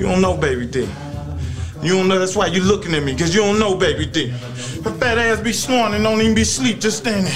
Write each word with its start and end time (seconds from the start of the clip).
You 0.00 0.06
don't 0.06 0.22
know 0.22 0.34
Baby 0.34 0.64
D. 0.64 0.88
You 1.82 1.92
don't 1.92 2.08
know, 2.08 2.18
that's 2.18 2.34
why 2.34 2.46
you 2.46 2.62
looking 2.62 2.94
at 2.94 3.02
me, 3.02 3.12
because 3.12 3.34
you 3.34 3.42
don't 3.42 3.58
know 3.58 3.74
Baby 3.74 4.06
D. 4.06 4.28
Her 4.28 4.94
fat 4.94 5.18
ass 5.18 5.40
be 5.40 5.52
snoring 5.52 5.92
and 5.92 6.02
don't 6.02 6.22
even 6.22 6.34
be 6.34 6.42
sleep, 6.42 6.80
just 6.80 7.00
standing. 7.00 7.30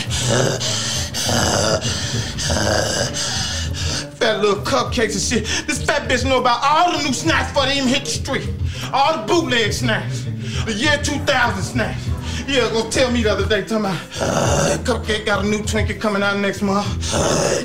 Fat 4.17 4.41
little 4.41 4.65
cupcakes 4.65 5.13
and 5.13 5.21
shit. 5.21 5.67
This 5.67 5.85
fat 5.85 6.09
bitch 6.09 6.25
know 6.27 6.41
about 6.41 6.61
all 6.63 6.93
the 6.93 7.05
new 7.05 7.13
snacks 7.13 7.53
before 7.53 7.67
they 7.67 7.77
even 7.77 7.87
hit 7.87 8.07
the 8.07 8.11
street. 8.11 8.49
All 8.95 9.19
the 9.19 9.27
bootleg 9.27 9.75
snacks. 9.75 10.25
The 10.65 10.73
year 10.73 10.97
2000 11.03 11.63
snacks. 11.63 12.09
Yeah, 12.47 12.69
go 12.71 12.89
tell 12.91 13.11
me 13.11 13.23
the 13.23 13.31
other 13.33 13.47
day, 13.49 13.63
talking 13.63 13.79
about 13.79 13.99
uh, 14.21 14.77
Cupcake 14.83 15.25
got 15.25 15.45
a 15.45 15.49
new 15.49 15.61
Twinkie 15.61 15.99
coming 15.99 16.23
out 16.23 16.39
next 16.39 16.61
month. 16.63 16.87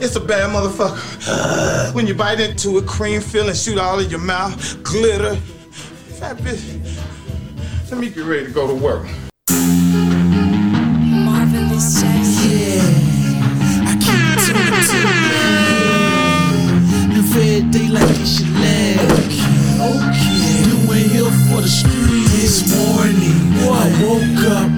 It's 0.01 0.15
a 0.15 0.19
bad 0.19 0.49
motherfucker. 0.51 1.93
When 1.93 2.07
you 2.07 2.15
bite 2.15 2.39
into 2.39 2.77
it, 2.77 2.87
cream 2.87 3.19
fill 3.21 3.49
and 3.49 3.57
shoot 3.57 3.77
all 3.77 3.99
in 3.99 4.09
your 4.09 4.19
mouth, 4.19 4.81
glitter. 4.81 5.35
Fat 5.35 6.37
bitch. 6.37 6.61
Let 7.91 7.99
me 7.99 8.09
get 8.09 8.23
ready 8.23 8.45
to 8.45 8.51
go 8.51 8.67
to 8.67 8.73
work. 8.73 9.05
Marvelous 11.25 12.01
Jackson. 12.01 12.79
I 13.85 13.93
keep 13.99 14.19
it 14.31 14.39
to 14.45 14.53
the 14.53 14.81
tip. 14.89 15.05
And 17.17 17.25
fed 17.33 17.71
day 17.71 17.87
like 17.89 18.09
it's 18.19 18.39
your 18.41 18.49
leg. 18.59 19.28
Okay. 21.49 21.57
Doing 21.57 21.57
here 21.57 21.57
for 21.57 21.61
the 21.61 21.67
street. 21.67 22.27
This 22.29 22.65
morning, 22.69 23.53
I 23.59 23.87
woke 24.01 24.43
up 24.53 24.69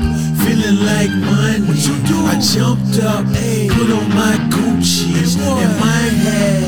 feeling 0.43 0.79
like 0.85 1.11
money. 1.11 1.67
What 1.67 1.77
you 1.77 1.95
do? 2.07 2.17
I 2.25 2.39
jumped 2.39 2.99
up, 3.03 3.25
put 3.25 3.89
on 3.91 4.09
my 4.15 4.35
Gucci 4.49 5.11
and 5.11 5.79
my 5.79 6.09
hat. 6.23 6.61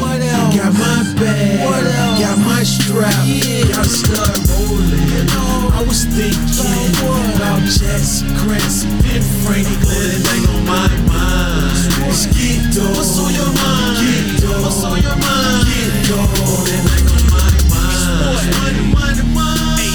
Got 0.55 0.73
my 0.73 1.03
bag. 1.19 2.19
Got 2.19 2.37
my 2.39 2.63
strap. 2.63 3.13
Yeah. 3.25 3.67
Got 3.71 3.85
start 3.85 4.37
rolling. 4.49 5.27
Oh. 5.35 5.71
I 5.73 5.83
was 5.87 6.05
thinking 6.05 6.93
oh, 7.03 7.35
about 7.35 7.61
Jackson 7.63 8.27
Grants 8.43 8.83
and 8.83 9.23
Franklins. 9.43 10.23
Ain't 10.29 10.49
on 10.49 10.65
my 10.65 10.87
mind. 11.07 11.73
Get 12.33 12.73
dough. 12.73 12.93
What's 12.93 13.19
on 13.19 13.33
your 13.33 13.51
mind? 13.55 13.97
Get 13.99 14.41
dough. 14.41 14.61
What's 14.61 14.83
on 14.83 15.01
your 15.01 15.15
mind? 15.15 15.65
Get. 15.65 16.13
That 16.13 16.91
ain't 16.93 17.09
on 17.09 17.25
my 17.33 17.49
mind. 17.73 18.53
Money, 18.61 18.83
money, 18.93 19.23
money. 19.33 19.92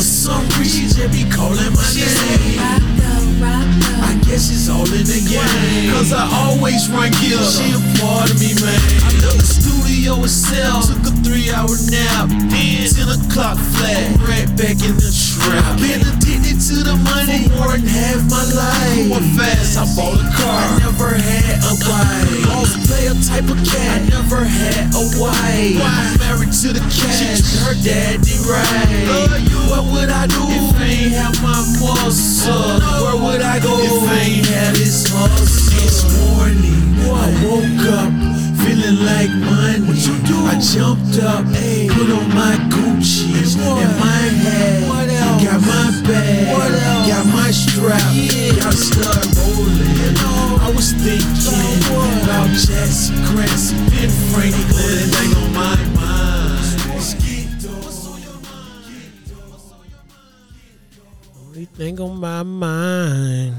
For 0.00 0.06
some 0.06 0.48
reason, 0.56 1.12
be 1.12 1.28
calling 1.28 1.76
my 1.76 1.84
name. 1.92 2.56
Rocco, 2.56 3.20
Rocco. 3.36 4.00
I 4.00 4.16
guess 4.24 4.48
it's 4.48 4.72
all 4.72 4.88
in 4.96 5.04
the 5.04 5.20
game. 5.28 5.92
Cause 5.92 6.10
I 6.16 6.24
always 6.40 6.88
run 6.88 7.12
gear. 7.20 7.36
She 7.44 7.68
a 7.68 7.80
part 8.00 8.32
of 8.32 8.40
me, 8.40 8.56
man. 8.64 8.80
I 9.04 9.12
left 9.20 9.36
the 9.36 9.44
studio 9.44 9.89
itself. 10.08 10.86
Took 10.88 11.12
a 11.12 11.12
three 11.20 11.50
hour 11.50 11.74
nap. 11.90 12.28
Then 12.28 12.88
10 12.88 13.08
o'clock 13.20 13.58
flat. 13.76 14.16
Right 14.24 14.48
back 14.56 14.80
in 14.80 14.96
the 14.96 15.12
trap. 15.12 15.76
Been 15.80 16.00
addicted 16.00 16.60
to 16.70 16.76
the 16.84 16.96
money 17.04 17.48
for 17.48 17.68
more 17.68 17.76
than 17.76 17.86
half 17.86 18.20
my 18.30 18.44
life. 18.56 19.08
Going 19.08 19.30
fast, 19.36 19.76
I 19.76 19.84
bought 19.96 20.16
a 20.16 20.26
car. 20.32 20.62
I 20.64 20.78
never 20.80 21.10
had 21.12 21.58
a 21.66 21.74
bike. 21.84 22.46
Boss 22.48 22.72
player 22.88 23.14
type 23.20 23.48
of 23.50 23.60
cat. 23.66 24.00
I 24.00 24.08
never 24.08 24.44
had 24.44 24.88
a 24.96 25.04
wife. 25.20 25.76
I'm 25.80 26.18
married 26.20 26.52
to 26.64 26.68
the 26.72 26.84
cash. 26.88 27.44
Her 27.66 27.76
daddy 27.76 28.36
right. 28.48 29.04
Love 29.08 29.36
you, 29.44 29.60
what 29.68 29.84
would 29.92 30.10
I 30.10 30.26
do 30.26 30.40
if 30.48 30.76
I 30.76 30.84
ain't 30.84 31.12
have 31.12 31.36
my 31.42 31.60
muscle? 31.80 32.80
Where 33.04 33.18
would 33.20 33.42
I 33.42 33.60
go 33.60 33.76
if 33.76 34.08
I 34.08 34.18
ain't 34.18 34.46
had 34.46 34.74
this 34.76 35.08
hustle? 35.10 35.60
This 35.80 36.04
morning, 36.28 36.80
I 37.10 37.26
woke 37.44 37.86
up 37.94 38.39
feeling 38.64 38.98
like 39.04 39.30
money. 39.30 39.80
What 39.86 39.98
you 40.06 40.16
do? 40.28 40.36
I 40.46 40.56
jumped 40.60 41.18
up, 41.22 41.44
put 41.46 42.08
on 42.10 42.28
my 42.34 42.54
Gucci 42.72 43.32
and 43.36 43.92
my 43.98 44.24
hat. 44.44 44.88
What 44.88 45.08
else? 45.08 45.44
Got 45.44 45.60
my 45.62 45.86
bag. 46.06 46.52
What 46.52 46.72
else? 46.72 47.06
Got 47.08 47.26
my 47.32 47.50
strap. 47.50 48.02
Yeah. 48.12 48.54
Got 48.60 48.74
start 48.74 49.26
rolling. 49.36 49.88
I 50.60 50.72
was 50.74 50.92
thinking 50.92 51.82
about 52.22 52.48
Jackson 52.50 53.16
Grants 53.26 53.72
and 53.72 54.12
Franklins. 54.30 55.12
Ain't 55.20 55.36
on 55.36 55.50
my 55.52 55.76
mind. 55.98 56.76
Let's 56.88 57.14
get 57.14 57.48
dough. 57.60 57.80
What's 57.82 58.06
on 58.06 58.18
your 58.22 58.38
mind? 58.44 58.84
Get 58.86 59.28
dough. 59.28 59.50
What's 59.50 59.72
on 59.72 59.84
your 59.88 60.04
mind? 60.06 61.48
Only 61.48 61.64
thing 61.64 62.00
on 62.00 62.14
my 62.20 62.42
mind. 62.42 63.54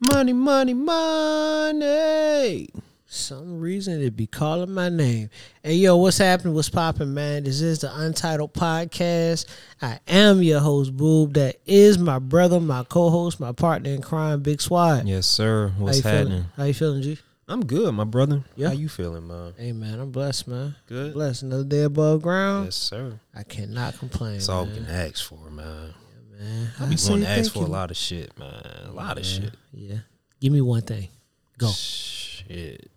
Money, 0.00 0.32
money, 0.32 0.74
money. 0.74 2.68
Some 3.16 3.60
reason 3.60 4.02
it 4.02 4.14
be 4.14 4.26
calling 4.26 4.70
my 4.72 4.90
name. 4.90 5.30
Hey 5.62 5.74
yo, 5.74 5.96
what's 5.96 6.18
happening? 6.18 6.54
What's 6.54 6.68
popping, 6.68 7.14
man? 7.14 7.44
This 7.44 7.62
is 7.62 7.78
the 7.78 7.90
Untitled 8.00 8.52
Podcast. 8.52 9.46
I 9.80 9.98
am 10.06 10.42
your 10.42 10.60
host, 10.60 10.94
Boob. 10.94 11.32
That 11.32 11.56
is 11.64 11.98
my 11.98 12.18
brother, 12.18 12.60
my 12.60 12.84
co-host, 12.84 13.40
my 13.40 13.52
partner 13.52 13.90
in 13.90 14.02
crime, 14.02 14.42
Big 14.42 14.60
Swat. 14.60 15.06
Yes, 15.06 15.26
sir. 15.26 15.68
How 15.68 15.84
What's 15.84 15.96
you 15.96 16.02
feeling? 16.02 16.18
happening? 16.18 16.44
How 16.56 16.64
you 16.64 16.74
feeling, 16.74 17.02
G? 17.02 17.18
I'm 17.48 17.64
good, 17.64 17.94
my 17.94 18.04
brother. 18.04 18.44
Yeah. 18.54 18.68
How 18.68 18.74
you 18.74 18.88
feeling, 18.88 19.26
man? 19.26 19.54
Hey 19.56 19.72
man, 19.72 19.98
I'm 19.98 20.10
blessed, 20.10 20.46
man. 20.46 20.76
Good. 20.86 21.14
Blessed. 21.14 21.44
Another 21.44 21.64
day 21.64 21.82
above 21.84 22.20
ground. 22.20 22.66
Yes, 22.66 22.76
sir. 22.76 23.18
I 23.34 23.44
cannot 23.44 23.98
complain. 23.98 24.34
That's 24.34 24.50
all 24.50 24.66
we 24.66 24.74
can 24.74 24.86
ask 24.86 25.24
for, 25.24 25.50
man. 25.50 25.94
man. 26.38 26.68
I 26.78 26.84
be 26.84 26.98
say 26.98 27.08
going 27.08 27.22
to 27.22 27.28
ask 27.28 27.52
thank 27.52 27.64
for 27.64 27.70
a 27.70 27.72
lot 27.72 27.90
of 27.90 27.96
shit, 27.96 28.38
man. 28.38 28.62
A 28.84 28.92
lot 28.92 29.16
of 29.16 29.24
shit. 29.24 29.54
Yeah. 29.72 29.98
Give 30.38 30.52
me 30.52 30.60
one 30.60 30.82
thing. 30.82 31.08
Go. 31.56 31.70
Shit. 31.70 32.90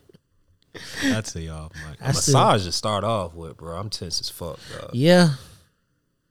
I'll 1.04 1.22
tell 1.22 1.42
you 1.42 1.50
off, 1.50 1.72
Mike. 1.88 2.00
A 2.00 2.08
I 2.08 2.12
still- 2.12 2.34
massage 2.34 2.64
to 2.66 2.72
start 2.72 3.04
off 3.04 3.34
with, 3.34 3.56
bro. 3.56 3.76
I'm 3.76 3.88
tense 3.90 4.20
as 4.20 4.28
fuck, 4.30 4.58
dog. 4.78 4.90
Yeah. 4.92 5.30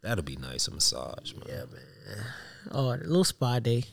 That'll 0.01 0.23
be 0.23 0.35
nice, 0.35 0.67
a 0.67 0.71
massage, 0.71 1.33
man. 1.33 1.43
Yeah, 1.47 1.63
man. 1.71 2.25
Oh, 2.71 2.89
a 2.93 2.97
little 2.97 3.23
spa 3.23 3.59
day. 3.59 3.85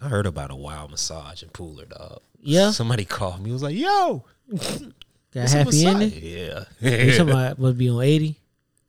I 0.00 0.08
heard 0.08 0.26
about 0.26 0.50
a 0.50 0.54
wild 0.56 0.90
massage 0.90 1.42
in 1.42 1.48
Pooler, 1.48 1.88
dog. 1.88 2.20
Yeah. 2.40 2.72
Somebody 2.72 3.06
called 3.06 3.40
me. 3.42 3.52
was 3.52 3.62
like, 3.62 3.76
yo. 3.76 4.24
Got 4.50 4.60
a 4.60 5.42
it's 5.44 5.54
a 5.54 5.56
happy 5.58 5.64
massage. 5.70 5.84
ending. 5.86 6.12
Yeah. 6.22 6.64
You 6.80 7.10
talking 7.12 7.30
about 7.30 7.58
must 7.58 7.78
be 7.78 7.88
on 7.88 8.02
eighty? 8.02 8.36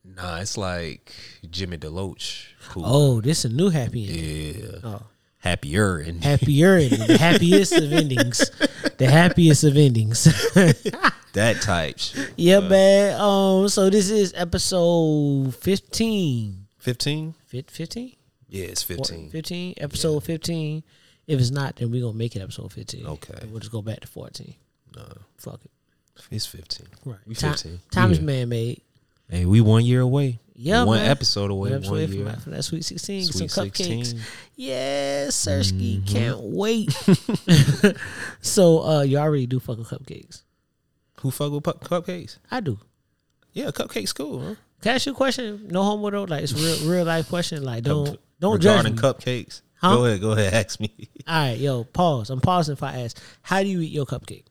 nah, 0.03 0.37
it's 0.39 0.57
like 0.57 1.11
Jimmy 1.49 1.77
DeLoach. 1.77 2.47
Pooler. 2.69 2.83
Oh, 2.85 3.21
this 3.21 3.45
a 3.45 3.49
new 3.49 3.69
happy 3.69 4.07
ending. 4.07 4.63
Yeah. 4.73 4.79
Oh, 4.83 5.01
Happier 5.45 5.97
and 5.99 6.23
happier 6.23 6.75
ending. 6.77 7.05
The 7.05 7.17
happiest 7.19 7.71
of 7.73 7.93
endings. 8.01 8.49
The 8.97 9.05
happiest 9.07 9.63
of 9.63 9.77
endings. 9.77 10.23
that 11.33 11.61
type 11.61 11.99
shit. 11.99 12.33
yeah, 12.35 12.59
man. 12.61 13.21
Um, 13.21 13.69
so 13.69 13.91
this 13.91 14.09
is 14.09 14.33
episode 14.35 15.53
fifteen. 15.55 16.65
15? 16.79 17.33
Fif- 17.47 17.69
15? 17.69 18.15
Yeah, 18.47 18.65
it's 18.65 18.81
15. 18.83 19.29
15? 19.29 19.73
Episode 19.77 20.23
fifteen. 20.23 20.83
If 21.27 21.39
it's 21.39 21.51
not, 21.51 21.75
then 21.75 21.91
we're 21.91 22.01
gonna 22.01 22.17
make 22.17 22.35
it 22.35 22.41
episode 22.41 22.73
fifteen. 22.73 23.05
Okay. 23.05 23.35
And 23.41 23.51
we'll 23.51 23.59
just 23.59 23.71
go 23.71 23.83
back 23.83 23.99
to 23.99 24.07
fourteen. 24.07 24.55
No, 24.95 25.03
Fuck 25.37 25.59
it. 25.63 25.71
it's 26.31 26.45
15. 26.47 26.87
Right. 27.05 27.17
We 27.27 27.35
Time, 27.35 27.51
15. 27.51 27.79
time 27.91 28.11
is 28.11 28.17
Yeah. 28.19 28.23
man 28.25 28.49
made. 28.49 28.81
Hey, 29.29 29.45
we 29.45 29.61
one 29.61 29.85
year 29.85 30.01
away. 30.01 30.39
Yeah, 30.57 30.85
one 30.85 30.99
man. 30.99 31.11
episode 31.11 31.51
away. 31.51 31.71
One 31.71 31.79
episode 31.79 31.93
away 31.93 32.07
from 32.07 32.15
year. 32.15 32.25
that, 32.25 32.41
from 32.41 32.51
that 32.53 32.63
Sweet 32.63 32.85
16. 32.85 33.25
get 33.25 33.33
Sweet 33.33 33.51
some 33.51 33.65
cupcakes. 33.65 34.05
16. 34.05 34.21
Yes, 34.55 35.45
Sirski. 35.45 36.01
Mm-hmm. 36.01 36.05
Can't 36.05 36.39
wait. 36.41 36.91
so, 38.41 38.83
uh, 38.83 39.01
you 39.01 39.17
already 39.17 39.47
do 39.47 39.59
fucking 39.59 39.83
cupcakes. 39.83 40.43
Who 41.21 41.31
fuck 41.31 41.51
with 41.51 41.63
pu- 41.63 41.73
cupcakes? 41.73 42.37
I 42.49 42.61
do. 42.61 42.79
Yeah, 43.51 43.71
cupcakes 43.71 44.13
cool, 44.15 44.39
huh? 44.39 44.55
Can 44.81 44.91
I 44.91 44.95
ask 44.95 45.05
you 45.05 45.11
a 45.13 45.15
question? 45.15 45.67
No 45.69 45.83
homo 45.83 46.09
though. 46.09 46.23
Like 46.23 46.43
it's 46.43 46.53
real, 46.53 46.91
real 46.91 47.05
life 47.05 47.27
question. 47.29 47.63
Like 47.63 47.83
don't, 47.83 48.19
don't 48.39 48.61
judge 48.61 48.85
Regarding 48.85 48.95
me. 48.95 49.01
cupcakes. 49.01 49.61
Huh? 49.75 49.95
Go 49.95 50.05
ahead, 50.05 50.21
go 50.21 50.31
ahead, 50.31 50.53
ask 50.65 50.79
me. 50.79 50.91
All 51.27 51.35
right, 51.35 51.57
yo, 51.57 51.83
pause. 51.83 52.29
I'm 52.29 52.39
pausing 52.41 52.73
if 52.73 52.83
I 52.83 53.01
ask. 53.01 53.17
How 53.41 53.61
do 53.63 53.67
you 53.69 53.81
eat 53.81 53.91
your 53.91 54.05
cupcake? 54.05 54.45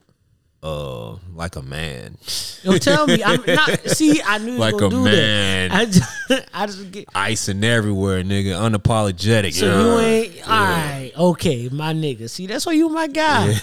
Uh, 0.65 1.17
like 1.35 1.55
a 1.57 1.61
man. 1.61 2.17
Yo, 2.63 2.75
tell 2.79 3.05
me. 3.05 3.23
I'm 3.23 3.39
not. 3.47 3.87
See, 3.89 4.19
I 4.25 4.39
knew 4.39 4.53
you 4.53 4.57
Like 4.57 4.73
a 4.73 4.89
do 4.89 5.03
man. 5.03 5.69
that. 5.69 5.77
I 5.77 5.85
just, 5.85 6.49
I 6.55 6.65
just 6.65 6.91
get. 6.91 7.07
Icing 7.13 7.63
everywhere, 7.63 8.23
nigga. 8.23 8.55
Unapologetic. 8.59 9.53
So 9.53 9.65
you 9.67 9.99
ain't 9.99 10.47
all 10.49 10.63
right, 10.63 11.11
okay, 11.15 11.69
my 11.69 11.93
nigga. 11.93 12.27
See, 12.27 12.47
that's 12.47 12.65
why 12.65 12.71
you 12.73 12.89
my 12.89 13.05
guy. 13.05 13.53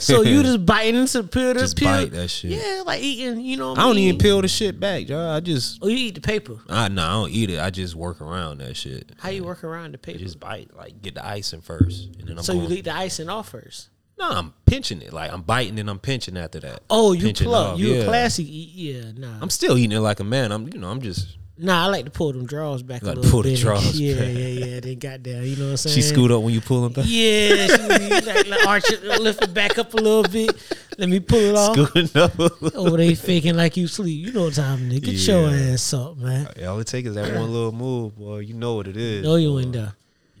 so 0.00 0.20
you 0.20 0.42
just 0.42 0.66
biting 0.66 0.96
into 0.96 1.22
peel 1.22 1.54
to 1.54 1.60
Just 1.60 1.78
peel. 1.78 1.88
bite 1.88 2.10
that 2.12 2.28
shit. 2.28 2.50
Yeah, 2.50 2.82
like 2.84 3.00
eating. 3.00 3.40
You 3.40 3.56
know, 3.56 3.70
what 3.70 3.78
I 3.78 3.82
don't 3.84 3.96
even 3.96 4.18
peel 4.18 4.42
the 4.42 4.48
shit 4.48 4.78
back, 4.78 5.08
y'all. 5.08 5.30
I 5.30 5.40
just, 5.40 5.78
Oh, 5.80 5.88
you 5.88 5.96
eat 5.96 6.14
the 6.14 6.20
paper. 6.20 6.58
I 6.68 6.88
no, 6.88 7.02
I 7.02 7.10
don't 7.12 7.30
eat 7.30 7.48
it. 7.50 7.58
I 7.58 7.70
just 7.70 7.94
work 7.94 8.20
around 8.20 8.58
that 8.58 8.76
shit. 8.76 9.12
How 9.18 9.30
you 9.30 9.44
work 9.44 9.64
around 9.64 9.92
the 9.92 9.98
paper? 9.98 10.18
Just 10.18 10.38
bite, 10.38 10.68
like 10.76 11.00
get 11.00 11.14
the 11.14 11.26
icing 11.26 11.62
first, 11.62 12.16
and 12.18 12.28
then 12.28 12.36
I'm 12.36 12.44
so 12.44 12.52
you 12.52 12.58
going- 12.60 12.70
leave 12.70 12.84
the 12.84 12.94
icing 12.94 13.30
off 13.30 13.48
first. 13.48 13.88
No, 14.20 14.28
I'm 14.30 14.52
pinching 14.66 15.00
it. 15.02 15.12
Like 15.12 15.32
I'm 15.32 15.42
biting 15.42 15.78
and 15.78 15.88
I'm 15.90 15.98
pinching 15.98 16.36
after 16.36 16.60
that. 16.60 16.82
Oh, 16.90 17.12
you 17.12 17.22
Pinching 17.24 17.46
plug. 17.48 17.78
You 17.78 17.94
yeah. 17.94 18.00
a 18.02 18.04
classy. 18.04 18.44
eat- 18.44 18.74
Yeah, 18.74 19.12
nah. 19.16 19.38
I'm 19.40 19.50
still 19.50 19.76
eating 19.78 19.96
it 19.96 20.00
like 20.00 20.20
a 20.20 20.24
man. 20.24 20.52
I'm, 20.52 20.68
you 20.68 20.78
know, 20.78 20.88
I'm 20.90 21.00
just. 21.00 21.38
nah, 21.56 21.84
I 21.84 21.86
like 21.88 22.04
to 22.04 22.10
pull 22.10 22.32
them 22.32 22.44
drawers 22.44 22.82
back 22.82 23.00
a 23.02 23.06
Like 23.06 23.14
to 23.14 23.20
little 23.20 23.32
pull 23.32 23.42
the 23.44 23.50
bit. 23.54 23.60
drawers 23.60 23.98
yeah, 23.98 24.14
back. 24.16 24.28
yeah, 24.28 24.46
yeah. 24.46 24.80
They 24.80 24.94
got 24.94 25.22
down. 25.22 25.44
You 25.44 25.56
know 25.56 25.64
what 25.64 25.70
I'm 25.70 25.76
saying? 25.78 25.94
She 25.94 26.02
scoot 26.02 26.30
up 26.30 26.42
when 26.42 26.52
you 26.52 26.60
pull 26.60 26.82
them 26.82 26.92
back. 26.92 27.06
Yeah, 27.08 27.66
she 27.66 27.82
like, 28.26 28.46
like 28.46 28.66
arch 28.66 28.90
it, 28.92 29.02
lift 29.22 29.42
it 29.42 29.54
back 29.54 29.78
up 29.78 29.94
a 29.94 29.96
little 29.96 30.22
bit. 30.24 30.54
Let 30.98 31.08
me 31.08 31.20
pull 31.20 31.38
it 31.38 31.54
off. 31.56 31.72
Scooting 31.74 32.20
up. 32.20 32.38
Over 32.38 32.70
oh, 32.74 32.96
they 32.98 33.14
faking 33.14 33.56
like 33.56 33.78
you 33.78 33.86
sleep. 33.86 34.26
You 34.26 34.32
know 34.34 34.44
what 34.44 34.54
time 34.54 34.90
it 34.90 35.02
is. 35.08 35.24
Get 35.26 35.32
your 35.32 35.48
ass 35.48 35.94
up, 35.94 36.18
man. 36.18 36.46
All 36.68 36.78
it 36.78 36.86
takes 36.88 37.08
is 37.08 37.14
that 37.14 37.34
one 37.34 37.50
little 37.50 37.72
move, 37.72 38.18
boy. 38.18 38.40
You 38.40 38.52
know 38.52 38.74
what 38.74 38.86
it 38.86 38.98
is. 38.98 39.24
No, 39.24 39.36
you 39.36 39.48
boy. 39.50 39.60
ain't 39.60 39.72
there. 39.72 39.92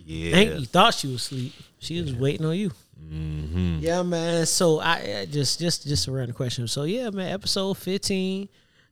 Yeah. 0.04 0.36
Ain't 0.36 0.60
you 0.60 0.66
thought 0.66 0.92
she 0.92 1.06
was 1.06 1.16
asleep. 1.22 1.54
She 1.78 2.02
was 2.02 2.14
waiting 2.14 2.44
on 2.44 2.56
you. 2.56 2.72
Mm-hmm. 3.02 3.78
Yeah, 3.80 4.02
man. 4.02 4.46
So 4.46 4.80
I 4.80 5.20
I 5.20 5.26
just 5.26 5.58
just 5.58 5.86
just 5.86 6.06
a 6.06 6.12
random 6.12 6.34
question. 6.34 6.68
So 6.68 6.84
yeah, 6.84 7.10
man. 7.10 7.32
Episode 7.32 7.74
fifteen, 7.78 8.48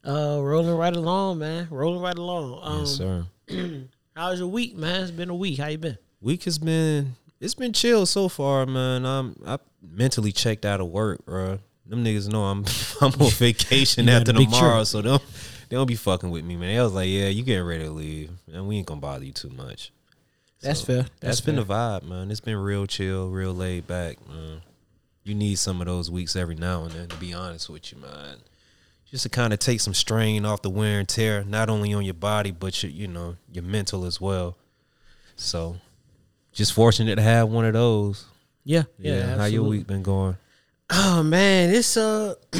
uh, 0.06 0.38
rolling 0.40 0.76
right 0.76 0.94
along, 0.94 1.38
man. 1.38 1.69
Rolling 1.70 2.00
right 2.00 2.16
along. 2.16 2.60
Um, 2.62 2.78
yes, 2.81 2.90
sir. 2.90 3.26
how's 4.16 4.38
your 4.38 4.49
week, 4.49 4.76
man? 4.76 5.02
It's 5.02 5.10
been 5.10 5.31
a 5.31 5.34
week. 5.34 5.58
How 5.58 5.69
you 5.69 5.78
been? 5.78 5.99
Week 6.20 6.44
has 6.44 6.58
been 6.58 7.14
it's 7.40 7.55
been 7.55 7.72
chill 7.72 8.06
so 8.06 8.28
far, 8.28 8.66
man. 8.66 9.05
I'm 9.06 9.37
I 9.46 9.58
mentally 9.81 10.32
checked 10.32 10.64
out 10.64 10.81
of 10.81 10.88
work, 10.88 11.25
bro. 11.25 11.58
Them 11.87 12.04
niggas 12.04 12.31
know 12.31 12.44
I'm 12.44 12.64
I'm 13.00 13.20
on 13.20 13.31
vacation 13.31 14.08
after 14.08 14.32
tomorrow, 14.32 14.84
so 14.84 15.02
don't 15.02 15.22
they 15.69 15.76
don't 15.76 15.87
be 15.87 15.94
fucking 15.94 16.31
with 16.31 16.44
me, 16.44 16.56
man. 16.56 16.75
They 16.75 16.82
was 16.82 16.94
like, 16.94 17.08
yeah, 17.08 17.28
you 17.28 17.43
getting 17.43 17.64
ready 17.64 17.84
to 17.84 17.90
leave, 17.90 18.31
and 18.52 18.66
we 18.66 18.78
ain't 18.78 18.87
gonna 18.87 19.00
bother 19.00 19.25
you 19.25 19.32
too 19.32 19.50
much. 19.50 19.93
That's 20.62 20.81
So, 20.81 20.87
fair. 20.87 20.96
that's 21.02 21.12
That's 21.20 21.40
been 21.40 21.56
the 21.56 21.64
vibe, 21.64 22.02
man. 22.05 22.31
It's 22.31 22.40
been 22.40 22.56
real 22.56 22.87
chill, 22.87 23.28
real 23.31 23.52
laid 23.55 23.87
back, 23.87 24.16
man. 24.28 24.62
You 25.25 25.34
need 25.34 25.58
some 25.58 25.81
of 25.81 25.87
those 25.87 26.10
weeks 26.10 26.34
every 26.37 26.55
now 26.55 26.84
and 26.84 26.93
then, 26.93 27.08
to 27.08 27.16
be 27.16 27.32
honest 27.32 27.69
with 27.69 27.93
you, 27.93 27.99
man. 27.99 28.38
Just 29.10 29.22
to 29.22 29.28
kind 29.28 29.52
of 29.52 29.58
take 29.58 29.81
some 29.81 29.94
strain 29.94 30.44
off 30.44 30.62
the 30.62 30.70
wear 30.70 30.99
and 30.99 31.08
tear, 31.08 31.44
not 31.44 31.70
only 31.70 31.93
on 31.94 32.05
your 32.05 32.14
body, 32.14 32.50
but 32.50 32.82
your, 32.82 32.90
you 32.93 33.06
know, 33.08 33.37
your 33.52 33.64
mental 33.64 34.05
as 34.05 34.20
well. 34.20 34.56
So, 35.37 35.76
just 36.52 36.72
fortunate 36.72 37.16
to 37.16 37.22
have 37.22 37.49
one 37.49 37.64
of 37.64 37.72
those. 37.75 38.25
Yeah, 38.64 38.82
Yeah. 38.99 39.14
yeah. 39.19 39.37
How 39.37 39.44
your 39.46 39.62
week 39.62 39.87
been 39.87 40.02
going? 40.02 40.37
Oh 40.90 41.22
man, 41.22 41.70
it's 41.75 41.96
uh, 41.96 42.34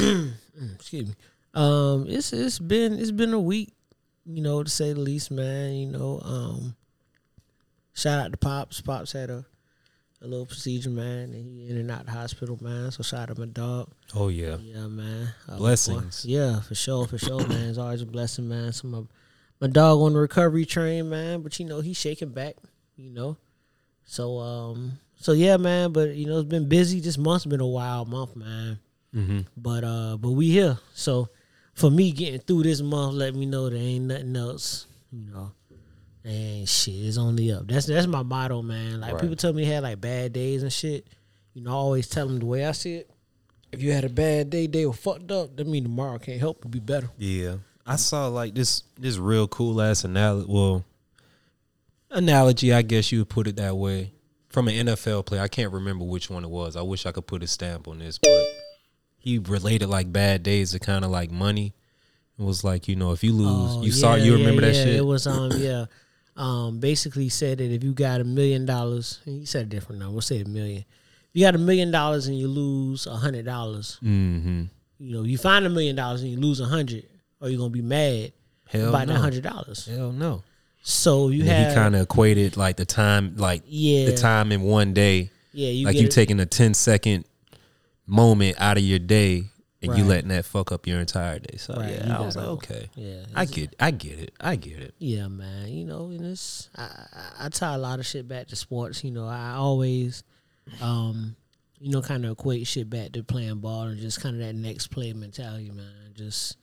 excuse 0.75 1.09
me. 1.09 1.13
Um, 1.53 2.05
it's 2.07 2.31
it's 2.31 2.59
been 2.59 2.97
it's 2.99 3.11
been 3.11 3.33
a 3.33 3.39
week, 3.39 3.73
you 4.25 4.41
know, 4.41 4.63
to 4.63 4.69
say 4.69 4.93
the 4.93 4.99
least, 4.99 5.31
man. 5.31 5.73
You 5.73 5.87
know, 5.87 6.19
um, 6.23 6.75
shout 7.99 8.19
out 8.19 8.31
to 8.31 8.37
Pops. 8.37 8.81
Pops 8.81 9.11
had 9.13 9.29
a 9.29 9.45
a 10.21 10.27
little 10.27 10.45
procedure, 10.45 10.89
man, 10.89 11.31
and 11.33 11.45
he 11.45 11.69
in 11.69 11.77
and 11.77 11.89
out 11.89 12.05
the 12.05 12.11
hospital, 12.11 12.57
man. 12.61 12.91
So 12.91 13.03
shout 13.03 13.29
out 13.29 13.35
to 13.35 13.39
my 13.39 13.47
dog. 13.47 13.89
Oh 14.15 14.27
yeah, 14.27 14.57
Yeah, 14.57 14.87
man. 14.87 15.33
Uh, 15.47 15.57
Blessings. 15.57 16.25
boy. 16.25 16.31
Yeah, 16.31 16.59
for 16.59 16.75
sure, 16.75 17.07
for 17.07 17.17
sure, 17.17 17.47
man. 17.47 17.69
It's 17.69 17.77
always 17.77 18.01
a 18.01 18.05
blessing, 18.05 18.49
man. 18.49 18.73
So 18.73 18.87
my 18.89 19.01
my 19.61 19.67
dog 19.67 19.99
on 20.01 20.13
the 20.13 20.19
recovery 20.19 20.65
train, 20.65 21.09
man. 21.09 21.41
But 21.41 21.57
you 21.59 21.65
know 21.65 21.79
he's 21.81 21.97
shaking 21.97 22.29
back, 22.29 22.55
you 22.97 23.11
know. 23.11 23.37
So 24.03 24.39
um, 24.39 24.99
so 25.15 25.31
yeah, 25.31 25.57
man. 25.57 25.93
But 25.93 26.15
you 26.15 26.25
know 26.25 26.39
it's 26.39 26.49
been 26.49 26.67
busy. 26.67 26.99
This 26.99 27.17
month's 27.17 27.45
been 27.45 27.61
a 27.61 27.67
wild 27.67 28.09
month, 28.09 28.35
man. 28.35 28.79
mm-hmm. 29.15 29.39
But 29.55 29.83
uh, 29.85 30.17
but 30.17 30.31
we 30.31 30.49
here. 30.49 30.79
So 30.93 31.29
for 31.75 31.89
me 31.89 32.11
getting 32.11 32.41
through 32.41 32.63
this 32.63 32.81
month, 32.81 33.13
let 33.13 33.33
me 33.35 33.45
know 33.45 33.69
there 33.69 33.79
ain't 33.79 34.05
nothing 34.05 34.35
else, 34.35 34.85
you 35.13 35.31
know. 35.31 35.51
And 36.23 36.67
shit 36.67 36.93
is 36.95 37.17
only 37.17 37.51
up. 37.51 37.67
That's 37.67 37.85
that's 37.85 38.07
my 38.07 38.23
motto, 38.23 38.61
man. 38.61 38.99
Like 39.01 39.13
Right. 39.13 39.21
people 39.21 39.35
tell 39.37 39.53
me 39.53 39.63
they 39.63 39.71
had 39.71 39.83
like 39.83 40.01
bad 40.01 40.33
days 40.33 40.63
and 40.63 40.71
shit. 40.73 41.07
You 41.53 41.61
know, 41.63 41.71
I 41.71 41.73
always 41.73 42.07
tell 42.07 42.27
them 42.27 42.39
the 42.39 42.45
way 42.45 42.65
I 42.65 42.73
see 42.73 42.95
it. 42.95 43.09
If 43.71 43.81
you 43.81 43.91
had 43.93 44.03
a 44.03 44.09
bad 44.09 44.49
day, 44.49 44.67
they 44.67 44.85
were 44.85 44.93
fucked 44.93 45.31
up. 45.31 45.55
That 45.55 45.67
mean 45.67 45.83
tomorrow 45.83 46.17
can't 46.19 46.39
help 46.39 46.61
but 46.61 46.71
be 46.71 46.79
better. 46.79 47.09
Yeah, 47.17 47.55
I 47.85 47.95
saw 47.95 48.27
like 48.27 48.53
this 48.55 48.83
this 48.99 49.17
real 49.17 49.47
cool 49.47 49.81
ass 49.81 50.03
analogy. 50.03 50.47
Well, 50.51 50.83
analogy, 52.11 52.73
I 52.73 52.81
guess 52.81 53.11
you 53.11 53.19
would 53.19 53.29
put 53.29 53.47
it 53.47 53.55
that 53.57 53.75
way. 53.77 54.13
From 54.49 54.67
an 54.67 54.87
NFL 54.87 55.25
player, 55.27 55.41
I 55.41 55.47
can't 55.47 55.71
remember 55.71 56.03
which 56.05 56.29
one 56.29 56.43
it 56.43 56.49
was. 56.49 56.75
I 56.75 56.81
wish 56.81 57.05
I 57.05 57.11
could 57.11 57.27
put 57.27 57.43
a 57.43 57.47
stamp 57.47 57.87
on 57.87 57.99
this, 57.99 58.17
but 58.17 58.47
he 59.19 59.37
related 59.37 59.87
like 59.89 60.11
bad 60.11 60.41
days 60.41 60.71
to 60.71 60.79
kind 60.79 61.05
of 61.05 61.11
like 61.11 61.29
money. 61.29 61.75
It 62.39 62.43
was 62.43 62.63
like 62.63 62.87
you 62.87 62.95
know 62.95 63.11
if 63.11 63.23
you 63.23 63.33
lose, 63.33 63.75
Oh, 63.77 63.83
you 63.83 63.91
saw 63.91 64.15
you 64.15 64.31
yeah, 64.33 64.37
remember 64.39 64.61
that 64.61 64.73
shit. 64.73 64.95
It 64.95 65.05
was 65.05 65.27
um 65.27 65.51
yeah. 65.55 65.85
Um 66.39 66.79
basically 66.79 67.29
said 67.29 67.57
that 67.57 67.71
if 67.71 67.83
you 67.83 67.93
got 67.93 68.21
a 68.21 68.23
million 68.23 68.65
dollars, 68.65 69.19
he 69.25 69.45
said 69.45 69.63
a 69.63 69.69
different 69.69 69.99
number, 69.99 70.13
we'll 70.13 70.21
say 70.21 70.39
a 70.41 70.45
million. 70.45 70.79
If 70.79 71.29
you 71.33 71.45
got 71.45 71.53
a 71.53 71.59
million 71.59 71.91
dollars 71.91 72.27
and 72.27 72.37
you 72.39 72.47
lose 72.47 73.05
a 73.05 73.15
hundred 73.15 73.45
dollars, 73.45 73.99
mm-hmm. 74.01 74.63
you 74.99 75.13
know, 75.13 75.23
you 75.23 75.37
find 75.37 75.65
a 75.65 75.69
million 75.69 75.95
dollars 75.95 76.21
and 76.23 76.31
you 76.31 76.39
lose 76.39 76.59
a 76.59 76.65
hundred, 76.65 77.05
are 77.41 77.49
you 77.49 77.57
gonna 77.57 77.69
be 77.69 77.81
mad 77.81 78.31
Hell 78.67 78.89
about 78.89 79.07
no. 79.07 79.13
that 79.13 79.19
hundred 79.19 79.43
dollars? 79.43 79.85
Hell 79.85 80.11
no. 80.13 80.41
So 80.81 81.27
you 81.27 81.41
And 81.41 81.49
have 81.49 81.67
he 81.71 81.75
kind 81.75 81.95
of 81.95 82.01
equated 82.01 82.55
like 82.57 82.77
the 82.77 82.85
time, 82.85 83.35
like 83.35 83.61
yeah, 83.67 84.05
the 84.05 84.15
time 84.17 84.51
in 84.53 84.61
one 84.61 84.93
day, 84.93 85.29
yeah, 85.51 85.69
you 85.69 85.85
like 85.85 85.97
you 85.97 86.05
it- 86.07 86.11
taking 86.11 86.39
a 86.39 86.45
10 86.45 86.73
second 86.73 87.25
moment 88.07 88.55
out 88.59 88.77
of 88.77 88.83
your 88.83 88.97
day 88.99 89.43
and 89.81 89.97
you 89.97 90.03
letting 90.03 90.29
that 90.29 90.45
fuck 90.45 90.71
up 90.71 90.87
your 90.87 90.99
entire 90.99 91.39
day. 91.39 91.57
So 91.57 91.73
Right, 91.73 91.89
you 91.89 91.97
yeah, 92.05 92.17
I 92.17 92.21
was 92.21 92.35
like, 92.35 92.47
okay, 92.47 92.89
yeah, 92.95 93.23
I 93.33 93.45
get, 93.45 93.75
I 93.79 93.91
get 93.91 94.19
it, 94.19 94.33
I 94.39 94.55
get 94.55 94.79
it. 94.79 94.93
Yeah, 94.99 95.27
man. 95.27 95.69
You 95.69 95.85
know, 95.85 96.07
and 96.07 96.25
it's 96.25 96.69
I, 96.75 96.83
I 96.83 97.45
I 97.45 97.49
tie 97.49 97.75
a 97.75 97.77
lot 97.77 97.99
of 97.99 98.05
shit 98.05 98.27
back 98.27 98.47
to 98.47 98.55
sports. 98.55 99.03
You 99.03 99.11
know, 99.11 99.27
I 99.27 99.53
always, 99.53 100.23
um, 100.81 101.35
you 101.79 101.91
know, 101.91 102.01
kind 102.01 102.25
of 102.25 102.31
equate 102.31 102.67
shit 102.67 102.89
back 102.89 103.13
to 103.13 103.23
playing 103.23 103.59
ball 103.59 103.83
and 103.83 103.99
just 103.99 104.21
kind 104.21 104.35
of 104.35 104.45
that 104.45 104.53
next 104.53 104.87
play 104.87 105.13
mentality, 105.13 105.71
man. 105.71 106.13
Just 106.13 106.57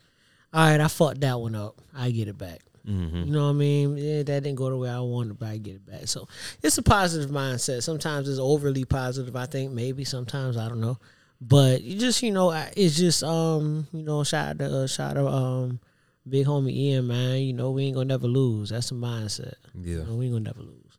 all 0.52 0.68
right, 0.70 0.80
I 0.80 0.88
fucked 0.88 1.20
that 1.20 1.40
one 1.40 1.54
up. 1.54 1.80
I 1.94 2.10
get 2.10 2.28
it 2.28 2.38
back. 2.38 2.60
Mm-hmm. 2.86 3.24
You 3.24 3.32
know 3.32 3.44
what 3.46 3.50
I 3.50 3.54
mean? 3.54 3.96
Yeah, 3.96 4.22
that 4.22 4.42
didn't 4.44 4.54
go 4.54 4.70
the 4.70 4.76
way 4.76 4.88
I 4.88 5.00
wanted, 5.00 5.38
but 5.38 5.48
I 5.48 5.56
get 5.56 5.74
it 5.74 5.86
back. 5.86 6.06
So 6.06 6.28
it's 6.62 6.78
a 6.78 6.82
positive 6.82 7.30
mindset. 7.30 7.82
Sometimes 7.82 8.28
it's 8.28 8.38
overly 8.38 8.84
positive. 8.84 9.34
I 9.34 9.46
think 9.46 9.72
maybe 9.72 10.04
sometimes 10.04 10.56
I 10.56 10.68
don't 10.68 10.80
know, 10.80 10.98
but 11.40 11.82
you 11.82 11.98
just 11.98 12.22
you 12.22 12.30
know 12.32 12.50
it's 12.76 12.96
just 12.96 13.22
um 13.22 13.86
you 13.92 14.02
know 14.02 14.24
shout 14.24 14.48
out 14.48 14.58
to 14.58 14.76
uh, 14.78 14.86
shout 14.86 15.16
out 15.16 15.26
um 15.28 15.80
big 16.28 16.46
homie 16.46 16.72
Ian 16.72 17.06
man. 17.08 17.38
You 17.40 17.52
know 17.52 17.70
we 17.70 17.84
ain't 17.84 17.94
gonna 17.94 18.06
never 18.06 18.26
lose. 18.26 18.70
That's 18.70 18.88
the 18.90 18.94
mindset. 18.94 19.54
Yeah, 19.74 19.98
You 19.98 20.04
know, 20.04 20.14
we 20.16 20.26
ain't 20.26 20.34
gonna 20.34 20.44
never 20.44 20.62
lose. 20.62 20.98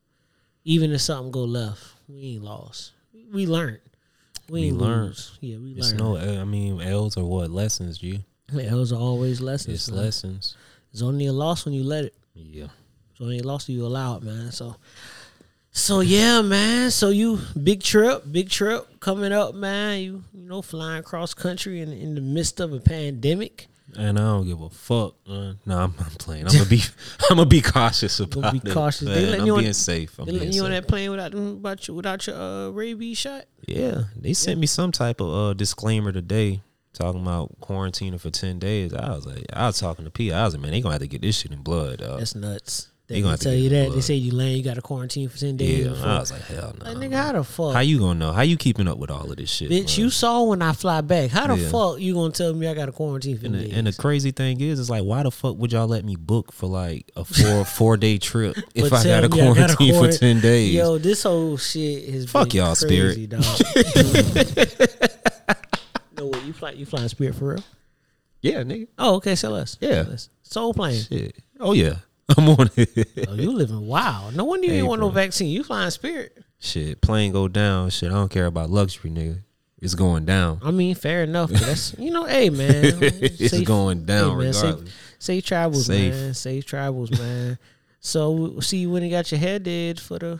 Even 0.63 0.91
if 0.91 1.01
something 1.01 1.31
go 1.31 1.43
left, 1.45 1.81
we 2.07 2.21
ain't 2.35 2.43
lost. 2.43 2.91
We 3.33 3.45
learned. 3.47 3.79
We, 4.49 4.71
We 4.71 4.71
learned. 4.71 5.07
lose. 5.07 5.37
Yeah, 5.41 5.57
we 5.57 5.71
it's 5.73 5.93
learned. 5.93 5.99
no, 6.25 6.41
I 6.41 6.45
mean, 6.45 6.79
L's 6.81 7.17
are 7.17 7.25
what 7.25 7.49
lessons, 7.49 7.97
G. 7.97 8.23
Those 8.49 8.93
are 8.93 8.99
always 8.99 9.41
lessons. 9.41 9.75
It's 9.75 9.89
man. 9.91 9.99
lessons. 10.05 10.55
It's 10.93 11.01
only 11.01 11.25
a 11.25 11.33
loss 11.33 11.65
when 11.65 11.73
you 11.73 11.83
let 11.83 12.05
it. 12.05 12.15
Yeah, 12.33 12.67
It's 13.11 13.19
only 13.19 13.39
a 13.39 13.43
loss 13.43 13.67
when 13.67 13.75
you 13.77 13.85
allow 13.85 14.15
it, 14.17 14.23
man. 14.23 14.51
So, 14.53 14.75
so 15.77 15.99
yeah, 16.01 16.41
man. 16.41 16.91
So 16.91 17.09
you 17.09 17.39
big 17.61 17.81
trip, 17.83 18.23
big 18.31 18.49
trip 18.49 18.99
coming 18.99 19.31
up, 19.31 19.55
man. 19.55 19.99
You 20.01 20.23
you 20.33 20.43
know 20.47 20.61
flying 20.61 21.03
cross 21.03 21.33
country 21.33 21.81
in 21.81 21.91
in 21.93 22.15
the 22.15 22.21
midst 22.21 22.59
of 22.59 22.73
a 22.73 22.79
pandemic. 22.79 23.67
and 23.95 24.19
I 24.19 24.21
don't 24.21 24.45
give 24.45 24.59
a 24.61 24.69
fuck. 24.69 25.15
Man. 25.27 25.59
No, 25.65 25.77
I'm, 25.79 25.93
I'm 25.99 26.11
playing. 26.19 26.45
I'm 26.47 26.53
gonna 26.53 26.65
be, 26.65 26.81
I'm 27.29 27.37
gonna 27.37 27.45
be 27.49 27.61
cautious 27.61 28.19
about 28.19 28.51
be 28.53 28.61
it. 28.69 28.73
cautious. 28.73 29.07
They 29.07 29.25
letting 29.25 29.41
I'm 29.41 29.47
you 29.47 29.53
on- 29.55 29.61
being 29.61 29.73
safe. 29.73 30.17
I'm 30.19 30.25
They 30.25 30.31
letting 30.33 30.51
you 30.53 30.63
on 30.63 30.71
safe. 30.71 30.81
that 30.83 30.87
plane 30.89 31.11
without 31.11 31.33
without 31.33 31.87
your, 31.87 31.95
without 31.95 32.27
your 32.27 32.35
uh, 32.35 32.69
rabies 32.69 33.17
shot. 33.17 33.45
Yeah, 33.67 34.03
they 34.15 34.33
sent 34.33 34.59
me 34.59 34.67
some 34.67 34.91
type 34.91 35.21
of 35.21 35.29
uh, 35.33 35.53
disclaimer 35.53 36.11
today 36.11 36.61
talking 36.93 37.21
about 37.21 37.59
quarantining 37.61 38.19
for 38.19 38.29
ten 38.31 38.59
days. 38.59 38.93
I 38.93 39.11
was 39.15 39.25
like, 39.25 39.45
I 39.53 39.67
was 39.67 39.79
talking 39.79 40.05
to 40.05 40.11
P. 40.11 40.31
I 40.33 40.43
was 40.45 40.53
like, 40.55 40.61
man, 40.63 40.71
they 40.71 40.81
gonna 40.81 40.93
have 40.95 41.01
to 41.01 41.07
get 41.07 41.21
this 41.21 41.37
shit 41.39 41.51
in 41.51 41.61
blood. 41.61 41.99
Dog. 41.99 42.19
That's 42.19 42.35
nuts. 42.35 42.89
They 43.07 43.21
gonna 43.21 43.23
gonna 43.23 43.31
have 43.31 43.39
to 43.39 43.43
tell 43.45 43.53
you 43.53 43.69
that. 43.69 43.93
They 43.93 44.01
say 44.01 44.15
you 44.15 44.33
land, 44.33 44.57
you 44.57 44.63
got 44.63 44.73
to 44.73 44.81
quarantine 44.81 45.29
for 45.29 45.37
ten 45.37 45.55
days. 45.55 45.85
yeah. 45.85 45.91
I 46.03 46.19
was 46.19 46.29
like, 46.29 46.41
hell 46.41 46.75
no. 46.77 46.85
like 46.91 46.97
nigga, 46.97 47.13
how 47.15 47.31
the 47.31 47.43
fuck? 47.45 47.73
How 47.73 47.79
you 47.79 47.99
gonna 47.99 48.19
know? 48.19 48.33
How 48.33 48.41
you 48.41 48.57
keeping 48.57 48.85
up 48.85 48.97
with 48.97 49.09
all 49.09 49.31
of 49.31 49.37
this 49.37 49.49
shit? 49.49 49.69
Bitch, 49.71 49.97
man? 49.97 50.03
you 50.05 50.09
saw 50.09 50.43
when 50.43 50.61
I 50.61 50.73
fly 50.73 50.99
back. 50.99 51.29
How 51.29 51.47
the 51.47 51.57
Yeah. 51.57 51.69
fuck 51.69 52.01
you 52.01 52.13
gonna 52.15 52.33
tell 52.33 52.53
me 52.53 52.67
I 52.67 52.73
got 52.73 52.87
to 52.87 52.91
quarantine 52.91 53.37
for 53.37 53.45
And 53.45 53.55
days? 53.55 53.69
the, 53.69 53.75
and 53.77 53.87
the 53.87 53.93
crazy 53.93 54.31
thing 54.31 54.59
is, 54.59 54.77
is 54.77 54.89
like, 54.89 55.05
why 55.05 55.23
the 55.23 55.31
fuck 55.31 55.55
would 55.55 55.71
y'all 55.71 55.87
let 55.87 56.03
me 56.03 56.17
book 56.17 56.51
for 56.51 56.67
like 56.67 57.09
a 57.15 57.23
four 57.23 57.63
four 57.65 57.95
day 57.95 58.17
trip 58.17 58.57
if 58.75 58.91
I 58.91 59.01
got 59.05 59.21
to 59.21 59.29
quarantine 59.29 59.93
for 59.93 60.11
ten 60.11 60.41
days? 60.41 60.73
Yo, 60.73 60.97
this 60.97 61.23
whole 61.23 61.55
shit 61.55 62.03
is 62.03 62.29
Fuck 62.29 62.53
y'all, 62.53 62.75
crazy, 62.75 63.25
Spirit. 63.25 63.29
dog. 63.29 63.43
no, 66.17 66.25
what 66.25 66.45
you 66.45 66.51
fly? 66.51 66.71
You 66.71 66.85
flying 66.85 67.07
Spirit 67.07 67.35
for 67.35 67.51
real? 67.53 67.63
yeah, 68.41 68.63
nigga. 68.63 68.87
Oh, 68.99 69.15
okay. 69.15 69.35
Sell 69.35 69.55
us. 69.55 69.77
Yeah. 69.79 70.03
Sell 70.03 70.13
us. 70.13 70.29
Soul 70.43 70.73
plane. 70.73 71.01
Shit. 71.01 71.35
Oh 71.59 71.73
yeah, 71.73 71.95
I'm 72.37 72.49
on 72.49 72.69
it. 72.75 73.27
Oh, 73.27 73.33
you 73.35 73.51
living 73.53 73.85
wild. 73.87 74.35
No 74.35 74.43
wonder 74.45 74.67
you 74.67 74.73
Hey, 74.73 74.79
ain't 74.79 74.87
want 74.87 75.01
no 75.01 75.09
vaccine. 75.09 75.49
You 75.49 75.63
flying 75.63 75.91
Spirit. 75.91 76.37
shit, 76.59 76.99
plane 77.01 77.31
go 77.31 77.47
down. 77.47 77.89
Shit, 77.89 78.11
I 78.11 78.15
don't 78.15 78.29
care 78.29 78.45
about 78.47 78.69
luxury, 78.69 79.09
nigga. 79.11 79.39
It's 79.81 79.93
going 79.95 80.25
down. 80.25 80.59
I 80.63 80.71
mean, 80.71 80.95
fair 80.95 81.23
enough. 81.23 81.51
That's 81.51 81.95
you 81.99 82.09
know, 82.11 82.25
hey 82.25 82.49
man, 82.49 82.69
it's 83.01 83.51
safe- 83.51 83.65
going 83.67 84.05
down 84.05 84.31
hey, 84.39 84.43
man, 84.45 84.53
safe- 84.53 84.63
regardless. 84.63 84.93
Safe 85.19 85.45
travels, 85.45 85.85
Safe. 85.85 86.13
man. 86.13 86.33
Safe 86.33 86.65
travels, 86.65 87.11
man. 87.11 87.57
so 87.99 88.59
see 88.59 88.77
you 88.79 88.89
when 88.89 89.03
you 89.03 89.09
got 89.09 89.31
your 89.31 89.39
hair 89.39 89.59
did 89.59 89.99
for 89.99 90.19
the 90.19 90.39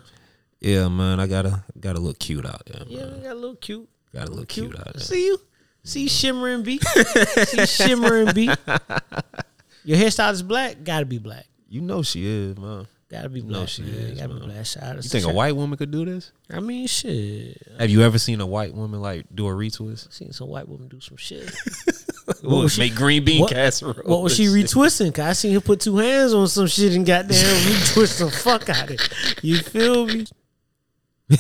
Yeah, 0.60 0.88
man, 0.88 1.20
I 1.20 1.28
gotta 1.28 1.64
gotta 1.80 2.00
look 2.00 2.20
cute 2.20 2.46
out 2.46 2.64
there. 2.66 2.84
yeah, 2.88 3.06
man. 3.06 3.14
we 3.16 3.20
got 3.22 3.32
a 3.32 3.36
little 3.36 3.56
cute. 3.56 3.88
Gotta 4.14 4.32
look 4.32 4.48
cute, 4.50 4.76
out 4.78 4.94
there. 4.94 5.02
See 5.04 5.26
you. 5.28 5.40
See 5.84 6.08
shimmering 6.08 6.64
B. 6.64 6.80
see 6.80 7.66
shimmering 7.66 8.34
B. 8.34 8.46
Your 9.86 9.98
hairstyle 9.98 10.34
is 10.34 10.44
black. 10.44 10.84
Gotta 10.84 11.06
be 11.06 11.18
black. 11.20 11.46
You 11.70 11.82
know 11.82 12.02
she 12.02 12.26
is, 12.26 12.58
man. 12.58 12.88
Gotta 13.10 13.30
be 13.30 13.42
No, 13.42 13.60
black. 13.60 13.70
she 13.70 13.84
man. 13.84 13.94
is, 13.94 14.20
Gotta 14.20 14.34
be 14.34 14.40
black. 14.42 14.66
Shout 14.66 14.84
out 14.84 14.96
You 14.98 15.02
think 15.04 15.26
a 15.26 15.30
white 15.34 15.56
woman 15.56 15.78
could 15.78 15.92
do 15.92 16.04
this? 16.06 16.32
I 16.52 16.60
mean, 16.60 16.88
shit. 16.88 17.58
Have 17.80 17.90
you 17.90 18.02
ever 18.04 18.18
seen 18.20 18.42
a 18.42 18.46
white 18.46 18.74
woman 18.74 19.02
like 19.02 19.26
do 19.34 19.48
a 19.48 19.52
retwist? 19.52 20.12
Seen 20.14 20.34
some 20.34 20.50
white 20.50 20.68
woman 20.68 20.88
do 20.88 21.00
some 21.00 21.18
shit. 21.18 21.52
What 22.42 22.64
was 22.64 22.74
she- 22.74 22.82
make 22.82 22.96
green 22.96 23.24
bean 23.24 23.40
what- 23.42 23.52
casserole? 23.54 23.94
What 24.04 24.22
was 24.22 24.36
she 24.36 24.48
retwisting? 24.48 25.14
Cause 25.16 25.26
I 25.26 25.32
seen 25.32 25.54
her 25.54 25.62
put 25.62 25.80
two 25.80 25.96
hands 25.96 26.34
on 26.34 26.50
some 26.50 26.68
shit 26.68 26.94
and 26.94 27.06
goddamn 27.06 27.38
retwist 27.38 28.20
the 28.20 28.30
fuck 28.30 28.68
out 28.68 28.84
of 28.84 28.92
it. 28.92 29.38
You 29.42 29.60
feel 29.60 30.06
me? 30.08 30.26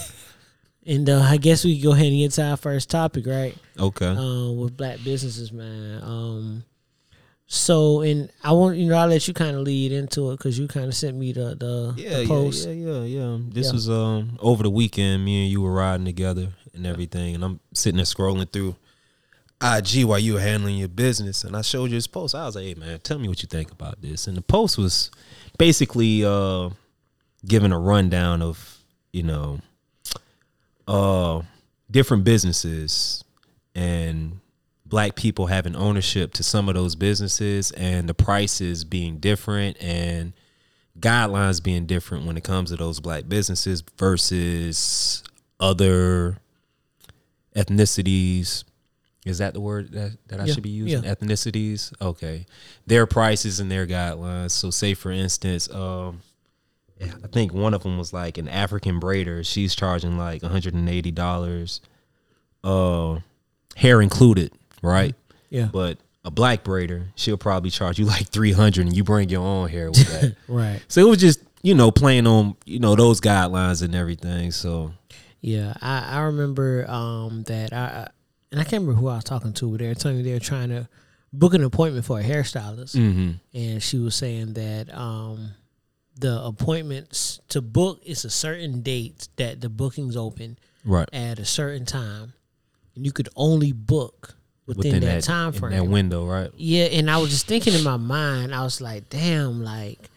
and 0.85 1.09
uh, 1.09 1.19
I 1.21 1.35
guess 1.37 1.65
we 1.65 1.75
can 1.79 1.83
go 1.89 1.93
ahead 1.93 2.07
and 2.07 2.15
get 2.17 2.31
to 2.33 2.43
our 2.43 2.55
first 2.57 2.89
topic, 2.89 3.27
right? 3.27 3.55
Okay. 3.77 4.05
Um, 4.07 4.57
with 4.57 4.77
black 4.77 4.99
businesses, 5.03 5.51
man. 5.51 6.01
Um, 6.01 6.63
so 7.49 8.01
and 8.01 8.29
I 8.43 8.51
want 8.51 8.77
you 8.77 8.87
know 8.89 8.97
I'll 8.97 9.07
let 9.07 9.27
you 9.27 9.33
kind 9.33 9.55
of 9.55 9.63
lead 9.63 9.91
into 9.93 10.31
it 10.31 10.37
because 10.37 10.59
you 10.59 10.67
kind 10.67 10.85
of 10.87 10.93
sent 10.95 11.15
me 11.17 11.31
the 11.31 11.55
the, 11.55 11.93
yeah, 11.97 12.09
the 12.17 12.21
yeah, 12.23 12.27
post. 12.27 12.67
yeah, 12.67 12.73
yeah, 12.73 13.01
yeah. 13.03 13.37
This 13.49 13.67
Yeah. 13.67 13.73
was 13.73 13.89
um 13.89 14.37
over 14.41 14.63
the 14.63 14.69
weekend. 14.69 15.23
Me 15.23 15.43
and 15.43 15.51
you 15.51 15.61
were 15.61 15.71
riding 15.73 16.05
together 16.05 16.49
and 16.73 16.85
everything, 16.85 17.35
and 17.35 17.43
I'm 17.43 17.59
sitting 17.73 17.97
there 17.97 18.05
scrolling 18.05 18.51
through 18.51 18.75
IG 19.61 20.03
while 20.05 20.19
you 20.19 20.33
were 20.35 20.39
handling 20.39 20.77
your 20.77 20.87
business, 20.89 21.43
and 21.43 21.55
I 21.55 21.61
showed 21.61 21.85
you 21.85 21.97
this 21.97 22.05
post. 22.05 22.35
I 22.35 22.45
was 22.45 22.55
like, 22.55 22.65
"Hey, 22.65 22.73
man, 22.75 22.99
tell 22.99 23.17
me 23.17 23.27
what 23.27 23.41
you 23.41 23.47
think 23.47 23.71
about 23.71 24.01
this." 24.01 24.27
And 24.27 24.35
the 24.37 24.41
post 24.41 24.77
was 24.77 25.09
basically 25.57 26.23
uh 26.25 26.69
giving 27.45 27.71
a 27.71 27.79
rundown 27.79 28.41
of 28.41 28.77
you 29.13 29.23
know 29.23 29.59
uh 30.87 31.41
different 31.89 32.23
businesses 32.23 33.23
and 33.75 34.36
black 34.89 35.15
people 35.15 35.47
having 35.47 35.75
ownership 35.75 36.33
to 36.33 36.43
some 36.43 36.69
of 36.69 36.75
those 36.75 36.95
businesses 36.95 37.71
and 37.71 38.07
the 38.07 38.13
prices 38.13 38.83
being 38.83 39.17
different 39.17 39.75
and 39.81 40.33
guidelines 40.99 41.61
being 41.61 41.85
different 41.85 42.25
when 42.25 42.37
it 42.37 42.43
comes 42.43 42.69
to 42.71 42.75
those 42.77 42.99
black 42.99 43.27
businesses 43.27 43.83
versus 43.97 45.23
other 45.59 46.37
ethnicities. 47.55 48.63
Is 49.25 49.39
that 49.39 49.53
the 49.53 49.59
word 49.59 49.91
that, 49.91 50.17
that 50.27 50.39
I 50.39 50.45
Yeah, 50.45 50.53
should 50.53 50.63
be 50.63 50.69
using? 50.69 51.03
yeah. 51.03 51.13
Ethnicities. 51.13 51.93
Okay. 52.01 52.45
Their 52.85 53.05
prices 53.05 53.59
and 53.59 53.69
their 53.69 53.85
guidelines. 53.85 54.51
So 54.51 54.69
say 54.71 54.93
for 54.93 55.11
instance, 55.11 55.69
um 55.73 56.21
I 56.99 57.27
think 57.27 57.53
one 57.53 57.75
of 57.75 57.83
them 57.83 57.99
was 57.99 58.11
like 58.11 58.39
an 58.39 58.47
African 58.47 58.99
braider. 58.99 59.45
She's 59.45 59.75
charging 59.75 60.17
like 60.17 60.41
$180 60.41 61.79
uh 62.63 63.19
hair 63.75 64.01
included, 64.01 64.51
right? 64.87 65.15
Yeah, 65.49 65.69
But 65.71 65.97
a 66.25 66.31
black 66.31 66.63
braider, 66.63 67.05
she'll 67.15 67.37
probably 67.37 67.69
charge 67.69 67.99
you 67.99 68.05
like 68.05 68.27
300 68.29 68.85
and 68.85 68.95
you 68.95 69.03
bring 69.03 69.29
your 69.29 69.41
own 69.41 69.69
hair 69.69 69.89
with 69.89 70.07
that. 70.07 70.35
right. 70.47 70.81
so 70.87 71.01
it 71.01 71.09
was 71.09 71.19
just, 71.19 71.39
you 71.61 71.73
know, 71.73 71.91
playing 71.91 72.27
on, 72.27 72.55
you 72.65 72.79
know, 72.79 72.95
those 72.95 73.21
guidelines 73.21 73.81
and 73.81 73.95
everything. 73.95 74.51
So 74.51 74.93
Yeah, 75.41 75.73
I, 75.81 76.17
I 76.17 76.19
remember 76.23 76.89
um, 76.89 77.43
that 77.43 77.73
I 77.73 77.77
I- 77.77 78.09
and 78.51 78.61
I 78.61 78.63
can't 78.63 78.81
remember 78.83 78.99
who 79.01 79.07
I 79.09 79.15
was 79.15 79.25
talking 79.25 79.51
to, 79.53 79.69
but 79.69 79.79
they 79.79 79.87
were 79.87 79.93
telling 79.95 80.17
me 80.17 80.23
they 80.23 80.31
were 80.31 80.39
trying 80.39 80.69
to 80.69 80.87
book 81.33 81.53
an 81.53 81.63
appointment 81.65 82.05
for 82.05 82.17
a 82.17 82.23
hairstylist, 82.23 82.95
mm-hmm. 82.95 83.31
and 83.53 83.83
she 83.83 83.97
was 83.99 84.15
saying 84.15 84.53
that 84.53 84.93
um, 84.97 85.51
the 86.17 86.41
appointments 86.41 87.41
to 87.49 87.61
book 87.61 87.99
is 88.05 88.23
a 88.23 88.29
certain 88.29 88.81
date 88.81 89.27
that 89.35 89.59
the 89.59 89.67
bookings 89.67 90.15
open 90.15 90.57
right 90.85 91.09
at 91.11 91.39
a 91.39 91.45
certain 91.45 91.85
time, 91.85 92.31
and 92.95 93.05
you 93.05 93.11
could 93.11 93.27
only 93.35 93.73
book 93.73 94.36
within, 94.67 94.99
that, 95.01 95.23
time 95.23 95.53
in 95.53 95.59
frame. 95.59 95.71
that 95.71 95.85
window, 95.85 96.25
right? 96.27 96.51
Yeah, 96.55 96.85
and 96.85 97.09
I 97.09 97.17
was 97.17 97.29
just 97.29 97.47
thinking 97.47 97.73
in 97.73 97.83
my 97.83 97.97
mind, 97.97 98.53
I 98.53 98.63
was 98.63 98.81
like, 98.81 99.09
damn, 99.09 99.63
like 99.63 100.09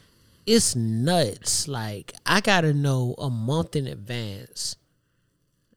it's 0.46 0.74
nuts. 0.76 1.68
Like 1.68 2.12
I 2.26 2.40
gotta 2.40 2.74
know 2.74 3.14
a 3.18 3.30
month 3.30 3.76
in 3.76 3.86
advance. 3.86 4.76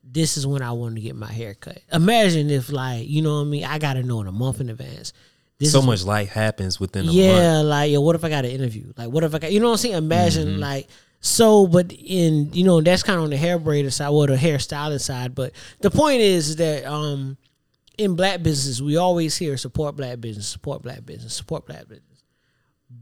This 0.03 0.37
is 0.37 0.45
when 0.45 0.61
I 0.61 0.71
want 0.73 0.95
to 0.95 1.01
get 1.01 1.15
my 1.15 1.31
hair 1.31 1.53
cut. 1.53 1.79
Imagine 1.91 2.49
if 2.49 2.71
like, 2.71 3.07
you 3.07 3.21
know 3.21 3.35
what 3.35 3.47
I 3.47 3.49
mean? 3.49 3.63
I 3.63 3.79
gotta 3.79 4.03
know 4.03 4.21
in 4.21 4.27
a 4.27 4.31
month 4.31 4.59
in 4.59 4.69
advance. 4.69 5.13
This 5.59 5.71
so 5.71 5.81
much 5.81 6.03
life 6.03 6.29
happens 6.29 6.79
within 6.79 7.03
a 7.03 7.05
month. 7.05 7.17
yeah, 7.17 7.53
month. 7.53 7.67
like 7.67 7.91
yo, 7.91 8.01
what 8.01 8.15
if 8.15 8.23
I 8.25 8.29
got 8.29 8.45
an 8.45 8.51
interview? 8.51 8.91
Like 8.97 9.09
what 9.09 9.23
if 9.23 9.33
I 9.33 9.39
got 9.39 9.51
you 9.51 9.59
know 9.59 9.67
what 9.67 9.73
I'm 9.73 9.77
saying? 9.77 9.95
Imagine 9.95 10.47
Mm-hmm. 10.47 10.59
like 10.59 10.87
so, 11.21 11.67
but 11.67 11.91
in 11.93 12.51
you 12.53 12.63
know 12.65 12.81
that's 12.81 13.01
kind 13.03 13.17
of 13.17 13.23
on 13.23 13.29
the 13.29 13.37
hair 13.37 13.57
braider 13.57 13.93
side 13.93 14.09
or 14.09 14.27
the 14.27 14.35
hairstylist 14.35 15.01
side. 15.01 15.33
But 15.33 15.53
the 15.79 15.89
point 15.89 16.19
is 16.19 16.57
that 16.57 16.85
um 16.85 17.37
in 17.97 18.15
black 18.15 18.41
business 18.43 18.81
we 18.81 18.97
always 18.97 19.37
hear 19.37 19.55
support 19.57 19.95
black 19.95 20.19
business, 20.21 20.47
support 20.47 20.81
black 20.81 21.05
business, 21.05 21.33
support 21.33 21.65
black 21.65 21.87
business. 21.87 22.23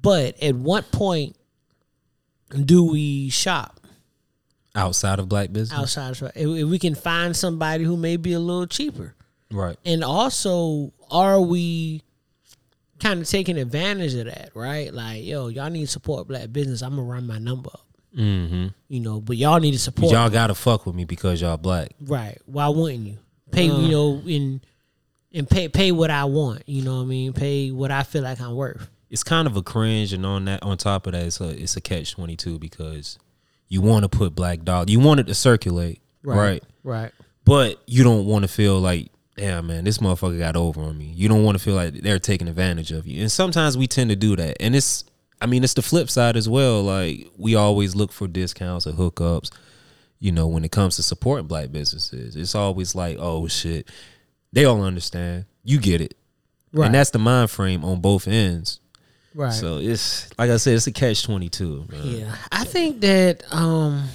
But 0.01 0.41
at 0.41 0.55
what 0.55 0.91
point 0.91 1.36
do 2.65 2.83
we 2.83 3.29
shop 3.29 3.77
Outside 4.74 5.19
of 5.19 5.27
black 5.27 5.51
business. 5.51 5.77
outside? 5.77 6.12
Of, 6.21 6.31
if 6.36 6.48
if 6.63 6.67
we 6.69 6.79
can 6.79 6.95
find 6.95 7.36
somebody 7.36 7.83
who 7.83 7.98
may 7.98 8.15
be 8.17 8.33
a 8.33 8.39
little 8.39 8.67
cheaper, 8.67 9.15
Right. 9.51 9.77
and 9.86 10.01
also 10.03 10.93
are 11.10 11.41
we 11.41 12.01
kind 13.00 13.19
of 13.21 13.27
taking 13.27 13.57
advantage 13.57 14.13
of 14.13 14.25
that 14.25 14.51
right 14.55 14.93
like 14.93 15.24
yo 15.24 15.48
y'all 15.50 15.69
need 15.69 15.81
to 15.81 15.91
support 15.91 16.27
black 16.27 16.53
business 16.53 16.81
i'm 16.83 16.91
gonna 16.91 17.01
run 17.01 17.25
my 17.27 17.38
number 17.39 17.69
up 17.74 17.81
Mm-hmm. 18.15 18.67
you 18.89 19.00
know 19.00 19.19
but 19.19 19.36
y'all 19.38 19.60
need 19.60 19.71
to 19.71 19.79
support 19.79 20.12
Y'all 20.12 20.29
gotta 20.29 20.53
fuck 20.55 20.86
with 20.86 20.93
me 20.95 21.03
because 21.05 21.41
y'all 21.41 21.57
black. 21.57 21.91
right 22.01 22.38
why 22.45 22.67
wouldn't 22.69 23.07
you 23.07 23.17
pay 23.51 23.69
Uh. 23.69 23.77
you 23.79 23.89
know 23.89 24.21
in 24.27 24.62
and 25.33 25.50
pay 25.50 25.67
pay 25.67 25.91
what 25.91 26.11
i 26.11 26.25
want 26.25 26.61
you 26.67 26.81
know 26.81 26.97
what 26.97 27.03
i 27.03 27.05
mean 27.05 27.33
pay 27.33 27.71
what 27.71 27.91
i 27.91 28.03
feel 28.03 28.23
like 28.23 28.39
i'm 28.41 28.55
worth 28.55 28.89
it's 29.11 29.23
kind 29.25 29.45
of 29.45 29.57
a 29.57 29.61
cringe, 29.61 30.13
and 30.13 30.25
on 30.25 30.45
that, 30.45 30.63
on 30.63 30.77
top 30.77 31.05
of 31.05 31.11
that, 31.11 31.25
it's 31.25 31.41
a 31.41 31.50
it's 31.50 31.75
a 31.75 31.81
catch 31.81 32.13
twenty 32.13 32.38
two 32.38 32.57
because 32.57 33.19
you 33.67 33.81
want 33.81 34.03
to 34.03 34.09
put 34.09 34.33
black 34.33 34.63
dollar, 34.63 34.85
you 34.88 35.01
want 35.01 35.19
it 35.19 35.27
to 35.27 35.35
circulate, 35.35 36.01
right? 36.23 36.38
right 36.38 36.63
But 37.43 37.81
you 37.85 38.03
don't 38.03 38.25
want 38.25 38.43
to 38.43 38.47
feel 38.47 38.79
like, 38.79 39.11
damn 39.35 39.67
man, 39.67 39.83
this 39.83 39.97
motherfucker 39.97 40.39
got 40.39 40.55
over 40.55 40.81
on 40.81 40.97
me. 40.97 41.11
You 41.13 41.27
don't 41.27 41.43
want 41.43 41.57
to 41.57 41.63
feel 41.63 41.75
like 41.75 41.93
they're 41.95 42.19
taking 42.19 42.47
advantage 42.47 42.93
of 42.93 43.05
you, 43.05 43.19
and 43.19 43.29
sometimes 43.29 43.77
we 43.77 43.85
tend 43.85 44.11
to 44.11 44.15
do 44.15 44.38
that, 44.38 44.55
and 44.61 44.77
it's, 44.77 45.03
I 45.41 45.45
mean, 45.45 45.65
it's 45.65 45.73
the 45.73 45.81
flip 45.81 46.09
side 46.09 46.38
as 46.38 46.47
well. 46.47 46.81
Like 46.81 47.27
we 47.38 47.55
always 47.55 47.95
look 47.95 48.13
for 48.13 48.29
discounts 48.29 48.88
or 48.88 48.93
hookups, 48.93 49.51
you 50.19 50.31
know, 50.31 50.47
when 50.47 50.63
it 50.63 50.71
comes 50.71 50.95
to 50.95 51.03
supporting 51.03 51.47
black 51.47 51.69
businesses. 51.73 52.38
It's 52.38 52.55
always 52.55 52.95
like, 52.95 53.17
oh 53.19 53.50
shit, 53.50 53.89
they 54.53 54.65
all 54.65 54.84
understand, 54.84 55.46
you 55.63 55.79
get 55.79 56.01
it, 56.01 56.15
right 56.74 56.86
and 56.86 56.96
that's 56.96 57.12
the 57.12 57.20
mind 57.20 57.50
frame 57.50 57.84
on 57.84 58.01
both 58.01 58.27
ends. 58.27 58.79
right 59.34 59.53
So 59.53 59.77
it's 59.77 60.29
like 60.38 60.50
I 60.50 60.58
said, 60.58 60.75
it's 60.75 60.88
a 60.88 60.91
catch 60.91 61.24
twenty 61.24 61.50
two. 61.50 61.86
Yeah, 62.03 62.36
I 62.51 62.65
think 62.65 63.01
that 63.01 63.43
um 63.53 64.08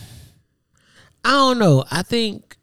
I 1.25 1.31
don't 1.31 1.59
know. 1.59 1.85
I 1.91 2.03
think 2.03 2.57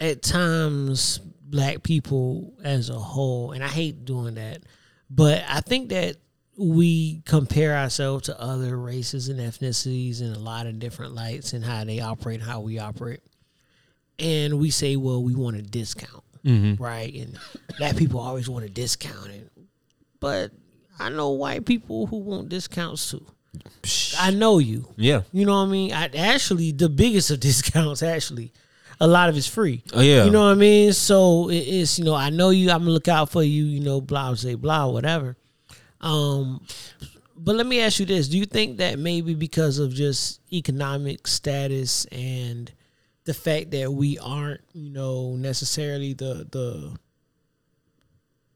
at 0.00 0.22
times 0.22 1.18
black 1.18 1.82
people 1.82 2.54
as 2.64 2.88
a 2.88 2.98
whole, 2.98 3.52
and 3.52 3.62
I 3.62 3.68
hate 3.68 4.04
doing 4.04 4.36
that, 4.36 4.62
but 5.10 5.44
I 5.48 5.60
think 5.60 5.90
that 5.90 6.16
we 6.56 7.22
compare 7.24 7.76
ourselves 7.76 8.26
to 8.26 8.38
other 8.40 8.76
races 8.78 9.28
and 9.28 9.40
ethnicities 9.40 10.20
in 10.20 10.32
a 10.32 10.38
lot 10.38 10.66
of 10.66 10.78
different 10.78 11.14
lights 11.14 11.52
and 11.54 11.64
how 11.64 11.84
they 11.84 12.00
operate, 12.00 12.42
how 12.42 12.60
we 12.60 12.78
operate. 12.78 13.20
And 14.18 14.58
we 14.58 14.68
say, 14.70 14.96
well, 14.96 15.22
we 15.22 15.34
want 15.34 15.56
a 15.56 15.62
discount, 15.62 16.22
right? 16.44 17.12
And 17.14 17.38
black 17.78 17.96
people 17.96 18.20
always 18.20 18.48
want 18.48 18.64
a 18.64 18.68
discount. 18.68 19.26
And, 19.28 19.50
but 20.20 20.52
I 20.98 21.08
know 21.10 21.30
white 21.30 21.64
people 21.64 22.06
who 22.06 22.18
want 22.18 22.48
discounts 22.48 23.10
too. 23.10 23.24
I 24.18 24.30
know 24.30 24.58
you. 24.58 24.86
Yeah. 24.96 25.22
You 25.32 25.44
know 25.46 25.54
what 25.56 25.68
I 25.68 25.70
mean? 25.72 25.92
I 25.92 26.06
actually 26.16 26.72
the 26.72 26.88
biggest 26.88 27.30
of 27.30 27.40
discounts 27.48 28.02
actually. 28.02 28.52
A 29.02 29.06
lot 29.06 29.30
of 29.30 29.36
it's 29.36 29.46
free. 29.46 29.82
Oh, 29.94 30.00
yeah. 30.02 30.24
You 30.24 30.30
know 30.30 30.44
what 30.44 30.50
I 30.50 30.54
mean? 30.54 30.92
So 30.92 31.48
it- 31.48 31.56
it's 31.56 31.98
you 31.98 32.04
know, 32.04 32.14
I 32.14 32.28
know 32.30 32.50
you, 32.50 32.70
I'm 32.70 32.80
gonna 32.80 32.90
look 32.90 33.08
out 33.08 33.30
for 33.30 33.42
you, 33.42 33.64
you 33.64 33.80
know, 33.80 34.00
blah 34.00 34.34
say 34.34 34.54
blah, 34.54 34.86
whatever. 34.88 35.36
Um 36.00 36.60
but 37.36 37.54
let 37.56 37.66
me 37.66 37.80
ask 37.80 37.98
you 37.98 38.04
this. 38.06 38.28
Do 38.28 38.36
you 38.36 38.44
think 38.44 38.76
that 38.78 38.98
maybe 38.98 39.34
because 39.34 39.78
of 39.78 39.94
just 39.94 40.40
economic 40.52 41.26
status 41.26 42.04
and 42.12 42.70
the 43.24 43.34
fact 43.34 43.70
that 43.72 43.92
we 43.92 44.18
aren't, 44.18 44.60
you 44.72 44.90
know, 44.90 45.36
necessarily 45.36 46.12
the 46.14 46.46
the 46.50 46.96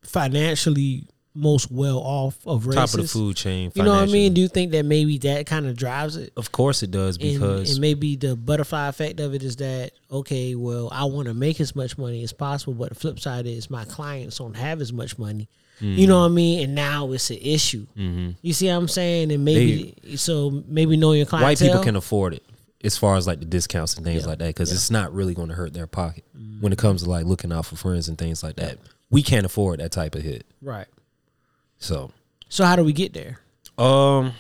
financially 0.03 1.07
most 1.37 1.71
well 1.71 1.99
off 1.99 2.39
of 2.47 2.67
races, 2.67 2.93
Top 2.93 3.01
of 3.01 3.07
the 3.07 3.09
food 3.09 3.37
chain. 3.37 3.73
you 3.75 3.83
know 3.83 3.91
what 3.91 4.09
I 4.09 4.13
mean? 4.13 4.35
Do 4.35 4.41
you 4.41 4.49
think 4.49 4.71
that 4.71 4.85
maybe 4.85 5.19
that 5.19 5.47
kind 5.47 5.67
of 5.67 5.77
drives 5.77 6.17
it? 6.17 6.33
Of 6.37 6.53
course 6.53 6.83
it 6.85 6.93
does 6.93 7.17
And, 7.17 7.33
because 7.33 7.73
and 7.73 7.81
maybe 7.81 8.15
the 8.15 8.37
butterfly 8.37 8.89
effect 8.89 9.19
of 9.19 9.35
it 9.35 9.43
is 9.43 9.57
that 9.57 9.93
okay, 10.11 10.55
well, 10.55 10.89
I 10.93 11.05
want 11.05 11.27
to 11.27 11.35
make 11.35 11.61
as 11.61 11.75
much 11.75 11.99
money 11.99 12.23
as 12.23 12.33
possible, 12.33 12.75
but 12.75 12.91
the 12.91 12.95
flip 12.95 13.19
side 13.19 13.47
is 13.47 13.69
my 13.69 13.85
clients 13.85 14.39
don't 14.39 14.55
have 14.55 14.81
as 14.81 14.93
much 14.93 15.19
money. 15.19 15.49
You 15.81 16.07
know 16.07 16.21
what 16.21 16.27
I 16.27 16.29
mean? 16.29 16.63
And 16.63 16.75
now 16.77 17.11
it's 17.11 17.31
an 17.31 17.39
issue. 17.43 17.87
Mm-hmm. 17.97 18.31
You 18.43 18.53
see 18.53 18.69
what 18.69 18.75
I'm 18.75 18.89
saying? 18.89 19.33
And 19.33 19.45
maybe 19.45 20.17
so 20.17 20.63
maybe 20.69 20.97
knowing 20.97 21.19
your 21.19 21.27
clientele. 21.27 21.49
white 21.49 21.59
people 21.59 21.83
can 21.83 21.97
afford 21.97 22.35
it 22.35 22.45
as 22.85 22.97
far 22.99 23.17
as 23.17 23.27
like 23.27 23.41
the 23.41 23.47
discounts 23.47 23.95
and 23.97 24.05
things 24.05 24.27
like 24.27 24.39
that 24.39 24.47
because 24.49 24.71
it's 24.71 24.91
not 24.91 25.13
really 25.15 25.35
going 25.35 25.49
to 25.49 25.55
hurt 25.55 25.73
their 25.73 25.87
pocket 25.87 26.25
when 26.61 26.73
it 26.73 26.79
comes 26.79 27.03
to 27.03 27.11
like 27.11 27.25
looking 27.25 27.51
out 27.53 27.65
for 27.67 27.77
friends 27.77 28.09
and 28.09 28.19
things 28.19 28.43
like 28.43 28.57
that. 28.57 28.79
We 29.11 29.23
can't 29.23 29.47
afford 29.47 29.81
that 29.81 29.91
type 29.93 30.15
of 30.15 30.23
hit. 30.23 30.45
right. 30.63 30.87
So, 31.79 32.13
So 32.49 32.65
how 32.65 32.77
do 32.77 32.85
we 32.85 32.93
get 32.93 33.13
there? 33.15 33.41
um, 33.79 34.33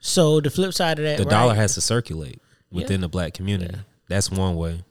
So 0.00 0.40
the 0.40 0.50
flip 0.50 0.72
side 0.74 0.98
of 0.98 1.04
that, 1.04 1.16
The 1.18 1.24
right? 1.24 1.30
dollar 1.30 1.54
has 1.54 1.74
to 1.74 1.80
circulate 1.80 2.40
within 2.70 3.00
Yeah. 3.00 3.06
the 3.06 3.08
black 3.08 3.34
community. 3.34 3.76
That's 4.08 4.30
one 4.30 4.56
way. 4.56 4.84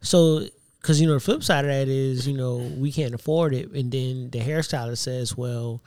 So, 0.00 0.46
because 0.80 1.00
you 1.00 1.06
know, 1.06 1.14
the 1.14 1.20
flip 1.20 1.42
side 1.42 1.64
of 1.64 1.70
that 1.70 1.88
is, 1.88 2.26
you 2.26 2.36
know, 2.36 2.56
we 2.56 2.90
can't 2.92 3.14
afford 3.14 3.54
it, 3.54 3.70
and 3.72 3.90
then 3.92 4.30
the 4.30 4.38
hairstylist 4.40 4.98
says, 4.98 5.36
"Well, 5.36 5.82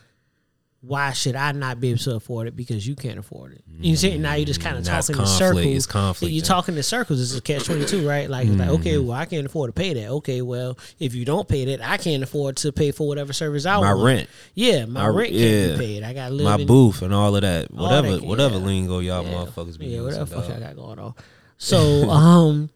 why 0.85 1.13
should 1.13 1.37
I 1.37 1.53
not 1.53 1.79
be 1.79 1.91
able 1.91 1.99
to 1.99 2.15
afford 2.15 2.47
it 2.49 2.57
because 2.57 2.85
you 2.85 2.93
can't 2.95 3.17
afford 3.17 3.53
it?" 3.53 3.63
You 3.79 3.95
see, 3.95 4.17
now 4.17 4.33
you're 4.33 4.45
just 4.45 4.59
kind 4.59 4.75
of 4.77 4.83
Mm, 4.83 4.87
That's 4.87 5.07
talking 5.07 5.21
in 5.21 5.27
circles. 5.27 5.65
It's 5.65 5.85
conflict, 5.85 6.31
You're 6.33 6.41
yeah. 6.43 6.47
talking 6.47 6.75
in 6.75 6.83
circles. 6.83 7.21
It's 7.21 7.35
a 7.37 7.41
catch 7.41 7.63
twenty 7.63 7.85
two, 7.85 8.05
right? 8.07 8.29
Like, 8.29 8.47
Mm-hmm. 8.49 8.69
okay, 8.71 8.97
well, 8.97 9.13
I 9.17 9.25
can't 9.25 9.45
afford 9.45 9.69
to 9.69 9.73
pay 9.73 9.93
that. 9.93 10.07
Okay, 10.09 10.41
well, 10.41 10.77
if 10.99 11.15
you 11.15 11.23
don't 11.25 11.47
pay 11.47 11.63
that, 11.65 11.81
I 11.81 11.95
can't 11.97 12.21
afford 12.21 12.57
to 12.57 12.71
pay 12.73 12.91
for 12.91 13.07
whatever 13.07 13.31
service 13.31 13.65
I 13.65 13.75
My 13.75 13.79
want. 13.93 13.99
My 13.99 14.05
rent. 14.05 14.29
Yeah, 14.55 14.85
my, 14.85 15.03
My- 15.03 15.07
rent 15.07 15.29
can't 15.31 15.41
yeah. 15.41 15.67
be 15.73 15.77
paid. 15.77 16.03
I 16.03 16.13
got 16.13 16.27
to 16.29 16.33
live 16.33 16.45
My 16.45 16.55
in, 16.55 16.67
booth 16.67 17.01
and 17.01 17.13
all 17.13 17.33
of 17.35 17.41
that. 17.43 17.69
All 17.71 17.83
Whatever 17.85 18.11
that, 18.17 18.23
whatever 18.25 18.55
yeah. 18.57 18.65
lingo 18.65 18.99
y'all 18.99 19.23
Yeah. 19.25 19.31
motherfuckers 19.33 19.79
be 19.79 19.85
yeah, 19.85 20.01
using. 20.01 20.19
whatever 20.21 20.41
fuck. 20.41 20.49
I 20.57 20.59
got 20.59 20.75
going 20.75 20.99
on. 20.99 21.13
So, 21.57 22.09
um, 22.09 22.69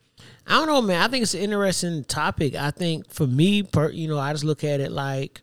I 0.46 0.54
don't 0.60 0.68
know, 0.68 0.82
man. 0.82 1.02
I 1.02 1.10
think 1.10 1.24
it's 1.24 1.34
an 1.34 1.42
interesting 1.42 2.06
topic. 2.06 2.56
I 2.56 2.72
think 2.72 3.12
for 3.12 3.28
me, 3.28 3.64
per, 3.64 3.90
you 3.90 4.08
know, 4.08 4.18
I 4.18 4.32
just 4.32 4.46
look 4.46 4.64
at 4.64 4.80
it 4.80 4.94
like 4.94 5.42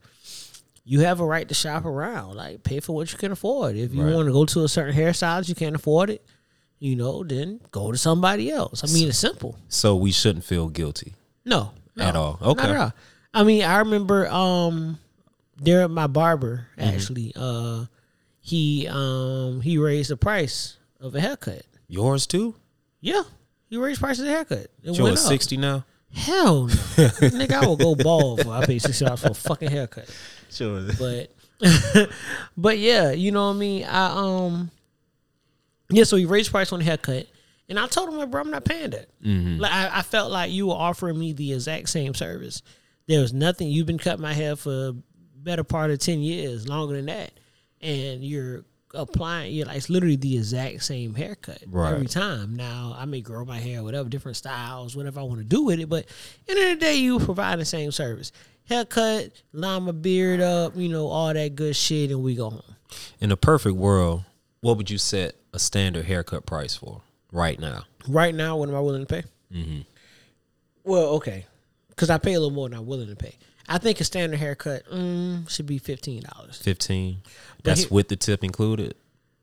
you 0.84 1.00
have 1.00 1.20
a 1.20 1.24
right 1.24 1.48
to 1.48 1.54
shop 1.54 1.84
around, 1.86 2.36
like 2.36 2.62
pay 2.62 2.80
for 2.80 2.94
what 2.94 3.10
you 3.10 3.18
can 3.18 3.32
afford. 3.32 3.76
If 3.76 3.94
you 3.94 4.02
Right. 4.02 4.14
want 4.14 4.26
to 4.26 4.32
go 4.32 4.44
to 4.44 4.64
a 4.64 4.68
certain 4.68 4.94
hairstylist, 4.94 5.48
you 5.48 5.54
can't 5.54 5.74
afford 5.76 6.10
it. 6.10 6.24
You 6.78 6.96
know, 6.96 7.24
then 7.24 7.60
go 7.70 7.90
to 7.92 7.96
somebody 7.98 8.50
else. 8.50 8.84
I 8.84 8.92
mean, 8.92 9.08
it's 9.08 9.16
simple. 9.18 9.56
So 9.68 9.96
we 9.96 10.12
shouldn't 10.12 10.44
feel 10.44 10.68
guilty. 10.68 11.14
No, 11.44 11.70
no, 11.96 12.04
At 12.04 12.16
all. 12.16 12.38
Okay. 12.42 12.68
at 12.68 12.76
all. 12.76 12.92
I 13.32 13.42
mean, 13.44 13.64
I 13.64 13.78
remember 13.78 14.28
um, 14.28 14.98
there 15.56 15.88
my 15.88 16.06
barber 16.06 16.66
Mm-hmm. 16.78 16.88
actually, 16.94 17.32
uh, 17.36 17.86
he 18.40 18.86
um 18.88 19.60
he 19.62 19.78
raised 19.78 20.10
the 20.10 20.16
price 20.18 20.76
of 21.00 21.14
a 21.14 21.20
haircut. 21.20 21.62
Yours 21.88 22.26
too? 22.26 22.54
Yeah, 23.00 23.22
he 23.70 23.76
raised 23.78 24.00
prices 24.00 24.24
of 24.24 24.30
haircut. 24.30 24.68
It 24.82 24.96
You're 24.98 25.16
sixty 25.16 25.56
now? 25.56 25.84
Hell 26.12 26.66
no, 26.66 26.72
nigga, 27.32 27.52
I 27.62 27.66
will 27.66 27.76
go 27.76 27.94
bald 27.94 28.42
for 28.42 28.50
I 28.52 28.64
pay 28.66 28.78
sixty 28.78 29.04
dollars 29.04 29.20
for 29.22 29.28
a 29.30 29.34
fucking 29.34 29.70
haircut. 29.70 30.08
Sure. 30.54 30.82
But, 30.98 31.30
but 32.56 32.78
yeah, 32.78 33.12
you 33.12 33.30
know 33.32 33.48
what 33.48 33.56
I 33.56 33.58
mean. 33.58 33.84
I 33.84 34.06
um, 34.06 34.70
yeah. 35.90 36.04
So 36.04 36.16
he 36.16 36.24
raised 36.24 36.50
price 36.50 36.72
on 36.72 36.78
the 36.80 36.84
haircut, 36.84 37.26
and 37.68 37.78
I 37.78 37.86
told 37.86 38.08
him, 38.08 38.16
like, 38.18 38.30
bro, 38.30 38.40
I'm 38.40 38.50
not 38.50 38.64
paying 38.64 38.90
that. 38.90 39.08
Like, 39.60 39.72
I, 39.72 39.98
I 39.98 40.02
felt 40.02 40.30
like 40.30 40.50
you 40.52 40.66
were 40.68 40.74
offering 40.74 41.18
me 41.18 41.32
the 41.32 41.52
exact 41.52 41.88
same 41.88 42.14
service. 42.14 42.62
There 43.06 43.20
was 43.20 43.32
nothing. 43.32 43.68
You've 43.68 43.86
been 43.86 43.98
cutting 43.98 44.22
my 44.22 44.32
hair 44.32 44.56
for 44.56 44.88
a 44.88 44.92
better 45.36 45.64
part 45.64 45.90
of 45.90 45.98
ten 45.98 46.20
years, 46.20 46.68
longer 46.68 46.94
than 46.96 47.06
that, 47.06 47.32
and 47.80 48.24
you're 48.24 48.64
applying. 48.94 49.52
You're 49.54 49.66
like 49.66 49.76
it's 49.76 49.90
literally 49.90 50.16
the 50.16 50.36
exact 50.36 50.82
same 50.84 51.14
haircut 51.14 51.62
Right. 51.66 51.92
every 51.92 52.06
time. 52.06 52.54
Now 52.56 52.94
I 52.96 53.04
may 53.06 53.20
grow 53.20 53.44
my 53.44 53.58
hair, 53.58 53.82
whatever, 53.82 54.08
different 54.08 54.36
styles, 54.36 54.96
whatever 54.96 55.20
I 55.20 55.24
want 55.24 55.38
to 55.40 55.44
do 55.44 55.64
with 55.64 55.80
it. 55.80 55.88
But 55.88 56.06
end 56.48 56.58
of 56.58 56.64
the 56.68 56.76
day, 56.86 56.94
you 56.96 57.18
provide 57.18 57.58
the 57.58 57.64
same 57.64 57.90
service. 57.90 58.30
Haircut, 58.68 59.42
line 59.52 59.82
my 59.82 59.92
beard 59.92 60.40
up, 60.40 60.74
you 60.76 60.88
know, 60.88 61.08
all 61.08 61.32
that 61.34 61.54
good 61.54 61.76
shit, 61.76 62.10
and 62.10 62.22
we 62.22 62.34
go 62.34 62.50
home. 62.50 62.62
In 63.20 63.30
a 63.30 63.36
perfect 63.36 63.76
world, 63.76 64.24
what 64.60 64.76
would 64.78 64.88
you 64.90 64.98
set 64.98 65.34
a 65.52 65.58
standard 65.58 66.06
haircut 66.06 66.46
price 66.46 66.74
for 66.74 67.02
right 67.30 67.58
now? 67.58 67.84
Right 68.08 68.34
now, 68.34 68.56
what 68.56 68.68
am 68.68 68.74
I 68.74 68.80
willing 68.80 69.04
to 69.04 69.06
pay? 69.06 69.24
Mm-hmm. 69.52 69.80
Well, 70.84 71.06
okay, 71.16 71.44
because 71.90 72.08
I 72.10 72.18
pay 72.18 72.34
a 72.34 72.40
little 72.40 72.54
more 72.54 72.68
than 72.68 72.78
I'm 72.78 72.86
willing 72.86 73.08
to 73.08 73.16
pay. 73.16 73.36
I 73.68 73.78
think 73.78 74.00
a 74.00 74.04
standard 74.04 74.38
haircut 74.38 74.84
mm, 74.90 75.48
should 75.48 75.66
be 75.66 75.78
fifteen 75.78 76.22
dollars. 76.22 76.58
Fifteen. 76.58 77.18
That's 77.62 77.80
here- 77.80 77.88
with 77.90 78.08
the 78.08 78.16
tip 78.16 78.44
included. 78.44 78.94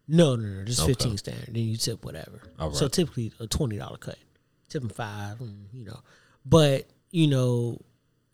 No, 0.07 0.35
no, 0.35 0.47
no, 0.47 0.63
just 0.65 0.81
Okay. 0.81 0.89
fifteen 0.89 1.17
standard. 1.17 1.47
Then 1.47 1.63
you 1.63 1.77
tip 1.77 2.03
whatever. 2.03 2.41
So 2.73 2.87
typically 2.87 3.31
a 3.39 3.47
twenty 3.47 3.77
dollar 3.77 3.97
cut, 3.97 4.17
tipping 4.69 4.89
five, 4.89 5.39
you 5.73 5.85
know. 5.85 5.99
But 6.45 6.87
you 7.11 7.27
know, 7.27 7.79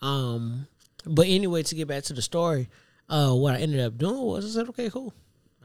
um, 0.01 0.67
but 1.09 1.27
anyway, 1.27 1.63
to 1.63 1.75
get 1.75 1.87
back 1.87 2.03
to 2.03 2.13
the 2.13 2.21
story, 2.21 2.69
uh, 3.09 3.31
what 3.33 3.55
I 3.55 3.59
ended 3.59 3.79
up 3.79 3.97
doing 3.97 4.21
was 4.21 4.45
I 4.45 4.59
said, 4.59 4.69
okay, 4.69 4.89
cool. 4.89 5.13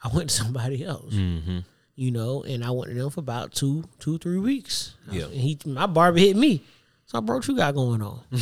I 0.02 0.08
went 0.14 0.30
to 0.30 0.36
somebody 0.36 0.84
else. 0.84 1.14
Mm-hmm. 1.14 1.58
you 1.94 2.10
know, 2.10 2.42
and 2.42 2.64
I 2.64 2.70
went 2.70 2.90
to 2.90 2.94
them 2.94 3.10
for 3.10 3.20
about 3.20 3.52
two, 3.52 3.84
two, 3.98 4.18
three 4.18 4.38
weeks. 4.38 4.94
Yeah. 5.10 5.24
and 5.24 5.34
he, 5.34 5.58
my 5.66 5.86
barber 5.86 6.18
hit 6.18 6.36
me. 6.36 6.62
So, 7.06 7.20
bro, 7.20 7.36
what 7.36 7.48
you 7.48 7.56
got 7.56 7.74
going 7.74 8.00
on? 8.02 8.20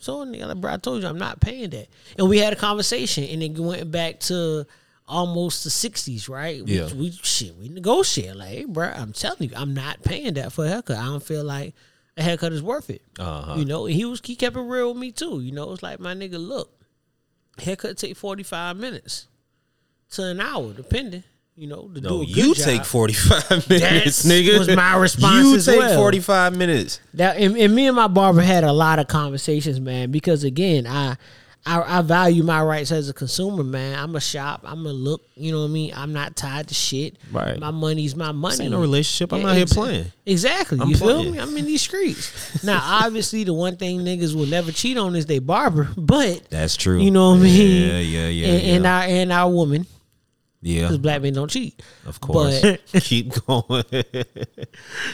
so, 0.00 0.24
nigga, 0.24 0.48
like, 0.48 0.60
bro, 0.60 0.72
I 0.72 0.76
told 0.78 1.02
you 1.02 1.08
I'm 1.08 1.18
not 1.18 1.40
paying 1.40 1.70
that. 1.70 1.86
And 2.18 2.28
we 2.28 2.38
had 2.38 2.52
a 2.52 2.56
conversation, 2.56 3.24
and 3.24 3.42
it 3.42 3.56
went 3.58 3.90
back 3.90 4.20
to 4.20 4.66
almost 5.06 5.64
the 5.64 5.70
'60s, 5.70 6.28
right? 6.28 6.64
We, 6.64 6.78
Yeah. 6.78 6.92
we 6.94 7.12
shit, 7.12 7.54
we 7.56 7.68
negotiate. 7.68 8.34
Like, 8.36 8.48
hey, 8.48 8.64
bro, 8.64 8.86
I'm 8.88 9.12
telling 9.12 9.50
you, 9.50 9.56
I'm 9.56 9.74
not 9.74 10.02
paying 10.02 10.34
that 10.34 10.52
for 10.52 10.64
a 10.64 10.68
haircut. 10.68 10.96
I 10.96 11.04
don't 11.04 11.22
feel 11.22 11.44
like 11.44 11.74
a 12.16 12.22
haircut 12.22 12.52
is 12.52 12.62
worth 12.62 12.90
it. 12.90 13.02
Uh-huh. 13.18 13.54
You 13.56 13.64
know, 13.64 13.86
and 13.86 13.94
he 13.94 14.04
was 14.04 14.20
he 14.24 14.36
kept 14.36 14.56
it 14.56 14.60
real 14.60 14.88
with 14.92 14.98
me 15.00 15.10
too. 15.12 15.40
You 15.40 15.52
know, 15.52 15.72
it's 15.72 15.82
like 15.82 16.00
my 16.00 16.14
nigga, 16.14 16.38
look, 16.38 16.70
haircut 17.58 17.96
take 17.98 18.16
45 18.16 18.76
minutes 18.76 19.26
to 20.10 20.24
an 20.26 20.40
hour, 20.40 20.72
depending. 20.72 21.24
You 21.56 21.68
know, 21.68 21.88
to 21.94 22.00
do 22.00 22.22
a 22.22 22.26
good 22.26 22.36
you 22.36 22.54
take 22.54 22.84
forty 22.84 23.12
five 23.14 23.48
minutes, 23.68 24.24
That's- 24.24 24.26
nigga. 24.26 24.58
was 24.58 24.68
my 24.74 24.96
response 24.96 25.46
You 25.46 25.60
take 25.72 25.78
well. 25.78 25.96
forty 25.96 26.18
five 26.18 26.56
minutes. 26.56 26.98
That 27.14 27.36
and, 27.36 27.56
and 27.56 27.72
me 27.72 27.86
and 27.86 27.94
my 27.94 28.08
barber 28.08 28.40
had 28.42 28.64
a 28.64 28.72
lot 28.72 28.98
of 28.98 29.06
conversations, 29.06 29.78
man. 29.78 30.10
Because 30.10 30.42
again, 30.42 30.84
I, 30.84 31.16
I 31.66 31.98
I 31.98 32.02
value 32.02 32.42
my 32.42 32.62
rights 32.62 32.92
as 32.92 33.08
a 33.08 33.14
consumer, 33.14 33.64
man. 33.64 33.98
I'm 33.98 34.14
a 34.16 34.20
shop. 34.20 34.62
I'm 34.64 34.84
a 34.86 34.92
look. 34.92 35.22
You 35.34 35.50
know 35.52 35.60
what 35.60 35.66
I 35.66 35.70
mean. 35.70 35.92
I'm 35.96 36.12
not 36.12 36.36
tied 36.36 36.68
to 36.68 36.74
shit. 36.74 37.16
Right. 37.32 37.58
My 37.58 37.70
money's 37.70 38.14
my 38.14 38.32
money. 38.32 38.64
ain't 38.64 38.72
no 38.72 38.80
relationship. 38.80 39.32
I'm 39.32 39.40
Yeah, 39.40 39.48
out 39.50 39.56
here 39.56 39.66
playing. 39.66 40.12
Exactly. 40.26 40.78
I'm 40.80 40.88
you 40.90 40.96
feel 40.96 41.24
me? 41.32 41.38
I'm 41.38 41.56
in 41.56 41.64
these 41.64 41.82
streets. 41.82 42.62
now, 42.64 42.80
obviously, 42.82 43.44
the 43.44 43.54
one 43.54 43.76
thing 43.76 44.00
niggas 44.00 44.34
will 44.34 44.46
never 44.46 44.72
cheat 44.72 44.98
on 44.98 45.16
is 45.16 45.26
they 45.26 45.38
barber, 45.38 45.88
but 45.96 46.48
That's 46.50 46.76
true. 46.76 47.00
you 47.00 47.10
know 47.10 47.30
what 47.30 47.38
I 47.40 47.42
mean. 47.42 47.88
Yeah, 47.90 47.98
yeah, 47.98 48.28
yeah. 48.28 48.46
And, 48.48 48.62
and 48.76 48.86
our 48.86 49.02
and 49.02 49.32
our 49.32 49.50
woman, 49.50 49.86
yeah, 50.66 50.82
because 50.82 50.98
black 50.98 51.22
men 51.22 51.32
don't 51.34 51.50
cheat. 51.50 51.80
of 52.06 52.20
course. 52.20 52.60
but- 52.62 52.80
Keep 53.02 53.32
going. 53.46 53.84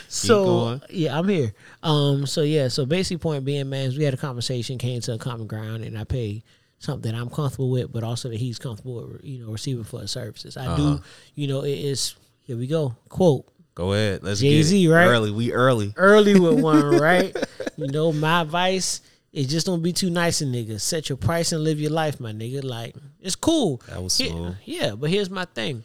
So 0.09 0.45
going. 0.45 0.81
yeah, 0.91 1.19
I'm 1.19 1.29
here. 1.29 1.53
Um, 1.83 2.27
so 2.27 2.43
yeah, 2.43 2.69
so 2.69 2.87
basic 2.87 3.21
point 3.21 3.45
being, 3.45 3.69
man, 3.69 3.87
is 3.89 3.99
we 3.99 4.05
had 4.05 4.15
a 4.15 4.19
conversation, 4.19 4.79
came 4.79 5.01
to 5.03 5.15
a 5.15 5.19
common 5.19 5.47
ground, 5.47 5.85
and 5.85 5.99
I 5.99 6.05
pay 6.05 6.43
something 6.79 7.15
I'm 7.15 7.29
comfortable 7.31 7.71
with, 7.71 7.93
but 7.93 8.03
also 8.05 8.29
that 8.31 8.39
he's 8.39 8.59
comfortable 8.59 9.07
with, 9.07 9.25
you 9.25 9.45
know, 9.45 9.53
receiving 9.53 9.85
for 9.85 10.01
his 10.01 10.11
services. 10.11 10.57
I 10.57 10.67
Uh-huh. 10.67 10.77
do, 10.77 11.03
you 11.35 11.47
know, 11.49 11.63
it 11.65 11.79
is. 11.79 12.15
Here 12.47 12.57
we 12.57 12.67
go. 12.67 12.97
Quote 13.09 13.47
Go 13.75 13.93
ahead. 13.93 14.23
Let's 14.25 14.41
get 14.41 14.53
it. 14.53 14.89
right? 14.89 15.07
Early. 15.07 15.31
We 15.31 15.53
early. 15.53 15.93
early 15.97 16.39
with 16.39 16.61
one, 16.61 16.97
right? 17.01 17.35
You 17.77 17.87
know, 17.89 18.13
my 18.13 18.41
advice 18.43 19.01
is 19.33 19.47
just 19.47 19.67
don't 19.67 19.83
be 19.83 19.93
too 19.93 20.11
nice 20.11 20.39
to 20.39 20.45
niggas. 20.45 20.81
Set 20.81 21.09
your 21.09 21.17
price 21.19 21.53
and 21.53 21.63
live 21.63 21.81
your 21.81 21.91
life, 21.93 22.19
my 22.21 22.33
nigga. 22.33 22.65
Like 22.65 22.95
it's 23.21 23.37
cool. 23.37 23.81
That 23.89 24.03
was 24.03 24.17
Here- 24.19 24.59
yeah, 24.65 24.95
but 24.97 25.11
here's 25.11 25.31
my 25.31 25.45
thing. 25.45 25.85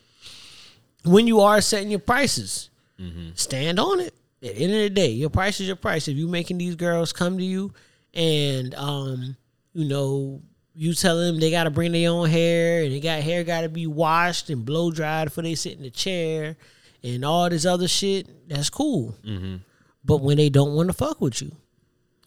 When 1.04 1.28
you 1.28 1.42
are 1.42 1.62
setting 1.62 1.90
your 1.92 2.00
prices, 2.00 2.70
Mm-hmm. 3.00 3.32
stand 3.36 3.78
on 3.78 4.00
it. 4.00 4.14
At 4.42 4.56
the 4.56 4.58
end 4.64 4.72
of 4.74 4.80
the 4.80 4.90
day, 4.90 5.10
your 5.10 5.30
price 5.30 5.60
is 5.60 5.68
your 5.68 5.76
price. 5.76 6.08
If 6.08 6.16
you 6.16 6.28
making 6.30 6.58
these 6.60 6.76
girls 6.76 7.12
come 7.12 7.38
to 7.38 7.44
you 7.44 7.74
and 8.14 8.74
um, 8.76 9.36
you 9.74 9.86
know, 9.90 10.42
you 10.74 10.94
tell 10.94 11.18
them 11.20 11.38
they 11.40 11.52
gotta 11.52 11.70
bring 11.72 11.92
their 11.92 12.10
own 12.10 12.30
hair 12.30 12.84
and 12.84 12.94
they 12.94 13.02
got 13.02 13.22
hair 13.22 13.44
gotta 13.44 13.68
be 13.70 13.86
washed 13.86 14.50
and 14.50 14.64
blow 14.66 14.92
dried 14.92 15.26
before 15.26 15.44
they 15.44 15.56
sit 15.56 15.74
in 15.76 15.84
the 15.84 15.90
chair 15.90 16.56
and 17.04 17.26
all 17.26 17.50
this 17.50 17.66
other 17.66 17.88
shit, 17.90 18.48
that's 18.48 18.70
cool. 18.70 19.16
Mm-hmm. 19.26 19.58
But 20.06 20.22
when 20.22 20.38
they 20.38 20.50
don't 20.50 20.74
want 20.76 20.88
to 20.88 20.94
fuck 20.94 21.20
with 21.20 21.42
you, 21.42 21.52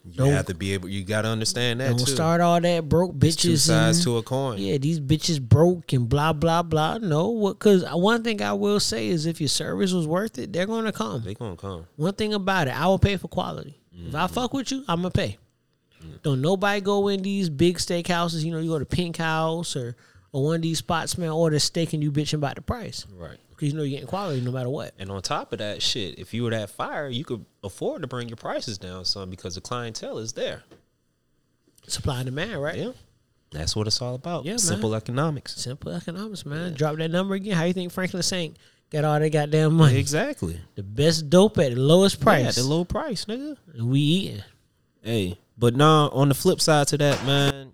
You 0.05 0.13
Don't- 0.15 0.31
have 0.31 0.45
to 0.47 0.53
be 0.55 0.73
able. 0.73 0.89
You 0.89 1.03
got 1.03 1.23
to 1.23 1.27
understand 1.27 1.81
that 1.81 1.89
don't 1.89 1.99
too. 2.05 2.11
start 2.13 2.41
all 2.41 2.59
that 2.61 2.87
broke 2.89 3.13
bitches. 3.15 3.37
Two 3.37 3.57
sides 3.57 3.97
and- 3.97 4.03
to 4.05 4.17
a 4.17 4.23
coin. 4.23 4.57
yeah, 4.57 4.77
these 4.77 4.99
bitches 4.99 5.41
broke 5.41 5.91
and 5.93 6.07
blah 6.07 6.33
blah 6.33 6.63
blah. 6.63 6.97
No, 6.99 7.27
what? 7.29 7.59
Because 7.59 7.83
one 7.91 8.23
thing 8.23 8.41
I 8.41 8.53
will 8.53 8.79
say 8.79 9.09
is, 9.09 9.25
if 9.25 9.39
your 9.41 9.49
service 9.49 9.91
was 9.91 10.07
worth 10.07 10.39
it, 10.39 10.53
they're 10.53 10.65
gonna 10.65 10.91
come. 10.93 11.21
They 11.23 11.33
gonna 11.35 11.57
come. 11.57 11.85
One 11.97 12.13
thing 12.13 12.33
about 12.33 12.67
it, 12.69 12.79
I 12.79 12.87
will 12.87 12.97
pay 12.99 13.17
for 13.17 13.27
quality. 13.27 13.77
If 14.07 14.15
I 14.15 14.27
fuck 14.27 14.53
with 14.53 14.71
you, 14.71 14.83
I'm 14.87 14.99
gonna 15.01 15.11
pay. 15.11 15.37
Don't 16.23 16.41
nobody 16.41 16.79
go 16.79 17.09
in 17.09 17.21
these 17.21 17.49
big 17.49 17.77
steakhouses. 17.77 18.43
You 18.43 18.51
know, 18.53 18.59
you 18.59 18.69
go 18.69 18.79
to 18.79 18.85
Pink 18.85 19.17
House 19.17 19.75
or 19.75 19.95
or 20.31 20.43
one 20.45 20.55
of 20.55 20.61
these 20.61 20.77
spots, 20.77 21.17
man, 21.17 21.29
order 21.29 21.59
steak 21.59 21.91
and 21.93 22.01
you 22.01 22.11
bitching 22.11 22.35
about 22.35 22.55
the 22.55 22.61
price 22.61 23.05
Right. 23.17 23.37
Because 23.59 23.73
you 23.73 23.77
know 23.77 23.83
you're 23.83 23.97
getting 23.97 24.07
quality 24.07 24.39
no 24.39 24.51
matter 24.51 24.69
what. 24.69 24.93
And 24.97 25.11
on 25.11 25.21
top 25.21 25.51
of 25.51 25.59
that, 25.59 25.81
shit, 25.81 26.17
if 26.17 26.33
you 26.33 26.43
were 26.43 26.51
that 26.51 26.69
fire, 26.69 27.09
you 27.09 27.25
could 27.25 27.45
afford 27.61 28.01
to 28.03 28.07
bring 28.07 28.29
your 28.29 28.37
prices 28.37 28.77
down 28.77 29.03
some 29.03 29.29
because 29.29 29.55
the 29.55 29.61
clientele 29.61 30.17
is 30.17 30.31
there. 30.31 30.63
Supply 31.85 32.19
and 32.19 32.25
demand, 32.27 32.61
right? 32.61 32.77
Yeah. 32.77 32.91
That's 33.51 33.75
what 33.75 33.85
it's 33.87 34.01
all 34.01 34.15
about. 34.15 34.45
Yeah, 34.45 34.53
man. 34.53 34.59
Simple 34.59 34.95
economics. 34.95 35.55
Simple 35.57 35.91
economics, 35.91 36.45
man. 36.45 36.73
Drop 36.73 36.95
that 36.97 37.11
number 37.11 37.35
again. 37.35 37.53
How 37.57 37.65
you 37.65 37.73
think 37.73 37.91
Franklin 37.91 38.23
Saint 38.23 38.55
got 38.91 39.03
all 39.03 39.19
that 39.19 39.29
goddamn 39.29 39.73
money? 39.73 39.97
Exactly. 39.97 40.57
The 40.75 40.83
best 40.83 41.29
dope 41.29 41.57
at 41.57 41.73
the 41.73 41.81
lowest 41.81 42.21
price. 42.21 42.55
Yeah, 42.55 42.63
the 42.63 42.69
low 42.69 42.85
price, 42.85 43.25
nigga. 43.25 43.57
and 43.73 43.89
we 43.89 43.99
eating. 43.99 44.43
Hey, 45.01 45.37
but 45.57 45.75
now 45.75 46.09
on 46.11 46.29
the 46.29 46.35
flip 46.35 46.61
side 46.61 46.87
to 46.89 46.97
that, 46.99 47.25
man, 47.25 47.73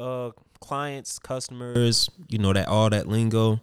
uh, 0.00 0.30
clients, 0.58 1.20
customers, 1.20 2.10
you 2.28 2.38
know 2.38 2.52
that 2.52 2.66
all 2.66 2.90
that 2.90 3.06
lingo. 3.06 3.60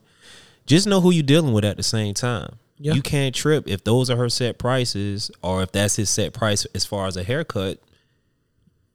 Just 0.65 0.87
know 0.87 1.01
who 1.01 1.11
you're 1.11 1.23
dealing 1.23 1.53
with 1.53 1.65
at 1.65 1.77
the 1.77 1.83
same 1.83 2.13
time. 2.13 2.57
Yeah. 2.77 2.93
You 2.93 3.01
can't 3.01 3.33
trip 3.33 3.67
if 3.67 3.83
those 3.83 4.09
are 4.09 4.17
her 4.17 4.29
set 4.29 4.57
prices 4.57 5.31
or 5.41 5.63
if 5.63 5.71
that's 5.71 5.95
his 5.95 6.09
set 6.09 6.33
price 6.33 6.65
as 6.75 6.85
far 6.85 7.07
as 7.07 7.15
a 7.15 7.23
haircut. 7.23 7.79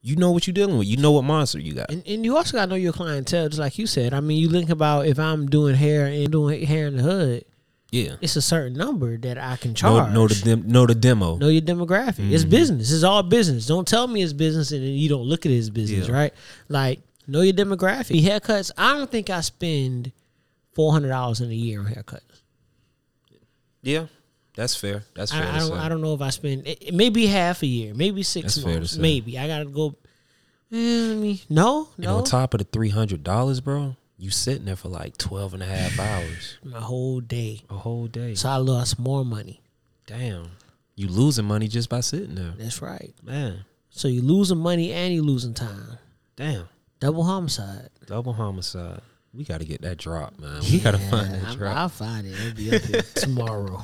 You 0.01 0.15
know 0.15 0.31
what 0.31 0.47
you're 0.47 0.53
dealing 0.53 0.77
with. 0.77 0.87
You 0.87 0.97
know 0.97 1.11
what 1.11 1.23
monster 1.23 1.59
you 1.59 1.73
got. 1.73 1.91
And, 1.91 2.07
and 2.07 2.23
you 2.23 2.37
also 2.37 2.57
gotta 2.57 2.69
know 2.69 2.75
your 2.75 2.93
clientele, 2.93 3.49
just 3.49 3.59
like 3.59 3.77
you 3.77 3.85
said. 3.87 4.13
I 4.13 4.19
mean, 4.21 4.37
you 4.37 4.49
think 4.49 4.69
about 4.69 5.07
if 5.07 5.19
I'm 5.19 5.47
doing 5.47 5.75
hair 5.75 6.05
and 6.05 6.31
doing 6.31 6.65
hair 6.65 6.87
in 6.87 6.97
the 6.97 7.03
hood, 7.03 7.45
Yeah. 7.91 8.15
it's 8.21 8.35
a 8.37 8.41
certain 8.41 8.73
number 8.77 9.17
that 9.17 9.37
I 9.37 9.57
can 9.57 9.71
Know, 9.71 9.75
charge. 9.75 10.13
know 10.13 10.27
the 10.27 10.35
dem- 10.35 10.67
know 10.67 10.85
the 10.85 10.95
demo. 10.95 11.35
know 11.37 11.49
your 11.49 11.61
demographic. 11.61 12.31
It's 12.31 12.43
mm-hmm. 12.43 12.49
business. 12.51 12.91
It's 12.91 13.03
all 13.03 13.23
business. 13.23 13.65
Don't 13.65 13.87
tell 13.87 14.07
me 14.07 14.21
it's 14.21 14.31
business 14.33 14.71
and 14.71 14.81
then 14.83 14.91
you 14.91 15.09
don't 15.09 15.23
look 15.25 15.45
at 15.45 15.51
it 15.51 15.57
as 15.57 15.69
business, 15.69 16.07
Yeah. 16.07 16.13
right? 16.13 16.33
Like 16.69 17.01
know 17.27 17.41
your 17.41 17.53
demographic. 17.53 18.21
Haircuts. 18.23 18.71
I 18.77 18.93
don't 18.97 19.09
think 19.11 19.29
I 19.29 19.41
spend 19.41 20.11
four 20.79 20.93
hundred 20.93 21.09
dollars 21.09 21.41
in 21.41 21.51
a 21.51 21.53
year 21.53 21.81
on 21.81 21.87
haircuts. 21.87 22.21
Yeah. 23.81 24.05
That's 24.55 24.75
fair. 24.75 25.03
That's 25.13 25.31
fair. 25.33 25.43
I, 25.43 25.55
I 25.55 25.59
don't. 25.59 25.67
say. 25.67 25.73
I 25.73 25.89
don't 25.89 26.01
know 26.01 26.13
if 26.13 26.21
I 26.21 26.29
spend 26.29 26.65
it, 26.67 26.87
it 26.87 26.93
maybe 26.93 27.27
half 27.27 27.61
a 27.63 27.65
year, 27.65 27.93
maybe 27.93 28.23
six 28.23 28.55
That's 28.55 28.63
fair 28.63 28.73
to 28.75 28.79
months, 28.79 28.93
say. 28.93 29.01
maybe. 29.01 29.37
I 29.37 29.47
gotta 29.47 29.65
go. 29.65 29.95
Eh, 30.71 31.11
I 31.11 31.15
mean, 31.15 31.39
no, 31.49 31.89
And 31.97 32.05
no. 32.05 32.17
on 32.17 32.23
top 32.23 32.53
of 32.53 32.59
the 32.59 32.63
three 32.63 32.89
hundred 32.89 33.23
dollars, 33.25 33.59
bro, 33.59 33.97
you 34.17 34.31
sitting 34.31 34.65
there 34.65 34.77
for 34.77 34.87
like 34.87 35.17
12 35.17 35.55
and 35.55 35.63
a 35.63 35.65
half 35.65 35.99
hours. 35.99 36.57
my 36.63 36.79
whole 36.79 37.19
day. 37.19 37.61
A 37.69 37.73
whole 37.75 38.07
day. 38.07 38.35
So 38.35 38.47
I 38.49 38.55
lost 38.57 38.99
more 38.99 39.25
money. 39.25 39.61
Damn. 40.07 40.51
You 40.95 41.07
losing 41.09 41.45
money 41.45 41.67
just 41.67 41.89
by 41.89 41.99
sitting 42.01 42.35
there. 42.35 42.53
That's 42.57 42.81
right. 42.81 43.13
Man. 43.23 43.65
So 43.89 44.07
you 44.07 44.21
losing 44.21 44.57
money 44.59 44.91
and 44.93 45.13
you 45.13 45.23
losing 45.23 45.53
time. 45.53 45.97
Damn. 46.35 46.67
Double 46.99 47.23
homicide. 47.23 47.89
Double 48.05 48.33
homicide. 48.33 49.01
We 49.33 49.43
gotta 49.43 49.65
get 49.65 49.81
that 49.83 49.97
drop, 49.97 50.39
man. 50.39 50.61
We 50.71 50.79
gotta 50.79 50.97
find 50.97 51.33
that 51.33 51.43
I'm- 51.45 51.57
drop. 51.57 51.75
I'll 51.77 51.89
find 51.89 52.25
it. 52.27 52.33
It'll 52.33 52.55
be 52.57 52.75
up 52.75 52.81
here 52.81 53.01
tomorrow. 53.15 53.83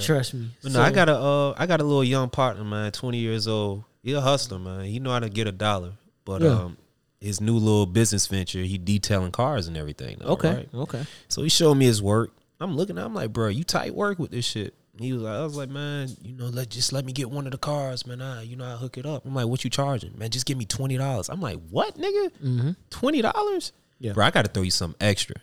Trust 0.00 0.34
me. 0.34 0.48
But 0.62 0.72
no, 0.72 0.80
I 0.80 0.90
got 0.90 1.08
a 1.08 1.16
uh, 1.16 1.54
I 1.58 1.66
got 1.66 1.80
a 1.80 1.84
little 1.84 2.04
young 2.04 2.30
partner, 2.30 2.64
man, 2.64 2.90
twenty 2.92 3.18
years 3.18 3.46
old. 3.46 3.84
He 4.02 4.12
a 4.14 4.20
hustler, 4.20 4.58
man. 4.58 4.84
He 4.84 4.98
know 4.98 5.10
how 5.10 5.18
to 5.20 5.28
get 5.28 5.46
a 5.46 5.52
dollar. 5.52 5.92
But 6.24 6.42
Yeah. 6.42 6.48
um 6.50 6.76
his 7.20 7.40
new 7.40 7.54
little 7.58 7.84
business 7.84 8.26
venture, 8.26 8.60
he 8.62 8.78
detailing 8.78 9.30
cars 9.32 9.68
and 9.68 9.76
everything. 9.76 10.16
now, 10.20 10.28
Okay. 10.28 10.54
right? 10.54 10.68
Okay. 10.74 11.02
So 11.28 11.42
he 11.42 11.50
showed 11.50 11.74
me 11.74 11.84
his 11.84 12.02
work. 12.02 12.30
I'm 12.60 12.74
looking, 12.76 12.96
I'm 12.96 13.12
like, 13.14 13.30
bro, 13.32 13.48
you 13.48 13.62
tight 13.64 13.94
work 13.94 14.18
with 14.18 14.30
this 14.30 14.46
shit. 14.46 14.72
He 14.98 15.12
was 15.12 15.22
like, 15.22 15.34
I 15.34 15.42
was 15.44 15.54
like, 15.56 15.68
man, 15.68 16.08
you 16.22 16.32
know, 16.34 16.46
let 16.46 16.70
just 16.70 16.92
let 16.94 17.04
me 17.04 17.12
get 17.12 17.30
one 17.30 17.46
of 17.46 17.52
the 17.52 17.58
cars, 17.58 18.06
man. 18.06 18.20
I, 18.22 18.42
you 18.42 18.56
know, 18.56 18.64
I 18.64 18.76
hook 18.76 18.96
it 18.96 19.04
up. 19.06 19.24
I'm 19.26 19.34
like, 19.34 19.46
what 19.46 19.64
you 19.64 19.70
charging, 19.70 20.16
man? 20.18 20.30
Just 20.30 20.46
give 20.46 20.56
me 20.58 20.64
twenty 20.64 20.96
dollars. 20.96 21.28
I'm 21.28 21.40
like, 21.42 21.58
what, 21.70 21.96
nigga? 21.98 22.74
Twenty 22.90 23.20
dollars? 23.22 23.72
Yeah. 24.00 24.12
bro. 24.12 24.24
I 24.26 24.30
got 24.30 24.44
to 24.46 24.50
throw 24.50 24.62
you 24.64 24.70
something 24.72 24.96
extra. 25.06 25.36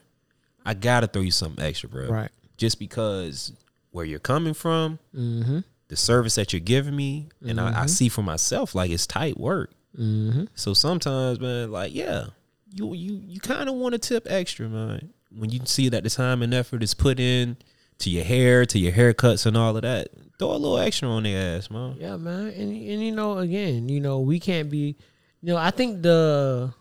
I 0.66 0.74
got 0.74 1.00
to 1.02 1.08
throw 1.08 1.22
you 1.22 1.32
something 1.32 1.64
extra, 1.64 1.88
bro. 1.88 2.08
Right. 2.10 2.32
Just 2.58 2.78
because 2.80 3.54
where 3.92 4.04
you're 4.06 4.20
coming 4.20 4.54
from, 4.54 5.00
Mm-hmm. 5.16 5.60
the 5.88 5.96
service 5.96 6.36
that 6.36 6.52
you're 6.52 6.60
giving 6.60 6.96
me, 6.96 7.30
and 7.48 7.62
I, 7.62 7.84
I 7.84 7.86
see 7.86 8.10
for 8.10 8.22
myself 8.24 8.76
like 8.76 8.92
it's 8.92 9.08
tight 9.08 9.40
work. 9.40 9.72
Mm-hmm. 9.98 10.46
So 10.56 10.74
sometimes, 10.74 11.40
man, 11.40 11.72
like 11.72 11.94
yeah, 11.96 12.26
you 12.74 12.94
you 12.94 13.22
you 13.26 13.40
kind 13.40 13.70
of 13.70 13.76
want 13.76 13.94
to 13.94 14.00
tip 14.00 14.28
extra, 14.30 14.68
man. 14.68 15.14
When 15.36 15.50
you 15.52 15.62
see 15.66 15.90
that 15.90 16.04
the 16.04 16.10
time 16.10 16.42
and 16.42 16.54
effort 16.54 16.84
is 16.84 16.94
put 16.94 17.20
in 17.20 17.58
to 18.00 18.10
your 18.10 18.24
hair, 18.24 18.66
to 18.66 18.78
your 18.80 18.92
haircuts, 18.92 19.46
and 19.46 19.56
all 19.58 19.76
of 19.76 19.82
that, 19.84 20.10
throw 20.40 20.52
a 20.52 20.58
little 20.58 20.78
extra 20.78 21.08
on 21.08 21.24
their 21.24 21.58
ass, 21.58 21.70
man. 21.72 21.96
Yeah, 22.00 22.18
man. 22.18 22.48
And 22.50 22.72
and 22.72 23.04
you 23.04 23.12
know, 23.12 23.38
again, 23.38 23.88
you 23.90 24.00
know, 24.02 24.20
we 24.20 24.40
can't 24.40 24.70
be 24.70 24.96
you 25.42 25.54
know, 25.54 25.58
I 25.58 25.72
think 25.72 26.02
the 26.02 26.74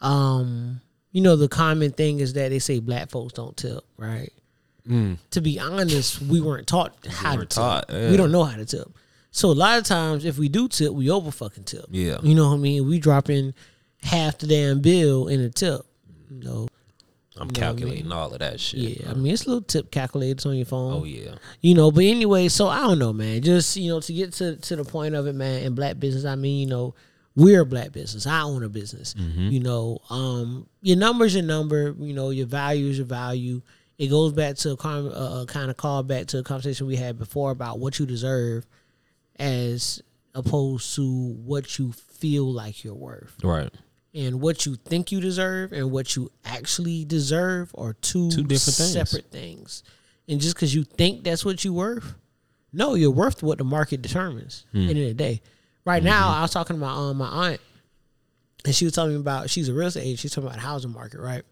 um 0.00 0.80
you 1.12 1.22
know, 1.22 1.34
the 1.36 1.48
common 1.48 1.92
thing 1.92 2.20
is 2.20 2.34
that 2.34 2.50
they 2.50 2.58
say 2.58 2.78
black 2.78 3.08
folks 3.10 3.32
don't 3.32 3.56
tip, 3.56 3.82
right? 3.96 4.30
To 5.30 5.40
be 5.40 5.58
honest, 5.58 6.20
we 6.22 6.40
weren't 6.40 6.66
taught 6.68 6.94
how 7.10 7.32
to 7.32 7.38
weren't 7.38 7.50
tip. 7.50 7.56
taught, 7.56 7.86
yeah. 7.90 8.10
We 8.10 8.16
don't 8.16 8.30
know 8.30 8.44
how 8.44 8.56
to 8.56 8.64
tip. 8.64 8.86
So 9.32 9.50
a 9.50 9.52
lot 9.52 9.78
of 9.78 9.84
times 9.84 10.24
if 10.24 10.38
we 10.38 10.48
do 10.48 10.68
tip, 10.68 10.92
we 10.92 11.10
over 11.10 11.30
fucking 11.32 11.64
tip. 11.64 11.86
Yeah. 11.90 12.18
You 12.22 12.34
know 12.36 12.48
what 12.50 12.54
I 12.54 12.58
mean? 12.58 12.86
We 12.86 13.00
drop 13.00 13.28
in 13.28 13.52
half 14.02 14.38
the 14.38 14.46
damn 14.46 14.80
bill 14.80 15.26
in 15.28 15.40
a 15.40 15.50
tip. 15.50 15.80
You 16.30 16.44
know. 16.44 16.68
I'm 17.38 17.48
You 17.48 17.52
know 17.52 17.58
what 17.58 17.58
I 17.58 17.60
calculating 17.60 18.04
mean? 18.04 18.12
all 18.12 18.32
of 18.32 18.38
that 18.38 18.60
shit. 18.60 19.00
Yeah. 19.00 19.10
I 19.10 19.14
mean 19.14 19.32
it's 19.32 19.44
a 19.44 19.48
little 19.48 19.62
tip 19.62 19.90
calculators 19.90 20.46
on 20.46 20.54
your 20.56 20.64
phone 20.66 21.02
Oh 21.02 21.04
yeah. 21.04 21.34
you 21.60 21.74
know 21.74 21.90
but 21.90 22.04
anyway 22.04 22.48
so 22.48 22.66
i 22.68 22.78
don't 22.78 22.98
know 22.98 23.12
man 23.12 23.42
just 23.42 23.76
you 23.76 23.90
know 23.90 24.00
to 24.00 24.12
get 24.12 24.32
to 24.34 24.56
to 24.56 24.76
the 24.76 24.84
point 24.84 25.14
of 25.14 25.26
it 25.26 25.34
man 25.34 25.62
in 25.64 25.74
black 25.74 25.98
business 26.00 26.24
i 26.24 26.34
mean 26.34 26.60
you 26.60 26.66
know 26.66 26.94
we're 27.36 27.60
a 27.60 27.66
black 27.66 27.92
business 27.92 28.26
i 28.26 28.40
own 28.40 28.62
a 28.64 28.68
business 28.68 29.14
you 29.36 29.60
know 29.60 29.98
um 30.10 30.66
your 30.82 30.96
number's 30.96 31.34
your 31.34 31.44
number 31.44 31.94
you 32.00 32.12
know 32.14 32.30
your 32.30 32.46
value 32.46 32.86
is 32.88 32.96
your 32.98 33.06
value 33.06 33.60
it 33.98 34.08
goes 34.08 34.32
back 34.32 34.56
to 34.56 34.72
a, 34.72 34.76
con- 34.76 35.12
uh, 35.12 35.44
kind 35.46 35.70
of 35.70 35.76
call 35.76 36.02
back 36.02 36.26
to 36.26 36.38
a 36.38 36.42
conversation 36.42 36.86
we 36.86 36.96
had 36.96 37.18
before 37.18 37.50
about 37.50 37.78
what 37.78 37.98
you 37.98 38.04
deserve 38.06 38.66
as 39.38 40.02
opposed 40.34 40.94
to 40.96 41.04
what 41.44 41.78
you 41.78 41.92
feel 41.92 42.50
like 42.52 42.84
you're 42.84 42.94
worth 42.94 43.34
Right. 43.42 43.72
and 44.14 44.40
what 44.40 44.66
you 44.66 44.76
think 44.76 45.12
you 45.12 45.20
deserve 45.20 45.72
and 45.72 45.90
what 45.90 46.14
you 46.16 46.30
actually 46.44 47.04
deserve 47.04 47.74
are 47.76 47.94
two, 47.94 48.30
Two 48.30 48.42
different 48.44 48.76
separate 48.76 49.30
things. 49.30 49.82
And 50.28 50.40
just 50.40 50.54
because 50.56 50.74
you 50.74 50.84
think 50.84 51.24
that's 51.24 51.44
what 51.44 51.64
you're 51.64 51.72
worth, 51.72 52.14
no, 52.72 52.94
you're 52.94 53.10
worth 53.10 53.42
what 53.42 53.58
the 53.58 53.64
market 53.64 54.02
determines. 54.02 54.66
Hmm. 54.72 54.88
End 54.88 54.98
of 54.98 55.06
the 55.06 55.14
day, 55.14 55.40
right 55.86 56.02
now, 56.02 56.28
Mm-hmm. 56.28 56.38
I 56.38 56.42
was 56.42 56.50
talking 56.50 56.76
to 56.76 56.80
my 56.80 56.92
um, 56.92 57.16
my 57.16 57.26
aunt, 57.50 57.60
and 58.66 58.74
she 58.74 58.84
was 58.84 58.92
telling 58.94 59.12
me 59.14 59.20
about 59.20 59.48
she's 59.48 59.68
a 59.70 59.72
real 59.74 59.86
estate 59.88 60.02
agent. 60.02 60.18
She's 60.18 60.32
talking 60.32 60.48
about 60.48 60.56
the 60.56 60.62
housing 60.66 60.92
market, 60.92 61.20
right? 61.20 61.42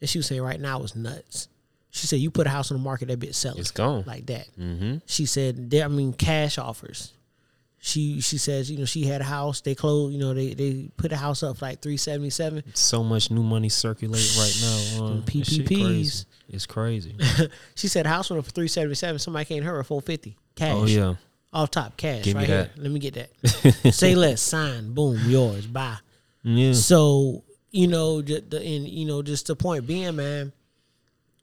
And 0.00 0.08
she 0.08 0.18
was 0.18 0.26
saying 0.26 0.40
right 0.42 0.60
now 0.60 0.82
it's 0.82 0.94
nuts. 0.96 1.48
She 1.90 2.06
said 2.06 2.20
you 2.20 2.30
put 2.30 2.46
a 2.46 2.50
house 2.50 2.70
on 2.70 2.76
the 2.78 2.82
market, 2.82 3.08
that 3.08 3.18
bitch 3.18 3.34
selling. 3.34 3.58
It's 3.58 3.70
gone. 3.70 4.04
like 4.06 4.26
that. 4.26 4.48
Mm-hmm. 4.58 4.98
She 5.06 5.24
said, 5.24 5.70
there, 5.70 5.84
I 5.84 5.88
mean, 5.88 6.12
cash 6.12 6.58
offers. 6.58 7.12
She 7.78 8.20
she 8.20 8.36
says, 8.38 8.70
you 8.70 8.78
know, 8.78 8.84
she 8.84 9.04
had 9.04 9.20
a 9.20 9.24
house. 9.24 9.60
They 9.60 9.74
closed, 9.74 10.12
you 10.12 10.18
know, 10.18 10.34
they 10.34 10.54
they 10.54 10.90
put 10.96 11.12
a 11.12 11.16
house 11.16 11.42
up 11.42 11.58
for 11.58 11.66
like 11.66 11.80
three 11.80 11.96
seventy 11.96 12.30
seven. 12.30 12.64
So 12.74 13.02
much 13.04 13.30
new 13.30 13.42
money 13.42 13.68
circulating 13.68 14.38
right 14.38 14.56
now. 15.00 15.08
Them 15.08 15.22
PPPs. 15.22 16.26
It's 16.48 16.66
crazy. 16.66 17.14
She 17.74 17.88
said, 17.88 18.06
house 18.06 18.28
went 18.30 18.38
up 18.40 18.44
for 18.46 18.50
three 18.50 18.68
seventy 18.68 18.94
seven. 18.96 19.18
Somebody 19.18 19.44
came 19.44 19.62
to 19.62 19.68
her 19.68 19.80
at 19.80 19.86
four 19.86 20.00
fifty 20.02 20.36
cash. 20.56 20.72
oh 20.74 20.86
yeah. 20.86 21.14
Off 21.52 21.70
top 21.70 21.96
cash 21.96 22.24
Give 22.24 22.34
right 22.36 22.46
here. 22.46 22.70
Let 22.76 22.90
me 22.90 22.98
get 23.00 23.14
that. 23.14 23.92
Say 23.94 24.14
less, 24.14 24.42
sign, 24.42 24.92
boom, 24.92 25.18
yours, 25.26 25.66
bye. 25.66 25.96
Yeah. 26.42 26.72
So 26.74 27.44
you 27.70 27.88
know, 27.88 28.22
the, 28.22 28.40
the 28.40 28.58
and 28.58 28.88
you 28.88 29.06
know, 29.06 29.22
just 29.22 29.46
the 29.46 29.56
point 29.56 29.86
being, 29.86 30.16
man. 30.16 30.52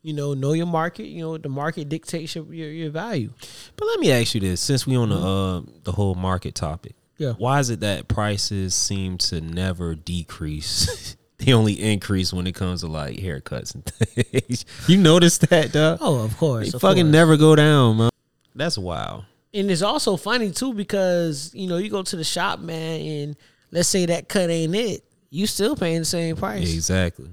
You 0.01 0.13
know, 0.13 0.33
know 0.33 0.51
your 0.51 0.65
market. 0.65 1.05
You 1.05 1.21
know, 1.21 1.37
the 1.37 1.47
market 1.49 1.87
dictates 1.89 2.35
your 2.35 2.45
your, 2.53 2.69
your 2.69 2.89
value. 2.89 3.31
But 3.77 3.85
let 3.85 3.99
me 3.99 4.11
ask 4.11 4.35
you 4.35 4.41
this: 4.41 4.59
since 4.61 4.85
we 4.85 4.95
on 4.97 5.09
the 5.09 5.15
uh, 5.17 5.61
the 5.83 5.93
whole 5.93 6.15
market 6.15 6.55
topic, 6.55 6.93
Yeah. 7.17 7.33
why 7.33 7.59
is 7.59 7.69
it 7.69 7.79
that 7.81 8.07
prices 8.09 8.75
seem 8.75 9.17
to 9.19 9.39
never 9.39 9.95
decrease? 9.95 11.15
they 11.37 11.53
only 11.53 11.73
increase 11.81 12.33
when 12.33 12.47
it 12.47 12.53
comes 12.55 12.81
to 12.81 12.87
like 12.87 13.17
haircuts 13.17 13.75
and 13.75 13.85
things. 13.85 14.65
you 14.87 14.97
notice 14.97 15.37
that, 15.39 15.71
dog? 15.71 15.99
Oh, 16.01 16.23
of 16.23 16.37
course. 16.37 16.71
they 16.71 16.75
of 16.75 16.81
fucking 16.81 17.05
course. 17.05 17.11
never 17.13 17.37
go 17.37 17.55
down, 17.55 17.97
man. 17.97 18.09
That's 18.55 18.77
wild. 18.77 19.23
And 19.53 19.69
it's 19.69 19.81
also 19.83 20.17
funny 20.17 20.51
too 20.51 20.73
because 20.73 21.51
you 21.53 21.67
know 21.67 21.77
you 21.77 21.89
go 21.89 22.01
to 22.01 22.15
the 22.15 22.23
shop, 22.23 22.59
man, 22.59 23.01
and 23.01 23.35
let's 23.71 23.87
say 23.87 24.05
that 24.07 24.27
cut 24.27 24.49
ain't 24.49 24.75
it, 24.75 25.03
you 25.29 25.45
still 25.45 25.75
paying 25.75 25.99
the 25.99 26.05
same 26.05 26.35
price. 26.35 26.73
Exactly. 26.73 27.29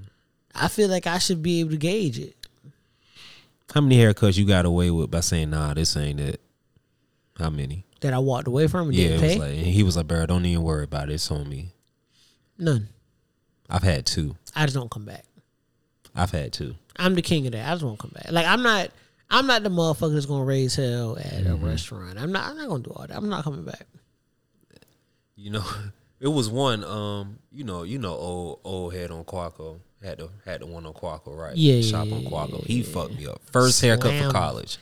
I 0.53 0.67
feel 0.67 0.89
like 0.89 1.07
I 1.07 1.17
should 1.17 1.41
be 1.41 1.61
able 1.61 1.71
to 1.71 1.77
gauge 1.77 2.19
it. 2.19 2.35
How 3.73 3.81
many 3.81 3.97
haircuts 3.97 4.37
you 4.37 4.45
got 4.45 4.65
away 4.65 4.91
with 4.91 5.09
by 5.09 5.21
saying, 5.21 5.49
"Nah, 5.49 5.73
this 5.73 5.95
ain't 5.95 6.19
it"? 6.19 6.41
How 7.37 7.49
many? 7.49 7.85
That 8.01 8.13
I 8.13 8.19
walked 8.19 8.47
away 8.47 8.67
from 8.67 8.89
and 8.89 8.95
Yeah, 8.95 9.13
was 9.13 9.37
like 9.37 9.49
and 9.49 9.65
he 9.65 9.83
was 9.83 9.97
like, 9.97 10.07
"Bro, 10.07 10.25
don't 10.27 10.45
even 10.45 10.63
worry 10.63 10.83
about 10.83 11.09
it. 11.09 11.13
It's 11.13 11.31
on 11.31 11.47
me." 11.49 11.73
None. 12.57 12.89
I've 13.69 13.83
had 13.83 14.05
two. 14.05 14.35
I 14.55 14.65
just 14.65 14.75
don't 14.75 14.91
come 14.91 15.05
back. 15.05 15.23
I've 16.13 16.31
had 16.31 16.51
two. 16.51 16.75
I'm 16.97 17.15
the 17.15 17.21
king 17.21 17.47
of 17.47 17.53
that. 17.53 17.67
I 17.67 17.71
just 17.73 17.83
won't 17.83 17.97
come 17.99 18.11
back. 18.13 18.31
Like 18.31 18.45
I'm 18.45 18.61
not. 18.61 18.91
I'm 19.31 19.47
not 19.47 19.63
the 19.63 19.69
motherfucker 19.69 20.13
that's 20.13 20.25
gonna 20.27 20.43
raise 20.43 20.75
hell 20.75 21.17
at 21.17 21.25
Mm-hmm. 21.25 21.63
a 21.65 21.69
restaurant. 21.69 22.19
I'm 22.19 22.31
not. 22.31 22.49
I'm 22.49 22.57
not 22.57 22.67
gonna 22.67 22.83
do 22.83 22.91
all 22.91 23.07
that. 23.07 23.15
I'm 23.15 23.29
not 23.29 23.43
coming 23.43 23.63
back. 23.63 23.87
You 25.35 25.51
know, 25.51 25.65
it 26.19 26.27
was 26.27 26.49
one. 26.49 26.83
Um, 26.83 27.39
you 27.51 27.63
know, 27.63 27.83
you 27.83 27.97
know, 27.97 28.13
old 28.13 28.59
old 28.63 28.93
head 28.93 29.11
on 29.11 29.23
Quacco 29.23 29.79
had 30.03 30.17
the 30.19 30.29
had 30.45 30.61
the 30.61 30.65
one 30.67 30.85
on 30.85 30.93
Quacco, 30.93 31.35
right? 31.35 31.55
Yeah, 31.55 31.75
yeah, 31.75 31.89
shop 31.89 32.11
on 32.11 32.21
yeah, 32.23 32.29
Quacco. 32.29 32.65
He 32.65 32.83
fucked 32.83 33.17
me 33.17 33.27
up. 33.27 33.41
First 33.51 33.81
haircut 33.81 34.23
for 34.23 34.31
college. 34.31 34.77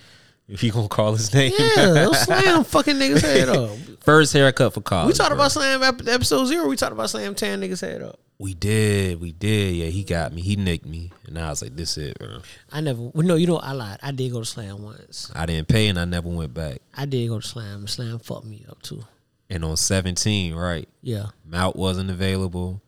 If 0.48 0.64
you 0.64 0.72
gonna 0.72 0.88
call 0.88 1.14
his 1.14 1.32
name, 1.34 1.54
Yeah, 1.60 2.12
slam 2.14 2.64
fucking 2.64 2.96
niggas 2.96 3.22
head 3.22 3.50
up. 3.50 3.70
first 4.02 4.34
haircut 4.34 4.74
for 4.74 4.82
college. 4.82 5.14
We 5.14 5.18
talked 5.18 5.32
about 5.32 5.52
slam 5.52 5.84
ep- 5.84 6.08
episode 6.08 6.46
zero. 6.46 6.68
We 6.68 6.76
talked 6.76 6.92
about 6.94 7.10
slam 7.12 7.36
ten 7.36 7.62
niggas 7.62 7.82
head 7.82 8.02
up. 8.02 8.20
We 8.42 8.54
did, 8.54 9.20
we 9.20 9.34
did. 9.34 9.76
Yeah, 9.76 9.88
he 9.88 10.06
got 10.06 10.32
me. 10.32 10.42
He 10.42 10.56
nicked 10.56 10.86
me, 10.86 11.12
and 11.28 11.38
I 11.38 11.50
was 11.50 11.62
like, 11.62 11.76
"This 11.76 11.98
it, 11.98 12.18
bro." 12.18 12.40
I 12.72 12.80
never. 12.80 13.02
Well, 13.02 13.28
no, 13.28 13.36
you 13.36 13.46
know 13.48 13.58
I 13.58 13.74
lied. 13.74 14.00
I 14.02 14.12
did 14.12 14.32
go 14.32 14.40
to 14.40 14.46
slam 14.46 14.82
once. 14.82 15.30
I 15.36 15.46
didn't 15.46 15.68
pay, 15.68 15.90
and 15.90 16.00
I 16.00 16.06
never 16.06 16.30
went 16.30 16.54
back. 16.54 16.82
I 16.96 17.06
did 17.06 17.28
go 17.28 17.42
to 17.42 17.46
slam. 17.48 17.86
Slam 17.88 18.18
fucked 18.20 18.46
me 18.46 18.66
up 18.70 18.82
too. 18.82 19.04
And 19.50 19.66
on 19.66 19.76
seventeen, 19.76 20.56
right, 20.56 20.88
Yeah. 21.02 21.28
Mount 21.46 21.76
wasn't 21.76 22.10
available. 22.12 22.82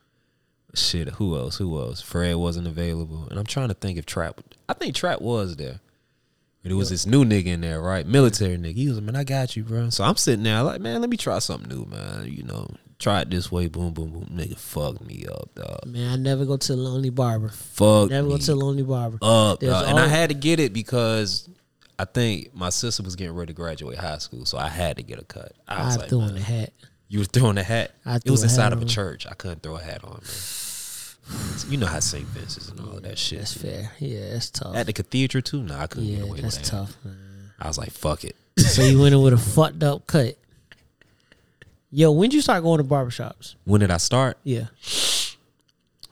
Shit, 0.74 1.10
who 1.10 1.36
else? 1.38 1.58
Who 1.58 1.78
else? 1.78 2.02
Fred 2.02 2.38
wasn't 2.38 2.68
available, 2.68 3.28
and 3.30 3.38
I'm 3.38 3.46
trying 3.46 3.68
to 3.68 3.74
think 3.74 3.98
if 3.98 4.06
Trap. 4.06 4.40
I 4.70 4.74
think 4.74 4.96
Trap 4.96 5.20
was 5.20 5.58
there. 5.58 5.82
But 6.64 6.72
it 6.72 6.76
was 6.76 6.92
this 6.92 7.06
new 7.06 7.26
nigga 7.26 7.48
in 7.48 7.62
there, 7.62 7.82
right? 7.82 8.06
Military 8.06 8.56
nigga. 8.56 8.76
He 8.76 8.88
was 8.88 8.98
like, 8.98 9.04
man, 9.06 9.16
I 9.16 9.24
got 9.24 9.58
you, 9.58 9.64
bro. 9.64 9.90
So 9.90 10.04
I'm 10.04 10.16
sitting 10.16 10.44
there 10.44 10.62
like, 10.62 10.80
man, 10.80 11.02
let 11.02 11.10
me 11.10 11.18
try 11.18 11.40
something 11.40 11.68
new, 11.68 11.86
man. 11.86 12.28
You 12.28 12.44
know, 12.44 12.70
try 13.02 13.22
it 13.22 13.30
this 13.30 13.52
way. 13.52 13.68
Boom, 13.68 13.92
boom, 13.94 14.10
boom. 14.12 14.30
Nigga, 14.34 14.58
fuck 14.58 15.02
me 15.06 15.26
up, 15.30 15.54
dog. 15.56 15.86
Man, 15.88 16.12
I 16.12 16.16
never 16.16 16.46
go 16.46 16.56
to 16.58 16.76
the 16.76 16.82
Lonely 16.82 17.10
Barber. 17.10 17.50
Fuck 17.50 18.10
Never 18.10 18.28
go 18.30 18.38
to 18.38 18.46
the 18.46 18.56
Lonely 18.56 18.84
Barber. 18.84 19.18
up, 19.22 19.60
There's 19.60 19.74
dog. 19.74 19.88
and 19.90 20.00
I 20.00 20.08
had 20.08 20.30
to 20.30 20.36
get 20.36 20.60
it 20.60 20.72
because 20.74 21.50
I 22.00 22.06
think 22.06 22.54
my 22.56 22.70
sister 22.70 23.04
was 23.04 23.16
getting 23.16 23.36
ready 23.36 23.54
to 23.54 23.56
graduate 23.56 23.98
high 23.98 24.20
school, 24.20 24.46
so 24.46 24.58
I 24.58 24.68
had 24.70 24.98
to 24.98 25.04
get 25.04 25.20
a 25.20 25.26
cut. 25.26 25.52
I 25.68 25.86
was 25.86 25.98
I 25.98 26.00
like, 26.02 26.10
threw 26.10 26.22
in 26.22 26.36
the 26.36 26.42
hat. 26.42 26.72
you 27.10 27.20
were 27.20 27.26
throwing 27.26 27.58
a 27.58 27.64
hat. 27.64 27.92
I 28.06 28.16
it 28.18 28.30
was 28.30 28.42
a 28.42 28.46
inside 28.46 28.72
of 28.74 28.80
a 28.80 28.84
on. 28.84 28.88
church. 28.88 29.28
I 29.28 29.34
couldn't 29.34 29.62
throw 29.64 29.76
a 29.76 29.82
hat 29.82 30.04
on, 30.04 30.22
man. 30.22 30.22
You 31.70 31.78
know 31.78 31.86
how 31.86 32.00
St. 32.00 32.26
Vincent's 32.26 32.68
and 32.70 32.80
all 32.82 32.98
of 32.98 33.04
that 33.04 33.18
shit. 33.18 33.40
That's 33.40 33.54
fair. 33.54 33.92
Yeah, 34.00 34.32
that's 34.32 34.50
tough. 34.50 34.76
At 34.76 34.88
the 34.88 34.94
cathedral 34.94 35.42
too? 35.42 35.62
Nah, 35.64 35.84
I 35.84 35.88
couldn't 35.88 36.10
get 36.10 36.18
yeah, 36.18 36.24
away 36.24 36.42
that's 36.42 36.58
with 36.58 36.66
that. 36.66 36.72
tough, 36.72 36.98
man. 37.06 37.52
I 37.60 37.68
was 37.68 37.78
like, 37.78 37.92
fuck 37.92 38.24
it. 38.26 38.36
so 38.60 38.82
you 38.84 39.00
went 39.00 39.14
in 39.16 39.22
with 39.22 39.34
a 39.34 39.38
fucked 39.38 39.82
up 39.84 40.08
cut. 40.08 40.36
Yo, 41.94 42.10
when 42.12 42.30
did 42.30 42.36
you 42.36 42.42
start 42.42 42.64
going 42.64 42.78
to 42.78 42.84
barbershops? 42.86 43.56
When 43.66 43.82
did 43.82 43.92
I 43.92 43.98
start? 43.98 44.38
Yeah. 44.46 44.68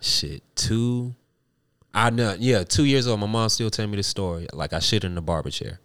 Shit, 0.01 0.43
two. 0.53 1.15
I 1.93 2.09
know. 2.09 2.35
Yeah, 2.37 2.63
two 2.63 2.83
years 2.83 3.07
old. 3.07 3.21
My 3.21 3.27
mom 3.27 3.47
still 3.47 3.69
telling 3.69 3.91
me 3.91 3.97
the 3.97 4.03
story. 4.03 4.47
Like 4.51 4.73
I 4.73 4.79
shit 4.79 5.05
in 5.05 5.15
the 5.15 5.21
barber 5.21 5.49
chair. 5.49 5.79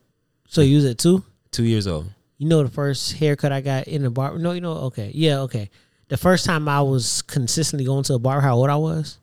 So 0.48 0.62
you 0.62 0.76
was 0.76 0.84
at 0.84 0.98
two? 0.98 1.22
Two 1.52 1.62
years 1.62 1.86
old. 1.86 2.10
You 2.38 2.48
know 2.48 2.64
the 2.64 2.70
first 2.70 3.12
haircut 3.14 3.52
I 3.52 3.60
got 3.60 3.86
in 3.86 4.02
the 4.02 4.10
barber. 4.10 4.38
No, 4.38 4.50
you 4.50 4.60
know, 4.60 4.72
okay. 4.72 5.12
Yeah, 5.14 5.38
okay. 5.42 5.70
The 6.08 6.16
first 6.16 6.44
time 6.44 6.68
I 6.68 6.82
was 6.82 7.22
consistently 7.22 7.86
going 7.86 8.02
to 8.04 8.14
a 8.14 8.18
barber, 8.18 8.40
how 8.40 8.56
old 8.56 8.70
I 8.70 8.76
was? 8.76 9.18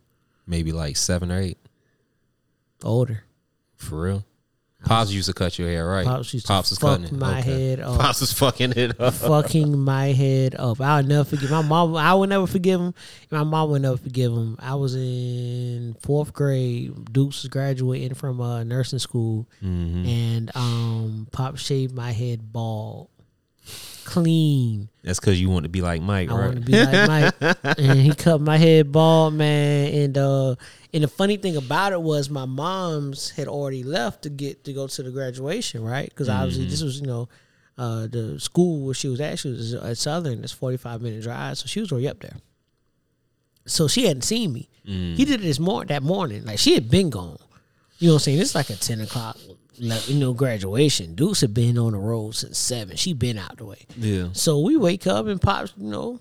Maybe 0.47 0.71
like 0.71 0.95
seven 0.95 1.31
or 1.31 1.39
eight. 1.39 1.57
Older. 2.81 3.23
For 3.75 4.01
real. 4.01 4.25
Pops 4.83 5.11
used 5.11 5.27
to 5.27 5.33
cut 5.33 5.57
your 5.59 5.67
hair, 5.69 5.87
right? 5.87 6.05
Pops 6.05 6.33
used 6.33 6.47
to 6.47 6.53
was 6.53 6.69
fuck 6.77 6.99
cutting 6.99 7.05
it. 7.05 7.11
my 7.13 7.39
head 7.39 7.79
off. 7.81 7.99
Pops 7.99 8.21
was 8.21 8.33
fucking 8.33 8.73
it 8.75 8.99
up. 8.99 9.13
fucking 9.13 9.77
my 9.79 10.07
head 10.07 10.55
up. 10.57 10.81
I'll 10.81 11.03
never 11.03 11.23
forgive 11.23 11.51
my 11.51 11.61
mom. 11.61 11.95
I 11.95 12.13
will 12.15 12.27
never 12.27 12.47
forgive 12.47 12.79
him. 12.81 12.93
My 13.29 13.43
mom 13.43 13.69
will 13.71 13.79
never 13.79 13.97
forgive 13.97 14.31
him. 14.31 14.57
I 14.59 14.75
was 14.75 14.95
in 14.95 15.95
fourth 16.01 16.33
grade. 16.33 17.13
Dukes 17.13 17.43
was 17.43 17.49
graduating 17.49 18.15
from 18.15 18.41
uh, 18.41 18.63
nursing 18.63 18.99
school, 18.99 19.47
Mm-hmm. 19.63 20.05
and 20.05 20.51
um, 20.55 21.27
Pop 21.31 21.57
shaved 21.57 21.93
my 21.93 22.11
head 22.11 22.51
bald, 22.51 23.07
clean. 24.05 24.89
That's 25.03 25.19
because 25.19 25.39
you 25.41 25.49
want 25.49 25.63
to 25.63 25.69
be 25.69 25.81
like 25.81 26.01
Mike, 26.01 26.29
I 26.29 26.35
right? 26.35 26.45
want 26.47 26.55
to 26.57 26.61
be 26.61 26.83
like 26.83 27.07
Mike, 27.41 27.57
and 27.79 27.99
he 27.99 28.13
cut 28.13 28.39
my 28.41 28.57
head 28.57 28.91
bald, 28.91 29.33
man. 29.33 29.93
And 29.93 30.17
uh, 30.17 30.55
and 30.93 31.03
the 31.03 31.07
funny 31.07 31.37
thing 31.37 31.55
about 31.57 31.93
it 31.93 32.01
was 32.01 32.29
my 32.29 32.45
mom's 32.45 33.29
had 33.31 33.47
already 33.47 33.83
left 33.83 34.23
to 34.23 34.29
get 34.29 34.63
to 34.65 34.73
go 34.73 34.87
to 34.87 35.03
the 35.03 35.11
graduation, 35.11 35.83
right? 35.83 36.09
Because 36.09 36.29
obviously 36.29 36.65
this 36.65 36.81
was 36.81 36.99
you 37.01 37.07
know 37.07 37.29
uh, 37.77 38.07
the 38.07 38.39
school 38.39 38.85
where 38.85 38.93
she 38.93 39.07
was 39.07 39.19
at. 39.21 39.39
She 39.39 39.49
was 39.49 39.73
at 39.73 39.97
Southern. 39.97 40.43
It's 40.43 40.51
forty 40.51 40.77
five 40.77 41.01
minute 41.01 41.23
drive, 41.23 41.57
so 41.57 41.65
she 41.67 41.79
was 41.79 41.91
already 41.91 42.07
up 42.09 42.19
there. 42.19 42.37
So 43.65 43.87
she 43.87 44.07
hadn't 44.07 44.23
seen 44.23 44.53
me. 44.53 44.69
He 44.83 45.23
did 45.25 45.39
it 45.39 45.43
this 45.43 45.59
morning. 45.59 45.87
That 45.89 46.03
morning, 46.03 46.45
like 46.45 46.59
she 46.59 46.73
had 46.73 46.89
been 46.89 47.09
gone. 47.09 47.37
You 47.99 48.07
know 48.07 48.13
what 48.13 48.21
I'm 48.21 48.23
saying? 48.23 48.39
It's 48.41 48.55
like 48.55 48.69
a 48.71 48.75
ten 48.75 48.99
o'clock, 49.01 49.37
like, 49.81 50.07
you 50.07 50.15
know, 50.19 50.33
graduation. 50.33 51.15
Deuce 51.15 51.41
had 51.41 51.53
been 51.53 51.77
on 51.77 51.91
the 51.93 51.97
road 51.99 52.35
since 52.35 52.57
seven. 52.57 52.95
She 52.95 53.13
been 53.13 53.37
out 53.37 53.57
the 53.57 53.65
way. 53.65 53.79
yeah. 53.97 54.29
So 54.33 54.59
we 54.59 54.77
wake 54.77 55.07
up 55.07 55.25
and 55.25 55.41
pops, 55.41 55.73
you 55.77 55.89
know, 55.89 56.19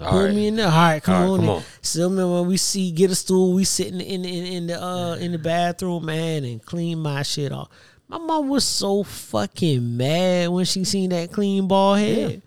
All 0.00 0.10
pull 0.10 0.24
right. 0.26 0.34
me 0.34 0.46
in 0.48 0.56
there. 0.56 0.66
All 0.66 0.72
right, 0.72 1.02
come 1.02 1.14
All 1.14 1.22
right, 1.22 1.30
on. 1.30 1.38
come 1.40 1.48
on. 1.48 1.62
So 1.82 2.08
when 2.38 2.46
we 2.48 2.56
see 2.58 2.90
get 2.92 3.10
a 3.10 3.14
stool, 3.14 3.54
we 3.54 3.64
sitting 3.64 4.00
in 4.00 4.24
in 4.24 4.44
in 4.46 4.66
the 4.68 4.80
uh 4.82 5.16
in 5.16 5.32
the 5.32 5.38
bathroom, 5.38 6.04
man, 6.04 6.44
and 6.44 6.62
clean 6.64 6.98
my 7.00 7.22
shit 7.22 7.50
off. 7.50 7.68
My 8.08 8.18
mom 8.18 8.48
was 8.48 8.64
so 8.64 9.02
fucking 9.02 9.96
mad 9.96 10.50
when 10.50 10.64
she 10.64 10.84
seen 10.84 11.10
that 11.10 11.32
clean 11.32 11.66
bald 11.66 11.98
head. 11.98 12.42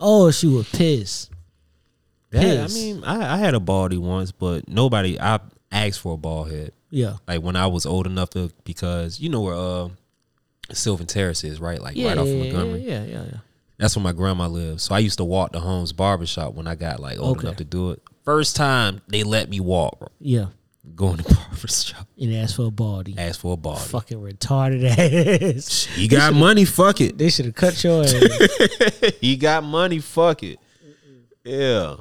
Oh, 0.00 0.30
she 0.32 0.46
was 0.48 0.68
pissed. 0.70 1.30
Yeah, 2.32 2.66
I 2.68 2.72
mean, 2.74 3.04
I, 3.04 3.34
I 3.34 3.36
had 3.38 3.54
a 3.54 3.60
baldy 3.60 3.98
once, 3.98 4.32
but 4.32 4.68
nobody. 4.68 5.18
I 5.20 5.38
asked 5.70 6.00
for 6.00 6.14
a 6.14 6.16
bald 6.16 6.50
head. 6.50 6.72
Yeah. 6.90 7.14
Like 7.26 7.42
when 7.42 7.56
I 7.56 7.66
was 7.66 7.84
old 7.86 8.06
enough 8.06 8.30
to, 8.30 8.50
because 8.64 9.18
you 9.20 9.28
know 9.28 9.40
where 9.42 9.54
uh, 9.54 9.88
Sylvan 10.72 11.06
Terrace 11.06 11.44
is, 11.44 11.60
right? 11.60 11.80
Like 11.80 11.96
Yeah, 11.96 12.08
right 12.08 12.18
off 12.18 12.26
of 12.28 12.36
Montgomery. 12.36 12.80
yeah, 12.82 13.04
yeah, 13.04 13.24
yeah. 13.24 13.38
That's 13.78 13.94
where 13.96 14.02
my 14.02 14.12
grandma 14.12 14.46
lived. 14.46 14.80
So 14.80 14.94
I 14.94 15.00
used 15.00 15.18
to 15.18 15.24
walk 15.24 15.52
to 15.52 15.60
Holmes 15.60 15.92
Barbershop 15.92 16.54
when 16.54 16.66
I 16.66 16.74
got 16.76 16.98
like 17.00 17.18
old 17.18 17.38
Okay. 17.38 17.46
enough 17.48 17.56
to 17.58 17.64
do 17.64 17.90
it. 17.90 18.02
First 18.24 18.56
time 18.56 19.02
they 19.08 19.22
let 19.22 19.48
me 19.50 19.60
walk, 19.60 20.10
Yeah. 20.18 20.46
going 20.94 21.18
to 21.18 21.22
barbershop, 21.34 22.08
And 22.18 22.34
ask 22.34 22.56
for 22.56 22.66
a 22.66 22.70
baldy. 22.70 23.14
ask 23.18 23.40
for 23.40 23.52
a 23.52 23.56
baldy. 23.56 23.80
Fucking 23.82 24.18
retarded 24.18 24.84
ass. 25.56 25.84
He 25.94 26.08
got 26.08 26.32
money, 26.34 26.64
fuck 26.64 27.00
it. 27.02 27.18
They 27.18 27.28
should 27.28 27.44
have 27.46 27.54
cut 27.54 27.82
your 27.84 28.02
ass. 28.04 29.12
he 29.20 29.36
got 29.36 29.62
money, 29.62 29.98
fuck 29.98 30.42
it. 30.42 30.58
Yeah. 31.44 31.96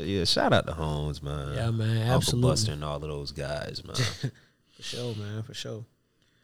But 0.00 0.08
yeah, 0.08 0.24
shout 0.24 0.54
out 0.54 0.66
to 0.66 0.72
Holmes, 0.72 1.22
man. 1.22 1.54
Yeah, 1.54 1.70
man, 1.70 1.98
Uncle 1.98 2.14
absolutely. 2.14 2.50
Buster 2.50 2.72
and 2.72 2.82
all 2.82 2.96
of 2.96 3.02
those 3.02 3.32
guys, 3.32 3.82
man. 3.84 3.94
for 4.76 4.82
sure, 4.82 5.14
man, 5.14 5.42
for 5.42 5.52
sure. 5.52 5.84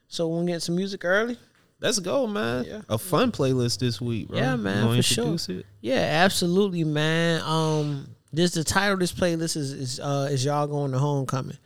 So 0.08 0.28
we'll 0.28 0.44
get 0.44 0.60
some 0.60 0.76
music 0.76 1.06
early. 1.06 1.38
Let's 1.80 1.98
go, 1.98 2.26
man. 2.26 2.64
Yeah. 2.64 2.82
A 2.90 2.98
fun 2.98 3.32
playlist 3.32 3.78
this 3.78 3.98
week, 3.98 4.28
bro. 4.28 4.36
Yeah, 4.36 4.56
man, 4.56 4.94
for 4.94 5.02
sure. 5.02 5.36
it? 5.48 5.64
Yeah, 5.80 6.00
absolutely, 6.00 6.84
man. 6.84 7.40
Um, 7.46 8.08
this 8.30 8.52
the 8.52 8.62
title 8.62 8.92
of 8.92 9.00
this 9.00 9.12
playlist 9.12 9.56
is 9.56 9.72
is 9.72 10.00
uh 10.00 10.28
is 10.30 10.44
y'all 10.44 10.66
going 10.66 10.92
to 10.92 10.98
homecoming. 10.98 11.56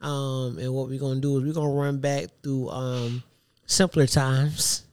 Um, 0.00 0.56
and 0.58 0.72
what 0.72 0.88
we're 0.88 0.98
gonna 0.98 1.20
do 1.20 1.36
is 1.36 1.44
we're 1.44 1.52
gonna 1.52 1.74
run 1.74 1.98
back 1.98 2.28
through 2.42 2.70
um 2.70 3.22
simpler 3.66 4.06
times. 4.06 4.84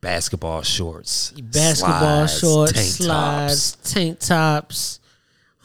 Basketball 0.00 0.62
shorts. 0.62 1.30
Basketball 1.30 2.26
slides, 2.26 2.40
shorts, 2.40 2.72
tank 2.72 2.86
slides, 2.86 3.72
tops, 3.76 3.92
tank 3.92 4.18
tops, 4.18 5.00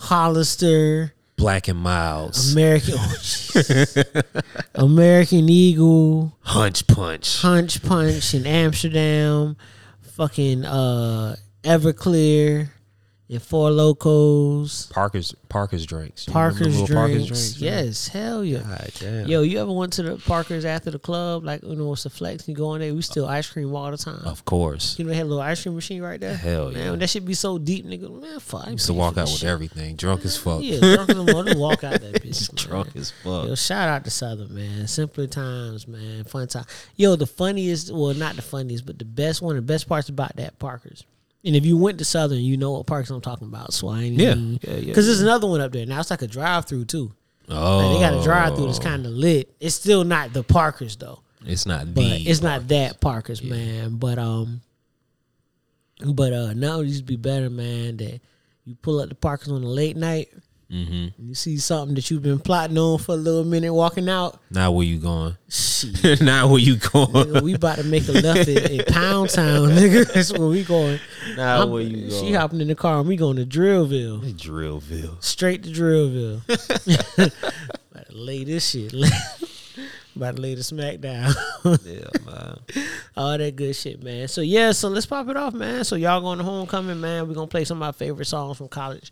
Hollister, 0.03 1.13
Black 1.37 1.69
and 1.69 1.79
Milds, 1.79 2.51
American 2.51 2.95
American 4.75 5.47
Eagle, 5.47 6.37
hunch 6.41 6.85
punch. 6.87 7.41
Punch 7.41 7.81
Punch 7.81 8.33
in 8.33 8.45
Amsterdam, 8.45 9.55
fucking 10.01 10.65
uh 10.65 11.37
Everclear, 11.63 12.69
and 13.33 13.41
Four 13.41 13.69
Lokos. 13.69 14.89
Parker's 14.91 15.35
Parker's 15.49 15.85
drinks. 15.85 16.27
You 16.27 16.33
Parker's 16.33 16.75
drinks. 16.75 16.93
Parker's 16.93 17.61
man? 17.61 17.69
Yes, 17.69 18.07
hell 18.07 18.43
yeah. 18.43 18.59
God 18.59 18.91
damn. 18.99 19.27
Yo, 19.27 19.41
you 19.41 19.59
ever 19.59 19.71
went 19.71 19.93
to 19.93 20.03
the 20.03 20.17
Parkers 20.17 20.65
after 20.65 20.91
the 20.91 20.99
club? 20.99 21.43
Like, 21.43 21.63
you 21.63 21.75
know, 21.75 21.93
it's 21.93 22.05
a 22.05 22.09
flex. 22.09 22.47
You 22.47 22.55
go 22.55 22.73
in 22.75 22.81
there, 22.81 22.93
we 22.93 23.01
still 23.01 23.27
ice 23.27 23.49
cream 23.49 23.73
all 23.75 23.91
the 23.91 23.97
time. 23.97 24.21
Of 24.25 24.45
course. 24.45 24.97
You 24.97 25.05
know, 25.05 25.11
they 25.11 25.17
had 25.17 25.25
a 25.25 25.29
little 25.29 25.41
ice 25.41 25.61
cream 25.61 25.75
machine 25.75 26.01
right 26.01 26.19
there. 26.19 26.35
Hell 26.35 26.71
man, 26.71 26.91
yeah. 26.93 26.95
that 26.95 27.09
should 27.09 27.25
be 27.25 27.33
so 27.33 27.57
deep, 27.57 27.85
nigga. 27.85 28.09
Man, 28.21 28.39
fuck. 28.39 28.67
I 28.67 28.71
Used 28.71 28.87
to 28.87 28.93
walk 28.93 29.17
out 29.17 29.27
with 29.27 29.43
everything, 29.43 29.95
drunk 29.95 30.25
as 30.25 30.37
fuck. 30.37 30.61
Yeah, 30.63 30.79
drunk 30.79 31.09
as 31.09 31.15
mother. 31.17 31.57
Walk 31.57 31.83
out 31.83 32.01
that 32.01 32.13
bitch. 32.23 32.53
man. 32.53 32.69
drunk 32.69 32.95
as 32.95 33.11
fuck. 33.11 33.47
Yo, 33.47 33.55
shout 33.55 33.89
out 33.89 34.03
to 34.05 34.11
Southern, 34.11 34.53
man. 34.53 34.87
Simpler 34.87 35.27
times, 35.27 35.87
man. 35.87 36.23
Fun 36.23 36.47
time. 36.47 36.65
Yo, 36.95 37.15
the 37.15 37.27
funniest, 37.27 37.93
well, 37.93 38.13
not 38.13 38.35
the 38.35 38.41
funniest, 38.41 38.85
but 38.85 38.99
the 38.99 39.05
best 39.05 39.41
one, 39.41 39.55
the 39.55 39.61
best 39.61 39.87
parts 39.87 40.09
about 40.09 40.35
that 40.37 40.57
Parkers. 40.59 41.03
And 41.45 41.55
if 41.55 41.65
you 41.65 41.77
went 41.77 41.97
to 41.97 42.05
Southern, 42.05 42.39
you 42.39 42.55
know 42.57 42.71
what 42.71 42.85
Parkers 42.85 43.11
I'm 43.11 43.19
talking 43.21 43.47
about. 43.47 43.73
So 43.73 43.89
I 43.89 44.03
ain't 44.03 44.15
Yeah. 44.15 44.31
even, 44.31 44.59
Yeah, 44.63 44.75
yeah, 44.75 44.85
Because 44.85 45.05
there's 45.07 45.21
another 45.21 45.47
one 45.47 45.59
up 45.61 45.71
there. 45.73 45.85
Now 45.85 45.99
it's 45.99 46.09
like 46.09 46.21
a 46.21 46.27
drive 46.27 46.65
through, 46.65 46.85
too. 46.85 47.11
Oh, 47.49 47.77
Like, 47.79 47.95
they 47.95 47.99
got 47.99 48.19
a 48.21 48.23
drive 48.23 48.55
through 48.55 48.67
that's 48.67 48.79
kind 48.79 49.05
of 49.05 49.11
lit. 49.11 49.53
It's 49.59 49.75
still 49.75 50.05
not 50.05 50.31
the 50.31 50.43
Parkers, 50.43 50.95
though. 50.95 51.19
It's 51.45 51.65
not 51.65 51.93
But 51.93 52.01
the. 52.01 52.23
it's 52.29 52.41
not 52.41 52.69
that 52.69 53.01
Parkers, 53.01 53.43
man. 53.43 53.97
But, 53.97 54.17
um, 54.17 54.61
but, 56.05 56.31
uh, 56.31 56.53
now 56.53 56.79
it 56.79 56.85
used 56.87 56.99
to 56.99 57.03
be 57.05 57.17
better, 57.17 57.49
man, 57.49 57.97
that 57.97 58.21
you 58.65 58.75
pull 58.81 59.01
up 59.01 59.09
the 59.09 59.15
Parkers 59.15 59.49
on 59.49 59.61
a 59.63 59.67
late 59.67 59.97
night. 59.97 60.29
Hmm 60.73 61.07
You 61.19 61.35
see 61.35 61.57
something 61.57 61.93
that 61.95 62.09
you've 62.09 62.23
been 62.23 62.39
plotting 62.39 62.77
on 62.79 62.97
for 62.97 63.11
a 63.13 63.15
little 63.15 63.43
minute, 63.43 63.71
walking 63.73 64.09
out. 64.09 64.39
Now 64.49 64.71
where 64.71 64.85
you 64.85 64.97
going? 64.97 65.37
Now 66.21 66.47
where 66.47 66.59
you 66.61 66.77
going? 66.77 67.07
nigga, 67.11 67.41
we 67.41 67.53
about 67.55 67.77
to 67.77 67.83
make 67.83 68.07
a 68.07 68.13
left 68.13 68.47
in, 68.49 68.79
in 68.79 68.85
Pound 68.85 69.29
Town, 69.29 69.69
nigga. 69.69 70.11
That's 70.13 70.31
where 70.31 70.47
we 70.47 70.63
going. 70.63 70.99
Now 71.35 71.59
I'm- 71.59 71.69
where 71.71 71.81
you 71.83 72.09
going? 72.09 72.25
She 72.25 72.31
hopping 72.33 72.61
in 72.61 72.69
the 72.69 72.75
car 72.75 72.99
and 72.99 73.07
we 73.07 73.15
going 73.17 73.35
to 73.35 73.45
Drillville, 73.45 74.33
Drillville. 74.33 75.21
straight 75.23 75.63
to 75.63 75.69
Drillville. 75.69 76.41
about 77.91 78.07
to 78.07 78.15
lay 78.15 78.43
this 78.43 78.69
shit, 78.69 78.93
about 80.15 80.35
to 80.37 80.41
lay 80.41 80.55
the 80.55 80.63
smack 80.63 80.99
down. 81.01 81.33
Yeah, 81.65 82.05
man. 82.25 82.59
All 83.17 83.37
that 83.37 83.55
good 83.55 83.75
shit, 83.75 84.01
man. 84.03 84.27
So 84.27 84.41
yeah, 84.41 84.71
so 84.71 84.87
let's 84.89 85.05
pop 85.05 85.27
it 85.29 85.37
off, 85.37 85.53
man. 85.53 85.83
So 85.83 85.95
y'all 85.95 86.21
going 86.21 86.37
to 86.39 86.43
homecoming, 86.43 87.01
man. 87.01 87.27
We're 87.27 87.33
gonna 87.35 87.47
play 87.47 87.65
some 87.65 87.77
of 87.77 87.81
my 87.81 87.91
favorite 87.91 88.25
songs 88.25 88.57
from 88.57 88.69
college. 88.69 89.11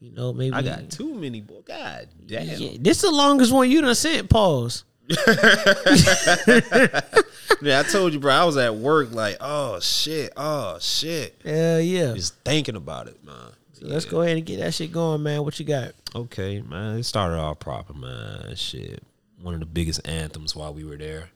You 0.00 0.12
know, 0.12 0.32
maybe 0.32 0.54
I 0.54 0.62
got 0.62 0.90
too 0.90 1.14
many, 1.14 1.40
boy. 1.40 1.60
God 1.66 2.08
damn. 2.26 2.46
Yeah, 2.46 2.76
this 2.80 2.98
is 2.98 3.02
the 3.02 3.10
longest 3.10 3.52
one 3.52 3.70
you 3.70 3.82
done 3.82 3.94
sent. 3.94 4.30
Pause. 4.30 4.84
Yeah, 7.62 7.80
I 7.80 7.82
told 7.82 8.14
you, 8.14 8.20
bro. 8.20 8.32
I 8.32 8.44
was 8.44 8.56
at 8.56 8.74
work, 8.74 9.12
like, 9.12 9.36
oh 9.40 9.80
shit, 9.80 10.32
oh 10.36 10.78
shit. 10.80 11.38
Hell 11.44 11.80
yeah. 11.80 12.14
Just 12.14 12.34
thinking 12.36 12.76
about 12.76 13.06
it, 13.06 13.22
man. 13.22 13.34
So 13.72 13.86
let's 13.86 14.06
go 14.06 14.22
ahead 14.22 14.38
and 14.38 14.46
get 14.46 14.60
that 14.60 14.72
shit 14.72 14.92
going, 14.92 15.22
man. 15.22 15.44
What 15.44 15.58
you 15.58 15.66
got? 15.66 15.92
Okay, 16.14 16.62
man. 16.62 16.98
It 16.98 17.04
started 17.04 17.38
off 17.38 17.58
proper, 17.58 17.92
man. 17.92 18.54
Shit. 18.56 19.02
One 19.42 19.54
of 19.54 19.60
the 19.60 19.66
biggest 19.66 20.06
anthems 20.08 20.56
while 20.56 20.72
we 20.72 20.84
were 20.84 20.96
there. 20.96 21.28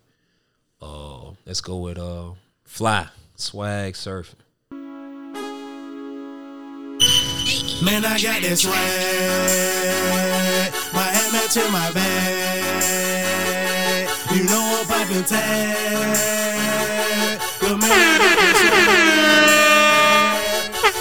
Uh, 0.81 1.33
let's 1.44 1.61
go 1.61 1.79
with 1.79 1.98
uh 1.98 2.31
Fly, 2.64 3.09
Swag 3.37 3.94
Surfing. 3.94 4.35
Man, 7.82 8.04
I 8.04 8.18
got 8.20 8.40
this 8.40 8.62
swag. 8.62 8.74
My 10.92 11.02
hat 11.02 11.50
to 11.50 11.68
my 11.70 11.90
bag. 11.92 14.08
You 14.34 14.44
know 14.44 14.78
I'm 14.78 14.87
popping 14.87 15.24
tag. 15.24 16.16
But 17.60 17.76
man, 17.78 17.90
I 17.90 18.18
got 18.18 18.38
this 18.38 18.58
swag. 18.62 18.74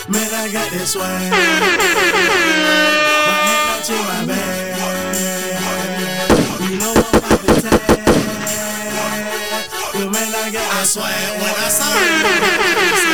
Man, 0.10 0.34
I 0.34 0.50
got 0.52 0.72
this 0.72 0.92
swag. 0.92 1.32
My 3.28 3.38
hat 3.48 3.62
matching 3.70 4.06
my 4.10 4.26
bag. 4.26 4.76
You 6.70 6.76
know 6.80 6.94
I'm 6.94 7.22
popping 7.22 7.62
tag. 7.62 7.82
But 9.94 10.08
man, 10.12 10.34
I 10.36 10.38
got 10.52 10.68
that 10.74 10.88
swag 10.88 11.40
when 11.40 11.54
I 11.54 11.70
saw 11.70 11.86
I'm 11.86 13.13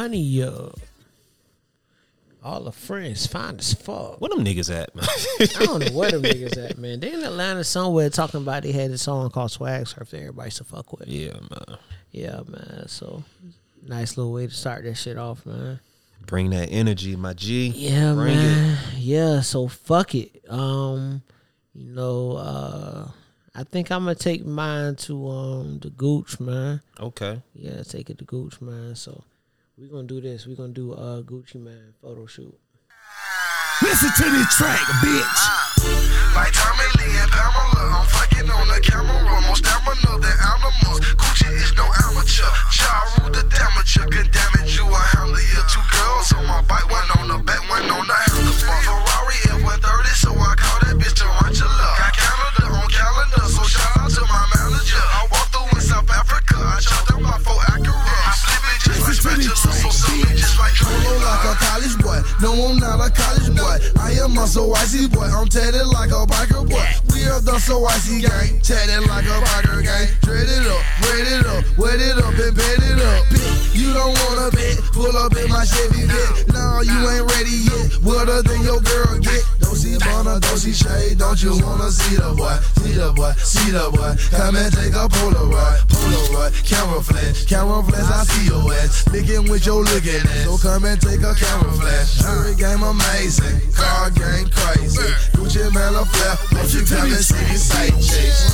money 0.00 0.42
up. 0.42 0.78
All 2.42 2.62
the 2.62 2.72
friends 2.72 3.26
fine 3.26 3.58
as 3.58 3.74
fuck. 3.74 4.18
What 4.18 4.30
them 4.30 4.42
niggas 4.42 4.74
at, 4.74 4.94
man? 4.96 5.04
I 5.60 5.66
don't 5.66 5.84
know 5.84 5.92
where 5.92 6.10
them 6.10 6.22
niggas 6.22 6.56
at, 6.56 6.78
man. 6.78 7.00
They 7.00 7.12
in 7.12 7.22
Atlanta 7.22 7.62
somewhere 7.64 8.08
talking 8.08 8.40
about 8.40 8.62
they 8.62 8.72
had 8.72 8.90
a 8.92 8.96
song 8.96 9.28
called 9.28 9.50
Swag 9.50 9.86
Surf 9.86 10.10
that 10.10 10.16
everybody 10.20 10.50
to 10.52 10.64
fuck 10.64 10.98
with. 10.98 11.06
yeah, 11.06 11.34
man. 11.34 11.78
Yeah, 12.12 12.40
man. 12.48 12.88
So 12.88 13.24
nice 13.86 14.16
little 14.16 14.32
way 14.32 14.46
to 14.46 14.52
start 14.54 14.84
that 14.84 14.94
shit 14.94 15.18
off, 15.18 15.44
man. 15.44 15.80
Bring 16.24 16.48
that 16.50 16.70
energy, 16.70 17.14
my 17.14 17.34
G. 17.34 17.68
Yeah, 17.68 18.14
Bring 18.14 18.36
man. 18.36 18.78
Yeah, 18.96 19.40
so 19.42 19.68
fuck 19.68 20.14
it. 20.14 20.42
Um, 20.48 21.20
you 21.74 21.90
know, 21.92 22.32
uh 22.36 23.08
I 23.54 23.64
think 23.64 23.90
I'm 23.90 24.04
gonna 24.04 24.14
take 24.14 24.46
mine 24.46 24.96
to 24.96 25.28
um 25.28 25.78
the 25.80 25.90
Gooch, 25.90 26.40
man. 26.40 26.80
Okay. 26.98 27.42
Yeah, 27.54 27.82
take 27.82 28.08
it 28.08 28.16
to 28.18 28.24
Gooch, 28.24 28.62
man. 28.62 28.94
So 28.94 29.24
we're 29.80 29.88
gonna 29.88 30.06
do 30.06 30.20
this. 30.20 30.46
We're 30.46 30.56
gonna 30.56 30.76
do 30.76 30.92
uh 30.92 31.22
Gucci 31.22 31.56
Mane 31.56 31.94
photo 32.02 32.26
shoot. 32.26 32.52
Listen 33.80 34.12
to 34.12 34.26
this 34.36 34.56
track, 34.56 34.76
bitch. 35.00 35.40
Like 36.36 36.52
Tommy 36.52 36.84
Lee 37.00 37.16
and 37.16 37.30
Pamela, 37.32 37.88
I'm 37.88 38.06
fucking 38.12 38.50
on 38.50 38.68
the 38.68 38.80
camera. 38.84 39.40
More 39.40 39.56
stamina 39.56 40.20
than 40.20 40.36
animals. 40.36 41.00
Gucci 41.16 41.48
is 41.56 41.72
no 41.80 41.88
amateur. 42.04 42.44
Ja 42.76 43.08
rule 43.16 43.32
the 43.32 43.40
damager, 43.48 44.04
can 44.12 44.28
damage 44.28 44.76
you 44.76 44.84
a 44.84 45.00
handler. 45.16 45.40
Yeah, 45.40 45.64
two 45.72 45.80
girls 45.96 46.28
on 46.36 46.44
my 46.44 46.60
bike, 46.68 46.84
one 46.92 47.08
on 47.16 47.28
the 47.32 47.38
back, 47.40 47.64
one 47.72 47.88
on 47.88 48.04
the 48.04 48.18
handlebar. 48.28 48.84
Ferrari 48.84 49.64
F130, 49.64 50.12
so 50.12 50.30
I 50.36 50.52
call 50.60 50.78
that 50.84 50.94
bitch 51.00 51.16
Tarantula. 51.16 51.88
Got 51.96 52.12
Canada 52.12 52.68
on 52.68 52.88
calendar, 52.92 53.48
so 53.48 53.64
shout 53.64 53.96
out 53.96 54.10
to 54.12 54.20
my 54.28 54.44
manager. 54.60 55.00
I 55.00 55.24
walked 55.32 55.56
through 55.56 55.72
in 55.72 55.80
South 55.80 56.10
Africa, 56.12 56.60
I 56.60 56.80
chopped 56.84 57.09
No, 62.40 62.56
I'm 62.56 62.78
not 62.78 63.04
a 63.04 63.12
college 63.12 63.52
boy. 63.54 63.76
I 64.00 64.12
am 64.24 64.38
a 64.38 64.46
so 64.46 64.72
icy 64.72 65.08
boy. 65.08 65.28
I'm 65.28 65.46
tatted 65.46 65.86
like 65.86 66.08
a 66.08 66.24
biker 66.24 66.64
boy. 66.64 66.88
We 67.12 67.28
are 67.28 67.40
the 67.40 67.58
so 67.58 67.84
icy 67.84 68.22
gang. 68.22 68.60
Tatted 68.64 69.06
like 69.08 69.26
a 69.26 69.36
biker 69.44 69.82
gang. 69.84 70.08
Dread 70.22 70.48
it 70.48 70.66
up, 70.66 70.82
braid 71.04 71.28
it 71.28 71.44
up, 71.44 71.64
wet 71.76 72.00
it 72.00 72.16
up 72.16 72.32
and 72.32 72.56
bed 72.56 72.80
it 72.80 72.96
up. 72.96 73.26
Bitch, 73.28 73.76
you 73.76 73.92
don't 73.92 74.16
wanna 74.24 74.50
bet. 74.56 74.78
Pull 74.96 75.14
up 75.18 75.36
in 75.36 75.50
my 75.50 75.64
Chevy 75.66 76.08
vet. 76.08 76.48
Nah, 76.48 76.80
you 76.80 76.96
ain't 77.12 77.28
ready 77.28 77.68
yet. 77.68 78.00
Wetter 78.00 78.40
than 78.40 78.62
your 78.64 78.80
girl 78.80 79.18
get. 79.20 79.59
Don't 79.70 79.78
see 79.78 79.98
Bonner, 79.98 80.40
don't 80.40 80.58
Shade. 80.58 81.18
Don't 81.18 81.40
you 81.40 81.54
wanna 81.62 81.92
see 81.92 82.16
the 82.16 82.34
boy? 82.34 82.58
See 82.82 82.90
the 82.90 83.12
boy, 83.14 83.30
see 83.38 83.70
the 83.70 83.86
boy. 83.94 84.18
Come 84.34 84.56
and 84.56 84.74
take 84.74 84.98
a 84.98 85.06
Polaroid. 85.06 85.86
Polaroid, 85.86 86.50
camera 86.66 87.00
flash. 87.00 87.46
Camera 87.46 87.80
flash, 87.86 88.10
I 88.10 88.24
see 88.24 88.50
your 88.50 88.66
ass. 88.82 89.06
Licking 89.14 89.48
with 89.48 89.64
your 89.64 89.84
looking 89.86 90.26
ass. 90.26 90.42
So 90.42 90.58
come 90.58 90.86
and 90.86 91.00
take 91.00 91.22
a 91.22 91.38
camera 91.38 91.70
flash. 91.78 92.18
Jury 92.18 92.58
game 92.58 92.82
amazing. 92.82 93.62
Car 93.70 94.10
game 94.10 94.50
crazy. 94.50 95.06
Gucci 95.38 95.62
Mane 95.70 95.94
a 95.94 96.02
flare. 96.02 96.34
Won't 96.50 96.74
you 96.74 96.82
come 96.82 97.06
and 97.06 97.22
see 97.22 97.38
me 97.38 97.54
sight 97.54 97.94
chase? 98.02 98.50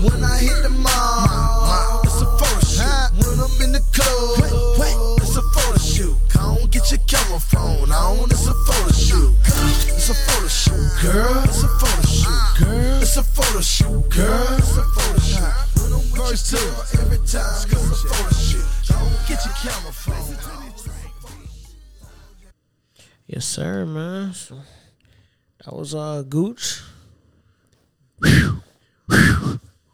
When 0.00 0.24
I 0.24 0.40
hit 0.40 0.62
the 0.64 0.72
mall, 0.72 2.00
it's 2.00 2.16
a 2.16 2.24
shoot. 2.64 3.12
When 3.20 3.44
I'm 3.44 3.60
in 3.60 3.72
the 3.76 3.84
club, 3.92 4.40
a 4.40 4.48
photo 4.80 5.15
shoot. 5.96 6.16
Come 6.28 6.66
get 6.68 6.90
your 6.90 7.00
camera 7.06 7.40
phone 7.40 7.90
on. 7.90 8.30
It's 8.30 8.46
a 8.46 8.54
photo 8.54 8.92
shoot. 8.92 9.34
It's 9.96 10.10
a 10.10 10.14
photo 10.14 10.48
shoot, 10.48 10.90
girl. 11.02 11.42
It's 11.44 11.62
a 11.62 11.68
photo 11.68 12.02
shoot, 12.06 12.42
girl. 12.58 13.02
It's 13.02 13.16
a 13.16 13.22
photo 13.22 13.60
shoot, 13.60 14.10
girl. 14.10 14.58
It's 14.58 14.76
a 14.76 14.82
photo 14.82 15.18
shoot. 15.20 15.54
When 15.80 15.92
I'm 15.92 15.98
with 15.98 16.16
First 16.16 16.52
your 16.52 16.60
girl, 16.60 16.84
every 17.00 17.18
time 17.18 17.64
it's 17.64 18.04
a 18.04 18.08
photo 18.08 18.34
shoot. 18.36 18.66
Come 18.88 19.08
get 19.28 19.44
your 19.44 19.54
camera 19.54 19.92
phone. 19.92 20.36
Yes, 23.26 23.44
sir, 23.44 23.86
man. 23.86 24.34
So 24.34 24.58
that 25.64 25.74
was 25.74 25.94
uh 25.94 26.22
Gooch. 26.28 26.82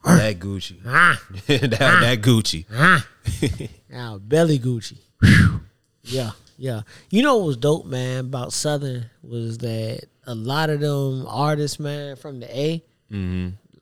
That 0.04 0.38
Gucci. 0.38 0.76
Ah, 0.84 1.20
that, 1.46 1.70
that 1.70 2.20
Gucci. 2.20 2.66
ah. 2.72 3.06
Now 3.90 4.18
belly 4.18 4.58
Gucci. 4.58 4.98
Yeah, 6.04 6.30
yeah. 6.58 6.82
You 7.10 7.22
know 7.22 7.36
what 7.38 7.46
was 7.46 7.56
dope, 7.56 7.86
man, 7.86 8.20
about 8.20 8.52
Southern 8.52 9.06
was 9.22 9.58
that 9.58 10.04
a 10.26 10.34
lot 10.34 10.70
of 10.70 10.80
them 10.80 11.26
artists, 11.28 11.78
man, 11.80 12.16
from 12.16 12.40
the 12.40 12.56
A, 12.58 12.82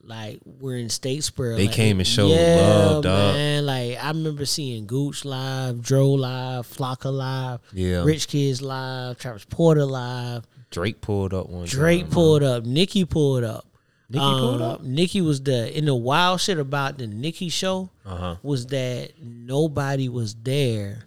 like 0.03 0.41
were 0.61 0.77
in 0.77 0.89
State 0.89 1.23
Square. 1.25 1.51
Mm-hmm. 1.51 1.57
They 1.59 1.67
like, 1.67 1.75
came 1.77 1.99
and 2.01 2.07
showed 2.07 2.29
yeah, 2.29 2.57
love, 2.61 3.03
dog. 3.05 3.35
man. 3.35 3.67
Like 3.67 4.03
I 4.03 4.09
remember 4.09 4.45
seeing 4.47 4.87
Gooch 4.87 5.25
live, 5.25 5.83
Dro 5.83 6.09
live, 6.11 6.67
Flocka 6.67 7.13
live, 7.13 7.61
Yeah. 7.73 8.03
Rich 8.05 8.29
Kids 8.29 8.61
live, 8.63 9.19
Travis 9.19 9.45
Porter 9.45 9.85
live. 9.85 10.47
Drake 10.71 11.01
pulled 11.01 11.35
up 11.35 11.49
one. 11.49 11.67
Drake 11.67 12.03
time, 12.03 12.11
pulled 12.11 12.43
up. 12.43 12.65
Nicki 12.65 13.05
pulled 13.05 13.45
up. 13.45 13.67
Nicki 14.09 14.25
pulled 14.25 14.63
Um, 14.63 14.71
up? 14.71 14.83
Nicki 14.83 15.21
was 15.21 15.41
the 15.43 15.77
in 15.77 15.85
the 15.85 15.95
wild 15.95 16.41
shit 16.41 16.59
about 16.59 16.99
the 16.99 17.07
Nicki 17.07 17.49
show 17.49 17.91
Uh-huh. 18.05 18.37
was 18.43 18.67
that 18.67 19.13
nobody 19.23 20.09
was 20.09 20.35
there 20.43 21.05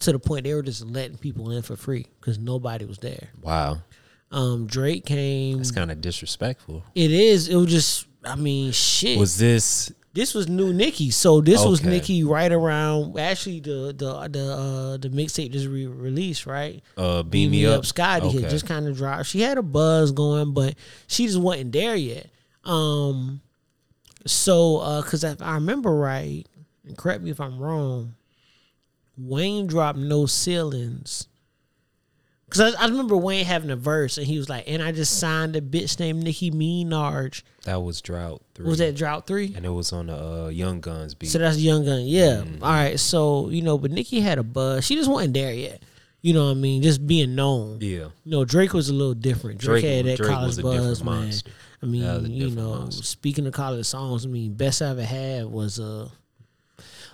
to 0.00 0.12
the 0.12 0.18
point 0.18 0.44
they 0.44 0.54
were 0.54 0.62
just 0.62 0.84
letting 0.84 1.16
people 1.18 1.50
in 1.50 1.62
for 1.62 1.76
free 1.76 2.06
because 2.20 2.38
nobody 2.38 2.84
was 2.84 2.98
there. 2.98 3.28
Wow. 3.40 3.78
Um, 4.30 4.66
Drake 4.66 5.04
came. 5.06 5.60
It's 5.60 5.70
kind 5.70 5.90
of 5.90 6.00
disrespectful. 6.00 6.82
It 6.94 7.10
is. 7.10 7.48
It 7.48 7.56
was 7.56 7.70
just. 7.70 8.06
I 8.24 8.36
mean, 8.36 8.72
shit. 8.72 9.18
Was 9.18 9.38
this 9.38 9.92
This 10.14 10.32
was 10.34 10.48
new 10.48 10.72
Nicki, 10.72 11.10
so 11.10 11.40
this 11.40 11.64
was 11.64 11.80
Okay. 11.80 11.90
Nicki 11.90 12.24
right 12.24 12.50
around. 12.50 13.18
Actually, 13.18 13.60
the 13.60 13.94
the 13.96 14.28
the 14.28 14.52
uh, 14.52 14.96
the 14.96 15.08
mixtape 15.10 15.50
just 15.52 15.66
re- 15.66 15.86
released, 15.86 16.46
right? 16.46 16.82
Uh, 16.96 17.22
beam 17.22 17.50
me 17.50 17.66
up. 17.66 17.84
Scotty 17.84 18.28
had 18.30 18.36
Okay. 18.42 18.48
just 18.48 18.66
kind 18.66 18.88
of 18.88 18.96
dropped. 18.96 19.26
She 19.26 19.42
had 19.42 19.58
a 19.58 19.62
buzz 19.62 20.10
going, 20.10 20.52
but 20.54 20.74
she 21.06 21.26
just 21.26 21.38
wasn't 21.38 21.72
there 21.72 21.94
yet. 21.96 22.28
Um, 22.64 23.40
so 24.26 24.78
uh, 24.78 25.02
cause 25.02 25.22
if 25.22 25.42
I 25.42 25.54
remember 25.54 25.94
right, 25.94 26.44
and 26.86 26.96
correct 26.96 27.22
me 27.22 27.30
if 27.30 27.40
I'm 27.40 27.58
wrong, 27.58 28.14
Wayne 29.16 29.66
dropped 29.66 29.98
no 29.98 30.26
ceilings. 30.26 31.28
Cause 32.50 32.74
I, 32.74 32.84
I 32.84 32.86
remember 32.86 33.16
Wayne 33.16 33.44
having 33.46 33.70
a 33.70 33.76
verse 33.76 34.16
and 34.16 34.26
he 34.26 34.38
was 34.38 34.48
like, 34.48 34.64
and 34.68 34.80
I 34.80 34.92
just 34.92 35.18
signed 35.18 35.56
a 35.56 35.60
bitch 35.60 35.98
named 35.98 36.22
Nicki 36.22 36.52
Minaj. 36.52 37.42
That 37.64 37.82
was 37.82 38.00
drought. 38.00 38.42
Three. 38.54 38.66
Was 38.66 38.78
that 38.78 38.94
Drought 38.94 39.26
Three? 39.26 39.52
And 39.56 39.64
it 39.66 39.70
was 39.70 39.92
on 39.92 40.06
the 40.06 40.44
uh, 40.44 40.48
Young 40.48 40.80
Guns 40.80 41.14
beat. 41.14 41.30
So 41.30 41.38
that's 41.38 41.56
Young 41.58 41.84
Gun. 41.84 42.02
Yeah. 42.04 42.42
Mm-hmm. 42.44 42.62
All 42.62 42.70
right. 42.70 43.00
So, 43.00 43.48
you 43.48 43.62
know, 43.62 43.76
but 43.78 43.90
Nicki 43.90 44.20
had 44.20 44.38
a 44.38 44.44
buzz. 44.44 44.84
She 44.84 44.94
just 44.94 45.10
wasn't 45.10 45.34
there 45.34 45.52
yet. 45.52 45.82
You 46.20 46.32
know 46.34 46.44
what 46.44 46.52
I 46.52 46.54
mean? 46.54 46.82
Just 46.82 47.04
being 47.06 47.34
known. 47.34 47.78
yeah. 47.80 48.04
You 48.24 48.30
know, 48.30 48.44
Drake 48.44 48.72
was 48.72 48.88
a 48.88 48.94
little 48.94 49.14
different. 49.14 49.58
Drake, 49.58 49.82
Drake- 49.82 49.96
had 49.96 50.06
that 50.06 50.16
Drake 50.18 50.30
college 50.30 50.46
was 50.46 50.58
a 50.58 50.62
different 50.62 50.80
buzz, 50.84 51.04
man. 51.04 51.14
monster. 51.22 51.50
I 51.82 51.86
That 51.86 51.90
was 51.90 52.00
a 52.00 52.22
mean, 52.22 52.30
you 52.32 52.50
know, 52.50 52.68
monster. 52.76 53.02
speaking 53.02 53.46
of 53.46 53.52
college 53.52 53.84
songs, 53.86 54.24
I 54.24 54.28
mean, 54.28 54.54
best 54.54 54.80
I 54.80 54.90
ever 54.90 55.04
had 55.04 55.46
was 55.46 55.78
a 55.80 56.10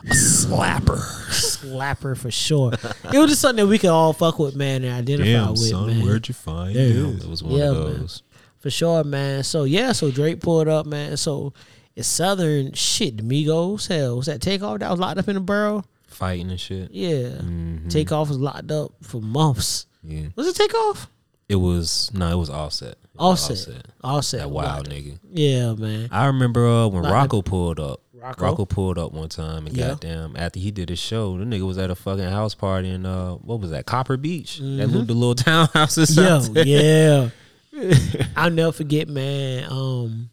slapper, 0.06 0.98
slapper 1.28 2.16
for 2.16 2.30
sure. 2.30 2.72
it 2.72 3.18
was 3.18 3.30
just 3.30 3.40
something 3.40 3.64
that 3.64 3.70
we 3.70 3.78
could 3.78 3.90
all 3.90 4.12
fuck 4.12 4.38
with, 4.38 4.56
man, 4.56 4.84
and 4.84 4.94
identify 4.94 5.50
with, 5.50 5.72
man. 5.72 6.04
Where'd 6.04 6.28
you 6.28 6.34
find 6.34 6.76
it 6.76 6.92
him? 6.96 7.16
It 7.18 7.26
was 7.28 7.42
one 7.42 7.54
Yeah, 7.54 7.70
of 7.70 7.76
man. 7.76 7.98
those. 8.00 8.22
For 8.58 8.70
sure, 8.70 9.04
man. 9.04 9.42
So 9.42 9.64
yeah, 9.64 9.92
so 9.92 10.10
Drake 10.10 10.40
pulled 10.40 10.68
up, 10.68 10.86
man. 10.86 11.16
So 11.16 11.52
it's 11.96 12.08
Southern 12.08 12.72
shit. 12.72 13.16
Migos, 13.18 13.88
hell, 13.88 14.16
was 14.16 14.26
that 14.26 14.40
takeoff 14.40 14.80
that 14.80 14.90
was 14.90 15.00
locked 15.00 15.18
up 15.18 15.28
in 15.28 15.34
the 15.34 15.40
barrel? 15.40 15.84
Fighting 16.06 16.50
and 16.50 16.60
shit. 16.60 16.90
Yeah, 16.90 17.40
takeoff 17.88 18.28
was 18.28 18.38
locked 18.38 18.70
up 18.70 18.92
for 19.02 19.20
months. 19.20 19.86
Yeah. 20.02 20.26
Was 20.36 20.46
it 20.46 20.56
takeoff? 20.56 21.08
It 21.48 21.56
was 21.56 22.10
no, 22.14 22.30
it 22.30 22.36
was 22.36 22.50
Offset. 22.50 22.92
It 22.92 22.98
was 23.18 23.50
Offset. 23.50 23.86
Offset. 24.04 24.40
That 24.40 24.50
wild 24.50 24.88
nigga. 24.88 25.18
Yeah, 25.32 25.72
man. 25.74 26.08
I 26.12 26.26
remember 26.26 26.66
uh, 26.66 26.86
when 26.88 27.02
Rocko 27.04 27.44
pulled 27.44 27.80
up. 27.80 28.00
Rocko? 28.20 28.56
Rocko? 28.56 28.68
pulled 28.68 28.98
up 28.98 29.12
one 29.12 29.28
time 29.28 29.66
and 29.66 29.76
Yeah. 29.76 29.88
goddamn 29.88 30.36
after 30.36 30.60
he 30.60 30.70
did 30.70 30.88
his 30.90 30.98
show, 30.98 31.36
the 31.38 31.44
nigga 31.44 31.66
was 31.66 31.78
at 31.78 31.90
a 31.90 31.94
fucking 31.94 32.24
house 32.24 32.54
party 32.54 32.88
in 32.90 33.06
uh 33.06 33.32
what 33.34 33.60
was 33.60 33.70
that, 33.70 33.86
Copper 33.86 34.16
Beech? 34.16 34.58
That 34.58 34.64
little 34.88 35.04
the 35.04 35.14
little 35.14 35.34
townhouse 35.46 35.96
out 36.18 36.42
Mm-hmm. 36.42 36.56
Yo, 36.56 37.30
yeah. 37.72 38.26
I'll 38.36 38.50
never 38.50 38.72
forget, 38.72 39.08
man. 39.08 39.64
Um, 39.70 40.30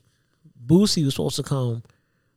Boosie 0.65 1.05
was 1.05 1.13
supposed 1.15 1.35
to 1.37 1.43
come 1.43 1.83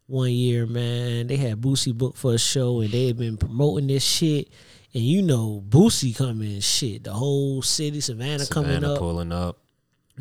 one 0.06 0.30
year, 0.30 0.66
man. 0.66 1.26
They 1.26 1.36
had 1.36 1.60
Boosie 1.60 1.96
booked 1.96 2.18
for 2.18 2.34
a 2.34 2.38
show, 2.38 2.80
and 2.80 2.90
they 2.90 3.06
had 3.06 3.16
been 3.18 3.36
promoting 3.36 3.86
this 3.88 4.04
shit. 4.04 4.48
And 4.92 5.02
you 5.02 5.22
know, 5.22 5.62
Boosie 5.68 6.14
coming, 6.16 6.60
shit. 6.60 7.04
The 7.04 7.12
whole 7.12 7.62
city, 7.62 8.00
Savannah, 8.00 8.46
coming 8.46 8.72
Savannah 8.72 8.92
up. 8.92 8.98
pulling 8.98 9.32
up. 9.32 9.58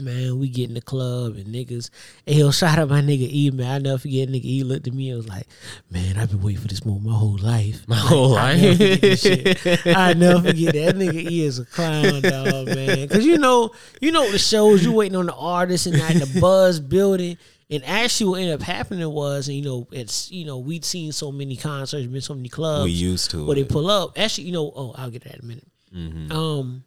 Man, 0.02 0.39
we 0.39 0.50
get 0.50 0.70
in 0.70 0.76
the 0.76 0.82
club 0.82 1.36
and 1.36 1.45
niggas. 1.45 1.89
And 2.26 2.36
he'll 2.36 2.52
shout 2.52 2.80
out 2.80 2.89
my 2.89 3.02
nigga 3.02 3.28
E, 3.32 3.52
man. 3.52 3.68
I 3.68 3.78
never 3.80 3.97
forget 4.00 4.30
nigga 4.30 4.45
E 4.45 4.64
looked 4.64 4.88
at 4.88 4.93
me 4.93 5.10
and 5.10 5.18
was 5.18 5.28
like, 5.28 5.47
Man, 5.89 6.18
I've 6.18 6.30
been 6.30 6.41
waiting 6.41 6.62
for 6.62 6.68
this 6.68 6.86
moment 6.86 7.06
my 7.06 7.14
whole 7.18 7.38
life. 7.38 7.88
My 7.88 7.95
whole 7.95 8.38
I 8.38 8.54
life. 8.54 8.80
never 8.80 8.95
forget. 8.95 9.88
I 9.97 10.14
never 10.14 10.41
forget 10.41 10.74
that 10.74 10.95
nigga 10.95 11.30
E 11.30 11.43
is 11.43 11.60
a 11.60 11.66
clown, 11.66 12.22
dog, 12.22 12.68
man. 12.68 13.08
Cause 13.08 13.26
you 13.26 13.38
know, 13.38 13.72
you 14.02 14.12
know 14.12 14.32
the 14.32 14.39
shows 14.39 14.84
you 14.84 14.91
waiting 14.91 15.18
on 15.18 15.26
the 15.26 15.36
artist 15.36 15.88
and 15.88 15.97
like 16.00 16.20
the 16.20 16.39
buzz 16.39 16.80
building. 16.80 17.38
And 17.72 17.86
actually, 17.86 18.32
what 18.32 18.41
ended 18.41 18.56
up 18.56 18.62
happening 18.64 19.08
was, 19.12 19.47
and 19.47 19.56
you 19.56 19.64
know, 19.64 19.88
it's 19.91 20.32
you 20.32 20.43
know, 20.43 20.58
we'd 20.58 20.84
seen 20.84 21.12
so 21.12 21.32
many 21.32 21.56
concerts, 21.56 22.08
been 22.08 22.22
so 22.22 22.34
many 22.34 22.50
clubs. 22.50 22.86
We 22.86 22.91
used 22.91 23.30
to 23.32 23.45
where 23.45 23.56
they 23.56 23.64
pull 23.64 23.91
up. 23.91 24.18
Actually, 24.18 24.45
you 24.45 24.54
know, 24.54 24.74
oh, 24.76 24.95
I'll 24.97 25.12
get 25.12 25.24
that 25.26 25.36
in 25.36 25.41
a 25.41 25.45
minute. 25.45 25.68
Mm-hmm. 25.95 26.32
Um, 26.32 26.84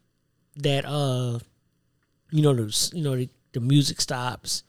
that 0.56 0.84
uh, 0.84 1.38
you 2.32 2.42
know, 2.42 2.54
the 2.54 2.90
you 2.94 3.02
know 3.04 3.16
the, 3.16 3.28
the 3.52 3.60
music 3.60 4.00
stops, 4.00 4.62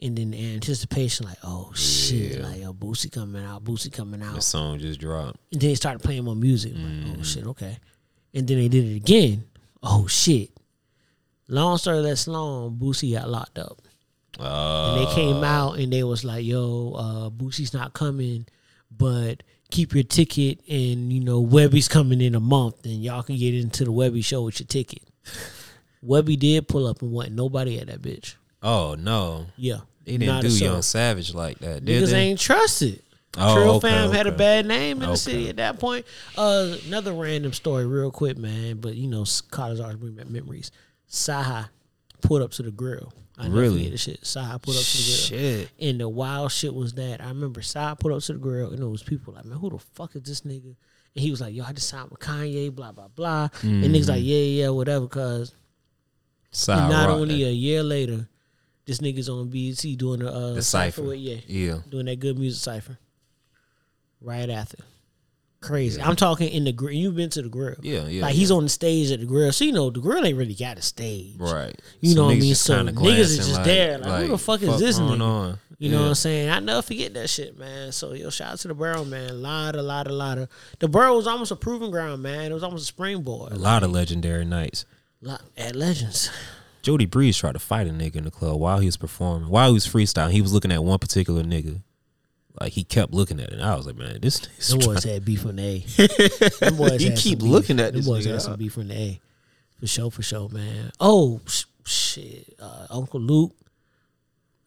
and 0.00 0.16
then 0.18 0.32
the 0.32 0.54
anticipation, 0.54 1.26
like, 1.26 1.38
oh 1.44 1.72
shit, 1.74 2.38
Yeah. 2.38 2.46
like 2.46 2.60
yo, 2.60 2.72
Boosie 2.74 3.10
coming 3.10 3.44
out, 3.44 3.64
Boosie 3.64 3.92
coming 3.92 4.20
out. 4.22 4.34
The 4.34 4.42
song 4.42 4.78
just 4.78 5.00
dropped. 5.00 5.38
And 5.52 5.60
then 5.60 5.70
they 5.70 5.74
started 5.76 6.02
playing 6.02 6.24
more 6.24 6.36
music. 6.36 6.74
Mm-hmm. 6.74 7.08
Like, 7.10 7.18
oh 7.20 7.22
shit, 7.22 7.46
okay. 7.46 7.78
And 8.34 8.46
then 8.48 8.58
they 8.58 8.68
did 8.68 8.84
it 8.84 8.96
again. 8.96 9.44
Oh 9.82 10.06
shit. 10.06 10.50
Long 11.48 11.76
story 11.78 11.98
less 11.98 12.26
long, 12.26 12.76
Boosie 12.78 13.12
got 13.14 13.28
locked 13.28 13.58
up. 13.58 13.80
Uh, 14.40 14.94
And 14.96 15.06
they 15.06 15.14
came 15.14 15.44
out 15.44 15.78
and 15.78 15.92
they 15.92 16.02
was 16.02 16.24
like, 16.24 16.44
yo, 16.46 16.94
uh, 16.96 17.30
Boosie's 17.30 17.74
not 17.74 17.92
coming, 17.92 18.46
but 18.90 19.42
keep 19.70 19.92
your 19.94 20.04
ticket 20.04 20.60
and 20.68 21.12
you 21.12 21.20
know, 21.20 21.44
Webbie's 21.44 21.88
coming 21.88 22.20
in 22.22 22.34
a 22.34 22.40
month 22.40 22.84
and 22.86 23.02
y'all 23.02 23.22
can 23.22 23.36
get 23.36 23.54
into 23.54 23.84
the 23.84 23.92
Webbie 23.92 24.24
show 24.24 24.42
with 24.42 24.60
your 24.60 24.66
ticket. 24.66 25.02
Webbie 26.06 26.38
did 26.38 26.68
pull 26.68 26.86
up 26.86 27.02
and 27.02 27.12
wasn't 27.12 27.36
nobody 27.36 27.78
at 27.78 27.86
that 27.88 28.02
bitch. 28.02 28.34
oh 28.62 28.94
no. 28.98 29.46
Yeah. 29.56 29.80
They 30.04 30.16
didn't 30.18 30.40
do. 30.42 30.48
Young 30.48 30.82
Savage 30.82 31.32
like 31.32 31.58
that, 31.60 31.84
did 31.84 32.02
Niggas 32.02 32.10
they? 32.10 32.18
ain't 32.22 32.40
trusted. 32.40 33.02
Oh, 33.38 33.54
Trill 33.54 33.70
okay, 33.76 33.88
fam 33.88 34.12
had 34.12 34.26
a 34.26 34.32
bad 34.32 34.66
name 34.66 35.00
in 35.00 35.08
the 35.08 35.16
city 35.16 35.48
at 35.48 35.56
that 35.56 35.78
point. 35.78 36.04
Uh, 36.36 36.74
another 36.86 37.12
random 37.14 37.52
story, 37.52 37.86
real 37.86 38.10
quick, 38.10 38.36
man. 38.36 38.78
But 38.78 38.94
you 38.96 39.06
know, 39.08 39.24
college 39.50 39.78
always 39.80 39.96
bring 39.96 40.14
back 40.14 40.28
memories. 40.28 40.70
CyHi 41.08 41.68
pulled 42.20 42.42
up 42.42 42.50
to 42.52 42.62
the 42.62 42.70
grill. 42.70 43.12
I 43.38 43.46
Really? 43.46 43.88
the 43.88 43.96
shit. 43.96 44.20
CyHi 44.22 44.60
pulled 44.60 44.76
up 44.76 44.82
to 44.82 44.96
the 44.96 45.02
grill. 45.04 45.60
Shit. 45.60 45.70
And 45.80 46.00
the 46.00 46.08
wild 46.08 46.52
shit 46.52 46.74
was 46.74 46.92
that 46.94 47.22
I 47.22 47.28
remember 47.28 47.60
CyHi 47.60 47.98
pulled 47.98 48.14
up 48.14 48.22
to 48.24 48.32
the 48.34 48.38
grill, 48.38 48.70
and 48.72 48.80
it 48.82 48.86
was 48.86 49.02
people 49.02 49.32
like, 49.34 49.44
man, 49.46 49.56
who 49.58 49.70
the 49.70 49.78
fuck 49.78 50.14
is 50.16 50.22
this 50.22 50.40
nigga? 50.42 50.64
And 51.14 51.22
he 51.22 51.30
was 51.30 51.40
like, 51.40 51.54
yo, 51.54 51.64
I 51.64 51.72
just 51.72 51.88
signed 51.88 52.10
with 52.10 52.20
Kanye, 52.20 52.74
blah 52.74 52.92
blah 52.92 53.08
blah. 53.08 53.48
And 53.62 53.84
niggas 53.84 54.08
like, 54.08 54.22
yeah, 54.24 54.36
yeah, 54.38 54.68
whatever, 54.70 55.06
cause 55.08 55.54
Side 56.52 56.90
not 56.90 57.08
rock 57.08 57.16
only 57.18 57.44
a 57.44 57.50
year 57.50 57.82
later, 57.82 58.28
this 58.84 58.98
nigga's 58.98 59.28
on 59.28 59.48
BET 59.48 59.84
doing 59.98 60.20
the 60.20 60.32
uh, 60.32 60.52
the 60.54 60.62
cipher 60.62 60.96
cipher. 60.96 61.08
with 61.08 61.18
yeah 61.18 61.38
Yeah. 61.46 61.78
doing 61.88 62.06
that 62.06 62.20
good 62.20 62.38
music 62.38 62.62
cipher. 62.62 62.98
Right 64.20 64.48
after. 64.50 64.78
Crazy. 65.60 66.02
I'm 66.02 66.16
talking 66.16 66.48
in 66.48 66.64
the 66.64 66.72
grill. 66.72 66.92
You've 66.92 67.14
been 67.14 67.30
to 67.30 67.42
the 67.42 67.48
grill. 67.48 67.76
Yeah, 67.82 68.06
yeah, 68.08 68.22
Like 68.22 68.34
he's 68.34 68.50
on 68.50 68.64
the 68.64 68.68
stage 68.68 69.12
at 69.12 69.20
the 69.20 69.26
grill. 69.26 69.52
So 69.52 69.64
you 69.64 69.72
know 69.72 69.90
the 69.90 70.00
grill 70.00 70.24
ain't 70.24 70.36
really 70.36 70.54
got 70.54 70.76
a 70.76 70.82
stage. 70.82 71.36
Right. 71.38 71.74
You 72.00 72.10
So 72.10 72.16
know 72.16 72.24
what 72.26 72.32
I 72.36 72.40
mean? 72.40 72.54
So 72.56 72.84
niggas 72.84 73.18
is 73.18 73.36
just 73.48 73.64
there. 73.64 73.98
Like, 73.98 74.22
who 74.24 74.28
the 74.32 74.38
fuck 74.38 74.60
is 74.62 74.78
this 74.80 74.98
going 74.98 75.20
nigga? 75.20 75.22
on? 75.22 75.58
You 75.78 75.90
know 75.90 75.96
Yeah. 75.98 76.02
what 76.02 76.08
I'm 76.10 76.14
saying? 76.16 76.50
I 76.50 76.58
never 76.60 76.82
forget 76.82 77.14
that 77.14 77.30
shit, 77.30 77.56
man. 77.58 77.92
So 77.92 78.12
yo, 78.12 78.30
shout 78.30 78.52
out 78.54 78.58
to 78.60 78.68
the 78.68 78.74
Burrow, 78.74 79.04
man. 79.04 79.40
Lot, 79.40 79.76
a 79.76 79.82
lot, 79.82 80.08
a 80.08 80.12
lot 80.12 80.38
of 80.38 80.48
the 80.80 80.88
Burrow 80.88 81.16
was 81.16 81.26
almost 81.28 81.52
a 81.52 81.56
proving 81.56 81.90
ground, 81.92 82.22
man. 82.22 82.50
It 82.50 82.54
was 82.54 82.62
almost 82.64 82.82
a 82.82 82.86
springboard. 82.86 83.52
A 83.52 83.56
lot 83.56 83.82
of 83.84 83.90
legendary 83.92 84.44
nights. 84.44 84.84
At 85.56 85.76
Legends. 85.76 86.30
Jody 86.82 87.06
Breeze 87.06 87.36
tried 87.36 87.52
to 87.52 87.58
fight 87.60 87.86
a 87.86 87.90
nigga 87.90 88.16
in 88.16 88.24
the 88.24 88.30
club 88.30 88.58
while 88.58 88.80
he 88.80 88.86
was 88.86 88.96
performing. 88.96 89.48
While 89.48 89.68
he 89.68 89.74
was 89.74 89.86
freestyling, 89.86 90.32
he 90.32 90.42
was 90.42 90.52
looking 90.52 90.72
at 90.72 90.82
one 90.82 90.98
particular 90.98 91.42
nigga. 91.44 91.80
Like 92.60 92.72
he 92.72 92.82
kept 92.84 93.12
looking 93.14 93.38
at 93.40 93.48
it. 93.48 93.54
And 93.54 93.62
I 93.62 93.76
was 93.76 93.86
like, 93.86 93.96
man, 93.96 94.18
this 94.20 94.40
nigga's 94.40 94.68
Them 94.68 94.78
boys 94.80 95.04
had 95.04 95.24
beef 95.24 95.42
from 95.42 95.56
the 95.56 95.62
A. 95.62 96.58
Them 96.60 96.76
boys 96.76 97.02
You 97.02 97.12
keep 97.12 97.40
looking 97.40 97.78
at 97.80 97.92
Them 97.92 98.00
this 98.00 98.06
boys 98.06 98.26
nigga, 98.26 98.32
had 98.32 98.42
some 98.42 98.56
beef 98.56 98.72
from 98.74 98.88
the 98.88 98.94
A. 98.94 99.20
For 99.80 99.86
sure, 99.86 100.10
for 100.10 100.22
sure, 100.22 100.48
man. 100.48 100.90
Oh 101.00 101.40
sh- 101.46 101.64
shit, 101.84 102.54
uh, 102.60 102.86
Uncle 102.90 103.20
Luke, 103.20 103.54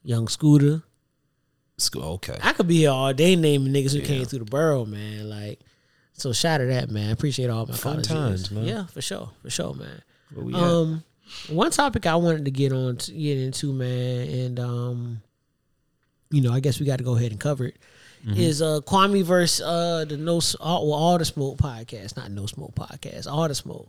Young 0.04 0.28
Scooter. 0.28 0.84
Sc- 1.78 1.98
Okay. 1.98 2.38
I 2.42 2.54
could 2.54 2.68
be 2.68 2.78
here 2.78 2.92
all 2.92 3.14
day 3.14 3.36
naming 3.36 3.74
niggas 3.74 3.94
who 3.94 4.02
came 4.02 4.26
through 4.26 4.40
the 4.40 4.46
borough, 4.46 4.86
man. 4.86 5.30
Like, 5.30 5.60
so 6.14 6.32
shout 6.34 6.62
out 6.62 6.66
to 6.66 6.70
that, 6.72 6.90
man. 6.90 7.12
Appreciate 7.12 7.50
all 7.50 7.66
my 7.66 7.76
Fun 7.76 8.02
times, 8.02 8.44
years. 8.44 8.52
man. 8.52 8.66
Yeah, 8.66 8.86
for 8.88 9.02
sure, 9.02 9.30
for 9.42 9.50
sure, 9.50 9.74
man. 9.74 10.02
We 10.44 10.54
at? 10.54 10.60
Um, 10.62 11.04
one 11.50 11.72
topic 11.72 12.06
I 12.06 12.16
wanted 12.16 12.46
to 12.46 12.52
get 12.52 12.72
on 12.72 12.98
to 12.98 13.12
get 13.12 13.38
into, 13.38 13.74
man, 13.74 14.28
and 14.30 14.60
um, 14.60 15.22
you 16.32 16.42
know, 16.42 16.52
I 16.54 16.60
guess 16.60 16.80
we 16.80 16.86
got 16.86 16.98
to 16.98 17.04
go 17.04 17.16
ahead 17.16 17.32
and 17.32 17.40
cover 17.40 17.66
it. 17.66 17.76
Is 18.28 18.60
uh 18.60 18.80
Kwame 18.88 19.24
versus 19.24 19.62
uh 19.64 20.04
the 20.10 20.18
no 20.18 20.42
all, 20.60 20.90
well, 20.90 20.98
all 20.98 21.18
the 21.20 21.26
smoke 21.26 21.58
podcast, 21.60 22.18
not 22.18 22.32
no 22.32 22.48
smoke 22.48 22.74
podcast, 22.74 23.28
all 23.32 23.48
the 23.48 23.54
smoke 23.54 23.88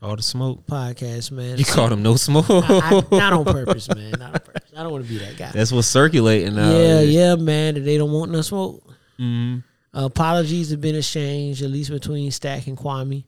All 0.00 0.14
the 0.14 0.22
smoke. 0.22 0.64
podcast, 0.68 1.32
man. 1.32 1.58
You 1.58 1.64
called 1.64 1.90
him 1.90 2.00
no 2.00 2.14
smoke. 2.14 2.46
I, 2.48 3.02
I, 3.10 3.16
not 3.16 3.32
on 3.32 3.44
purpose, 3.58 3.88
man. 3.92 4.12
Not 4.12 4.34
on 4.34 4.40
purpose. 4.40 4.70
I 4.76 4.84
don't 4.84 4.92
want 4.92 5.04
to 5.04 5.10
be 5.10 5.18
that 5.18 5.36
guy. 5.36 5.50
That's 5.52 5.72
what's 5.72 5.88
circulating 5.88 6.54
now. 6.54 6.70
yeah, 6.70 7.00
yeah, 7.00 7.34
man. 7.34 7.74
That 7.74 7.80
they 7.80 7.98
don't 7.98 8.12
want 8.12 8.30
no 8.30 8.42
smoke. 8.42 8.84
hmm 9.18 9.58
Uh, 9.92 10.04
apologies 10.04 10.70
have 10.70 10.80
been 10.80 10.94
exchanged, 10.94 11.62
at 11.62 11.70
least 11.70 11.90
between 11.90 12.30
Stack 12.30 12.68
and 12.68 12.78
Kwame. 12.78 13.24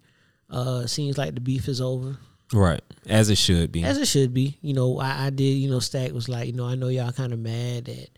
Uh, 0.49 0.87
seems 0.87 1.19
like 1.19 1.35
the 1.35 1.41
beef 1.41 1.67
is 1.67 1.81
over, 1.81 2.17
Right. 2.53 2.81
As 3.09 3.31
it 3.31 3.39
should 3.39 3.73
be. 3.73 3.83
as 3.85 3.99
it 3.99 4.07
should 4.07 4.33
be. 4.35 4.59
You 4.63 4.75
know, 4.75 4.99
I, 4.99 5.27
I 5.27 5.31
did. 5.31 5.45
You 5.45 5.71
know, 5.71 5.81
Stack 5.81 6.13
was 6.13 6.29
like, 6.29 6.47
you 6.47 6.53
know, 6.53 6.67
I 6.67 6.75
know 6.75 6.89
y'all 6.89 7.13
kind 7.13 7.33
of 7.33 7.39
mad 7.39 7.87
that, 7.87 8.09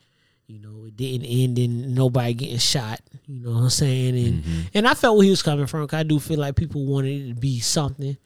you 0.46 0.58
know, 0.60 0.84
it 0.86 0.96
didn't 0.96 1.26
end 1.26 1.58
in 1.58 1.94
nobody 1.94 2.34
getting 2.34 2.58
shot. 2.58 3.00
You 3.26 3.40
know 3.40 3.50
what 3.52 3.62
I'm 3.62 3.70
saying? 3.70 4.16
And 4.16 4.44
and 4.74 4.86
I 4.88 4.94
felt 4.94 5.16
where 5.16 5.24
he 5.24 5.30
was 5.30 5.42
coming 5.42 5.66
from. 5.66 5.86
'cause 5.88 5.98
I 5.98 6.02
do 6.04 6.18
feel 6.20 6.38
like 6.38 6.54
people 6.56 6.84
wanted 6.86 7.22
it 7.22 7.28
to 7.34 7.40
be 7.40 7.58
something. 7.60 8.16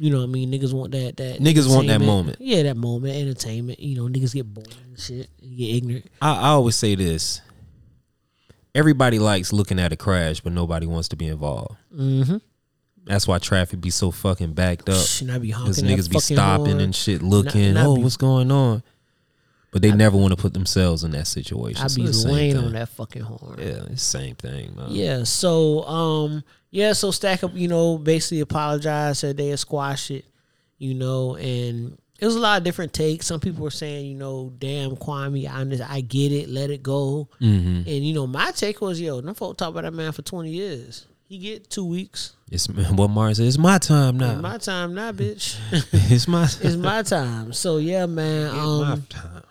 You 0.00 0.10
know 0.10 0.18
what 0.18 0.24
I 0.24 0.26
mean? 0.28 0.52
Niggas 0.52 0.72
want 0.72 0.92
that 0.92 1.16
that 1.16 1.40
Niggas 1.40 1.68
want 1.68 1.88
that 1.88 2.00
moment. 2.00 2.38
Yeah, 2.40 2.62
that 2.62 2.76
moment, 2.76 3.16
entertainment. 3.16 3.80
You 3.80 3.96
know, 3.96 4.04
niggas 4.08 4.32
get 4.32 4.46
bored 4.52 4.72
and 4.86 4.98
shit, 4.98 5.28
and 5.42 5.56
get 5.56 5.74
ignorant. 5.74 6.06
I, 6.22 6.34
I 6.36 6.46
always 6.50 6.76
say 6.76 6.94
this. 6.94 7.40
everybody 8.74 9.18
likes 9.18 9.52
looking 9.52 9.78
at 9.80 9.92
a 9.92 9.96
crash, 9.96 10.40
but 10.40 10.52
nobody 10.52 10.86
wants 10.86 11.08
to 11.08 11.16
be 11.16 11.26
involved. 11.26 11.76
Mm-hmm. 11.94 12.36
That's 13.08 13.26
why 13.26 13.38
traffic 13.38 13.80
be 13.80 13.90
so 13.90 14.10
fucking 14.10 14.52
backed 14.52 14.88
up. 14.88 15.04
And 15.20 15.32
I 15.32 15.38
be 15.38 15.48
Because 15.48 15.78
honking 15.78 15.86
that 15.86 15.98
niggas 15.98 16.10
be 16.10 16.18
stopping 16.20 16.66
horn. 16.66 16.80
and 16.80 16.94
shit, 16.94 17.22
looking. 17.22 17.64
and 17.64 17.78
I 17.78 17.86
oh, 17.86 17.96
be- 17.96 18.02
what's 18.02 18.16
going 18.16 18.50
on? 18.52 18.82
But 19.70 19.82
they 19.82 19.92
never 19.92 20.16
want 20.16 20.34
to 20.34 20.40
put 20.40 20.54
themselves 20.54 21.04
in 21.04 21.10
that 21.10 21.26
situation. 21.26 21.82
I 21.82 21.88
So 21.88 21.96
be 22.02 22.08
laying 22.08 22.56
on 22.56 22.72
that 22.72 22.88
fucking 22.90 23.22
horn. 23.22 23.58
Yeah, 23.58 23.82
it's 23.90 24.02
same 24.02 24.34
thing, 24.34 24.74
man. 24.76 24.86
Yeah, 24.90 25.24
so 25.24 25.82
um 25.84 26.42
yeah, 26.70 26.92
so 26.92 27.10
stack 27.10 27.44
up, 27.44 27.52
you 27.54 27.68
know, 27.68 27.98
basically 27.98 28.40
apologized, 28.40 29.18
said 29.20 29.36
they 29.36 29.48
had 29.48 29.58
squashed 29.58 30.10
it, 30.10 30.24
you 30.78 30.94
know, 30.94 31.36
and 31.36 31.98
it 32.18 32.24
was 32.26 32.34
a 32.34 32.40
lot 32.40 32.58
of 32.58 32.64
different 32.64 32.92
takes. 32.92 33.26
Some 33.26 33.40
people 33.40 33.62
were 33.62 33.70
saying, 33.70 34.06
you 34.06 34.14
know, 34.16 34.52
damn 34.58 34.96
Kwame, 34.96 35.48
I 35.48 35.60
under- 35.60 35.86
I 35.88 36.00
get 36.00 36.32
it, 36.32 36.48
let 36.48 36.70
it 36.70 36.82
go. 36.82 37.28
Mm-hmm. 37.40 37.88
And 37.88 38.06
you 38.06 38.12
know, 38.14 38.26
my 38.26 38.50
take 38.52 38.80
was, 38.80 39.00
yo, 39.00 39.20
them 39.20 39.34
folk 39.34 39.56
talk 39.58 39.68
about 39.68 39.82
that 39.84 39.92
man 39.94 40.12
for 40.12 40.22
twenty 40.22 40.50
years. 40.50 41.06
He 41.28 41.38
get 41.38 41.68
two 41.68 41.84
weeks. 41.84 42.32
It's 42.50 42.66
what 42.90 43.08
Martin 43.10 43.34
said. 43.34 43.46
It's 43.46 43.58
my 43.58 43.76
time 43.78 44.16
now. 44.16 44.32
It's 44.32 44.42
my 44.42 44.58
time 44.58 44.94
now, 44.94 45.12
bitch. 45.12 45.58
it's 46.10 46.26
my. 46.26 46.44
it's 46.62 46.76
my 46.76 47.02
time. 47.02 47.52
So 47.52 47.76
yeah, 47.76 48.06
man. 48.06 48.46
It's 48.46 48.54
my 48.54 48.92
Um 48.92 49.02
time. 49.10 49.42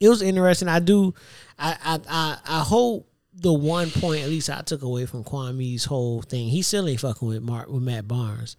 it 0.00 0.08
was 0.08 0.22
interesting. 0.22 0.68
I 0.68 0.78
do 0.80 1.14
I 1.58 1.76
I 1.84 2.00
I, 2.08 2.38
I 2.46 2.60
hope 2.60 3.08
the 3.34 3.52
one 3.52 3.90
point 3.90 4.22
at 4.22 4.30
least 4.30 4.48
I 4.48 4.62
took 4.62 4.80
away 4.82 5.04
from 5.04 5.22
Kwame's 5.22 5.84
whole 5.84 6.22
thing. 6.22 6.48
He 6.48 6.62
still 6.62 6.88
ain't 6.88 7.00
fucking 7.00 7.28
with 7.28 7.42
Mark 7.42 7.68
with 7.68 7.82
Matt 7.82 8.08
Barnes. 8.08 8.56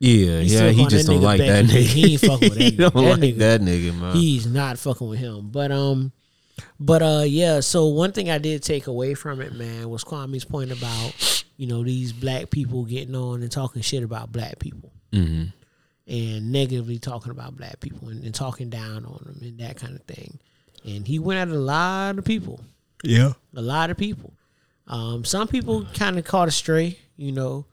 Yeah, 0.00 0.40
He 0.40 0.52
yeah. 0.54 0.70
He 0.70 0.86
just 0.88 1.06
don't 1.06 1.22
like 1.22 1.38
that 1.38 1.64
nigga. 1.66 1.80
he 1.82 2.12
ain't 2.14 2.20
fucking 2.20 2.50
with 2.50 2.58
that 2.58 2.64
nigga. 2.64 2.70
he 2.70 2.76
don't 2.76 2.94
That 2.94 3.00
like 3.02 3.20
nigga- 3.20 3.38
that 3.38 3.60
nigga, 3.60 3.98
man. 3.98 4.16
He's 4.16 4.46
not 4.46 4.78
fucking 4.80 5.08
with 5.08 5.20
him. 5.20 5.50
But 5.50 5.70
um 5.70 6.10
but 6.80 7.02
uh 7.02 7.24
yeah, 7.26 7.60
so 7.60 7.86
one 7.86 8.12
thing 8.12 8.30
I 8.30 8.38
did 8.38 8.62
take 8.62 8.86
away 8.86 9.14
from 9.14 9.40
it, 9.40 9.52
man, 9.54 9.88
was 9.90 10.04
Kwame's 10.04 10.44
point 10.44 10.70
about, 10.72 11.44
you 11.56 11.66
know, 11.66 11.82
these 11.84 12.12
black 12.12 12.50
people 12.50 12.84
getting 12.84 13.14
on 13.14 13.42
and 13.42 13.50
talking 13.52 13.82
shit 13.82 14.02
about 14.02 14.32
black 14.32 14.58
people. 14.58 14.92
hmm 15.12 15.44
and 16.08 16.52
negatively 16.52 17.00
talking 17.00 17.32
about 17.32 17.56
black 17.56 17.80
people 17.80 18.08
and, 18.10 18.22
and 18.22 18.32
talking 18.32 18.70
down 18.70 19.04
on 19.04 19.20
them 19.26 19.38
and 19.42 19.58
that 19.58 19.74
kind 19.76 19.96
of 19.96 20.02
thing. 20.04 20.38
And 20.84 21.04
he 21.04 21.18
went 21.18 21.40
at 21.40 21.48
a 21.48 21.58
lot 21.58 22.16
of 22.16 22.24
people, 22.24 22.60
Yeah. 23.02 23.32
a 23.56 23.60
lot 23.60 23.90
of 23.90 23.96
people. 23.96 24.32
Um, 24.86 25.24
some 25.24 25.48
people 25.48 25.84
kind 25.94 26.16
of 26.16 26.24
caught 26.24 26.46
astray, 26.46 27.00
you 27.16 27.32
know. 27.32 27.66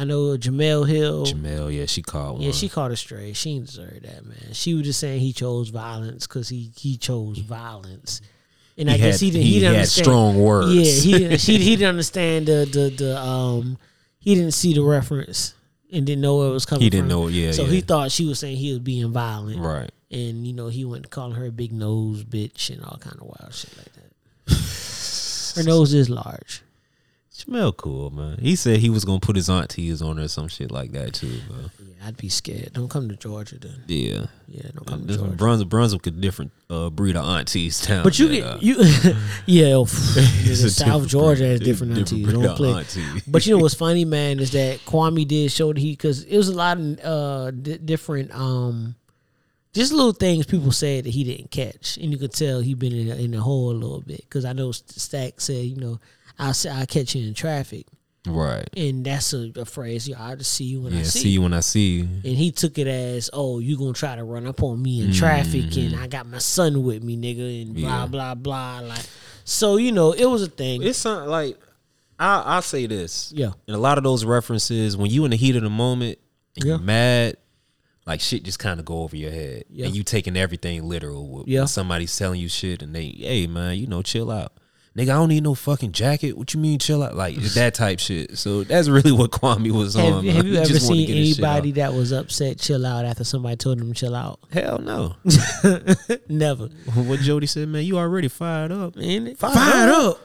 I 0.00 0.04
know 0.04 0.36
Jemele 0.36 0.86
Hill. 0.88 1.26
Jemele, 1.26 1.74
yeah, 1.76 1.86
she 1.86 2.02
called 2.02 2.34
one. 2.34 2.42
Yeah, 2.42 2.52
she 2.52 2.68
caught 2.68 2.90
astray. 2.92 3.32
She 3.32 3.54
didn't 3.54 3.66
deserve 3.66 4.02
that, 4.02 4.24
man. 4.24 4.52
She 4.52 4.74
was 4.74 4.84
just 4.84 5.00
saying 5.00 5.20
he 5.20 5.32
chose 5.32 5.70
violence 5.70 6.26
because 6.26 6.48
he 6.48 6.70
he 6.76 6.96
chose 6.96 7.38
violence, 7.38 8.20
and 8.76 8.88
I 8.88 8.92
He 8.92 8.98
guess 8.98 9.20
he 9.20 9.30
didn't. 9.30 9.42
he 9.44 9.52
He, 9.54 9.58
didn't 9.60 9.72
had 9.74 9.78
understand. 9.80 10.04
strong 10.04 10.38
words. 10.38 10.72
Yeah, 10.74 10.84
he 11.12 11.18
didn't. 11.18 11.40
She, 11.46 11.58
he 11.58 11.76
didn't 11.76 11.88
understand 11.90 12.46
the 12.46 12.64
the 12.70 12.90
the 12.96 13.18
um. 13.18 13.78
He 14.20 14.34
didn't 14.34 14.52
see 14.52 14.74
the 14.74 14.82
reference 14.82 15.54
and 15.92 16.04
didn't 16.06 16.20
know 16.20 16.36
where 16.36 16.48
it 16.48 16.52
was 16.52 16.66
coming. 16.66 16.82
He 16.82 16.90
didn't 16.90 17.08
from. 17.08 17.20
know, 17.20 17.28
yeah, 17.28 17.52
So 17.52 17.62
yeah. 17.64 17.70
he 17.70 17.80
thought 17.80 18.10
she 18.12 18.26
was 18.26 18.38
saying 18.38 18.56
he 18.58 18.70
was 18.70 18.80
being 18.80 19.10
violent, 19.10 19.58
Right. 19.60 19.90
and 20.10 20.46
you 20.46 20.52
know 20.52 20.68
he 20.68 20.84
went 20.84 21.08
calling 21.10 21.32
her 21.34 21.46
a 21.46 21.50
big 21.52 21.72
nose 21.72 22.24
bitch 22.24 22.68
and 22.70 22.84
all 22.84 22.98
kind 23.00 23.16
of 23.16 23.22
wild 23.22 23.54
shit 23.54 23.74
like 23.78 23.92
that. 23.94 24.54
her 25.56 25.62
nose 25.62 25.94
is 25.94 26.10
large. 26.10 26.62
Jemele 27.38 27.76
cool, 27.76 28.10
man. 28.10 28.38
He 28.40 28.56
said 28.56 28.78
he 28.78 28.90
was 28.90 29.04
gonna 29.04 29.20
put 29.20 29.36
his 29.36 29.48
aunties 29.48 30.02
on 30.02 30.16
her 30.16 30.24
or 30.24 30.28
some 30.28 30.48
shit 30.48 30.70
like 30.72 30.90
that 30.92 31.14
too, 31.14 31.40
man. 31.48 31.70
Yeah, 31.78 32.06
I'd 32.08 32.16
be 32.16 32.28
scared. 32.28 32.72
Don't 32.72 32.88
come 32.88 33.08
to 33.08 33.16
Georgia 33.16 33.58
then. 33.58 33.84
Yeah. 33.86 34.26
Yeah, 34.48 34.70
don't 34.74 34.86
come 34.86 35.06
to 35.06 35.16
Georgia. 35.16 35.36
Brunswick, 35.36 35.68
Brunswick, 35.68 36.06
a 36.08 36.10
different 36.10 36.52
uh, 36.68 36.90
breed 36.90 37.16
of 37.16 37.24
aunties 37.24 37.80
town. 37.80 38.02
But 38.02 38.18
you 38.18 38.28
get 38.28 38.44
uh, 38.44 38.58
you, 38.60 38.76
yeah. 39.46 39.76
a 39.80 39.86
South 39.86 41.06
Georgia 41.06 41.42
breed- 41.44 41.50
has 41.50 41.60
different 41.60 41.94
different 41.94 42.24
aunties. 42.24 42.32
Don't 42.32 42.56
play. 42.56 43.20
But 43.28 43.46
you 43.46 43.56
know 43.56 43.62
what's 43.62 43.74
funny, 43.86 44.04
man, 44.04 44.40
is 44.40 44.50
that 44.52 44.80
Kwame 44.84 45.26
did 45.26 45.52
show 45.52 45.72
that 45.72 45.78
he 45.78 45.92
because 45.92 46.24
it 46.24 46.36
was 46.36 46.48
a 46.48 46.54
lot 46.54 46.78
of 46.78 46.98
uh, 47.04 47.50
di 47.52 47.78
different, 47.78 48.34
um, 48.34 48.96
just 49.72 49.92
little 49.92 50.12
things 50.12 50.46
people 50.46 50.72
said 50.72 51.04
that 51.04 51.10
he 51.10 51.22
didn't 51.22 51.52
catch, 51.52 51.98
and 51.98 52.10
you 52.10 52.18
could 52.18 52.32
tell 52.32 52.60
he 52.60 52.74
been 52.74 52.92
in 52.92 53.10
a, 53.10 53.14
in 53.16 53.30
the 53.30 53.40
hole 53.40 53.70
a 53.70 53.72
little 53.72 54.00
bit. 54.00 54.22
Because 54.22 54.44
I 54.44 54.52
know 54.52 54.72
Stack 54.72 55.40
said, 55.40 55.64
you 55.64 55.76
know, 55.76 56.00
I'll 56.38 56.54
say 56.54 56.70
I'll 56.70 56.86
catch 56.86 57.14
you 57.14 57.26
in 57.26 57.34
traffic, 57.34 57.86
right. 58.26 58.68
and 58.76 59.04
that's 59.04 59.32
a, 59.32 59.50
a 59.56 59.64
phrase. 59.64 60.08
You 60.08 60.14
know, 60.14 60.20
I'll 60.22 60.36
just 60.36 60.52
see 60.52 60.64
you 60.64 60.82
when 60.82 60.92
Yeah, 60.92 61.00
I 61.00 61.02
see, 61.02 61.18
see, 61.20 61.28
you 61.30 61.42
when 61.42 61.52
I 61.54 61.60
see 61.60 61.96
you. 61.98 62.02
And 62.04 62.24
he 62.24 62.50
took 62.52 62.78
it 62.78 62.86
as, 62.86 63.28
oh, 63.32 63.58
you 63.58 63.76
gonna 63.76 63.92
try 63.92 64.14
to 64.16 64.24
run 64.24 64.46
up 64.46 64.62
on 64.62 64.80
me 64.82 65.02
in 65.04 65.12
traffic, 65.12 65.76
and 65.76 65.96
I 65.96 66.06
got 66.06 66.26
my 66.26 66.38
son 66.38 66.82
with 66.84 67.02
me, 67.02 67.16
nigga, 67.16 67.62
and 67.62 67.74
blah 67.74 67.82
Mm-hmm. 67.82 68.00
Yeah. 68.00 68.06
blah 68.06 68.34
blah. 68.34 68.80
Like, 68.80 69.04
so 69.44 69.76
you 69.76 69.92
know, 69.92 70.12
it 70.12 70.26
was 70.26 70.42
a 70.42 70.48
thing. 70.48 70.82
It's 70.82 70.98
something 70.98 71.28
like 71.30 71.58
I 72.18 72.58
I 72.58 72.60
say 72.60 72.86
this. 72.86 73.32
Yeah. 73.34 73.52
And 73.66 73.74
a 73.76 73.78
lot 73.80 73.98
of 73.98 74.04
those 74.04 74.24
references, 74.24 74.96
when 74.96 75.10
you 75.10 75.24
in 75.24 75.30
the 75.32 75.36
heat 75.36 75.56
of 75.56 75.62
the 75.62 75.70
moment 75.70 76.18
and 76.56 76.64
Yeah. 76.64 76.70
you're 76.74 76.78
mad, 76.78 77.36
like 78.06 78.20
shit 78.20 78.42
just 78.44 78.58
kind 78.58 78.78
of 78.80 78.86
go 78.86 79.02
over 79.02 79.16
your 79.16 79.30
head, 79.30 79.64
Yeah. 79.70 79.86
and 79.86 79.94
you 79.96 80.02
taking 80.04 80.36
everything 80.36 80.82
literal. 80.88 81.28
When 81.28 81.44
Yeah. 81.46 81.64
somebody's 81.66 82.16
telling 82.16 82.40
you 82.40 82.48
shit, 82.48 82.80
and 82.82 82.94
they, 82.94 83.06
hey 83.08 83.46
man, 83.46 83.76
you 83.78 83.86
know, 83.86 84.02
chill 84.02 84.30
out. 84.30 84.52
Nigga, 84.96 85.10
I 85.10 85.14
don't 85.14 85.28
need 85.28 85.44
no 85.44 85.54
fucking 85.54 85.92
jacket. 85.92 86.36
What 86.36 86.54
you 86.54 86.60
mean, 86.60 86.78
chill 86.78 87.02
out? 87.02 87.14
Like 87.14 87.36
that 87.36 87.74
type 87.74 88.00
shit. 88.00 88.36
So 88.36 88.64
that's 88.64 88.88
really 88.88 89.12
what 89.12 89.30
Kwame 89.30 89.70
was 89.70 89.94
Have, 89.94 90.14
on. 90.14 90.24
have 90.26 90.44
man. 90.44 90.46
you 90.46 90.58
ever 90.58 90.78
seen 90.80 91.06
get 91.06 91.16
his 91.16 91.36
shit 91.36 91.44
anybody 91.44 91.72
that 91.72 91.92
was 91.94 92.10
upset 92.10 92.58
chill 92.58 92.84
out 92.84 93.04
after 93.04 93.22
somebody 93.22 93.56
told 93.56 93.78
them 93.78 93.92
to 93.92 93.94
chill 93.94 94.14
out? 94.14 94.40
Hell 94.52 94.78
no. 94.78 95.14
Never. 96.28 96.66
what 96.94 97.20
Jody 97.20 97.46
said, 97.46 97.68
man, 97.68 97.84
you 97.84 97.96
already 97.98 98.28
fired 98.28 98.72
up. 98.72 98.94
Ain't 98.98 99.28
it? 99.28 99.38
Fired 99.38 99.90
up. 99.90 100.20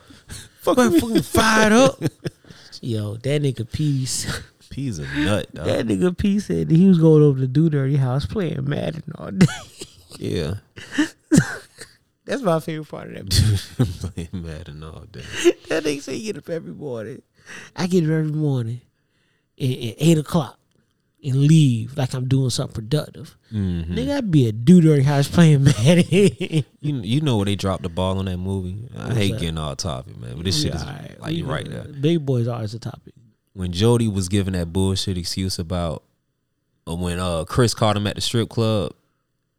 Fuck, 0.61 0.78
Fucking, 0.78 0.99
fucking 0.99 1.22
fired 1.22 1.74
up. 1.74 2.01
Yo, 2.82 3.16
that 3.18 3.41
nigga 3.41 3.70
Peace. 3.72 4.26
P's 4.70 4.97
a 4.97 5.03
nut, 5.20 5.53
dog. 5.53 5.66
That 5.66 5.86
nigga 5.86 6.18
P 6.18 6.39
said 6.39 6.72
he 6.72 6.88
was 6.88 6.97
going 6.97 7.22
over 7.22 7.39
to 7.39 7.47
Do 7.47 7.70
Dirty 7.70 7.97
House 7.97 8.26
playing 8.26 8.68
Madden 8.68 9.03
all 9.16 9.30
day. 9.30 9.45
Yeah. 10.18 10.55
That's 12.26 12.42
my 12.42 12.60
favorite 12.60 12.88
part 12.90 13.14
of 13.14 13.30
that. 13.30 13.76
movie. 13.80 14.30
Playing 14.32 14.46
Madden 14.46 14.84
all 14.84 15.06
day. 15.12 15.22
that 15.70 15.84
nigga 15.84 16.02
say 16.02 16.22
get 16.22 16.38
up 16.38 16.50
every 16.50 16.74
morning. 16.74 17.22
I 17.76 17.88
get 17.88 18.04
up 18.06 18.10
every 18.12 18.32
morning 18.32 18.82
at, 19.60 19.66
at 19.70 19.96
eight 20.00 20.18
o'clock 20.18 20.58
and 21.26 21.36
leave 21.36 21.98
like 21.98 22.14
I'm 22.14 22.28
doing 22.28 22.50
something 22.50 22.74
productive. 22.76 23.36
Mm-hmm. 23.52 23.94
Nigga, 23.94 24.18
I'd 24.18 24.32
be 24.32 24.48
at 24.48 24.64
Do 24.66 24.80
Dirty 24.82 25.04
House 25.04 25.28
playing 25.28 25.64
Madden. 25.66 26.06
You 26.10 26.64
you 27.02 27.22
know 27.22 27.38
where 27.38 27.46
they 27.46 27.56
dropped 27.56 27.84
the 27.84 27.90
ball 27.90 28.18
on 28.20 28.26
that 28.26 28.38
movie. 28.38 28.88
I 28.98 29.06
What's 29.06 29.18
hate 29.18 29.32
that? 29.34 29.40
getting 29.42 29.58
off 29.58 29.78
topic, 29.78 30.18
man. 30.18 30.36
But 30.36 30.46
this 30.46 30.62
shit 30.62 30.74
is 30.76 30.82
Alright, 30.82 31.20
like 31.20 31.36
you're 31.36 31.48
right 31.48 31.70
there. 31.70 31.84
Big 31.84 32.26
boys 32.26 32.48
are 32.48 32.56
always 32.56 32.74
a 32.74 32.80
topic. 32.80 33.14
When 33.54 33.72
Jody 33.72 34.08
was 34.08 34.30
giving 34.30 34.54
that 34.54 34.72
bullshit 34.74 35.18
excuse 35.18 35.60
about 35.60 36.04
uh, 36.88 36.96
when 36.96 37.20
uh 37.20 37.44
Chris 37.46 37.74
caught 37.74 37.96
him 37.98 38.08
at 38.08 38.16
the 38.16 38.22
strip 38.22 38.50
club 38.50 38.94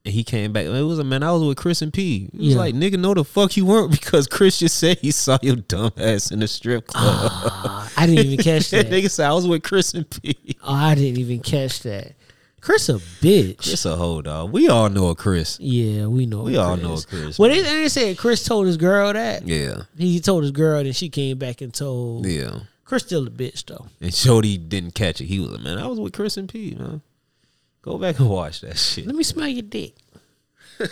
and 0.05 0.13
he 0.15 0.23
came 0.25 0.53
back. 0.53 0.67
It 0.67 0.83
was 0.83 0.99
a 0.99 1.05
man. 1.05 1.23
I 1.23 1.33
was 1.33 1.43
with 1.43 1.57
Chris 1.57 1.81
and 1.83 1.93
P. 1.93 2.29
He 2.33 2.39
was 2.47 2.55
Yeah. 2.55 2.61
like, 2.61 2.75
nigga, 2.75 2.99
know 2.99 3.15
the 3.15 3.25
fuck 3.25 3.57
you 3.57 3.65
weren't 3.67 3.91
because 3.99 4.27
Chris 4.27 4.59
just 4.59 4.79
said 4.79 4.99
he 4.99 5.11
saw 5.11 5.39
your 5.43 5.57
dumb 5.57 5.93
ass 5.97 6.31
in 6.31 6.41
the 6.41 6.49
strip 6.49 6.87
club. 6.89 7.31
Ah, 7.33 7.93
I 7.97 8.07
didn't 8.07 8.27
even 8.27 8.45
catch 8.45 8.71
that. 8.73 8.91
nigga 8.91 9.11
said 9.11 9.29
I 9.29 9.33
was 9.33 9.47
with 9.47 9.63
Chris 9.63 9.95
and 9.95 10.09
P. 10.09 10.57
Oh, 10.63 10.73
I 10.75 10.95
didn't 10.95 11.19
even 11.19 11.41
catch 11.41 11.81
that. 11.81 12.13
Chris 12.61 12.89
a 12.89 12.95
bitch. 12.95 13.59
Chris 13.59 13.85
a 13.85 13.95
hoe 13.95 14.23
dog. 14.23 14.51
We 14.51 14.69
all 14.71 14.89
know 14.89 15.09
a 15.09 15.15
Chris. 15.15 15.59
yeah, 15.61 16.07
we 16.07 16.25
know. 16.25 16.45
We 16.45 16.57
all 16.57 16.79
know 16.79 16.95
a 16.95 17.03
Chris, 17.03 17.39
Well, 17.39 17.51
they, 17.51 17.61
they 17.61 17.89
said 17.91 18.17
Chris 18.17 18.43
told 18.43 18.67
his 18.67 18.79
girl 18.79 19.13
that. 19.13 19.47
Yeah, 19.47 19.83
He 19.99 20.19
told 20.21 20.45
his 20.45 20.51
girl, 20.53 20.81
and 20.81 20.97
she 20.97 21.11
came 21.11 21.37
back 21.39 21.61
and 21.61 21.75
told 21.75 22.25
yeah. 22.27 22.61
Chris 22.87 23.03
still 23.03 23.27
a 23.27 23.31
bitch 23.31 23.67
though. 23.67 23.87
And 24.01 24.15
Jody 24.15 24.57
didn't 24.57 24.95
catch 24.95 25.21
it. 25.21 25.27
He 25.27 25.41
was 25.41 25.51
like, 25.51 25.61
man, 25.61 25.79
I 25.79 25.87
was 25.87 26.01
with 26.01 26.15
Chris 26.15 26.39
and 26.39 26.49
P, 26.49 26.75
man. 26.79 27.03
Go 27.85 27.99
back 27.99 28.19
and 28.19 28.31
watch 28.31 28.63
that 28.63 28.79
shit. 28.79 29.07
Let 29.07 29.15
me 29.15 29.23
smell 29.23 29.47
your 29.47 29.61
dick. 29.61 29.95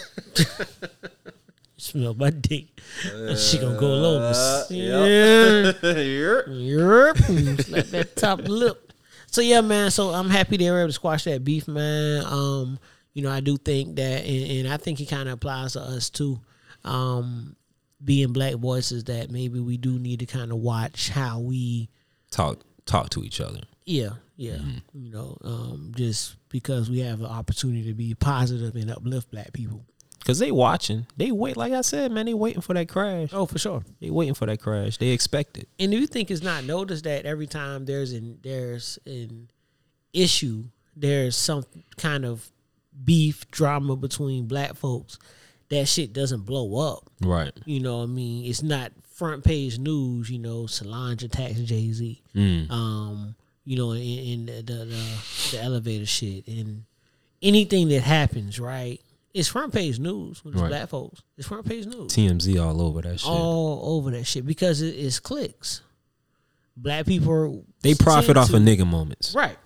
smell 1.78 2.12
my 2.12 2.28
dick. 2.28 2.66
And 3.10 3.38
she 3.38 3.56
gonna 3.58 3.80
go 3.80 3.86
along. 3.86 4.20
Uh, 4.20 4.64
Yeah. 4.68 5.72
Yep. 6.46 7.16
Slap 7.64 7.86
that 7.86 8.12
top 8.16 8.40
lip. 8.40 8.92
So 9.26 9.40
yeah, 9.40 9.62
man. 9.62 9.90
So 9.90 10.10
I'm 10.10 10.28
happy 10.28 10.58
they 10.58 10.70
were 10.70 10.80
able 10.80 10.88
to 10.90 10.92
squash 10.92 11.24
that 11.24 11.42
beef, 11.44 11.66
man. 11.66 12.26
Um, 12.26 12.78
you 13.14 13.22
know, 13.22 13.30
I 13.30 13.40
do 13.40 13.56
think 13.56 13.96
that, 13.96 14.26
and, 14.26 14.66
and 14.66 14.68
I 14.68 14.76
think 14.76 15.00
it 15.00 15.06
kind 15.06 15.30
of 15.30 15.34
applies 15.36 15.72
to 15.72 15.80
us 15.80 16.10
too. 16.10 16.40
Um, 16.84 17.56
being 18.04 18.34
black 18.34 18.56
voices, 18.56 19.04
that 19.04 19.30
maybe 19.30 19.60
we 19.60 19.78
do 19.78 19.98
need 19.98 20.20
to 20.20 20.26
kind 20.26 20.52
of 20.52 20.58
watch 20.58 21.08
how 21.08 21.38
we, 21.40 21.88
talk 22.30 22.58
talk 22.84 23.08
to 23.10 23.24
each 23.24 23.40
other. 23.40 23.60
Yeah, 23.84 24.10
yeah, 24.36 24.58
you 24.92 25.10
know, 25.10 25.36
um, 25.42 25.92
just 25.96 26.36
because 26.48 26.90
we 26.90 27.00
have 27.00 27.20
an 27.20 27.26
opportunity 27.26 27.84
to 27.86 27.94
be 27.94 28.14
positive 28.14 28.74
and 28.76 28.90
uplift 28.90 29.30
black 29.30 29.52
people. 29.52 29.84
Cause 30.24 30.38
they 30.38 30.52
watching. 30.52 31.06
They 31.16 31.32
wait, 31.32 31.56
like 31.56 31.72
I 31.72 31.80
said, 31.80 32.12
man, 32.12 32.26
they 32.26 32.34
waiting 32.34 32.60
for 32.60 32.74
that 32.74 32.88
crash. 32.88 33.30
Oh, 33.32 33.44
for 33.44 33.58
sure. 33.58 33.82
They 34.00 34.08
waiting 34.08 34.34
for 34.34 34.46
that 34.46 34.60
crash. 34.60 34.96
They 34.98 35.08
expect 35.08 35.58
it. 35.58 35.68
And 35.80 35.90
do 35.90 35.98
you 35.98 36.06
think 36.06 36.30
it's 36.30 36.44
not 36.44 36.62
noticed 36.62 37.02
that 37.04 37.26
every 37.26 37.48
time 37.48 37.86
there's 37.86 38.12
an 38.12 38.38
there's 38.40 39.00
an 39.04 39.48
issue, 40.12 40.66
there's 40.94 41.34
some 41.34 41.64
kind 41.96 42.24
of 42.24 42.52
beef 43.04 43.50
drama 43.50 43.96
between 43.96 44.46
black 44.46 44.76
folks, 44.76 45.18
that 45.70 45.86
shit 45.88 46.12
doesn't 46.12 46.42
blow 46.42 46.94
up. 46.94 47.10
Right. 47.20 47.52
You 47.64 47.80
know 47.80 47.98
what 47.98 48.04
I 48.04 48.06
mean? 48.06 48.48
It's 48.48 48.62
not 48.62 48.92
front 49.10 49.42
page 49.42 49.78
news. 49.78 50.30
You 50.30 50.38
know, 50.38 50.66
Solange 50.66 51.22
attacks 51.24 51.58
Jay 51.60 51.90
Z. 51.92 52.22
Mm. 52.34 52.70
Um, 52.70 53.34
you 53.64 53.76
know, 53.76 53.92
in, 53.92 54.00
in 54.02 54.46
the, 54.46 54.52
the 54.62 54.84
the 54.84 55.50
the 55.52 55.62
elevator 55.62 56.06
shit 56.06 56.46
and 56.48 56.84
anything 57.40 57.88
that 57.88 58.02
happens, 58.02 58.58
right? 58.60 59.00
It's 59.34 59.48
front 59.48 59.72
page 59.72 59.98
news 59.98 60.44
with 60.44 60.56
Right. 60.56 60.68
black 60.68 60.88
folks. 60.90 61.22
It's 61.38 61.48
front 61.48 61.66
page 61.66 61.86
news 61.86 62.12
TMZ 62.12 62.62
all 62.62 62.82
over 62.82 63.00
that 63.02 63.20
shit. 63.20 63.28
all 63.30 63.96
over 63.96 64.10
that 64.10 64.24
shit 64.24 64.44
because 64.44 64.82
it 64.82 64.94
is 64.94 65.18
clicks. 65.20 65.80
Black 66.76 67.06
people 67.06 67.64
they 67.82 67.94
profit 67.94 68.36
off 68.36 68.48
to- 68.50 68.56
of 68.56 68.62
nigga 68.62 68.86
moments. 68.86 69.34
Right. 69.34 69.56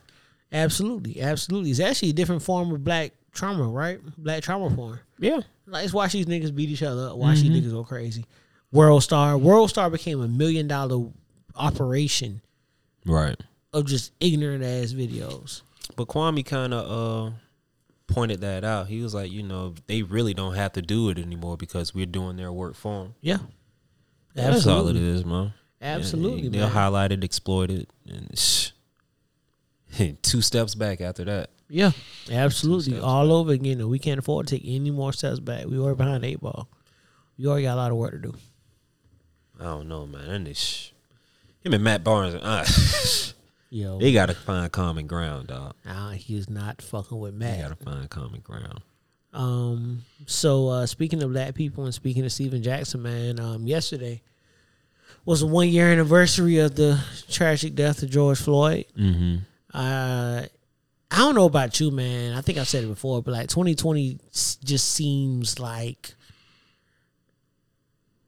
Absolutely. 0.53 1.21
Absolutely. 1.21 1.71
It's 1.71 1.81
actually 1.81 2.11
a 2.11 2.15
different 2.15 2.43
form 2.43 2.73
of 2.73 2.85
black 2.85 3.13
trauma, 3.33 3.69
right? 3.69 3.99
Black 4.17 4.43
trauma 4.43 4.75
porn. 4.75 5.01
Yeah. 5.19 5.37
Like, 5.67 5.83
let's 5.83 5.93
watch 5.93 6.13
these 6.13 6.27
niggas 6.27 6.55
beat 6.55 6.71
each 6.71 6.83
other 6.85 7.09
up. 7.09 7.17
Watch 7.17 7.39
Mm-hmm. 7.39 7.53
these 7.53 7.65
niggas 7.65 7.73
go 7.73 7.83
crazy. 7.85 8.25
World 8.71 9.03
Star. 9.03 9.37
World 9.37 9.71
Star 9.71 9.91
became 9.91 10.21
a 10.21 10.29
million 10.29 10.69
dollar 10.69 11.09
operation 11.57 12.41
Right. 13.05 13.41
Of 13.77 13.87
just 13.87 14.13
ignorant 14.21 14.65
ass 14.65 14.93
videos. 14.93 15.63
But 15.95 16.09
Kwame 16.09 16.45
kind 16.45 16.75
of 16.75 17.31
uh 17.31 17.35
pointed 18.07 18.41
that 18.41 18.65
out. 18.65 18.87
He 18.87 19.03
was 19.03 19.15
like, 19.15 19.31
you 19.31 19.43
know, 19.43 19.75
they 19.87 20.03
really 20.03 20.35
don't 20.35 20.55
have 20.55 20.73
to 20.75 20.83
do 20.83 21.11
it 21.11 21.19
anymore 21.19 21.57
because 21.57 21.95
we're 21.95 22.07
doing 22.07 22.37
their 22.37 22.53
work 22.53 22.75
for 22.75 23.05
them. 23.05 23.15
Yeah. 23.21 23.39
That's 24.35 24.67
all 24.67 24.89
it 24.89 24.97
is, 24.97 25.25
man. 25.25 25.55
Absolutely, 25.81 26.49
they'll 26.49 26.63
man. 26.63 26.71
highlight 26.71 27.13
it, 27.13 27.23
exploit 27.23 27.71
it, 27.71 27.89
and 28.09 28.39
shh. 28.39 28.71
two 30.23 30.43
steps 30.43 30.75
back 30.75 31.01
after 31.01 31.25
that. 31.25 31.51
Yeah. 31.69 31.93
Absolutely. 32.31 32.99
All 32.99 33.33
over 33.33 33.53
again. 33.53 33.87
We 33.89 33.99
can't 33.99 34.19
afford 34.19 34.47
to 34.47 34.57
take 34.57 34.67
any 34.67 34.91
more 34.91 35.13
steps 35.13 35.39
back. 35.41 35.67
We 35.67 35.79
already 35.79 35.97
behind 35.97 36.25
eight 36.25 36.41
ball. 36.41 36.69
We 37.39 37.47
already 37.47 37.65
got 37.65 37.75
a 37.75 37.77
lot 37.77 37.91
of 37.91 37.97
work 37.97 38.13
to 38.13 38.19
do. 38.19 38.35
I 39.61 39.65
don't 39.65 39.89
know, 39.89 40.07
man. 40.07 40.29
And 40.29 40.47
this, 40.47 40.93
him 41.61 41.73
and 41.73 41.83
Matt 41.83 42.05
Barnes, 42.05 42.35
uh, 42.35 42.65
Yo. 43.71 43.99
they 43.99 44.13
gotta 44.13 44.35
find 44.35 44.71
common 44.71 45.07
ground, 45.07 45.49
dog. 45.49 45.75
Nah, 45.85 46.11
he 46.13 46.37
is 46.37 46.49
not 46.49 46.81
fucking 46.81 47.19
with 47.19 47.39
They 47.39 47.47
Matt. 47.47 47.61
gotta 47.63 47.77
find 47.85 48.09
common 48.09 48.41
ground. 48.41 48.81
Um, 49.33 50.03
so 50.27 50.69
uh, 50.69 50.87
speaking 50.87 51.23
of 51.23 51.33
black 51.33 51.55
people 51.55 51.85
and 51.85 51.93
speaking 51.95 52.25
of 52.25 52.33
Stephen 52.33 52.63
Jackson, 52.63 53.03
man, 53.03 53.39
um, 53.41 53.67
yesterday 53.67 54.23
was 55.25 55.43
a 55.43 55.47
one 55.47 55.69
year 55.69 55.91
anniversary 55.93 56.59
of 56.59 56.75
the 56.77 56.99
tragic 57.31 57.75
death 57.75 58.03
of 58.03 58.11
George 58.11 58.39
Floyd. 58.39 58.87
Mm-hmm. 58.99 59.37
Uh, 59.75 60.43
I 61.11 61.19
don't 61.19 61.35
know 61.35 61.45
about 61.47 61.79
you, 61.81 61.91
man. 61.91 62.33
I 62.35 62.41
think 62.41 62.59
I 62.59 62.65
said 62.65 62.85
it 62.85 62.89
before, 62.89 63.23
but 63.23 63.33
like 63.33 63.49
2020 63.49 64.19
just 64.33 64.89
seems 64.93 65.59
like 65.61 66.15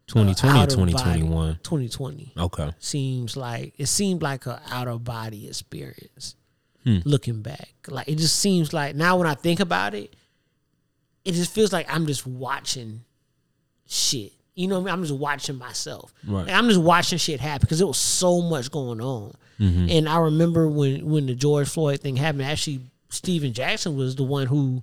2020 0.09 0.59
or 0.59 0.63
out 0.63 0.69
body. 0.69 0.93
2021. 0.93 1.59
2020 1.63 2.33
Okay. 2.39 2.71
seems 2.79 3.37
like 3.37 3.75
it 3.79 3.87
seemed 3.87 4.23
like 4.23 4.47
a 4.47 4.61
out 4.71 4.89
of 4.89 5.05
body 5.05 5.47
experience. 5.47 6.35
Hmm. 6.85 6.99
Looking 7.05 7.43
back, 7.43 7.69
like 7.89 8.09
it 8.09 8.17
just 8.19 8.39
seems 8.39 8.73
like 8.73 8.95
now 8.95 9.19
when 9.19 9.27
I 9.27 9.35
think 9.35 9.61
about 9.61 9.95
it, 9.95 10.15
it 11.25 11.33
just 11.33 11.53
feels 11.53 11.73
like 11.73 11.93
I'm 11.93 12.07
just 12.07 12.27
watching 12.27 13.03
shit. 13.87 14.33
You 14.55 14.69
know, 14.69 14.77
what 14.77 14.83
I 14.83 14.85
mean? 14.87 14.95
I'm 14.95 15.03
just 15.03 15.15
watching 15.19 15.57
myself. 15.57 16.15
Right. 16.27 16.47
Like, 16.47 16.55
I'm 16.55 16.69
just 16.69 16.81
watching 16.81 17.19
shit 17.19 17.41
happen 17.41 17.61
because 17.63 17.79
there 17.79 17.87
was 17.87 17.99
so 17.99 18.41
much 18.41 18.71
going 18.71 19.01
on. 19.01 19.35
Mm-hmm. 19.61 19.87
And 19.91 20.09
I 20.09 20.19
remember 20.19 20.69
when 20.69 21.05
when 21.11 21.27
the 21.27 21.35
George 21.35 21.69
Floyd 21.69 22.01
thing 22.01 22.17
happened. 22.17 22.43
Actually, 22.45 22.81
Stephen 23.11 23.53
Jackson 23.53 23.97
was 23.97 24.17
the 24.17 24.25
one 24.25 24.47
who 24.47 24.83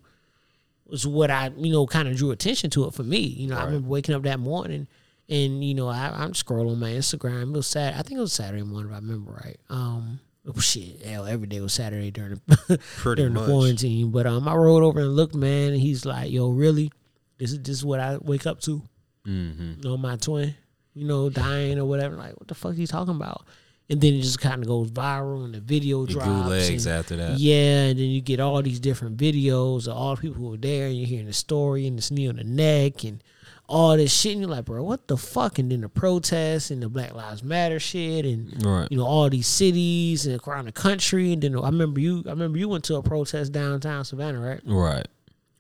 was 0.85 1.07
what 1.07 1.31
I 1.31 1.51
you 1.57 1.71
know 1.71 1.87
kind 1.87 2.07
of 2.07 2.15
drew 2.17 2.31
attention 2.31 2.69
to 2.71 2.85
it 2.85 2.93
for 2.93 3.03
me. 3.03 3.19
You 3.19 3.47
know, 3.47 3.57
I 3.57 3.63
remember 3.65 3.87
waking 3.87 4.15
up 4.15 4.23
that 4.23 4.39
morning 4.39 4.87
and 5.29 5.63
you 5.63 5.73
know 5.73 5.87
I, 5.87 6.11
I'm 6.13 6.33
scrolling 6.33 6.77
my 6.77 6.89
Instagram. 6.91 7.49
It 7.53 7.57
was 7.57 7.67
sad. 7.67 7.93
I 7.93 8.01
think 8.01 8.17
it 8.17 8.21
was 8.21 8.33
Saturday 8.33 8.63
morning 8.63 8.89
if 8.91 8.95
I 8.95 8.99
remember 8.99 9.31
right. 9.43 9.57
Um, 9.69 10.19
oh, 10.47 10.59
shit, 10.59 11.01
hell, 11.05 11.25
every 11.25 11.47
day 11.47 11.59
was 11.61 11.73
Saturday 11.73 12.11
during 12.11 12.41
the 12.47 12.79
during 13.15 13.33
much. 13.33 13.45
the 13.45 13.51
quarantine. 13.51 14.11
But 14.11 14.27
um, 14.27 14.47
I 14.47 14.55
rolled 14.55 14.83
over 14.83 14.99
and 14.99 15.15
looked, 15.15 15.35
man, 15.35 15.73
and 15.73 15.81
he's 15.81 16.05
like, 16.05 16.31
"Yo, 16.31 16.49
really? 16.49 16.91
This 17.37 17.51
is 17.51 17.61
this 17.61 17.83
what 17.83 17.99
I 17.99 18.17
wake 18.21 18.45
up 18.45 18.59
to." 18.61 18.81
Mm-hmm. 19.27 19.73
you 19.81 19.89
know, 19.89 19.97
my 19.97 20.17
twin, 20.17 20.53
you 20.93 21.07
know, 21.07 21.29
dying 21.31 21.79
or 21.79 21.85
whatever. 21.85 22.15
Like, 22.15 22.33
what 22.39 22.47
the 22.47 22.53
fuck 22.53 22.75
he 22.75 22.85
talking 22.85 23.15
about? 23.15 23.43
And 23.89 23.99
then 24.01 24.13
it 24.15 24.21
just 24.21 24.39
kind 24.39 24.61
of 24.61 24.67
goes 24.67 24.89
viral 24.91 25.45
and 25.45 25.53
the 25.53 25.59
video 25.59 26.03
It 26.03 26.09
drops. 26.11 26.49
legs 26.49 26.85
and- 26.85 26.95
after 26.95 27.15
that. 27.17 27.39
Yeah, 27.39 27.85
and 27.85 27.99
then 27.99 28.05
you 28.05 28.21
get 28.21 28.39
all 28.39 28.61
these 28.61 28.79
different 28.79 29.17
videos 29.17 29.87
of 29.87 29.95
all 29.95 30.15
the 30.15 30.21
people 30.21 30.37
who 30.37 30.49
were 30.51 30.57
there, 30.57 30.87
and 30.87 30.95
you're 30.97 31.07
hearing 31.07 31.25
the 31.27 31.33
story 31.33 31.87
and 31.87 31.97
this 31.97 32.11
knee 32.11 32.27
on 32.27 32.35
the 32.37 32.43
neck 32.43 33.03
and 33.03 33.23
all 33.67 33.97
this 33.97 34.13
shit. 34.13 34.33
And 34.33 34.41
you're 34.41 34.49
like, 34.49 34.65
bro, 34.65 34.83
what 34.83 35.07
the 35.07 35.17
fuck? 35.17 35.57
And 35.59 35.71
then 35.71 35.81
the 35.81 35.89
protests 35.89 36.69
and 36.71 36.81
the 36.83 36.89
Black 36.89 37.13
Lives 37.13 37.43
Matter 37.43 37.79
shit 37.79 38.25
and 38.25 38.63
Right. 38.65 38.87
you 38.91 38.97
know 38.97 39.05
all 39.05 39.29
these 39.29 39.47
cities 39.47 40.25
and 40.27 40.39
around 40.47 40.65
the 40.65 40.71
country. 40.71 41.33
And 41.33 41.41
then 41.41 41.57
I 41.57 41.65
remember 41.65 41.99
you, 41.99 42.23
I 42.27 42.29
remember 42.31 42.57
you 42.57 42.69
went 42.69 42.83
to 42.85 42.95
a 42.95 43.01
protest 43.03 43.51
downtown 43.51 44.05
Savannah, 44.05 44.39
right? 44.39 44.61
Right. 44.65 45.07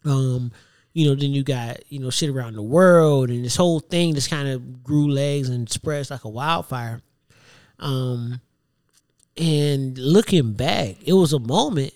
um 0.05 0.51
you 0.93 1.07
know 1.09 1.15
then 1.15 1.31
you 1.33 1.43
got 1.43 1.77
you 1.91 1.99
know 1.99 2.09
shit 2.09 2.29
around 2.29 2.53
the 2.55 2.61
world 2.61 3.29
and 3.29 3.43
this 3.43 3.55
whole 3.57 3.81
thing 3.81 4.13
just 4.15 4.29
kind 4.29 4.47
of 4.47 4.81
grew 4.83 5.09
legs 5.09 5.49
and 5.49 5.67
spreads 5.69 6.09
like 6.09 6.23
a 6.23 6.29
wildfire 6.29 7.01
um 7.79 8.39
and 9.35 9.97
looking 9.97 10.53
back 10.53 10.95
it 11.03 11.11
was 11.11 11.33
a 11.33 11.39
moment 11.39 11.91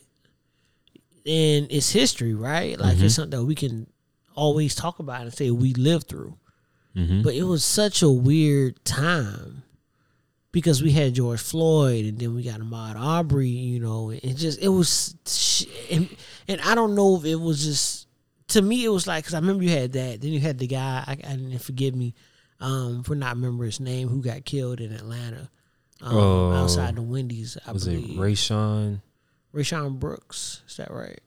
and 1.26 1.68
it's 1.72 1.92
history 1.92 2.34
right 2.34 2.78
like 2.80 3.00
it's 3.00 3.16
something 3.16 3.40
that 3.40 3.46
we 3.46 3.56
can 3.56 3.88
always 4.40 4.74
talk 4.76 5.00
about 5.00 5.22
and 5.22 5.34
say 5.34 5.52
we 5.52 5.74
lived 5.74 6.08
through 6.08 6.36
Mm-hmm. 6.96 7.22
but 7.22 7.36
it 7.36 7.44
was 7.44 7.64
such 7.64 8.02
a 8.02 8.10
weird 8.10 8.84
time 8.84 9.62
because 10.52 10.82
we 10.82 10.92
had 10.92 11.14
George 11.14 11.40
Floyd 11.40 12.06
and 12.06 12.18
then 12.18 12.34
we 12.34 12.42
got 12.44 12.60
Ahmaud 12.60 12.96
Arbery, 13.00 13.48
you 13.50 13.80
know, 13.80 14.10
and 14.10 14.36
just 14.38 14.60
it 14.60 14.70
was, 14.70 15.14
and, 15.92 16.10
and 16.48 16.60
I 16.62 16.74
don't 16.74 16.96
know 16.96 17.16
if 17.18 17.26
it 17.26 17.36
was 17.36 17.64
just 17.64 18.08
to 18.50 18.62
me 18.64 18.84
it 18.84 18.90
was 18.90 19.06
like 19.06 19.24
because 19.24 19.36
I 19.36 19.40
remember 19.40 19.64
you 19.64 19.70
had 19.70 19.94
that, 19.94 20.22
then 20.22 20.32
you 20.32 20.40
had 20.40 20.58
the 20.58 20.66
guy, 20.66 21.04
I, 21.06 21.18
and 21.24 21.62
forgive 21.62 21.94
me 21.96 22.16
um, 22.60 23.04
for 23.04 23.14
not 23.14 23.36
remember 23.36 23.66
his 23.66 23.80
name, 23.80 24.08
who 24.10 24.24
got 24.24 24.44
killed 24.44 24.82
in 24.82 24.92
Atlanta 24.92 25.50
um, 26.02 26.18
Oh. 26.18 26.52
outside 26.54 26.96
the 26.96 27.04
Wendy's. 27.04 27.56
I 27.68 27.72
Was 27.72 27.86
it 27.88 28.02
believe 28.02 28.18
Rayshawn? 28.20 29.02
Rayshawn 29.54 30.00
Brooks, 30.00 30.64
is 30.68 30.78
that 30.78 30.90
right? 30.92 31.20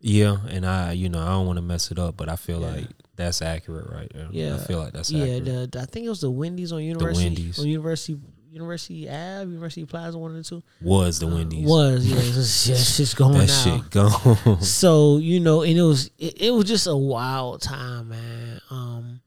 Yeah, 0.00 0.36
and 0.48 0.64
I, 0.64 0.92
you 0.92 1.08
know, 1.08 1.20
I 1.20 1.30
don't 1.30 1.46
want 1.46 1.56
to 1.56 1.62
mess 1.62 1.90
it 1.90 1.98
up, 1.98 2.16
but 2.16 2.28
I 2.28 2.36
feel 2.36 2.60
Yeah. 2.60 2.70
like 2.72 2.86
that's 3.16 3.42
accurate, 3.42 3.90
right? 3.90 4.10
there. 4.14 4.28
Yeah, 4.30 4.54
I 4.54 4.58
feel 4.58 4.78
like 4.78 4.92
that's 4.92 5.10
yeah. 5.10 5.24
accurate. 5.24 5.44
The, 5.44 5.68
the- 5.72 5.80
I 5.80 5.86
think 5.86 6.06
it 6.06 6.08
was 6.08 6.20
the 6.20 6.30
Wendy's 6.30 6.70
on 6.72 6.82
University, 6.84 7.28
The 7.28 7.34
Wendy's. 7.34 7.58
on 7.58 7.66
University, 7.66 8.18
University 8.50 9.08
Ave, 9.08 9.50
University 9.50 9.84
Plaza, 9.84 10.16
one 10.18 10.30
of 10.30 10.36
the 10.36 10.44
two. 10.44 10.62
was 10.80 11.18
the 11.18 11.26
Wendy's? 11.26 11.66
Was 11.68 12.06
yeah, 12.06 12.16
it's 12.16 12.64
just, 12.66 12.96
just 12.96 13.16
going 13.16 13.38
that 13.38 13.48
now. 13.48 13.78
shit 13.80 13.90
gone? 13.90 14.58
So 14.62 15.18
you 15.18 15.40
know, 15.40 15.62
and 15.62 15.76
it 15.76 15.82
was 15.82 16.10
it, 16.18 16.40
it 16.42 16.50
was 16.52 16.64
just 16.66 16.86
a 16.86 16.96
wild 16.96 17.60
time, 17.62 18.10
man. 18.10 18.60
Um, 18.70 19.20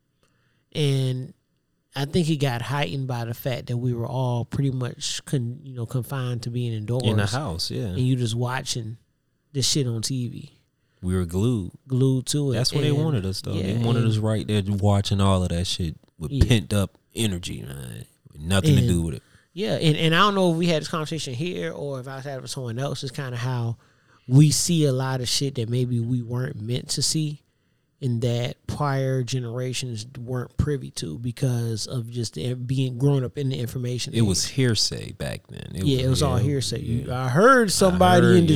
and 0.74 1.34
I 1.96 2.06
think 2.06 2.30
it 2.30 2.38
got 2.38 2.62
heightened 2.62 3.08
by 3.08 3.26
the 3.26 3.34
fact 3.34 3.68
that 3.68 3.78
we 3.78 3.94
were 3.94 4.08
all 4.08 4.46
pretty 4.46 4.72
much 4.72 5.24
con, 5.26 5.60
you 5.64 5.76
know 5.76 5.86
confined 5.86 6.44
to 6.44 6.50
being 6.50 6.72
indoors 6.74 7.04
in 7.04 7.18
the 7.18 7.28
house. 7.28 7.70
Yeah, 7.70 7.88
and 7.88 8.00
you 8.00 8.16
just 8.16 8.36
watching 8.36 8.98
this 9.54 9.68
shit 9.70 9.86
on 9.86 10.02
TV, 10.02 10.52
we 11.02 11.16
were 11.16 11.26
glued. 11.26 11.72
glued 11.88 12.26
to 12.28 12.52
it. 12.52 12.56
That's 12.56 12.74
what 12.74 12.82
they 12.84 12.92
wanted 12.92 13.26
us 13.26 13.42
though. 13.42 13.54
they 13.54 13.74
wanted 13.78 14.04
and- 14.04 14.12
us 14.12 14.18
right 14.18 14.46
there 14.48 14.62
watching 14.68 15.20
all 15.22 15.44
of 15.44 15.50
that 15.50 15.66
shit 15.66 15.96
with 16.20 16.32
Yeah. 16.32 16.46
pent 16.46 16.74
up 16.74 16.98
energy, 17.16 17.62
man. 17.64 18.06
With 18.32 18.42
nothing 18.42 18.76
to 18.76 18.88
do 18.88 19.02
with 19.02 19.16
it. 19.16 19.24
Yeah, 19.54 19.74
and, 19.74 19.98
and 19.98 20.16
I 20.16 20.20
don't 20.20 20.36
know 20.36 20.52
if 20.52 20.58
we 20.58 20.68
had 20.68 20.82
this 20.82 20.88
conversation 20.88 21.34
here 21.34 21.72
or 21.74 22.00
if 22.00 22.08
I 22.08 22.16
was 22.16 22.24
having 22.24 22.40
it 22.40 22.42
with 22.44 22.52
someone 22.52 22.80
else. 22.80 23.04
It's 23.04 23.12
kind 23.12 23.34
of 23.34 23.42
how 23.42 23.76
we 24.28 24.50
see 24.52 24.86
a 24.86 24.94
lot 24.94 25.20
of 25.20 25.28
shit 25.28 25.56
that 25.56 25.68
maybe 25.68 26.00
we 26.00 26.22
weren't 26.22 26.62
meant 26.62 26.88
to 26.92 27.02
see, 27.02 27.42
and 28.00 28.22
that 28.22 28.56
prior 28.68 29.24
generations 29.24 30.06
weren't 30.18 30.56
privy 30.56 30.90
to 30.92 31.18
because 31.20 31.86
of 31.86 32.10
just 32.10 32.36
being 32.66 32.98
grown 32.98 33.26
up 33.26 33.38
in 33.38 33.50
the 33.50 33.58
information. 33.60 34.14
It 34.14 34.22
was 34.22 34.46
hearsay 34.46 35.12
back 35.14 35.42
then. 35.48 35.72
yeah, 35.74 36.06
it 36.06 36.08
was 36.10 36.24
all 36.24 36.38
hearsay. 36.38 36.80
Yeah. 36.82 37.26
I 37.26 37.28
heard 37.28 37.72
somebody 37.74 38.26
heard, 38.28 38.38
in 38.38 38.46
yeah. 38.48 38.56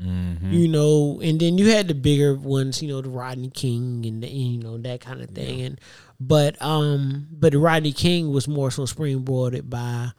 Mhm. 0.00 0.52
You 0.52 0.68
know, 0.68 1.20
and 1.22 1.40
then 1.40 1.58
you 1.58 1.70
had 1.70 1.88
the 1.88 1.94
bigger 1.94 2.34
ones, 2.34 2.80
you 2.82 2.88
know, 2.88 3.00
the 3.00 3.08
Rodney 3.08 3.50
King 3.50 4.04
and 4.06 4.22
the, 4.22 4.28
you 4.28 4.58
know 4.62 4.78
that 4.78 5.00
kind 5.00 5.20
of 5.22 5.30
thing. 5.30 5.60
And 5.62 5.80
but 6.20 6.60
um, 6.62 7.26
but 7.32 7.54
Rodney 7.54 7.92
King 7.92 8.30
was 8.30 8.46
more 8.46 8.70
so 8.70 8.82
springboarded 8.82 9.68
by 9.68 10.10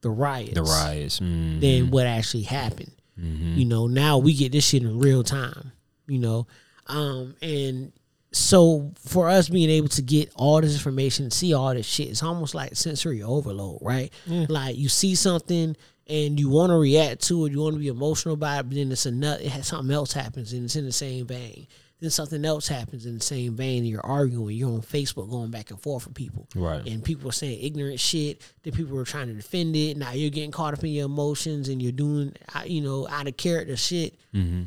the 0.00 0.10
riots 0.10 0.54
The 0.54 0.62
riots. 0.62 1.20
mhm. 1.20 1.60
than 1.60 1.90
what 1.90 2.06
actually 2.06 2.44
happened. 2.44 2.92
Mm-hmm. 3.20 3.54
You 3.58 3.64
know, 3.66 3.86
now 3.86 4.18
we 4.18 4.34
get 4.34 4.52
this 4.52 4.66
shit 4.66 4.82
in 4.82 4.98
real 4.98 5.22
time. 5.22 5.72
You 6.06 6.18
know, 6.18 6.46
um, 6.86 7.34
and 7.42 7.92
so 8.32 8.92
for 8.98 9.28
us 9.28 9.48
being 9.48 9.70
able 9.70 9.88
to 9.88 10.02
get 10.02 10.30
all 10.36 10.60
this 10.60 10.74
information, 10.74 11.30
see 11.30 11.52
all 11.54 11.74
this 11.74 11.86
shit, 11.86 12.08
it's 12.08 12.22
almost 12.22 12.54
like 12.54 12.76
sensory 12.76 13.22
overload, 13.22 13.78
right? 13.82 14.12
Like 14.26 14.76
you 14.76 14.88
see 14.88 15.14
something 15.14 15.76
and 16.08 16.38
you 16.38 16.48
want 16.48 16.70
to 16.70 16.76
react 16.76 17.22
to 17.28 17.46
it, 17.46 17.52
you 17.52 17.60
want 17.60 17.74
to 17.74 17.80
be 17.80 17.88
emotional 17.88 18.34
about 18.34 18.60
it, 18.60 18.68
but 18.68 18.74
then 18.76 18.92
it's 18.92 19.06
another, 19.06 19.40
it 19.42 19.48
has, 19.48 19.66
something 19.66 19.94
else 19.94 20.12
happens 20.12 20.52
and 20.52 20.64
it's 20.64 20.76
in 20.76 20.84
the 20.84 20.92
same 20.92 21.26
vein. 21.26 21.66
then 22.00 22.10
something 22.10 22.44
else 22.44 22.68
happens 22.68 23.06
in 23.06 23.14
the 23.18 23.24
same 23.24 23.56
vein. 23.56 23.78
And 23.78 23.88
you're 23.88 24.04
arguing. 24.06 24.56
You're 24.56 24.70
on 24.72 24.82
Facebook 24.82 25.28
going 25.30 25.50
back 25.50 25.70
and 25.70 25.80
forth 25.80 26.06
with 26.06 26.14
people, 26.14 26.46
Right. 26.54 26.86
And 26.86 27.02
people 27.02 27.28
are 27.28 27.32
saying 27.32 27.58
ignorant 27.60 27.98
shit. 27.98 28.40
Then 28.62 28.72
people 28.74 28.98
are 28.98 29.04
trying 29.04 29.28
to 29.28 29.34
defend 29.34 29.74
it. 29.74 29.96
Now 29.96 30.12
you're 30.12 30.30
getting 30.30 30.50
caught 30.52 30.74
up 30.74 30.84
in 30.84 30.90
your 30.90 31.06
emotions, 31.06 31.68
and 31.68 31.82
you're 31.82 31.92
doing, 31.92 32.34
uh, 32.54 32.62
you 32.66 32.82
know, 32.82 33.08
out 33.08 33.26
of 33.26 33.36
character 33.36 33.76
shit 33.76 34.14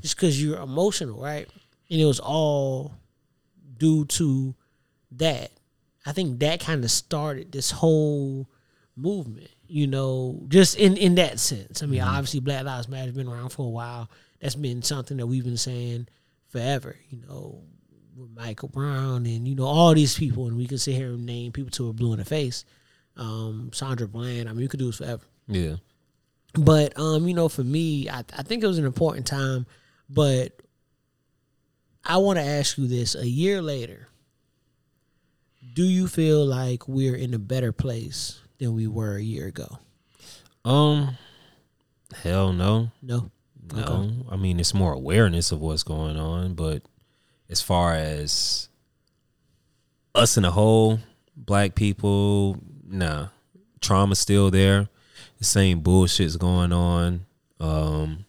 just 0.01 0.15
because 0.15 0.41
you're 0.41 0.59
emotional, 0.59 1.21
right? 1.21 1.47
And 1.91 2.01
it 2.01 2.05
was 2.05 2.19
all 2.19 2.95
due 3.77 4.05
to 4.05 4.55
that. 5.11 5.51
I 6.05 6.11
think 6.11 6.39
that 6.39 6.59
kind 6.59 6.83
of 6.83 6.89
started 6.91 7.51
this 7.51 7.69
whole 7.71 8.49
movement, 8.95 9.49
you 9.69 9.85
know, 9.87 10.41
just 10.47 10.75
in 10.77 10.97
in 10.97 11.15
that 11.15 11.39
sense. 11.39 11.83
I 11.83 11.85
mean, 11.85 12.01
obviously, 12.01 12.39
Black 12.39 12.65
Lives 12.65 12.89
Matter 12.89 13.05
has 13.05 13.15
been 13.15 13.27
around 13.27 13.49
for 13.49 13.65
a 13.65 13.69
while. 13.69 14.09
That's 14.41 14.55
been 14.55 14.81
something 14.81 15.17
that 15.17 15.27
we've 15.27 15.43
been 15.43 15.57
saying 15.57 16.07
forever, 16.47 16.95
you 17.09 17.19
know, 17.27 17.61
with 18.17 18.31
Michael 18.31 18.69
Brown 18.69 19.25
and 19.25 19.47
you 19.47 19.55
know 19.55 19.65
all 19.65 19.93
these 19.93 20.17
people, 20.17 20.47
and 20.47 20.57
we 20.57 20.65
can 20.65 20.79
sit 20.79 20.95
here 20.95 21.09
and 21.09 21.25
name 21.25 21.51
people 21.51 21.69
till 21.69 21.85
we're 21.85 21.93
blue 21.93 22.13
in 22.13 22.19
the 22.19 22.25
face. 22.25 22.65
Um, 23.15 23.69
Sandra 23.71 24.07
Bland. 24.07 24.49
I 24.49 24.53
mean, 24.53 24.61
you 24.61 24.69
could 24.69 24.79
do 24.79 24.87
this 24.87 24.97
forever. 24.97 25.23
Yeah. 25.47 25.75
But 26.53 26.97
um, 26.97 27.27
you 27.27 27.35
know, 27.35 27.47
for 27.47 27.63
me, 27.63 28.09
I, 28.09 28.19
I 28.37 28.43
think 28.43 28.63
it 28.63 28.67
was 28.67 28.79
an 28.79 28.85
important 28.85 29.27
time. 29.27 29.67
But 30.09 30.59
I 32.03 32.17
want 32.17 32.39
to 32.39 32.45
ask 32.45 32.77
you 32.77 32.87
this: 32.87 33.13
a 33.13 33.27
year 33.27 33.61
later, 33.61 34.07
do 35.73 35.83
you 35.83 36.07
feel 36.07 36.43
like 36.43 36.87
we're 36.87 37.15
in 37.15 37.35
a 37.35 37.39
better 37.39 37.71
place 37.71 38.41
than 38.59 38.73
we 38.75 38.87
were 38.87 39.15
a 39.15 39.21
year 39.23 39.47
ago? 39.47 39.79
Um. 40.63 41.17
Hell 42.23 42.53
no. 42.53 42.91
No. 43.01 43.31
No. 43.73 44.11
I 44.31 44.35
mean, 44.35 44.59
it's 44.59 44.73
more 44.73 44.93
awareness 44.93 45.51
of 45.51 45.59
what's 45.61 45.83
going 45.83 46.17
on, 46.17 46.55
but 46.55 46.81
as 47.49 47.61
far 47.61 47.93
as 47.93 48.67
us 50.15 50.37
in 50.37 50.45
a 50.45 50.51
whole, 50.51 50.99
black 51.35 51.75
people, 51.75 52.57
nah. 52.87 53.27
Trauma's 53.79 54.19
still 54.19 54.49
there. 54.49 54.89
The 55.37 55.43
same 55.45 55.81
bullshit's 55.81 56.35
going 56.35 56.73
on. 56.73 57.25
Um, 57.59 58.25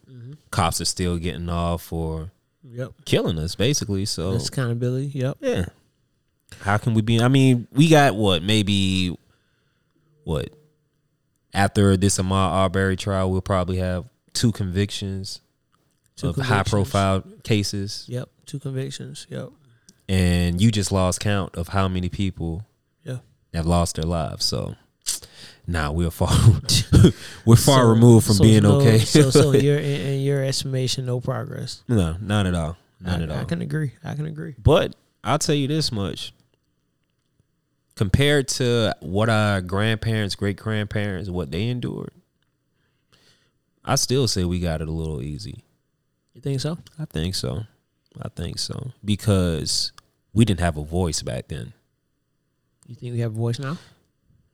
cops 0.50 0.80
are 0.80 0.84
still 0.84 1.16
getting 1.16 1.48
off 1.48 1.82
for 1.82 2.30
Yep. 2.62 2.92
killing 3.06 3.38
us, 3.38 3.54
basically. 3.56 4.04
So 4.04 4.32
That's 4.32 4.48
accountability. 4.48 5.06
Yep. 5.14 5.38
yeah. 5.40 5.64
How 6.60 6.76
can 6.76 6.92
we 6.94 7.00
be? 7.02 7.20
I 7.20 7.28
mean, 7.28 7.66
we 7.72 7.88
got 7.88 8.14
what 8.14 8.42
maybe 8.42 9.16
what 10.24 10.50
after 11.52 11.96
this 11.96 12.18
Ahmaud 12.18 12.32
Arbery 12.32 12.96
trial, 12.96 13.30
we'll 13.30 13.40
probably 13.40 13.78
have 13.78 14.04
two 14.32 14.52
convictions 14.52 15.40
Two 16.16 16.28
of 16.28 16.36
high 16.36 16.62
profile 16.62 17.22
cases, 17.44 18.04
Yep. 18.08 18.28
Two 18.46 18.58
convictions. 18.58 19.26
Yep. 19.30 19.50
and 20.08 20.60
you 20.60 20.70
just 20.70 20.92
lost 20.92 21.20
count 21.20 21.54
of 21.56 21.68
how 21.68 21.88
many 21.88 22.08
people 22.08 22.64
Yeah. 23.04 23.18
have 23.54 23.64
lost 23.66 23.96
their 23.96 24.04
lives. 24.04 24.44
So, 24.44 24.74
nah, 25.66 25.90
we're 25.92 26.10
far 26.10 26.28
we're 27.46 27.56
far 27.56 27.82
So- 27.84 27.88
removed 27.88 28.26
from 28.26 28.36
so 28.36 28.44
being 28.44 28.62
no- 28.64 28.80
okay. 28.80 28.98
so, 28.98 29.30
so 29.30 29.52
your 29.54 29.78
in, 29.78 30.00
in 30.00 30.20
your 30.20 30.44
estimation, 30.44 31.06
no 31.06 31.20
progress. 31.20 31.82
no, 31.88 32.16
not 32.20 32.46
at 32.46 32.54
all, 32.54 32.76
not 33.00 33.20
I, 33.20 33.22
at 33.24 33.30
all. 33.30 33.38
I 33.38 33.44
can 33.44 33.62
agree. 33.62 33.92
I 34.04 34.14
can 34.14 34.26
agree. 34.26 34.54
But 34.62 34.94
I'll 35.24 35.38
tell 35.38 35.54
you 35.54 35.68
this 35.68 35.90
much. 35.90 36.32
Compared 38.00 38.48
to 38.48 38.96
what 39.00 39.28
our 39.28 39.60
grandparents, 39.60 40.34
great 40.34 40.56
grandparents, 40.56 41.28
what 41.28 41.50
they 41.50 41.66
endured, 41.66 42.12
I 43.84 43.96
still 43.96 44.26
say 44.26 44.42
we 44.42 44.58
got 44.58 44.80
it 44.80 44.88
a 44.88 44.90
little 44.90 45.20
easy. 45.20 45.64
You 46.32 46.40
think 46.40 46.62
so? 46.62 46.78
I 46.98 47.04
think 47.04 47.34
so. 47.34 47.64
I 48.18 48.30
think 48.30 48.58
so. 48.58 48.92
Because 49.04 49.92
we 50.32 50.46
didn't 50.46 50.60
have 50.60 50.78
a 50.78 50.82
voice 50.82 51.20
back 51.20 51.48
then. 51.48 51.74
You 52.86 52.94
think 52.94 53.12
we 53.12 53.20
have 53.20 53.32
a 53.32 53.38
voice 53.38 53.58
now? 53.58 53.76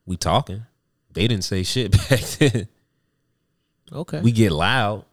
We 0.05 0.17
talking. 0.17 0.63
They 1.13 1.25
didn't 1.25 1.45
say 1.45 1.63
shit 1.63 1.91
back 2.09 2.19
then. 2.19 2.67
Okay. 3.93 4.19
We 4.19 4.33
get 4.33 4.51
loud. 4.51 5.05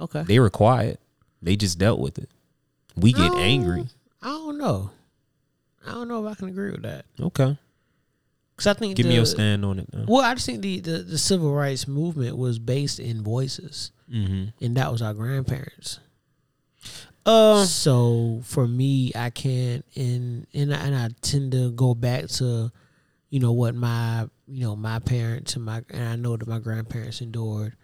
okay. 0.00 0.22
They 0.22 0.38
were 0.38 0.48
quiet. 0.48 1.00
They 1.42 1.56
just 1.56 1.76
dealt 1.76 1.98
with 1.98 2.18
it. 2.18 2.30
We 2.94 3.12
get 3.12 3.32
angry. 3.34 3.88
I 4.22 4.28
don't 4.28 4.58
know. 4.58 4.92
I 5.88 5.92
don't 5.92 6.08
know 6.08 6.24
if 6.26 6.32
I 6.32 6.34
can 6.34 6.48
agree 6.48 6.70
with 6.70 6.82
that. 6.82 7.04
Okay. 7.20 7.58
Because 8.54 8.66
I 8.66 8.74
think 8.78 8.96
Give 8.96 9.04
the, 9.04 9.10
me 9.10 9.16
your 9.16 9.26
stand 9.26 9.64
on 9.64 9.78
it 9.78 9.92
now. 9.92 10.04
Well, 10.08 10.22
I 10.24 10.34
just 10.34 10.46
think 10.46 10.62
the, 10.62 10.80
the, 10.80 10.98
the 10.98 11.18
civil 11.18 11.52
rights 11.54 11.86
movement 11.86 12.36
was 12.36 12.58
based 12.58 12.98
in 13.00 13.22
voices, 13.22 13.92
Mm-hmm. 14.12 14.64
and 14.64 14.76
that 14.76 14.90
was 14.90 15.02
our 15.02 15.12
grandparents. 15.14 16.00
Uh, 17.26 17.64
so 17.66 18.40
for 18.42 18.66
me, 18.66 19.12
I 19.14 19.28
can't, 19.30 19.84
and 19.94 20.46
and 20.54 20.74
I, 20.74 20.78
and 20.78 20.94
I 20.96 21.10
tend 21.20 21.52
to 21.52 21.70
go 21.72 21.94
back 21.94 22.26
to, 22.28 22.72
you 23.28 23.38
know, 23.40 23.52
what 23.52 23.74
my 23.74 24.26
you 24.46 24.62
know 24.64 24.74
my 24.74 24.98
parents 24.98 25.54
and 25.54 25.64
my 25.64 25.82
and 25.90 26.08
I 26.08 26.16
know 26.16 26.36
that 26.38 26.48
my 26.48 26.58
grandparents 26.58 27.20
endured 27.20 27.76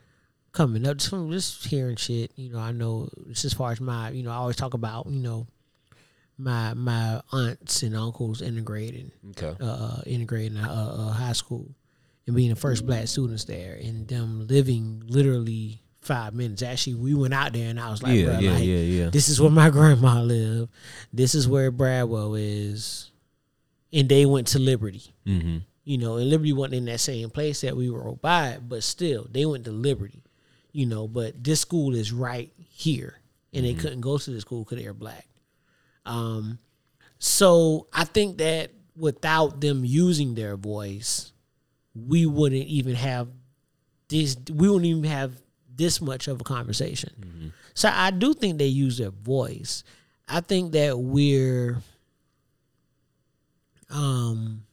coming 0.53 0.87
up 0.89 0.97
just 0.97 1.11
from 1.11 1.31
just 1.31 1.67
hearing 1.67 1.97
shit. 1.97 2.33
You 2.37 2.53
know, 2.55 2.59
I 2.59 2.73
know 2.73 3.11
just 3.29 3.45
as 3.45 3.53
far 3.53 3.71
as 3.73 3.81
my 3.83 4.09
you 4.11 4.23
know 4.23 4.31
I 4.31 4.37
always 4.37 4.57
talk 4.57 4.73
about 4.73 5.07
you 5.11 5.21
know 5.21 5.47
my 6.37 6.75
my 6.75 7.21
aunts 7.33 7.83
and 7.83 7.97
uncles 7.97 8.43
integrated 8.43 9.13
okay. 9.31 9.55
uh, 9.61 10.01
integrating 10.07 10.57
uh, 10.57 10.97
uh, 10.99 11.13
high 11.13 11.33
school 11.33 11.75
and 12.27 12.35
being 12.35 12.51
the 12.51 12.57
first 12.57 12.87
black 12.87 13.07
students 13.07 13.45
there 13.45 13.75
and 13.75 14.09
them 14.09 14.47
living 14.49 15.03
literally 15.07 15.83
five 16.05 16.35
minutes. 16.35 16.63
Actually, 16.63 16.95
we 16.95 17.15
went 17.15 17.35
out 17.35 17.53
there 17.53 17.69
and 17.69 17.81
I 17.81 17.91
was 17.91 18.03
like, 18.03 18.17
Yeah, 18.17 18.27
"Bruh, 18.27 18.43
yeah, 18.43 18.53
like, 18.53 18.65
yeah, 18.65 18.77
yeah. 18.77 19.11
this 19.11 19.29
is 19.29 19.41
where 19.41 19.51
my 19.51 19.71
grandma 19.71 20.21
lived. 20.21 20.71
This 21.13 21.35
is 21.35 21.49
where 21.49 21.71
Bradwell 21.71 22.35
is. 22.35 23.11
And 23.93 24.09
they 24.09 24.27
went 24.27 24.49
to 24.49 24.59
Liberty. 24.59 25.15
Mm-hmm. 25.27 25.59
You 25.85 25.99
know, 25.99 26.17
and 26.17 26.29
Liberty 26.29 26.53
wasn't 26.53 26.75
in 26.75 26.85
that 26.87 27.01
same 27.01 27.31
place 27.31 27.61
that 27.61 27.77
we 27.77 27.91
were 27.91 28.13
by, 28.13 28.59
but 28.61 28.83
still, 28.83 29.27
they 29.31 29.45
went 29.45 29.65
to 29.67 29.73
Liberty. 29.73 30.25
You 30.73 30.87
know, 30.87 31.07
but 31.07 31.45
this 31.45 31.61
school 31.61 31.95
is 31.95 32.13
right 32.13 32.51
here, 32.59 33.21
and 33.53 33.65
they 33.65 33.75
couldn't 33.75 34.01
go 34.01 34.19
to 34.19 34.31
this 34.31 34.41
school 34.41 34.65
because 34.65 34.79
they 34.79 34.89
were 34.89 34.95
black. 34.95 35.29
Um, 36.07 36.59
so 37.19 37.87
I 37.93 38.05
think 38.05 38.39
that 38.39 38.71
without 38.97 39.61
them 39.61 39.85
using 39.85 40.35
their 40.35 40.57
voice, 40.57 41.33
we 41.95 42.27
wouldn't 42.27 42.67
even 42.67 42.95
have 42.95 43.29
this. 44.09 44.37
We 44.53 44.69
wouldn't 44.69 44.87
even 44.87 45.05
have 45.05 45.41
this 45.75 46.01
much 46.01 46.29
of 46.29 46.41
a 46.41 46.45
conversation. 46.45 47.53
So 47.75 47.91
I 47.93 48.11
do 48.11 48.35
think 48.35 48.59
they 48.59 48.67
use 48.67 48.99
their 48.99 49.11
voice. 49.11 49.83
I 50.29 50.41
think 50.41 50.73
that 50.73 50.99
we're, 50.99 51.77
um, 53.91 54.65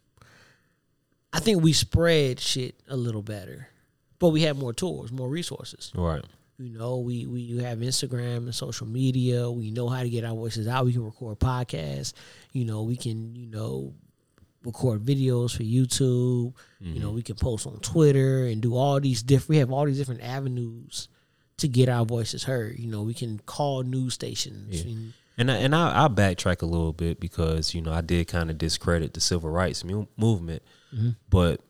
I 1.34 1.40
think 1.40 1.64
we 1.64 1.74
spread 1.74 2.40
shit 2.40 2.76
a 2.88 2.96
little 2.96 3.24
better, 3.24 3.68
but 4.20 4.30
we 4.30 4.44
have 4.44 4.58
more 4.58 4.74
tools, 4.74 5.12
more 5.12 5.28
resources. 5.28 5.92
Right. 5.96 6.24
You 6.62 6.78
know, 6.78 7.00
we 7.00 7.26
we 7.26 7.58
have 7.58 7.80
Instagram 7.80 8.38
and 8.38 8.56
social 8.56 8.88
media. 8.88 9.50
We 9.50 9.72
know 9.72 9.90
how 9.90 10.04
to 10.04 10.10
get 10.10 10.24
our 10.24 10.36
voices 10.36 10.68
out. 10.68 10.86
We 10.86 10.94
can 10.94 11.04
record 11.04 11.40
podcasts. 11.40 12.14
You 12.52 12.66
know, 12.66 12.84
we 12.84 12.96
can 12.96 13.36
you 13.36 13.48
know 13.48 13.94
record 14.64 15.02
videos 15.02 15.56
for 15.56 15.64
YouTube. 15.64 16.54
You 16.80 17.00
know, 17.00 17.08
mm-hmm. 17.08 17.16
we 17.16 17.22
can 17.24 17.36
post 17.36 17.66
on 17.66 17.80
Twitter 17.80 18.46
and 18.46 18.62
do 18.62 18.76
all 18.76 19.00
these 19.00 19.24
different. 19.24 19.50
We 19.50 19.58
have 19.58 19.72
all 19.72 19.86
these 19.86 19.98
different 19.98 20.22
avenues 20.22 21.08
to 21.58 21.68
get 21.68 21.90
our 21.90 22.06
voices 22.06 22.44
heard. 22.44 22.78
You 22.78 22.88
know, 22.88 23.04
we 23.04 23.14
can 23.14 23.40
call 23.40 23.84
news 23.84 24.14
stations. 24.14 24.82
And, 24.82 24.90
And 25.38 25.50
I, 25.50 25.56
and 25.56 25.76
I, 25.76 25.92
I'll 25.94 26.10
backtrack 26.10 26.62
a 26.62 26.66
little 26.66 26.94
bit 26.94 27.20
because 27.20 27.74
you 27.74 27.82
know 27.82 27.92
I 27.92 28.02
did 28.02 28.28
kind 28.28 28.52
of 28.52 28.58
discredit 28.58 29.14
the 29.14 29.22
civil 29.22 29.50
rights 29.50 29.84
movement, 29.84 30.62
mm-hmm. 30.94 31.12
but 31.30 31.62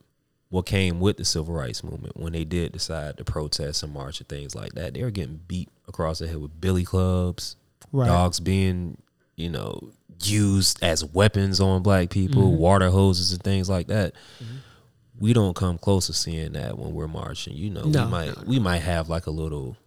what 0.51 0.65
came 0.67 0.99
with 0.99 1.17
the 1.17 1.25
civil 1.25 1.53
rights 1.55 1.83
movement 1.83 2.15
when 2.17 2.33
they 2.33 2.43
did 2.43 2.71
decide 2.73 3.17
to 3.17 3.23
protest 3.23 3.81
and 3.83 3.93
march 3.93 4.19
and 4.19 4.29
things 4.29 4.53
like 4.53 4.73
that, 4.73 4.93
they 4.93 5.01
were 5.01 5.09
getting 5.09 5.39
beat 5.47 5.69
across 5.87 6.19
the 6.19 6.27
head 6.27 6.37
with 6.37 6.61
billy 6.61 6.83
clubs, 6.85 7.55
Right. 7.91 8.05
dogs 8.07 8.39
being 8.39 8.97
you 9.35 9.49
know 9.49 9.91
used 10.23 10.83
as 10.83 11.03
weapons 11.03 11.59
on 11.59 11.81
black 11.81 12.09
people, 12.11 12.43
mm-hmm. 12.43 12.57
water 12.59 12.89
hoses 12.91 13.31
and 13.31 13.41
things 13.41 13.67
like 13.69 13.87
that. 13.87 14.13
Mm-hmm. 14.43 14.57
We 15.19 15.33
don't 15.33 15.55
come 15.55 15.77
close 15.77 16.07
to 16.07 16.13
seeing 16.13 16.53
that 16.53 16.77
when 16.77 16.93
we're 16.93 17.07
marching. 17.07 17.55
You 17.55 17.69
know, 17.69 17.83
No, 17.85 18.05
we 18.05 18.11
might 18.11 18.27
no, 18.37 18.43
we 18.45 18.59
might 18.59 18.79
have 18.83 19.07
like 19.09 19.25
a 19.27 19.31
little 19.31 19.77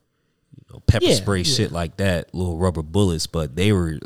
you 0.57 0.65
know 0.73 0.81
pepper 0.87 1.05
Yeah, 1.05 1.15
spray 1.15 1.39
yeah. 1.41 1.55
shit 1.55 1.73
like 1.73 1.97
that, 1.99 2.35
little 2.35 2.57
rubber 2.59 2.83
bullets, 2.83 3.27
but 3.27 3.55
they 3.55 3.71
were 3.73 3.99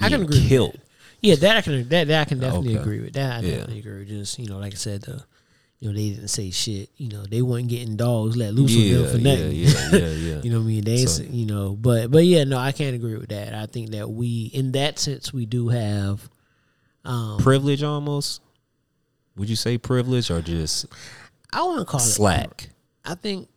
I 0.00 0.08
can 0.10 0.22
agree 0.22 0.38
with 0.40 0.48
killed. 0.48 0.78
yeah, 1.20 1.36
that 1.36 1.56
I 1.56 1.60
can 1.62 1.88
that, 1.88 2.08
that 2.08 2.20
I 2.20 2.24
can 2.24 2.40
definitely 2.40 2.72
Okay. 2.74 2.80
agree 2.82 3.00
with. 3.00 3.12
That 3.14 3.32
I 3.44 3.46
Yeah. 3.46 3.50
definitely 3.58 3.78
agree 3.78 3.98
with. 4.00 4.08
Just 4.08 4.38
you 4.38 4.46
know, 4.48 4.58
like 4.58 4.72
I 4.72 4.76
said, 4.76 5.02
the 5.02 5.24
you 5.84 5.90
know 5.90 5.96
they 5.96 6.10
didn't 6.10 6.28
say 6.28 6.50
shit. 6.50 6.88
You 6.96 7.10
know, 7.10 7.24
they 7.26 7.42
weren't 7.42 7.68
getting 7.68 7.96
dogs 7.96 8.36
let 8.36 8.54
loose 8.54 8.72
Yeah, 8.72 9.00
with 9.02 9.12
them 9.12 9.20
for 9.22 9.28
yeah, 9.28 9.34
nothing. 9.34 9.52
yeah, 9.52 9.98
yeah, 10.08 10.14
yeah. 10.34 10.40
you 10.42 10.50
know 10.50 10.58
what 10.58 10.64
I 10.64 10.68
mean? 10.68 10.84
They, 10.84 11.04
So- 11.06 11.22
you 11.24 11.44
know, 11.46 11.76
but 11.76 12.10
but 12.10 12.24
yeah, 12.24 12.44
no, 12.44 12.56
I 12.58 12.72
can't 12.72 12.96
agree 12.96 13.16
with 13.16 13.28
that. 13.28 13.54
I 13.54 13.66
think 13.66 13.90
that 13.90 14.08
we, 14.10 14.50
in 14.54 14.72
that 14.72 14.98
sense, 14.98 15.32
we 15.32 15.44
do 15.46 15.68
have. 15.68 16.28
Um, 17.04 17.36
Privilege 17.38 17.82
almost. 17.82 18.40
Would 19.36 19.50
you 19.50 19.56
say 19.56 19.76
privilege 19.78 20.30
or 20.30 20.40
just 20.40 20.86
I 21.52 21.62
wouldn't 21.62 21.86
call 21.86 22.00
it 22.00 22.04
slack? 22.04 22.70
I 23.04 23.14
think. 23.14 23.48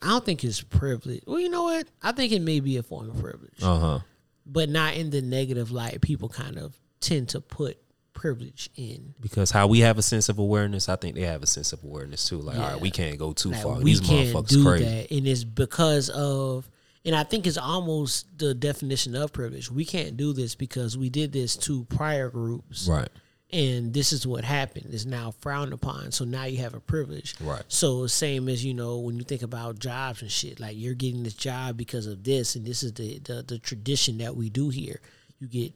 I 0.00 0.08
don't 0.08 0.24
think 0.24 0.42
it's 0.42 0.62
privilege. 0.62 1.22
Well, 1.26 1.38
you 1.38 1.48
know 1.50 1.64
what? 1.64 1.86
I 2.02 2.12
think 2.12 2.32
it 2.32 2.40
may 2.42 2.60
be 2.60 2.76
a 2.78 2.82
form 2.82 3.10
of 3.10 3.20
privilege. 3.20 3.62
Uh 3.62 3.78
huh. 3.78 3.98
but 4.46 4.68
not 4.68 4.94
in 4.94 5.10
the 5.10 5.20
negative 5.22 5.70
light 5.70 6.00
people 6.00 6.28
kind 6.28 6.56
of 6.58 6.74
tend 7.00 7.28
to 7.30 7.40
put 7.40 7.78
privilege 8.14 8.70
in. 8.76 9.14
Because 9.20 9.50
how 9.50 9.66
we 9.66 9.80
have 9.80 9.98
a 9.98 10.02
sense 10.02 10.28
of 10.28 10.38
awareness, 10.38 10.88
I 10.88 10.96
think 10.96 11.14
they 11.14 11.22
have 11.22 11.42
a 11.42 11.46
sense 11.46 11.72
of 11.72 11.82
awareness 11.84 12.28
too. 12.28 12.38
Like, 12.38 12.58
all 12.58 12.62
right, 12.72 12.80
we 12.80 12.90
can't 12.90 13.18
go 13.18 13.32
too 13.32 13.50
Like, 13.50 13.62
far. 13.62 13.76
we 13.78 13.84
These 13.84 14.00
can't 14.00 14.28
motherfuckers 14.34 14.48
do 14.48 14.64
crazy. 14.64 14.84
that, 14.84 15.10
and 15.10 15.26
it's 15.26 15.44
because 15.44 16.08
of, 16.10 16.68
and 17.04 17.14
I 17.16 17.24
think 17.24 17.46
it's 17.46 17.58
almost 17.58 18.26
the 18.38 18.54
definition 18.54 19.14
of 19.16 19.32
privilege. 19.32 19.70
We 19.70 19.84
can't 19.84 20.16
do 20.16 20.32
this 20.32 20.54
because 20.54 20.96
we 20.96 21.10
did 21.10 21.32
this 21.32 21.56
to 21.58 21.84
prior 21.86 22.28
groups, 22.30 22.86
Right. 22.86 23.08
and 23.50 23.92
this 23.92 24.12
is 24.12 24.26
what 24.26 24.44
happened. 24.44 24.86
It's 24.92 25.04
now 25.04 25.32
frowned 25.40 25.72
upon. 25.72 26.12
So 26.12 26.24
now 26.24 26.44
you 26.44 26.58
have 26.58 26.74
a 26.74 26.80
privilege. 26.80 27.34
Right. 27.40 27.62
So 27.68 28.06
same 28.06 28.48
as 28.48 28.64
you 28.64 28.72
know 28.74 28.98
when 28.98 29.16
you 29.16 29.24
think 29.24 29.42
about 29.42 29.78
jobs 29.80 30.22
and 30.22 30.30
shit, 30.30 30.60
like 30.60 30.76
you're 30.78 30.94
getting 30.94 31.22
this 31.24 31.34
job 31.34 31.76
because 31.76 32.06
of 32.06 32.22
this, 32.22 32.54
and 32.56 32.64
this 32.64 32.82
is 32.82 32.92
the 32.92 33.18
the, 33.20 33.42
the 33.42 33.58
tradition 33.58 34.18
that 34.18 34.36
we 34.36 34.48
do 34.48 34.68
here. 34.68 35.00
You 35.40 35.48
get 35.48 35.72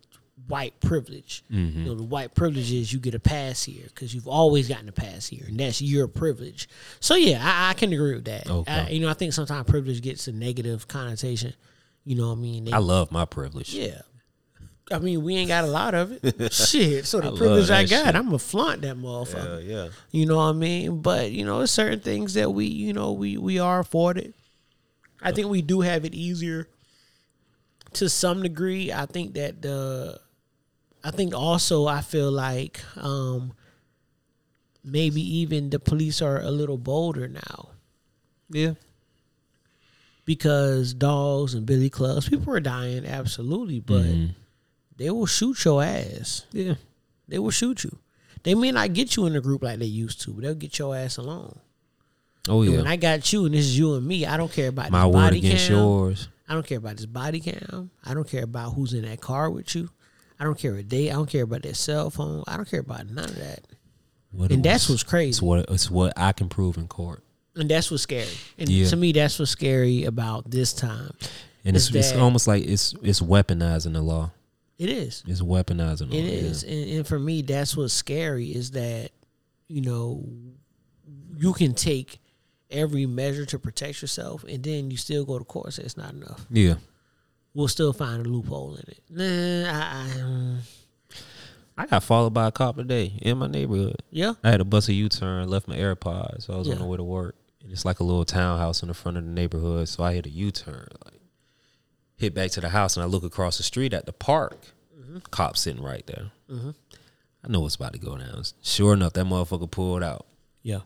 white 0.49 0.79
privilege. 0.81 1.43
Mm-hmm. 1.53 1.79
You 1.81 1.85
know, 1.87 1.95
the 1.95 2.03
white 2.03 2.35
privilege 2.35 2.73
is 2.73 2.93
you 2.93 2.99
get 2.99 3.15
a 3.15 3.19
pass 3.21 3.65
here 3.65 3.85
because 3.87 4.15
you've 4.15 4.29
always 4.29 4.69
gotten 4.69 4.89
a 4.89 4.93
pass 4.93 5.27
here, 5.27 5.45
and 5.47 5.59
that's 5.59 5.81
your 5.83 6.09
privilege. 6.09 6.69
So 7.01 7.15
yeah, 7.15 7.41
I, 7.43 7.71
I 7.71 7.75
can 7.75 7.93
agree 7.93 8.15
with 8.15 8.25
that. 8.27 8.49
Okay. 8.49 8.73
I, 8.73 8.89
you 8.89 9.01
know, 9.01 9.09
I 9.09 9.15
think 9.15 9.33
sometimes 9.33 9.69
privilege 9.69 10.01
gets 10.03 10.29
a 10.29 10.33
negative 10.33 10.89
connotation. 10.89 11.55
You 12.05 12.17
know 12.17 12.29
what 12.29 12.39
I 12.39 12.41
mean? 12.41 12.65
They- 12.67 12.73
I 12.73 12.79
love 12.79 13.11
my 13.11 13.25
privilege. 13.25 13.75
yeah. 13.75 14.03
I 14.89 15.01
mean, 15.01 15.25
we 15.25 15.35
ain't 15.35 15.49
got 15.49 15.65
a 15.65 15.67
lot 15.67 15.95
of 15.95 16.17
it. 16.23 16.53
Shit. 16.53 17.07
So 17.07 17.19
the 17.21 17.31
love 17.31 17.39
privilege 17.39 17.71
I 17.71 17.83
got, 17.83 18.07
shit. 18.07 18.15
I'm 18.15 18.27
gonna 18.27 18.39
flaunt 18.39 18.83
that 18.83 18.97
motherfucker. 18.97 19.67
Yeah, 19.67 19.75
yeah. 19.85 19.89
You 20.13 20.27
know 20.27 20.37
what 20.37 20.43
I 20.45 20.53
mean? 20.53 21.01
But 21.01 21.33
you 21.33 21.45
know, 21.45 21.67
certain 21.67 21.99
things 21.99 22.35
that 22.35 22.53
we, 22.53 22.67
you 22.67 22.93
know, 22.93 23.11
we 23.11 23.37
we 23.37 23.59
are 23.59 23.81
afforded. 23.81 24.33
I 25.21 25.33
think 25.33 25.49
we 25.49 25.61
do 25.61 25.81
have 25.81 26.05
it 26.05 26.15
easier 26.15 26.69
to 27.95 28.09
some 28.09 28.43
degree. 28.43 28.93
I 28.93 29.07
think 29.07 29.35
that 29.35 29.61
the 29.61 30.21
I 31.07 31.11
think 31.13 31.35
also 31.35 31.87
I 31.87 32.01
feel 32.01 32.31
like 32.33 32.81
um 32.97 33.53
maybe 34.83 35.23
even 35.39 35.71
the 35.71 35.79
police 35.79 36.21
are 36.23 36.41
a 36.41 36.51
little 36.51 36.79
bolder 36.79 37.29
now 37.29 37.69
Yeah. 38.51 38.75
because 40.25 40.95
dogs 40.95 41.55
and 41.55 41.67
billy 41.67 41.91
clubs, 41.91 42.29
people 42.29 42.53
are 42.55 42.61
dying, 42.61 43.05
absolutely, 43.07 43.81
but 43.81 44.05
they 44.97 45.11
will 45.11 45.27
shoot 45.27 45.65
your 45.65 45.83
ass. 45.83 46.47
Yeah. 46.53 46.75
They 47.29 47.39
will 47.39 47.51
shoot 47.51 47.85
you. 47.85 47.99
They 48.43 48.55
may 48.55 48.71
not 48.73 48.93
get 48.93 49.17
you 49.17 49.27
in 49.27 49.35
a 49.37 49.41
group 49.41 49.63
like 49.63 49.79
they 49.79 49.87
used 49.87 50.21
to, 50.23 50.31
but 50.33 50.43
they'll 50.45 50.55
get 50.55 50.79
your 50.79 50.97
ass 50.97 51.17
alone. 51.17 51.59
Oh 52.49 52.63
And 52.63 52.71
yeah. 52.71 52.77
When 52.79 52.87
I 52.87 52.97
got 52.97 53.33
you 53.33 53.45
and 53.47 53.55
this 53.55 53.65
is 53.67 53.79
you 53.79 53.95
and 53.95 54.07
me, 54.07 54.25
I 54.27 54.37
don't 54.37 54.53
care 54.53 54.69
about 54.69 54.91
my 54.91 55.05
word 55.07 55.13
body 55.13 55.39
against 55.39 55.67
cam. 55.69 55.77
yours. 55.77 56.29
I 56.49 56.55
don't 56.55 56.65
care 56.67 56.79
about 56.79 56.97
this 56.97 57.07
body 57.07 57.41
cam. 57.41 57.91
I 58.05 58.15
don't 58.15 58.29
care 58.29 58.45
about 58.45 58.75
who's 58.75 58.95
in 58.95 59.03
that 59.03 59.21
car 59.21 59.51
with 59.51 59.75
you. 59.75 59.91
I 60.39 60.45
don't 60.45 60.59
care 60.59 60.75
what 60.75 60.89
they. 60.89 61.11
I 61.11 61.15
don't 61.15 61.29
care 61.31 61.45
about 61.45 61.63
their 61.63 61.75
cell 61.75 62.11
phone. 62.11 62.45
I 62.47 62.57
don't 62.57 62.69
care 62.69 62.81
about 62.81 63.09
none 63.09 63.25
of 63.25 63.37
that. 63.37 63.61
What 64.33 64.51
And 64.51 64.65
it 64.65 64.69
that's 64.69 64.89
what's 64.89 65.03
crazy. 65.03 65.29
It's 65.31 65.43
what 65.43 65.69
it's 65.71 65.91
what 65.91 66.13
I 66.17 66.33
can 66.33 66.49
prove 66.49 66.77
in 66.77 66.89
court. 66.89 67.23
And 67.55 67.71
that's 67.71 67.91
what's 67.91 68.03
scary. 68.03 68.29
And 68.59 68.69
Yeah. 68.69 68.87
to 68.89 68.97
me, 68.97 69.13
that's 69.13 69.39
what's 69.39 69.51
scary 69.51 70.05
about 70.05 70.51
this 70.51 70.75
time. 70.75 71.15
And 71.65 71.75
it's, 71.75 71.93
it's 71.95 72.13
almost 72.13 72.47
like 72.47 72.65
it's 72.65 72.95
it's 73.03 73.21
weaponizing 73.21 73.95
the 73.95 74.03
law. 74.03 74.31
It 74.79 74.91
is. 74.91 75.23
It's 75.27 75.41
weaponizing 75.41 76.11
the 76.11 76.19
It 76.19 76.45
law. 76.45 76.51
yeah. 76.69 76.75
and, 76.77 76.91
and 76.99 77.07
for 77.07 77.19
me, 77.19 77.41
that's 77.43 77.75
what's 77.77 77.95
scary 77.95 78.49
is 78.55 78.73
that 78.73 79.11
you 79.69 79.81
know 79.81 80.23
you 81.39 81.53
can 81.55 81.75
take 81.75 82.21
every 82.71 83.07
measure 83.07 83.47
to 83.47 83.59
protect 83.59 84.03
yourself, 84.03 84.45
and 84.45 84.63
then 84.63 84.91
you 84.91 84.97
still 84.97 85.25
go 85.25 85.39
to 85.39 85.45
court 85.45 85.67
and 85.67 85.75
say 85.75 85.83
it's 85.85 85.97
not 85.97 86.13
enough. 86.13 86.45
Yeah. 86.51 86.75
We'll 87.57 87.69
still 87.69 87.93
find 87.95 88.27
a 88.27 88.29
loophole 88.29 88.75
in 88.77 88.85
it. 88.89 89.01
Nah, 89.09 89.73
I, 89.73 90.03
I, 90.05 90.09
mm, 90.21 90.59
I 91.79 91.87
got 91.87 92.03
followed 92.03 92.35
by 92.35 92.49
a 92.49 92.53
cop 92.53 92.77
today 92.77 93.19
in 93.23 93.39
my 93.39 93.47
neighborhood. 93.47 94.03
yeah, 94.11 94.35
I 94.45 94.51
had 94.51 94.59
to 94.59 94.65
bust 94.65 94.89
a 94.91 94.93
U 94.93 95.09
turn, 95.09 95.49
left 95.49 95.67
my 95.67 95.77
AirPods. 95.77 96.43
So 96.45 96.53
I 96.55 96.57
was 96.59 96.69
on 96.69 96.79
the 96.79 96.85
way 96.85 96.99
to 96.99 97.05
work. 97.05 97.35
And 97.63 97.73
it's 97.73 97.85
like 97.87 98.01
a 98.01 98.05
little 98.05 98.25
townhouse 98.27 98.83
in 98.83 98.89
the 98.89 98.95
front 98.95 99.17
of 99.17 99.25
the 99.25 99.31
neighborhood. 99.31 99.89
So 99.89 100.05
I 100.05 100.13
hit 100.13 100.27
a 100.27 100.31
U 100.31 100.51
turn, 100.51 100.89
like 101.05 101.21
hit 102.17 102.35
back 102.35 102.51
to 102.53 102.61
the 102.61 102.69
house, 102.69 102.97
and 102.97 103.03
I 103.05 103.07
look 103.07 103.25
across 103.25 103.57
the 103.57 103.63
street 103.63 103.95
at 103.95 104.05
the 104.07 104.13
park. 104.13 104.59
Mm-hmm. 104.99 105.19
Cop 105.31 105.57
sitting 105.57 105.83
right 105.83 106.07
there. 106.07 106.31
I 106.51 107.49
know 107.49 107.61
what's 107.61 107.77
about 107.77 107.93
to 107.95 107.99
go 107.99 108.17
down. 108.19 108.43
Sure 108.63 108.93
enough, 108.93 109.13
that 109.15 109.25
motherfucker 109.25 109.71
pulled 109.71 110.03
out. 110.03 110.27
yeah, 110.63 110.81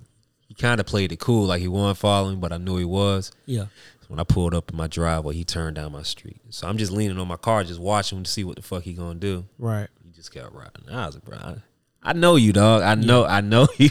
He 0.47 0.55
kind 0.55 0.79
of 0.81 0.87
played 0.87 1.11
it 1.11 1.19
cool, 1.19 1.47
like 1.47 1.61
he 1.61 1.69
wasn't 1.69 1.99
following, 1.99 2.39
but 2.39 2.53
I 2.53 2.59
knew 2.59 2.77
he 2.77 2.85
was. 2.85 3.33
yeah. 3.47 3.67
When 4.11 4.19
I 4.19 4.25
pulled 4.25 4.55
up 4.55 4.71
in 4.73 4.77
my 4.77 4.89
driveway, 4.89 5.35
he 5.35 5.45
turned 5.45 5.77
down 5.77 5.93
my 5.93 6.03
street. 6.03 6.41
So 6.51 6.67
I'm 6.67 6.77
just 6.79 6.91
leaning 6.91 7.17
on 7.19 7.29
my 7.29 7.37
car, 7.37 7.63
just 7.63 7.79
watching 7.79 8.19
him 8.19 8.25
to 8.25 8.31
see 8.31 8.43
what 8.43 8.57
the 8.57 8.63
fuck 8.63 8.83
he 8.83 8.93
gonna 8.93 9.15
do. 9.21 9.45
Right. 9.57 9.87
He 10.05 10.11
just 10.11 10.35
kept 10.35 10.53
riding. 10.53 10.91
I 10.91 11.07
was 11.07 11.15
like, 11.15 11.25
bro, 11.25 11.39
I, 11.39 11.55
I 12.03 12.13
know 12.15 12.35
you, 12.35 12.53
dog. 12.53 12.83
I 12.83 12.97
know, 12.97 13.25
I 13.25 13.41
know 13.41 13.69
you. 13.79 13.89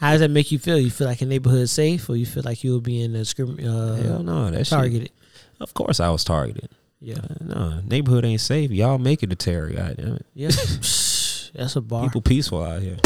How 0.00 0.12
does 0.12 0.20
that 0.20 0.30
make 0.30 0.52
you 0.52 0.60
feel? 0.60 0.78
You 0.78 0.90
feel 0.92 1.08
like 1.08 1.22
a 1.22 1.26
neighborhood 1.26 1.68
safe, 1.68 2.08
or 2.08 2.14
you 2.14 2.24
feel 2.24 2.44
like 2.44 2.62
you'll 2.62 2.80
be 2.80 3.02
in 3.02 3.16
a 3.16 3.24
scrim- 3.24 3.58
uh, 3.58 3.96
Hell 3.96 4.22
no, 4.22 4.50
that 4.52 4.58
shit- 4.58 4.68
targeted? 4.68 5.10
Of 5.58 5.74
course, 5.74 5.98
I 5.98 6.08
was 6.10 6.22
targeted. 6.22 6.68
Yeah, 7.00 7.16
Uh, 7.18 7.34
no, 7.44 7.80
neighborhood 7.84 8.24
ain't 8.24 8.40
safe. 8.40 8.70
Y'all 8.70 8.98
make 8.98 9.24
it 9.24 9.32
a 9.32 9.34
terror. 9.34 9.70
Goddamn 9.70 10.14
it. 10.16 10.26
yeah. 10.34 10.50
That's 11.54 11.74
a 11.76 11.80
bar. 11.80 12.04
People 12.04 12.22
peaceful 12.22 12.62
out 12.62 12.80
here. 12.80 12.98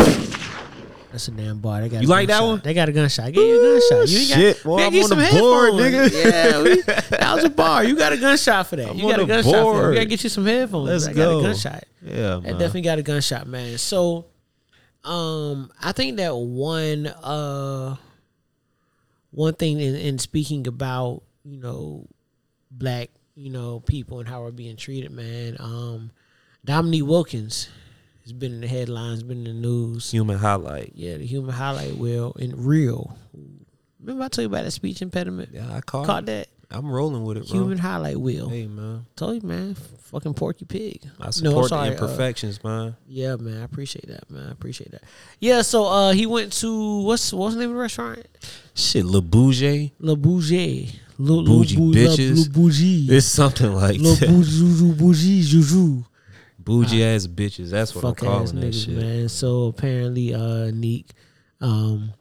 That's 1.16 1.28
a 1.28 1.30
damn 1.30 1.60
bar. 1.60 1.80
They 1.80 1.88
got 1.88 2.02
You 2.02 2.08
a 2.08 2.10
like 2.10 2.26
that 2.28 2.40
gunshot. 2.40 2.48
one? 2.50 2.60
They 2.62 2.74
got 2.74 2.88
a 2.90 2.92
gunshot. 2.92 3.24
I 3.24 3.30
gave 3.30 3.48
you 3.48 3.58
a 3.58 3.80
gunshot. 3.80 4.08
You 4.10 4.18
ain't 4.18 4.28
got, 4.28 4.36
shit, 4.36 4.62
boy, 4.64 4.76
we 4.76 4.82
I'm 4.82 4.92
gotta 4.92 4.96
get 4.96 5.02
on 5.04 5.08
some 5.08 5.18
the 5.18 5.40
board, 5.40 5.74
headphones. 5.80 6.12
nigga. 6.12 6.24
Yeah, 6.24 6.62
we, 6.62 6.82
that 7.16 7.34
was 7.36 7.44
a 7.44 7.48
bar. 7.48 7.84
You 7.84 7.96
got 7.96 8.12
a 8.12 8.16
gunshot 8.18 8.66
for 8.66 8.76
that. 8.76 8.90
I'm 8.90 8.96
you 8.98 9.02
got 9.04 9.14
on 9.14 9.20
a 9.20 9.22
the 9.22 9.26
gunshot 9.28 9.44
for 9.44 9.56
that. 9.56 9.62
board. 9.62 9.88
We 9.88 9.94
gotta 9.94 10.06
get 10.06 10.24
you 10.24 10.28
some 10.28 10.44
headphones. 10.44 10.88
Let's 10.90 11.06
I 11.06 11.12
got 11.14 11.38
a 11.38 11.42
gunshot. 11.42 11.84
Yeah, 12.02 12.36
I 12.36 12.50
definitely 12.50 12.82
got 12.82 12.98
a 12.98 13.02
gunshot, 13.02 13.46
man. 13.46 13.78
So, 13.78 14.26
um, 15.04 15.72
I 15.82 15.92
think 15.92 16.18
that 16.18 16.36
one, 16.36 17.06
uh, 17.06 17.96
one 19.30 19.54
thing 19.54 19.80
in, 19.80 19.94
in 19.94 20.18
speaking 20.18 20.66
about, 20.66 21.22
you 21.44 21.56
know, 21.58 22.06
black, 22.70 23.08
you 23.34 23.48
know, 23.48 23.80
people 23.80 24.18
and 24.20 24.28
how 24.28 24.42
we're 24.42 24.50
being 24.50 24.76
treated, 24.76 25.12
man. 25.12 25.56
Um, 25.60 26.10
Dominique 26.62 27.06
Wilkins 27.06 27.70
has 28.27 28.33
been 28.33 28.55
in 28.55 28.61
the 28.61 28.66
headlines, 28.66 29.22
been 29.22 29.47
in 29.47 29.62
the 29.62 29.68
news. 29.68 30.11
Human 30.11 30.37
highlight. 30.39 30.93
Yeah, 30.97 31.16
the 31.16 31.27
human 31.27 31.55
highlight 31.55 31.97
wheel 31.97 32.35
and 32.39 32.66
real. 32.66 33.16
Remember 34.01 34.24
I 34.24 34.29
told 34.29 34.43
you 34.43 34.47
about 34.47 34.64
that 34.64 34.72
speech 34.72 35.01
impediment? 35.01 35.51
Yeah, 35.53 35.72
I 35.72 35.81
caught, 35.81 36.07
Caught 36.07 36.27
that 36.27 36.49
I'm 36.70 36.91
rolling 36.91 37.24
with 37.24 37.37
it, 37.37 37.49
bro. 37.49 37.59
human 37.61 37.79
highlight 37.79 38.16
wheel. 38.18 38.49
Hey, 38.49 38.66
man. 38.66 39.07
Told 39.14 39.41
you, 39.43 39.49
man. 39.49 39.74
Fucking 39.74 40.35
Porky 40.35 40.64
Pig. 40.64 41.03
I 41.20 41.31
support 41.31 41.64
I'm 41.64 41.68
sorry, 41.68 41.91
the 41.91 42.01
uh, 42.01 42.05
imperfections, 42.05 42.62
man. 42.64 42.97
Yeah, 43.07 43.37
man. 43.37 43.61
I 43.61 43.64
appreciate 43.64 44.07
that, 44.09 44.29
man. 44.31 44.49
I 44.49 44.53
appreciate 44.53 44.91
that. 44.93 45.03
Yeah. 45.41 45.62
So 45.62 45.87
uh, 45.87 46.12
he 46.12 46.27
went 46.27 46.53
to 46.55 47.03
what's 47.03 47.33
what's 47.33 47.55
the 47.55 47.61
name 47.61 47.70
of 47.70 47.77
the 47.77 47.81
restaurant? 47.81 48.27
Shit, 48.74 49.05
Le 49.05 49.20
Bouger. 49.20 49.91
Le 49.99 50.16
Bouger. 50.16 50.89
Le, 51.18 51.43
Bougie 51.43 51.77
Le, 51.77 51.93
bitches. 51.95 52.47
Le 52.47 52.51
Bougie. 52.51 53.07
It's 53.11 53.27
something 53.27 53.72
like 53.72 53.99
Le 53.99 54.14
that. 54.14 54.29
Bougie. 54.29 54.93
Bougie. 54.93 55.43
Juju. 55.43 56.05
Bougie 56.66 57.02
ass 57.02 57.26
bitches. 57.26 57.70
That's 57.70 57.94
what 57.94 58.04
I'm 58.04 58.14
calling 58.14 58.60
that 58.60 58.66
niggas, 58.66 58.84
shit. 58.84 58.96
man. 58.96 59.28
So 59.28 59.66
apparently, 59.66 60.34
uh, 60.34 60.70
Neek, 60.72 61.10
um, 61.60 62.12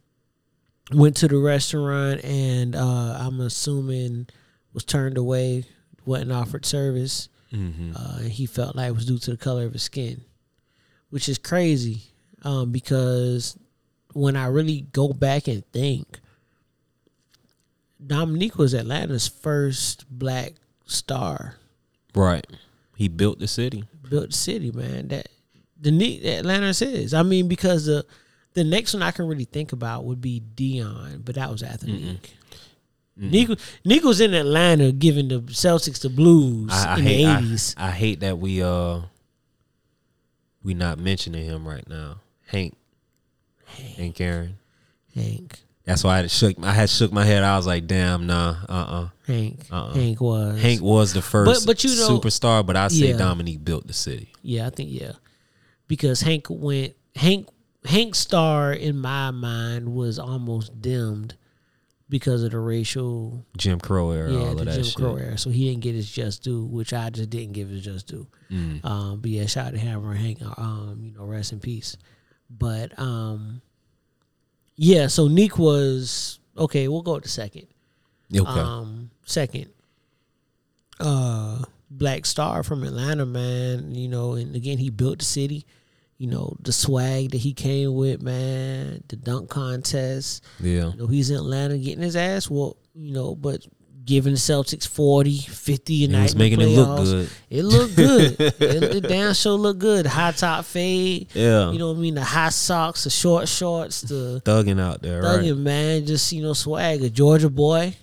went 0.92 1.16
to 1.18 1.28
the 1.28 1.36
restaurant 1.36 2.24
and 2.24 2.74
uh, 2.74 3.18
I'm 3.20 3.40
assuming 3.40 4.28
was 4.72 4.84
turned 4.84 5.18
away, 5.18 5.64
wasn't 6.06 6.32
offered 6.32 6.64
service. 6.64 7.28
Mm-hmm. 7.52 7.92
Uh, 7.96 8.18
and 8.20 8.32
he 8.32 8.46
felt 8.46 8.76
like 8.76 8.88
it 8.88 8.94
was 8.94 9.06
due 9.06 9.18
to 9.18 9.32
the 9.32 9.36
color 9.36 9.66
of 9.66 9.72
his 9.74 9.82
skin, 9.82 10.22
which 11.10 11.28
is 11.28 11.38
crazy, 11.38 12.02
um, 12.42 12.72
because 12.72 13.58
when 14.14 14.36
I 14.36 14.46
really 14.46 14.86
go 14.92 15.12
back 15.12 15.46
and 15.46 15.64
think, 15.72 16.20
Dominique 18.04 18.56
was 18.56 18.74
Atlanta's 18.74 19.28
first 19.28 20.04
black 20.10 20.54
star 20.86 21.56
Right. 22.16 22.46
He 22.96 23.08
built 23.08 23.38
the 23.38 23.46
city. 23.46 23.84
Built 24.08 24.28
the 24.28 24.36
city, 24.36 24.70
man. 24.72 25.08
That 25.08 25.28
the 25.80 25.90
neat 25.90 26.24
Atlanta 26.24 26.68
is. 26.68 27.14
I 27.14 27.22
mean, 27.22 27.48
because 27.48 27.86
the 27.86 28.04
the 28.54 28.64
next 28.64 28.94
one 28.94 29.02
I 29.02 29.10
can 29.10 29.26
really 29.26 29.44
think 29.44 29.72
about 29.72 30.04
would 30.04 30.20
be 30.20 30.42
Deion, 30.54 31.24
but 31.24 31.34
that 31.34 31.50
was 31.50 31.62
after 31.62 31.86
Nick. 31.86 32.30
Nick, 33.18 33.58
Nick 33.84 34.04
was 34.04 34.20
in 34.20 34.34
Atlanta 34.34 34.92
giving 34.92 35.28
the 35.28 35.40
Celtics 35.40 36.00
the 36.00 36.10
blues 36.10 36.70
I, 36.70 36.94
I 36.94 36.98
in 36.98 37.02
hate. 37.04 37.24
the 37.24 37.36
eighties. 37.38 37.74
I 37.78 37.90
hate 37.90 38.20
that 38.20 38.38
we 38.38 38.62
uh 38.62 39.00
we 40.62 40.74
not 40.74 40.98
mentioning 40.98 41.44
him 41.44 41.66
right 41.66 41.88
now. 41.88 42.20
Hank. 42.46 42.76
And 43.98 44.14
Karen. 44.14 44.58
Hank, 45.14 45.60
That's 45.86 46.02
why 46.02 46.14
I 46.14 46.16
had 46.18 46.30
shook. 46.30 46.56
I 46.62 46.72
had 46.72 46.90
shook 46.90 47.12
my 47.12 47.24
head. 47.24 47.44
I 47.44 47.56
was 47.56 47.66
like, 47.66 47.86
"Damn, 47.86 48.26
nah, 48.26 48.56
uh, 48.68 48.72
uh 48.72 49.08
Hank, 49.26 49.60
Uh-uh. 49.70 49.94
Hank 49.94 50.20
was 50.20 50.60
Hank 50.60 50.82
was 50.82 51.12
the 51.12 51.22
first, 51.22 51.64
but 51.66 51.82
you 51.84 51.90
know- 51.94 52.08
superstar, 52.18 52.66
but 52.66 52.76
I 52.76 52.88
say 52.88 53.10
Yeah. 53.10 53.16
Dominique 53.16 53.64
built 53.64 53.86
the 53.86 53.92
city. 53.92 54.32
Yeah, 54.42 54.66
I 54.66 54.70
think 54.70 54.90
yeah, 54.92 55.12
because 55.86 56.20
Hank 56.22 56.46
went 56.50 56.94
Hank 57.14 57.48
Hank's 57.84 58.18
star 58.18 58.72
in 58.72 58.98
my 58.98 59.30
mind 59.30 59.94
was 59.94 60.18
almost 60.18 60.82
dimmed 60.82 61.36
because 62.08 62.42
of 62.42 62.50
the 62.50 62.58
racial 62.58 63.44
Jim 63.56 63.78
Crow 63.78 64.10
era, 64.10 64.32
yeah, 64.32 64.38
all 64.40 64.54
the 64.54 64.60
of 64.62 64.66
that 64.66 64.74
Jim 64.74 64.84
shit. 64.84 64.94
Crow 64.96 65.16
era. 65.16 65.38
So 65.38 65.50
he 65.50 65.68
didn't 65.68 65.82
get 65.82 65.94
his 65.94 66.10
just 66.10 66.42
due, 66.42 66.64
which 66.64 66.92
I 66.92 67.10
just 67.10 67.30
didn't 67.30 67.52
give 67.52 67.68
his 67.68 67.82
just 67.84 68.08
due. 68.08 68.26
Mm. 68.50 68.84
Um, 68.84 69.20
but 69.20 69.30
yeah, 69.30 69.46
shout 69.46 69.68
out 69.68 69.72
to 69.74 69.78
Hammerin' 69.78 70.16
Hank. 70.16 70.38
Um, 70.58 70.98
you 71.02 71.12
know, 71.12 71.24
rest 71.24 71.52
in 71.52 71.60
peace. 71.60 71.96
But 72.50 72.96
um, 72.98 73.60
yeah. 74.76 75.06
So 75.08 75.28
Neek 75.28 75.58
was 75.58 76.38
okay. 76.56 76.88
We'll 76.88 77.02
go 77.02 77.18
to 77.20 77.28
second. 77.28 77.66
Okay. 78.34 78.48
Um, 78.60 79.10
second, 79.24 79.70
uh, 81.00 81.62
Black 81.90 82.26
Star 82.26 82.62
from 82.62 82.82
Atlanta, 82.82 83.26
man. 83.26 83.94
You 83.94 84.08
know, 84.08 84.32
and 84.34 84.54
again, 84.56 84.78
he 84.78 84.90
built 84.90 85.18
the 85.20 85.24
city. 85.24 85.66
You 86.18 86.28
know, 86.28 86.56
the 86.60 86.72
swag 86.72 87.32
that 87.32 87.38
he 87.38 87.52
came 87.52 87.94
with, 87.94 88.22
man. 88.22 89.04
The 89.08 89.16
dunk 89.16 89.50
contest. 89.50 90.42
yeah. 90.60 90.90
You 90.92 90.96
know, 90.96 91.06
he's 91.06 91.30
in 91.30 91.36
Atlanta 91.36 91.76
getting 91.76 92.02
his 92.02 92.16
ass 92.16 92.48
whooped, 92.48 92.80
you 92.94 93.12
know, 93.12 93.34
but 93.34 93.66
giving 94.06 94.32
the 94.32 94.38
Celtics 94.38 94.86
40, 94.88 95.38
50 95.40 96.04
a 96.04 96.08
night. 96.08 96.22
was 96.22 96.36
making 96.36 96.60
it 96.60 96.66
look 96.68 97.04
good. 97.04 97.28
It 97.50 97.62
looked 97.64 97.96
good. 97.96 98.36
it, 98.40 98.60
it 98.62 99.00
damn 99.08 99.34
sure 99.34 99.52
looked 99.54 99.80
good. 99.80 100.06
High 100.06 100.32
top 100.32 100.64
fade. 100.64 101.28
Yeah. 101.34 101.70
You 101.72 101.78
know 101.78 101.88
what 101.90 101.98
I 101.98 102.00
mean? 102.00 102.14
The 102.14 102.24
high 102.24 102.48
socks, 102.50 103.04
the 103.04 103.10
short 103.10 103.48
shorts, 103.48 104.00
the 104.02 104.40
Thugging 104.44 104.80
out 104.80 105.02
there, 105.02 105.22
right? 105.22 105.40
thugging, 105.40 105.58
man. 105.58 106.06
Just, 106.06 106.32
you 106.32 106.40
know, 106.42 106.52
swag. 106.54 107.02
A 107.02 107.10
Georgia 107.10 107.50
boy, 107.50 107.96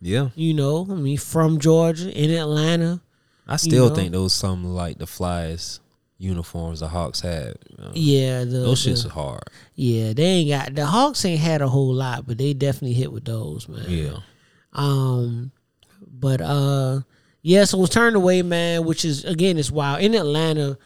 Yeah. 0.00 0.30
you 0.34 0.52
know, 0.54 0.86
I 0.90 0.94
mean, 0.94 1.16
from 1.18 1.58
Georgia 1.60 2.10
in 2.10 2.30
Atlanta. 2.30 3.00
I 3.46 3.56
still 3.56 3.88
know? 3.88 3.94
think 3.94 4.12
those 4.12 4.34
something 4.34 4.68
like 4.74 4.98
the 4.98 5.06
flyest 5.06 5.80
uniforms 6.18 6.80
the 6.80 6.88
Hawks 6.88 7.20
had. 7.20 7.54
you 7.70 7.76
know. 7.84 7.90
Yeah, 7.94 8.40
the, 8.40 8.58
Those 8.58 8.84
the- 8.84 8.90
shits 8.90 9.06
are 9.06 9.10
hard. 9.10 9.44
yeah, 9.76 10.12
they 10.12 10.22
ain't 10.24 10.50
got 10.50 10.74
the 10.74 10.84
Hawks 10.84 11.24
ain't 11.24 11.40
had 11.40 11.62
a 11.62 11.68
whole 11.68 11.94
lot, 11.94 12.26
but 12.26 12.36
they 12.38 12.52
definitely 12.54 12.94
hit 12.94 13.12
with 13.12 13.24
those, 13.24 13.68
man. 13.68 13.84
Yeah. 13.88 14.16
Um, 14.78 15.52
but 16.06 16.40
uh, 16.40 17.00
yeah, 17.42 17.64
so 17.64 17.78
it 17.78 17.80
was 17.82 17.90
turned 17.90 18.16
away, 18.16 18.42
man. 18.42 18.84
Which 18.84 19.04
is 19.04 19.24
again, 19.24 19.58
it's 19.58 19.70
wild 19.70 20.00
in 20.02 20.14
Atlanta. 20.14 20.78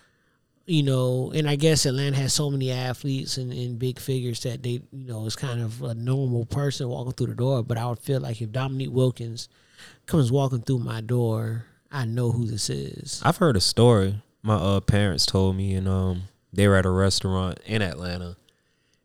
You 0.64 0.84
know, 0.84 1.32
and 1.34 1.48
I 1.48 1.56
guess 1.56 1.86
Atlanta 1.86 2.16
has 2.16 2.32
so 2.32 2.48
many 2.48 2.70
athletes 2.70 3.36
and, 3.36 3.52
and 3.52 3.80
big 3.80 3.98
figures 3.98 4.44
that 4.44 4.62
they, 4.62 4.80
you 4.92 5.08
know, 5.08 5.26
it's 5.26 5.34
kind 5.34 5.60
of 5.60 5.82
a 5.82 5.92
normal 5.92 6.46
person 6.46 6.88
walking 6.88 7.12
through 7.12 7.26
the 7.26 7.34
door. 7.34 7.64
But 7.64 7.78
I 7.78 7.86
would 7.86 7.98
feel 7.98 8.20
like 8.20 8.40
if 8.40 8.52
Dominique 8.52 8.92
Wilkins 8.92 9.48
comes 10.06 10.30
walking 10.30 10.62
through 10.62 10.78
my 10.78 11.00
door, 11.00 11.64
I 11.90 12.04
know 12.04 12.30
who 12.30 12.46
this 12.46 12.70
is. 12.70 13.20
I've 13.24 13.38
heard 13.38 13.56
a 13.56 13.60
story. 13.60 14.22
My 14.42 14.54
uh, 14.54 14.80
parents 14.80 15.26
told 15.26 15.56
me, 15.56 15.74
and 15.74 15.88
um, 15.88 16.22
they 16.52 16.68
were 16.68 16.76
at 16.76 16.86
a 16.86 16.90
restaurant 16.90 17.58
in 17.66 17.82
Atlanta, 17.82 18.36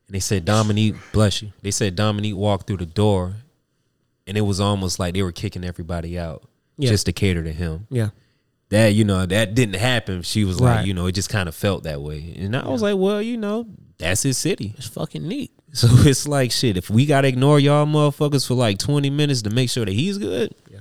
and 0.07 0.11
they 0.15 0.19
said 0.19 0.45
Dominique, 0.45 0.95
bless 1.11 1.41
you. 1.41 1.53
They 1.63 1.71
said 1.71 1.95
Dominique 1.95 2.35
walked 2.35 2.67
through 2.67 2.77
the 2.77 2.85
door, 2.85 3.37
and 4.27 4.37
it 4.37 4.41
was 4.41 4.59
almost 4.59 4.99
like 4.99 5.13
they 5.13 5.23
were 5.23 5.31
kicking 5.31 5.63
everybody 5.63 6.19
out 6.19 6.43
Yeah. 6.77 6.89
just 6.89 7.05
to 7.07 7.11
cater 7.13 7.43
to 7.43 7.51
him. 7.53 7.87
Yeah, 7.89 8.09
That 8.69 8.93
you 8.93 9.03
know 9.05 9.25
that 9.25 9.55
didn't 9.55 9.75
happen. 9.75 10.21
She 10.23 10.43
was 10.43 10.57
Right. 10.59 10.77
like, 10.77 10.85
you 10.87 10.93
know, 10.93 11.05
it 11.07 11.13
just 11.13 11.29
kind 11.29 11.47
of 11.49 11.55
felt 11.55 11.83
that 11.83 12.01
way, 12.01 12.33
and 12.37 12.55
I 12.55 12.67
was 12.67 12.81
like, 12.81 12.97
well, 12.97 13.21
you 13.21 13.37
know, 13.37 13.65
that's 13.97 14.23
his 14.23 14.37
city. 14.37 14.73
it's 14.77 14.87
fucking 14.87 15.27
neat. 15.27 15.51
So 15.73 15.87
it's 15.91 16.27
like 16.27 16.51
shit. 16.51 16.77
If 16.77 16.89
we 16.89 17.05
gotta 17.05 17.27
ignore 17.27 17.59
y'all 17.59 17.85
motherfuckers 17.85 18.47
for 18.47 18.53
like 18.55 18.77
twenty 18.79 19.09
minutes 19.09 19.41
to 19.43 19.49
make 19.49 19.69
sure 19.69 19.85
that 19.85 19.91
he's 19.93 20.17
good, 20.17 20.53
yeah. 20.71 20.79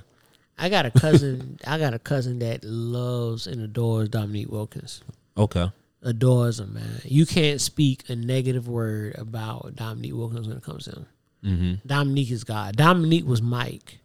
I 0.58 0.68
got 0.68 0.86
a 0.86 0.90
cousin. 0.90 1.58
I 1.66 1.78
got 1.78 1.92
a 1.94 1.98
cousin 1.98 2.38
that 2.40 2.64
loves 2.64 3.46
and 3.46 3.60
adores 3.60 4.08
Dominique 4.08 4.50
Wilkins. 4.50 5.02
okay. 5.36 5.70
adores 6.02 6.60
him, 6.60 6.72
man. 6.74 7.00
You 7.04 7.26
can't 7.26 7.60
speak 7.60 8.08
a 8.08 8.14
negative 8.16 8.68
word 8.68 9.16
about 9.18 9.74
Dominique 9.74 10.14
Wilkins 10.14 10.46
when 10.48 10.56
it 10.56 10.62
comes 10.62 10.84
to 10.84 10.92
him. 10.92 11.06
Mm-hmm. 11.46 11.86
Dominique 11.86 12.30
is 12.32 12.44
God. 12.44 12.76
Dominique 12.76 13.24
was 13.26 13.40
Mike. 13.40 13.98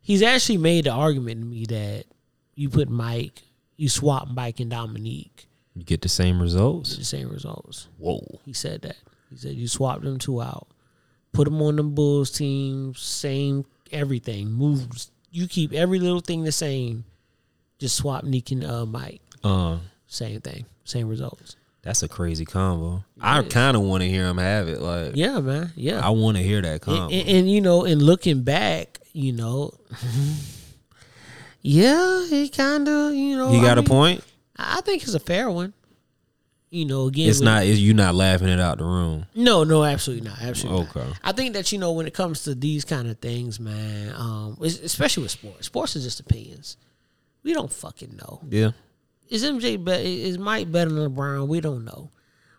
He's 0.00 0.22
actually 0.22 0.58
made 0.58 0.84
the 0.84 0.90
argument 0.90 1.40
to 1.40 1.46
me 1.46 1.64
that 1.66 2.04
you 2.54 2.68
put 2.70 2.88
Mike, 2.88 3.42
you 3.76 3.88
swap 3.88 4.28
Mike 4.30 4.60
and 4.60 4.70
Dominique, 4.70 5.46
You 5.74 5.82
get 5.84 6.02
the 6.02 6.08
same 6.08 6.40
results. 6.40 6.96
the 6.96 7.04
same 7.04 7.28
results. 7.28 7.88
Whoa. 7.98 8.40
He 8.44 8.52
said 8.52 8.82
that. 8.82 8.96
He 9.30 9.36
said 9.36 9.54
you 9.54 9.68
swap 9.68 10.02
them 10.02 10.18
two 10.18 10.40
out, 10.40 10.68
put 11.32 11.44
them 11.44 11.60
on 11.62 11.76
them 11.76 11.94
Bulls 11.94 12.30
team, 12.30 12.94
same 12.94 13.64
everything 13.92 14.50
moves. 14.50 15.10
You 15.30 15.46
keep 15.46 15.72
every 15.72 16.00
little 16.00 16.20
thing 16.20 16.44
the 16.44 16.52
same. 16.52 17.04
Just 17.78 17.96
swap 17.96 18.24
Nick 18.24 18.50
and 18.50 18.64
uh, 18.64 18.84
Mike. 18.86 19.22
Uh, 19.42 19.78
Same 20.06 20.40
thing, 20.40 20.66
same 20.84 21.08
results. 21.08 21.56
That's 21.82 22.02
a 22.02 22.08
crazy 22.08 22.44
combo. 22.44 23.04
I 23.20 23.42
kind 23.42 23.76
of 23.76 23.82
want 23.82 24.02
to 24.02 24.08
hear 24.08 24.26
him 24.26 24.38
have 24.38 24.68
it. 24.68 24.80
Like, 24.80 25.12
Yeah, 25.16 25.40
man. 25.40 25.72
Yeah. 25.76 26.04
I 26.06 26.10
want 26.10 26.36
to 26.36 26.42
hear 26.42 26.60
that 26.62 26.68
and, 26.72 26.80
combo. 26.82 27.08
and, 27.14 27.28
and, 27.28 27.50
you 27.50 27.60
know, 27.60 27.84
and 27.84 28.02
looking 28.02 28.42
back, 28.42 28.98
you 29.12 29.32
know, 29.32 29.72
yeah, 31.62 32.26
he 32.28 32.48
kind 32.48 32.88
of, 32.88 33.14
you 33.14 33.36
know, 33.36 33.50
he 33.50 33.58
I 33.58 33.62
got 33.62 33.78
a 33.78 33.82
mean, 33.82 33.88
point. 33.88 34.24
I 34.56 34.80
think 34.82 35.02
it's 35.02 35.14
a 35.14 35.20
fair 35.20 35.50
one. 35.50 35.72
You 36.72 36.84
know, 36.84 37.08
again, 37.08 37.28
It's 37.28 37.40
not. 37.40 37.64
It's, 37.66 37.80
you 37.80 37.94
not 37.94 38.14
laughing 38.14 38.48
it 38.48 38.60
out 38.60 38.78
the 38.78 38.84
room. 38.84 39.26
No, 39.34 39.64
no, 39.64 39.82
absolutely 39.82 40.28
not. 40.28 40.40
Absolutely. 40.40 40.84
not. 40.84 40.96
Okay. 40.96 41.12
I 41.24 41.32
think 41.32 41.54
that 41.54 41.72
you 41.72 41.78
know 41.78 41.90
when 41.92 42.06
it 42.06 42.14
comes 42.14 42.44
to 42.44 42.54
these 42.54 42.84
kind 42.84 43.08
of 43.10 43.18
things, 43.18 43.58
man, 43.58 44.12
um, 44.14 44.56
especially 44.62 45.24
with 45.24 45.32
sports. 45.32 45.66
Sports 45.66 45.96
is 45.96 46.04
just 46.04 46.20
opinions. 46.20 46.76
We 47.42 47.54
don't 47.54 47.72
fucking 47.72 48.16
know. 48.16 48.40
Yeah. 48.48 48.70
Is 49.30 49.44
MJ 49.44 49.82
better? 49.82 50.02
Is 50.02 50.38
Mike 50.38 50.70
better 50.70 50.90
than 50.90 51.14
LeBron? 51.14 51.46
We 51.48 51.60
don't 51.60 51.84
know. 51.84 52.10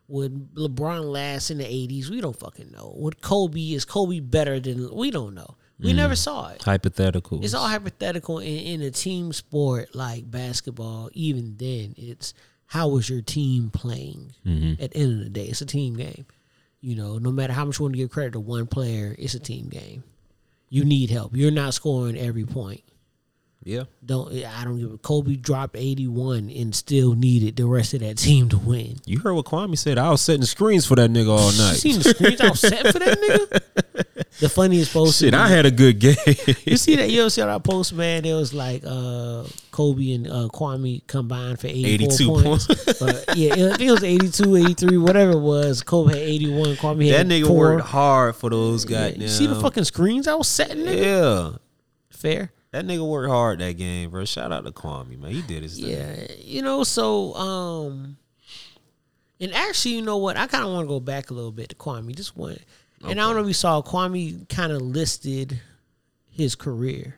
Would 0.07 0.55
LeBron 0.55 1.03
last 1.11 1.51
in 1.51 1.59
the 1.59 1.67
eighties? 1.67 2.09
We 2.09 2.21
don't 2.21 2.37
fucking 2.37 2.71
know. 2.71 2.93
Would 2.97 3.21
Kobe 3.21 3.73
is 3.73 3.85
Kobe 3.85 4.21
better 4.21 4.59
than? 4.59 4.93
We 4.95 5.11
don't 5.11 5.35
know. 5.35 5.55
We 5.79 5.91
hmm. 5.91 5.97
never 5.97 6.15
saw 6.15 6.49
it. 6.49 6.63
Hypothetical. 6.63 7.43
It's 7.43 7.53
all 7.53 7.67
hypothetical 7.67 8.39
in, 8.39 8.57
in 8.57 8.81
a 8.81 8.91
team 8.91 9.33
sport 9.33 9.95
like 9.95 10.29
basketball. 10.29 11.09
Even 11.13 11.57
then, 11.57 11.95
it's 11.97 12.33
how 12.67 12.87
was 12.87 13.09
your 13.09 13.21
team 13.21 13.69
playing? 13.69 14.33
Mm-hmm. 14.45 14.81
At 14.81 14.91
the 14.91 14.97
end 14.97 15.13
of 15.13 15.19
the 15.25 15.29
day, 15.29 15.45
it's 15.45 15.61
a 15.61 15.65
team 15.65 15.95
game. 15.95 16.25
You 16.79 16.95
know, 16.95 17.17
no 17.17 17.31
matter 17.31 17.53
how 17.53 17.65
much 17.65 17.79
you 17.79 17.83
want 17.83 17.93
to 17.93 17.97
give 17.97 18.11
credit 18.11 18.33
to 18.33 18.39
one 18.39 18.65
player, 18.65 19.13
it's 19.19 19.33
a 19.33 19.39
team 19.39 19.67
game. 19.67 20.03
You 20.69 20.85
need 20.85 21.09
help. 21.09 21.35
You're 21.35 21.51
not 21.51 21.73
scoring 21.73 22.17
every 22.17 22.45
point. 22.45 22.81
Yeah. 23.63 23.83
Don't 24.05 24.33
I 24.33 24.63
don't 24.63 24.79
give 24.79 24.91
a 24.93 24.97
Kobe 24.97 25.35
dropped 25.35 25.75
81 25.77 26.49
and 26.49 26.73
still 26.75 27.13
needed 27.13 27.55
the 27.57 27.65
rest 27.65 27.93
of 27.93 27.99
that 28.01 28.17
team 28.17 28.49
to 28.49 28.57
win. 28.57 28.97
You 29.05 29.19
heard 29.19 29.33
what 29.33 29.45
Kwame 29.45 29.77
said. 29.77 29.97
I 29.97 30.09
was 30.09 30.21
setting 30.21 30.43
screens 30.45 30.85
for 30.85 30.95
that 30.95 31.09
nigga 31.11 31.29
all 31.29 31.51
You 31.51 31.57
night. 31.61 31.75
seen 31.77 31.99
the 31.99 32.09
screens 32.13 32.41
I 32.41 32.49
was 32.49 32.59
setting 32.59 32.91
for 32.91 32.99
that 32.99 33.17
nigga? 33.19 33.61
The 34.39 34.47
funniest 34.49 34.93
post. 34.93 35.19
Shit, 35.19 35.33
I 35.35 35.47
had 35.47 35.65
a 35.67 35.71
good 35.71 35.99
game. 35.99 36.15
You 36.65 36.77
see 36.77 36.95
that? 36.95 37.11
You 37.11 37.21
ever 37.21 37.29
see 37.29 37.41
that 37.41 37.63
post, 37.63 37.93
man? 37.93 38.25
It 38.25 38.33
was 38.33 38.53
like 38.53 38.81
uh, 38.83 39.43
Kobe 39.71 40.13
and 40.13 40.25
uh, 40.25 40.47
Kwame 40.51 41.05
combined 41.05 41.59
for 41.59 41.67
84 41.67 41.93
82 41.93 42.27
points. 42.41 42.65
points. 42.67 43.01
Uh, 43.01 43.23
yeah, 43.35 43.53
I 43.53 43.57
think 43.77 43.81
it 43.81 43.91
was 43.91 44.03
82, 44.03 44.55
83, 44.55 44.97
whatever 44.97 45.31
it 45.33 45.39
was. 45.41 45.83
Kobe 45.83 46.13
had 46.13 46.21
81, 46.23 46.75
Kwame 46.77 47.09
that 47.09 47.17
had 47.17 47.29
That 47.29 47.33
nigga 47.33 47.47
four. 47.47 47.57
worked 47.75 47.87
hard 47.87 48.35
for 48.37 48.49
those 48.49 48.89
Yeah. 48.89 49.07
You 49.09 49.27
see 49.27 49.45
the 49.47 49.59
fucking 49.59 49.83
screens 49.83 50.27
I 50.27 50.33
was 50.33 50.47
setting? 50.47 50.85
Nigga? 50.85 51.51
Yeah. 51.51 51.57
Fair. 52.09 52.51
That 52.71 52.85
nigga 52.85 53.05
worked 53.05 53.29
hard 53.29 53.59
that 53.59 53.73
game, 53.73 54.11
bro. 54.11 54.23
Shout 54.23 54.51
out 54.51 54.63
to 54.63 54.71
Kwame, 54.71 55.19
man. 55.19 55.31
He 55.31 55.41
did 55.41 55.63
his 55.63 55.77
thing. 55.77 55.89
Yeah, 55.89 56.25
you 56.39 56.61
know, 56.61 56.83
so 56.83 57.33
um, 57.35 58.17
and 59.41 59.53
actually, 59.53 59.95
you 59.95 60.01
know 60.01 60.17
what? 60.17 60.37
I 60.37 60.47
kind 60.47 60.63
of 60.63 60.71
want 60.71 60.85
to 60.85 60.87
go 60.87 60.99
back 61.01 61.31
a 61.31 61.33
little 61.33 61.51
bit 61.51 61.69
to 61.69 61.75
Kwame. 61.75 62.15
Just 62.15 62.37
one, 62.37 62.57
and 63.01 63.19
I 63.19 63.23
don't 63.25 63.35
know 63.35 63.41
if 63.41 63.47
you 63.47 63.53
saw 63.53 63.81
Kwame 63.81 64.47
kind 64.47 64.71
of 64.71 64.81
listed 64.81 65.59
his 66.29 66.55
career, 66.55 67.17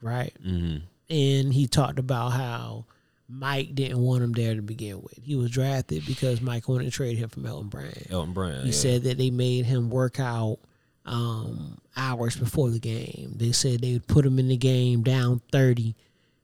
right? 0.00 0.32
Mhm. 0.44 0.82
And 1.10 1.52
he 1.52 1.66
talked 1.66 1.98
about 1.98 2.30
how 2.30 2.84
Mike 3.28 3.74
didn't 3.74 3.98
want 3.98 4.22
him 4.22 4.32
there 4.32 4.54
to 4.54 4.62
begin 4.62 5.02
with. 5.02 5.18
He 5.22 5.34
was 5.34 5.50
drafted 5.50 6.06
because 6.06 6.40
Mike 6.40 6.68
wanted 6.68 6.84
to 6.84 6.90
trade 6.90 7.18
him 7.18 7.28
from 7.28 7.46
Elton 7.46 7.68
Brand. 7.68 8.06
Elton 8.10 8.32
Brand. 8.32 8.60
He 8.62 8.66
yeah. 8.68 8.72
said 8.76 9.02
that 9.04 9.18
they 9.18 9.30
made 9.30 9.66
him 9.66 9.90
work 9.90 10.20
out 10.20 10.58
um, 11.04 11.78
hours 11.96 12.36
before 12.36 12.70
the 12.70 12.78
game. 12.78 13.32
They 13.36 13.52
said 13.52 13.80
they 13.80 13.92
would 13.94 14.06
put 14.06 14.26
him 14.26 14.38
in 14.38 14.48
the 14.48 14.56
game 14.56 15.02
down 15.02 15.40
30 15.52 15.94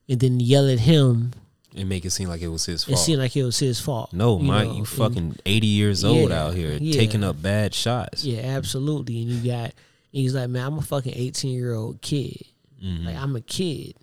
and 0.09 0.21
then 0.21 0.41
yell 0.41 0.69
at 0.69 0.81
him. 0.81 1.33
and 1.77 1.89
make 1.89 2.05
it 2.05 2.11
seem 2.11 2.29
like 2.29 2.43
it 2.43 2.49
was 2.49 2.67
his 2.67 2.83
It 2.83 2.87
fault. 2.93 2.99
seemed 2.99 3.19
like 3.21 3.35
it 3.37 3.45
was 3.45 3.59
his 3.59 3.81
fault. 3.81 4.13
no, 4.13 4.39
Mike, 4.39 4.67
know, 4.67 4.73
you 4.73 4.79
and- 4.81 4.89
fucking 4.89 5.37
eighty 5.47 5.67
years 5.69 6.05
old 6.05 6.31
Yeah, 6.31 6.45
out 6.45 6.55
here 6.55 6.77
yeah. 6.81 6.93
taking 6.93 7.25
up 7.25 7.41
bad 7.41 7.73
shots. 7.75 8.25
Yeah, 8.25 8.41
absolutely. 8.41 9.23
And 9.23 9.31
you 9.31 9.51
got, 9.53 9.73
he's 10.11 10.35
like, 10.35 10.51
man, 10.51 10.67
I'm 10.67 10.79
a 10.79 10.83
fucking 10.83 11.15
18 11.15 11.53
year 11.53 11.73
old 11.75 12.01
kid. 12.03 12.43
Mm-hmm. 12.83 13.07
Like, 13.07 13.17
I'm 13.17 13.37
a 13.37 13.41
kid. 13.41 13.95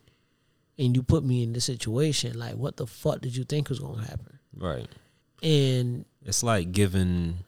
And 0.79 0.95
you 0.95 1.03
put 1.03 1.23
me 1.25 1.43
in 1.43 1.51
this 1.53 1.65
situation. 1.65 2.39
Like, 2.39 2.55
what 2.55 2.77
the 2.77 2.87
fuck 2.87 3.21
did 3.21 3.35
you 3.35 3.43
think 3.43 3.67
was 3.69 3.79
going 3.79 3.99
to 3.99 4.05
happen? 4.07 4.39
Right. 4.55 4.87
And 5.43 6.05
It's 6.25 6.41
like 6.43 6.71
giving 6.71 7.39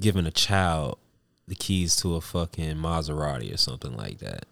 giving 0.00 0.24
a 0.26 0.30
child 0.30 0.98
the 1.48 1.54
keys 1.54 1.96
to 1.96 2.14
a 2.16 2.20
fucking 2.20 2.76
Maserati 2.76 3.52
or 3.52 3.56
something 3.56 3.96
like 3.96 4.18
that. 4.18 4.46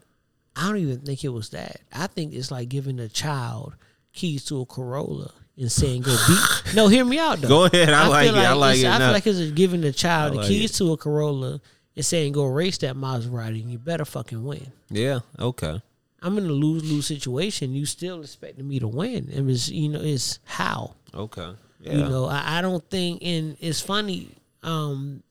I 0.55 0.67
don't 0.67 0.77
even 0.77 0.99
think 1.01 1.23
it 1.23 1.29
was 1.29 1.49
that. 1.49 1.81
I 1.93 2.07
think 2.07 2.33
it's 2.33 2.51
like 2.51 2.69
giving 2.69 2.99
a 2.99 3.09
child 3.09 3.75
keys 4.13 4.45
to 4.45 4.61
a 4.61 4.65
Corolla 4.65 5.31
and 5.57 5.71
saying 5.71 6.03
go 6.03 6.15
beat. 6.27 6.73
no, 6.75 6.87
hear 6.87 7.03
me 7.03 7.19
out 7.19 7.39
though. 7.41 7.47
Go 7.47 7.63
ahead. 7.65 7.89
I 7.89 8.07
like 8.07 8.25
feel 8.27 8.35
it. 8.35 8.45
I 8.45 8.53
like 8.53 8.77
it 8.79 8.85
I 8.85 8.97
feel 8.99 9.11
like 9.11 9.27
it's 9.27 9.51
giving 9.51 9.81
the 9.81 9.91
child 9.91 10.37
I 10.37 10.41
the 10.41 10.47
keys 10.47 10.71
it. 10.71 10.77
to 10.77 10.93
a 10.93 10.97
Corolla 10.97 11.59
and 11.95 12.05
saying 12.05 12.33
go 12.33 12.45
race 12.45 12.77
that 12.79 12.95
Maserati 12.95 13.61
and 13.61 13.71
you 13.71 13.77
better 13.77 14.05
fucking 14.05 14.43
win. 14.43 14.71
Yeah. 14.89 15.19
Okay. 15.39 15.81
I'm 16.21 16.37
in 16.37 16.45
a 16.45 16.51
lose 16.53 16.89
lose 16.89 17.05
situation. 17.05 17.73
You 17.73 17.85
still 17.85 18.21
expecting 18.21 18.67
me 18.67 18.79
to 18.79 18.87
win. 18.87 19.29
It 19.29 19.41
was 19.41 19.69
you 19.69 19.89
know 19.89 20.01
it's 20.01 20.39
how 20.45 20.95
Okay. 21.13 21.51
Yeah. 21.81 21.93
you 21.93 22.03
know 22.05 22.25
I, 22.25 22.59
I 22.59 22.61
don't 22.61 22.83
think 22.89 23.21
and 23.21 23.57
it's 23.59 23.81
funny 23.81 24.29
um 24.63 25.21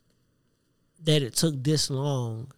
that 1.05 1.23
it 1.23 1.35
took 1.35 1.63
this 1.63 1.91
long 1.91 2.53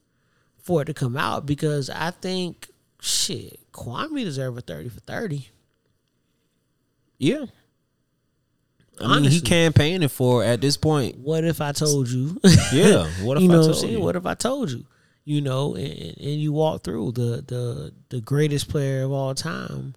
for 0.62 0.82
it 0.82 0.86
to 0.86 0.94
come 0.94 1.16
out 1.16 1.46
because 1.46 1.90
I 1.90 2.10
think 2.10 2.70
shit 3.00 3.60
Kwame 3.72 4.24
deserve 4.24 4.56
a 4.58 4.60
thirty 4.60 4.88
for 4.88 5.00
thirty. 5.00 5.48
yeah. 7.18 7.46
I 8.98 9.20
mean, 9.20 9.30
he 9.30 9.42
campaigning 9.42 10.08
for 10.08 10.42
at 10.42 10.62
this 10.62 10.78
point. 10.78 11.18
What 11.18 11.44
if 11.44 11.60
I 11.60 11.72
told 11.72 12.08
you? 12.08 12.40
Yeah. 12.72 13.10
What 13.22 13.36
if 13.36 13.42
you 13.42 13.50
I 13.50 13.54
told 13.56 13.68
what 13.68 13.90
you? 13.90 14.00
What 14.00 14.16
if 14.16 14.24
I 14.24 14.34
told 14.34 14.70
you? 14.70 14.86
You 15.24 15.42
know, 15.42 15.74
and, 15.74 16.16
and 16.16 16.40
you 16.40 16.52
walk 16.54 16.82
through 16.82 17.12
the 17.12 17.44
the 17.46 17.92
the 18.08 18.20
greatest 18.22 18.70
player 18.70 19.02
of 19.02 19.12
all 19.12 19.34
time 19.34 19.96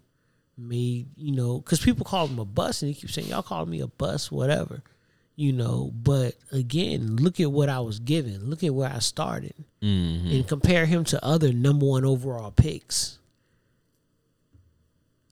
made, 0.58 1.06
you 1.16 1.32
know, 1.32 1.60
because 1.60 1.80
people 1.80 2.04
call 2.04 2.26
him 2.26 2.38
a 2.38 2.44
bust, 2.44 2.82
and 2.82 2.92
he 2.92 3.00
keeps 3.00 3.14
saying, 3.14 3.28
"Y'all 3.28 3.42
call 3.42 3.64
me 3.64 3.80
a 3.80 3.86
bust, 3.86 4.30
whatever." 4.30 4.82
You 5.40 5.54
know, 5.54 5.90
but 5.94 6.34
again, 6.52 7.16
look 7.16 7.40
at 7.40 7.50
what 7.50 7.70
I 7.70 7.80
was 7.80 7.98
given. 7.98 8.50
Look 8.50 8.62
at 8.62 8.74
where 8.74 8.92
I 8.92 8.98
started, 8.98 9.54
Mm-hmm. 9.82 10.30
and 10.32 10.46
compare 10.46 10.84
him 10.84 11.04
to 11.04 11.24
other 11.24 11.50
number 11.54 11.86
one 11.86 12.04
overall 12.04 12.50
picks. 12.50 13.18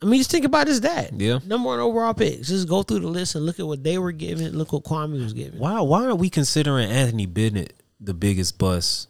I 0.00 0.06
mean, 0.06 0.20
just 0.20 0.30
think 0.30 0.46
about 0.46 0.66
his 0.68 0.80
dad. 0.80 1.10
Yeah. 1.20 1.40
number 1.44 1.66
one 1.66 1.80
overall 1.80 2.14
picks. 2.14 2.48
Just 2.48 2.68
go 2.68 2.82
through 2.82 3.00
the 3.00 3.08
list 3.08 3.34
and 3.34 3.44
look 3.44 3.58
at 3.60 3.66
what 3.66 3.82
they 3.84 3.98
were 3.98 4.12
given. 4.12 4.56
Look 4.56 4.72
what 4.72 4.84
Kwame 4.84 5.12
was 5.22 5.32
given. 5.34 5.58
Why? 5.58 5.80
Why 5.80 6.04
aren't 6.06 6.18
we 6.20 6.30
considering 6.30 6.88
Anthony 6.90 7.26
Bennett 7.26 7.74
the 8.00 8.14
biggest 8.14 8.56
bust? 8.58 9.08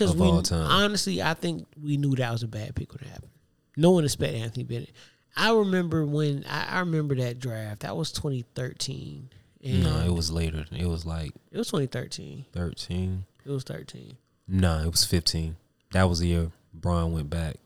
Of 0.00 0.18
we 0.18 0.26
all 0.26 0.42
time. 0.42 0.66
honestly, 0.70 1.22
I 1.22 1.32
think 1.34 1.66
we 1.80 1.96
knew 1.96 2.16
that 2.16 2.32
was 2.32 2.42
a 2.42 2.48
bad 2.48 2.74
pick 2.74 2.92
when 2.92 3.04
it 3.06 3.10
happened. 3.12 3.30
No 3.76 3.92
one 3.92 4.02
expected 4.04 4.42
Anthony 4.42 4.64
Bennett. 4.64 4.90
I 5.36 5.52
remember 5.54 6.04
when 6.04 6.44
I, 6.50 6.66
I 6.76 6.78
remember 6.80 7.14
that 7.14 7.38
draft. 7.38 7.80
That 7.80 7.96
was 7.96 8.10
2013. 8.12 9.30
And 9.64 9.82
No, 9.82 9.98
it 10.00 10.12
was 10.12 10.30
later. 10.30 10.66
It 10.70 10.86
was 10.86 11.06
like 11.06 11.32
it 11.50 11.56
was 11.58 11.68
2013. 11.68 12.44
thirteen. 12.52 13.24
It 13.46 13.50
was 13.50 13.64
13. 13.64 14.16
No, 14.46 14.78
it 14.80 14.90
was 14.90 15.04
fifteen. 15.04 15.56
That 15.92 16.04
was 16.08 16.18
the 16.20 16.26
year 16.28 16.50
Braun 16.72 17.12
went 17.12 17.30
back. 17.30 17.56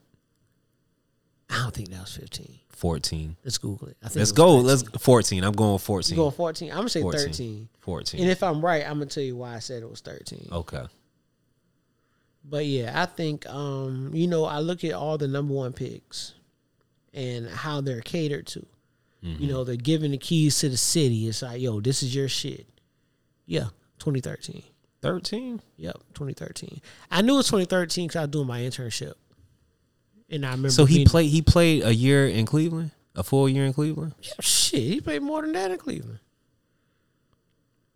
I 1.49 1.63
don't 1.63 1.73
think 1.73 1.89
that 1.89 2.01
was 2.01 2.15
15. 2.15 2.59
Fourteen. 2.69 3.35
Let's 3.43 3.57
Google 3.57 3.89
it. 3.89 3.97
I 4.01 4.07
think 4.07 4.17
Let's 4.17 4.31
it 4.31 4.37
go. 4.37 4.61
13. 4.61 4.65
Let's 4.67 4.83
fourteen. 5.03 5.43
I'm 5.43 5.51
going 5.53 5.77
14. 5.79 6.15
You 6.15 6.21
going 6.23 6.31
14? 6.31 6.71
I'm 6.71 6.77
gonna 6.77 6.89
say 6.89 7.01
14. 7.01 7.19
13. 7.27 7.69
Fourteen. 7.79 8.21
And 8.21 8.29
if 8.29 8.41
I'm 8.43 8.63
right, 8.63 8.83
I'm 8.85 8.93
gonna 8.93 9.07
tell 9.07 9.23
you 9.23 9.35
why 9.35 9.55
I 9.55 9.59
said 9.59 9.83
it 9.83 9.89
was 9.89 9.99
13. 10.01 10.47
okay. 10.51 10.85
But 12.45 12.65
yeah, 12.65 12.99
I 13.01 13.05
think 13.05 13.45
um, 13.47 14.11
you 14.13 14.27
know, 14.27 14.45
I 14.45 14.59
look 14.59 14.83
at 14.83 14.93
all 14.93 15.17
the 15.17 15.27
number 15.27 15.53
one 15.53 15.73
picks 15.73 16.33
and 17.13 17.47
how 17.49 17.81
they're 17.81 18.01
catered 18.01 18.47
to. 18.47 18.65
Mm-hmm. 19.23 19.43
You 19.43 19.49
know, 19.49 19.63
they're 19.63 19.75
giving 19.75 20.11
the 20.11 20.17
keys 20.17 20.59
to 20.59 20.69
the 20.69 20.77
city. 20.77 21.27
It's 21.27 21.41
like, 21.41 21.59
yo, 21.61 21.81
this 21.81 22.03
is 22.03 22.15
your 22.15 22.29
shit. 22.29 22.67
Yeah, 23.45 23.67
2013. 23.99 24.63
Thirteen. 25.01 25.61
Yep, 25.77 25.95
2013. 26.13 26.81
I 27.09 27.21
knew 27.21 27.33
it 27.35 27.37
was 27.37 27.47
2013 27.47 28.07
because 28.07 28.17
I 28.17 28.21
was 28.23 28.29
doing 28.31 28.47
my 28.47 28.59
internship, 28.59 29.13
and 30.29 30.45
I 30.45 30.49
remember. 30.51 30.69
So 30.71 30.83
he 30.85 30.95
being- 30.97 31.07
played. 31.07 31.29
He 31.29 31.41
played 31.41 31.83
a 31.83 31.93
year 31.95 32.27
in 32.27 32.45
Cleveland. 32.45 32.91
A 33.15 33.23
full 33.23 33.49
year 33.49 33.65
in 33.65 33.73
Cleveland. 33.73 34.13
Yeah, 34.21 34.33
shit, 34.39 34.79
he 34.81 35.01
played 35.01 35.21
more 35.21 35.41
than 35.41 35.51
that 35.53 35.71
in 35.71 35.77
Cleveland. 35.77 36.19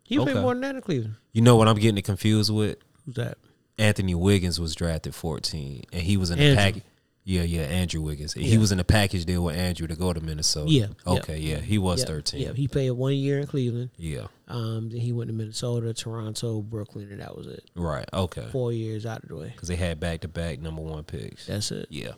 He 0.02 0.18
played 0.18 0.36
more 0.36 0.52
than 0.54 0.60
that 0.62 0.74
in 0.76 0.82
Cleveland. 0.82 1.14
You 1.32 1.40
know 1.42 1.56
what 1.56 1.68
I'm 1.68 1.76
getting 1.78 2.02
confused 2.02 2.52
with? 2.52 2.78
Who's 3.06 3.14
that? 3.14 3.38
Anthony 3.78 4.14
Wiggins 4.14 4.60
was 4.60 4.74
drafted 4.74 5.14
14, 5.14 5.84
and 5.92 6.02
he 6.02 6.16
was 6.16 6.30
in 6.30 6.38
Andrew. 6.38 6.50
the 6.50 6.56
package. 6.56 6.82
Yeah, 7.26 7.42
yeah, 7.42 7.62
Andrew 7.62 8.02
Wiggins. 8.02 8.34
He 8.34 8.50
Yeah. 8.52 8.58
was 8.58 8.70
in 8.70 8.78
a 8.78 8.84
package 8.84 9.24
deal 9.24 9.44
with 9.44 9.56
Andrew 9.56 9.86
to 9.86 9.96
go 9.96 10.12
to 10.12 10.20
Minnesota. 10.20 10.70
Yeah, 10.70 10.86
Okay. 11.06 11.38
Yeah, 11.38 11.56
he 11.58 11.78
was 11.78 12.00
Yep, 12.00 12.08
13. 12.08 12.40
Yeah, 12.42 12.52
he 12.52 12.68
played 12.68 12.90
one 12.90 13.14
year 13.14 13.40
in 13.40 13.46
Cleveland. 13.46 13.90
Yeah. 13.96 14.26
Um, 14.46 14.90
then 14.90 15.00
he 15.00 15.10
went 15.12 15.28
to 15.28 15.34
Minnesota, 15.34 15.94
Toronto, 15.94 16.60
Brooklyn, 16.60 17.10
and 17.10 17.20
that 17.20 17.34
was 17.34 17.46
it. 17.46 17.64
Right. 17.74 18.06
Okay. 18.12 18.46
Four 18.52 18.72
years 18.74 19.06
out 19.06 19.22
of 19.22 19.30
the 19.30 19.36
way. 19.36 19.48
Because 19.54 19.68
they 19.68 19.76
had 19.76 19.98
back 19.98 20.20
to 20.20 20.28
back 20.28 20.60
number 20.60 20.82
one 20.82 21.02
picks. 21.04 21.46
That's 21.46 21.70
it. 21.72 21.86
Yeah. 21.88 22.12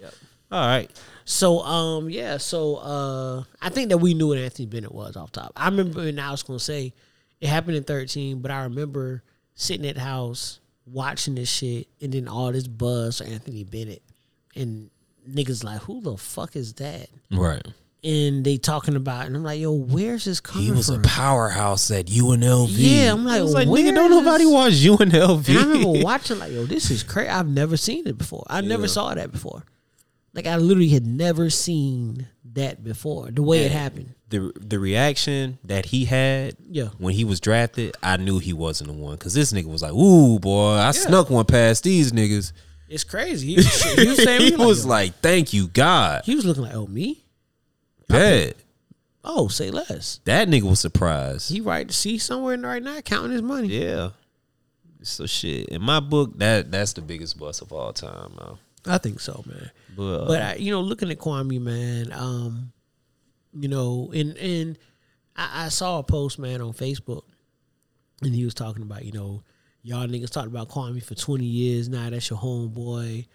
All 0.51 0.67
right. 0.67 0.91
So 1.25 1.61
um 1.61 2.11
yeah, 2.11 2.37
so 2.39 2.77
uh 2.77 3.45
I 3.63 3.69
think 3.69 3.91
that 3.91 3.99
we 3.99 4.15
knew 4.15 4.29
what 4.29 4.39
Anthony 4.39 4.67
Bennett 4.67 4.93
was 4.93 5.17
off 5.17 5.31
top. 5.31 5.53
I 5.57 5.67
remember 5.69 6.01
and 6.03 6.21
I 6.21 6.33
was 6.33 6.43
gonna 6.43 6.59
say 6.59 6.95
it 7.41 7.49
happened 7.49 7.77
in 7.77 7.85
thirteen, 7.85 8.41
but 8.41 8.51
I 8.51 8.63
remember 8.65 9.23
sitting 9.55 9.87
at 9.87 9.95
the 9.95 10.01
house 10.03 10.59
watching 10.85 11.35
this 11.37 11.49
shit 11.49 11.87
and 12.01 12.13
then 12.13 12.27
all 12.29 12.51
this 12.53 12.67
buzz 12.67 13.19
for 13.19 13.25
Anthony 13.25 13.63
Bennett 13.65 14.03
and 14.55 14.91
niggas 15.29 15.65
like, 15.65 15.83
who 15.83 16.01
the 16.01 16.17
fuck 16.17 16.57
is 16.57 16.75
that? 16.75 17.09
Right. 17.31 17.67
And 18.05 18.45
they 18.45 18.57
talking 18.57 18.95
about 18.95 19.25
it, 19.25 19.27
and 19.29 19.37
I'm 19.37 19.43
like, 19.43 19.59
yo, 19.59 19.73
where's 19.73 20.25
this 20.27 20.39
coming 20.39 20.67
He 20.67 20.71
was 20.71 20.87
from? 20.87 20.97
a 21.01 21.03
powerhouse 21.03 21.91
at 21.91 22.07
UNLV. 22.07 22.69
Yeah, 22.71 23.13
I'm 23.13 23.25
like, 23.25 23.41
I 23.41 23.43
was 23.43 23.53
like 23.55 23.69
where 23.69 23.83
nigga, 23.83 23.95
don't 23.95 24.13
is- 24.13 24.19
nobody 24.25 24.47
watch 24.47 24.73
UNLV. 24.75 25.49
And 25.49 25.59
I 25.59 25.63
remember 25.65 26.05
watching 26.05 26.39
like, 26.39 26.53
yo, 26.53 26.67
this 26.67 26.91
is 26.91 27.03
crazy. 27.03 27.31
I've 27.31 27.49
never 27.49 27.77
seen 27.77 28.07
it 28.07 28.17
before. 28.17 28.45
I 28.49 28.61
never 28.61 28.83
Yeah. 28.83 28.89
saw 28.89 29.15
that 29.15 29.33
before. 29.33 29.65
Like 30.35 30.47
I 30.47 30.57
literally 30.57 30.91
had 30.91 31.07
never 31.07 31.51
seen 31.51 32.29
that 32.53 32.85
before. 32.85 33.31
The 33.31 33.43
way 33.43 33.65
it 33.65 33.73
happened. 33.73 34.13
the 34.29 34.53
the 34.61 34.79
reaction 34.79 35.59
that 35.65 35.87
he 35.87 36.05
had 36.05 36.57
Yeah. 36.71 36.89
when 36.99 37.15
he 37.15 37.25
was 37.25 37.41
drafted, 37.41 37.97
I 38.03 38.17
knew 38.19 38.39
he 38.39 38.53
wasn't 38.53 38.89
the 38.91 38.97
one 38.97 39.15
because 39.15 39.35
this 39.35 39.53
nigga 39.53 39.67
was 39.67 39.83
like, 39.83 39.93
"Ooh, 39.93 40.39
boy, 40.39 40.75
I 40.75 40.91
snuck 40.93 41.31
one 41.31 41.45
past 41.47 41.85
these 41.85 42.13
niggas." 42.13 42.53
It's 42.89 43.05
crazy. 43.05 43.49
He 43.49 43.57
was, 43.57 43.83
he 43.83 44.09
was 44.09 44.23
saying 44.23 44.41
he 44.43 44.51
he 44.51 44.57
was 44.57 44.85
yo, 44.85 44.91
like, 44.91 45.15
"Thank 45.21 45.53
you, 45.53 45.69
God." 45.69 46.23
he 46.25 46.35
was 46.35 46.45
looking 46.45 46.63
like, 46.63 46.75
oh 46.75 46.87
me? 46.87 47.25
Bet 48.09 48.57
Oh, 49.25 49.49
say 49.49 49.71
less. 49.73 50.21
that 50.25 50.49
nigga 50.49 50.63
was 50.63 50.79
surprised. 50.79 51.51
He 51.51 51.61
right 51.61 51.87
to 51.89 51.93
see 51.93 52.17
somewhere 52.19 52.57
right 52.59 52.83
now 52.83 53.01
counting 53.01 53.33
his 53.33 53.43
money. 53.43 53.69
yeah. 53.69 54.11
So 55.03 55.27
shit. 55.27 55.69
In 55.69 55.83
my 55.83 56.01
book, 56.01 56.39
that 56.39 56.71
that's 56.71 56.93
the 56.93 57.01
biggest 57.01 57.39
bust 57.39 57.63
of 57.63 57.73
all 57.73 57.93
time, 57.93 58.35
man. 58.41 58.59
I 58.87 58.99
think 58.99 59.19
so, 59.21 59.43
man. 59.47 59.71
But, 59.97 60.03
uh, 60.23 60.27
But 60.27 60.43
I, 60.43 60.55
you 60.55 60.71
know, 60.71 60.81
looking 60.81 61.11
at 61.11 61.19
Kwame, 61.19 61.61
man, 61.61 62.13
um, 62.13 62.73
you 63.53 63.69
know, 63.69 64.13
and 64.15 64.37
and 64.37 64.79
I, 65.37 65.67
I 65.67 65.69
saw 65.71 65.99
a 65.99 66.03
post, 66.05 66.39
man, 66.39 66.61
on 66.61 66.73
Facebook, 66.73 67.23
and 68.23 68.35
he 68.35 68.45
was 68.45 68.55
talking 68.55 68.83
about, 68.83 69.05
you 69.05 69.13
know, 69.13 69.43
y'all 69.87 70.07
niggas 70.09 70.31
talked 70.31 70.49
about 70.49 70.69
Kwame 70.69 71.03
for 71.03 71.15
twenty 71.15 71.47
years. 71.47 71.89
Now 71.89 72.11
that's 72.11 72.29
your 72.29 72.39
homeboy. 72.39 73.27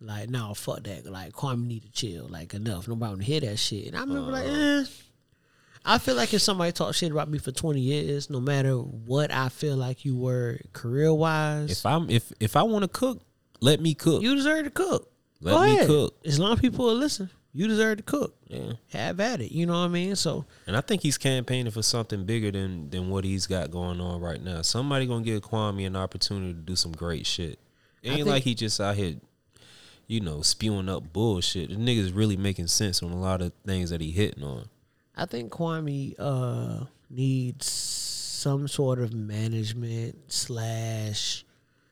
Like, 0.00 0.28
nah, 0.30 0.52
fuck 0.54 0.82
that. 0.82 1.06
Like, 1.06 1.32
Kwame 1.32 1.64
need 1.66 1.84
to 1.84 1.92
chill. 1.92 2.26
Like, 2.28 2.54
enough. 2.54 2.88
Nobody 2.88 3.08
want 3.10 3.20
to 3.20 3.26
hear 3.26 3.40
that 3.40 3.56
shit. 3.56 3.86
And 3.86 3.96
I 3.96 4.00
remember, 4.00 4.32
like, 4.32 4.46
eh. 4.46 4.84
I 5.84 5.98
feel 5.98 6.16
like 6.16 6.34
if 6.34 6.42
somebody 6.42 6.72
talk 6.72 6.94
shit 6.94 7.12
about 7.12 7.28
me 7.30 7.38
for 7.38 7.52
twenty 7.52 7.80
years, 7.80 8.28
no 8.28 8.40
matter 8.40 8.74
what 8.76 9.32
I 9.32 9.48
feel 9.48 9.76
like 9.76 10.04
you 10.04 10.16
were 10.16 10.58
career 10.72 11.12
wise, 11.14 11.70
if 11.70 11.86
I'm 11.86 12.10
if 12.10 12.32
if 12.40 12.56
I 12.56 12.62
want 12.64 12.82
to 12.82 12.88
cook, 12.88 13.22
let 13.60 13.80
me 13.80 13.94
cook. 13.94 14.22
you 14.22 14.34
deserve 14.34 14.64
to 14.64 14.70
cook. 14.70 15.08
Let 15.40 15.52
Go 15.52 15.62
me 15.64 15.72
ahead. 15.74 15.86
cook. 15.88 16.16
As 16.24 16.38
long 16.38 16.52
as 16.52 16.60
people 16.60 16.84
will 16.84 16.94
listen, 16.94 17.30
you 17.54 17.68
deserve 17.68 17.98
to 17.98 18.02
cook. 18.02 18.34
Yeah. 18.48 18.72
Have 18.90 19.20
at 19.20 19.40
it. 19.40 19.52
You 19.52 19.66
know 19.66 19.74
what 19.74 19.86
I 19.86 19.88
mean? 19.88 20.16
So 20.16 20.44
And 20.66 20.76
I 20.76 20.80
think 20.80 21.02
he's 21.02 21.18
campaigning 21.18 21.70
for 21.72 21.82
something 21.82 22.24
bigger 22.24 22.50
than 22.50 22.90
than 22.90 23.08
what 23.10 23.24
he's 23.24 23.46
got 23.46 23.70
going 23.70 24.00
on 24.00 24.20
right 24.20 24.42
now. 24.42 24.62
Somebody 24.62 25.06
gonna 25.06 25.24
give 25.24 25.42
Kwame 25.42 25.86
an 25.86 25.96
opportunity 25.96 26.54
to 26.54 26.60
do 26.60 26.76
some 26.76 26.92
great 26.92 27.26
shit. 27.26 27.58
It 28.02 28.08
ain't 28.08 28.16
think- 28.16 28.28
like 28.28 28.42
he 28.42 28.54
just 28.54 28.80
out 28.80 28.96
here, 28.96 29.16
you 30.06 30.20
know, 30.20 30.42
spewing 30.42 30.88
up 30.88 31.12
bullshit. 31.12 31.70
The 31.70 31.76
nigga's 31.76 32.12
really 32.12 32.36
making 32.36 32.66
sense 32.68 33.02
on 33.02 33.12
a 33.12 33.20
lot 33.20 33.40
of 33.42 33.52
things 33.66 33.90
that 33.90 34.00
he 34.00 34.10
hitting 34.10 34.42
on. 34.42 34.68
I 35.16 35.26
think 35.26 35.52
Kwame 35.52 36.14
uh, 36.18 36.86
needs 37.10 37.66
some 37.70 38.66
sort 38.66 38.98
of 38.98 39.12
management 39.12 40.32
slash 40.32 41.44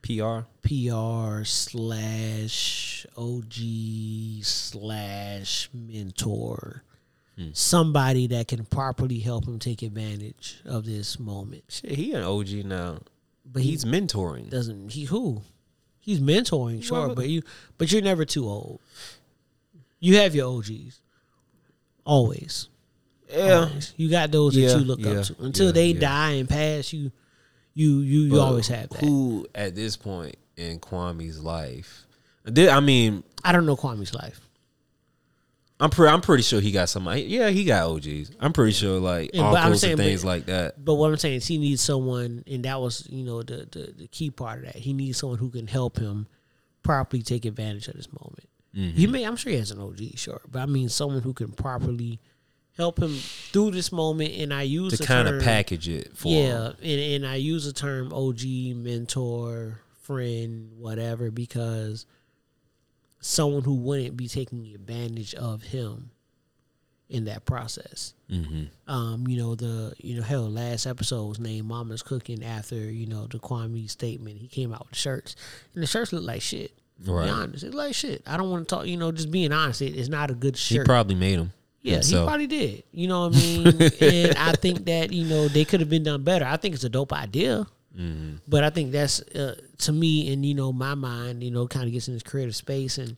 PR. 0.03 0.41
PR 0.63 1.45
slash 1.45 2.90
OG 3.17 4.43
slash 4.43 5.69
mentor. 5.73 6.83
Hmm. 7.37 7.49
Somebody 7.53 8.27
that 8.29 8.49
can 8.49 8.65
properly 8.65 9.19
help 9.21 9.47
him 9.47 9.59
take 9.59 9.83
advantage 9.83 10.61
of 10.65 10.85
this 10.85 11.19
moment. 11.19 11.65
Shit, 11.69 11.93
he 11.93 12.13
an 12.13 12.23
OG 12.23 12.65
now. 12.65 12.99
But 13.45 13.63
He's 13.63 13.83
he 13.83 13.91
mentoring. 13.91 14.51
doesn't 14.51 14.93
he 14.93 15.05
who? 15.05 15.43
He's 16.01 16.21
mentoring, 16.21 16.83
sure, 16.83 17.07
Well- 17.09 17.15
but 17.15 17.29
you 17.29 17.43
but 17.79 17.91
you're 17.93 18.03
never 18.03 18.25
too 18.25 18.47
old. 18.49 18.81
You 19.99 20.17
have 20.19 20.35
your 20.35 20.49
OGs. 20.57 21.01
Always. 22.05 22.69
Yeah. 23.31 23.67
Always. 23.67 23.93
You 23.97 24.11
got 24.11 24.31
those 24.31 24.57
Yeah, 24.57 24.69
that 24.71 24.79
you 24.79 24.85
look 24.85 25.01
yeah, 25.01 25.11
up 25.11 25.25
to. 25.27 25.37
Until 25.41 25.67
yeah, 25.67 25.73
they 25.73 25.93
die 25.93 26.31
and 26.33 26.49
pass, 26.49 26.93
you 26.93 27.13
you 27.75 28.01
you, 28.01 28.21
you 28.23 28.41
always 28.41 28.69
have 28.69 28.89
that. 28.91 29.01
Who 29.01 29.47
at 29.55 29.75
this 29.75 29.97
point 29.97 30.37
in 30.57 30.79
Kwame's 30.79 31.41
life? 31.43 32.07
Did- 32.45 32.69
I 32.69 32.81
mean, 32.81 33.23
I 33.45 33.53
don't 33.53 33.67
know 33.67 33.77
Kwame's 33.77 34.15
life. 34.15 34.41
I'm 35.83 35.89
pretty. 35.89 36.13
I'm 36.13 36.21
pretty 36.21 36.43
sure 36.43 36.61
he 36.61 36.73
got 36.73 36.91
somebody. 36.91 37.23
Yeah, 37.23 37.49
he 37.49 37.65
got 37.65 37.87
OGs. 37.91 38.33
I'm 38.39 38.53
pretty 38.53 38.73
sure 38.73 39.01
like 39.01 39.31
Yeah, 39.33 39.51
uncles 39.51 39.81
saying, 39.81 39.93
and 39.93 39.99
but- 39.99 40.05
things 40.05 40.25
like 40.25 40.45
that. 40.47 40.83
But 40.85 40.95
what 40.97 41.11
I'm 41.11 41.17
saying 41.17 41.37
is 41.37 41.47
he 41.47 41.57
needs 41.57 41.81
someone, 41.81 42.45
and 42.47 42.65
that 42.67 42.79
was 42.81 43.07
you 43.09 43.25
know 43.25 43.43
the, 43.43 43.67
the 43.71 43.95
the 43.97 44.07
key 44.09 44.31
part 44.31 44.59
of 44.59 44.65
that. 44.67 44.77
He 44.77 44.93
needs 44.93 45.17
someone 45.17 45.39
who 45.39 45.49
can 45.49 45.67
help 45.67 45.99
him 45.99 46.27
properly 46.83 47.23
take 47.23 47.47
advantage 47.47 47.89
of 47.89 47.95
this 47.95 48.09
moment. 48.13 48.49
Mm-hmm. 48.77 48.97
He 48.97 49.07
may, 49.07 49.25
I'm 49.25 49.37
sure 49.37 49.51
he 49.53 49.59
has 49.59 49.71
an 49.71 49.81
OG, 49.81 50.17
sure, 50.17 50.41
but 50.51 50.61
I 50.61 50.67
mean 50.67 50.89
someone 50.91 51.23
who 51.23 51.33
can 51.33 51.51
properly 51.51 52.21
help 52.77 52.99
him 53.03 53.15
through 53.17 53.71
this 53.73 53.91
moment. 53.91 54.33
And 54.35 54.53
I 54.55 54.63
use 54.63 54.97
To 54.99 55.05
kind 55.05 55.29
of 55.29 55.43
package 55.43 55.89
it 55.89 56.15
for 56.17 56.29
yeah, 56.29 56.67
him. 56.69 56.77
and, 56.83 57.01
and 57.01 57.27
I 57.27 57.35
use 57.37 57.65
the 57.65 57.73
term 57.73 58.13
OG, 58.13 58.43
mentor, 58.77 59.81
friend, 60.03 60.73
whatever, 60.79 61.31
because 61.31 62.07
someone 63.21 63.63
who 63.63 63.75
wouldn't 63.75 64.17
be 64.17 64.29
taking 64.29 64.75
advantage 64.75 65.35
of 65.35 65.63
him 65.63 66.11
in 67.09 67.25
that 67.25 67.45
process. 67.45 68.15
Mm-hmm. 68.31 68.65
Um, 68.91 69.27
you 69.27 69.37
know, 69.37 69.55
the 69.55 69.93
you 69.99 70.17
know, 70.17 70.23
hell, 70.23 70.49
last 70.49 70.87
episode 70.87 71.27
was 71.27 71.41
named 71.41 71.67
Mama's 71.67 72.03
Cooking 72.03 72.45
after, 72.45 72.77
you 72.77 73.07
know, 73.07 73.27
the 73.27 73.39
Kwame 73.39 73.91
statement. 73.91 74.39
He 74.39 74.47
came 74.47 74.73
out 74.73 74.87
with 74.89 74.97
shirts. 74.97 75.37
And 75.75 75.83
the 75.83 75.87
shirts 75.87 76.13
look 76.13 76.25
like 76.25 76.41
shit. 76.41 76.73
Right. 77.05 77.25
be 77.25 77.31
honest. 77.31 77.65
It 77.65 77.69
look 77.69 77.87
like 77.87 77.95
shit. 77.95 78.23
I 78.27 78.37
don't 78.37 78.51
want 78.51 78.69
to 78.69 78.75
talk, 78.75 78.87
you 78.87 78.97
know, 78.97 79.11
just 79.11 79.31
being 79.31 79.53
honest, 79.53 79.83
it, 79.83 79.97
it's 79.97 80.09
not 80.09 80.31
a 80.31 80.35
good 80.35 80.57
shirt. 80.57 80.83
He 80.83 80.85
probably 80.85 81.17
made 81.17 81.39
them. 81.39 81.53
Yeah, 81.83 82.01
he 82.03 82.15
probably 82.15 82.47
did. 82.47 82.85
You 82.93 83.09
know 83.09 83.29
what 83.29 83.37
I 83.37 83.41
mean? 83.41 83.67
and 84.01 84.37
I 84.37 84.53
think 84.53 84.85
that 84.85 85.13
you 85.13 85.25
know 85.25 85.49
they 85.49 85.65
could 85.65 85.81
have 85.81 85.89
been 85.89 86.03
done 86.03 86.23
better. 86.23 86.45
I 86.45 86.59
think 86.59 86.75
it's 86.75 86.85
a 86.85 86.91
dope 86.91 87.13
idea, 87.13 87.67
Mm-hmm. 87.99 88.37
but 88.47 88.63
I 88.63 88.71
think 88.71 88.93
that's 88.93 89.21
uh, 89.21 89.57
to 89.79 89.93
me 89.93 90.33
and 90.33 90.47
you 90.47 90.55
know 90.55 90.73
my 90.73 90.95
mind. 90.95 91.43
You 91.43 91.51
know, 91.51 91.67
kind 91.67 91.87
of 91.87 91.93
gets 91.93 92.07
in 92.09 92.15
this 92.15 92.23
creative 92.23 92.55
space, 92.55 92.99
and 92.99 93.17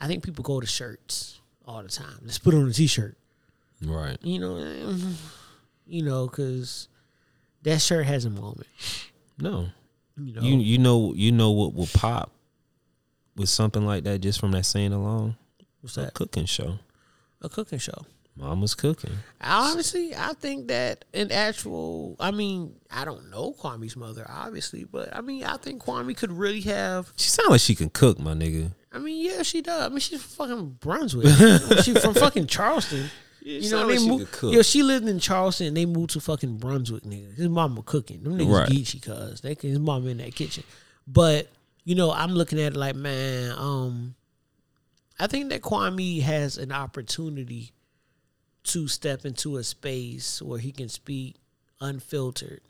I 0.00 0.06
think 0.06 0.24
people 0.24 0.42
go 0.42 0.60
to 0.60 0.66
shirts 0.66 1.40
all 1.66 1.82
the 1.82 1.88
time. 1.88 2.18
Let's 2.22 2.38
put 2.38 2.54
on 2.54 2.68
a 2.68 2.72
t-shirt. 2.72 3.16
Right. 3.84 4.16
You 4.22 4.38
know, 4.38 4.96
you 5.86 6.02
know, 6.02 6.26
because 6.26 6.88
that 7.62 7.80
shirt 7.82 8.06
has 8.06 8.24
a 8.24 8.30
moment. 8.30 8.66
No. 9.38 9.68
You 10.16 10.34
know, 10.34 10.42
You 10.42 10.56
you 10.58 10.78
know 10.78 11.12
you 11.14 11.32
know 11.32 11.50
what 11.50 11.74
will 11.74 11.88
pop 11.92 12.30
with 13.36 13.48
something 13.48 13.84
like 13.84 14.04
that 14.04 14.20
just 14.20 14.40
from 14.40 14.52
that 14.52 14.64
saying 14.66 14.92
alone. 14.92 15.36
what's 15.80 15.96
that? 15.96 16.00
A 16.00 16.04
that? 16.06 16.14
cooking 16.14 16.44
show. 16.46 16.78
A 17.40 17.48
cooking 17.48 17.78
show. 17.78 18.06
Mama's 18.42 18.74
cooking. 18.74 19.12
Honestly, 19.40 20.14
I 20.14 20.32
think 20.34 20.68
that 20.68 21.04
an 21.14 21.30
actual, 21.30 22.16
I 22.18 22.30
mean, 22.32 22.74
I 22.90 23.04
don't 23.04 23.30
know 23.30 23.52
Kwame's 23.58 23.96
mother, 23.96 24.26
obviously, 24.28 24.84
but 24.84 25.14
I 25.14 25.20
mean, 25.20 25.44
I 25.44 25.56
think 25.56 25.84
Kwame 25.84 26.16
could 26.16 26.32
really 26.32 26.60
have. 26.62 27.12
She 27.16 27.28
sound 27.28 27.50
like 27.50 27.60
she 27.60 27.74
can 27.74 27.90
cook, 27.90 28.18
my 28.18 28.34
nigga. 28.34 28.72
I 28.92 28.98
mean, 28.98 29.24
yeah, 29.24 29.42
she 29.42 29.62
does. 29.62 29.86
I 29.86 29.88
mean, 29.88 30.00
she's 30.00 30.22
from 30.22 30.48
fucking 30.48 30.68
Brunswick. 30.80 31.26
she's 31.84 32.02
from 32.02 32.14
fucking 32.14 32.46
Charleston. 32.48 33.10
you 33.40 33.70
know, 33.70 33.86
they 33.86 33.98
like 33.98 34.08
moved. 34.08 34.42
Yo, 34.42 34.62
she 34.62 34.82
lived 34.82 35.08
in 35.08 35.18
Charleston. 35.18 35.68
and 35.68 35.76
They 35.76 35.86
moved 35.86 36.10
to 36.10 36.20
fucking 36.20 36.58
Brunswick, 36.58 37.04
nigga. 37.04 37.34
His 37.36 37.48
mama 37.48 37.82
cooking. 37.82 38.22
Them 38.22 38.38
niggas 38.38 38.52
Right. 38.60 38.68
geeky, 38.68 39.00
cuz 39.02 39.40
they 39.40 39.56
his 39.60 39.78
mama 39.78 40.08
in 40.08 40.18
that 40.18 40.34
kitchen. 40.34 40.64
But 41.06 41.48
you 41.84 41.94
know, 41.94 42.12
I'm 42.12 42.32
looking 42.32 42.60
at 42.60 42.72
it 42.74 42.76
like, 42.78 42.94
man, 42.94 43.52
um, 43.56 44.14
I 45.18 45.26
think 45.26 45.50
that 45.50 45.62
Kwame 45.62 46.20
has 46.22 46.58
an 46.58 46.72
opportunity 46.72 47.72
to 48.64 48.88
step 48.88 49.24
into 49.24 49.56
a 49.56 49.64
space 49.64 50.40
where 50.40 50.58
he 50.58 50.72
can 50.72 50.88
speak 50.88 51.36
unfiltered. 51.80 52.60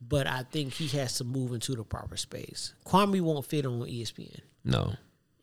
But 0.00 0.26
I 0.26 0.44
think 0.44 0.72
he 0.72 0.86
has 0.98 1.18
to 1.18 1.24
move 1.24 1.52
into 1.52 1.74
the 1.74 1.84
proper 1.84 2.16
space. 2.16 2.74
Kwame 2.86 3.20
won't 3.20 3.44
fit 3.46 3.66
on 3.66 3.80
ESPN. 3.80 4.40
No. 4.64 4.94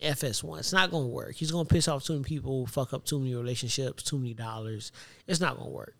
FS1. 0.02 0.60
It's 0.60 0.74
not 0.74 0.92
gonna 0.92 1.08
work. 1.08 1.36
He's 1.36 1.52
gonna 1.52 1.66
piss 1.66 1.88
off 1.88 2.04
too 2.06 2.14
many 2.14 2.24
people, 2.24 2.66
fuck 2.68 2.94
up 2.94 3.06
too 3.06 3.20
many 3.20 3.36
relationships, 3.36 4.04
too 4.04 4.18
many 4.18 4.34
dollars. 4.34 4.92
It's 5.28 5.40
not 5.40 5.58
gonna 5.58 5.70
work. 5.70 5.96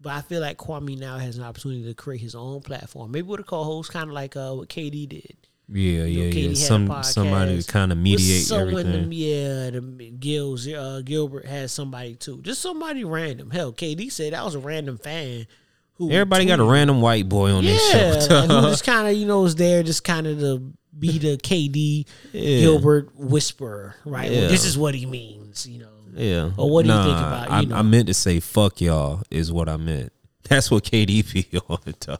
But 0.00 0.14
I 0.14 0.20
feel 0.22 0.40
like 0.40 0.58
Kwame 0.58 0.98
now 0.98 1.16
has 1.18 1.38
an 1.38 1.44
opportunity 1.44 1.84
to 1.84 1.94
create 1.94 2.20
his 2.20 2.34
own 2.34 2.60
platform. 2.60 3.12
Maybe 3.12 3.28
with 3.28 3.40
a 3.40 3.44
co-host, 3.44 3.92
kind 3.92 4.08
of 4.08 4.14
like 4.14 4.36
uh, 4.36 4.52
what 4.52 4.68
KD 4.68 5.08
did. 5.08 5.36
Yeah, 5.68 6.04
You 6.04 6.18
know, 6.20 6.26
yeah, 6.26 6.32
KD 6.32 6.42
yeah. 6.42 6.48
had 6.48 6.56
Some 6.58 7.02
somebody 7.02 7.62
to 7.62 7.72
kind 7.72 7.92
of 7.92 7.98
mediate 7.98 8.42
someone, 8.42 8.78
everything. 8.86 9.12
Yeah, 9.12 9.70
the 9.70 10.12
Gil's 10.18 10.66
uh, 10.68 11.02
Gilbert 11.04 11.46
has 11.46 11.72
somebody 11.72 12.14
too. 12.16 12.40
Just 12.42 12.60
somebody 12.60 13.04
random. 13.04 13.50
Hell, 13.50 13.72
KD 13.72 14.10
said 14.12 14.32
that 14.32 14.44
was 14.44 14.54
a 14.54 14.58
random 14.58 14.98
fan. 14.98 15.46
Who 15.94 16.10
Everybody 16.10 16.46
got 16.46 16.58
a 16.60 16.64
random 16.64 17.00
white 17.00 17.28
boy 17.28 17.50
on 17.52 17.64
yeah, 17.64 17.72
this 17.72 18.26
show. 18.26 18.40
who 18.42 18.62
just 18.68 18.84
kind 18.86 19.08
of 19.08 19.14
you 19.14 19.26
know 19.26 19.42
was 19.42 19.54
there, 19.54 19.82
just 19.82 20.04
kind 20.04 20.26
of 20.26 20.38
to 20.40 20.72
be 20.98 21.18
the 21.18 21.36
KD 21.38 22.06
Yeah. 22.32 22.60
Gilbert 22.60 23.10
whisperer, 23.16 23.94
right? 24.04 24.30
Well, 24.30 24.48
this 24.48 24.64
is 24.64 24.76
what 24.76 24.94
he 24.94 25.06
means, 25.06 25.66
you 25.66 25.80
know. 25.80 25.88
Yeah. 26.14 26.50
Or 26.58 26.70
what 26.70 26.84
do 26.84 26.90
you 26.92 26.96
think 26.98 27.16
about, 27.16 27.48
you 27.48 27.54
I, 27.54 27.64
know- 27.64 27.76
I 27.76 27.82
meant 27.82 28.08
to 28.08 28.14
say 28.14 28.40
fuck 28.40 28.80
y'all 28.82 29.22
is 29.30 29.50
what 29.50 29.68
I 29.70 29.78
meant. 29.78 30.12
That's 30.48 30.70
what 30.70 30.84
KD 30.84 31.32
be 31.32 31.92
time. 32.00 32.18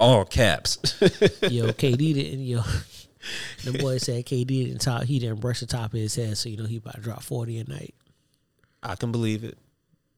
All 0.00 0.24
caps. 0.24 0.78
Yo, 1.00 1.68
KD 1.72 2.14
didn't 2.14 2.40
yo. 2.40 2.62
The 3.64 3.78
boy 3.78 3.98
said 3.98 4.26
KD 4.26 4.46
didn't 4.46 4.80
top. 4.80 5.04
He 5.04 5.18
didn't 5.18 5.40
brush 5.40 5.60
the 5.60 5.66
top 5.66 5.94
of 5.94 5.98
his 6.00 6.14
head, 6.14 6.36
so 6.36 6.48
you 6.48 6.56
know 6.56 6.64
he 6.66 6.76
about 6.76 6.96
to 6.96 7.00
drop 7.00 7.22
forty 7.22 7.58
a 7.58 7.64
night. 7.64 7.94
I 8.82 8.96
can 8.96 9.12
believe 9.12 9.44
it. 9.44 9.56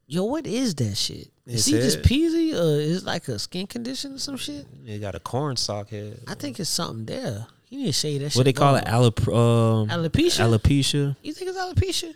Yo, 0.08 0.24
what 0.24 0.46
is 0.46 0.74
that 0.76 0.94
shit? 0.96 1.28
Is 1.46 1.64
His 1.64 1.66
he 1.66 1.72
just 1.72 1.96
head. 1.98 2.04
peasy, 2.06 2.52
or 2.54 2.80
is 2.80 3.02
it 3.02 3.04
like 3.06 3.28
a 3.28 3.38
skin 3.38 3.66
condition 3.66 4.14
or 4.14 4.18
some 4.18 4.36
shit? 4.36 4.66
He 4.84 4.98
got 4.98 5.14
a 5.14 5.20
corn 5.20 5.56
sock 5.56 5.90
head. 5.90 6.20
I 6.26 6.34
think 6.34 6.58
it's 6.58 6.70
something 6.70 7.04
there. 7.06 7.46
He 7.64 7.76
need 7.76 7.86
to 7.86 7.92
shave 7.92 8.20
that 8.22 8.30
shit. 8.30 8.36
What 8.36 8.44
they 8.44 8.52
call 8.52 8.76
it? 8.76 8.84
Alop- 8.84 9.28
um, 9.28 9.88
Alopecia? 9.88 10.44
Alopecia. 10.48 11.16
You 11.22 11.32
think 11.32 11.50
it's 11.50 11.58
alopecia? 11.58 12.14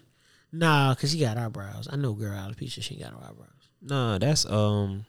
Nah, 0.52 0.94
cause 0.94 1.12
he 1.12 1.20
got 1.20 1.36
eyebrows. 1.36 1.88
I 1.90 1.96
know 1.96 2.12
girl 2.14 2.32
alopecia. 2.32 2.82
She 2.82 2.94
ain't 2.94 3.04
got 3.04 3.12
no 3.12 3.18
eyebrows. 3.18 3.48
Nah, 3.82 4.18
that's 4.18 4.44
um 4.46 5.04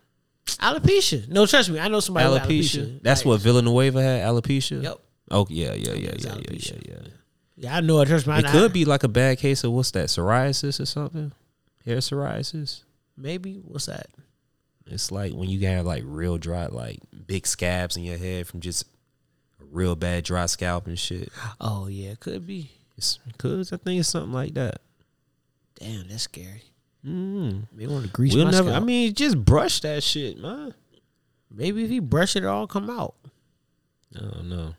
Alopecia. 0.57 1.27
No, 1.27 1.45
trust 1.45 1.69
me. 1.69 1.79
I 1.79 1.87
know 1.87 1.99
somebody 1.99 2.29
with 2.29 2.41
alopecia. 2.43 2.81
alopecia. 2.85 3.01
That's 3.03 3.21
Like, 3.21 3.25
what 3.27 3.41
Villanueva 3.41 4.01
had. 4.01 4.23
Alopecia. 4.23 4.83
Yep. 4.83 4.99
Oh 5.31 5.47
yeah, 5.49 5.73
yeah, 5.73 5.93
yeah, 5.93 6.11
yeah, 6.17 6.35
yeah, 6.35 6.35
yeah, 6.51 6.73
yeah. 6.87 6.95
Yeah, 7.57 7.75
I 7.77 7.81
know 7.81 8.01
it. 8.01 8.07
Trust 8.07 8.27
me. 8.27 8.37
It 8.37 8.45
could 8.47 8.73
be 8.73 8.85
like 8.85 9.03
a 9.03 9.07
bad 9.07 9.37
case 9.37 9.63
of 9.63 9.71
what's 9.71 9.91
that? 9.91 10.07
Psoriasis 10.07 10.79
or 10.79 10.85
something? 10.85 11.31
Hair 11.85 11.97
psoriasis. 11.97 12.83
maybe. 13.15 13.55
What's 13.63 13.85
that? 13.85 14.07
It's 14.87 15.11
like 15.11 15.33
when 15.33 15.47
you 15.49 15.65
have 15.67 15.85
like 15.85 16.03
real 16.05 16.37
dry, 16.37 16.65
like 16.65 16.99
big 17.27 17.45
scabs 17.47 17.95
in 17.97 18.03
your 18.03 18.17
head 18.17 18.47
from 18.47 18.59
just 18.59 18.83
a 19.61 19.65
real 19.65 19.95
bad 19.95 20.23
dry 20.23 20.47
scalp 20.47 20.87
and 20.87 20.97
shit. 20.99 21.29
Oh 21.61 21.87
yeah, 21.87 22.09
it 22.11 22.19
could 22.19 22.45
be. 22.45 22.71
It's 22.97 23.19
cause 23.37 23.71
I 23.71 23.77
think 23.77 23.99
it's 23.99 24.09
something 24.09 24.33
like 24.33 24.53
that. 24.55 24.81
Damn, 25.79 26.07
that's 26.09 26.23
scary. 26.23 26.63
Mm. 27.05 27.63
Maybe 27.73 27.91
want 27.91 28.05
to 28.05 28.11
grease 28.11 28.35
We'll 28.35 28.45
my 28.45 28.51
never. 28.51 28.69
scalp. 28.69 28.81
I 28.81 28.85
mean, 28.85 29.13
just 29.13 29.43
brush 29.43 29.79
that 29.81 30.03
shit, 30.03 30.37
man. 30.37 30.73
maybe 31.49 31.83
if 31.83 31.89
he 31.89 31.99
brush 31.99 32.35
it, 32.35 32.43
it 32.43 32.47
all 32.47 32.67
come 32.67 32.89
out. 32.89 33.15
I 34.15 34.19
don't 34.19 34.49
know. 34.49 34.75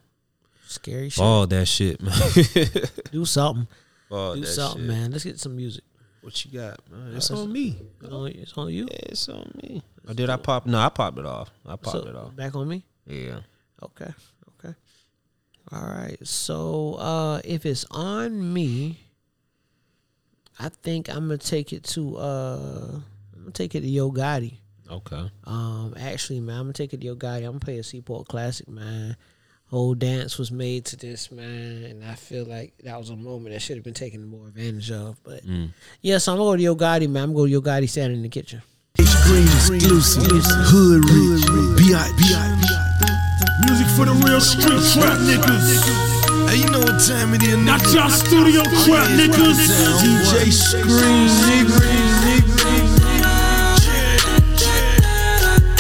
Scary 0.66 1.08
shit. 1.08 1.18
Ball 1.18 1.46
that 1.48 1.66
shit, 1.66 2.00
man. 2.00 2.14
Do 3.12 3.24
something. 3.24 3.66
Ball 4.08 4.34
Do 4.36 4.40
that 4.42 4.46
something, 4.46 4.82
shit. 4.82 4.88
man. 4.88 5.10
Let's 5.10 5.24
get 5.24 5.40
some 5.40 5.56
music. 5.56 5.84
What 6.20 6.44
you 6.44 6.52
got? 6.60 6.78
Man? 6.90 7.16
It's 7.16 7.30
on 7.32 7.52
me. 7.52 7.76
It's 8.00 8.12
on, 8.12 8.26
it's 8.28 8.52
on 8.56 8.68
you. 8.72 8.84
Yeah, 8.90 8.98
it's 9.06 9.28
on 9.28 9.50
me. 9.60 9.82
Or 10.06 10.14
did 10.14 10.30
I 10.30 10.36
pop? 10.36 10.66
No, 10.66 10.78
I 10.78 10.88
popped 10.88 11.18
it 11.18 11.26
off. 11.26 11.50
I 11.66 11.70
popped 11.70 11.88
So, 12.04 12.08
it 12.08 12.14
off. 12.14 12.36
Back 12.36 12.54
on 12.54 12.68
me. 12.68 12.84
Yeah. 13.06 13.40
Okay. 13.82 14.12
Okay. 14.64 14.74
All 15.72 15.82
right. 15.82 16.16
So 16.22 16.94
uh 16.94 17.40
if 17.44 17.66
it's 17.66 17.84
on 17.90 18.52
me, 18.54 19.00
I 20.58 20.68
think 20.68 21.08
I'm 21.08 21.26
gonna 21.28 21.38
take 21.38 21.72
it 21.72 21.84
to 21.84 22.16
uh 22.18 22.90
I'm 23.34 23.40
gonna 23.40 23.50
take 23.52 23.74
it 23.74 23.80
to 23.80 23.88
Yo 23.88 24.10
Gotti. 24.10 24.58
Okay. 24.90 25.30
Um 25.44 25.94
actually 25.98 26.40
man, 26.40 26.56
I'm 26.58 26.62
gonna 26.64 26.72
take 26.74 26.92
it 26.92 27.00
to 27.00 27.06
Yo 27.06 27.14
Gotti. 27.16 27.38
I'm 27.38 27.52
gonna 27.52 27.58
play 27.60 27.78
a 27.78 27.82
Seaport 27.82 28.28
classic, 28.28 28.68
man. 28.68 29.16
Whole 29.66 29.94
dance 29.94 30.36
was 30.36 30.52
made 30.52 30.84
to 30.86 30.96
this, 30.96 31.30
man, 31.32 31.84
and 31.84 32.04
I 32.04 32.14
feel 32.14 32.44
like 32.44 32.74
that 32.84 32.98
was 32.98 33.08
a 33.08 33.16
moment 33.16 33.54
that 33.54 33.60
should 33.62 33.76
have 33.78 33.84
been 33.84 33.94
taken 33.94 34.26
more 34.26 34.48
advantage 34.48 34.90
of. 34.90 35.16
But 35.24 35.46
Mm. 35.46 35.70
yeah, 36.02 36.18
so 36.18 36.32
I'm 36.32 36.38
gonna 36.38 36.50
go 36.50 36.56
to 36.56 36.62
Yo 36.62 36.76
Gotti, 36.76 37.08
man. 37.08 37.22
I'm 37.24 37.28
gonna 37.30 37.38
go 37.38 37.46
to 37.46 37.50
Yo 37.52 37.60
Gotti 37.62 37.88
standing 37.88 38.18
in 38.18 38.22
the 38.22 38.28
kitchen. 38.28 38.60
Green 38.98 39.44
exclusive, 39.44 40.44
hood 40.44 41.04
rich, 41.08 41.46
B.I.B. 41.78 42.22
Music 43.66 43.86
for 43.96 44.04
the 44.04 44.12
real 44.26 44.40
street 44.40 44.82
trap 44.92 45.18
niggas. 45.20 46.11
Hey, 46.52 46.58
you 46.58 46.68
know 46.68 46.80
what 46.80 47.00
time 47.00 47.32
it 47.32 47.42
is, 47.44 47.56
Not 47.56 47.80
nigga. 47.80 47.94
y'all 47.96 48.10
studio 48.12 48.60
trap 48.84 49.08
niggas. 49.16 49.56
DJ 50.04 50.52
Screen, 50.52 51.32
nigga. 51.48 51.80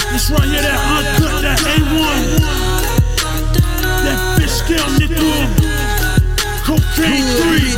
This 0.08 0.30
right 0.32 0.48
here, 0.48 0.64
that 0.64 0.80
uncut, 0.96 1.44
that 1.44 1.60
A1. 1.60 2.40
That 4.00 4.16
fish 4.40 4.64
scale 4.64 4.88
nigga. 4.96 5.44
Cocaine 6.64 7.28
free. 7.36 7.76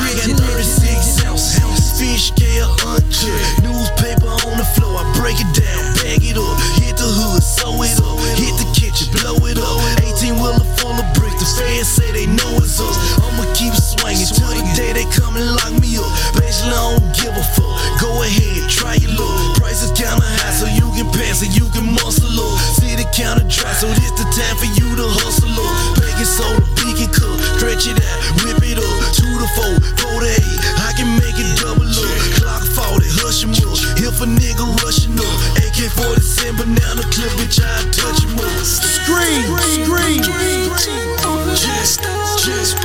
I 0.00 0.16
got 0.16 0.32
36 0.40 1.28
ounce, 1.28 1.60
ounce 1.60 2.00
fish 2.00 2.32
scale 2.32 2.72
uncut. 2.88 3.44
Newspaper 3.60 4.32
on 4.48 4.56
the 4.56 4.64
floor, 4.72 5.04
I 5.04 5.12
break 5.20 5.36
it 5.36 5.52
down, 5.52 5.84
bag 6.00 6.24
it 6.24 6.40
up, 6.40 6.56
hit 6.80 6.96
the 6.96 7.12
hood, 7.12 7.42
sew 7.42 7.76
it 7.84 8.00
up, 8.00 8.16
hit 8.40 8.56
the 8.56 8.64
kitchen, 8.72 9.12
blow 9.20 9.36
it 9.44 9.58
up. 9.60 10.00
18 10.00 10.40
wheeler 10.40 10.64
full 10.80 10.96
of 10.96 11.04
the 11.42 11.50
fans 11.58 11.90
say 11.90 12.06
they 12.14 12.30
know 12.30 12.54
it's 12.62 12.78
us. 12.78 12.94
I'ma 13.18 13.42
keep 13.58 13.74
swinging 13.74 14.30
till 14.30 14.54
the 14.54 14.62
day 14.78 14.94
they 14.94 15.02
come 15.10 15.34
and 15.34 15.58
lock 15.58 15.74
me 15.82 15.98
up. 15.98 16.06
Bitch, 16.38 16.62
I 16.62 16.70
don't 16.70 17.02
give 17.18 17.34
a 17.34 17.42
fuck. 17.58 17.74
Go 17.98 18.14
ahead, 18.22 18.70
try 18.70 18.94
your 19.02 19.10
luck. 19.18 19.58
Price 19.58 19.82
is 19.82 19.90
kinda 19.90 20.22
high, 20.22 20.54
so 20.54 20.70
you 20.70 20.86
can 20.94 21.10
pass 21.10 21.42
and 21.42 21.50
you 21.50 21.66
can 21.74 21.98
muscle 21.98 22.30
up. 22.30 22.54
See 22.78 22.94
the 22.94 23.02
counter 23.10 23.42
dry, 23.50 23.74
so 23.74 23.90
this 23.90 24.14
the 24.14 24.22
time 24.30 24.54
for 24.54 24.70
you 24.70 24.86
to 24.94 25.02
hustle 25.18 25.50
up. 25.50 25.98
Baking 25.98 26.30
soda, 26.30 26.62
can 26.78 27.10
cut, 27.10 27.34
stretch 27.58 27.90
it 27.90 27.98
out, 27.98 28.18
whip 28.46 28.62
it 28.62 28.78
up. 28.78 28.98
Two 29.10 29.26
to 29.26 29.48
four, 29.58 29.74
four 29.98 30.22
to 30.22 30.30
eight. 30.30 30.58
I 30.78 30.94
can 30.94 31.10
make 31.18 31.34
it 31.34 31.50
double 31.58 31.90
up. 31.90 32.18
Clock 32.38 32.62
40, 32.70 33.02
hush 33.18 33.42
him 33.42 33.50
up. 33.66 33.82
If 33.98 34.22
a 34.22 34.30
nigga 34.30 34.62
rushing 34.86 35.18
up, 35.18 35.34
AK 35.58 35.90
47, 35.90 36.54
banana 36.54 37.02
the 37.02 37.06
clip, 37.10 37.34
bitch, 37.34 37.58
I 37.58 37.82
touch 37.90 38.22
him 38.22 38.38
up. 38.38 38.62
Scream, 38.62 39.42
scream, 39.82 40.22
scream 40.22 41.21
just, 41.62 42.02
just. 42.44 42.76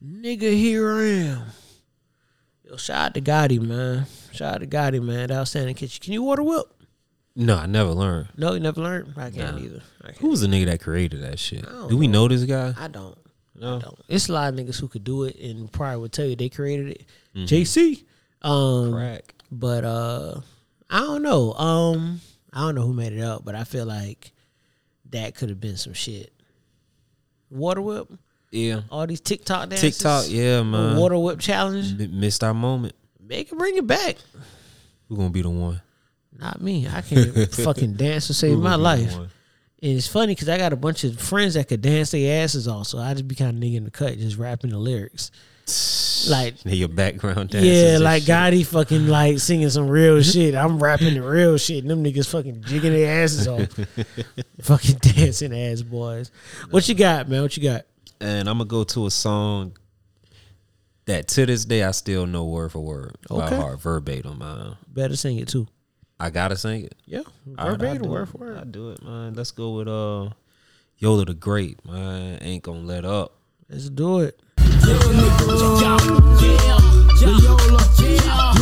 Nigga, 0.02 0.50
here 0.56 0.90
I 0.90 1.04
am. 1.04 1.42
Yo, 2.64 2.76
shout 2.76 2.96
out 2.98 3.14
to 3.14 3.20
Gotti, 3.20 3.60
man. 3.60 4.06
Shout 4.32 4.54
out 4.54 4.60
to 4.60 4.66
Gotti, 4.66 5.00
man. 5.02 5.28
The 5.28 5.36
outstanding 5.36 5.76
kitchen. 5.76 6.02
Can 6.02 6.12
you 6.12 6.22
water 6.22 6.42
whip? 6.42 6.75
No, 7.38 7.56
I 7.56 7.66
never 7.66 7.90
learned. 7.90 8.28
No, 8.36 8.54
you 8.54 8.60
never 8.60 8.80
learned. 8.80 9.12
I 9.16 9.30
can't 9.30 9.56
Nah. 9.58 9.62
either. 9.62 9.82
I 10.00 10.06
can't. 10.06 10.16
Who 10.18 10.28
was 10.28 10.40
the 10.40 10.46
nigga 10.46 10.64
that 10.66 10.80
created 10.80 11.22
that 11.22 11.38
shit? 11.38 11.62
don't 11.62 11.96
we 11.98 12.08
know 12.08 12.26
this 12.28 12.44
guy? 12.44 12.74
I 12.78 12.88
don't. 12.88 13.16
No. 13.54 13.76
I 13.76 13.80
don't. 13.80 13.98
It's 14.08 14.28
a 14.28 14.32
lot 14.32 14.52
of 14.52 14.58
niggas 14.58 14.80
who 14.80 14.88
could 14.88 15.04
do 15.04 15.24
it 15.24 15.38
and 15.38 15.70
probably 15.70 15.98
would 16.00 16.12
tell 16.12 16.24
you 16.26 16.34
they 16.34 16.48
created 16.48 16.88
it. 16.88 17.04
Mm-hmm. 17.34 17.44
JC. 17.44 18.04
Um, 18.42 18.92
Crack. 18.92 19.34
but 19.52 19.84
uh, 19.84 20.40
I 20.90 21.00
don't 21.00 21.22
know. 21.22 21.52
Um, 21.54 22.20
I 22.52 22.60
don't 22.60 22.74
know 22.74 22.82
who 22.86 22.92
made 22.94 23.12
it 23.12 23.20
up, 23.22 23.44
but 23.44 23.54
I 23.54 23.64
feel 23.64 23.84
like 23.86 24.32
that 25.10 25.34
could 25.34 25.50
have 25.50 25.60
been 25.60 25.76
some 25.76 25.92
shit. 25.94 26.32
Water 27.50 27.80
whip, 27.82 28.08
Yeah. 28.50 28.80
all 28.90 29.06
these 29.06 29.20
TikTok 29.20 29.68
dances. 29.70 29.98
TikTok, 29.98 30.24
yeah, 30.28 30.62
man. 30.62 30.96
Water 30.96 31.18
whip 31.18 31.38
challenge. 31.38 32.00
M- 32.00 32.18
missed 32.20 32.42
our 32.42 32.54
moment. 32.54 32.94
Make 33.20 33.52
it 33.52 33.58
bring 33.58 33.76
it 33.76 33.86
back. 33.86 34.16
We're 35.08 35.16
gonna 35.18 35.30
be 35.30 35.42
the 35.42 35.50
one? 35.50 35.80
Not 36.38 36.60
me. 36.60 36.86
I 36.88 37.00
can't 37.02 37.54
fucking 37.54 37.94
dance 37.94 38.26
to 38.28 38.34
save 38.34 38.58
my 38.58 38.74
life. 38.76 39.12
one? 39.16 39.30
And 39.82 39.92
it's 39.92 40.08
funny 40.08 40.34
because 40.34 40.48
I 40.48 40.56
got 40.58 40.72
a 40.72 40.76
bunch 40.76 41.04
of 41.04 41.20
friends 41.20 41.54
that 41.54 41.68
could 41.68 41.82
dance 41.82 42.10
their 42.10 42.42
asses 42.42 42.66
off. 42.66 42.86
So 42.86 42.98
I 42.98 43.12
just 43.12 43.28
be 43.28 43.34
kind 43.34 43.56
of 43.56 43.62
nigga 43.62 43.76
in 43.76 43.84
the 43.84 43.90
cut, 43.90 44.16
just 44.18 44.38
rapping 44.38 44.70
the 44.70 44.78
lyrics. 44.78 45.30
Like, 46.30 46.54
your 46.64 46.88
background 46.88 47.50
dancers. 47.50 47.70
yeah, 47.92 47.98
like 47.98 48.22
shit. 48.22 48.30
Gotti 48.30 48.66
fucking 48.66 49.06
like 49.08 49.38
singing 49.38 49.68
some 49.70 49.86
real 49.86 50.20
shit. 50.22 50.56
I'm 50.56 50.82
rapping 50.82 51.14
the 51.14 51.22
real 51.22 51.56
shit. 51.56 51.82
And 51.84 51.90
them 51.90 52.02
niggas 52.02 52.28
fucking 52.28 52.62
jigging 52.62 52.92
their 52.92 53.22
asses 53.22 53.46
off. 53.46 53.68
fucking 54.62 54.96
dancing 54.96 55.54
ass 55.56 55.82
boys. 55.82 56.32
What 56.70 56.88
you 56.88 56.96
got, 56.96 57.28
man? 57.28 57.42
What 57.42 57.56
you 57.56 57.62
got? 57.62 57.84
And 58.20 58.48
I'm 58.48 58.58
gonna 58.58 58.64
go 58.68 58.82
to 58.82 59.06
a 59.06 59.10
song 59.10 59.76
that 61.04 61.28
to 61.28 61.46
this 61.46 61.64
day 61.64 61.84
I 61.84 61.92
still 61.92 62.26
know 62.26 62.46
word 62.46 62.72
for 62.72 62.80
word 62.80 63.16
by 63.28 63.46
Okay. 63.46 63.56
heart, 63.56 63.80
verbatim. 63.80 64.38
Man. 64.38 64.76
Better 64.88 65.14
sing 65.16 65.36
it 65.36 65.46
too. 65.48 65.68
I 66.18 66.30
gotta 66.30 66.56
sing 66.56 66.84
it. 66.84 66.94
Yeah. 67.04 67.18
All 67.18 67.24
right, 67.24 67.58
I 67.58 67.70
Verbatim, 67.72 68.02
do 68.04 68.08
word 68.08 68.22
it. 68.22 68.38
for 68.38 68.56
I 68.56 68.64
do 68.64 68.90
it, 68.90 69.02
man. 69.02 69.34
Let's 69.34 69.50
go 69.50 69.76
with 69.76 69.88
uh 69.88 70.30
Yola 70.98 71.26
the 71.26 71.34
Great, 71.34 71.84
man. 71.84 72.38
Ain't 72.42 72.62
gonna 72.62 72.80
let 72.80 73.04
up. 73.04 73.34
Let's 73.68 73.90
do 73.90 74.20
it. 74.20 74.40
You 74.56 74.94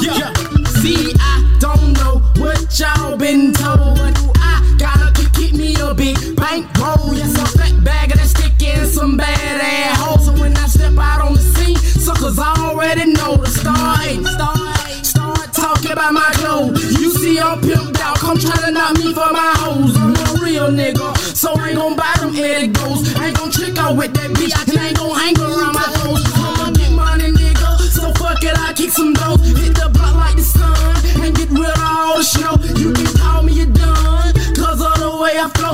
Yeah. 0.01 0.33
See, 0.81 1.13
I 1.19 1.57
don't 1.59 1.93
know 1.93 2.19
what 2.41 2.79
y'all 2.79 3.17
been 3.17 3.53
told, 3.53 3.97
but 3.97 4.17
I 4.37 4.75
gotta 4.77 5.11
keep, 5.13 5.33
keep 5.33 5.53
me 5.53 5.75
a 5.81 5.93
big 5.93 6.15
bankroll. 6.35 7.13
Yes, 7.13 7.35
a 7.37 7.57
fat 7.57 7.83
bag 7.83 8.11
of 8.11 8.17
that 8.19 8.27
and 8.71 8.87
some 8.87 9.17
bad 9.17 9.61
ass 9.61 9.99
hoes. 9.99 10.25
So 10.25 10.33
when 10.33 10.55
I 10.57 10.67
step 10.67 10.97
out 10.97 11.21
on 11.21 11.33
the 11.33 11.39
scene, 11.39 11.77
suckers 11.77 12.39
already 12.39 13.11
know 13.13 13.37
the 13.37 13.49
story. 13.49 14.23
Start, 14.25 15.05
start 15.05 15.53
talking 15.53 15.91
about 15.91 16.13
my 16.13 16.29
clothes. 16.33 16.99
You 16.99 17.11
see, 17.11 17.39
I'm 17.39 17.61
pimped 17.61 17.99
out. 17.99 18.17
Come 18.19 18.37
try 18.37 18.55
to 18.65 18.71
knock 18.71 18.97
me 18.97 19.13
for 19.13 19.31
my 19.31 19.53
hoes. 19.57 19.95
I'm 19.97 20.15
a 20.15 20.43
real 20.43 20.67
nigga, 20.69 21.15
so 21.35 21.53
I 21.53 21.69
ain't 21.69 21.77
gon' 21.77 21.95
buy 21.95 22.13
them 22.19 22.35
Eddie 22.35 22.67
Ghosts. 22.67 23.15
I 23.15 23.27
ain't 23.27 23.37
gon' 23.37 23.51
trick 23.51 23.77
out 23.77 23.95
with 23.97 24.13
that 24.13 24.31
bitch. 24.31 24.55
and 24.67 24.79
I 24.79 24.87
ain't 24.87 24.97
gon' 24.97 25.15
hang 25.15 25.37
around 25.39 25.73
my 25.73 25.87
hoes. 26.01 26.23
I'ma 26.35 26.71
get 26.71 26.91
money, 26.91 27.31
nigga. 27.31 27.79
So 27.79 28.11
fuck 28.13 28.43
it, 28.43 28.57
I 28.57 28.73
kick 28.73 28.91
some 28.91 29.13
dough. 29.13 29.37
Hit 29.37 29.75
the 29.75 29.89
block 29.93 30.15
like 30.15 30.35
the 30.35 30.43
sun 30.43 30.75
and 31.23 31.35
get 31.35 31.49
rid 31.49 31.69
of 31.69 31.81
all 31.81 32.17
the 32.17 32.23
snow. 32.23 32.55
You 32.75 32.93
can 32.93 33.07
call 33.17 33.43
me 33.43 33.61
a 33.61 33.65
done, 33.65 34.33
cause 34.55 34.81
of 34.81 34.95
the 34.99 35.17
way 35.21 35.37
I 35.39 35.49
flow. 35.55 35.64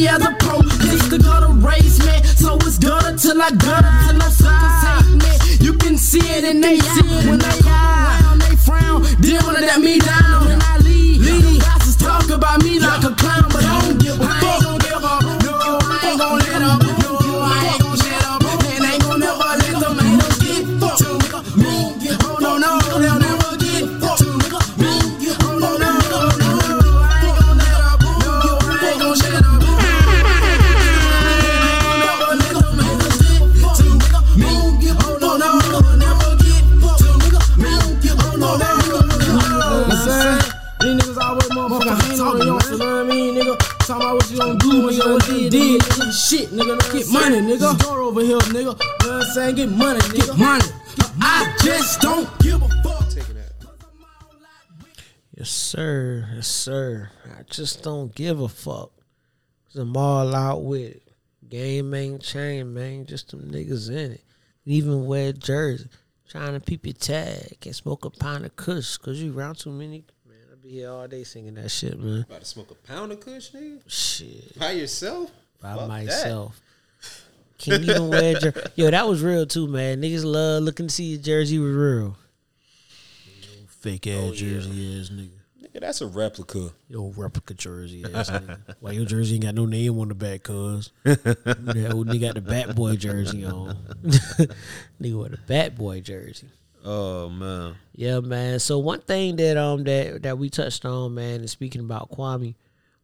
Me 0.00 0.08
as 0.08 0.22
a 0.24 0.32
pro. 0.38 0.60
It's 0.60 1.08
the 1.08 1.18
gutter 1.18 1.52
race, 1.52 1.98
man. 2.04 2.24
So 2.24 2.56
it's 2.56 2.78
gutter 2.78 3.16
till 3.16 3.40
I 3.40 3.50
gutter 3.50 3.92
till 4.06 4.18
no 4.18 4.28
suckers 4.28 4.82
hate 4.88 5.16
me. 5.24 5.66
You 5.66 5.74
can 5.74 5.96
see 5.96 6.24
it 6.36 6.44
in 6.44 6.60
they 6.60 6.78
see 6.78 7.00
it 7.00 7.26
when 7.28 7.38
they 7.38 7.58
come 7.60 7.72
around, 7.72 8.40
they 8.42 8.56
frown. 8.56 9.02
Then 9.20 9.42
they 9.54 9.66
let 9.70 9.80
me 9.80 9.98
down, 9.98 10.46
when 10.46 10.62
I 10.62 10.78
leave, 10.78 11.20
leave. 11.20 11.62
Talk 12.00 12.30
about 12.30 12.64
me 12.64 12.80
like 12.80 13.04
a 13.04 13.09
Talking 43.90 44.06
about 44.06 44.14
what 44.14 44.30
you 44.30 44.38
gonna 44.38 44.58
do 44.58 44.86
when 44.86 44.94
you 44.94 45.02
done 45.02 45.18
did, 45.18 45.50
did, 45.50 45.80
nigga. 45.80 46.28
Shit, 46.30 46.50
nigga, 46.50 46.92
get 46.92 47.08
money, 47.08 47.38
nigga. 47.38 47.76
Door 47.80 47.98
over 47.98 48.20
here, 48.20 48.38
nigga. 48.38 48.54
You 48.54 48.64
know 48.64 48.74
what 48.74 49.10
I'm 49.10 49.22
saying? 49.24 49.56
Get 49.56 49.68
money, 49.68 49.98
nigga. 49.98 50.26
Get 50.26 50.38
money. 50.38 50.64
I 51.20 51.56
just 51.60 52.00
don't 52.00 52.38
give 52.38 52.62
a 52.62 52.68
fuck. 52.84 53.04
Yes, 55.36 55.50
sir. 55.50 56.28
Yes, 56.36 56.46
sir. 56.46 57.10
I 57.36 57.42
just 57.50 57.82
don't 57.82 58.14
give 58.14 58.40
a 58.40 58.48
fuck. 58.48 58.92
Cause 59.66 59.76
I'm 59.76 59.96
all 59.96 60.36
out 60.36 60.62
with 60.62 60.92
it. 60.92 61.02
Game 61.48 61.92
ain't 61.92 62.22
chain, 62.22 62.72
man. 62.72 63.06
Just 63.06 63.32
them 63.32 63.50
niggas 63.50 63.90
in 63.90 64.12
it. 64.12 64.24
Even 64.66 65.06
wear 65.06 65.32
jersey. 65.32 65.88
Trying 66.28 66.52
to 66.52 66.60
peep 66.60 66.86
your 66.86 66.92
tag. 66.92 67.56
Can't 67.60 67.74
smoke 67.74 68.04
a 68.04 68.10
pound 68.10 68.44
of 68.44 68.54
kush. 68.54 68.98
Cause 68.98 69.18
you 69.20 69.36
around 69.36 69.58
too 69.58 69.72
many. 69.72 70.04
Here 70.70 70.88
all 70.88 71.08
day 71.08 71.24
singing 71.24 71.54
that 71.54 71.68
shit, 71.68 71.98
man. 71.98 72.24
About 72.28 72.38
to 72.38 72.46
smoke 72.46 72.70
a 72.70 72.74
pound 72.74 73.10
of 73.10 73.18
kush, 73.18 73.50
nigga? 73.50 73.80
Shit. 73.88 74.56
By 74.56 74.70
yourself? 74.70 75.32
By 75.60 75.74
Fuck 75.74 75.88
myself. 75.88 76.60
Can 77.58 77.82
you 77.82 77.90
even 77.90 78.08
wear 78.08 78.34
jersey. 78.38 78.60
Yo, 78.76 78.88
that 78.88 79.08
was 79.08 79.20
real 79.20 79.46
too, 79.46 79.66
man. 79.66 80.00
Niggas 80.00 80.24
love 80.24 80.62
looking 80.62 80.86
to 80.86 80.94
see 80.94 81.06
your 81.06 81.20
jersey 81.20 81.58
was 81.58 81.74
real. 81.74 82.16
Fake 83.66 84.06
ass 84.06 84.20
oh, 84.22 84.32
jersey 84.32 85.00
ass 85.00 85.10
nigga. 85.10 85.30
Nigga, 85.60 85.80
that's 85.80 86.02
a 86.02 86.06
replica. 86.06 86.70
Yo, 86.88 87.12
replica 87.16 87.54
jersey 87.54 88.04
ass 88.04 88.30
nigga. 88.30 88.58
Why 88.78 88.92
your 88.92 89.06
jersey 89.06 89.34
ain't 89.34 89.44
got 89.46 89.56
no 89.56 89.66
name 89.66 89.98
on 89.98 90.06
the 90.06 90.14
back, 90.14 90.44
cuz? 90.44 90.92
that 91.02 91.90
old 91.92 92.06
nigga 92.06 92.20
got 92.20 92.34
the 92.36 92.42
Bat 92.42 92.76
Boy 92.76 92.94
jersey 92.94 93.44
on. 93.44 93.76
nigga 95.02 95.20
with 95.20 95.32
the 95.32 95.40
Bat 95.48 95.76
Boy 95.76 96.00
jersey. 96.00 96.46
Oh 96.84 97.28
man. 97.28 97.76
Yeah, 97.94 98.20
man. 98.20 98.58
So 98.58 98.78
one 98.78 99.00
thing 99.00 99.36
that 99.36 99.56
um 99.56 99.84
that 99.84 100.22
that 100.22 100.38
we 100.38 100.50
touched 100.50 100.84
on, 100.84 101.14
man, 101.14 101.40
and 101.40 101.50
speaking 101.50 101.80
about 101.80 102.10
Kwame, 102.10 102.54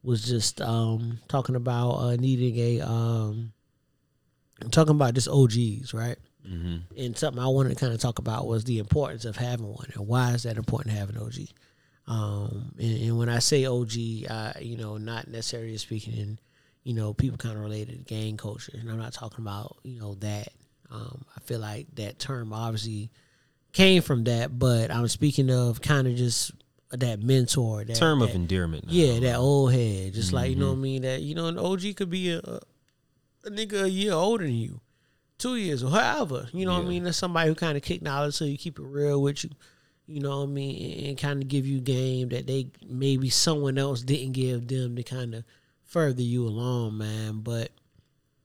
was 0.02 0.24
just 0.24 0.60
um 0.60 1.18
talking 1.28 1.56
about 1.56 1.90
uh 1.92 2.16
needing 2.16 2.56
a 2.58 2.80
um 2.80 3.52
talking 4.70 4.94
about 4.94 5.14
just 5.14 5.28
OGs, 5.28 5.92
right? 5.92 6.16
Mm-hmm. 6.48 6.76
And 6.96 7.18
something 7.18 7.42
I 7.42 7.48
wanted 7.48 7.70
to 7.70 7.74
kind 7.74 7.92
of 7.92 8.00
talk 8.00 8.18
about 8.18 8.46
was 8.46 8.64
the 8.64 8.78
importance 8.78 9.24
of 9.24 9.36
having 9.36 9.66
one, 9.66 9.90
and 9.94 10.06
why 10.06 10.32
is 10.32 10.44
that 10.44 10.56
important 10.56 10.94
to 10.94 10.98
have 10.98 11.10
an 11.10 11.18
OG? 11.18 11.34
Um, 12.06 12.72
and, 12.78 13.02
and 13.02 13.18
when 13.18 13.28
I 13.28 13.40
say 13.40 13.66
OG, 13.66 13.92
I 14.30 14.58
you 14.60 14.76
know 14.76 14.96
not 14.96 15.28
necessarily 15.28 15.76
speaking 15.76 16.14
in 16.14 16.38
you 16.84 16.94
know 16.94 17.12
people 17.12 17.36
kind 17.36 17.56
of 17.56 17.62
related 17.62 18.06
to 18.06 18.14
gang 18.14 18.36
culture, 18.36 18.72
and 18.78 18.88
I'm 18.88 18.98
not 18.98 19.12
talking 19.12 19.44
about 19.44 19.76
you 19.82 19.98
know 20.00 20.14
that. 20.16 20.48
Um, 20.88 21.24
I 21.36 21.40
feel 21.40 21.58
like 21.58 21.88
that 21.96 22.20
term 22.20 22.52
obviously 22.52 23.10
came 23.76 24.02
from 24.02 24.24
that, 24.24 24.58
but 24.58 24.90
I'm 24.90 25.06
speaking 25.08 25.50
of 25.50 25.80
kind 25.80 26.06
of 26.06 26.16
just 26.16 26.50
that 26.90 27.20
mentor, 27.22 27.84
that 27.84 27.96
Term 27.96 28.22
of 28.22 28.30
endearment. 28.34 28.86
now. 28.86 28.92
yeah, 28.92 29.20
that 29.20 29.36
old 29.36 29.72
head. 29.72 30.14
Just 30.14 30.32
like 30.32 30.50
you 30.50 30.56
know 30.56 30.68
what 30.68 30.72
I 30.74 30.76
Mhm. 30.76 30.80
mean. 30.82 31.02
That 31.02 31.22
you 31.22 31.34
know, 31.34 31.46
an 31.48 31.58
OG 31.58 31.94
could 31.94 32.10
be 32.10 32.30
a, 32.30 32.38
a, 32.40 32.60
nigga 33.50 33.82
a 33.84 33.90
year 33.90 34.12
older 34.12 34.44
than 34.44 34.54
you, 34.54 34.80
two 35.38 35.56
years 35.56 35.82
or 35.82 35.90
however. 35.90 36.48
You 36.52 36.64
know 36.66 36.74
what 36.74 36.84
I 36.86 36.88
mean. 36.88 37.04
That's 37.04 37.18
somebody 37.18 37.48
who 37.48 37.54
kind 37.54 37.76
of 37.76 37.82
kick 37.82 38.02
knowledge, 38.02 38.34
so 38.34 38.44
you 38.44 38.56
keep 38.56 38.78
it 38.78 38.82
real 38.84 39.20
with 39.20 39.44
you. 39.44 39.50
You 40.06 40.20
know 40.20 40.38
what 40.38 40.44
I 40.44 40.52
mean, 40.52 40.92
and, 40.98 41.06
and 41.08 41.18
kind 41.18 41.42
of 41.42 41.48
give 41.48 41.66
you 41.66 41.80
game 41.80 42.28
that 42.30 42.46
they 42.46 42.70
maybe 42.88 43.28
someone 43.28 43.76
else 43.78 44.02
didn't 44.02 44.32
give 44.32 44.68
them 44.68 44.94
to 44.96 45.02
kind 45.02 45.34
of 45.34 45.44
further 45.84 46.22
you 46.22 46.46
along, 46.46 46.98
man. 46.98 47.40
But 47.40 47.72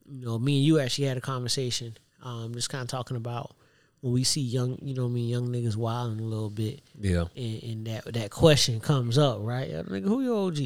you 0.09 0.25
know, 0.25 0.37
me 0.39 0.57
and 0.57 0.65
you 0.65 0.79
actually 0.79 1.05
had 1.05 1.17
a 1.17 1.21
conversation, 1.21 1.97
um, 2.23 2.53
just 2.53 2.69
kind 2.69 2.81
of 2.81 2.87
talking 2.89 3.15
about 3.15 3.55
when 4.01 4.13
we 4.13 4.23
see 4.23 4.41
young, 4.41 4.77
you 4.81 4.93
know, 4.93 5.03
what 5.03 5.09
I 5.09 5.13
mean, 5.13 5.29
young 5.29 5.47
niggas 5.49 5.75
wilding 5.75 6.19
a 6.19 6.23
little 6.27 6.49
bit, 6.49 6.81
Yeah. 6.99 7.25
and, 7.35 7.63
and 7.63 7.87
that 7.87 8.13
that 8.13 8.29
question 8.31 8.79
comes 8.79 9.17
up, 9.17 9.39
right? 9.41 9.69
Yeah, 9.69 9.83
Nigga, 9.83 10.03
who 10.05 10.21
your 10.23 10.47
OG? 10.47 10.57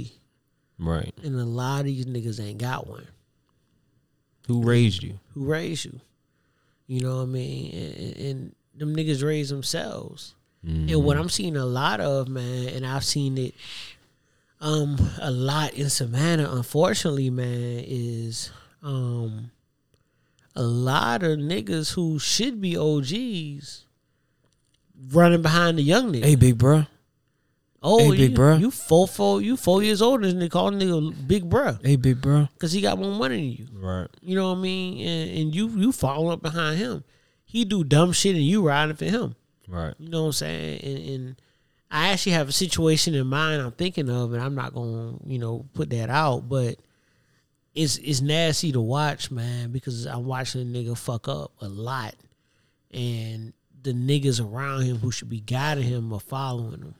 Right. 0.80 1.14
And 1.24 1.36
a 1.40 1.46
lot 1.46 1.82
of 1.82 1.86
these 1.88 2.06
niggas 2.06 2.42
ain't 2.44 2.58
got 2.60 2.88
one. 2.88 3.08
Who 4.48 4.62
raised 4.64 5.04
you? 5.04 5.20
Who 5.34 5.46
raised 5.46 5.86
you? 5.86 6.00
You 6.88 7.02
know 7.02 7.18
what 7.18 7.24
I 7.24 7.26
mean? 7.26 7.74
And, 7.74 8.18
and 8.18 8.56
them 8.76 8.96
niggas 8.96 9.24
raise 9.24 9.50
themselves. 9.50 10.34
And 10.68 11.04
what 11.04 11.16
I'm 11.18 11.30
seeing 11.30 11.56
a 11.58 11.66
lot 11.66 12.00
of, 12.02 12.28
man, 12.28 12.70
and 12.70 12.88
I've 12.88 13.04
seen 13.06 13.38
it 13.38 13.54
um 14.60 14.98
a 15.22 15.30
lot 15.30 15.74
in 15.76 15.90
Savannah, 15.92 16.50
unfortunately, 16.52 17.30
man, 17.30 17.84
is 17.86 18.50
um 18.82 19.52
a 20.56 20.64
lot 20.64 21.24
of 21.24 21.38
niggas 21.40 21.94
who 21.94 22.20
should 22.20 22.62
be 22.62 22.78
OGs 22.78 23.86
running 25.12 25.42
behind 25.42 25.78
the 25.78 25.84
young 25.84 26.12
nigga. 26.12 26.26
Hey, 26.26 26.36
big 26.36 26.58
bro. 26.58 26.86
Oh, 27.88 28.12
Hey, 28.12 28.18
big 28.18 28.32
you, 28.32 28.38
bruh. 28.38 28.60
You 28.60 28.72
four, 28.72 29.08
four, 29.08 29.42
you 29.42 29.56
four 29.56 29.84
years 29.84 30.02
older 30.02 30.28
than 30.28 30.40
they 30.40 30.50
call 30.50 30.72
nigga 30.72 31.28
big 31.28 31.48
bruh. 31.48 31.86
Hey, 31.86 31.98
big 31.98 32.20
bro. 32.20 32.48
Cause 32.58 32.72
he 32.72 32.82
got 32.82 32.98
more 32.98 33.12
money 33.12 33.36
than 33.36 33.46
you. 33.52 33.68
Right. 33.80 34.08
You 34.22 34.36
know 34.36 34.50
what 34.50 34.58
I 34.58 34.62
mean? 34.62 35.08
And, 35.08 35.40
and 35.40 35.56
you 35.56 35.70
you 35.70 35.92
follow 35.92 36.32
up 36.32 36.42
behind 36.42 36.80
him. 36.80 37.04
He 37.44 37.64
do 37.64 37.84
dumb 37.84 38.12
shit 38.12 38.36
and 38.36 38.44
you 38.44 38.66
riding 38.66 38.96
for 38.96 39.06
him. 39.06 39.36
Right. 39.68 39.94
You 40.00 40.10
know 40.10 40.22
what 40.22 40.28
I'm 40.28 40.34
saying? 40.34 40.82
And, 40.82 41.10
and 41.10 41.42
I 41.92 42.10
actually 42.10 42.32
have 42.32 42.50
a 42.50 42.54
situation 42.54 43.14
in 43.14 43.28
mind 43.28 43.62
I'm 43.62 43.72
thinking 43.72 44.10
of, 44.10 44.34
and 44.34 44.42
I'm 44.42 44.56
not 44.56 44.74
gonna 44.74 45.18
you 45.26 45.38
know 45.38 45.68
put 45.76 45.92
that 45.92 46.10
out, 46.10 46.50
but 46.50 46.80
it's 47.76 47.98
it's 47.98 48.22
nasty 48.22 48.72
to 48.72 48.82
watch, 48.82 49.30
man, 49.30 49.72
because 49.72 50.06
I'm 50.08 50.26
watching 50.26 50.62
a 50.62 50.66
nigga 50.66 50.98
fuck 50.98 51.28
up 51.28 51.52
a 51.62 51.68
lot, 51.68 52.16
and 52.92 53.54
the 53.84 53.92
niggas 53.94 54.44
around 54.44 54.82
him 54.84 54.98
who 54.98 55.12
should 55.12 55.30
be 55.30 55.42
guiding 55.42 55.84
him 55.84 56.12
are 56.14 56.20
following 56.20 56.80
him. 56.82 56.96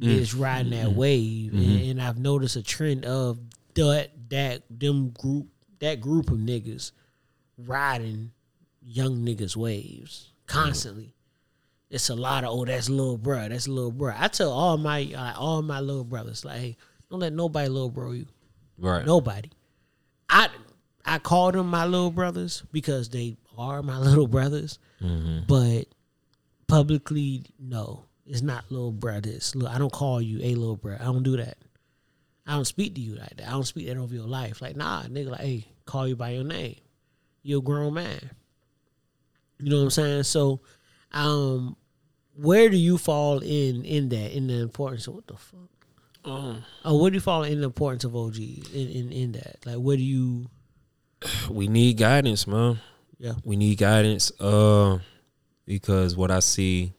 Mm. 0.00 0.40
Riding 0.40 0.70
that 0.72 0.92
wave, 0.92 1.52
and, 1.54 1.62
Mhm. 1.62 1.90
and 1.92 2.02
I've 2.02 2.18
noticed 2.18 2.56
a 2.56 2.62
trend 2.62 3.04
of 3.04 3.38
that 3.74 4.10
that 4.30 4.62
them 4.68 5.10
group 5.10 5.46
that 5.78 6.00
group 6.00 6.30
of 6.30 6.38
niggas 6.38 6.90
riding 7.58 8.32
young 8.82 9.24
niggas 9.24 9.54
waves 9.56 10.32
constantly. 10.46 11.14
It's 11.90 12.08
a 12.08 12.16
lot 12.16 12.42
of 12.42 12.50
oh 12.50 12.64
that's 12.64 12.88
little 12.88 13.18
bruh, 13.18 13.48
that's 13.50 13.68
little 13.68 13.92
bruh. 13.92 14.16
I 14.18 14.26
tell 14.28 14.50
all 14.50 14.76
my 14.78 15.12
uh, 15.14 15.34
all 15.38 15.62
my 15.62 15.78
little 15.78 16.02
brothers 16.04 16.44
like, 16.44 16.58
hey, 16.60 16.76
don't 17.08 17.20
let 17.20 17.32
nobody 17.32 17.68
little 17.68 17.90
bro 17.90 18.12
you. 18.12 18.26
Right. 18.78 19.04
Nobody. 19.06 19.50
I 20.28 20.48
I 21.04 21.18
call 21.18 21.52
them 21.52 21.68
my 21.68 21.84
little 21.84 22.10
brothers 22.10 22.62
because 22.72 23.08
they 23.10 23.36
are 23.56 23.82
my 23.82 23.98
little 24.08 24.26
brothers, 24.26 24.78
Mhm. 25.02 25.46
but 25.46 25.86
publicly 26.66 27.44
no, 27.58 28.04
it's 28.26 28.42
not 28.42 28.70
little 28.70 28.92
brothers. 28.92 29.54
Look, 29.54 29.70
I 29.70 29.78
don't 29.78 29.92
call 29.92 30.20
you 30.20 30.38
a 30.42 30.54
little 30.54 30.76
bro. 30.76 30.96
I 30.98 31.04
don't 31.04 31.22
do 31.22 31.36
that. 31.36 31.58
I 32.46 32.52
don't 32.54 32.64
speak 32.64 32.94
to 32.96 33.00
you 33.00 33.14
like 33.16 33.36
that. 33.36 33.48
I 33.48 33.52
don't 33.52 33.64
speak 33.64 33.86
that 33.86 33.96
over 33.96 34.14
your 34.14 34.26
life. 34.26 34.60
Like 34.60 34.76
nah, 34.76 35.02
nigga, 35.04 35.30
like 35.30 35.40
hey, 35.40 35.66
call 35.86 36.08
you 36.08 36.16
by 36.16 36.30
your 36.30 36.44
name. 36.44 36.76
You're 37.42 37.58
a 37.60 37.62
grown 37.62 37.94
man. 37.94 38.30
You 39.60 39.70
know 39.70 39.76
what 39.76 39.82
I'm 39.84 39.90
saying? 39.90 40.22
So, 40.24 40.60
um, 41.12 41.76
where 42.34 42.68
do 42.68 42.76
you 42.76 42.98
fall 42.98 43.38
in 43.38 43.84
in 43.84 44.08
that 44.08 44.36
in 44.36 44.46
the 44.48 44.54
importance 44.60 45.06
of 45.06 45.14
what 45.14 45.26
the 45.26 45.36
fuck? 45.36 45.60
Um, 46.24 46.64
Oh, 46.84 46.96
where 47.00 47.10
do 47.10 47.16
you 47.16 47.20
fall 47.20 47.42
in 47.42 47.60
the 47.60 47.66
importance 47.66 48.04
of 48.04 48.16
OG 48.16 48.36
in, 48.36 48.88
in 48.88 49.12
in 49.12 49.32
that? 49.32 49.58
Like, 49.66 49.76
where 49.76 49.96
do 49.96 50.02
you? 50.02 50.46
we 51.50 51.68
need 51.68 51.98
guidance, 51.98 52.46
man. 52.46 52.80
Yeah. 53.18 53.34
We 53.44 53.56
need 53.56 53.78
guidance. 53.78 54.32
Uh, 54.40 54.98
because 55.66 56.16
what 56.16 56.30
I 56.30 56.40
see, 56.40 56.92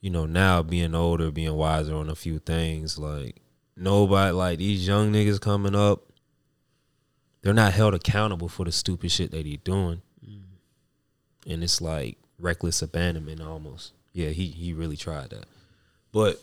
you 0.00 0.10
know, 0.10 0.26
now 0.26 0.62
being 0.62 0.94
older, 0.94 1.30
being 1.30 1.54
wiser 1.54 1.94
on 1.94 2.08
a 2.08 2.14
few 2.14 2.38
things, 2.38 2.98
like 2.98 3.40
nobody, 3.76 4.32
like 4.32 4.58
these 4.58 4.86
young 4.86 5.12
niggas 5.12 5.40
coming 5.40 5.74
up, 5.74 6.02
they're 7.42 7.52
not 7.52 7.72
held 7.72 7.94
accountable 7.94 8.48
for 8.48 8.64
the 8.64 8.72
stupid 8.72 9.10
shit 9.10 9.30
that 9.32 9.44
they 9.44 9.56
doing, 9.56 10.00
and 11.46 11.64
it's 11.64 11.80
like 11.80 12.16
reckless 12.38 12.82
abandonment 12.82 13.40
almost. 13.40 13.92
Yeah, 14.12 14.28
he 14.28 14.46
he 14.46 14.72
really 14.72 14.96
tried 14.96 15.30
that, 15.30 15.46
but 16.12 16.40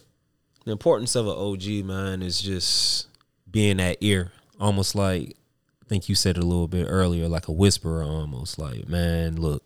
the 0.65 0.71
importance 0.71 1.15
of 1.15 1.25
an 1.27 1.33
OG 1.35 1.85
man 1.85 2.21
is 2.21 2.41
just 2.41 3.07
being 3.49 3.77
that 3.77 3.97
ear, 4.01 4.31
almost 4.59 4.95
like 4.95 5.35
I 5.83 5.85
think 5.87 6.07
you 6.09 6.15
said 6.15 6.37
it 6.37 6.43
a 6.43 6.45
little 6.45 6.67
bit 6.67 6.85
earlier, 6.89 7.27
like 7.27 7.47
a 7.47 7.51
whisperer 7.51 8.03
almost. 8.03 8.59
Like, 8.59 8.87
man, 8.87 9.37
look, 9.41 9.63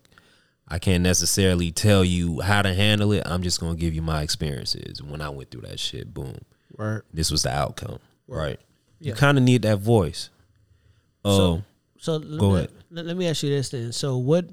I 0.68 0.78
can't 0.78 1.02
necessarily 1.02 1.70
tell 1.70 2.02
you 2.04 2.40
how 2.40 2.62
to 2.62 2.72
handle 2.74 3.12
it. 3.12 3.22
I'm 3.26 3.42
just 3.42 3.60
gonna 3.60 3.74
give 3.76 3.94
you 3.94 4.02
my 4.02 4.22
experiences. 4.22 5.02
When 5.02 5.20
I 5.20 5.28
went 5.28 5.50
through 5.50 5.62
that 5.62 5.78
shit, 5.78 6.14
boom. 6.14 6.38
Right. 6.76 7.02
This 7.12 7.30
was 7.30 7.42
the 7.42 7.50
outcome. 7.50 7.98
Right. 8.26 8.58
You 9.00 9.10
Yeah. 9.10 9.14
kind 9.16 9.36
of 9.36 9.44
need 9.44 9.62
that 9.62 9.78
voice. 9.80 10.30
Oh, 11.24 11.62
So 11.98 12.18
Go 12.18 12.48
let, 12.50 12.56
ahead. 12.64 12.70
Let, 12.90 13.06
let 13.06 13.16
me 13.16 13.26
ask 13.28 13.42
you 13.42 13.50
this 13.50 13.68
then. 13.68 13.92
So 13.92 14.16
what 14.16 14.46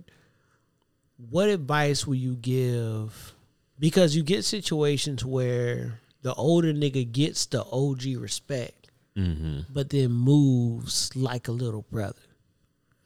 what 1.30 1.50
advice 1.50 2.06
will 2.08 2.16
you 2.16 2.36
give? 2.36 3.34
Because 3.80 4.16
you 4.16 4.24
get 4.24 4.44
situations 4.44 5.24
where 5.24 6.00
the 6.22 6.34
older 6.36 6.74
nigga 6.74 7.10
gets 7.12 7.46
the 7.46 7.64
OG 7.72 8.16
respect, 8.16 8.90
Mhm. 9.18 9.66
but 9.74 9.90
then 9.90 10.12
moves 10.12 11.16
like 11.16 11.48
a 11.48 11.52
little 11.52 11.86
brother. 11.92 12.22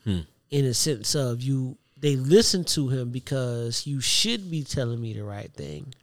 Hmm. 0.04 0.20
In 0.52 0.66
a 0.66 0.74
sense 0.74 1.16
of 1.16 1.42
you, 1.42 1.78
they 2.00 2.16
listen 2.16 2.64
to 2.66 2.90
him 2.90 3.10
because 3.10 3.88
you 3.88 4.00
should 4.02 4.52
be 4.52 4.64
telling 4.64 5.02
me 5.02 5.14
the 5.14 5.24
right 5.24 5.52
thing, 5.54 5.94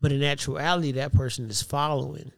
but 0.00 0.12
in 0.12 0.22
actuality, 0.22 0.92
that 0.92 1.12
person 1.12 1.48
is 1.50 1.62
following, 1.62 2.30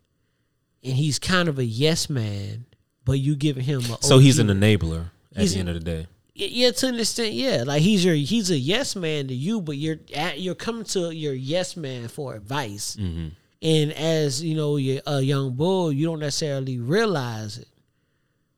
and 0.83 0.95
he's 0.95 1.19
kind 1.19 1.49
of 1.49 1.59
a 1.59 1.65
yes 1.65 2.09
man. 2.09 2.65
But 3.05 3.15
you 3.19 3.35
giving 3.35 3.65
him 3.65 3.81
a 3.91 3.99
so 4.01 4.19
he's 4.21 4.39
an 4.39 4.47
enabler 4.47 5.11
at 5.35 5.43
He's 5.43 5.55
the 5.55 5.59
end 5.61 5.69
of 5.71 5.75
the 5.75 5.81
day. 5.81 6.07
Yeah 6.35 6.71
to 6.71 6.87
an 6.87 6.99
extent 7.01 7.35
yeah 7.35 7.65
like 7.67 7.83
he's 7.83 8.05
your 8.05 8.15
he's 8.15 8.49
a 8.51 8.57
yes 8.57 8.95
man 8.97 9.27
to 9.29 9.35
you 9.35 9.61
but 9.61 9.77
you're 9.77 9.99
at, 10.15 10.41
you're 10.41 10.55
coming 10.55 10.85
to 10.85 11.11
your 11.11 11.35
yes 11.35 11.77
man 11.77 12.07
for 12.09 12.35
advice 12.37 12.97
Mm-hmm. 12.99 13.29
And 13.63 13.93
as 13.93 14.43
you 14.43 14.55
know 14.55 14.77
you're 14.77 15.01
a 15.07 15.21
young 15.21 15.55
bull 15.55 15.93
you 15.93 16.05
don't 16.07 16.19
necessarily 16.21 16.79
realize 16.79 17.59
it 17.59 17.69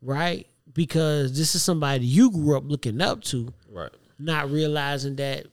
right 0.03 0.47
because 0.73 1.37
this 1.37 1.55
is 1.55 1.63
somebody 1.63 2.05
you 2.07 2.31
grew 2.31 2.57
up 2.57 2.65
looking 2.67 3.01
up 3.01 3.23
to 3.23 3.53
Right. 3.71 3.91
not 4.19 4.51
realizing 4.51 5.17
that 5.17 5.47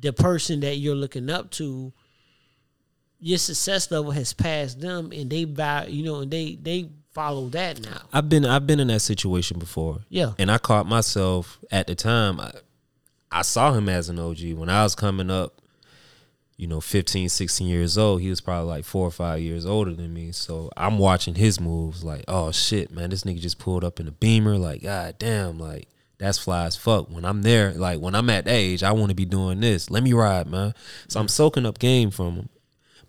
the 0.00 0.12
person 0.12 0.60
that 0.60 0.76
you're 0.76 0.94
looking 0.94 1.28
up 1.30 1.50
to 1.52 1.92
your 3.18 3.38
success 3.38 3.90
level 3.90 4.10
has 4.10 4.32
passed 4.32 4.80
them 4.80 5.12
and 5.12 5.30
they 5.30 5.44
buy 5.44 5.86
you 5.86 6.02
know 6.02 6.20
and 6.20 6.30
they 6.30 6.56
they 6.60 6.88
follow 7.12 7.48
that 7.50 7.80
now 7.82 8.00
I've 8.12 8.28
been 8.28 8.44
I've 8.44 8.66
been 8.66 8.80
in 8.80 8.88
that 8.88 9.00
situation 9.00 9.58
before. 9.58 10.00
Yeah. 10.08 10.32
And 10.38 10.50
I 10.50 10.56
caught 10.58 10.86
myself 10.86 11.58
at 11.70 11.86
the 11.86 11.94
time 11.94 12.40
I, 12.40 12.52
I 13.30 13.42
saw 13.42 13.72
him 13.74 13.88
as 13.88 14.08
an 14.08 14.18
OG 14.18 14.54
when 14.54 14.68
I 14.70 14.82
was 14.82 14.94
coming 14.94 15.30
up, 15.30 15.60
you 16.62 16.68
know, 16.68 16.80
15, 16.80 17.28
16 17.28 17.66
years 17.66 17.98
old. 17.98 18.20
He 18.20 18.30
was 18.30 18.40
probably 18.40 18.68
like 18.68 18.84
4 18.84 19.08
or 19.08 19.10
5 19.10 19.40
years 19.40 19.66
older 19.66 19.92
than 19.94 20.14
me. 20.14 20.30
So 20.30 20.70
I'm 20.76 20.96
watching 20.96 21.34
his 21.34 21.58
moves 21.58 22.04
like, 22.04 22.24
"Oh 22.28 22.52
shit, 22.52 22.92
man, 22.92 23.10
this 23.10 23.24
nigga 23.24 23.40
just 23.40 23.58
pulled 23.58 23.82
up 23.82 23.98
in 23.98 24.06
a 24.06 24.12
Beamer 24.12 24.56
like, 24.56 24.80
god 24.80 25.16
damn, 25.18 25.58
like 25.58 25.88
that's 26.18 26.38
fly 26.38 26.66
as 26.66 26.76
fuck. 26.76 27.10
When 27.10 27.24
I'm 27.24 27.42
there, 27.42 27.72
like 27.72 27.98
when 27.98 28.14
I'm 28.14 28.30
at 28.30 28.46
age, 28.46 28.84
I 28.84 28.92
want 28.92 29.08
to 29.08 29.14
be 29.16 29.24
doing 29.24 29.58
this. 29.58 29.90
Let 29.90 30.04
me 30.04 30.12
ride, 30.12 30.46
man. 30.46 30.72
So 31.08 31.18
I'm 31.18 31.26
soaking 31.26 31.66
up 31.66 31.80
game 31.80 32.12
from 32.12 32.36
him. 32.36 32.48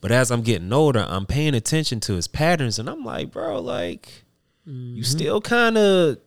But 0.02 0.12
as 0.12 0.32
I'm 0.32 0.42
getting 0.42 0.74
older, 0.74 1.06
I'm 1.08 1.28
paying 1.28 1.54
attention 1.54 2.00
to 2.02 2.16
his 2.16 2.28
patterns, 2.28 2.80
and 2.80 2.90
I'm 2.90 3.06
like, 3.06 3.32
bro, 3.32 3.62
like, 3.62 4.24
you 4.66 4.74
mm-hmm. 4.74 5.02
still 5.04 5.42
kind 5.42 5.78
of, 5.78 6.18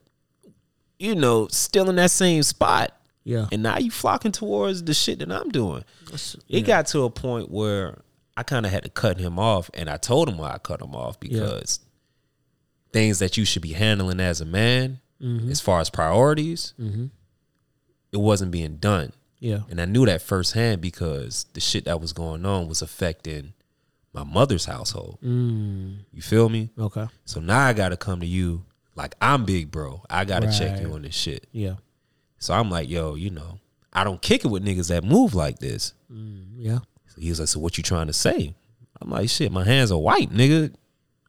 you 1.00 1.16
know, 1.16 1.48
still 1.48 1.90
in 1.90 1.96
that 1.96 2.12
same 2.12 2.44
spot. 2.44 2.96
Yeah. 3.26 3.46
And 3.50 3.62
now 3.62 3.78
you 3.78 3.90
flocking 3.90 4.30
towards 4.32 4.84
the 4.84 4.94
shit 4.94 5.18
that 5.18 5.32
I'm 5.32 5.48
doing. 5.50 5.82
That's- 6.04 6.34
It 6.48 6.60
yeah. 6.60 6.60
got 6.60 6.86
to 6.88 7.02
a 7.02 7.10
point 7.10 7.50
where 7.50 7.98
I 8.36 8.44
kind 8.44 8.64
of 8.64 8.70
had 8.70 8.84
to 8.84 8.88
cut 8.88 9.18
him 9.18 9.36
off, 9.38 9.68
and 9.74 9.90
I 9.90 9.96
told 9.96 10.28
him 10.28 10.38
why 10.38 10.52
I 10.52 10.58
cut 10.58 10.80
him 10.80 10.94
off 10.94 11.18
because 11.18 11.80
things 12.92 13.18
that 13.18 13.36
you 13.36 13.44
should 13.44 13.62
be 13.62 13.72
handling 13.72 14.20
as 14.20 14.40
a 14.40 14.44
man, 14.44 15.00
Mhm. 15.20 15.50
as 15.50 15.60
far 15.60 15.80
as 15.80 15.90
priorities, 15.90 16.72
Mhm. 16.78 17.10
it 18.12 18.18
wasn't 18.18 18.52
being 18.52 18.76
done. 18.76 19.12
Yeah. 19.40 19.62
And 19.68 19.80
I 19.80 19.84
knew 19.86 20.06
that 20.06 20.22
firsthand 20.22 20.80
because 20.80 21.46
the 21.52 21.60
shit 21.60 21.84
that 21.86 22.00
was 22.00 22.12
going 22.12 22.46
on 22.46 22.68
was 22.68 22.80
affecting 22.80 23.52
my 24.12 24.24
mother's 24.24 24.64
household. 24.66 25.18
Mm, 25.22 25.98
You 26.12 26.22
feel 26.22 26.48
me? 26.48 26.70
okay. 26.78 27.08
So 27.26 27.40
now 27.40 27.66
I 27.66 27.72
gotta 27.74 27.96
come 27.98 28.20
to 28.20 28.26
you 28.26 28.64
like 28.94 29.14
I'm 29.20 29.44
big 29.44 29.70
bro. 29.70 30.02
I 30.08 30.24
gotta 30.24 30.50
check 30.56 30.80
you 30.80 30.92
on 30.94 31.02
this 31.02 31.14
shit. 31.14 31.46
Yeah. 31.52 31.74
So 32.38 32.54
I'm 32.54 32.70
like, 32.70 32.88
yo, 32.88 33.14
you 33.14 33.30
know, 33.30 33.58
I 33.92 34.04
don't 34.04 34.20
kick 34.20 34.44
it 34.44 34.48
with 34.48 34.64
niggas 34.64 34.88
that 34.88 35.04
move 35.04 35.34
like 35.34 35.58
this. 35.58 35.94
Yeah. 36.56 36.78
So 37.08 37.20
he 37.20 37.28
was 37.30 37.40
like, 37.40 37.48
so 37.48 37.60
what 37.60 37.76
you 37.78 37.82
trying 37.82 38.06
to 38.08 38.12
say? 38.12 38.54
I'm 39.00 39.10
like, 39.10 39.28
shit, 39.28 39.52
my 39.52 39.64
hands 39.64 39.90
are 39.92 39.98
white, 39.98 40.30
nigga. 40.30 40.74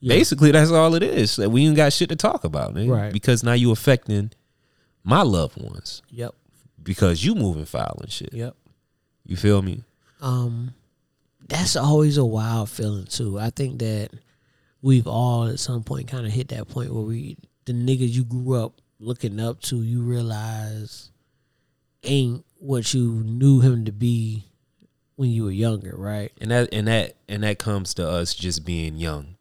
Basically, 0.01 0.51
that's 0.51 0.71
all 0.71 0.93
it 0.95 1.03
is. 1.03 1.37
That 1.37 1.49
we 1.49 1.65
ain't 1.65 1.75
got 1.75 1.91
shit 1.93 2.09
to 2.09 2.15
talk 2.15 2.43
about, 2.43 2.73
nigga. 2.75 2.91
Right. 2.95 3.13
Because 3.13 3.43
now 3.43 3.53
you 3.53 3.71
affecting 3.71 4.31
my 5.03 5.21
loved 5.21 5.61
ones 5.61 6.01
Yep. 6.11 6.35
because 6.83 7.23
you 7.23 7.33
moving 7.35 7.65
foul 7.65 7.97
and 8.01 8.11
shit. 8.11 8.33
Yep. 8.33 8.55
You 9.25 9.35
feel 9.37 9.61
me? 9.61 9.83
um 10.21 10.73
that's 11.47 11.75
always 11.77 12.17
a 12.17 12.25
wild 12.25 12.69
feeling 12.69 13.05
too. 13.05 13.39
I 13.39 13.51
think 13.51 13.79
that 13.79 14.09
we've 14.81 15.07
all 15.07 15.47
at 15.47 15.59
some 15.59 15.83
point 15.83 16.07
kind 16.09 16.25
of 16.25 16.31
hit 16.33 16.49
that 16.49 16.67
point 16.67 16.93
where 16.93 17.03
we 17.03 17.37
the 17.65 17.71
niggas 17.73 18.09
you 18.11 18.25
grew 18.25 18.53
up 18.55 18.81
looking 18.99 19.39
up 19.39 19.61
to, 19.63 19.81
you 19.81 20.01
realize 20.01 21.11
ain't 22.03 22.45
what 22.59 22.93
you 22.93 23.11
knew 23.23 23.59
him 23.61 23.85
to 23.85 23.91
be 23.91 24.45
when 25.15 25.29
you 25.29 25.45
were 25.45 25.51
younger, 25.51 25.95
right? 25.97 26.31
And 26.39 26.51
that 26.51 26.69
and 26.73 26.87
that 26.87 27.15
and 27.27 27.43
that 27.43 27.59
comes 27.59 27.93
to 27.95 28.07
us 28.07 28.33
just 28.35 28.65
being 28.65 28.95
young. 28.97 29.35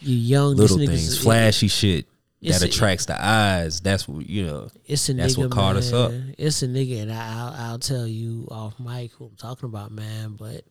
You 0.00 0.16
young 0.16 0.56
Little 0.56 0.78
things, 0.78 1.18
flashy 1.18 1.68
shit 1.68 2.06
It's 2.40 2.60
that 2.60 2.66
a- 2.66 2.68
attracts 2.70 3.06
the 3.06 3.22
eyes. 3.22 3.80
That's 3.80 4.06
what 4.08 4.28
you 4.28 4.46
know. 4.46 4.68
It's 4.86 5.08
a 5.08 5.14
That's 5.14 5.34
nigga, 5.36 5.38
what 5.42 5.50
caught 5.50 5.76
us 5.76 5.92
up. 5.92 6.12
man. 6.12 6.34
It's 6.38 6.62
a 6.62 6.68
nigga, 6.68 7.02
and 7.02 7.12
I, 7.12 7.38
I'll, 7.38 7.54
I'll 7.72 7.78
tell 7.78 8.06
you 8.06 8.46
off 8.50 8.78
mic 8.78 9.12
who 9.12 9.26
I'm 9.26 9.36
talking 9.36 9.68
about, 9.68 9.90
man. 9.90 10.36
But 10.38 10.62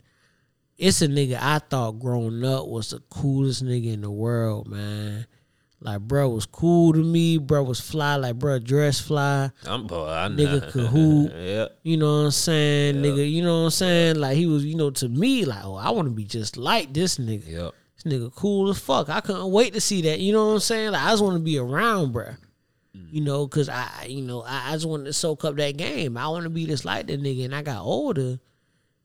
it's 0.78 1.02
a 1.02 1.08
nigga 1.08 1.38
I 1.42 1.60
thought 1.60 2.00
growing 2.00 2.44
up 2.46 2.68
was 2.68 2.92
the 2.92 3.00
coolest 3.10 3.64
nigga 3.66 3.94
in 3.94 4.02
the 4.02 4.12
world, 4.12 4.68
man. 4.68 5.26
Like, 5.80 6.02
bro 6.02 6.30
was 6.30 6.48
cool 6.48 6.94
to 6.94 7.04
me. 7.04 7.38
Bro 7.38 7.64
was 7.64 7.80
fly. 7.80 8.16
Like, 8.16 8.40
bro 8.40 8.58
dress 8.58 9.00
fly. 9.00 9.52
I'm 9.66 9.86
boy, 9.86 10.08
I 10.08 10.28
know. 10.28 10.36
Nigga 10.36 10.72
could 10.72 10.88
hoop. 10.88 11.32
yeah. 11.36 11.68
You 11.84 11.98
know 11.98 12.20
what 12.20 12.26
I'm 12.26 12.32
saying, 12.32 12.96
nigga? 12.96 13.30
You 13.30 13.44
know 13.44 13.60
what 13.60 13.66
I'm 13.66 13.72
saying? 13.72 14.16
Like, 14.16 14.38
he 14.38 14.48
was, 14.48 14.66
you 14.66 14.76
know, 14.76 14.90
to 14.90 15.08
me, 15.08 15.46
like, 15.46 15.64
oh, 15.64 15.76
I 15.76 15.92
want 15.92 16.08
to 16.08 16.14
be 16.14 16.24
just 16.24 16.58
like 16.58 16.94
this 16.94 17.18
nigga. 17.20 17.48
Yep. 17.48 17.74
This 17.96 18.14
nigga 18.14 18.34
cool 18.34 18.70
as 18.70 18.80
fuck. 18.80 19.10
I 19.10 19.22
couldn't 19.22 19.52
wait 19.52 19.74
to 19.74 19.82
see 19.82 20.02
that. 20.04 20.20
You 20.20 20.34
know 20.34 20.48
what 20.48 20.54
I'm 20.54 20.60
saying? 20.60 20.92
Like 20.92 21.04
I 21.04 21.12
just 21.12 21.24
want 21.24 21.36
to 21.36 21.44
be 21.44 21.60
around, 21.60 22.14
bruh. 22.14 22.38
Mm. 22.96 23.08
You 23.12 23.22
know, 23.22 23.48
cause 23.48 23.70
I, 23.70 24.08
you 24.08 24.22
know, 24.22 24.42
I, 24.42 24.70
I 24.70 24.74
just 24.74 24.88
wanted 24.88 25.06
to 25.06 25.14
soak 25.14 25.46
up 25.46 25.56
that 25.58 25.78
game. 25.78 26.18
I 26.18 26.28
want 26.28 26.44
to 26.44 26.50
be 26.50 26.66
just 26.66 26.86
like 26.86 27.08
that 27.08 27.22
nigga. 27.22 27.46
And 27.46 27.56
I 27.56 27.62
got 27.62 27.84
older 27.84 28.40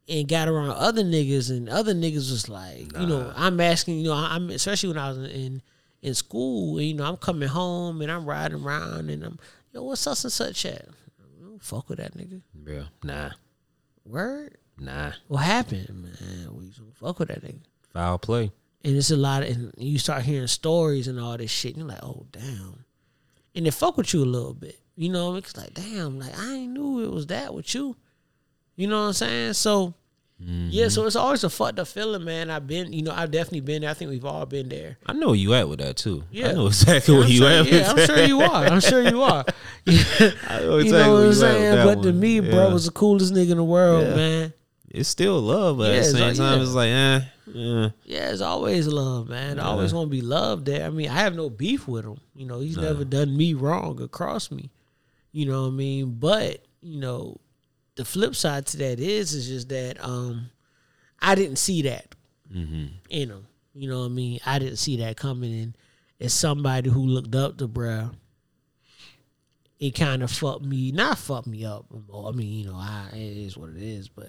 and 0.08 0.28
got 0.28 0.48
around 0.48 0.70
other 0.70 1.02
niggas, 1.02 1.50
and 1.50 1.68
other 1.68 1.94
niggas 1.94 2.30
was 2.30 2.48
like, 2.48 2.92
you 2.98 3.06
know, 3.06 3.32
I'm 3.36 3.60
asking, 3.60 3.98
you 3.98 4.04
know, 4.04 4.14
I'm 4.14 4.50
especially 4.50 4.90
when 4.90 4.98
I 4.98 5.08
was 5.08 5.18
in 5.18 5.62
in 6.02 6.14
school, 6.14 6.78
and, 6.78 6.86
you 6.86 6.94
know, 6.94 7.04
I'm 7.04 7.16
coming 7.16 7.48
home 7.48 8.02
and 8.02 8.10
I'm 8.10 8.26
riding 8.26 8.62
around 8.62 9.08
and 9.08 9.22
I'm, 9.22 9.38
yo, 9.72 9.84
what's 9.84 10.00
such 10.00 10.24
and 10.24 10.32
such 10.32 10.66
at? 10.66 10.86
Don't 11.40 11.62
fuck 11.62 11.88
with 11.88 11.98
that 11.98 12.16
nigga. 12.16 12.42
Yeah. 12.66 12.84
Nah. 13.04 13.30
Word. 14.04 14.58
Nah. 14.78 15.12
What 15.28 15.44
happened, 15.44 15.88
man? 15.88 16.54
We 16.56 16.70
don't 16.76 16.94
fuck 16.96 17.20
with 17.20 17.28
that 17.28 17.44
nigga. 17.44 17.60
Foul 17.92 18.18
play. 18.18 18.50
And 18.84 18.96
it's 18.96 19.12
a 19.12 19.16
lot 19.16 19.44
of, 19.44 19.48
and 19.50 19.72
you 19.76 19.98
start 19.98 20.22
hearing 20.22 20.48
stories 20.48 21.06
and 21.06 21.20
all 21.20 21.36
this 21.36 21.52
shit. 21.52 21.76
And 21.76 21.82
you're 21.82 21.88
like, 21.88 22.02
oh, 22.02 22.26
damn. 22.32 22.84
And 23.54 23.64
they 23.64 23.70
fuck 23.70 23.96
with 23.96 24.12
you 24.12 24.24
a 24.24 24.26
little 24.26 24.54
bit. 24.54 24.80
You 24.96 25.08
know, 25.08 25.36
it's 25.36 25.56
like, 25.56 25.72
damn, 25.72 26.18
like, 26.18 26.36
I 26.36 26.54
ain't 26.54 26.72
knew 26.72 27.04
it 27.04 27.12
was 27.12 27.28
that 27.28 27.54
with 27.54 27.74
you. 27.74 27.96
You 28.74 28.88
know 28.88 29.02
what 29.02 29.08
I'm 29.08 29.12
saying? 29.12 29.52
So, 29.52 29.94
yeah, 30.44 30.88
so 30.88 31.06
it's 31.06 31.16
always 31.16 31.44
a 31.44 31.50
fucked 31.50 31.78
up 31.78 31.86
feeling, 31.88 32.24
man. 32.24 32.50
I've 32.50 32.66
been, 32.66 32.92
you 32.92 33.02
know, 33.02 33.12
I've 33.14 33.30
definitely 33.30 33.60
been 33.60 33.82
there. 33.82 33.90
I 33.90 33.94
think 33.94 34.10
we've 34.10 34.24
all 34.24 34.44
been 34.46 34.68
there. 34.68 34.98
I 35.06 35.12
know 35.12 35.28
where 35.28 35.36
you 35.36 35.54
at 35.54 35.68
with 35.68 35.78
that 35.80 35.96
too. 35.96 36.24
Yeah. 36.30 36.48
I 36.48 36.52
know 36.52 36.66
exactly 36.66 37.14
I'm 37.14 37.20
where 37.20 37.28
you 37.28 37.38
sure, 37.38 37.48
at. 37.50 37.66
yeah, 37.66 37.90
I'm 37.90 38.06
sure 38.06 38.24
you 38.24 38.40
are. 38.40 38.64
I'm 38.66 38.80
sure 38.80 39.02
you 39.02 39.22
are. 39.22 39.44
I 39.86 40.60
know 40.60 40.78
you 40.78 40.80
exactly 40.80 40.90
know 40.90 40.90
where 40.90 41.12
what 41.12 41.20
I'm 41.20 41.26
you 41.26 41.32
saying? 41.34 41.86
But 41.86 42.02
to 42.02 42.08
one. 42.10 42.20
me, 42.20 42.40
bro, 42.40 42.70
was 42.72 42.86
the 42.86 42.92
coolest 42.92 43.32
nigga 43.32 43.50
in 43.52 43.56
the 43.58 43.64
world, 43.64 44.06
Yeah. 44.08 44.14
man. 44.16 44.52
It's 44.94 45.08
still 45.08 45.40
love, 45.40 45.78
but 45.78 45.84
Yeah, 45.84 45.88
at 45.88 45.92
the 45.94 45.98
it's 46.00 46.10
same 46.12 46.28
like, 46.28 46.36
time, 46.36 46.56
yeah. 46.58 46.62
it's 46.64 46.74
like, 46.74 46.88
eh, 46.88 47.20
yeah. 47.54 47.88
Yeah, 48.04 48.30
it's 48.30 48.40
always 48.42 48.86
love, 48.88 49.28
man. 49.28 49.56
Yeah. 49.56 49.62
Always 49.62 49.92
gonna 49.92 50.06
be 50.08 50.20
love 50.20 50.64
there. 50.64 50.84
I 50.86 50.90
mean, 50.90 51.08
I 51.08 51.14
have 51.20 51.34
no 51.34 51.48
beef 51.48 51.88
with 51.88 52.04
him. 52.04 52.18
You 52.34 52.46
know, 52.46 52.60
he's 52.60 52.76
never 52.76 53.04
done 53.04 53.34
me 53.36 53.54
wrong 53.54 54.00
or 54.02 54.08
crossed 54.08 54.52
me. 54.52 54.70
You 55.32 55.46
know 55.46 55.62
what 55.62 55.68
I 55.68 55.70
mean? 55.70 56.16
But 56.18 56.64
you 56.82 56.98
know, 57.00 57.40
the 57.96 58.04
flip 58.04 58.34
side 58.34 58.66
to 58.66 58.76
that 58.78 58.98
is 59.00 59.34
is 59.34 59.46
just 59.48 59.68
that 59.70 60.02
um, 60.04 60.50
I 61.20 61.34
didn't 61.34 61.56
see 61.56 61.82
that 61.82 62.14
Mm-hmm. 62.54 62.86
in 63.08 63.30
him. 63.30 63.46
You 63.74 63.88
know 63.88 64.00
what 64.00 64.06
I 64.06 64.08
mean? 64.10 64.38
I 64.44 64.58
didn't 64.58 64.76
see 64.76 64.98
that 64.98 65.16
coming 65.16 65.50
in. 65.52 65.74
As 66.20 66.34
somebody 66.34 66.90
who 66.90 67.00
looked 67.00 67.34
up 67.34 67.56
to 67.58 67.66
bruh, 67.68 68.12
it 69.80 69.92
kind 69.94 70.22
of 70.22 70.30
fucked 70.30 70.62
me. 70.64 70.92
Not 70.92 71.16
fucked 71.18 71.46
me 71.46 71.64
up. 71.64 71.86
I 72.14 72.30
mean, 72.32 72.52
you 72.52 72.66
know, 72.66 72.76
I, 72.76 73.08
it 73.14 73.16
is 73.38 73.56
what 73.56 73.70
it 73.70 73.82
is. 73.82 74.08
But 74.08 74.28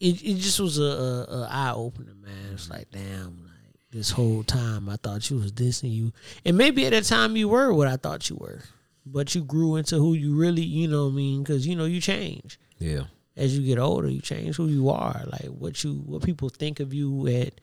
it 0.00 0.22
it 0.22 0.34
just 0.38 0.60
was 0.60 0.78
a, 0.78 0.82
a, 0.82 1.22
a 1.30 1.48
eye 1.50 1.72
opener, 1.74 2.14
man. 2.20 2.52
It's 2.52 2.68
like, 2.68 2.90
damn, 2.90 3.44
like 3.44 3.76
this 3.92 4.10
whole 4.10 4.42
time 4.42 4.88
I 4.88 4.96
thought 4.96 5.30
you 5.30 5.36
was 5.38 5.52
this 5.52 5.82
and 5.82 5.92
you, 5.92 6.12
and 6.44 6.58
maybe 6.58 6.84
at 6.86 6.90
that 6.90 7.04
time 7.04 7.36
you 7.36 7.48
were 7.48 7.72
what 7.72 7.88
I 7.88 7.96
thought 7.96 8.28
you 8.28 8.36
were, 8.36 8.62
but 9.06 9.34
you 9.34 9.42
grew 9.44 9.76
into 9.76 9.96
who 9.96 10.14
you 10.14 10.34
really, 10.36 10.62
you 10.62 10.88
know, 10.88 11.04
what 11.06 11.12
I 11.12 11.16
mean, 11.16 11.42
because 11.42 11.66
you 11.66 11.76
know 11.76 11.84
you 11.84 12.00
change 12.00 12.58
Yeah. 12.78 13.04
as 13.36 13.56
you 13.56 13.64
get 13.64 13.78
older. 13.78 14.08
You 14.08 14.20
change 14.20 14.56
who 14.56 14.66
you 14.66 14.88
are. 14.90 15.22
Like 15.26 15.46
what 15.46 15.82
you, 15.84 15.94
what 16.04 16.22
people 16.22 16.48
think 16.48 16.80
of 16.80 16.92
you 16.92 17.26
at 17.28 17.54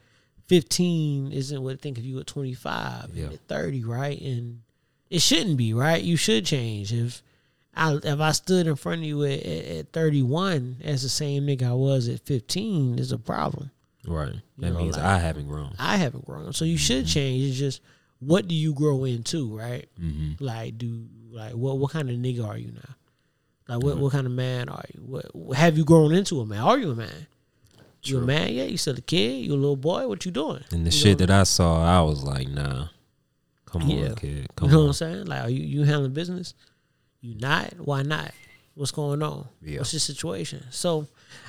fifteen 0.48 1.32
isn't 1.32 1.62
what 1.62 1.80
they 1.80 1.82
think 1.84 1.98
of 1.98 2.06
you 2.06 2.20
at 2.20 2.28
twenty 2.28 2.54
five, 2.54 3.10
Yeah. 3.14 3.28
at 3.28 3.40
thirty, 3.48 3.84
right? 3.84 4.20
And 4.22 4.62
it 5.10 5.22
shouldn't 5.22 5.58
be, 5.58 5.74
right? 5.74 6.02
You 6.02 6.16
should 6.18 6.46
change 6.46 6.94
if. 6.94 7.22
I, 7.76 7.96
if 8.04 8.20
I 8.20 8.34
stood 8.34 8.68
in 8.68 8.76
front 8.76 9.02
of 9.02 9.08
you 9.08 9.24
at, 9.24 9.40
at, 9.40 9.66
at 9.66 9.94
31 9.94 10.78
as 10.84 11.02
the 11.02 11.10
same 11.10 11.48
nigga 11.48 11.70
I 11.70 11.74
was 11.74 12.08
at 12.08 12.20
15, 12.20 13.00
is 13.00 13.12
a 13.12 13.18
problem. 13.18 13.72
Right. 14.08 14.36
That 14.60 14.74
know, 14.74 14.78
means 14.78 14.96
like- 14.96 15.04
I 15.04 15.18
haven't 15.18 15.48
grown. 15.48 15.74
I 15.80 15.98
haven't 15.98 16.24
grown, 16.24 16.54
so 16.54 16.66
you 16.66 16.78
should 16.78 17.08
change. 17.08 17.50
It's 17.50 17.58
just 17.58 17.82
what 18.20 18.48
do 18.48 18.54
you 18.54 18.76
grow 18.76 19.06
into, 19.06 19.58
right? 19.58 19.90
Mm-hmm. 20.00 20.46
Like, 20.46 20.78
do 20.78 21.08
like 21.34 21.54
what 21.54 21.78
what 21.78 21.92
kind 21.92 22.10
of 22.10 22.16
nigga 22.16 22.48
are 22.48 22.58
you 22.58 22.72
now? 22.72 22.96
Like, 23.68 23.84
what 23.84 23.96
mm. 23.96 24.00
what 24.00 24.12
kind 24.12 24.26
of 24.26 24.34
man 24.34 24.70
are 24.70 24.84
you? 24.94 25.02
What 25.34 25.58
have 25.58 25.78
you 25.78 25.86
grown 25.86 26.14
into 26.14 26.42
a 26.42 26.46
man? 26.46 26.60
Are 26.60 26.78
you 26.78 26.92
a 26.92 26.96
man? 26.96 27.28
You 28.04 28.18
a 28.18 28.22
man? 28.22 28.54
Yeah, 28.54 28.64
you 28.64 28.78
still 28.78 28.98
a 28.98 29.02
kid? 29.02 29.46
You 29.46 29.54
a 29.54 29.56
little 29.56 29.78
boy? 29.78 30.08
What 30.08 30.26
you 30.26 30.32
doing? 30.32 30.64
And 30.72 30.86
the 30.86 30.92
You 30.92 30.92
shit 30.92 31.18
that 31.20 31.32
I 31.32 31.44
saw, 31.44 31.82
I 31.84 32.02
was 32.02 32.22
like, 32.24 32.50
nah. 32.50 32.88
Come 33.66 33.84
Yeah. 33.84 34.10
on, 34.10 34.16
kid. 34.16 34.38
You 34.38 34.46
Come 34.58 34.72
know 34.72 34.80
what 34.82 34.88
I'm 34.88 34.94
saying? 34.94 35.26
Like, 35.28 35.44
are 35.44 35.50
you 35.50 35.64
you 35.64 35.84
handling 35.84 36.12
business? 36.12 36.54
You 37.22 37.36
not? 37.36 37.74
Why 37.80 38.04
not? 38.04 38.32
What's 38.76 38.92
going 38.92 39.24
on? 39.24 39.48
Yeah. 39.62 39.78
What's 39.78 39.94
your 39.94 40.02
situation? 40.02 40.66
So, 40.72 41.08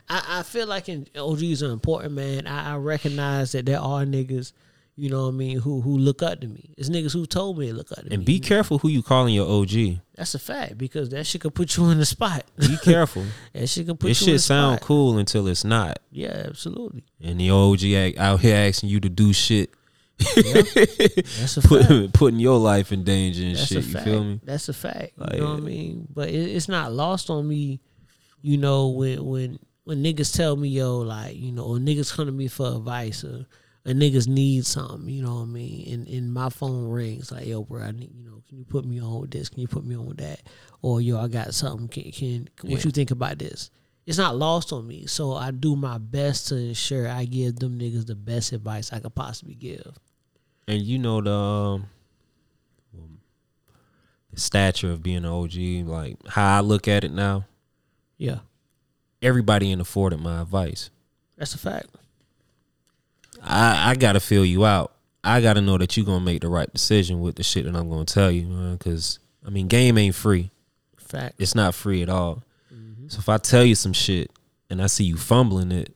I, 0.09 0.39
I 0.39 0.43
feel 0.45 0.67
like 0.69 0.89
in, 0.89 1.09
OGs 1.17 1.63
are 1.63 1.73
important, 1.73 2.13
man. 2.13 2.47
I, 2.47 2.75
I 2.75 2.77
recognize 2.77 3.53
that 3.53 3.67
there 3.67 3.81
are 3.81 4.05
niggas, 4.05 4.53
you 4.97 5.11
know 5.11 5.23
what 5.23 5.29
I 5.29 5.33
mean, 5.33 5.59
who 5.59 5.81
who 5.81 5.99
look 5.99 6.23
up 6.23 6.41
to 6.41 6.47
me. 6.47 6.73
It's 6.79 6.89
niggas 6.89 7.13
who 7.13 7.27
told 7.27 7.59
me 7.59 7.69
to 7.69 7.75
look 7.75 7.91
up 7.93 7.99
to 7.99 8.05
me. 8.11 8.15
And 8.15 8.25
be 8.25 8.39
careful 8.39 8.79
who 8.79 8.89
you 8.89 9.03
calling 9.03 9.35
your 9.35 9.49
OG. 9.49 9.99
That's 10.15 10.35
a 10.35 10.39
fact 10.39 10.79
because 10.79 11.09
that 11.11 11.27
shit 11.27 11.41
could 11.41 11.55
put 11.55 11.77
you 11.77 11.91
in 11.91 11.99
the 11.99 12.07
spot. 12.07 12.45
Be 12.59 12.77
careful. 12.83 13.25
that 13.53 13.69
shit 13.69 13.87
could 13.87 13.99
put 13.99 14.07
This 14.09 14.23
you 14.23 14.29
in 14.29 14.35
the 14.35 14.39
spot. 14.39 14.39
This 14.39 14.43
shit 14.43 14.47
sound 14.47 14.77
spot. 14.79 14.87
cool 14.87 15.19
until 15.19 15.49
it's 15.49 15.65
not. 15.65 15.99
Yeah, 16.11 16.45
absolutely. 16.47 17.05
And 17.21 17.41
the 17.41 17.51
OG 17.51 18.17
out 18.19 18.41
here 18.41 18.57
asking 18.69 18.89
you 18.91 19.01
to 19.01 19.09
do 19.09 19.33
shit. 19.33 19.71
That's 20.19 21.57
a 21.57 21.63
fact. 21.63 21.69
Put, 21.69 22.13
putting 22.13 22.39
your 22.39 22.59
life 22.59 22.93
in 22.93 23.03
danger 23.03 23.43
and 23.45 23.57
That's 23.57 23.67
shit. 23.67 23.85
You 23.85 23.99
feel 23.99 24.25
me? 24.25 24.41
That's 24.45 24.69
a 24.69 24.73
fact. 24.73 25.19
Like, 25.19 25.35
you 25.35 25.41
know 25.41 25.51
what 25.55 25.57
I 25.59 25.61
mean? 25.61 26.07
But 26.15 26.29
it, 26.29 26.35
it's 26.35 26.69
not 26.69 26.93
lost 26.93 27.31
on 27.31 27.49
me, 27.49 27.81
you 28.43 28.59
know, 28.59 28.89
when 28.89 29.25
when 29.25 29.59
when 29.83 30.05
niggas 30.05 30.35
tell 30.35 30.55
me, 30.57 30.69
yo, 30.69 30.99
like, 30.99 31.37
you 31.37 31.51
know, 31.53 31.65
or 31.65 31.77
niggas 31.79 32.15
come 32.15 32.27
to 32.27 32.33
me 32.33 32.47
for 32.49 32.77
advice 32.77 33.25
or, 33.25 33.45
or 33.87 33.93
niggas 33.93 34.27
need 34.29 34.65
something, 34.67 35.09
you 35.09 35.23
know 35.23 35.37
what 35.37 35.43
I 35.43 35.47
mean? 35.47 35.93
And 35.93 36.09
and 36.09 36.33
my 36.33 36.49
phone 36.49 36.89
rings 36.89 37.31
like, 37.31 37.47
yo, 37.47 37.63
bro, 37.63 37.83
I 37.83 37.91
need, 37.93 38.11
you 38.15 38.25
know, 38.25 38.43
can 38.49 38.59
you 38.59 38.65
put 38.65 38.85
me 38.85 39.01
on 39.01 39.21
with 39.21 39.31
this? 39.31 39.49
Can 39.49 39.61
you 39.61 39.69
put 39.69 39.85
me 39.85 39.95
on 39.97 40.07
with 40.07 40.19
that? 40.19 40.41
Or 40.83 41.01
yo, 41.01 41.21
I 41.21 41.29
got 41.29 41.55
something. 41.55 41.89
Can, 41.89 42.11
can 42.13 42.49
what 42.63 42.79
Yeah. 42.79 42.85
you 42.85 42.91
think 42.91 43.11
about 43.11 43.39
this? 43.39 43.71
It's 44.07 44.19
not 44.19 44.37
lost 44.37 44.71
on 44.73 44.87
me, 44.87 45.07
so 45.07 45.33
I 45.33 45.51
do 45.51 45.77
my 45.77 45.97
best 45.99 46.49
to 46.49 46.57
ensure 46.57 47.09
I 47.09 47.25
give 47.25 47.57
them 47.57 47.79
niggas 47.79 48.07
the 48.07 48.15
best 48.15 48.53
advice 48.53 48.93
I 48.93 49.01
could 49.01 49.15
possibly 49.15 49.55
give. 49.55 49.99
And 50.69 50.83
you 50.83 50.99
know 50.99 51.21
the 51.23 51.31
um, 51.33 51.87
the 54.33 54.41
stature 54.41 54.91
of 54.91 55.03
being 55.03 55.19
an 55.19 55.27
OG, 55.27 55.55
like 55.87 56.17
how 56.29 56.59
I 56.59 56.61
look 56.61 56.89
at 56.89 57.05
it 57.05 57.13
now. 57.13 57.47
Yeah, 58.19 58.41
Everybody 59.23 59.71
ain't 59.73 59.81
afforded 59.81 60.21
my 60.21 60.43
advice. 60.43 60.91
that's 61.37 61.55
a 61.55 61.59
fact. 61.59 61.89
I 63.45 63.91
I 63.91 63.95
gotta 63.95 64.21
feel 64.21 64.45
you 64.45 64.65
out. 64.65 64.93
I 65.23 65.41
gotta 65.41 65.61
know 65.61 65.79
that 65.79 65.97
you're 65.97 66.07
gonna 66.07 66.25
make 66.25 66.41
the 66.43 66.49
right 66.49 66.71
decision 66.73 67.21
with 67.21 67.37
the 67.37 67.43
shit 67.43 67.65
that 67.65 67.77
I'm 67.77 67.89
gonna 67.89 68.05
tell 68.05 68.31
you, 68.31 68.47
man. 68.47 68.77
Cause 68.79 69.19
I 69.47 69.51
mean, 69.51 69.69
game 69.69 69.97
ain't 69.99 70.15
free. 70.15 70.51
Fact. 70.99 71.35
It's 71.39 71.55
not 71.55 71.75
free 71.75 72.03
at 72.03 72.09
all. 72.09 72.43
So 73.09 73.19
if 73.19 73.29
I 73.29 73.37
tell 73.37 73.65
you 73.65 73.75
some 73.75 73.93
shit 73.93 74.31
and 74.71 74.81
I 74.83 74.87
see 74.87 75.05
you 75.05 75.17
fumbling 75.19 75.71
it, 75.71 75.95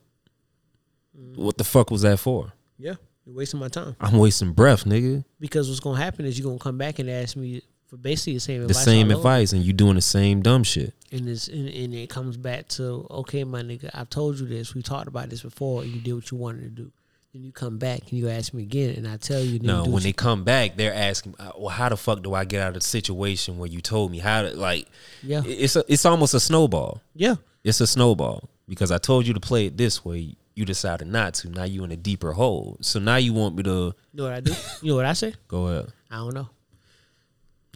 what 1.36 1.56
the 1.56 1.64
fuck 1.64 1.90
was 1.90 2.02
that 2.02 2.18
for? 2.18 2.52
Yeah, 2.78 2.94
you're 3.24 3.34
wasting 3.36 3.58
my 3.60 3.68
time 3.68 3.96
I'm 4.00 4.18
wasting 4.18 4.52
breath, 4.52 4.84
nigga. 4.84 5.24
because 5.40 5.68
what's 5.68 5.80
gonna 5.80 5.98
happen 5.98 6.26
is 6.26 6.38
you're 6.38 6.46
gonna 6.48 6.58
come 6.58 6.76
back 6.78 6.98
and 6.98 7.08
ask 7.08 7.36
me 7.36 7.62
for 7.86 7.96
basically 7.96 8.34
the 8.34 8.40
same 8.40 8.58
The 8.60 8.66
advice. 8.66 8.84
same 8.84 9.10
advice, 9.10 9.52
and 9.54 9.64
you 9.64 9.72
doing 9.72 9.94
the 9.94 10.02
same 10.02 10.42
dumb 10.42 10.62
shit. 10.64 10.92
and 11.10 11.26
it's 11.28 11.48
and, 11.48 11.68
and 11.68 11.94
it 11.94 12.10
comes 12.10 12.36
back 12.36 12.68
to 12.68 13.06
okay, 13.10 13.42
my 13.44 13.62
nigga, 13.62 13.88
I've 13.94 14.10
told 14.10 14.38
you 14.38 14.46
this. 14.46 14.74
We 14.74 14.82
talked 14.82 15.08
about 15.08 15.30
this 15.30 15.42
before. 15.42 15.82
And 15.82 15.90
you 15.92 16.00
did 16.00 16.12
what 16.12 16.30
you 16.30 16.36
wanted 16.36 16.62
to 16.64 16.82
do. 16.82 16.92
Then 17.34 17.44
you 17.44 17.52
come 17.52 17.76
back 17.78 18.00
and 18.08 18.12
you 18.12 18.28
ask 18.30 18.54
me 18.54 18.62
again, 18.62 18.94
and 18.96 19.06
I 19.06 19.18
tell 19.18 19.40
you. 19.40 19.58
No, 19.58 19.84
when 19.84 20.02
they 20.02 20.12
come 20.14 20.44
back, 20.44 20.76
they're 20.76 20.94
asking, 20.94 21.34
uh, 21.38 21.52
"Well, 21.58 21.68
how 21.68 21.90
the 21.90 21.96
fuck 21.96 22.22
do 22.22 22.32
I 22.32 22.44
get 22.46 22.62
out 22.62 22.68
of 22.68 22.74
the 22.74 22.80
situation 22.80 23.58
where 23.58 23.68
you 23.68 23.80
told 23.82 24.10
me 24.10 24.18
how 24.18 24.42
to 24.42 24.50
like?" 24.56 24.88
Yeah. 25.22 25.42
it's 25.44 25.76
a, 25.76 25.84
it's 25.88 26.06
almost 26.06 26.32
a 26.34 26.40
snowball. 26.40 27.02
yeah, 27.14 27.36
It's 27.64 27.80
a 27.82 27.86
snowball 27.86 28.48
because 28.66 28.90
I 28.90 28.96
told 28.98 29.26
you 29.26 29.34
to 29.34 29.40
play 29.40 29.66
it 29.66 29.76
this 29.76 30.04
way. 30.04 30.36
You 30.54 30.64
decided 30.64 31.06
not 31.06 31.34
to. 31.34 31.50
Now 31.50 31.64
you 31.64 31.84
in 31.84 31.92
a 31.92 31.96
deeper 31.96 32.32
hole. 32.32 32.78
So 32.80 32.98
now 32.98 33.16
you 33.16 33.32
want 33.34 33.54
me 33.56 33.62
to 33.64 33.70
you 33.70 33.92
know 34.14 34.24
what 34.24 34.32
I 34.32 34.40
do? 34.40 34.52
You 34.82 34.88
know 34.92 34.96
what 34.96 35.04
I 35.04 35.12
say? 35.12 35.34
go 35.48 35.66
ahead. 35.68 35.92
I 36.10 36.16
don't 36.16 36.34
know. 36.34 36.48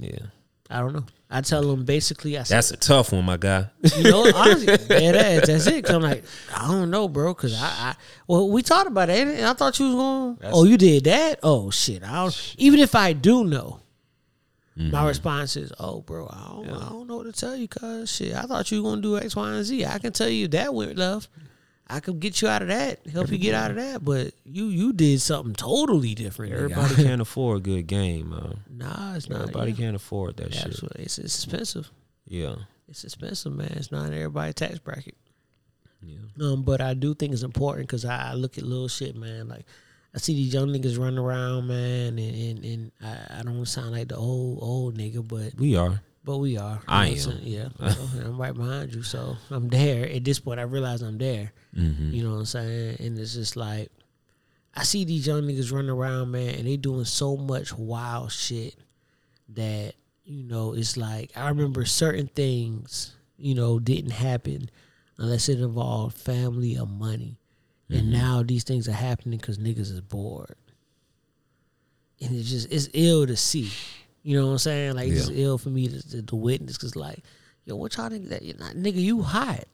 Yeah, 0.01 0.19
I 0.73 0.81
don't 0.81 0.95
know. 0.95 1.05
I 1.31 1.43
tell 1.43 1.63
them 1.63 1.85
basically. 1.85 2.39
I 2.39 2.43
said, 2.43 2.57
that's 2.57 2.71
a 2.71 2.77
tough 2.77 3.13
one, 3.13 3.25
my 3.25 3.37
guy. 3.37 3.67
You 3.97 4.05
know, 4.05 4.31
honestly, 4.35 4.67
dead 4.67 5.17
ass. 5.17 5.47
That's 5.47 5.67
it. 5.67 5.85
Cause 5.85 5.95
I'm 5.95 6.03
like, 6.03 6.25
I 6.55 6.67
don't 6.67 6.91
know, 6.91 7.09
bro. 7.09 7.35
Cause 7.35 7.55
I, 7.55 7.67
I 7.67 7.97
well, 8.27 8.51
we 8.51 8.63
talked 8.63 8.87
about 8.87 9.11
it, 9.11 9.29
and 9.29 9.47
I 9.47 9.53
thought 9.53 9.79
you 9.79 9.87
was 9.87 9.95
going. 9.95 10.39
Oh, 10.53 10.65
you 10.65 10.79
did 10.79 11.05
that? 11.05 11.41
Oh 11.43 11.71
shit! 11.71 12.03
I 12.03 12.15
don't. 12.23 12.55
Even 12.59 12.81
if 12.81 12.95
I 12.95 13.13
do 13.13 13.45
know, 13.45 13.81
my 14.77 14.85
mm-hmm. 14.85 15.07
response 15.07 15.57
is, 15.57 15.73
oh, 15.79 16.01
bro, 16.01 16.27
I 16.27 16.49
don't, 16.49 16.71
I 16.71 16.89
don't 16.89 17.07
know 17.07 17.17
what 17.19 17.27
to 17.27 17.33
tell 17.33 17.55
you. 17.55 17.69
Cause 17.69 18.11
shit, 18.11 18.35
I 18.35 18.43
thought 18.43 18.71
you 18.71 18.83
were 18.83 18.91
gonna 18.91 19.03
do 19.03 19.19
X, 19.19 19.37
Y, 19.37 19.51
and 19.51 19.65
Z. 19.65 19.85
I 19.85 19.99
can 19.99 20.13
tell 20.13 20.31
you 20.31 20.49
that 20.49 20.73
went 20.73 20.97
left. 20.97 21.29
I 21.93 22.01
could 22.01 22.21
get 22.21 22.41
you 22.41 22.49
out 22.49 22.63
of 22.63 22.69
that, 22.69 23.07
help 23.07 23.31
you 23.31 23.37
get 23.37 23.55
out 23.55 23.71
of 23.71 23.77
that. 23.77 24.03
But 24.03 24.33
you, 24.45 24.67
you 24.67 24.95
did 24.95 25.21
something 25.21 25.55
totally 25.55 26.15
different. 26.15 26.55
Everybody 26.55 26.95
can't 26.95 27.21
afford 27.21 27.59
a 27.59 27.61
good 27.61 27.87
game, 27.87 28.31
man. 28.31 28.61
Nah, 28.71 29.15
it's 29.15 29.29
not. 29.29 29.43
Everybody 29.43 29.73
yeah. 29.73 29.77
can't 29.77 29.97
afford 29.97 30.39
that 30.39 30.55
shit. 30.55 30.67
Absolutely, 30.67 31.05
it's, 31.05 31.19
it's 31.19 31.45
expensive. 31.45 31.91
Yeah, 32.27 32.55
It's 32.89 33.05
expensive, 33.05 33.53
man. 33.53 33.73
It's 33.77 33.93
not 33.93 34.07
in 34.07 34.15
everybody's 34.15 34.55
tax 34.55 34.79
bracket. 34.79 35.17
yeah. 36.03 36.17
Um, 36.41 36.63
but 36.63 36.81
I 36.81 36.95
do 36.95 37.15
think 37.15 37.35
it's 37.35 37.43
important 37.43 37.89
because 37.89 38.07
I, 38.07 38.31
I 38.31 38.35
look 38.35 38.57
at 38.57 38.65
little 38.65 38.89
shit, 38.89 39.15
man. 39.15 39.49
Like 39.49 39.67
I 40.15 40.19
see 40.19 40.35
these 40.35 40.55
young 40.55 40.69
niggas 40.69 40.99
running 40.99 41.19
around, 41.19 41.67
man, 41.67 42.19
and 42.19 42.19
and, 42.19 42.65
and 42.65 42.93
I, 43.03 43.41
I 43.41 43.43
don't 43.43 43.67
sound 43.67 43.93
like 43.93 44.09
the 44.09 44.17
old 44.17 44.61
old 44.63 44.97
nigga, 44.97 45.27
but 45.27 45.61
We 45.61 45.77
are. 45.77 46.01
But 46.25 46.39
we 46.39 46.57
are. 46.57 46.75
You 46.75 46.81
I 46.89 47.07
know 47.07 47.13
am. 47.13 47.19
saying? 47.19 47.39
Yeah, 47.43 47.69
I'm 47.81 48.39
right 48.39 48.55
behind 48.55 48.95
you, 48.95 49.03
so 49.03 49.37
I'm 49.51 49.69
there. 49.69 50.09
At 50.09 50.25
this 50.25 50.39
point, 50.39 50.61
I 50.61 50.65
realize 50.65 51.03
I'm 51.03 51.19
there. 51.19 51.53
Mm-hmm. 51.77 52.13
You 52.13 52.25
know 52.25 52.33
what 52.33 52.39
I'm 52.39 52.45
saying? 52.47 52.97
And 53.01 53.19
it's 53.19 53.35
just 53.35 53.57
like 53.57 53.91
I 54.75 54.85
see 54.85 55.05
these 55.05 55.27
young 55.27 55.43
niggas 55.43 55.73
running 55.73 55.91
around, 55.91 56.31
man, 56.31 56.55
and 56.55 56.67
they 56.67 56.77
doing 56.77 57.05
so 57.05 57.37
much 57.37 57.77
wild 57.77 58.33
shit 58.33 58.75
that 59.51 59.95
you 60.25 60.45
know 60.45 60.73
it's 60.75 60.97
like 60.97 61.31
I 61.37 61.49
remember 61.49 61.85
certain 61.85 62.29
things, 62.29 63.15
you 63.37 63.55
know, 63.55 63.79
didn't 63.79 64.13
happen 64.13 64.71
unless 65.19 65.49
it 65.49 65.61
involved 65.61 66.17
family 66.17 66.79
or 66.79 66.87
money, 66.87 67.39
and 67.91 68.11
now 68.11 68.43
these 68.43 68.65
things 68.65 68.89
are 68.89 68.93
happening 68.93 69.39
because 69.39 69.59
niggas 69.59 69.81
is 69.93 70.01
bored, 70.01 70.57
and 72.21 72.35
it's 72.35 72.49
just 72.51 72.73
it's 72.73 72.89
ill 72.95 73.27
to 73.27 73.37
see. 73.37 73.71
You 74.23 74.39
know 74.39 74.47
what 74.47 74.53
I'm 74.53 74.59
saying? 74.59 74.95
Like 74.95 75.09
it's 75.09 75.29
Yeah. 75.29 75.45
ill 75.45 75.59
for 75.59 75.71
me 75.71 75.89
to, 75.89 76.11
to, 76.11 76.23
to 76.23 76.37
witness 76.37 76.77
because 76.77 76.97
like, 76.97 77.23
yo, 77.65 77.77
what 77.77 77.97
y'all 77.97 78.09
niggas 78.11 78.29
that 78.29 78.59
not 78.59 78.75
nigga 78.75 79.01
you 79.03 79.23
hot. 79.23 79.65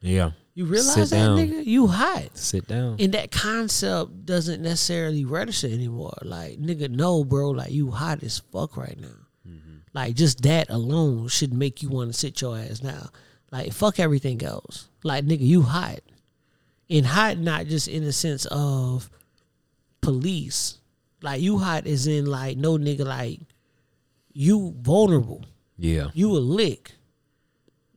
Yeah. 0.00 0.32
You 0.54 0.64
realize 0.64 0.94
Sit 0.94 1.10
that 1.10 1.16
down. 1.26 1.38
nigga 1.38 1.66
you 1.66 1.86
hot. 1.86 2.36
Sit 2.36 2.66
down. 2.66 2.96
And 2.98 3.12
that 3.12 3.30
concept 3.30 4.24
doesn't 4.24 4.62
necessarily 4.62 5.24
register 5.24 5.66
anymore. 5.66 6.16
Like, 6.22 6.58
nigga, 6.58 6.88
no, 6.88 7.24
bro. 7.24 7.50
Like, 7.50 7.72
you 7.72 7.90
hot 7.90 8.22
as 8.22 8.38
fuck 8.38 8.76
right 8.78 8.98
now. 8.98 9.08
Mm-hmm. 9.46 9.76
Like, 9.92 10.14
just 10.14 10.42
that 10.44 10.70
alone 10.70 11.28
should 11.28 11.52
make 11.52 11.82
you 11.82 11.90
want 11.90 12.10
to 12.10 12.18
sit 12.18 12.40
your 12.40 12.56
ass 12.56 12.82
now. 12.82 13.10
Like, 13.50 13.72
fuck 13.72 14.00
everything 14.00 14.42
else. 14.42 14.88
Like, 15.02 15.26
nigga, 15.26 15.40
you 15.46 15.60
hot. 15.60 16.00
And 16.88 17.04
hot 17.04 17.36
not 17.36 17.66
just 17.66 17.86
in 17.88 18.04
the 18.04 18.12
sense 18.12 18.46
of 18.46 19.10
police. 20.00 20.78
Like, 21.22 21.40
you 21.42 21.58
hot 21.58 21.86
is 21.86 22.06
in, 22.06 22.24
like, 22.26 22.56
no 22.56 22.78
nigga, 22.78 23.04
like, 23.04 23.40
you 24.36 24.74
vulnerable. 24.80 25.44
yeah. 25.78 26.08
You 26.14 26.32
a 26.36 26.38
lick. 26.38 26.92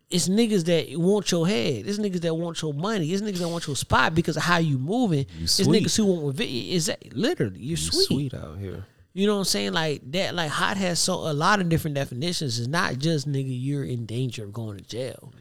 It's 0.09 0.27
niggas 0.27 0.65
that 0.65 0.97
want 0.99 1.29
your 1.31 1.47
head. 1.47 1.85
It's 1.87 1.99
niggas 1.99 2.21
that 2.21 2.33
want 2.33 2.59
your 2.63 2.73
money. 2.73 3.11
It's 3.11 3.21
niggas 3.21 3.39
that 3.39 3.47
want 3.49 3.67
your 3.67 3.75
spot 3.75 4.15
because 4.15 4.37
of 4.37 4.43
how 4.43 4.57
you 4.57 4.79
moving. 4.79 5.25
it's 5.39 5.53
sweet. 5.63 5.83
niggas 5.85 5.97
who 5.97 6.05
want 6.05 6.25
revenge. 6.25 6.49
Is 6.49 6.85
that 6.87 7.15
literally 7.15 7.59
you're 7.59 7.71
You 7.71 7.75
sweet. 7.77 8.05
sweet 8.07 8.33
out 8.33 8.57
here. 8.57 8.85
You 9.13 9.27
know 9.27 9.33
what 9.33 9.39
I'm 9.39 9.45
saying? 9.45 9.73
Like 9.73 10.01
that. 10.11 10.33
Like 10.33 10.49
hot 10.49 10.77
has 10.77 10.99
so 10.99 11.13
a 11.29 11.33
lot 11.33 11.59
of 11.61 11.69
different 11.69 11.93
definitions. 11.95 12.57
It's 12.57 12.67
not 12.67 12.97
just 12.97 13.27
nigga 13.29 13.45
you're 13.49 13.83
in 13.83 14.05
danger 14.07 14.45
of 14.45 14.53
going 14.53 14.77
to 14.77 14.83
jail. 14.83 15.31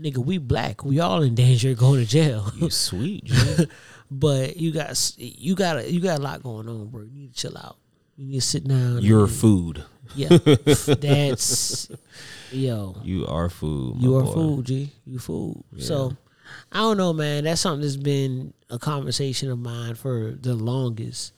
Nigga, 0.00 0.18
we 0.18 0.38
black. 0.38 0.84
We 0.84 1.00
all 1.00 1.22
in 1.22 1.34
danger 1.34 1.70
of 1.72 1.78
going 1.78 2.00
to 2.00 2.06
jail. 2.06 2.50
You 2.56 2.70
sweet, 2.88 3.30
but 4.10 4.56
you 4.56 4.72
got 4.72 5.12
you 5.18 5.54
got 5.54 5.76
a, 5.78 5.92
you 5.92 6.00
got 6.00 6.18
a 6.18 6.22
lot 6.22 6.42
going 6.42 6.66
on, 6.68 6.86
bro. 6.86 7.02
You 7.02 7.10
need 7.12 7.34
to 7.34 7.40
chill 7.40 7.58
out. 7.58 7.76
You 8.16 8.26
need 8.26 8.40
to 8.40 8.46
sit 8.46 8.64
down. 8.66 9.00
You're 9.02 9.24
and- 9.24 9.32
food. 9.32 9.84
Yeah. 10.14 10.28
That's 10.36 11.90
yo. 12.50 12.96
You 13.02 13.26
are 13.26 13.48
food. 13.48 13.96
You 14.00 14.16
are 14.16 14.22
boy. 14.22 14.32
food, 14.32 14.66
G. 14.66 14.92
You 15.06 15.18
food. 15.18 15.62
So 15.78 16.16
I 16.72 16.78
don't 16.78 16.96
know, 16.96 17.12
man. 17.12 17.44
That's 17.44 17.60
something 17.60 17.82
that's 17.82 17.96
been 17.96 18.52
a 18.70 18.78
conversation 18.78 19.50
of 19.50 19.58
mine 19.58 19.94
for 19.94 20.32
the 20.32 20.54
longest. 20.54 21.32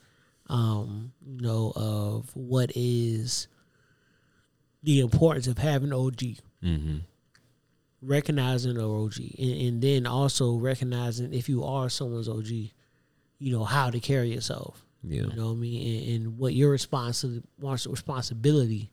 Um, 0.49 1.11
you 1.25 1.41
know, 1.41 1.73
of 1.75 2.29
what 2.33 2.71
is 2.73 3.47
the 4.83 5.01
importance 5.01 5.47
of 5.47 5.57
having 5.57 5.91
OG. 5.91 6.21
Mm-hmm. 6.63 6.97
Recognizing 8.01 8.77
an 8.77 8.83
OG. 8.83 9.17
And, 9.37 9.61
and 9.61 9.81
then 9.81 10.07
also 10.07 10.55
recognizing 10.55 11.33
if 11.33 11.49
you 11.49 11.63
are 11.65 11.89
someone's 11.89 12.29
OG, 12.29 12.47
you 12.47 12.71
know, 13.39 13.65
how 13.65 13.89
to 13.89 13.99
carry 13.99 14.33
yourself. 14.33 14.85
Yeah. 15.07 15.23
You 15.23 15.35
know 15.35 15.47
what 15.47 15.53
I 15.53 15.55
mean? 15.55 16.09
And, 16.09 16.15
and 16.15 16.37
what 16.37 16.53
your 16.53 16.75
responsi- 16.75 17.43
responsibility 17.59 18.89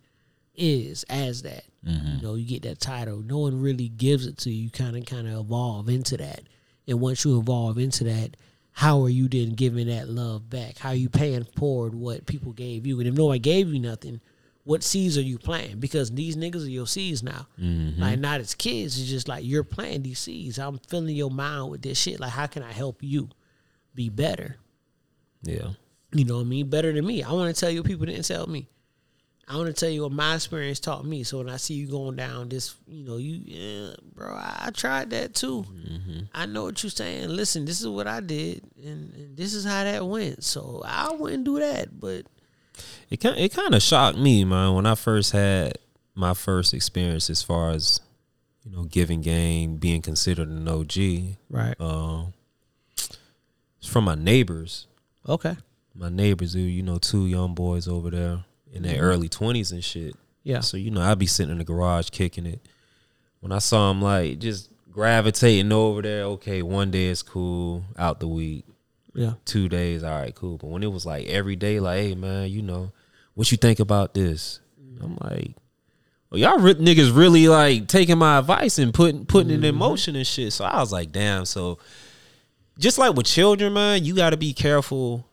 is 0.54 1.04
as 1.08 1.42
that. 1.42 1.64
Mm-hmm. 1.86 2.16
You 2.16 2.22
know, 2.22 2.34
you 2.34 2.46
get 2.46 2.62
that 2.62 2.80
title. 2.80 3.18
No 3.18 3.38
one 3.38 3.60
really 3.60 3.88
gives 3.88 4.26
it 4.26 4.38
to 4.38 4.50
you. 4.50 4.64
You 4.64 4.70
kind 4.70 4.96
of 4.96 5.04
kind 5.06 5.28
of 5.28 5.40
evolve 5.40 5.88
into 5.88 6.16
that. 6.18 6.42
And 6.86 7.00
once 7.00 7.24
you 7.24 7.38
evolve 7.38 7.78
into 7.78 8.04
that, 8.04 8.36
how 8.72 9.02
are 9.02 9.08
you 9.08 9.28
then 9.28 9.50
giving 9.50 9.86
that 9.86 10.08
love 10.08 10.50
back? 10.50 10.78
How 10.78 10.90
are 10.90 10.94
you 10.94 11.08
paying 11.08 11.44
forward 11.56 11.94
what 11.94 12.26
people 12.26 12.52
gave 12.52 12.86
you? 12.86 12.98
And 12.98 13.08
if 13.08 13.14
no 13.14 13.26
one 13.26 13.38
gave 13.38 13.72
you 13.72 13.78
nothing, 13.78 14.20
what 14.64 14.82
seeds 14.82 15.16
are 15.16 15.22
you 15.22 15.38
planting? 15.38 15.78
Because 15.78 16.10
these 16.10 16.36
niggas 16.36 16.64
are 16.64 16.70
your 16.70 16.86
seeds 16.86 17.22
now. 17.22 17.46
Mm-hmm. 17.60 18.00
Like 18.00 18.18
not 18.18 18.40
as 18.40 18.54
kids, 18.54 18.98
it's 18.98 19.08
just 19.08 19.28
like 19.28 19.44
you're 19.44 19.62
planting 19.62 20.02
these 20.02 20.18
seeds. 20.18 20.58
I'm 20.58 20.78
filling 20.88 21.14
your 21.14 21.30
mind 21.30 21.70
with 21.70 21.82
this 21.82 21.98
shit. 21.98 22.18
Like 22.18 22.32
how 22.32 22.46
can 22.46 22.62
I 22.62 22.72
help 22.72 23.02
you 23.02 23.28
be 23.94 24.08
better? 24.08 24.56
Yeah. 25.42 25.70
You 26.14 26.24
know 26.24 26.36
what 26.36 26.42
I 26.42 26.44
mean? 26.44 26.68
Better 26.70 26.92
than 26.92 27.06
me. 27.06 27.22
I 27.22 27.32
want 27.32 27.54
to 27.54 27.60
tell 27.60 27.70
you 27.70 27.80
what 27.82 27.88
people 27.88 28.06
didn't 28.06 28.24
tell 28.24 28.46
me. 28.46 28.68
I 29.46 29.56
want 29.56 29.66
to 29.66 29.72
tell 29.74 29.90
you 29.90 30.02
what 30.04 30.12
my 30.12 30.36
experience 30.36 30.80
taught 30.80 31.04
me. 31.04 31.22
So 31.22 31.38
when 31.38 31.50
I 31.50 31.56
see 31.58 31.74
you 31.74 31.86
going 31.86 32.16
down 32.16 32.48
this, 32.48 32.76
you 32.86 33.04
know, 33.04 33.18
you, 33.18 33.40
yeah, 33.44 33.94
bro, 34.14 34.28
I, 34.32 34.66
I 34.66 34.70
tried 34.70 35.10
that 35.10 35.34
too. 35.34 35.66
I 36.32 36.46
know 36.46 36.64
what 36.64 36.82
you're 36.82 36.88
saying. 36.88 37.28
Listen, 37.28 37.66
this 37.66 37.80
is 37.80 37.86
what 37.88 38.06
I 38.06 38.20
did, 38.20 38.62
and, 38.82 39.12
and 39.14 39.36
this 39.36 39.52
is 39.52 39.64
how 39.66 39.84
that 39.84 40.06
went. 40.06 40.44
So 40.44 40.82
I 40.86 41.12
wouldn't 41.12 41.44
do 41.44 41.58
that, 41.58 42.00
but 42.00 42.24
It 43.10 43.18
kind 43.18 43.36
it 43.36 43.52
kind 43.52 43.74
of 43.74 43.82
shocked 43.82 44.16
me, 44.16 44.44
man, 44.44 44.72
when 44.74 44.86
I 44.86 44.94
first 44.94 45.32
had 45.32 45.76
my 46.14 46.32
first 46.32 46.72
experience 46.72 47.28
as 47.28 47.42
far 47.42 47.70
as 47.72 48.00
you 48.64 48.70
know 48.70 48.84
giving 48.84 49.20
game, 49.20 49.76
being 49.76 50.00
considered 50.00 50.48
an 50.48 50.66
OG. 50.66 51.36
right, 51.50 51.78
Um, 51.78 52.32
it's 52.96 53.88
from 53.88 54.04
my 54.04 54.14
neighbors. 54.14 54.86
okay, 55.28 55.56
My 55.94 56.08
neighbors, 56.08 56.54
who 56.54 56.60
you 56.60 56.82
know, 56.82 56.98
two 56.98 57.26
young 57.26 57.54
boys 57.54 57.86
over 57.86 58.10
there 58.10 58.44
in 58.72 58.82
their 58.82 58.94
mm-hmm. 58.94 59.04
early 59.04 59.28
twenties 59.28 59.72
and 59.72 59.84
shit. 59.84 60.16
yeah, 60.42 60.60
So 60.60 60.76
you 60.76 60.90
know, 60.90 61.00
I'd 61.00 61.18
be 61.18 61.26
sitting 61.26 61.52
in 61.52 61.58
the 61.58 61.64
garage 61.64 62.10
kicking 62.10 62.46
it. 62.46 62.60
When 63.40 63.52
I 63.52 63.58
saw 63.58 63.90
him 63.90 64.02
like 64.02 64.38
just 64.38 64.70
gravitating 64.90 65.70
over 65.70 66.02
there, 66.02 66.24
okay, 66.24 66.62
one 66.62 66.90
day 66.90 67.06
is 67.06 67.22
cool, 67.22 67.84
out 67.96 68.20
the 68.20 68.28
week. 68.28 68.64
yeah, 69.14 69.34
two 69.44 69.68
days, 69.68 70.02
all 70.02 70.18
right, 70.18 70.34
cool. 70.34 70.58
But 70.58 70.68
when 70.68 70.82
it 70.82 70.90
was 70.90 71.06
like 71.06 71.26
every 71.26 71.56
day, 71.56 71.78
like, 71.78 72.00
hey 72.00 72.14
man, 72.14 72.48
you 72.50 72.62
know, 72.62 72.92
what 73.34 73.50
you 73.52 73.58
think 73.58 73.78
about 73.78 74.14
this? 74.14 74.60
Mm-hmm. 74.82 75.04
I'm 75.04 75.18
like, 75.20 75.56
well, 76.30 76.40
y'all 76.40 76.58
re- 76.58 76.74
niggas 76.74 77.16
really 77.16 77.46
like 77.46 77.86
taking 77.86 78.18
my 78.18 78.38
advice 78.38 78.78
and 78.78 78.92
putting 78.92 79.26
putting 79.26 79.52
it 79.52 79.64
in 79.64 79.72
mm-hmm. 79.72 79.78
motion 79.78 80.16
and 80.16 80.26
shit. 80.26 80.52
So 80.52 80.64
I 80.64 80.80
was 80.80 80.90
like, 80.90 81.12
damn. 81.12 81.44
So 81.44 81.78
just 82.76 82.98
like 82.98 83.14
with 83.14 83.26
children, 83.26 83.72
man, 83.72 84.04
you 84.04 84.16
got 84.16 84.30
to 84.30 84.36
be 84.36 84.52
careful 84.52 85.24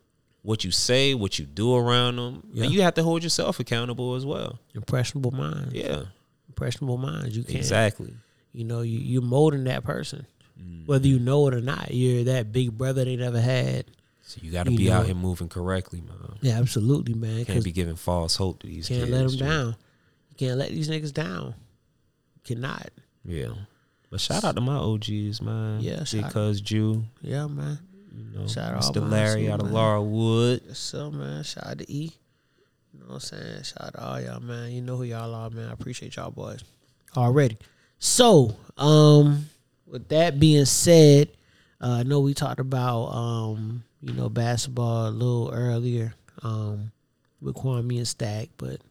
what 0.43 0.63
you 0.63 0.71
say, 0.71 1.13
what 1.13 1.37
you 1.39 1.45
do 1.45 1.75
around 1.75 2.15
them. 2.15 2.43
Yeah. 2.53 2.63
And 2.65 2.73
you 2.73 2.81
have 2.81 2.95
to 2.95 3.03
hold 3.03 3.23
yourself 3.23 3.59
accountable 3.59 4.15
as 4.15 4.25
well. 4.25 4.59
impressionable 4.73 5.31
minds, 5.31 5.73
Yeah, 5.73 6.03
impressionable 6.49 6.97
minds. 6.97 7.35
You 7.37 7.43
can't, 7.43 7.57
exactly. 7.57 8.13
you 8.53 8.63
know, 8.63 8.81
you 8.81 8.99
you 8.99 9.21
molding 9.21 9.65
that 9.65 9.83
person, 9.83 10.25
mm. 10.59 10.87
whether 10.87 11.07
you 11.07 11.19
know 11.19 11.47
it 11.47 11.53
or 11.53 11.61
not. 11.61 11.93
You're 11.93 12.23
that 12.25 12.51
big 12.51 12.77
brother 12.77 13.05
they 13.05 13.15
never 13.15 13.39
had. 13.41 13.85
So 14.23 14.39
you 14.41 14.51
got 14.51 14.63
to 14.63 14.71
be 14.71 14.87
know- 14.87 14.93
out 14.93 15.05
here 15.05 15.15
moving 15.15 15.49
correctly, 15.49 16.01
man. 16.01 16.37
Yeah, 16.41 16.57
absolutely, 16.57 17.13
man. 17.13 17.45
Can't 17.45 17.63
be 17.63 17.71
giving 17.71 17.95
false 17.95 18.35
hope 18.35 18.59
to 18.61 18.67
these 18.67 18.87
can't 18.87 19.01
kids. 19.01 19.11
let 19.11 19.27
them 19.27 19.49
down. 19.49 19.75
You 20.29 20.35
can't 20.37 20.57
let 20.57 20.69
these 20.69 20.89
niggas 20.89 21.13
down. 21.13 21.53
You 22.35 22.55
cannot. 22.55 22.89
Yeah. 23.25 23.53
But 24.09 24.19
shout 24.19 24.43
out 24.43 24.55
to 24.55 24.61
my 24.61 24.75
OGs, 24.75 25.41
man. 25.41 25.81
Yeah, 25.81 26.03
because 26.11 26.59
Jew, 26.61 27.03
Yeah, 27.21 27.47
man. 27.47 27.79
You 28.13 28.25
know, 28.37 28.47
Shout 28.47 28.73
out 28.73 28.95
my 28.95 29.07
Larry 29.07 29.49
out 29.49 29.61
of 29.61 29.71
Laura 29.71 30.01
Wood. 30.01 30.61
Yes, 30.67 30.79
sir, 30.79 31.09
man. 31.09 31.43
Shout 31.43 31.65
out 31.65 31.77
to 31.79 31.91
E. 31.91 32.11
You 32.93 32.99
know 32.99 33.05
what 33.07 33.13
I'm 33.15 33.19
saying? 33.21 33.63
Shout 33.63 33.81
out 33.81 33.93
to 33.93 34.03
all 34.03 34.21
y'all, 34.21 34.39
man. 34.39 34.71
You 34.71 34.81
know 34.81 34.97
who 34.97 35.03
y'all 35.03 35.33
are, 35.33 35.49
man. 35.49 35.69
I 35.69 35.73
appreciate 35.73 36.15
y'all 36.15 36.31
boys 36.31 36.63
already. 37.15 37.57
So, 37.99 38.55
um, 38.77 39.45
with 39.85 40.09
that 40.09 40.39
being 40.39 40.65
said, 40.65 41.29
uh, 41.79 41.97
I 41.99 42.03
know 42.03 42.19
we 42.19 42.33
talked 42.33 42.59
about 42.59 43.05
um, 43.07 43.83
you 44.01 44.13
know, 44.13 44.29
basketball 44.29 45.07
a 45.07 45.11
little 45.11 45.51
earlier, 45.53 46.13
um, 46.43 46.91
with 47.39 47.55
Kwame 47.55 47.97
and 47.97 48.07
Stack, 48.07 48.49
but 48.57 48.81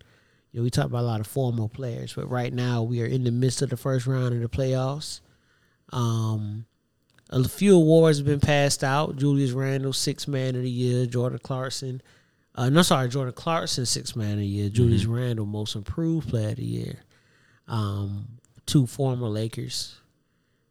you 0.52 0.60
know, 0.60 0.62
we 0.62 0.70
talked 0.70 0.88
about 0.88 1.02
a 1.02 1.06
lot 1.06 1.20
of 1.20 1.26
former 1.26 1.68
players, 1.68 2.14
but 2.14 2.28
right 2.30 2.52
now 2.52 2.82
we 2.82 3.02
are 3.02 3.06
in 3.06 3.24
the 3.24 3.30
midst 3.30 3.62
of 3.62 3.70
the 3.70 3.76
first 3.76 4.06
round 4.06 4.34
of 4.34 4.40
the 4.40 4.48
playoffs. 4.48 5.20
Um, 5.92 6.66
a 7.30 7.48
few 7.48 7.76
awards 7.76 8.18
have 8.18 8.26
been 8.26 8.40
passed 8.40 8.84
out. 8.84 9.16
Julius 9.16 9.52
Randle, 9.52 9.92
six 9.92 10.28
man 10.28 10.56
of 10.56 10.62
the 10.62 10.70
year. 10.70 11.06
Jordan 11.06 11.38
Clarkson, 11.42 12.02
uh, 12.56 12.68
no, 12.68 12.82
sorry, 12.82 13.08
Jordan 13.08 13.34
Clarkson, 13.34 13.86
six 13.86 14.14
man 14.14 14.32
of 14.32 14.38
the 14.38 14.46
year. 14.46 14.68
Julius 14.68 15.06
Randle, 15.06 15.46
most 15.46 15.76
improved 15.76 16.28
player 16.28 16.50
of 16.50 16.56
the 16.56 16.64
year. 16.64 16.96
Um, 17.68 18.26
two 18.66 18.86
former 18.86 19.28
Lakers. 19.28 19.96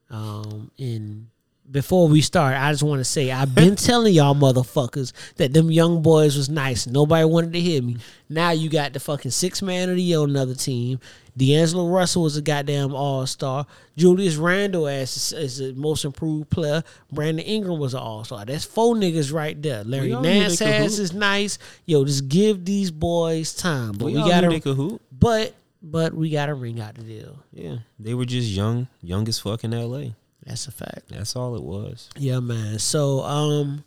Um, 0.09 0.71
and 0.77 1.27
before 1.71 2.07
we 2.07 2.21
start, 2.21 2.55
I 2.55 2.71
just 2.71 2.83
want 2.83 2.99
to 2.99 3.05
say 3.05 3.31
I've 3.31 3.53
been 3.53 3.75
telling 3.77 4.13
y'all 4.13 4.35
motherfuckers 4.35 5.13
that 5.35 5.53
them 5.53 5.71
young 5.71 6.01
boys 6.01 6.35
was 6.35 6.49
nice. 6.49 6.87
Nobody 6.87 7.25
wanted 7.25 7.53
to 7.53 7.59
hear 7.59 7.81
me. 7.81 7.97
Now 8.27 8.51
you 8.51 8.69
got 8.69 8.93
the 8.93 8.99
fucking 8.99 9.31
six 9.31 9.61
man 9.61 9.89
of 9.89 9.95
the 9.95 10.01
year 10.01 10.19
on 10.19 10.29
another 10.29 10.55
team. 10.55 10.99
D'Angelo 11.37 11.87
Russell 11.87 12.23
was 12.23 12.35
a 12.35 12.41
goddamn 12.41 12.93
all 12.93 13.25
star. 13.25 13.65
Julius 13.95 14.35
Randle 14.35 14.87
as 14.87 15.31
is 15.31 15.59
the 15.59 15.73
most 15.73 16.03
improved 16.03 16.49
player. 16.49 16.83
Brandon 17.11 17.45
Ingram 17.45 17.79
was 17.79 17.93
an 17.93 18.01
all 18.01 18.23
star. 18.23 18.43
That's 18.45 18.65
four 18.65 18.95
niggas 18.95 19.31
right 19.31 19.59
there. 19.61 19.83
Larry 19.83 20.13
Nance 20.15 20.59
has 20.59 20.99
is 20.99 21.13
nice. 21.13 21.57
Yo, 21.85 22.03
just 22.03 22.27
give 22.27 22.65
these 22.65 22.91
boys 22.91 23.53
time. 23.53 23.93
But 23.93 24.05
We, 24.05 24.13
we, 24.15 24.27
gotta 24.27 24.49
they 24.49 24.59
could 24.59 24.75
hoop. 24.75 25.01
but 25.17 25.53
but 25.81 26.13
we 26.13 26.29
gotta 26.29 26.53
ring 26.53 26.81
out 26.81 26.95
the 26.95 27.03
deal. 27.03 27.39
Yeah, 27.53 27.77
they 27.97 28.13
were 28.13 28.25
just 28.25 28.49
young, 28.49 28.87
young 29.01 29.27
as 29.29 29.39
fuck 29.39 29.63
in 29.63 29.73
L.A. 29.73 30.15
That's 30.45 30.67
a 30.67 30.71
fact. 30.71 31.09
That's 31.09 31.35
all 31.35 31.55
it 31.55 31.63
was. 31.63 32.09
Yeah, 32.17 32.39
man. 32.39 32.79
So, 32.79 33.21
um, 33.23 33.83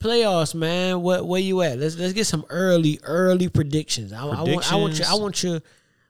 playoffs, 0.00 0.54
man. 0.54 1.02
What 1.02 1.26
where 1.26 1.40
you 1.40 1.60
at? 1.62 1.78
Let's 1.78 1.96
let's 1.96 2.12
get 2.12 2.26
some 2.26 2.44
early 2.48 2.98
early 3.02 3.48
predictions. 3.48 4.12
I, 4.12 4.22
I 4.26 4.42
want 4.42 4.72
I 4.72 4.76
want 4.76 4.98
you 4.98 5.04
I 5.08 5.14
want 5.14 5.42
you. 5.42 5.60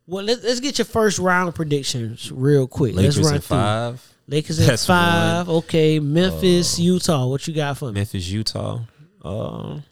Well, 0.07 0.25
let's 0.25 0.43
let's 0.43 0.61
get 0.61 0.79
your 0.79 0.85
first 0.87 1.19
round 1.19 1.55
predictions 1.55 2.31
real 2.33 2.67
quick. 2.67 2.95
Lakers 2.95 3.19
let's 3.19 3.31
run 3.31 3.41
through. 3.41 3.57
five. 3.57 4.15
Lakers 4.29 4.59
That's 4.67 4.87
five. 4.87 5.49
Okay, 5.49 5.99
Memphis, 6.01 6.79
Uh, 6.79 6.83
Utah. 6.83 7.27
What 7.27 7.47
you 7.49 7.55
got 7.55 7.77
for 7.79 7.87
me? 7.87 7.93
Memphis, 7.95 8.29
Utah. 8.29 8.81
Um, 9.23 9.83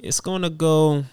it's 0.00 0.20
gonna 0.20 0.50
go. 0.50 1.04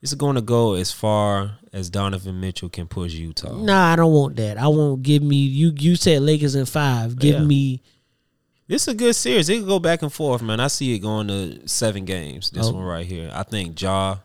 It's 0.00 0.14
gonna 0.14 0.40
go 0.40 0.74
as 0.74 0.90
far 0.90 1.58
as 1.72 1.88
Donovan 1.90 2.38
Mitchell 2.40 2.68
can 2.68 2.86
push 2.86 3.14
Utah. 3.14 3.56
Nah, 3.56 3.92
I 3.92 3.96
don't 3.96 4.12
want 4.12 4.36
that. 4.36 4.58
I 4.58 4.68
won't 4.68 5.02
give 5.02 5.22
me 5.22 5.36
you. 5.36 5.72
You 5.76 5.96
said 5.96 6.22
Lakers 6.22 6.54
in 6.54 6.66
five. 6.66 7.18
Give 7.18 7.36
Yeah. 7.40 7.44
me 7.44 7.80
is 8.68 8.88
a 8.88 8.94
good 8.94 9.14
series. 9.14 9.48
It 9.48 9.58
could 9.58 9.66
go 9.68 9.78
back 9.78 10.02
and 10.02 10.12
forth, 10.12 10.40
man. 10.42 10.58
I 10.60 10.68
see 10.68 10.94
it 10.94 11.00
going 11.00 11.28
to 11.28 11.66
seven 11.68 12.04
games. 12.06 12.50
This 12.50 12.66
Oh. 12.66 12.72
one 12.72 12.84
right 12.84 13.06
here. 13.06 13.30
I 13.34 13.42
think 13.42 13.78
Ja 13.80 14.18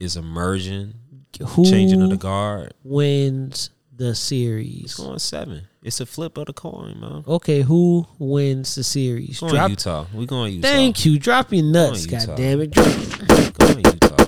is 0.00 0.16
emerging, 0.16 0.94
who 1.40 1.64
changing 1.64 2.00
of 2.02 2.10
the 2.10 2.16
guard. 2.16 2.72
wins 2.82 3.70
the 3.96 4.10
It's 4.10 4.20
series. 4.20 4.94
going 4.94 5.18
seven. 5.18 5.62
It's 5.82 6.00
a 6.00 6.06
flip 6.06 6.38
of 6.38 6.46
the 6.46 6.52
coin, 6.54 6.98
man. 7.00 7.22
Okay, 7.28 7.60
who 7.62 8.06
wins 8.18 8.74
the 8.74 8.82
series? 8.84 9.30
It's 9.30 9.40
going 9.40 9.70
Utah. 9.70 10.06
We 10.14 10.24
going 10.26 10.54
Utah. 10.54 10.68
Thank 10.68 11.04
you. 11.04 11.18
Drop 11.18 11.52
your 11.52 11.64
nuts. 11.64 12.06
God 12.06 12.36
damn 12.36 12.60
it. 12.62 12.70
Going 12.74 13.78
Utah, 13.84 14.23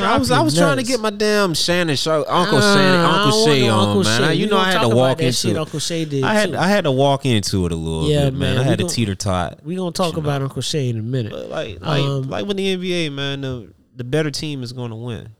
Know, 0.00 0.04
I 0.06 0.16
was 0.18 0.30
I 0.30 0.40
was 0.40 0.54
trying 0.56 0.76
to 0.78 0.82
get 0.82 1.00
my 1.00 1.10
damn 1.10 1.54
Shannon 1.54 1.96
show, 1.96 2.24
Uncle 2.28 2.58
Uh, 2.58 2.74
Shannon, 2.74 3.00
Uncle 3.04 3.44
Shay 3.46 3.66
no 3.66 3.74
on, 3.78 3.88
Uncle 3.88 4.04
man. 4.04 4.20
Shay. 4.20 4.26
I- 4.28 4.32
you 4.32 4.46
know 4.46 4.56
I 4.58 4.70
had 4.72 4.80
to 4.82 4.88
walk 4.88 5.20
into 5.20 5.32
shit 5.32 5.50
it. 5.52 5.56
Uncle 5.58 5.80
Shay 5.80 6.04
did 6.04 6.24
I 6.24 6.34
had 6.34 6.50
too. 6.52 6.56
I 6.58 6.66
had 6.68 6.84
to 6.84 6.90
walk 6.92 7.26
into 7.26 7.66
it 7.66 7.72
a 7.72 7.76
little 7.76 8.08
Yeah, 8.08 8.24
bit, 8.26 8.34
man. 8.34 8.56
man, 8.56 8.58
I 8.58 8.62
had 8.68 8.78
to 8.78 8.86
teeter 8.88 9.14
tot. 9.14 9.60
We 9.64 9.76
gonna 9.76 9.92
talk 9.92 10.16
about 10.16 10.42
Uncle 10.42 10.62
Shay 10.62 10.88
in 10.88 10.98
a 10.98 11.02
minute. 11.02 11.32
But 11.32 11.48
like 11.50 11.80
like 11.80 12.02
Um, 12.02 12.28
like 12.30 12.46
with 12.46 12.56
the 12.56 12.76
NBA, 12.76 13.10
man, 13.12 13.40
the 13.42 13.72
the 13.96 14.04
better 14.04 14.30
team 14.30 14.62
is 14.62 14.72
going 14.72 14.90
to 14.90 14.96
win. 14.96 15.30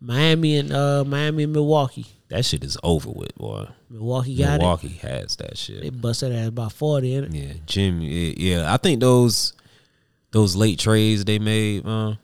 Miami 0.00 0.56
and 0.58 0.72
uh 0.72 1.04
Miami 1.06 1.44
and 1.44 1.52
Milwaukee. 1.52 2.06
That 2.28 2.44
shit 2.44 2.64
is 2.64 2.76
over 2.82 3.08
with, 3.10 3.34
boy. 3.36 3.66
Milwaukee 3.88 4.36
got 4.36 4.56
it. 4.56 4.58
Milwaukee 4.58 4.88
has 5.02 5.36
that 5.36 5.56
shit. 5.56 5.80
They 5.82 5.90
busted 5.90 6.32
ass 6.32 6.48
about 6.48 6.72
forty 6.72 7.14
in 7.14 7.24
it. 7.24 7.32
Yeah, 7.34 7.52
Jim. 7.66 8.00
Yeah, 8.02 8.32
yeah, 8.36 8.72
I 8.74 8.76
think 8.78 9.00
those 9.00 9.52
those 10.32 10.56
late 10.56 10.78
trades 10.78 11.24
they 11.24 11.38
made, 11.38 11.86
uh, 11.86 12.14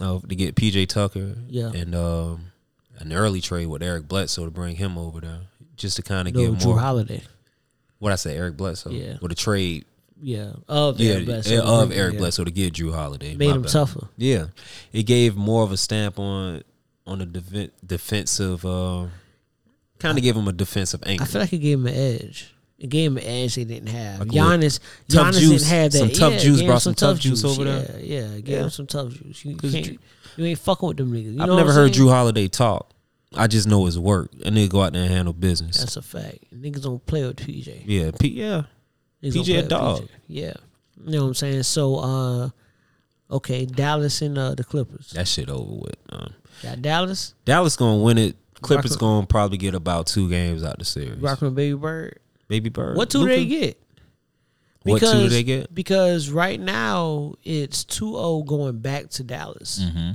uh, 0.00 0.18
to 0.20 0.34
get 0.34 0.54
PJ 0.54 0.88
Tucker, 0.88 1.34
Yeah. 1.48 1.70
and 1.74 1.94
um, 1.94 2.52
an 2.98 3.12
early 3.12 3.40
trade 3.40 3.66
with 3.66 3.82
Eric 3.82 4.08
Bledsoe 4.08 4.44
to 4.44 4.50
bring 4.50 4.76
him 4.76 4.96
over 4.98 5.20
there, 5.20 5.40
just 5.76 5.96
to 5.96 6.02
kind 6.02 6.28
of 6.28 6.34
No, 6.34 6.52
get 6.52 6.60
Jrue 6.60 6.64
more. 6.66 6.78
Holiday. 6.78 7.22
What 7.98 8.12
I 8.12 8.16
say, 8.16 8.36
Eric 8.36 8.56
Bledsoe, 8.56 8.90
Yeah. 8.90 9.16
with 9.20 9.32
a 9.32 9.36
trade, 9.36 9.84
Yeah. 10.20 10.52
Of 10.68 10.98
yeah, 11.00 11.14
Eric 11.14 11.26
Bledsoe. 11.26 11.54
yeah, 11.54 11.60
of 11.62 11.90
Yeah. 11.90 11.96
Eric 11.96 12.18
Bledsoe 12.18 12.44
to 12.44 12.50
get 12.50 12.74
Jrue 12.74 12.92
Holiday, 12.94 13.34
Made 13.34 13.50
him 13.50 13.62
bad. 13.62 13.70
tougher. 13.72 14.08
Yeah, 14.16 14.46
it 14.92 15.02
gave 15.04 15.36
more 15.36 15.62
of 15.64 15.72
a 15.72 15.76
stamp 15.76 16.18
on 16.18 16.62
on 17.06 17.18
the 17.18 17.26
defen 17.26 17.70
defensive. 17.84 18.64
Uh, 18.64 19.06
kind 19.98 20.16
of 20.18 20.22
gave 20.22 20.36
him 20.36 20.46
a 20.48 20.52
defensive 20.52 21.02
angle. 21.06 21.24
I 21.24 21.28
feel 21.28 21.40
like 21.40 21.52
it 21.52 21.58
gave 21.58 21.78
him 21.78 21.86
an 21.88 21.94
edge. 21.94 22.54
Gave 22.88 23.12
him 23.12 23.18
edge 23.22 23.54
they 23.54 23.64
didn't 23.64 23.88
have. 23.90 24.20
Like? 24.20 24.28
Giannis, 24.30 24.80
Tough 25.08 25.28
Giannis 25.34 25.40
juice. 25.40 25.62
didn't 25.62 25.66
have 25.68 25.92
that. 25.92 25.98
Some 25.98 26.10
tough 26.10 26.32
yeah, 26.32 26.38
juice, 26.38 26.58
gave 26.60 26.66
brought 26.68 26.82
some 26.82 26.94
tough 26.94 27.18
juice 27.20 27.44
over 27.44 27.64
yeah, 27.64 27.78
there. 27.80 28.00
Yeah, 28.00 28.26
Give 28.38 28.48
Yeah. 28.48 28.62
him 28.64 28.70
some 28.70 28.86
tough 28.86 29.10
juice. 29.12 29.44
You, 29.44 29.56
can't, 29.56 29.98
you 30.36 30.44
ain't 30.44 30.58
fucking 30.58 30.88
with 30.88 30.96
them 30.96 31.12
niggas. 31.12 31.34
You 31.34 31.42
I've 31.42 31.48
never 31.48 31.72
heard? 31.72 31.92
Jrue 31.92 32.08
Holiday 32.10 32.48
talk. 32.48 32.90
I 33.34 33.46
just 33.46 33.66
know 33.66 33.86
his 33.86 33.98
work, 33.98 34.30
and 34.44 34.56
they 34.56 34.68
go 34.68 34.82
out 34.82 34.92
there 34.92 35.02
and 35.02 35.10
handle 35.12 35.32
business. 35.32 35.78
That's 35.78 35.96
a 35.96 36.02
fact. 36.02 36.38
Niggas 36.54 36.82
don't 36.82 37.04
play 37.06 37.24
with 37.24 37.36
PJ. 37.36 37.82
yeah, 37.86 38.10
P- 38.18 38.28
yeah. 38.28 38.64
Niggas 39.22 39.32
PJ 39.32 39.58
a 39.58 39.62
dog. 39.62 40.08
Yeah. 40.26 40.54
You 41.04 41.12
know 41.12 41.22
what 41.22 41.28
I'm 41.28 41.34
saying? 41.34 41.62
So 41.62 41.96
uh 41.96 42.50
okay, 43.30 43.64
Dallas 43.64 44.20
and 44.22 44.36
uh 44.36 44.54
the 44.54 44.64
Clippers. 44.64 45.10
That 45.12 45.28
shit 45.28 45.48
over 45.48 45.72
with. 45.72 45.96
Um, 46.10 46.34
Got 46.62 46.82
Dallas, 46.82 47.34
Dallas 47.44 47.76
gonna 47.76 48.02
win 48.02 48.18
it. 48.18 48.36
Clippers 48.60 48.92
Rock- 48.92 49.00
gonna 49.00 49.26
probably 49.26 49.58
get 49.58 49.74
about 49.74 50.06
two 50.06 50.28
games 50.28 50.62
out 50.62 50.78
the 50.78 50.84
series. 50.84 51.18
rocking 51.18 51.54
Baby 51.54 51.74
Bird. 51.76 52.18
Baby 52.52 52.68
Bird. 52.68 52.98
What 52.98 53.08
two 53.08 53.20
Luka. 53.20 53.30
they 53.34 53.46
get? 53.46 53.82
What 54.82 55.00
two 55.00 55.06
do 55.12 55.28
they 55.30 55.42
get? 55.42 55.74
Because 55.74 56.28
right 56.28 56.60
now 56.60 57.32
it's 57.44 57.82
2-0 57.84 58.44
going 58.46 58.80
back 58.80 59.08
to 59.10 59.22
Dallas. 59.24 59.78
Mm-hmm. 59.82 60.10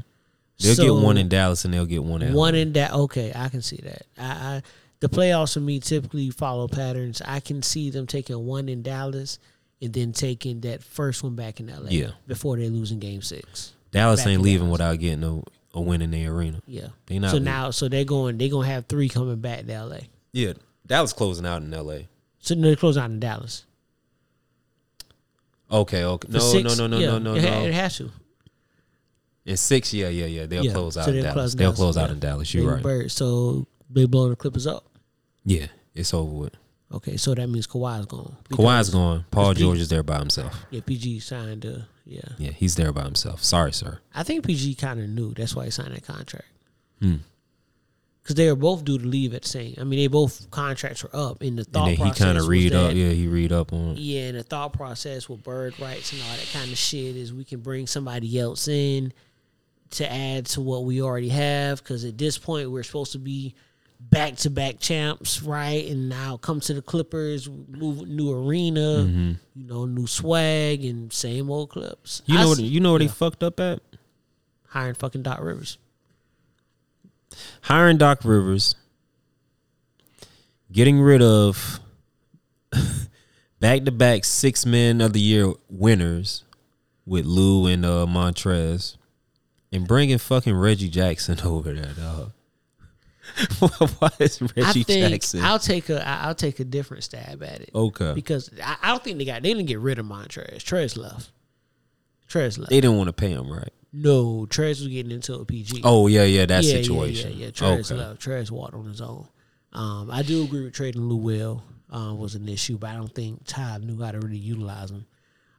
They'll 0.60 0.76
So, 0.76 0.84
get 0.84 1.04
one 1.04 1.18
in 1.18 1.30
Dallas 1.30 1.66
and 1.66 1.74
they'll 1.74 1.86
get 1.88 2.04
one 2.04 2.22
at 2.22 2.32
one 2.34 2.54
home. 2.54 2.62
in 2.62 2.74
that. 2.74 2.92
Okay, 2.94 3.32
I 3.34 3.50
can 3.50 3.64
see 3.64 3.78
that. 3.84 4.04
I, 4.20 4.24
I 4.26 4.62
the 5.00 5.10
playoffs 5.10 5.56
for 5.56 5.62
me 5.62 5.80
typically 5.80 6.30
follow 6.30 6.68
patterns. 6.68 7.24
I 7.26 7.40
can 7.40 7.64
see 7.64 7.90
them 7.90 8.06
taking 8.06 8.46
one 8.46 8.70
in 8.70 8.84
Dallas 8.84 9.40
and 9.82 9.92
then 9.94 10.12
taking 10.12 10.60
that 10.62 10.84
first 10.84 11.24
one 11.24 11.36
back 11.36 11.60
in 11.60 11.68
LA. 11.68 11.90
Yeah. 11.90 12.12
before 12.28 12.58
they 12.58 12.70
lose 12.70 12.92
in 12.92 13.00
Game 13.00 13.24
Six. 13.24 13.74
Dallas 13.92 14.20
back 14.20 14.28
ain't 14.28 14.42
leaving 14.44 14.68
Dallas. 14.68 14.72
without 14.80 15.00
getting 15.00 15.24
a, 15.24 15.42
a 15.78 15.82
win 15.82 16.04
in 16.04 16.12
the 16.12 16.28
arena. 16.28 16.62
Yeah. 16.68 16.90
They 17.08 17.18
not 17.20 17.30
so 17.30 17.38
leaving. 17.38 17.46
now, 17.46 17.72
so 17.72 17.88
they're 17.90 18.04
going. 18.06 18.38
They're 18.38 18.50
gonna 18.50 18.68
have 18.68 18.86
three 18.88 19.10
coming 19.10 19.38
back 19.40 19.66
to 19.66 19.86
LA. 19.86 20.00
Yeah, 20.34 20.54
Dallas 20.86 21.14
closing 21.14 21.46
out 21.46 21.62
in 21.64 21.74
L.A. 21.74 22.08
So 22.48 22.56
no, 22.56 22.68
they're 22.68 22.76
closing 22.78 23.04
out 23.04 23.10
in 23.12 23.20
Dallas. 23.20 23.66
Okay, 25.70 26.04
okay. 26.06 26.28
No, 26.32 26.40
six, 26.40 26.64
no, 26.64 26.88
no, 26.88 26.88
no, 26.88 26.98
yeah, 26.98 27.08
no, 27.12 27.20
no, 27.20 27.36
it, 27.36 27.42
no. 27.42 27.62
It 27.66 27.74
has 27.74 27.98
to. 27.98 28.10
In 29.46 29.58
six, 29.58 29.94
yeah, 29.94 30.08
yeah, 30.08 30.26
yeah. 30.26 30.46
They'll 30.46 30.66
Yeah, 30.66 30.72
close 30.74 30.94
so 30.96 31.02
out 31.02 31.10
in 31.10 31.16
they'll 31.16 31.24
Dallas. 31.24 31.36
close 31.36 31.56
They'll 31.56 31.74
close 31.74 31.98
out 31.98 32.10
in 32.10 32.20
Dallas. 32.20 32.54
You're 32.54 32.74
right. 32.74 32.84
Bird. 32.84 33.12
So 33.12 33.68
they 33.90 34.06
blowing 34.06 34.30
the 34.30 34.36
Clippers 34.38 34.66
up. 34.66 34.86
Yeah, 35.44 35.68
it's 35.94 36.14
over 36.14 36.32
with. 36.32 36.54
Okay, 36.94 37.18
so 37.18 37.36
that 37.36 37.48
means 37.48 37.68
Kawhi's 37.68 38.06
gone. 38.06 38.38
Kawhi's 38.50 38.90
gone. 38.92 39.26
Paul 39.30 39.54
George 39.54 39.80
is 39.80 39.90
there 39.90 40.04
by 40.04 40.20
himself. 40.20 40.66
Yeah, 40.72 40.80
PG 40.86 41.20
signed. 41.20 41.66
Uh, 41.66 41.80
yeah, 42.06 42.22
Yeah, 42.38 42.52
he's 42.52 42.76
there 42.76 42.94
by 42.94 43.04
himself. 43.04 43.44
Sorry, 43.44 43.74
sir. 43.74 44.00
I 44.16 44.24
think 44.24 44.46
PG 44.46 44.76
kind 44.76 45.02
of 45.02 45.10
knew. 45.10 45.34
That's 45.34 45.54
why 45.54 45.66
he 45.66 45.72
signed 45.72 45.94
that 45.94 46.06
contract. 46.06 46.46
Hmm. 47.02 47.16
Because 48.28 48.36
they 48.36 48.50
were 48.50 48.58
both 48.58 48.84
due 48.84 48.98
to 48.98 49.08
leave 49.08 49.34
at 49.34 49.44
the 49.44 49.48
same. 49.48 49.76
I 49.78 49.86
mean, 49.86 50.00
they 50.00 50.08
both 50.08 50.52
contracts 50.52 51.02
were 51.02 51.16
up. 51.16 51.42
In 51.42 51.56
the 51.56 51.64
thought 51.64 51.88
And 51.88 51.98
he 51.98 52.04
process, 52.04 52.26
kind 52.26 52.38
of 52.38 52.50
read 52.50 52.74
up. 52.74 52.94
Yeah, 52.94 53.12
he 53.12 53.26
read 53.26 53.54
up 53.54 53.72
on. 53.72 53.92
it. 53.92 54.00
Yeah, 54.00 54.24
and 54.24 54.38
the 54.38 54.44
thought 54.44 54.74
process 54.74 55.30
with 55.30 55.44
bird 55.44 55.80
rights 55.80 56.12
and 56.12 56.22
all 56.22 56.36
that 56.36 56.50
kind 56.52 56.70
of 56.70 56.78
shit 56.78 57.16
is 57.16 57.34
we 57.34 57.46
can 57.46 57.62
bring 57.62 57.88
somebody 57.88 58.38
else 58.38 58.68
in 58.68 59.14
to 59.92 60.12
add 60.12 60.48
to 60.48 60.60
what 60.60 60.84
we 60.84 61.02
already 61.02 61.30
have. 61.30 61.82
Because 61.82 62.04
at 62.04 62.18
this 62.18 62.38
point, 62.38 62.70
we're 62.70 62.84
supposed 62.84 63.14
to 63.14 63.18
be 63.18 63.56
back 64.02 64.36
to 64.36 64.50
back 64.50 64.82
champs, 64.82 65.42
right? 65.42 65.90
And 65.90 66.10
now 66.10 66.36
come 66.36 66.60
to 66.60 66.74
the 66.74 66.82
Clippers, 66.82 67.48
move 67.50 68.10
new 68.10 68.34
arena, 68.34 69.06
mm-hmm. 69.08 69.32
you 69.56 69.68
know, 69.68 69.86
new 69.86 70.06
swag 70.06 70.84
and 70.84 71.14
same 71.14 71.50
old 71.50 71.70
Clips. 71.70 72.24
You 72.26 72.38
I 72.38 72.42
know 72.42 72.50
what 72.50 72.58
see- 72.58 72.66
you 72.68 72.82
know 72.82 72.92
where 72.92 73.02
yeah, 73.02 73.08
they 73.08 73.14
fucked 73.14 73.42
up 73.42 73.58
at? 73.62 73.80
hiring 74.68 74.96
fucking 74.96 75.24
Doc 75.24 75.40
Rivers. 75.40 75.78
Hiring 77.64 77.98
Doc 77.98 78.20
Rivers, 78.24 78.76
getting 80.72 81.00
rid 81.00 81.22
of 81.22 81.80
back 83.60 83.84
to 83.84 83.92
back 83.92 84.26
six 84.26 84.66
men 84.66 85.02
of 85.02 85.14
the 85.14 85.20
year 85.20 85.54
winners 85.70 86.44
with 87.06 87.26
Lou 87.26 87.68
and 87.68 87.86
uh, 87.86 88.06
Montrez, 88.08 88.98
and 89.72 89.88
bringing 89.88 90.18
fucking 90.18 90.56
Reggie 90.56 90.90
Jackson 90.90 91.40
over 91.46 91.74
there, 91.74 91.94
dog. 91.94 92.32
Why 94.00 94.10
is 94.20 94.42
Reggie 94.42 94.62
I 94.62 94.72
think 94.84 95.12
Jackson? 95.12 95.42
I'll 95.42 95.60
take 95.60 95.90
a 95.90 96.08
I'll 96.08 96.36
take 96.36 96.60
a 96.60 96.64
different 96.64 97.04
stab 97.04 97.44
at 97.44 97.62
it. 97.62 97.72
Okay. 97.76 98.14
Because 98.14 98.50
I, 98.64 98.78
I 98.82 98.88
don't 98.90 99.04
think 99.04 99.18
they 99.18 99.26
got 99.26 99.44
they 99.44 99.50
didn't 99.54 99.66
get 99.68 99.80
rid 99.80 100.00
of 100.00 100.06
Montrez. 100.06 100.58
Trez 100.64 100.98
left. 100.98 101.32
Trez 102.30 102.58
left. 102.58 102.70
they 102.70 102.82
didn't 102.82 102.98
want 102.98 103.08
to 103.08 103.14
pay 103.14 103.32
him, 103.32 103.52
right? 103.52 103.74
No, 103.94 104.46
Trez 104.50 104.80
was 104.82 104.88
getting 104.88 105.12
into 105.12 105.34
a 105.36 105.46
PG. 105.46 105.82
Oh 105.84 106.08
yeah, 106.08 106.24
yeah, 106.24 106.46
that 106.46 106.64
yeah, 106.64 106.72
situation. 106.74 107.32
Yeah, 107.32 107.38
yeah, 107.38 107.46
yeah. 107.46 107.52
Trez 107.52 107.92
okay. 107.92 107.96
left. 107.96 108.22
Trez 108.22 108.52
walked 108.52 108.74
on 108.74 108.86
his 108.86 109.02
own. 109.02 109.28
Um, 109.74 110.10
I 110.12 110.22
do 110.24 110.44
agree 110.44 110.64
with 110.64 110.74
trading 110.74 111.02
Lou 111.02 111.18
Will 111.18 111.64
um, 111.90 112.18
was 112.18 112.36
an 112.36 112.48
issue, 112.50 112.78
but 112.78 112.90
I 112.90 112.96
don't 112.96 113.14
think 113.14 113.42
Todd 113.46 113.84
knew 113.84 114.02
how 114.02 114.12
to 114.12 114.20
really 114.20 114.38
utilize 114.38 114.92
him. 114.92 115.06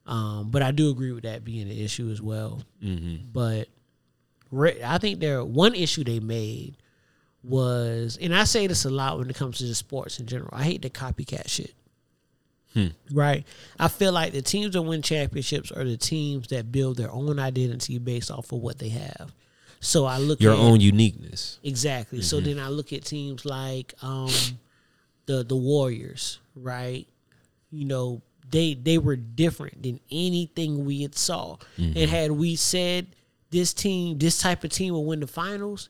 Um, 0.07 0.51
but 0.51 0.63
I 0.63 0.71
do 0.71 0.91
agree 0.91 1.13
with 1.13 1.25
that 1.25 1.45
being 1.45 1.71
an 1.71 1.77
issue 1.77 2.11
as 2.11 2.23
well. 2.23 2.63
Mm-hmm. 2.83 3.31
But 3.33 3.69
I 4.85 4.99
think 4.99 5.21
there 5.21 5.45
one 5.45 5.75
issue 5.75 6.05
they 6.05 6.21
made 6.21 6.77
was, 7.43 8.19
and 8.21 8.35
I 8.35 8.45
say 8.45 8.67
this 8.67 8.85
a 8.85 8.91
lot 8.91 9.19
when 9.19 9.29
it 9.29 9.37
comes 9.37 9.59
to 9.59 9.65
the 9.65 9.75
sports 9.75 10.19
in 10.19 10.27
general. 10.27 10.51
I 10.53 10.65
hate 10.65 10.83
the 10.83 10.91
copycat 10.91 11.49
shit. 11.49 11.75
Hmm. 12.79 13.17
Right, 13.17 13.47
I 13.79 13.89
feel 13.89 14.13
like 14.13 14.33
the 14.33 14.43
teams 14.43 14.75
that 14.75 14.83
win 14.83 15.03
championships 15.03 15.73
are 15.73 15.85
the 15.85 15.97
teams 15.97 16.49
that 16.49 16.71
build 16.71 16.97
their 16.97 17.11
own 17.11 17.39
identity 17.39 17.99
based 17.99 18.31
off 18.31 18.53
of 18.53 18.61
what 18.61 18.79
they 18.79 18.91
have. 18.91 19.33
So 19.81 20.05
I 20.05 20.19
look 20.19 20.41
Your 20.41 20.55
at 20.55 20.59
own 20.59 20.81
uniqueness. 20.81 21.59
Exactly. 21.63 22.23
So 22.23 22.37
mm-hmm. 22.37 22.47
then 22.47 22.59
I 22.59 22.69
look 22.69 22.93
at 22.93 23.05
teams 23.05 23.45
like 23.45 23.95
um, 24.03 24.31
the 25.27 25.45
the 25.45 25.57
Warriors, 25.57 26.41
right? 26.57 27.07
You 27.71 27.85
know, 27.85 28.23
they 28.51 28.75
they 28.75 28.99
were 28.99 29.17
different 29.17 29.83
than 29.83 30.01
anything 30.11 30.85
we 30.85 31.03
had 31.03 31.15
saw. 31.17 31.59
And 31.77 31.95
mm-hmm. 31.95 32.11
had 32.11 32.33
we 32.33 32.57
said 32.57 33.07
this 33.51 33.73
team, 33.73 34.19
this 34.19 34.39
type 34.39 34.65
of 34.65 34.71
team 34.71 34.95
will 34.95 35.05
win 35.05 35.21
the 35.21 35.27
finals, 35.27 35.89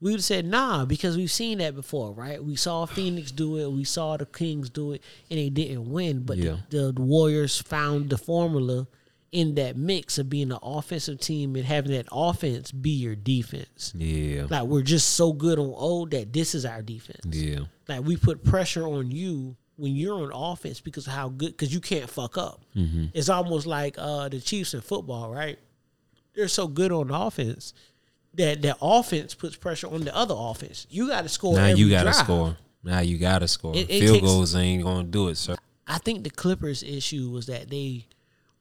we 0.00 0.10
would 0.12 0.18
have 0.18 0.24
said 0.24 0.46
nah 0.46 0.84
because 0.84 1.16
we've 1.16 1.30
seen 1.30 1.58
that 1.58 1.74
before, 1.74 2.12
right? 2.12 2.42
We 2.42 2.54
saw 2.56 2.86
Phoenix 2.86 3.32
do 3.32 3.56
it, 3.58 3.70
we 3.70 3.84
saw 3.84 4.16
the 4.16 4.26
Kings 4.26 4.70
do 4.70 4.92
it, 4.92 5.02
and 5.30 5.38
they 5.38 5.50
didn't 5.50 5.90
win. 5.90 6.20
But 6.24 6.38
Yeah. 6.38 6.58
the, 6.70 6.92
the 6.92 7.02
Warriors 7.02 7.60
found 7.60 8.10
the 8.10 8.18
formula 8.18 8.86
in 9.32 9.56
that 9.56 9.76
mix 9.76 10.16
of 10.18 10.30
being 10.30 10.50
an 10.52 10.58
offensive 10.62 11.20
team 11.20 11.54
and 11.56 11.64
having 11.64 11.92
that 11.92 12.06
offense 12.10 12.72
be 12.72 12.90
your 12.90 13.14
defense. 13.14 13.92
Yeah. 13.94 14.46
Like 14.48 14.62
we're 14.62 14.82
just 14.82 15.10
so 15.16 15.32
good 15.32 15.58
on 15.58 15.74
O 15.76 16.06
that 16.06 16.32
this 16.32 16.54
is 16.54 16.64
our 16.64 16.80
defense. 16.80 17.26
Yeah. 17.36 17.60
Like 17.88 18.04
we 18.04 18.16
put 18.16 18.42
pressure 18.44 18.86
on 18.86 19.10
you 19.10 19.56
when 19.76 19.94
you're 19.94 20.14
on 20.22 20.30
offense 20.32 20.80
because 20.80 21.06
of 21.06 21.12
how 21.12 21.28
good 21.28 21.48
because 21.50 21.74
you 21.74 21.80
can't 21.80 22.08
fuck 22.08 22.38
up. 22.38 22.62
Mm-hmm. 22.74 23.06
It's 23.14 23.28
almost 23.28 23.66
like 23.66 23.96
uh 23.98 24.28
the 24.30 24.40
Chiefs 24.40 24.72
in 24.74 24.80
football, 24.80 25.30
right? 25.30 25.58
They're 26.34 26.48
so 26.48 26.66
good 26.66 26.90
on 26.92 27.10
offense 27.10 27.74
that 28.38 28.62
their 28.62 28.74
offense 28.80 29.34
puts 29.34 29.56
pressure 29.56 29.88
on 29.88 30.00
the 30.02 30.14
other 30.16 30.34
offense. 30.36 30.86
You 30.90 31.08
got 31.08 31.22
to 31.22 31.28
score. 31.28 31.54
Now 31.54 31.66
you 31.66 31.90
gotta 31.90 32.12
score. 32.14 32.56
Now 32.82 33.00
you 33.00 33.18
gotta 33.18 33.46
score. 33.48 33.74
It- 33.76 33.90
it 33.90 34.00
Field 34.00 34.14
takes- 34.14 34.26
goals 34.26 34.54
ain't 34.54 34.82
gonna 34.84 35.06
do 35.08 35.28
it, 35.28 35.36
sir. 35.36 35.56
I 35.86 35.98
think 35.98 36.24
the 36.24 36.30
Clippers' 36.30 36.82
issue 36.82 37.30
was 37.30 37.46
that 37.46 37.68
they 37.70 38.06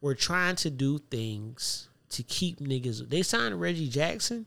were 0.01 0.15
trying 0.15 0.55
to 0.57 0.69
do 0.69 0.99
things 1.11 1.89
to 2.09 2.23
keep 2.23 2.59
niggas. 2.59 3.09
They 3.09 3.21
signed 3.21 3.59
Reggie 3.59 3.89
Jackson 3.89 4.45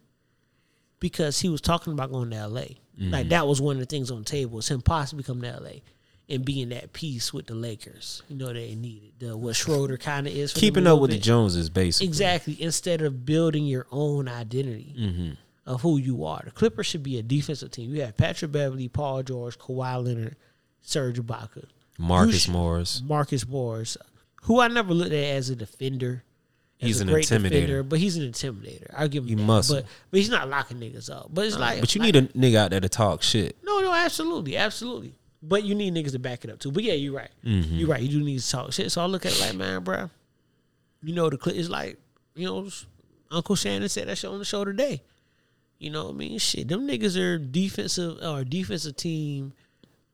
because 0.99 1.41
he 1.41 1.49
was 1.49 1.61
talking 1.61 1.93
about 1.93 2.11
going 2.11 2.31
to 2.31 2.37
LA. 2.49 2.61
Mm-hmm. 2.99 3.11
Like 3.11 3.29
that 3.31 3.47
was 3.47 3.61
one 3.61 3.77
of 3.77 3.81
the 3.81 3.87
things 3.87 4.11
on 4.11 4.19
the 4.21 4.25
table. 4.25 4.57
Was 4.57 4.69
him 4.69 4.81
possibly 4.83 5.25
coming 5.25 5.43
to 5.51 5.61
LA 5.61 5.81
and 6.31 6.45
being 6.45 6.69
that 6.71 6.93
peace 6.93 7.33
with 7.33 7.47
the 7.47 7.55
Lakers. 7.55 8.23
You 8.29 8.37
know 8.37 8.53
they 8.53 8.75
needed 8.75 9.13
the 9.19 9.37
what 9.37 9.57
Schroeder 9.57 9.97
kind 9.97 10.27
of 10.27 10.33
is. 10.35 10.53
for 10.53 10.59
Keeping 10.61 10.85
up 10.87 10.93
little 10.93 11.01
with 11.01 11.11
the. 11.11 11.19
Joneses, 11.19 11.69
basically. 11.71 12.07
Exactly. 12.07 12.63
Instead 12.63 13.03
of 13.03 13.27
building 13.27 13.65
your 13.67 13.87
own 13.91 14.29
identity 14.29 14.95
Mm-hmm. 14.99 15.31
of 15.67 15.83
who 15.83 15.99
you 15.99 16.25
are, 16.25 16.43
the 16.45 16.51
Clippers 16.51 16.87
should 16.87 17.03
be 17.03 17.19
a 17.19 17.23
defensive 17.23 17.71
team. 17.71 17.95
You 17.95 18.03
have 18.03 18.17
Patrick 18.17 18.53
Beverley, 18.53 18.89
Paul 18.89 19.23
George, 19.23 19.59
Kawhi 19.59 20.05
Leonard, 20.05 20.37
Serge 20.81 21.21
Ibaka. 21.21 21.65
Marcus 21.99 22.33
You 22.35 22.39
sh- 22.41 22.49
Morris. 22.49 23.03
Marcus 23.05 23.47
Morris, 23.47 23.97
who 24.45 24.61
I 24.61 24.69
never 24.69 24.95
looked 24.95 25.13
at 25.13 25.19
as 25.37 25.51
a 25.51 25.57
defender. 25.57 26.25
as 26.81 26.87
He's 26.87 27.01
a 27.01 27.03
an 27.03 27.11
great 27.11 27.27
intimidator. 27.27 27.51
defender, 27.51 27.83
but 27.83 27.99
he's 27.99 28.17
an 28.17 28.23
intimidator. 28.31 28.87
I'll 28.97 29.09
give 29.09 29.25
him 29.25 29.29
He 29.29 29.35
that. 29.35 29.43
muscle. 29.43 29.77
But 29.77 29.87
but 30.11 30.19
he's 30.21 30.31
not 30.31 30.49
locking 30.49 30.79
niggas 30.79 31.11
up. 31.11 31.29
But 31.31 31.45
it's 31.45 31.59
like 31.59 31.81
But 31.81 31.95
you 31.95 32.01
like- 32.01 32.15
need 32.15 32.17
a 32.25 32.29
nigga 32.29 32.57
out 32.57 32.71
there 32.71 32.81
to 32.81 32.89
talk 32.89 33.23
shit. 33.23 33.57
no, 33.63 33.81
no, 33.81 33.93
absolutely, 33.93 34.57
absolutely. 34.57 35.15
But 35.43 35.65
you 35.65 35.75
need 35.75 35.95
niggas 35.95 36.13
to 36.13 36.19
back 36.19 36.45
it 36.45 36.51
up 36.51 36.59
too. 36.59 36.71
But 36.71 36.83
yeah, 36.85 36.93
you're 36.95 37.15
right. 37.15 37.31
Mm-hmm. 37.45 37.75
You're 37.77 37.89
right. 37.89 38.03
You 38.03 38.09
do 38.09 38.23
need 38.25 38.41
to 38.41 38.51
talk 38.51 38.73
shit. 38.73 38.93
So 38.93 39.01
I 39.01 39.07
look 39.07 39.25
at 39.25 39.33
it 39.33 39.41
like, 39.41 39.55
man, 39.55 39.83
bro, 39.83 40.11
you 41.03 41.15
know 41.15 41.31
the 41.31 41.39
clip 41.39 41.57
is 41.57 41.71
like, 41.71 41.99
you 42.35 42.47
know, 42.47 42.69
Uncle 43.31 43.57
Shannon 43.57 43.89
said 43.89 44.09
that 44.09 44.19
shit 44.19 44.31
on 44.31 44.39
the 44.39 44.45
show 44.45 44.65
today. 44.65 45.03
You 45.79 45.89
know 45.91 46.05
what 46.07 46.15
I 46.15 46.19
mean? 46.19 46.39
Shit, 46.39 46.69
them 46.69 46.87
niggas 46.87 47.19
are 47.19 47.39
defensive 47.39 48.19
uh, 48.23 48.33
or 48.35 48.45
defensive 48.45 48.97
team 48.97 49.55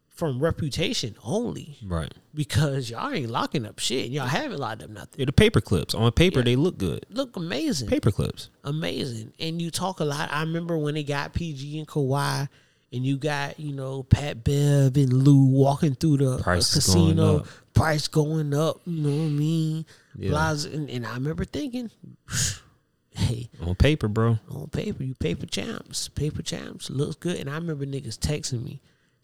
from 0.07 0.39
reputation 0.39 1.15
only 1.25 1.77
Right. 1.85 2.15
because 2.33 2.89
y'all 2.89 3.13
ain't 3.13 3.29
locking 3.31 3.67
up 3.67 3.79
shit. 3.81 4.11
Y'all 4.11 4.27
haven't 4.27 4.59
locked 4.59 4.83
up 4.85 4.91
nothing. 4.91 5.15
Yeah, 5.19 5.25
the 5.27 5.33
paper 5.33 5.61
clips. 5.61 5.93
On 5.95 6.11
paper 6.13 6.39
Yeah. 6.39 6.45
they 6.45 6.57
look 6.57 6.79
good. 6.79 7.05
Look 7.11 7.37
amazing 7.37 7.89
Paper 7.89 8.13
clips. 8.13 8.49
amazing. 8.65 9.33
And 9.41 9.61
you 9.61 9.71
talk 9.73 9.99
a 10.01 10.05
lot. 10.05 10.31
I 10.33 10.41
remember 10.43 10.79
when 10.79 10.95
they 10.95 11.03
got 11.03 11.33
PG 11.35 11.79
and 11.81 11.87
Kawhi, 11.89 12.49
and 12.93 13.05
you 13.05 13.17
got 13.17 13.59
you 13.61 13.73
know 13.73 14.03
Pat 14.05 14.45
Bev 14.45 14.97
and 14.97 15.13
Lou 15.13 15.45
walking 15.47 15.95
through 15.95 16.19
the 16.19 16.39
Price 16.39 16.75
is 16.77 16.87
going 16.95 17.09
casino, 17.17 17.45
price 17.75 18.09
going 18.09 18.55
up. 18.55 18.81
You 18.87 19.03
know 19.03 19.17
what 19.17 19.27
I 19.27 19.31
mean? 19.31 19.87
Yeah. 20.17 20.31
Blas- 20.31 20.65
and, 20.65 20.89
and 20.89 21.07
I 21.07 21.15
remember 21.15 21.45
thinking, 21.45 21.91
hey, 23.11 23.51
On 23.63 23.75
paper, 23.75 24.09
bro. 24.09 24.39
on 24.51 24.69
paper, 24.69 25.03
you 25.03 25.15
paper 25.15 25.47
champs, 25.47 26.09
paper 26.09 26.43
champs 26.43 26.91
looks 26.91 27.17
good. 27.17 27.37
And 27.39 27.51
I 27.51 27.55
remember 27.55 27.85
niggas 27.87 28.19
texting 28.19 28.63
me, 28.65 28.81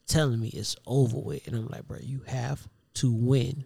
telling 0.06 0.40
me 0.40 0.48
it's 0.48 0.76
over 0.86 1.18
with, 1.18 1.46
and 1.46 1.56
I'm 1.56 1.68
like, 1.68 1.86
bro, 1.86 1.98
you 2.02 2.22
have 2.26 2.68
to 2.94 3.12
win. 3.12 3.64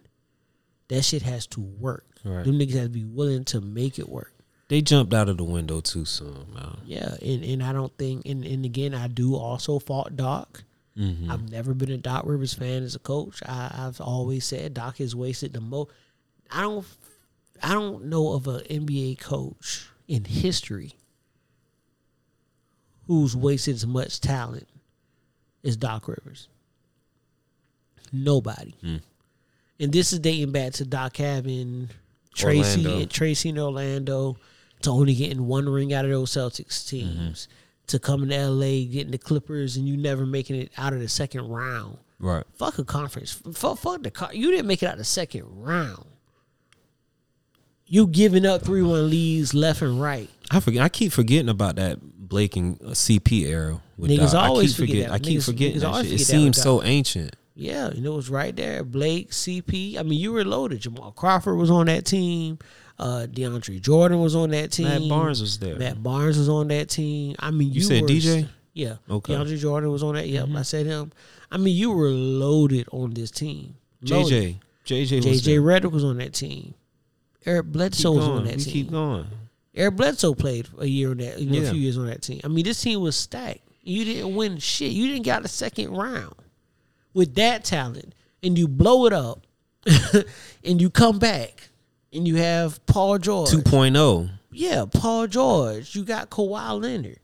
That 0.89 1.03
shit 1.03 1.21
has 1.23 1.47
to 1.47 1.59
work. 1.61 2.05
Right. 2.23 2.45
Them 2.45 2.59
niggas 2.59 2.73
have 2.75 2.83
to 2.83 2.89
be 2.89 3.03
willing 3.05 3.43
to 3.45 3.59
make 3.61 3.99
it 3.99 4.07
work. 4.07 4.33
They 4.69 4.81
jumped 4.81 5.13
out 5.13 5.29
of 5.29 5.37
the 5.37 5.45
window 5.45 5.79
too 5.79 6.03
soon, 6.03 6.45
man. 6.53 6.77
Yeah, 6.85 7.15
and, 7.21 7.43
and 7.43 7.63
I 7.63 7.71
don't 7.71 7.95
think 7.97 8.25
and, 8.25 8.43
and 8.43 8.65
again 8.65 8.93
I 8.93 9.07
do 9.07 9.35
also 9.35 9.79
fault 9.79 10.15
Doc. 10.15 10.63
Mm-hmm. 10.97 11.31
I've 11.31 11.49
never 11.49 11.73
been 11.73 11.91
a 11.91 11.97
Doc 11.97 12.23
Rivers 12.25 12.53
fan 12.53 12.83
as 12.83 12.95
a 12.95 12.99
coach. 12.99 13.41
I, 13.45 13.71
I've 13.73 14.01
always 14.01 14.45
said 14.45 14.73
Doc 14.73 14.97
has 14.97 15.15
wasted 15.15 15.53
the 15.53 15.61
most. 15.61 15.91
I 16.51 16.61
don't 16.61 16.85
I 17.63 17.73
don't 17.73 18.05
know 18.05 18.33
of 18.33 18.47
an 18.47 18.61
NBA 18.61 19.19
coach 19.19 19.87
in 20.07 20.25
history 20.25 20.93
who's 23.07 23.35
wasted 23.35 23.75
as 23.75 23.87
much 23.87 24.19
talent 24.19 24.67
as 25.63 25.77
Doc 25.77 26.07
Rivers. 26.07 26.49
Nobody. 28.11 28.75
Hmm. 28.81 28.97
And 29.79 29.93
this 29.93 30.11
is 30.11 30.19
dating 30.19 30.51
back 30.51 30.73
to 30.73 30.85
Doc 30.85 31.17
having 31.17 31.89
Tracy 32.35 32.85
Orlando. 32.85 33.05
Tracy 33.05 33.49
in 33.49 33.59
Orlando 33.59 34.37
to 34.81 34.89
only 34.91 35.15
getting 35.15 35.47
one 35.47 35.67
ring 35.67 35.93
out 35.93 36.05
of 36.05 36.11
those 36.11 36.31
Celtics 36.31 36.87
teams. 36.87 37.47
To 37.87 37.99
coming 37.99 38.29
to 38.29 38.47
LA, 38.49 38.85
getting 38.91 39.11
the 39.11 39.17
Clippers, 39.17 39.77
and 39.77 39.87
you 39.87 39.95
never 39.95 40.25
making 40.25 40.57
it 40.57 40.71
out 40.77 40.91
of 40.91 40.99
the 40.99 41.07
second 41.07 41.47
round. 41.47 41.97
Right. 42.19 42.43
Fuck 42.55 42.79
a 42.79 42.83
conference. 42.83 43.31
Fuck, 43.53 43.77
fuck 43.77 44.03
the 44.03 44.11
car. 44.11 44.33
You 44.33 44.51
didn't 44.51 44.67
make 44.67 44.83
it 44.83 44.87
out 44.87 44.93
of 44.93 44.97
the 44.99 45.03
second 45.05 45.43
round. 45.47 46.03
You 47.85 48.05
giving 48.07 48.45
up 48.45 48.63
three 48.63 48.81
one 48.83 49.09
leads 49.09 49.53
left 49.53 49.81
and 49.81 50.01
right. 50.01 50.29
I 50.51 50.59
forget. 50.59 50.83
I 50.83 50.89
keep 50.89 51.13
forgetting 51.13 51.47
about 51.47 51.77
that 51.77 51.99
Blake 52.01 52.57
and 52.57 52.77
uh, 52.81 52.87
CP 52.89 53.43
era. 53.45 53.81
With 53.97 54.11
Niggas 54.11 54.33
Doc. 54.33 54.49
always 54.49 54.73
I 54.73 54.77
keep 54.77 54.89
forget 54.89 55.07
that. 55.07 55.13
I 55.13 55.19
keep 55.19 55.39
Niggas- 55.39 55.45
forgetting 55.45 55.81
niggas 55.81 55.81
shit. 55.81 56.05
It 56.05 56.09
forget 56.09 56.17
that 56.19 56.25
seems 56.25 56.61
so 56.61 56.83
ancient. 56.83 57.35
Yeah, 57.55 57.87
and 57.87 58.05
it 58.05 58.09
was 58.09 58.29
right 58.29 58.55
there. 58.55 58.83
Blake, 58.83 59.31
CP. 59.31 59.97
I 59.97 60.03
mean, 60.03 60.19
you 60.19 60.33
were 60.33 60.43
loaded. 60.43 60.81
Jamal 60.81 61.11
Crawford 61.13 61.57
was 61.57 61.71
on 61.71 61.85
that 61.87 62.05
team. 62.05 62.59
Uh, 62.99 63.27
DeAndre 63.29 63.79
Jordan 63.81 64.19
was 64.19 64.35
on 64.35 64.49
that 64.51 64.71
team. 64.71 64.87
Matt 64.87 65.07
Barnes 65.07 65.39
was 65.41 65.59
there. 65.59 65.75
Matt 65.77 66.01
Barnes 66.01 66.37
was 66.37 66.49
on 66.49 66.67
that 66.69 66.89
team. 66.89 67.35
I 67.39 67.51
mean, 67.51 67.71
you, 67.71 67.81
said 67.81 68.01
were, 68.01 68.07
DJ? 68.07 68.47
Yeah. 68.73 68.95
Okay. 69.09 69.33
Mm-hmm. 69.33 69.43
DeAndre 69.43 69.57
Jordan 69.59 69.91
was 69.91 70.03
on 70.03 70.15
that. 70.15 70.27
Yep, 70.27 70.49
I 70.55 70.61
said 70.63 70.85
him. 70.87 71.11
I 71.51 71.57
mean, 71.57 71.75
you 71.75 71.91
were 71.91 72.09
loaded 72.09 72.87
on 72.91 73.13
this 73.13 73.29
team. 73.31 73.75
Loaded. 74.01 74.57
JJ. 74.85 75.09
JJ. 75.09 75.25
Was 75.25 75.41
JJ 75.41 75.45
there. 75.45 75.61
Redick 75.61 75.91
was 75.91 76.03
on 76.03 76.17
that 76.17 76.33
team. 76.33 76.73
Eric 77.45 77.67
Bledsoe 77.67 78.11
was 78.11 78.25
on 78.27 78.45
that 78.45 78.57
We 78.57 78.63
team. 78.63 78.73
keep 78.73 78.91
going. 78.91 79.27
Eric 79.75 79.95
Bledsoe 79.95 80.33
played 80.33 80.67
a 80.79 80.85
year 80.87 81.11
on 81.11 81.17
that, 81.17 81.39
you 81.39 81.49
know, 81.49 81.59
Yeah. 81.61 81.67
a 81.67 81.71
few 81.71 81.79
years 81.79 81.97
on 81.97 82.07
that 82.07 82.21
team. 82.23 82.41
I 82.43 82.47
mean, 82.47 82.65
this 82.65 82.81
team 82.81 82.99
was 82.99 83.15
stacked. 83.15 83.59
You 83.83 84.03
didn't 84.05 84.35
win 84.35 84.57
shit. 84.57 84.91
You 84.91 85.07
didn't 85.07 85.23
get 85.23 85.37
out 85.37 85.43
the 85.43 85.49
second 85.49 85.91
round 85.91 86.33
with 87.13 87.35
that 87.35 87.63
talent, 87.63 88.13
and 88.43 88.57
you 88.57 88.67
blow 88.67 89.05
it 89.05 89.13
up, 89.13 89.45
and 90.63 90.81
you 90.81 90.89
come 90.89 91.19
back, 91.19 91.69
and 92.13 92.27
you 92.27 92.35
have 92.35 92.83
Paul 92.85 93.17
George. 93.17 93.49
2.0. 93.49 94.29
Yeah, 94.51 94.85
Paul 94.91 95.27
George. 95.27 95.95
You 95.95 96.03
got 96.03 96.29
Kawhi 96.29 96.81
Leonard. 96.81 97.19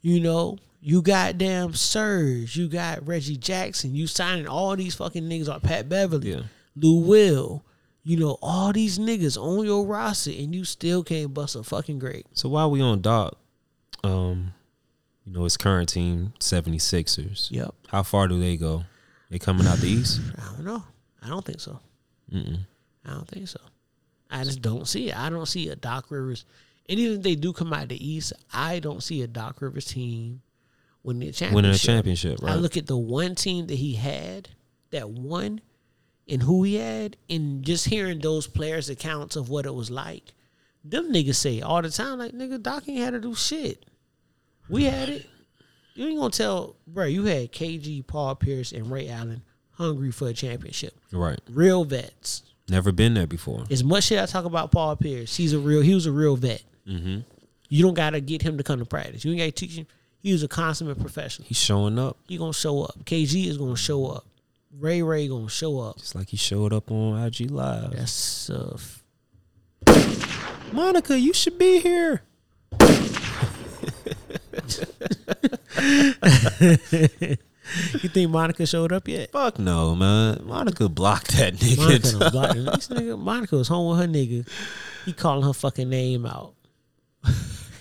You 0.00 0.20
know, 0.20 0.58
you 0.80 1.02
got 1.02 1.38
damn 1.38 1.74
Serge. 1.74 2.56
You 2.56 2.68
got 2.68 3.06
Reggie 3.06 3.36
Jackson. 3.36 3.94
You 3.94 4.06
signing 4.06 4.46
all 4.46 4.74
these 4.76 4.94
fucking 4.94 5.24
niggas 5.24 5.52
on 5.52 5.60
Pat 5.60 5.88
Beverley, 5.88 6.32
Yeah. 6.32 6.42
Lou 6.76 7.00
Will. 7.00 7.64
You 8.04 8.16
know, 8.16 8.38
all 8.40 8.72
these 8.72 8.98
niggas 8.98 9.36
on 9.36 9.66
your 9.66 9.84
roster, 9.84 10.30
and 10.30 10.54
you 10.54 10.64
still 10.64 11.04
can't 11.04 11.34
bust 11.34 11.56
a 11.56 11.62
fucking 11.62 11.98
grape. 11.98 12.26
So 12.32 12.48
while 12.48 12.70
we 12.70 12.80
on 12.80 13.02
Doc, 13.02 13.36
um, 14.02 14.54
you 15.26 15.32
know, 15.34 15.44
his 15.44 15.58
current 15.58 15.90
team, 15.90 16.32
76ers. 16.40 17.50
Yep. 17.50 17.74
How 17.88 18.02
far 18.02 18.26
do 18.28 18.40
they 18.40 18.56
go? 18.56 18.84
They 19.30 19.38
coming 19.38 19.66
out 19.66 19.78
the 19.78 19.88
East? 19.88 20.20
I 20.38 20.54
don't 20.54 20.64
know. 20.64 20.82
I 21.22 21.28
don't 21.28 21.44
think 21.44 21.60
so. 21.60 21.80
I 22.34 23.10
don't 23.10 23.28
think 23.28 23.48
so. 23.48 23.60
I 24.30 24.44
just 24.44 24.62
don't 24.62 24.86
see 24.86 25.08
it. 25.10 25.16
I 25.18 25.30
don't 25.30 25.46
see 25.46 25.68
a 25.68 25.76
Doc 25.76 26.06
Rivers. 26.10 26.44
And 26.88 26.98
even 26.98 27.18
if 27.18 27.22
they 27.22 27.34
do 27.34 27.52
come 27.52 27.72
out 27.72 27.84
of 27.84 27.88
the 27.90 28.06
East, 28.08 28.32
I 28.52 28.78
don't 28.78 29.02
see 29.02 29.22
a 29.22 29.26
Doc 29.26 29.60
Rivers 29.60 29.86
team 29.86 30.42
winning 31.02 31.28
a 31.28 31.32
championship. 31.32 31.54
Winning 31.54 31.70
a 31.72 31.78
championship, 31.78 32.38
right? 32.42 32.52
I 32.52 32.56
look 32.56 32.76
at 32.76 32.86
the 32.86 32.96
one 32.96 33.34
team 33.34 33.66
that 33.66 33.74
he 33.76 33.94
had 33.94 34.48
that 34.90 35.10
won 35.10 35.60
and 36.28 36.42
who 36.42 36.62
he 36.62 36.74
had, 36.74 37.16
and 37.30 37.64
just 37.64 37.86
hearing 37.86 38.18
those 38.18 38.46
players' 38.46 38.90
accounts 38.90 39.34
of 39.34 39.48
what 39.48 39.64
it 39.64 39.74
was 39.74 39.90
like. 39.90 40.34
Them 40.84 41.10
niggas 41.12 41.36
say 41.36 41.62
all 41.62 41.80
the 41.80 41.90
time, 41.90 42.18
like, 42.18 42.32
nigga, 42.32 42.62
Doc 42.62 42.86
ain't 42.86 42.98
had 42.98 43.12
to 43.14 43.20
do 43.20 43.34
shit. 43.34 43.86
We 44.68 44.84
had 44.84 45.08
it. 45.08 45.26
You 45.94 46.06
ain't 46.06 46.18
gonna 46.18 46.30
tell, 46.30 46.76
bro, 46.86 47.06
you 47.06 47.24
had 47.24 47.50
KG, 47.50 48.06
Paul 48.06 48.34
Pierce, 48.34 48.72
and 48.72 48.90
Ray 48.90 49.08
Allen 49.08 49.42
hungry 49.72 50.10
for 50.10 50.28
a 50.28 50.34
championship. 50.34 50.94
right. 51.12 51.40
Real 51.48 51.84
vets. 51.84 52.42
Never 52.68 52.92
been 52.92 53.14
there 53.14 53.26
before. 53.26 53.64
As 53.70 53.82
much 53.82 54.04
shit 54.04 54.20
I 54.20 54.26
talk 54.26 54.44
about 54.44 54.70
Paul 54.70 54.94
Pierce, 54.96 55.36
he's 55.36 55.52
a 55.54 55.58
real. 55.58 55.80
He 55.80 55.94
was 55.94 56.06
a 56.06 56.12
real 56.12 56.36
vet. 56.36 56.62
Mm-hmm. 56.86 57.20
You 57.68 57.82
don't 57.82 57.94
gotta 57.94 58.20
get 58.20 58.42
him 58.42 58.58
to 58.58 58.64
come 58.64 58.78
to 58.78 58.84
practice. 58.84 59.24
You 59.24 59.32
ain't 59.32 59.40
gotta 59.40 59.52
teach 59.52 59.76
him. 59.76 59.86
He 60.20 60.32
was 60.32 60.42
a 60.42 60.48
consummate 60.48 61.00
professional. 61.00 61.46
He's 61.48 61.58
showing 61.58 61.98
up 61.98 62.16
He 62.26 62.36
gonna 62.38 62.52
show 62.52 62.82
up. 62.82 63.04
KG 63.04 63.46
is 63.46 63.56
gonna 63.56 63.76
show 63.76 64.06
up. 64.06 64.26
Ray 64.78 65.02
Ray 65.02 65.28
gonna 65.28 65.48
show 65.48 65.80
up. 65.80 65.98
just 65.98 66.14
like 66.14 66.28
he 66.28 66.36
showed 66.36 66.72
up 66.72 66.90
on 66.90 67.22
IG 67.24 67.50
Live. 67.50 67.92
That's 67.92 68.50
uh, 68.50 68.76
Monica, 70.72 71.18
you 71.18 71.32
should 71.32 71.58
be 71.58 71.80
here. 71.80 72.22
you 78.02 78.08
think 78.08 78.30
Monica 78.30 78.66
showed 78.66 78.92
up 78.92 79.06
yet? 79.08 79.30
Fuck 79.32 79.58
no, 79.58 79.94
man. 79.94 80.42
Monica 80.44 80.88
blocked 80.88 81.36
that 81.36 81.54
nigga. 81.54 81.78
Monica, 81.78 82.30
blocked 82.30 82.54
him. 82.54 82.64
This 82.66 82.88
nigga, 82.88 83.18
Monica 83.18 83.56
was 83.56 83.68
home 83.68 83.90
with 83.90 84.00
her 84.00 84.12
nigga. 84.12 84.48
He 85.04 85.12
calling 85.12 85.44
her 85.44 85.52
fucking 85.52 85.88
name 85.88 86.26
out. 86.26 86.54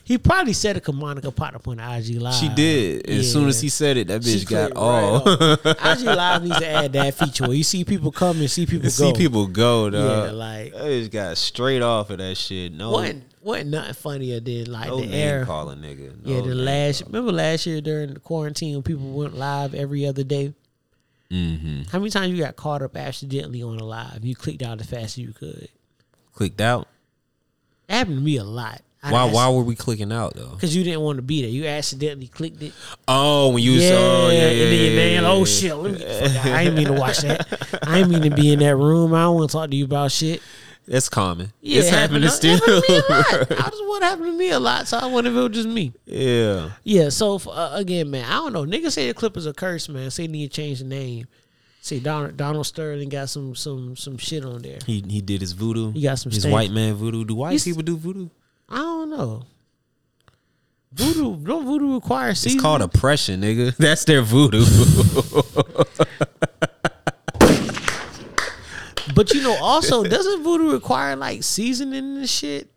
he 0.04 0.18
probably 0.18 0.54
said 0.54 0.72
it 0.78 0.82
because 0.84 0.96
Monica 0.96 1.32
popped 1.32 1.56
up 1.56 1.68
on 1.68 1.80
IG 1.80 2.16
live. 2.22 2.34
she 2.34 2.50
did. 2.50 3.08
As 3.10 3.32
soon 3.32 3.48
as 3.48 3.62
he 3.62 3.70
said 3.70 3.98
it, 3.98 4.08
that 4.08 4.24
She 4.24 4.38
bitch 4.38 4.50
got 4.50 4.72
clicked 4.72 4.78
all. 4.78 5.24
right. 5.26 5.98
IG 6.00 6.06
Live 6.06 6.44
needs 6.44 6.60
to 6.60 6.68
add 6.68 6.94
that 6.94 7.14
feature 7.14 7.46
where 7.46 7.56
you 7.56 7.64
see 7.64 7.84
people 7.84 8.12
come 8.12 8.40
and 8.40 8.50
see 8.50 8.66
people 8.66 8.84
go. 8.86 8.90
see 8.90 9.14
people 9.14 9.48
go, 9.48 9.90
dog. 9.90 10.26
Yeah, 10.28 10.32
like- 10.32 10.74
that 10.74 10.82
bitch 10.84 11.12
got 11.12 11.38
straight 11.38 11.82
off 11.82 12.10
of 12.10 12.18
that 12.20 12.36
shit. 12.38 12.74
No, 12.74 12.92
wasn't 12.92 13.24
wasn't 13.48 13.70
nothing 13.70 13.94
funnier 13.94 14.40
than 14.42 14.72
like 14.72 14.90
no 14.90 15.00
the 15.00 15.14
air. 15.14 15.46
calling, 15.46 15.80
nigga. 15.80 16.14
Yeah, 16.24 16.42
the 16.42 16.54
last 16.54 17.02
calling. 17.02 17.14
remember 17.14 17.32
last 17.32 17.66
year 17.66 17.80
during 17.80 18.14
the 18.14 18.20
quarantine 18.20 18.74
when 18.74 18.84
people 18.84 19.10
went 19.14 19.36
live 19.36 19.74
every 19.74 20.06
other 20.06 20.24
day. 20.24 20.54
Mm-hmm. 21.32 21.84
How 21.90 22.00
many 22.00 22.12
times 22.12 22.34
you 22.34 22.44
got 22.44 22.58
caught 22.58 22.82
up 22.82 22.98
accidentally 22.98 23.64
on 23.64 23.80
a 23.80 23.86
live? 23.86 24.24
You 24.24 24.36
clicked 24.36 24.62
out 24.62 24.82
as 24.82 24.88
fast 24.88 25.04
as 25.04 25.18
you 25.20 25.32
could. 25.32 25.70
clicked 26.34 26.60
out. 26.60 26.90
Happened 27.88 28.18
to 28.18 28.22
me 28.22 28.36
a 28.36 28.44
lot. 28.44 28.82
Why? 29.02 29.24
Why 29.32 29.50
were 29.50 29.64
we 29.64 29.76
clicking 29.76 30.12
out 30.12 30.36
though? 30.36 30.50
Because 30.50 30.76
you 30.76 30.84
didn't 30.84 31.02
want 31.02 31.18
to 31.18 31.22
be 31.22 31.42
there. 31.42 31.50
You 31.50 31.68
accidentally 31.68 32.28
clicked 32.28 32.62
it. 32.62 32.74
Oh, 33.08 33.54
when 33.54 33.64
you 33.64 33.74
was 33.74 33.84
yeah, 33.84 33.96
oh, 33.96 34.30
yeah, 34.30 34.50
yeah, 34.50 34.64
and 34.64 34.72
then 34.74 34.92
yeah, 34.92 34.98
man, 34.98 35.24
yeah, 35.24 35.30
oh 35.30 35.46
shit, 35.46 35.74
let 35.74 35.92
me 35.94 36.00
get 36.00 36.08
the 36.08 36.30
fuck 36.30 36.46
out. 36.46 36.52
I 36.52 36.62
ain't 36.64 36.76
mean 36.76 36.88
to 36.88 36.94
watch 36.94 37.20
that. 37.20 37.80
I 37.88 38.00
ain't 38.00 38.10
mean 38.10 38.24
to 38.24 38.30
be 38.30 38.52
in 38.52 38.60
that 38.60 38.76
room. 38.76 39.14
I 39.14 39.22
don't 39.22 39.36
want 39.36 39.50
to 39.50 39.58
talk 39.58 39.70
to 39.70 39.76
you 39.76 39.86
about 39.86 40.12
shit. 40.12 40.42
That's 40.88 41.10
common. 41.10 41.52
Yeah, 41.62 41.80
it's 41.80 41.88
it 41.90 41.94
happened 41.94 42.24
to- 42.24 42.30
still. 42.30 42.58
happened 42.58 42.84
to 42.84 42.90
me 42.90 42.98
a 42.98 43.02
lot. 43.10 43.52
I 43.52 43.70
just 43.70 43.86
what 43.88 44.04
happen 44.04 44.26
to 44.26 44.32
me 44.32 44.50
a 44.52 44.60
lot, 44.60 44.88
so 44.88 44.98
I 44.98 45.06
wonder 45.08 45.30
if 45.30 45.36
it 45.36 45.40
was 45.40 45.52
just 45.52 45.68
me. 45.68 45.92
yeah. 46.06 46.70
Yeah, 46.84 47.10
so 47.10 47.36
uh, 47.50 47.72
again, 47.74 48.10
man, 48.10 48.24
I 48.26 48.36
don't 48.36 48.54
know. 48.54 48.64
Niggas 48.66 48.94
say 48.94 49.08
the 49.08 49.14
Clippers 49.14 49.46
are 49.48 49.54
cursed, 49.54 49.90
man. 49.90 50.10
Say 50.12 50.28
they 50.28 50.32
need 50.32 50.52
to 50.52 50.56
change 50.62 50.80
the 50.80 50.86
name. 50.86 51.28
Say 51.82 52.00
Donald, 52.00 52.38
Donald 52.38 52.66
Sterling 52.66 53.10
got 53.10 53.28
some 53.30 53.54
some 53.56 53.96
some 53.98 54.18
shit 54.18 54.46
on 54.46 54.62
there. 54.62 54.80
He 54.86 55.04
he 55.08 55.20
did 55.22 55.42
his 55.42 55.52
voodoo. 55.52 55.92
He 55.92 56.02
got 56.04 56.20
some 56.20 56.32
his 56.32 56.42
stamp. 56.42 56.54
white 56.54 56.72
man 56.72 56.94
voodoo. 56.96 57.26
Do 57.26 57.36
white 57.36 57.52
He's- 57.52 57.66
people 57.66 57.84
do 57.84 57.98
voodoo? 57.98 58.30
I 58.70 58.78
don't 58.78 59.10
know. 59.10 59.44
Voodoo 60.94 61.36
don't 61.46 61.66
voodoo 61.66 61.94
require 61.96 62.30
It's 62.30 62.40
seasoning? 62.42 62.62
called 62.62 62.82
oppression, 62.82 63.42
nigga. 63.42 63.76
That's 63.78 64.06
their 64.06 64.22
voodoo. 64.22 64.64
But 69.28 69.36
you 69.36 69.42
know, 69.44 69.56
also 69.62 70.04
doesn't 70.16 70.44
voodoo 70.44 70.72
require 70.72 71.16
like 71.16 71.44
seasoning 71.44 72.18
and 72.18 72.30
shit? 72.30 72.70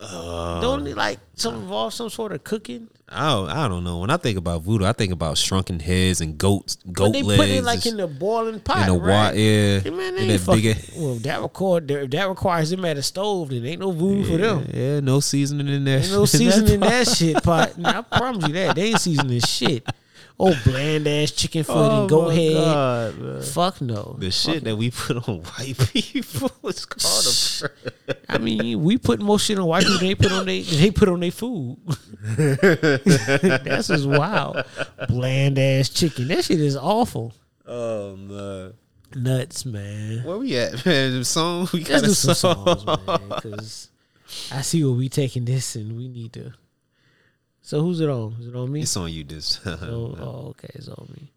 Uh, 0.00 0.60
don't 0.60 0.86
it 0.86 0.96
like 0.96 1.18
some 1.34 1.56
involve 1.56 1.92
some 1.92 2.08
sort 2.08 2.30
of 2.32 2.44
cooking? 2.44 2.88
I 3.08 3.30
don't, 3.30 3.48
I 3.48 3.68
don't 3.68 3.82
know. 3.84 3.98
When 3.98 4.10
I 4.10 4.16
think 4.18 4.36
about 4.38 4.62
voodoo, 4.62 4.84
I 4.84 4.92
think 4.92 5.12
about 5.12 5.38
shrunken 5.38 5.80
heads 5.80 6.20
and 6.20 6.36
goats, 6.38 6.76
goat 6.92 7.06
But 7.06 7.12
they 7.14 7.22
legs. 7.22 7.40
put 7.40 7.48
it 7.48 7.64
like 7.64 7.86
in 7.86 7.96
the 7.96 8.06
boiling 8.06 8.60
pot, 8.60 8.86
in 8.86 8.94
the 8.94 9.00
right? 9.00 9.30
wa- 9.30 9.30
yeah. 9.34 9.80
Hey, 9.80 9.90
man, 9.90 10.16
in 10.18 10.28
they 10.28 10.36
that 10.36 10.40
fucking, 10.40 10.62
big- 10.62 10.90
well, 10.94 11.16
if 11.16 11.22
that 11.22 11.40
record 11.40 11.90
if 11.90 12.10
that 12.10 12.28
requires 12.28 12.70
them 12.70 12.84
at 12.84 12.96
a 12.98 13.02
stove, 13.02 13.48
then 13.48 13.64
ain't 13.64 13.80
no 13.80 13.90
voodoo 13.90 14.24
for 14.30 14.36
them. 14.36 14.66
Yeah, 14.72 15.00
no 15.00 15.18
seasoning 15.20 15.68
in 15.68 15.84
there. 15.84 15.98
Ain't 16.00 16.12
no 16.12 16.24
seasoning 16.26 16.74
in 16.74 16.80
that 16.80 17.08
shit 17.08 17.42
pot. 17.42 17.76
Nah, 17.78 17.98
I 17.98 18.02
promise 18.18 18.46
you 18.46 18.52
that. 18.52 18.76
They 18.76 18.82
ain't 18.90 19.00
seasoning 19.00 19.40
shit. 19.40 19.84
Oh, 20.40 20.56
bland 20.64 21.08
ass 21.08 21.32
chicken 21.32 21.64
foot 21.64 21.74
Oh 21.76 22.00
and 22.02 22.08
goat 22.08 22.28
my 22.28 22.34
head. 22.34 22.54
God. 22.54 23.44
Fuck 23.44 23.80
no. 23.80 24.14
The 24.20 24.30
shit 24.30 24.62
that 24.64 24.76
we 24.76 24.90
put 24.92 25.16
on 25.28 25.42
white 25.42 25.76
people 25.92 26.52
is 26.68 26.84
called 26.86 27.70
a. 28.06 28.32
I 28.32 28.38
mean, 28.38 28.82
we 28.84 28.98
put 28.98 29.18
more 29.20 29.38
shit 29.40 29.58
on 29.58 29.66
white 29.66 29.84
people 29.84 29.96
than 29.98 30.06
they 30.06 30.14
put 30.14 30.30
on 30.30 30.46
they 30.46 30.62
they 30.62 30.90
put 30.92 31.08
on 31.08 31.20
their 31.20 31.32
food. 31.32 31.76
That's 32.36 33.88
just 33.88 34.06
wild. 34.08 34.64
Bland 35.08 35.58
ass 35.58 35.88
chicken. 35.88 36.28
That 36.28 36.44
shit 36.44 36.60
is 36.60 36.76
awful. 36.76 37.34
Oh 37.66 38.16
no. 38.16 38.72
Nuts, 39.14 39.64
man. 39.64 40.22
Where 40.22 40.38
we 40.38 40.54
at, 40.56 40.84
man? 40.86 41.18
The 41.18 41.24
song 41.24 41.66
we 41.72 41.80
Let's 41.84 41.88
got 41.90 42.04
do 42.04 42.10
a 42.10 42.14
some 42.14 42.34
song. 42.34 42.64
songs, 42.78 43.06
man. 43.06 43.28
Because 43.28 43.88
I 44.52 44.60
see 44.60 44.84
where 44.84 44.92
we 44.92 45.08
taking 45.08 45.46
this, 45.46 45.74
and 45.74 45.96
we 45.96 46.08
need 46.08 46.32
to. 46.34 46.52
So 47.68 47.82
who's 47.82 48.00
it 48.00 48.08
on? 48.08 48.34
Is 48.40 48.46
it 48.46 48.56
on 48.56 48.72
me? 48.72 48.80
It's 48.80 48.96
on 48.96 49.12
you, 49.12 49.24
this. 49.24 49.60
Oh, 49.66 50.16
oh, 50.18 50.46
okay, 50.52 50.70
it's 50.72 50.88
on 50.88 51.06
me. 51.14 51.30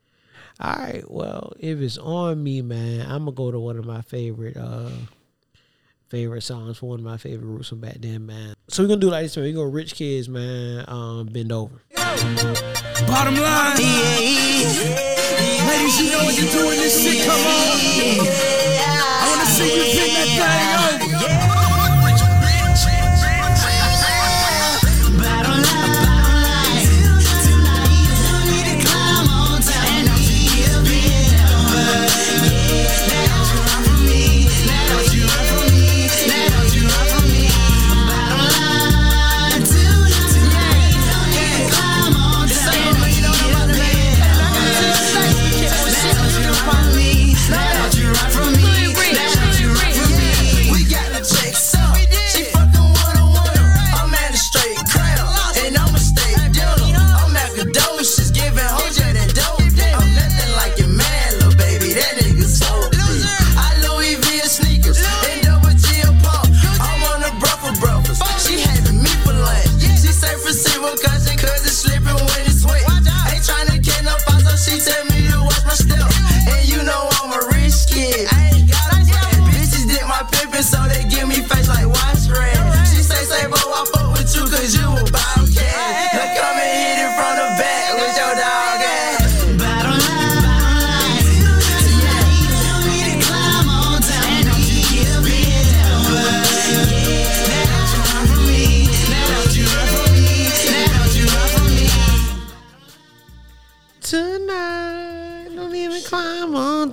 All 0.61 0.75
right. 0.75 1.03
Well, 1.11 1.51
if 1.59 1.81
it's 1.81 1.97
on 1.97 2.41
me, 2.41 2.61
man, 2.61 3.01
I'm 3.01 3.25
gonna 3.25 3.33
go 3.33 3.51
to 3.51 3.59
one 3.59 3.77
of 3.77 3.83
my 3.83 4.01
favorite 4.01 4.55
uh 4.55 4.91
favorite 6.07 6.43
songs 6.43 6.77
for 6.77 6.85
one 6.85 6.99
of 6.99 7.05
my 7.05 7.17
favorite 7.17 7.45
roots 7.45 7.67
from 7.67 7.81
back 7.81 7.97
then, 7.99 8.25
man. 8.27 8.53
So 8.69 8.81
we're 8.81 8.87
gonna 8.87 9.01
do 9.01 9.09
it 9.09 9.11
like 9.11 9.23
this, 9.23 9.35
man. 9.35 9.43
We 9.43 9.51
go 9.51 9.63
rich 9.63 9.95
kids, 9.95 10.29
man. 10.29 10.85
Um, 10.87 11.25
bend 11.25 11.51
over. 11.51 11.75
Bottom 11.97 13.35
line. 13.35 13.75
Ladies, 13.75 14.79
you 15.99 16.11
know 16.11 16.23
what 16.23 16.39
you're 16.39 16.49
doing 16.49 16.79
this 16.79 17.03
shit. 17.03 17.27
Come 17.27 17.41
on. 17.41 17.75
I 19.19 19.27
want 19.27 19.41
to 19.41 19.47
see 19.51 19.67
you 19.67 19.83
bring 19.99 20.13
that 20.15 20.97
thing 20.97 21.11
over. 21.11 21.50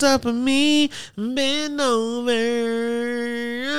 Up 0.08 0.26
on 0.26 0.44
me, 0.44 0.90
bend 1.16 1.80
over. 1.80 2.32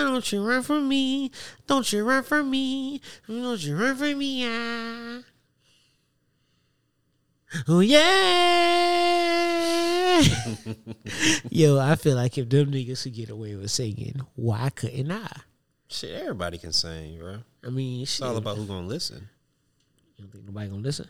Don't 0.06 0.32
you 0.32 0.46
run 0.46 0.62
from 0.64 0.88
me. 0.88 1.32
Don't 1.68 1.92
you 1.92 2.04
run 2.04 2.24
from 2.24 2.50
me. 2.50 3.02
Don't 3.28 3.62
you 3.64 3.76
run 3.76 3.96
from 3.96 4.18
me. 4.18 4.46
Ah. 4.46 5.22
Oh 7.68 7.80
yeah. 7.80 8.10
Yo, 11.50 11.80
I 11.80 11.96
feel 11.96 12.16
like 12.16 12.38
if 12.38 12.48
them 12.48 12.72
niggas 12.72 13.04
could 13.04 13.16
get 13.16 13.30
away 13.30 13.56
with 13.56 13.72
singing, 13.72 14.22
why 14.36 14.70
couldn't 14.70 15.12
I? 15.12 15.32
Shit, 15.88 16.22
everybody 16.22 16.60
can 16.60 16.72
sing, 16.72 17.18
bro. 17.18 17.38
I 17.66 17.70
mean, 17.70 18.04
It's 18.04 18.22
all 18.22 18.38
about 18.38 18.58
who 18.58 18.66
gonna 18.68 18.86
listen. 18.88 19.28
You 20.18 20.24
don't 20.26 20.32
think 20.32 20.46
nobody 20.46 20.70
gonna 20.70 20.82
listen? 20.82 21.08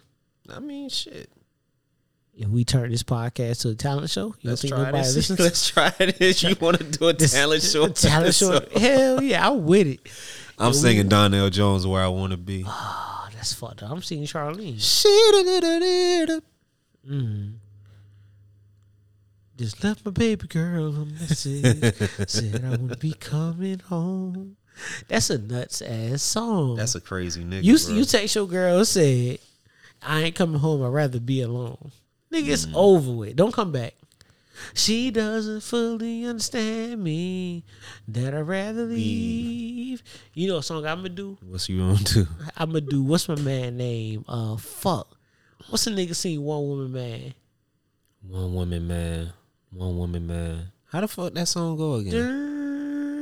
I 0.50 0.60
mean, 0.60 0.88
shit. 0.90 1.30
If 2.40 2.48
we 2.48 2.64
turn 2.64 2.90
this 2.90 3.04
podcast 3.04 3.64
to 3.64 3.70
a 3.72 3.76
talent 3.76 4.10
show, 4.10 4.28
you 4.40 4.50
Let's 4.50 4.62
don't 4.62 4.70
think 4.70 4.74
try 4.74 4.86
nobody 4.86 5.04
this. 5.04 5.16
listens? 5.30 5.40
Let's 5.42 5.70
try 5.70 5.90
this. 5.90 6.42
You 6.42 6.56
want 6.62 6.78
to 6.78 6.86
do 6.86 7.10
a 7.10 7.14
talent 7.14 7.62
show? 7.62 7.84
A 7.84 7.90
talent 7.90 8.34
show. 8.34 8.62
Hell 8.80 9.22
yeah, 9.22 9.50
I'm 9.50 9.66
with 9.66 9.88
it. 9.88 10.00
I'm 10.58 10.72
singing 10.72 11.10
Donell 11.10 11.50
Jones 11.50 11.86
where 11.86 12.02
I 12.02 12.08
want 12.08 12.32
to 12.32 12.38
be. 12.38 12.64
Oh, 12.66 13.28
that's 13.34 13.52
fucked 13.52 13.84
up. 13.84 13.92
I'm 13.92 14.02
singing 14.02 14.26
Charlene. 14.26 14.78
Mm. 17.06 17.56
Just 19.58 19.84
left 19.84 20.06
my 20.06 20.12
baby 20.12 20.48
girl 20.48 20.96
a 20.96 21.06
message. 21.06 22.30
said 22.30 22.64
I 22.64 22.70
would 22.70 23.00
be 23.00 23.12
coming 23.16 23.80
home. 23.80 24.56
That's 25.10 25.30
a 25.30 25.40
nuts 25.40 25.82
ass 25.82 26.22
song. 26.24 26.78
That's 26.78 26.96
a 26.96 27.02
crazy 27.02 27.44
nigga. 27.44 27.66
you 27.66 27.78
bro. 27.78 27.96
you 27.96 28.06
text 28.06 28.36
your 28.36 28.48
girl 28.48 28.78
and 28.78 28.88
said, 28.88 29.40
I 30.02 30.22
ain't 30.22 30.36
coming 30.36 30.62
home, 30.62 30.82
I'd 30.84 30.88
rather 30.88 31.20
be 31.20 31.42
alone. 31.42 31.92
Nigga, 32.34 32.46
Mm. 32.46 32.54
it's 32.54 32.68
over 32.76 33.12
with. 33.12 33.36
Don't 33.36 33.54
come 33.54 33.72
back. 33.72 33.96
She 34.74 35.10
doesn't 35.10 35.62
fully 35.62 36.26
understand 36.26 37.02
me. 37.04 37.64
That 38.08 38.34
I'd 38.36 38.42
rather 38.42 38.84
leave. 38.86 40.04
You 40.34 40.50
know 40.50 40.58
a 40.58 40.64
song 40.64 40.86
I'm 40.86 40.98
gonna 40.98 41.10
do? 41.10 41.38
What's 41.48 41.70
you 41.70 41.80
gonna 41.80 41.98
do? 42.04 42.28
I'm 42.58 42.70
gonna 42.70 42.82
do 42.82 43.02
what's 43.02 43.28
my 43.30 43.36
man 43.40 43.78
name? 43.78 44.26
Uh 44.28 44.58
fuck. 44.58 45.18
What's 45.70 45.86
the 45.86 45.92
nigga 45.92 46.14
sing 46.16 46.42
one 46.44 46.68
woman 46.68 46.92
man? 46.92 47.34
One 48.28 48.54
woman 48.54 48.86
man. 48.88 49.34
One 49.72 49.98
woman 49.98 50.28
man. 50.28 50.72
How 50.92 51.02
the 51.02 51.08
fuck 51.08 51.34
that 51.36 51.48
song 51.48 51.78
go 51.78 51.94
again? 51.96 52.12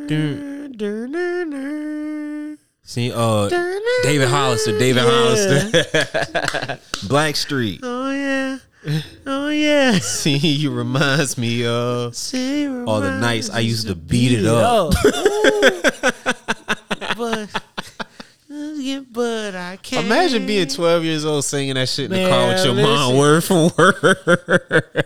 Dun, 0.07 0.71
dun, 0.75 1.11
dun, 1.11 1.49
dun. 1.51 2.57
See, 2.81 3.11
uh, 3.11 3.49
Dun, 3.49 3.79
David 4.03 4.29
Hollister. 4.29 4.79
David 4.79 5.03
Yeah. 5.03 5.09
Hollister. 5.09 6.79
Blackstreet. 7.07 7.79
Oh 7.84 8.11
yeah. 8.11 8.57
Oh 9.25 9.49
yeah. 9.49 9.91
See, 9.99 10.37
you 10.37 10.71
reminds 10.71 11.37
me 11.37 11.65
of 11.65 12.15
See, 12.15 12.67
all 12.67 13.01
the 13.01 13.11
nights 13.19 13.49
I 13.49 13.59
used 13.59 13.87
to 13.87 13.95
beat 13.95 14.39
it 14.39 14.45
up. 14.45 14.93
but, 17.17 17.49
yeah, 18.49 19.01
but 19.11 19.55
I 19.55 19.77
can't. 19.81 20.05
Imagine 20.05 20.45
being 20.45 20.67
12 20.67 21.03
years 21.03 21.25
old 21.25 21.43
singing 21.43 21.75
that 21.75 21.89
shit 21.89 22.11
in 22.11 22.23
the 22.23 22.29
car 22.29 22.47
with 22.47 22.57
Man, 22.57 22.65
your 22.65 22.85
mom, 22.85 23.15
listen. 23.15 23.17
word 23.17 23.43
for 23.43 23.71
word. 23.77 25.05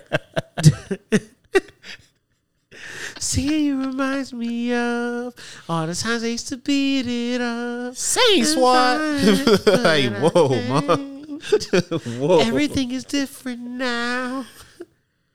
See, 3.19 3.69
it 3.69 3.73
reminds 3.73 4.33
me 4.33 4.73
of 4.73 5.33
all 5.69 5.87
the 5.87 5.95
times 5.95 6.23
I 6.23 6.27
used 6.27 6.49
to 6.49 6.57
beat 6.57 7.07
it 7.07 7.41
up. 7.41 7.95
Sing, 7.95 8.45
swat. 8.45 8.99
like, 8.99 10.11
whoa, 10.17 10.61
mom. 10.67 11.20
Everything 12.47 12.91
is 12.91 13.03
different 13.05 13.61
now. 13.61 14.45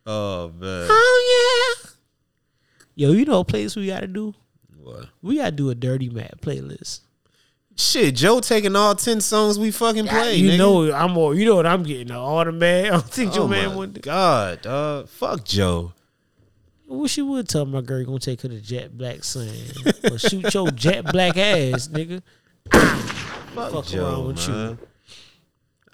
Oh, 0.07 0.53
man. 0.59 0.87
Oh 0.91 1.78
yeah. 1.85 1.91
Yo, 2.95 3.12
you 3.12 3.24
know 3.24 3.41
a 3.41 3.45
place 3.45 3.77
we 3.77 3.89
gotta 3.89 4.07
do? 4.07 4.35
What? 4.83 5.07
We 5.20 5.37
gotta 5.37 5.51
do 5.53 5.70
a 5.70 5.74
dirty 5.74 6.09
mad 6.09 6.35
playlist. 6.41 7.01
Shit, 7.78 8.15
Joe 8.15 8.41
taking 8.41 8.74
all 8.74 8.95
10 8.95 9.20
songs 9.20 9.59
we 9.59 9.70
fucking 9.70 10.07
play. 10.07 10.37
you 10.37 10.53
nigga. 10.53 10.59
know 10.59 10.93
I'm 10.93 11.11
more. 11.12 11.35
You 11.35 11.45
know 11.45 11.57
what 11.57 11.66
I'm 11.66 11.83
getting? 11.83 12.11
All 12.11 12.43
the 12.45 12.53
man. 12.53 12.87
I 12.87 12.91
don't 12.91 13.05
think 13.05 13.33
Oh 13.35 13.41
your 13.41 13.49
man 13.49 13.77
would. 13.77 14.01
God, 14.01 14.62
dog. 14.62 15.09
Fuck 15.11 15.45
Joe. 15.45 15.93
I 16.91 16.95
wish 16.95 17.19
you 17.19 17.27
would 17.27 17.49
tell 17.49 17.66
my 17.66 17.81
girl 17.83 17.99
you 17.99 18.07
gonna 18.07 18.19
take 18.20 18.41
her 18.43 18.49
to 18.49 18.61
Jet 18.61 18.97
Black 18.97 19.24
Sand 19.24 19.93
or 20.11 20.19
shoot 20.19 20.55
your 20.55 20.70
Jet 20.74 21.05
Black 21.12 21.37
ass, 21.37 21.89
nigga. 21.89 22.23
Fuck, 22.70 23.73
Fuck 23.73 23.87
Joe, 23.87 24.05
around 24.07 24.27
with 24.28 24.49
you. 24.49 24.78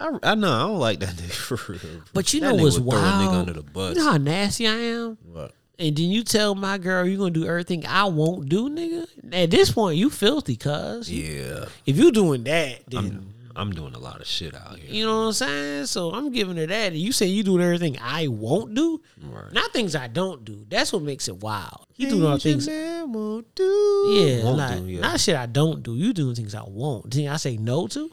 I, 0.01 0.19
I 0.23 0.35
know, 0.35 0.53
I 0.53 0.59
don't 0.61 0.79
like 0.79 1.01
that 1.01 1.11
nigga 1.17 1.33
for 1.33 1.73
real. 1.73 2.03
But 2.13 2.33
you 2.35 2.41
That 2.41 2.57
know 2.57 2.63
what's 2.63 2.77
throw 2.77 2.89
a 2.89 2.91
nigga 2.95 3.27
wild? 3.27 3.35
under 3.35 3.53
the 3.53 3.63
bus. 3.63 3.97
You 3.97 4.03
know 4.05 4.11
how 4.13 4.17
nasty 4.19 4.67
I 4.67 4.73
am. 4.75 5.19
What? 5.31 5.53
And 5.79 5.97
then 5.97 6.11
you 6.11 6.23
tell 6.23 6.55
my 6.55 6.79
girl 6.79 7.07
you're 7.07 7.19
gonna 7.19 7.31
do 7.31 7.47
everything 7.47 7.85
I 7.87 8.05
won't 8.05 8.49
do, 8.49 8.69
nigga. 8.71 9.07
At 9.33 9.51
this 9.51 9.71
point, 9.73 9.97
you 9.97 10.11
filthy, 10.11 10.57
cuz. 10.57 11.11
Yeah. 11.11 11.65
If 11.87 11.97
you 11.97 12.13
doing 12.13 12.45
that, 12.45 12.81
then 12.89 12.99
I'm, 12.99 13.35
I'm 13.57 13.73
doing 13.73 13.95
a 13.95 13.99
lot 13.99 14.21
of 14.21 14.27
shit 14.27 14.55
out 14.55 14.79
here. 14.79 14.91
you 14.91 15.05
know 15.05 15.19
what 15.23 15.27
I'm 15.29 15.33
saying. 15.33 15.87
So 15.87 16.13
I'm 16.13 16.31
giving 16.31 16.57
her 16.57 16.67
that. 16.67 16.93
And 16.93 16.97
you 16.97 17.11
say 17.13 17.27
you 17.27 17.43
doing 17.43 17.63
everything 17.63 17.97
I 18.01 18.29
won't 18.29 18.75
do, 18.75 19.01
Right. 19.23 19.53
not 19.53 19.73
things 19.73 19.97
I 19.97 20.07
don't 20.09 20.45
do. 20.45 20.65
That's 20.69 20.93
what 20.93 21.03
makes 21.03 21.27
it 21.29 21.37
wild. 21.39 21.87
You 21.97 22.09
doing 22.11 22.27
all 22.27 22.39
things. 22.39 22.67
won't 22.69 23.55
do. 23.55 23.65
Yeah, 24.11 24.45
Won't 24.45 24.59
like, 24.59 24.79
do, 24.79 24.87
yeah. 24.87 25.01
not 25.01 25.21
shit 25.21 25.37
I 25.37 25.47
don't 25.47 25.83
do. 25.83 25.97
You 25.97 26.13
doing 26.13 26.35
things 26.35 26.55
I 26.55 26.63
won't. 26.67 27.13
Thing 27.13 27.29
I 27.29 27.37
say 27.37 27.57
no 27.57 27.87
to. 27.89 28.11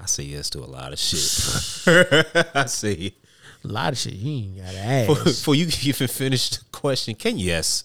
I 0.00 0.06
say 0.06 0.24
yes 0.24 0.50
to 0.50 0.60
a 0.60 0.66
lot 0.66 0.92
of 0.92 0.98
shit. 0.98 2.46
I 2.54 2.66
say 2.66 3.14
A 3.64 3.68
lot 3.68 3.92
of 3.92 3.98
shit 3.98 4.14
you 4.14 4.32
ain't 4.32 4.56
gotta 4.58 4.78
ask. 4.78 5.24
before 5.24 5.54
you 5.54 5.66
even 5.82 6.08
finish 6.08 6.50
the 6.50 6.64
question, 6.70 7.14
can 7.14 7.38
you 7.38 7.46
yes? 7.46 7.84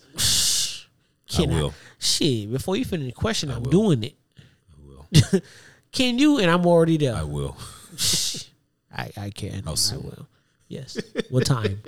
Can 1.27 1.52
I 1.52 1.56
will. 1.56 1.73
Shit, 1.99 2.52
before 2.52 2.76
you 2.76 2.85
finish 2.85 3.07
the 3.07 3.14
question, 3.14 3.49
I'm 3.49 3.64
will. 3.64 3.72
doing 3.72 4.03
it. 4.03 4.15
I 4.38 4.76
will. 4.85 5.41
can 5.91 6.19
you? 6.19 6.38
And 6.38 6.49
I'm 6.52 6.65
already 6.68 6.98
there. 6.98 7.15
I 7.15 7.23
will. 7.23 7.57
I, 8.95 9.10
I 9.18 9.30
can. 9.31 9.64
I 9.68 9.73
soon? 9.76 10.03
will. 10.03 10.27
Yes. 10.68 10.98
What 11.30 11.45
time? 11.45 11.81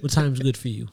what 0.00 0.10
time's 0.12 0.40
good 0.40 0.56
for 0.56 0.68
you? 0.68 0.88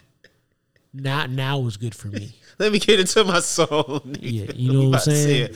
Now 0.98 1.26
now 1.26 1.60
is 1.68 1.78
good 1.78 1.94
for 1.94 2.08
me. 2.08 2.36
Let 2.60 2.72
me 2.72 2.80
get 2.80 3.02
into 3.02 3.24
my 3.26 3.40
song. 3.42 4.16
Yeah, 4.22 4.46
you 4.56 4.72
know 4.72 4.90
what 4.90 4.96
I'm 5.08 5.14
saying? 5.14 5.50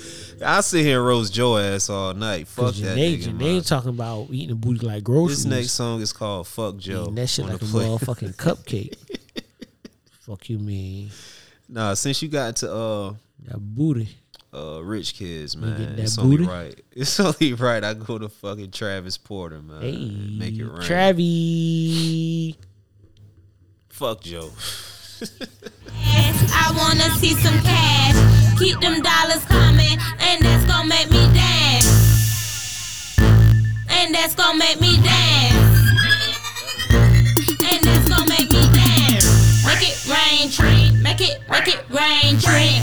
I 0.45 0.59
sit 0.61 0.83
here 0.85 0.97
and 0.99 1.07
roast 1.07 1.33
Joe 1.33 1.57
ass 1.57 1.89
all 1.89 2.13
night. 2.13 2.47
Fuck 2.47 2.65
Cause 2.65 2.81
that 2.81 2.97
nigga. 2.97 3.23
Janae 3.23 3.39
man. 3.39 3.61
talking 3.61 3.89
about 3.91 4.27
eating 4.31 4.51
a 4.51 4.55
booty 4.55 4.85
like 4.85 5.03
groceries. 5.03 5.43
This 5.45 5.51
next 5.51 5.71
song 5.71 6.01
is 6.01 6.11
called 6.11 6.45
"Fuck 6.47 6.75
Joe." 6.77 7.03
Eating 7.03 7.15
that 7.15 7.27
shit 7.27 7.45
like 7.45 7.55
a 7.61 7.65
play. 7.65 7.85
motherfucking 7.85 8.35
cupcake. 8.37 8.95
Fuck 10.21 10.49
you, 10.49 10.59
mean 10.59 11.09
Nah, 11.69 11.93
since 11.93 12.21
you 12.21 12.27
got 12.27 12.57
to 12.57 12.71
uh 12.71 13.13
that 13.45 13.59
booty. 13.59 14.09
uh 14.53 14.81
rich 14.83 15.13
kids, 15.13 15.55
man, 15.55 15.95
that 15.95 15.99
it's 16.03 16.17
only 16.17 16.37
booty? 16.37 16.49
right. 16.49 16.81
It's 16.91 17.17
only 17.19 17.53
right. 17.53 17.83
I 17.83 17.93
go 17.93 18.17
to 18.17 18.27
fucking 18.27 18.71
Travis 18.71 19.17
Porter, 19.17 19.61
man. 19.61 19.81
Hey, 19.81 20.35
Make 20.37 20.55
it 20.57 20.65
rain. 20.65 20.81
Travi. 20.81 22.55
Fuck 23.89 24.21
Joe. 24.21 24.51
I 25.21 26.71
wanna 26.77 27.09
see 27.17 27.33
some 27.33 27.59
cash. 27.61 28.15
Keep 28.57 28.79
them 28.79 29.01
dollars 29.01 29.43
coming, 29.45 29.99
and 30.19 30.41
that's 30.41 30.63
gonna 30.65 30.87
make 30.87 31.11
me 31.11 31.27
dance. 31.33 33.17
And 33.89 34.15
that's 34.15 34.33
gonna 34.35 34.57
make 34.57 34.79
me 34.79 34.95
dance. 35.03 35.55
And 36.89 37.83
that's 37.83 38.07
gonna 38.07 38.29
make 38.29 38.49
me 38.49 38.63
dance. 38.71 39.27
Make 39.65 39.83
it 39.91 40.07
rain, 40.07 40.49
tree. 40.49 40.91
Make 41.03 41.19
it, 41.19 41.41
make 41.49 41.67
it 41.67 41.83
rain, 41.89 42.39
tree. 42.39 42.79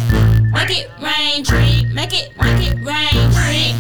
Make 0.53 0.77
it 0.77 0.91
rain, 1.01 1.43
tree. 1.43 1.87
Make 1.95 2.13
it, 2.13 2.37
make 2.37 2.69
it 2.69 2.77
rain, 2.85 3.31
tree. 3.33 3.73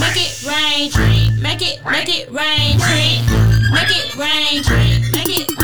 Make 0.00 0.18
it 0.18 0.42
rain, 0.42 0.90
tree. 0.90 1.30
Make 1.40 1.62
it, 1.62 1.78
make 1.86 2.08
it 2.08 2.28
rain, 2.32 2.78
tree. 2.80 3.22
Make 3.70 3.94
it 3.94 4.16
rain, 4.16 4.62
tree. 4.64 4.98
Make 5.12 5.28
it, 5.30 5.59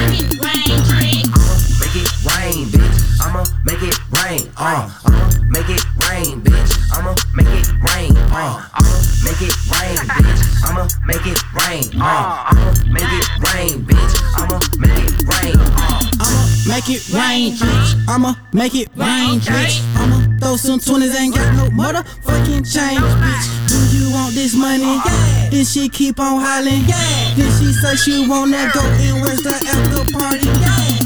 I'ma 3.37 3.45
make 3.67 3.83
it 3.83 3.99
rain. 4.17 4.51
Uh, 4.57 4.89
I'ma 5.05 5.29
make 5.51 5.69
it 5.69 5.85
rain, 6.09 6.41
bitch. 6.41 6.73
I'ma 6.91 7.15
make 7.35 7.47
it 7.53 7.69
rain. 7.85 8.17
Uh, 8.33 8.65
I'ma 8.73 8.97
make 9.25 9.43
it 9.45 9.53
rain, 9.77 10.01
bitch. 10.09 10.41
I'ma 10.65 10.89
make 11.05 11.27
it 11.27 11.37
rain. 11.53 12.01
Uh, 12.01 12.49
I'ma 12.49 12.73
make 12.89 13.13
it 13.13 13.29
rain, 13.45 13.85
bitch. 13.85 14.17
I'ma 14.41 14.57
make 14.81 14.97
it 15.05 15.21
rain. 15.29 15.61
Uh, 15.61 16.01
I'ma 16.19 16.49
make 16.67 16.89
it 16.89 17.13
rain, 17.13 17.53
bitch. 17.53 18.09
I'ma 18.09 18.35
make 18.55 18.75
it 18.75 18.89
rain, 18.97 19.41
bitch. 19.41 19.85
I'ma 19.97 20.39
throw 20.41 20.57
some 20.57 20.81
20s, 20.81 21.15
ain't 21.21 21.35
got 21.35 21.53
no 21.57 21.69
motherfucking 21.77 22.65
change, 22.65 23.05
bitch. 23.21 23.69
Do 23.69 23.99
you 23.99 24.15
want 24.15 24.35
this 24.35 24.55
money? 24.55 24.83
Yeah. 25.05 25.51
Then 25.51 25.65
she 25.67 25.91
keep 25.91 26.19
on 26.19 26.41
hollering. 26.41 26.89
Yeah. 26.89 27.35
Then 27.37 27.53
she 27.61 27.75
say 27.75 27.97
she 27.97 28.27
wanna 28.27 28.71
go 28.73 28.81
and 28.81 29.21
where's 29.21 29.43
the 29.43 29.53
after 29.53 30.11
party? 30.11 30.47
Yeah. 30.47 31.06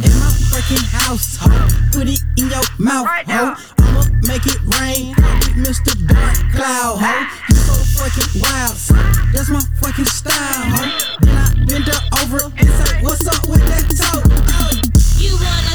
In 0.69 0.77
house, 0.77 1.37
ho. 1.41 1.49
Put 1.91 2.07
it 2.07 2.21
in 2.37 2.51
your 2.51 2.63
mouth, 2.79 3.09
ho. 3.27 3.57
I'ma 3.81 4.05
make 4.29 4.47
it 4.47 4.61
rain. 4.79 5.17
with 5.17 5.57
Mr. 5.57 5.91
Dark 6.07 6.37
Cloud, 6.53 7.01
ho. 7.01 7.27
You 7.49 7.57
so 7.57 7.73
fucking 7.99 8.41
wild, 8.41 8.77
son. 8.77 9.01
That's 9.33 9.49
my 9.49 9.65
fucking 9.81 10.05
style, 10.05 10.37
ho. 10.37 11.17
Then 11.23 11.37
I 11.37 11.65
bend 11.65 11.87
her 11.89 12.01
over 12.23 12.53
and 12.57 12.69
say, 12.69 13.03
What's 13.03 13.27
up 13.27 13.49
with 13.49 13.67
that 13.67 13.89
toe? 13.99 14.23
Oh. 14.23 14.71
it, 15.19 15.70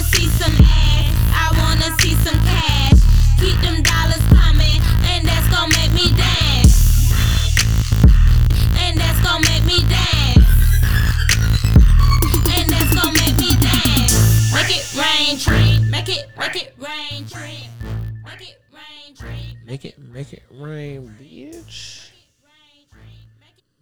Make 19.75 19.83
it, 19.83 19.99
make 19.99 20.31
it 20.31 20.43
rain, 20.51 21.13
bitch. 21.21 22.07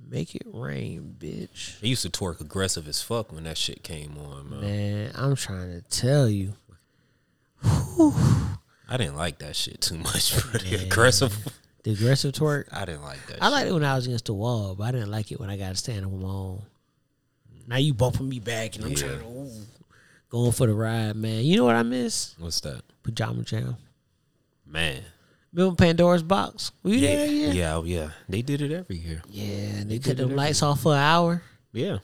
Make 0.09 0.33
it 0.33 0.41
rain, 0.51 1.15
bitch. 1.19 1.79
He 1.81 1.89
used 1.89 2.01
to 2.01 2.09
twerk 2.09 2.41
aggressive 2.41 2.87
as 2.87 3.03
fuck 3.03 3.31
when 3.31 3.43
that 3.43 3.59
shit 3.59 3.83
came 3.83 4.17
on, 4.17 4.49
man. 4.49 4.61
Man, 4.61 5.11
I'm 5.13 5.35
trying 5.35 5.69
to 5.79 5.81
tell 5.91 6.27
you. 6.27 6.53
I 7.63 8.97
didn't 8.97 9.17
like 9.17 9.37
that 9.37 9.55
shit 9.55 9.81
too 9.81 9.99
much. 9.99 10.31
The 10.31 10.79
aggressive. 10.83 11.47
The 11.83 11.91
aggressive 11.91 12.33
twerk. 12.33 12.73
I 12.73 12.85
didn't 12.85 13.03
like 13.03 13.23
that. 13.27 13.37
I 13.43 13.49
liked 13.49 13.69
it 13.69 13.73
when 13.73 13.83
I 13.85 13.93
was 13.95 14.07
against 14.07 14.25
the 14.25 14.33
wall, 14.33 14.73
but 14.73 14.85
I 14.85 14.91
didn't 14.93 15.11
like 15.11 15.31
it 15.31 15.39
when 15.39 15.51
I 15.51 15.57
got 15.57 15.69
to 15.69 15.75
stand 15.75 16.05
on 16.05 16.19
my 16.19 16.27
own. 16.27 16.63
Now 17.67 17.77
you 17.77 17.93
bumping 17.93 18.27
me 18.27 18.39
back, 18.39 18.77
and 18.77 18.85
I'm 18.85 18.91
Yeah. 18.93 18.97
trying 18.97 19.19
to 19.19 19.25
ooh, 19.25 19.51
going 20.29 20.53
for 20.53 20.65
the 20.65 20.73
ride, 20.73 21.15
man. 21.15 21.45
You 21.45 21.57
know 21.57 21.65
what 21.65 21.75
I 21.75 21.83
miss? 21.83 22.33
What's 22.39 22.61
that? 22.61 22.81
Pajama 23.03 23.43
Jam. 23.43 23.77
Man. 24.65 25.03
Remember 25.53 25.75
Pandora's 25.75 26.23
Box? 26.23 26.71
Were 26.81 26.91
you 26.91 26.97
Yeah, 26.97 27.15
there? 27.15 27.27
yeah, 27.27 27.51
Yeah. 27.53 27.81
yeah, 27.83 28.09
They 28.27 28.41
did 28.41 28.61
it 28.61 28.71
every 28.71 28.97
year. 28.97 29.21
Yeah, 29.29 29.45
and 29.45 29.91
they 29.91 29.99
did 29.99 30.03
cut 30.05 30.17
them 30.17 30.25
every 30.25 30.35
lights 30.37 30.63
off 30.63 30.81
for 30.81 30.93
an 30.93 30.99
hour. 30.99 31.43
Yeah. 31.71 31.97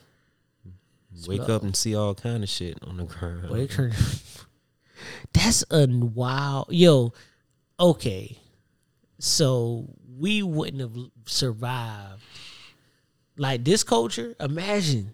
Wake 1.26 1.48
up 1.48 1.62
and 1.62 1.74
see 1.76 1.94
all 1.94 2.14
kind 2.14 2.42
of 2.42 2.48
shit 2.48 2.78
on 2.82 2.96
the 2.96 3.04
ground. 3.04 3.48
They 3.52 3.66
turned- 3.66 3.94
That's 5.32 5.64
a 5.70 5.86
wild 5.88 6.68
yo. 6.70 7.12
Okay, 7.78 8.38
so 9.18 9.88
we 10.18 10.42
wouldn't 10.42 10.80
have 10.80 11.10
survived 11.26 12.22
like 13.36 13.64
this 13.64 13.82
culture. 13.82 14.34
Imagine 14.38 15.10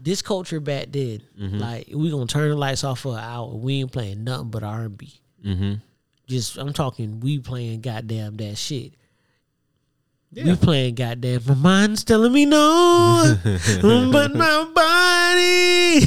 this 0.00 0.20
culture 0.22 0.60
back 0.60 0.86
then. 0.90 1.20
Mhm. 1.40 1.60
Like 1.60 1.88
we 1.94 2.10
gonna 2.10 2.26
turn 2.26 2.50
the 2.50 2.56
lights 2.56 2.84
off 2.84 3.00
for 3.00 3.12
an 3.12 3.22
hour. 3.24 3.54
We 3.54 3.74
ain't 3.80 3.92
playing 3.92 4.24
nothing 4.24 4.50
but 4.50 4.62
R 4.62 4.82
and 4.82 4.98
B. 4.98 5.12
Just 6.26 6.56
I'm 6.56 6.72
talking. 6.72 7.20
We 7.20 7.38
playing 7.38 7.82
goddamn 7.82 8.36
that 8.36 8.56
shit. 8.56 8.94
We 10.34 10.56
playing 10.56 10.96
goddamn. 10.96 11.42
My 11.46 11.54
mind's 11.54 12.02
telling 12.02 12.32
me 12.32 12.44
no, 12.44 13.36
mm, 13.44 14.12
but 14.12 14.34
my 14.34 14.64
body, 14.74 16.06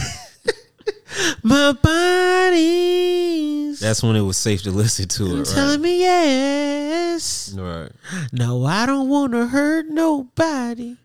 my 1.44 1.72
body. 1.72 3.72
That's 3.80 4.04
when 4.04 4.16
it 4.16 4.22
was 4.22 4.38
safe 4.38 4.64
to 4.64 4.72
listen 4.72 5.08
to 5.08 5.42
it, 5.42 5.46
telling 5.46 5.82
me 5.82 6.00
yes. 6.00 7.54
right? 7.56 7.84
Right. 7.84 7.92
No, 8.34 8.66
I 8.66 8.86
don't 8.86 9.08
want 9.08 9.34
to 9.34 9.48
hurt 9.48 9.88
nobody. 9.88 10.98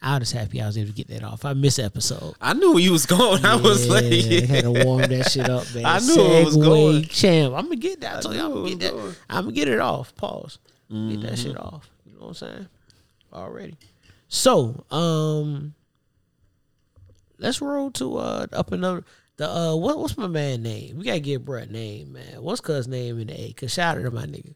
I 0.00 0.16
was 0.18 0.30
happy 0.30 0.60
I 0.62 0.66
was 0.66 0.78
able 0.78 0.88
to 0.88 0.92
get 0.94 1.08
that 1.08 1.24
off. 1.24 1.44
I 1.44 1.54
missed 1.54 1.80
episode. 1.80 2.34
I 2.40 2.52
knew 2.54 2.72
where 2.74 2.82
you 2.82 2.92
was 2.92 3.04
going. 3.06 3.44
I 3.44 3.56
was 3.56 3.88
like, 3.88 4.04
Yeah, 4.08 4.40
had 4.46 4.62
to 4.64 4.70
warm 4.84 5.02
that 5.08 5.30
shit 5.30 5.48
up, 5.48 5.64
man. 5.74 5.84
I 5.86 5.98
knew 5.98 6.14
it 6.20 6.44
was 6.44 6.56
Segway 6.56 6.62
going. 6.64 7.02
Champ. 7.04 7.54
I'm 7.54 7.64
gonna 7.64 7.76
get 7.76 8.00
that. 8.02 8.18
I 8.18 8.20
told 8.20 8.34
you 8.36 8.44
I'm 8.44 8.52
gonna 8.52 8.68
get 8.76 8.80
that. 8.80 9.16
I'm 9.28 9.44
gonna 9.44 9.52
get 9.52 9.68
it 9.68 9.80
off. 9.80 10.14
Pause. 10.14 10.58
Get 10.90 11.20
that 11.22 11.32
Mhm. 11.32 11.42
shit 11.42 11.58
off. 11.58 11.90
You 12.06 12.12
know 12.14 12.20
what 12.20 12.28
I'm 12.28 12.34
saying? 12.34 12.66
Already. 13.32 13.76
So, 14.28 14.84
um, 14.90 15.74
let's 17.38 17.60
roll 17.60 17.90
to 17.92 18.18
uh 18.18 18.46
up 18.52 18.72
another 18.72 19.04
the 19.36 19.48
uh 19.50 19.74
what 19.76 19.98
what's 19.98 20.16
my 20.16 20.26
man 20.26 20.62
name? 20.62 20.98
We 20.98 21.04
gotta 21.04 21.20
get 21.20 21.44
bruh 21.44 21.70
name, 21.70 22.12
man. 22.12 22.42
What's 22.42 22.60
cuz 22.60 22.86
name 22.88 23.18
in 23.20 23.26
the 23.28 23.40
A? 23.40 23.52
Cause 23.52 23.72
shout 23.72 23.98
out 23.98 24.02
to 24.04 24.10
my 24.10 24.26
nigga. 24.26 24.54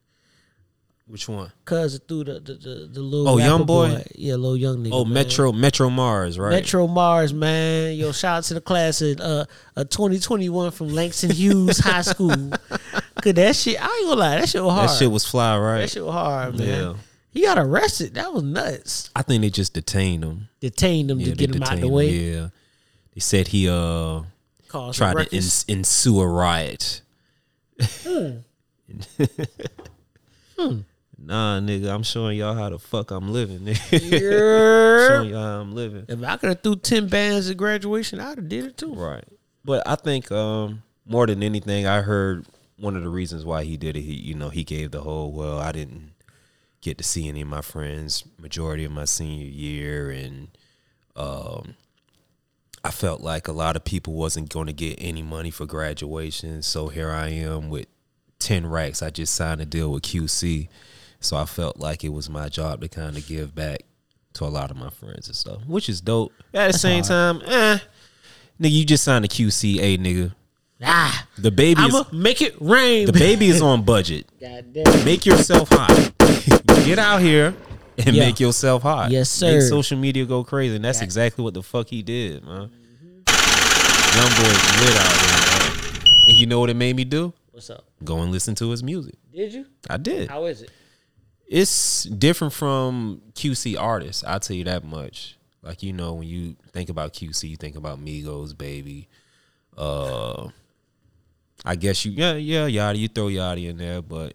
Which 1.13 1.29
one? 1.29 1.53
Cuz 1.67 2.01
through 2.09 2.25
the 2.25 2.41
the 2.41 2.55
the, 2.55 2.89
the 2.91 3.01
little 3.03 3.29
Oh, 3.29 3.37
young 3.37 3.67
boy? 3.67 4.03
Yeah, 4.15 4.37
little 4.37 4.57
young 4.57 4.79
nigga. 4.79 4.93
Oh, 4.95 5.05
man. 5.05 5.13
Metro 5.13 5.53
Metro 5.53 5.91
Marrs, 5.91 6.39
right? 6.39 6.49
Metro 6.53 6.87
Marrs, 6.89 7.35
man. 7.35 7.95
Yo, 7.99 8.13
shout 8.13 8.39
out 8.39 8.45
to 8.45 8.55
the 8.55 8.63
class 8.63 9.03
of 9.03 9.21
uh, 9.21 9.45
uh 9.77 9.85
2021 9.85 10.71
from 10.71 10.89
Langston 10.89 11.29
Hughes 11.31 11.81
High 11.81 12.01
School. 12.13 12.31
Cause 12.31 13.35
that 13.35 13.55
shit, 13.57 13.77
I 13.79 13.85
ain't 13.95 14.07
gonna 14.09 14.21
lie, 14.21 14.41
that 14.41 14.49
shit 14.49 14.65
was 14.65 14.73
hard. 14.73 14.89
That 14.89 14.97
shit 14.97 15.11
was 15.11 15.27
fly, 15.27 15.59
right? 15.59 15.81
That 15.81 15.91
shit 15.91 16.03
was 16.03 16.15
hard, 16.15 16.59
man. 16.59 16.67
Yeah. 16.67 16.95
He 17.31 17.43
got 17.43 17.59
arrested. 17.59 18.15
That 18.15 18.33
was 18.33 18.43
nuts. 18.43 19.11
I 19.15 19.21
think 19.21 19.43
they 19.43 19.51
just 19.51 19.75
detained 19.75 20.25
him. 20.25 20.49
Detained 20.61 21.11
him 21.11 21.21
Yeah, 21.21 21.27
to 21.27 21.33
get 21.35 21.55
him 21.55 21.63
out 21.63 21.79
the 21.79 21.89
way. 21.89 22.09
Yeah. 22.09 22.49
They 23.15 23.21
said 23.21 23.49
he 23.49 23.69
uh 23.69 24.23
Caused 24.69 24.97
tried 24.97 25.27
to 25.29 25.37
ins- 25.37 25.67
ensue 25.69 26.21
a 26.21 26.27
riot. 26.27 27.03
Hmm. 28.03 28.39
Hmm. 30.59 30.81
Nah, 31.25 31.61
nigga, 31.61 31.95
I'm 31.95 32.03
showing 32.03 32.37
y'all 32.39 32.55
how 32.55 32.69
the 32.71 32.79
fuck 32.79 33.11
I'm 33.11 33.33
living. 33.33 33.61
Nigga. 33.61 34.01
Yeah. 34.13 35.09
showing 35.09 35.31
y'all 35.31 35.43
how 35.43 35.61
I'm 35.61 35.75
living. 35.75 36.05
If 36.09 36.23
I 36.23 36.37
could 36.37 36.49
have 36.49 36.63
threw 36.63 36.77
10 36.77 37.09
bands 37.09 37.49
at 37.49 37.57
graduation, 37.57 38.19
I'd 38.21 38.39
have 38.39 38.49
did 38.49 38.65
it 38.65 38.77
too. 38.77 38.95
Right. 38.95 39.25
But 39.65 39.87
I 39.87 39.95
think 39.95 40.31
um 40.33 40.83
more 41.07 41.27
than 41.27 41.43
anything, 41.43 41.87
I 41.87 42.03
heard 42.03 42.47
one 42.77 42.97
of 42.97 43.03
the 43.03 43.09
reasons 43.09 43.45
why 43.45 43.65
he 43.65 43.77
did 43.77 43.97
it. 43.97 44.03
He, 44.03 44.15
you 44.15 44.35
know, 44.35 44.49
he 44.49 44.65
gave 44.65 44.91
the 44.91 45.01
whole 45.03 45.33
well, 45.33 45.59
I 45.59 45.71
didn't 45.73 46.13
get 46.81 46.99
to 46.99 47.05
see 47.05 47.29
any 47.29 47.43
of 47.43 47.49
my 47.49 47.63
friends 47.63 48.25
majority 48.39 48.85
of 48.85 48.91
my 48.91 49.05
senior 49.05 49.47
year, 49.47 50.11
and 50.11 50.49
um, 51.15 51.77
I 52.85 52.91
felt 52.91 53.21
like 53.21 53.47
a 53.47 53.53
lot 53.53 53.77
of 53.77 53.85
people 53.85 54.15
wasn't 54.15 54.49
going 54.49 54.67
to 54.67 54.73
get 54.73 54.97
any 54.99 55.23
money 55.23 55.51
for 55.53 55.65
graduation. 55.67 56.63
So 56.63 56.89
here 56.89 57.11
I 57.11 57.29
am 57.29 57.71
with 57.71 57.87
ten 58.41 58.67
racks. 58.67 59.01
I 59.03 59.11
just 59.11 59.35
signed 59.35 59.61
a 59.61 59.65
deal 59.65 59.93
with 59.93 60.03
QC, 60.03 60.69
so 61.23 61.37
I 61.37 61.45
felt 61.47 61.79
like 61.79 62.05
it 62.05 62.11
was 62.11 62.29
my 62.29 62.49
job 62.49 62.81
to 62.83 62.89
kind 62.89 63.17
of 63.17 63.27
give 63.27 63.55
back 63.55 63.81
to 64.35 64.45
a 64.45 64.47
lot 64.47 64.71
of 64.71 64.77
my 64.77 64.91
friends 64.91 65.27
and 65.29 65.37
stuff, 65.37 65.65
which 65.67 65.89
is 65.89 66.01
dope. 66.01 66.33
At 66.39 66.43
the 66.53 66.59
That's 66.73 66.81
same 66.81 67.05
hard. 67.05 67.41
time, 67.41 67.43
eh, 67.47 67.79
nigga, 68.61 68.71
you 68.73 68.85
just 68.85 69.05
signed 69.05 69.25
a 69.25 69.29
QCA, 69.29 69.99
nigga. 69.99 70.33
Ah, 70.85 71.27
The 71.39 71.51
baby 71.53 71.81
I'ma 71.81 72.05
make 72.13 72.43
it 72.43 72.57
rain. 72.61 73.07
the 73.07 73.13
baby 73.13 73.47
is 73.49 73.63
on 73.63 73.83
budget. 73.85 74.27
God 74.41 74.73
damn. 74.73 75.05
Make 75.05 75.25
yourself 75.25 75.69
hot. 75.71 76.13
Get 76.85 76.99
out 76.99 77.21
here 77.21 77.55
and 77.99 78.17
Yeah. 78.17 78.25
make 78.27 78.41
yourself 78.41 78.83
hot. 78.83 79.11
Yes, 79.13 79.31
sir. 79.31 79.59
Make 79.61 79.63
social 79.69 79.97
media 79.97 80.25
go 80.25 80.43
crazy, 80.43 80.75
and 80.75 80.85
that's 80.85 81.01
exactly 81.03 81.45
what 81.45 81.55
the 81.55 81.63
fuck 81.63 81.87
he 81.89 82.03
did, 82.03 82.43
man. 82.45 82.71
Young 84.15 84.31
boy 84.37 84.53
lit 84.81 84.97
out 84.97 85.17
here, 85.21 86.01
man. 86.01 86.03
And 86.29 86.39
you 86.39 86.47
know 86.47 86.59
what 86.61 86.69
it 86.71 86.75
made 86.75 86.97
me 86.97 87.05
do? 87.05 87.33
What's 87.53 87.71
up? 87.71 87.85
Go 88.05 88.19
and 88.21 88.33
listen 88.33 88.55
to 88.57 88.71
his 88.71 88.83
music. 88.83 89.15
Did 89.35 89.53
you? 89.53 89.67
I 89.89 89.97
did. 89.99 90.29
How 90.31 90.45
is 90.47 90.63
it? 90.63 90.71
It's 91.53 92.05
different 92.05 92.55
from 92.55 93.21
QC 93.35 93.79
artists. 93.79 94.25
I'll 94.25 94.41
tell 94.41 94.57
you 94.57 94.65
that 94.65 94.85
much. 94.85 95.37
Like 95.63 95.83
you 95.83 95.93
know, 95.93 96.15
when 96.15 96.27
you 96.27 96.57
think 96.73 96.89
about 96.89 97.13
QC, 97.13 97.47
you 97.51 97.57
think 97.57 97.77
about 97.77 98.03
Migos, 98.03 98.57
baby. 98.57 99.09
Uh, 99.77 100.49
I 101.63 101.77
guess 101.77 102.07
you 102.07 102.13
yeah 102.13 102.35
yeah 102.35 102.69
Yachty. 102.69 103.01
You 103.01 103.09
throw 103.09 103.27
Yachty 103.27 103.69
in 103.69 103.77
there, 103.77 104.01
but 104.01 104.33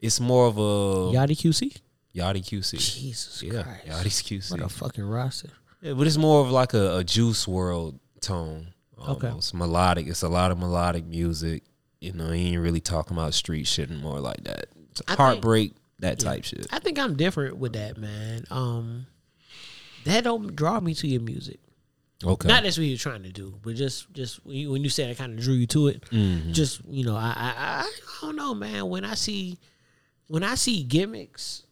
it's 0.00 0.20
more 0.20 0.46
of 0.48 0.58
a 0.58 1.16
Yachty 1.16 1.30
QC? 1.30 1.78
Yachty 2.14 2.42
QC. 2.44 2.78
Jesus 2.78 3.42
yeah, 3.42 3.62
Christ. 3.62 3.86
Yachty's 3.86 4.22
QC. 4.22 4.50
What 4.50 4.60
a 4.60 4.68
fucking 4.68 5.04
roster. 5.04 5.48
Yeah, 5.80 5.94
but 5.94 6.06
it's 6.06 6.18
more 6.18 6.42
of 6.42 6.50
like 6.50 6.74
a, 6.74 6.98
a 6.98 7.04
Juice 7.04 7.46
WRLD 7.46 7.98
tone. 8.20 8.74
Okay. 9.08 9.28
Almost. 9.28 9.54
melodic. 9.54 10.08
It's 10.08 10.22
a 10.22 10.28
lot 10.28 10.50
of 10.50 10.58
melodic 10.58 11.06
music. 11.06 11.62
You 12.00 12.12
know, 12.12 12.30
he 12.32 12.52
ain't 12.52 12.60
really 12.62 12.80
talking 12.80 13.16
about 13.16 13.32
street 13.32 13.66
shit 13.66 13.88
and 13.88 14.02
more 14.02 14.20
like 14.20 14.44
that. 14.44 14.66
It's 14.90 15.00
I 15.02 15.12
think- 15.12 15.18
Heartbreak, 15.18 15.72
that 16.00 16.22
Yeah. 16.22 16.30
type 16.30 16.44
shit. 16.44 16.66
I 16.70 16.78
think 16.80 16.98
I'm 16.98 17.16
different 17.16 17.56
with 17.56 17.72
that, 17.74 17.96
man. 17.96 18.44
Um, 18.50 19.06
that 20.04 20.24
don't 20.24 20.54
draw 20.56 20.80
me 20.80 20.94
to 20.94 21.06
your 21.06 21.20
music. 21.22 21.60
Okay. 22.22 22.48
Not 22.48 22.64
that's 22.64 22.76
what 22.76 22.86
you're 22.86 22.98
trying 22.98 23.22
to 23.22 23.30
do, 23.32 23.54
but 23.62 23.76
just 23.76 24.12
just 24.12 24.44
when 24.44 24.56
you, 24.56 24.70
when 24.70 24.82
you 24.84 24.90
said 24.90 25.08
I 25.10 25.14
kind 25.14 25.38
of 25.38 25.42
drew 25.44 25.54
you 25.54 25.66
to 25.68 25.88
it. 25.88 26.02
Mhm. 26.10 26.52
Just 26.52 26.82
you 26.86 27.04
know, 27.04 27.16
I, 27.16 27.32
I 27.36 27.54
I 27.86 27.90
don't 28.20 28.36
know, 28.36 28.54
man. 28.54 28.88
When 28.90 29.04
I 29.06 29.14
see 29.14 29.56
when 30.26 30.42
I 30.44 30.54
see 30.56 30.82
gimmicks, 30.82 31.62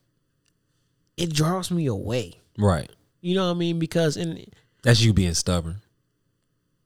it 1.19 1.33
draws 1.35 1.71
me 1.71 1.85
away. 1.87 2.41
Right. 2.57 2.91
You 3.21 3.35
know 3.35 3.47
what 3.49 3.57
I 3.57 3.59
mean? 3.59 3.79
Because 3.79 4.17
in 4.17 4.47
That's 4.83 5.03
you 5.03 5.13
being 5.13 5.35
stubborn. 5.35 5.83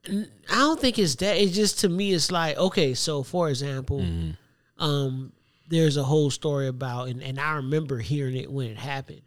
I 0.09 0.25
don't 0.49 0.79
think 0.81 0.99
it's 0.99 1.15
that. 1.15 1.37
It's 1.37 1.55
just 1.55 1.79
to 1.79 1.89
me, 1.89 2.11
it's 2.13 2.31
like 2.31 2.57
okay. 2.57 2.93
So 2.93 3.23
for 3.23 3.49
example, 3.49 4.01
Mm-hmm. 4.01 4.83
um, 4.83 5.31
there's 5.73 5.97
a 5.97 6.03
whole 6.03 6.29
story 6.29 6.67
about, 6.67 7.09
and, 7.09 7.21
and 7.23 7.39
I 7.39 7.53
remember 7.55 7.97
hearing 7.99 8.35
it 8.37 8.51
when 8.51 8.69
it 8.71 8.77
happened. 8.77 9.21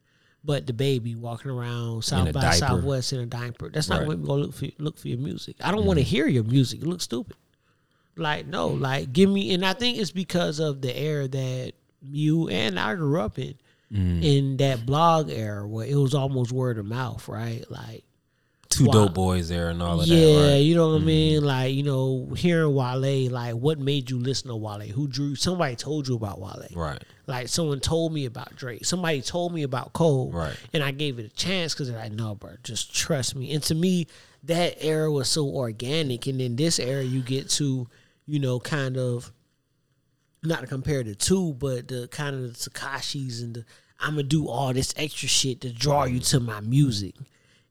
But 0.44 0.66
the 0.66 0.73
baby 0.73 1.16
walking 1.16 1.51
around 1.51 2.05
South 2.05 2.32
by 2.32 2.40
diaper. 2.40 2.56
Southwest 2.56 3.12
in 3.12 3.18
a 3.18 3.27
diaper. 3.27 3.68
That's 3.68 3.89
not 3.89 4.01
Right. 4.01 4.09
when 4.09 4.20
we 4.20 4.27
go 4.28 4.35
look 4.36 4.55
for 4.55 4.66
look 4.78 4.97
for 4.97 5.09
your 5.09 5.18
music. 5.18 5.56
I 5.60 5.73
don't 5.73 5.85
want 5.85 5.98
to 5.98 6.05
hear 6.05 6.28
your 6.28 6.44
music. 6.44 6.82
It 6.82 6.86
looks 6.86 7.02
stupid. 7.02 7.35
Like 8.16 8.47
no, 8.47 8.68
like 8.68 9.12
give 9.12 9.28
me. 9.28 9.52
And 9.55 9.66
I 9.66 9.73
think 9.73 9.98
it's 9.98 10.12
because 10.12 10.60
of 10.60 10.81
the 10.82 10.97
era 10.97 11.27
that 11.27 11.73
you 12.01 12.48
and 12.48 12.78
I 12.78 12.94
grew 12.94 13.20
up 13.20 13.39
in, 13.40 13.55
Mm. 13.93 14.23
in 14.24 14.56
that 14.56 14.85
blog 14.86 15.31
era 15.31 15.66
where 15.66 15.86
it 15.86 15.94
was 15.97 16.12
almost 16.14 16.51
word 16.52 16.77
of 16.78 16.86
mouth, 16.86 17.27
right? 17.28 17.64
Like 17.70 18.02
Two 18.78 18.86
dope 18.86 19.15
boys 19.15 19.48
there 19.48 19.70
and 19.70 19.82
all 19.82 20.01
of 20.01 20.07
yeah, 20.07 20.16
that. 20.16 20.23
Right? 20.23 20.43
Mm-hmm. 20.43 20.62
you 20.62 20.74
know 20.74 20.90
what 20.90 21.03
I 21.03 21.05
mean. 21.05 21.44
Like 21.44 21.74
you 21.74 21.82
know, 21.82 22.28
hearing 22.36 22.74
Wale, 22.74 23.31
like 23.31 23.55
what 23.55 23.78
made 23.78 24.11
you 24.11 24.19
listen 24.19 24.48
to 24.48 24.57
Wale? 24.57 24.81
Who 24.81 25.09
drew? 25.09 25.35
Somebody 25.35 25.77
told 25.77 26.09
you 26.09 26.16
about 26.16 26.40
Wale. 26.40 26.66
Right. 26.74 27.03
Like 27.27 27.48
someone 27.48 27.81
told 27.81 28.12
me 28.12 28.27
about 28.27 28.55
Drake. 28.57 28.85
Somebody 28.85 29.23
told 29.23 29.53
me 29.53 29.62
about 29.62 29.93
Cole. 29.93 30.31
Right. 30.32 30.57
And 30.73 30.82
I 30.82 30.90
gave 30.90 31.19
it 31.19 31.27
a 31.27 31.35
chance 31.35 31.74
because 31.74 31.90
they're 31.90 31.98
like, 31.98 32.12
no, 32.12 32.35
bro, 32.35 32.53
just 32.62 32.94
trust 32.94 33.35
me. 33.35 33.53
And 33.53 33.62
to 33.65 33.74
me, 33.74 34.07
that 34.44 34.77
era 34.85 35.11
was 35.11 35.28
so 35.28 35.47
organic. 35.47 36.27
And 36.27 36.40
then 36.40 36.57
this 36.57 36.78
era, 36.78 37.03
you 37.03 37.23
get 37.23 37.48
to, 37.51 37.89
you 38.27 38.39
know, 38.39 38.61
kind 38.61 38.97
of 38.97 39.32
not 40.43 40.61
to 40.61 40.66
compare 40.66 41.03
the 41.03 41.15
two, 41.15 41.55
but 41.55 41.89
the 41.89 42.09
kind 42.09 42.36
of 42.36 42.43
the 42.43 42.70
Tekashis 42.70 43.43
and 43.43 43.55
the 43.55 43.65
I'm 44.01 44.11
gonna 44.11 44.24
do 44.24 44.48
all 44.48 44.73
this 44.73 44.93
extra 44.97 45.28
shit 45.28 45.61
to 45.62 45.73
draw 45.73 46.05
you 46.05 46.20
to 46.20 46.40
my 46.40 46.61
music, 46.61 47.15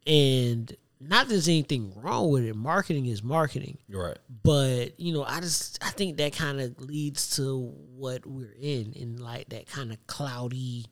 and 0.07 0.75
not 0.99 1.27
that 1.27 1.33
there's 1.33 1.47
anything 1.47 1.93
wrong 1.95 2.29
with 2.31 2.43
it. 2.45 2.55
Marketing 2.55 3.05
is 3.05 3.21
marketing, 3.23 3.77
Right. 3.89 4.17
but 4.43 4.99
you 4.99 5.13
know, 5.13 5.23
I 5.23 5.41
just 5.41 5.83
I 5.83 5.89
think 5.91 6.17
that 6.17 6.33
kind 6.33 6.59
of 6.61 6.79
leads 6.81 7.35
to 7.37 7.73
what 7.95 8.25
we're 8.25 8.53
in, 8.59 8.93
in 8.93 9.17
like 9.17 9.49
that 9.49 9.67
kind 9.67 9.91
of 9.91 10.05
cloudy. 10.07 10.85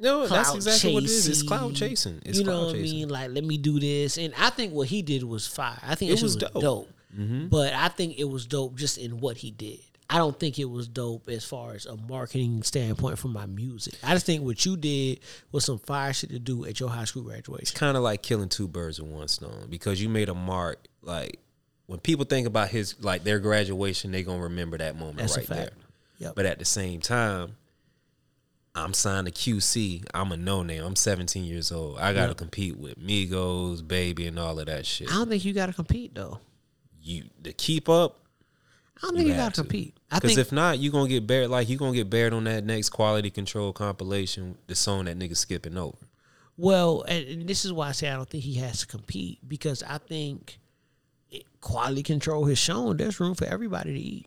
No, 0.00 0.26
that's 0.28 0.54
exactly 0.54 0.94
what 0.94 1.02
it 1.02 1.06
is. 1.10 1.26
It's 1.26 1.42
cloud 1.42 1.74
chasing. 1.74 2.22
It's 2.24 2.38
you 2.38 2.44
know 2.44 2.52
cloud 2.52 2.66
what 2.66 2.76
I 2.76 2.82
mean? 2.82 3.08
Like, 3.08 3.30
let 3.30 3.42
me 3.44 3.58
do 3.58 3.80
this, 3.80 4.16
and 4.16 4.32
I 4.38 4.50
think 4.50 4.72
what 4.72 4.88
he 4.88 5.02
did 5.02 5.24
was 5.24 5.46
fire. 5.46 5.78
I 5.82 5.96
think 5.96 6.10
It 6.10 6.14
was 6.14 6.22
was 6.22 6.36
dope. 6.36 6.52
dope. 6.60 6.88
Mhm. 7.18 7.50
But 7.50 7.72
I 7.72 7.88
think 7.88 8.16
it 8.18 8.24
was 8.28 8.46
dope 8.46 8.76
just 8.76 8.96
in 8.98 9.18
what 9.18 9.38
he 9.38 9.50
did. 9.50 9.80
I 10.10 10.16
don't 10.16 10.38
think 10.40 10.58
it 10.58 10.64
was 10.64 10.88
dope 10.88 11.28
as 11.28 11.44
far 11.44 11.74
as 11.74 11.84
a 11.84 11.94
marketing 11.96 12.62
standpoint 12.62 13.18
for 13.18 13.28
my 13.28 13.44
music. 13.44 13.94
I 14.02 14.14
just 14.14 14.24
think 14.24 14.42
what 14.42 14.64
you 14.64 14.76
did 14.78 15.20
was 15.52 15.66
some 15.66 15.78
fire 15.78 16.12
shit 16.14 16.30
to 16.30 16.38
do 16.38 16.64
at 16.64 16.80
your 16.80 16.88
high 16.88 17.04
school 17.04 17.22
graduation. 17.24 17.60
It's 17.62 17.70
kind 17.72 17.94
of 17.96 18.02
like 18.02 18.22
killing 18.22 18.48
two 18.48 18.68
birds 18.68 18.98
with 19.00 19.10
one 19.10 19.28
stone 19.28 19.66
because 19.68 20.00
you 20.00 20.08
made 20.08 20.30
a 20.30 20.34
mark. 20.34 20.78
Like 21.02 21.38
when 21.86 21.98
people 22.00 22.24
think 22.24 22.46
about 22.46 22.68
his 22.68 22.94
like 23.02 23.22
their 23.24 23.38
graduation, 23.38 24.10
they 24.10 24.22
gonna 24.22 24.42
remember 24.44 24.78
that 24.78 24.96
moment 24.96 25.18
That's 25.18 25.36
right 25.36 25.46
fact. 25.46 25.58
there. 25.60 25.70
Yep. 26.20 26.34
But 26.36 26.46
at 26.46 26.58
the 26.58 26.64
same 26.64 27.00
time, 27.00 27.56
I'm 28.74 28.94
signed 28.94 29.26
to 29.26 29.32
QC. 29.32 30.04
I'm 30.14 30.32
a 30.32 30.36
no 30.36 30.62
name. 30.62 30.84
I'm 30.84 30.96
17 30.96 31.44
years 31.44 31.70
old. 31.70 31.98
I 31.98 32.12
gotta 32.14 32.28
Yep. 32.30 32.36
compete 32.38 32.76
with 32.78 32.98
Migos, 32.98 33.86
Baby, 33.86 34.26
and 34.26 34.38
all 34.38 34.58
of 34.58 34.66
that 34.66 34.86
shit. 34.86 35.10
I 35.10 35.14
don't 35.14 35.28
think 35.28 35.44
you 35.44 35.52
got 35.52 35.66
to 35.66 35.72
compete 35.72 36.14
though. 36.14 36.40
You 37.02 37.24
to 37.44 37.52
keep 37.52 37.88
up. 37.90 38.20
I 39.02 39.06
don't 39.06 39.16
think 39.16 39.28
you, 39.28 39.34
got 39.34 39.54
to 39.54 39.62
compete. 39.62 39.96
Because 40.12 40.38
if 40.38 40.52
not, 40.52 40.78
you're 40.78 40.92
gonna 40.92 41.08
get 41.08 41.26
buried. 41.26 41.48
Like 41.48 41.68
you're 41.68 41.78
gonna 41.78 41.94
get 41.94 42.10
buried 42.10 42.32
on 42.32 42.44
that 42.44 42.64
next 42.64 42.90
quality 42.90 43.30
control 43.30 43.72
compilation, 43.72 44.56
the 44.66 44.74
song 44.74 45.04
that 45.04 45.18
nigga 45.18 45.36
skipping 45.36 45.76
over. 45.76 45.96
Well, 46.56 47.02
and, 47.06 47.26
and 47.28 47.48
this 47.48 47.64
is 47.64 47.72
why 47.72 47.88
I 47.88 47.92
say 47.92 48.08
I 48.08 48.16
don't 48.16 48.28
think 48.28 48.42
he 48.42 48.54
has 48.54 48.80
to 48.80 48.86
compete 48.86 49.38
because 49.46 49.82
I 49.84 49.98
think 49.98 50.58
it, 51.30 51.44
quality 51.60 52.02
control 52.02 52.46
has 52.46 52.58
shown 52.58 52.96
there's 52.96 53.20
room 53.20 53.34
for 53.34 53.44
everybody 53.44 53.92
to 53.92 54.00
eat. 54.00 54.26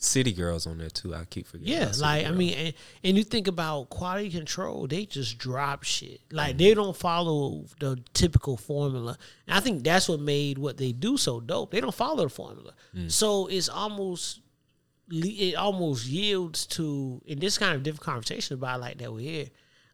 City 0.00 0.32
Girls 0.32 0.64
on 0.66 0.78
there 0.78 0.90
too. 0.90 1.12
I 1.14 1.24
keep 1.24 1.46
forgetting. 1.48 1.72
Yeah, 1.74 1.90
like 1.98 2.24
I 2.26 2.30
mean, 2.30 2.54
and, 2.54 2.74
and 3.02 3.16
you 3.16 3.24
think 3.24 3.48
about 3.48 3.90
quality 3.90 4.30
control, 4.30 4.86
they 4.86 5.04
just 5.06 5.38
drop 5.38 5.82
shit. 5.82 6.20
Like 6.30 6.50
Mm-hmm. 6.50 6.58
they 6.58 6.74
don't 6.74 6.96
follow 6.96 7.64
the 7.80 7.98
typical 8.14 8.56
formula. 8.56 9.18
And 9.48 9.56
I 9.56 9.60
think 9.60 9.82
that's 9.82 10.08
what 10.08 10.20
made 10.20 10.56
what 10.56 10.76
they 10.76 10.92
do 10.92 11.16
so 11.16 11.40
dope. 11.40 11.72
They 11.72 11.80
don't 11.80 11.92
follow 11.94 12.22
the 12.24 12.28
formula, 12.30 12.74
Mm. 12.96 13.10
so 13.10 13.48
it's 13.48 13.68
almost 13.68 14.40
it 15.10 15.54
almost 15.56 16.06
yields 16.06 16.66
to. 16.66 17.20
in 17.26 17.38
this 17.40 17.58
kind 17.58 17.74
of 17.74 17.82
different 17.82 18.02
conversation 18.04 18.54
about 18.54 18.80
like 18.80 18.98
that 18.98 19.12
we're 19.12 19.20
here, 19.20 19.46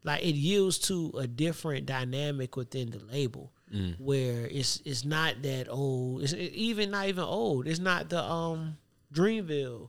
like 0.02 0.22
it 0.22 0.34
yields 0.34 0.78
to 0.80 1.12
a 1.18 1.26
different 1.26 1.86
dynamic 1.86 2.56
within 2.56 2.90
the 2.90 2.98
label. 3.10 3.52
Mm. 3.74 3.98
Where 3.98 4.46
it's 4.48 4.82
it's 4.84 5.04
not 5.06 5.40
that 5.42 5.68
old. 5.70 6.24
It's 6.24 6.34
even 6.34 6.90
not 6.90 7.08
even 7.08 7.24
old. 7.24 7.66
It's 7.66 7.80
not 7.80 8.10
the 8.10 8.22
um 8.22 8.76
Dreamville 9.12 9.88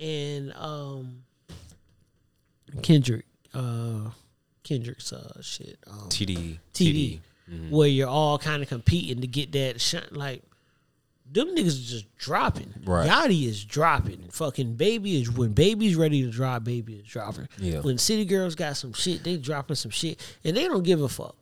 and 0.00 0.52
um 0.54 1.22
Kendrick 2.82 3.26
uh 3.54 4.10
Kendrick's 4.62 5.12
uh 5.12 5.40
shit 5.42 5.78
um 5.86 6.08
TD. 6.08 6.58
TD, 6.74 7.20
Mhm. 7.50 7.70
where 7.70 7.88
you're 7.88 8.08
all 8.08 8.38
kind 8.38 8.62
of 8.62 8.68
competing 8.68 9.20
to 9.22 9.26
get 9.26 9.52
that 9.52 9.80
shot 9.80 10.12
like 10.12 10.42
them 11.32 11.48
niggas 11.54 11.66
is 11.66 11.90
just 11.90 12.16
dropping. 12.16 12.72
Right. 12.84 13.08
Yachty 13.08 13.46
is 13.46 13.64
dropping. 13.64 14.28
Fucking 14.32 14.74
baby 14.74 15.20
is 15.20 15.30
when 15.30 15.52
baby's 15.52 15.94
ready 15.94 16.22
to 16.24 16.30
drop, 16.30 16.64
baby 16.64 16.94
is 16.94 17.06
dropping. 17.06 17.48
Yeah. 17.58 17.80
When 17.80 17.98
City 17.98 18.24
Girls 18.24 18.56
got 18.56 18.76
some 18.76 18.92
shit, 18.92 19.22
they 19.22 19.36
dropping 19.36 19.76
some 19.76 19.92
shit. 19.92 20.20
And 20.42 20.56
they 20.56 20.64
don't 20.64 20.82
give 20.82 21.00
a 21.02 21.08
fuck. 21.08 21.36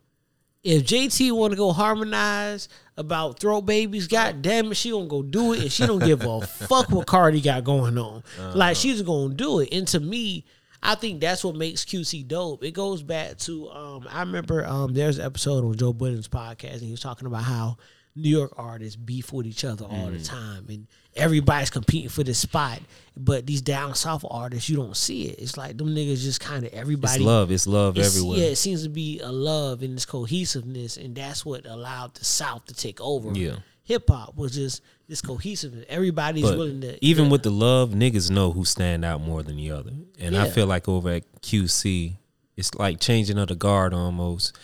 If 0.64 0.84
JT 0.84 1.32
want 1.32 1.52
to 1.52 1.56
go 1.56 1.72
harmonize 1.72 2.68
about 2.96 3.38
throw 3.38 3.60
babies, 3.60 4.08
god 4.08 4.42
damn 4.42 4.72
it, 4.72 4.74
she 4.74 4.90
gonna 4.90 5.06
go 5.06 5.22
do 5.22 5.52
it, 5.52 5.60
and 5.60 5.72
she 5.72 5.86
don't 5.86 6.04
give 6.04 6.24
a 6.24 6.40
fuck 6.46 6.90
what 6.90 7.06
Cardi 7.06 7.40
got 7.40 7.64
going 7.64 7.96
on. 7.96 8.22
Like 8.54 8.76
she's 8.76 9.02
gonna 9.02 9.34
do 9.34 9.60
it. 9.60 9.68
And 9.72 9.86
to 9.88 10.00
me, 10.00 10.44
I 10.82 10.94
think 10.94 11.20
that's 11.20 11.44
what 11.44 11.54
makes 11.56 11.84
QC 11.84 12.26
dope. 12.26 12.64
It 12.64 12.72
goes 12.72 13.02
back 13.02 13.38
to 13.38 13.68
um, 13.70 14.06
I 14.10 14.20
remember 14.20 14.64
um, 14.66 14.94
there's 14.94 15.18
an 15.18 15.26
episode 15.26 15.64
on 15.64 15.76
Joe 15.76 15.92
Budden's 15.92 16.28
podcast, 16.28 16.74
and 16.74 16.82
he 16.82 16.90
was 16.90 17.00
talking 17.00 17.26
about 17.26 17.42
how 17.44 17.76
New 18.14 18.28
York 18.28 18.52
artists 18.56 18.96
beef 18.96 19.32
with 19.32 19.46
each 19.46 19.64
other 19.64 19.84
all 19.84 20.06
the 20.06 20.18
mm. 20.18 20.26
time, 20.26 20.66
and 20.68 20.86
everybody's 21.14 21.70
competing 21.70 22.08
for 22.08 22.22
this 22.22 22.38
spot. 22.38 22.80
But 23.16 23.46
these 23.46 23.62
down 23.62 23.94
south 23.94 24.24
artists, 24.28 24.68
you 24.68 24.76
don't 24.76 24.96
see 24.96 25.26
it. 25.26 25.38
It's 25.38 25.56
like 25.56 25.76
them 25.76 25.94
niggas 25.94 26.22
just 26.22 26.40
kind 26.40 26.64
of 26.64 26.72
everybody 26.72 27.16
It's 27.16 27.24
love. 27.24 27.50
It's 27.50 27.66
love 27.66 27.96
it's- 27.96 28.16
everywhere. 28.16 28.38
Yeah, 28.38 28.46
it 28.46 28.56
seems 28.56 28.82
to 28.82 28.88
be 28.88 29.20
a 29.20 29.30
love 29.30 29.82
and 29.82 29.96
this 29.96 30.06
cohesiveness, 30.06 30.96
and 30.96 31.14
that's 31.14 31.44
what 31.44 31.66
allowed 31.66 32.14
the 32.14 32.24
South 32.24 32.64
to 32.66 32.74
take 32.74 33.00
over. 33.00 33.32
Yeah. 33.32 33.56
hip 33.84 34.04
hop 34.08 34.36
was 34.36 34.54
just 34.54 34.82
this 35.08 35.22
cohesiveness. 35.22 35.86
Everybody's 35.88 36.42
But 36.44 36.58
willing 36.58 36.80
to 36.82 37.04
even 37.04 37.26
yeah. 37.26 37.30
with 37.30 37.42
the 37.42 37.50
love, 37.50 37.90
niggas 37.90 38.30
know 38.30 38.52
who 38.52 38.64
stand 38.64 39.04
out 39.04 39.20
more 39.20 39.42
than 39.42 39.56
the 39.56 39.70
other. 39.70 39.92
And 40.18 40.36
I 40.36 40.50
feel 40.50 40.66
like 40.66 40.88
over 40.88 41.10
at 41.10 41.40
QC, 41.40 42.16
it's 42.56 42.74
like 42.74 43.00
changing 43.00 43.38
of 43.38 43.48
the 43.48 43.54
guard 43.54 43.94
almost. 43.94 44.56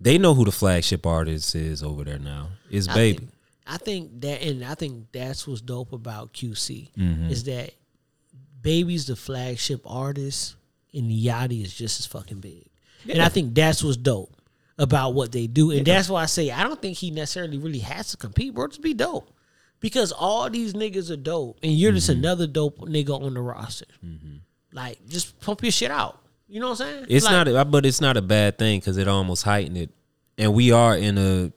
They 0.00 0.18
know 0.18 0.34
who 0.34 0.44
the 0.44 0.52
flagship 0.52 1.04
artist 1.06 1.54
is 1.54 1.82
over 1.82 2.04
there 2.04 2.18
now. 2.18 2.48
It's 2.70 2.88
I 2.88 2.94
Baby. 2.94 3.18
think- 3.18 3.30
I 3.70 3.76
think 3.76 4.20
that, 4.22 4.40
and 4.42 4.64
I 4.64 4.74
think 4.74 5.12
that's 5.12 5.46
what's 5.46 5.60
dope 5.60 5.92
about 5.92 6.32
QC 6.32 6.90
Mhm. 6.96 7.30
is 7.30 7.44
that 7.44 7.74
Baby's 8.62 9.06
the 9.06 9.14
flagship 9.16 9.82
artist, 9.84 10.54
and 10.94 11.10
Yachty 11.10 11.62
is 11.62 11.74
just 11.74 12.00
as 12.00 12.06
fucking 12.06 12.40
big. 12.40 12.64
And 13.08 13.20
I 13.20 13.28
think 13.28 13.54
that's 13.54 13.82
what's 13.84 13.96
dope 13.98 14.34
about 14.78 15.12
what 15.14 15.32
they 15.32 15.46
do, 15.46 15.70
and 15.70 15.86
that's 15.86 16.08
why 16.08 16.22
I 16.22 16.26
say 16.26 16.50
I 16.50 16.62
don't 16.62 16.80
think 16.80 16.96
he 16.96 17.10
necessarily 17.10 17.58
really 17.58 17.78
has 17.80 18.10
to 18.12 18.16
compete, 18.16 18.54
bro. 18.54 18.68
Just 18.68 18.80
be 18.80 18.94
dope, 18.94 19.30
because 19.80 20.12
all 20.12 20.48
these 20.48 20.72
niggas 20.72 21.10
are 21.10 21.16
dope, 21.16 21.58
and 21.62 21.72
you're 21.72 21.92
just 21.92 22.08
another 22.08 22.46
dope 22.46 22.78
nigga 22.78 23.20
on 23.20 23.34
the 23.34 23.40
roster. 23.40 23.86
Like, 24.72 25.06
just 25.08 25.38
pump 25.40 25.62
your 25.62 25.72
shit 25.72 25.90
out. 25.90 26.22
You 26.48 26.60
know 26.60 26.70
what 26.70 26.80
I'm 26.80 26.86
saying? 26.88 27.06
It's 27.08 27.24
Like, 27.26 27.46
not, 27.46 27.48
a, 27.48 27.64
but 27.64 27.84
it's 27.84 28.00
not 28.00 28.16
a 28.16 28.22
bad 28.22 28.58
thing 28.58 28.80
because 28.80 28.96
it 28.96 29.06
almost 29.06 29.42
heightened 29.44 29.76
it. 29.76 29.90
And 30.38 30.54
we 30.54 30.72
are 30.72 30.96
in 30.96 31.18
a, 31.18 31.52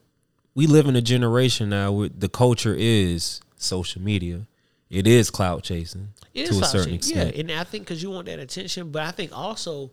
we 0.53 0.67
live 0.67 0.87
in 0.87 0.95
a 0.95 1.01
generation 1.01 1.69
now 1.69 1.91
where 1.93 2.09
the 2.09 2.27
culture 2.29 2.75
is 2.77 3.39
social 3.55 4.01
media. 4.01 4.47
It 4.89 5.07
is 5.07 5.29
clout 5.29 5.63
chasing 5.63 6.09
It 6.33 6.47
to 6.47 6.51
is 6.51 6.59
a 6.61 6.65
certain 6.65 6.95
chasing. 6.99 7.15
Yeah, 7.17 7.23
and 7.39 7.51
I 7.51 7.63
think 7.63 7.85
because 7.85 8.03
you 8.03 8.09
want 8.11 8.25
that 8.25 8.39
attention, 8.39 8.91
but 8.91 9.03
I 9.03 9.11
think 9.11 9.31
also 9.37 9.91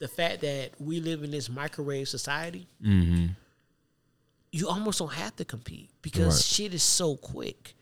the 0.00 0.08
fact 0.08 0.40
that 0.40 0.70
we 0.80 0.98
live 1.00 1.22
in 1.22 1.30
this 1.30 1.48
microwave 1.48 2.08
society, 2.08 2.66
hmm 2.82 3.26
you 4.52 4.68
almost 4.68 4.98
don't 4.98 5.12
have 5.12 5.36
to 5.36 5.44
compete 5.44 5.90
because 6.02 6.34
Right. 6.34 6.42
shit 6.42 6.74
is 6.74 6.82
so 6.82 7.14
quick. 7.16 7.76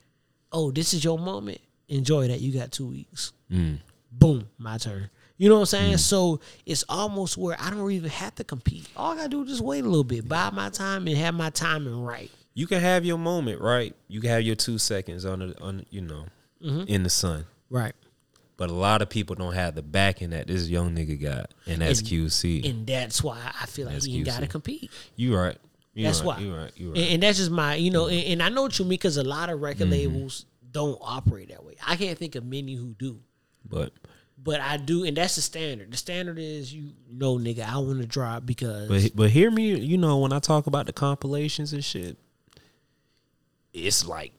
Oh, 0.52 0.70
this 0.70 0.92
is 0.92 1.02
your 1.02 1.18
moment. 1.18 1.62
Enjoy 1.88 2.28
that. 2.28 2.42
You 2.42 2.52
got 2.52 2.72
two 2.72 2.88
weeks. 2.88 3.32
Mm. 3.50 3.78
Boom, 4.12 4.48
my 4.58 4.76
turn. 4.76 5.08
You 5.38 5.48
know 5.48 5.54
what 5.54 5.60
I'm 5.60 5.66
saying? 5.66 5.96
So 5.98 6.40
it's 6.66 6.84
almost 6.88 7.36
where 7.38 7.56
I 7.60 7.70
don't 7.70 7.90
even 7.92 8.10
have 8.10 8.34
to 8.36 8.44
compete. 8.44 8.88
All 8.96 9.12
I 9.12 9.16
gotta 9.16 9.28
do 9.28 9.42
is 9.44 9.48
just 9.50 9.60
wait 9.60 9.84
a 9.84 9.88
little 9.88 10.04
bit, 10.04 10.28
buy 10.28 10.50
my 10.50 10.68
time, 10.68 11.06
and 11.06 11.16
have 11.16 11.34
my 11.34 11.50
timing 11.50 12.02
right. 12.02 12.30
You 12.54 12.66
can 12.66 12.80
have 12.80 13.04
your 13.04 13.18
moment, 13.18 13.60
right? 13.60 13.94
You 14.08 14.20
can 14.20 14.30
have 14.30 14.42
your 14.42 14.56
two 14.56 14.78
seconds 14.78 15.24
on 15.24 15.38
the, 15.38 15.60
on 15.60 15.86
you 15.90 16.00
know, 16.00 16.24
Mhm. 16.64 16.86
in 16.88 17.04
the 17.04 17.10
sun. 17.10 17.46
Right. 17.70 17.94
But 18.56 18.68
a 18.70 18.74
lot 18.74 19.00
of 19.00 19.08
people 19.08 19.36
don't 19.36 19.52
have 19.54 19.76
the 19.76 19.82
backing 19.82 20.30
that 20.30 20.48
this 20.48 20.68
young 20.68 20.96
nigga 20.96 21.20
got, 21.22 21.52
and 21.66 21.80
that's 21.82 22.00
And- 22.00 22.08
QC. 22.08 22.68
And 22.68 22.84
that's 22.84 23.22
why 23.22 23.38
I 23.60 23.66
feel 23.66 23.86
like 23.86 23.94
That's 23.94 24.06
he 24.06 24.16
ain't 24.16 24.26
gotta 24.26 24.48
compete. 24.48 24.90
you 25.14 25.36
right. 25.36 25.56
You 25.94 26.04
that's 26.04 26.18
right. 26.20 26.26
why. 26.26 26.38
You 26.40 26.54
right. 26.54 26.72
You 26.76 26.88
right. 26.92 26.98
And, 27.00 27.08
and 27.14 27.22
that's 27.22 27.38
just 27.38 27.52
my, 27.52 27.76
you 27.76 27.92
know, 27.92 28.08
and, 28.08 28.24
and 28.24 28.42
I 28.42 28.48
know 28.48 28.62
what 28.62 28.76
you 28.80 28.84
mean 28.84 28.90
because 28.98 29.16
a 29.16 29.22
lot 29.24 29.50
of 29.50 29.60
record 29.60 29.86
Mhm. 29.86 29.90
labels 29.92 30.46
don't 30.72 30.98
operate 31.00 31.50
that 31.50 31.64
way. 31.64 31.76
I 31.86 31.94
can't 31.94 32.18
think 32.18 32.34
of 32.34 32.44
many 32.44 32.74
who 32.74 32.94
do, 32.98 33.20
but 33.64 33.92
but 34.42 34.60
I 34.60 34.76
do, 34.76 35.04
and 35.04 35.16
that's 35.16 35.36
the 35.36 35.42
standard. 35.42 35.92
The 35.92 35.96
standard 35.96 36.38
is 36.38 36.72
you 36.72 36.92
know, 37.10 37.36
nigga, 37.36 37.68
I 37.68 37.78
want 37.78 38.00
to 38.00 38.06
drop 38.06 38.46
because 38.46 38.88
But 38.88 39.16
but 39.16 39.30
hear 39.30 39.50
me, 39.50 39.74
you 39.78 39.98
know, 39.98 40.18
when 40.18 40.32
I 40.32 40.38
talk 40.38 40.66
about 40.66 40.86
the 40.86 40.92
compilations 40.92 41.72
and 41.72 41.84
shit, 41.84 42.16
it's 43.72 44.06
like 44.06 44.32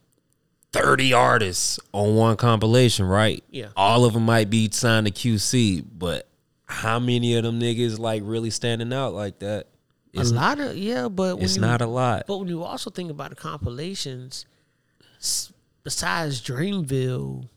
thirty 0.72 1.14
artists 1.14 1.80
on 1.94 2.16
one 2.16 2.38
compilation, 2.38 3.06
right? 3.06 3.44
Yeah. 3.50 3.68
All 3.76 4.06
of 4.06 4.14
them 4.14 4.26
might 4.26 4.50
be 4.50 4.70
signed 4.72 5.08
to 5.08 5.12
QC, 5.12 5.86
but 5.98 6.28
how 6.66 7.00
many 7.00 7.36
of 7.36 7.44
them 7.44 7.60
niggas 7.60 8.00
like 8.00 8.22
really 8.26 8.50
standing 8.50 8.94
out 8.94 9.14
like 9.14 9.40
that? 9.40 9.68
a 10.16 10.24
lot 10.24 10.60
of 10.60 10.76
yeah, 10.78 11.08
but 11.08 11.42
it's 11.42 11.56
you- 11.56 11.62
not 11.62 11.82
a 11.82 11.88
lot. 11.88 12.24
But 12.28 12.38
when 12.38 12.48
you 12.48 12.64
also 12.64 12.90
think 12.90 13.12
about 13.12 13.30
the 13.30 13.36
compilations, 13.36 14.46
besides 15.84 16.42
Dreamville, 16.42 17.48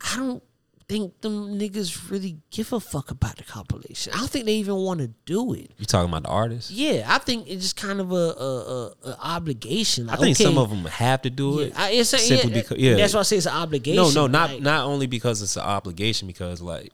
I 0.00 0.16
don't 0.16 0.42
think 0.88 1.20
them 1.20 1.58
niggas 1.58 2.10
really 2.10 2.38
give 2.50 2.72
a 2.72 2.80
fuck 2.80 3.10
about 3.10 3.36
the 3.36 3.44
compilation. 3.44 4.12
I 4.14 4.18
don't 4.18 4.30
think 4.30 4.46
they 4.46 4.54
even 4.54 4.76
want 4.76 5.00
to 5.00 5.08
do 5.26 5.54
it. 5.54 5.70
You 5.78 5.86
talking 5.86 6.08
about 6.10 6.22
the 6.24 6.28
artists? 6.28 6.70
Yeah, 6.70 7.04
I 7.08 7.18
think 7.18 7.48
it's 7.48 7.62
just 7.62 7.76
kind 7.76 8.00
of 8.00 8.12
a, 8.12 8.14
a, 8.14 8.56
a, 8.56 8.92
a 9.10 9.18
obligation. 9.22 10.08
I 10.10 10.16
think 10.16 10.36
Okay, 10.36 10.44
some 10.44 10.58
of 10.58 10.70
them 10.70 10.84
have 10.86 11.22
to 11.22 11.30
do 11.30 11.60
yeah, 11.60 11.66
it. 11.66 11.72
I, 11.78 11.90
it's 11.92 12.12
a, 12.12 12.18
simply 12.18 12.50
yeah, 12.50 12.60
because 12.60 12.78
yeah. 12.78 12.94
That's 12.96 13.14
why 13.14 13.20
I 13.20 13.22
say 13.24 13.36
it's 13.36 13.46
an 13.46 13.52
obligation. 13.54 13.96
No, 14.02 14.10
no, 14.10 14.26
not 14.26 14.50
like- 14.50 14.60
not 14.62 14.84
only 14.86 15.06
because 15.06 15.42
it's 15.42 15.56
an 15.56 15.62
obligation, 15.62 16.26
because 16.26 16.60
like 16.60 16.92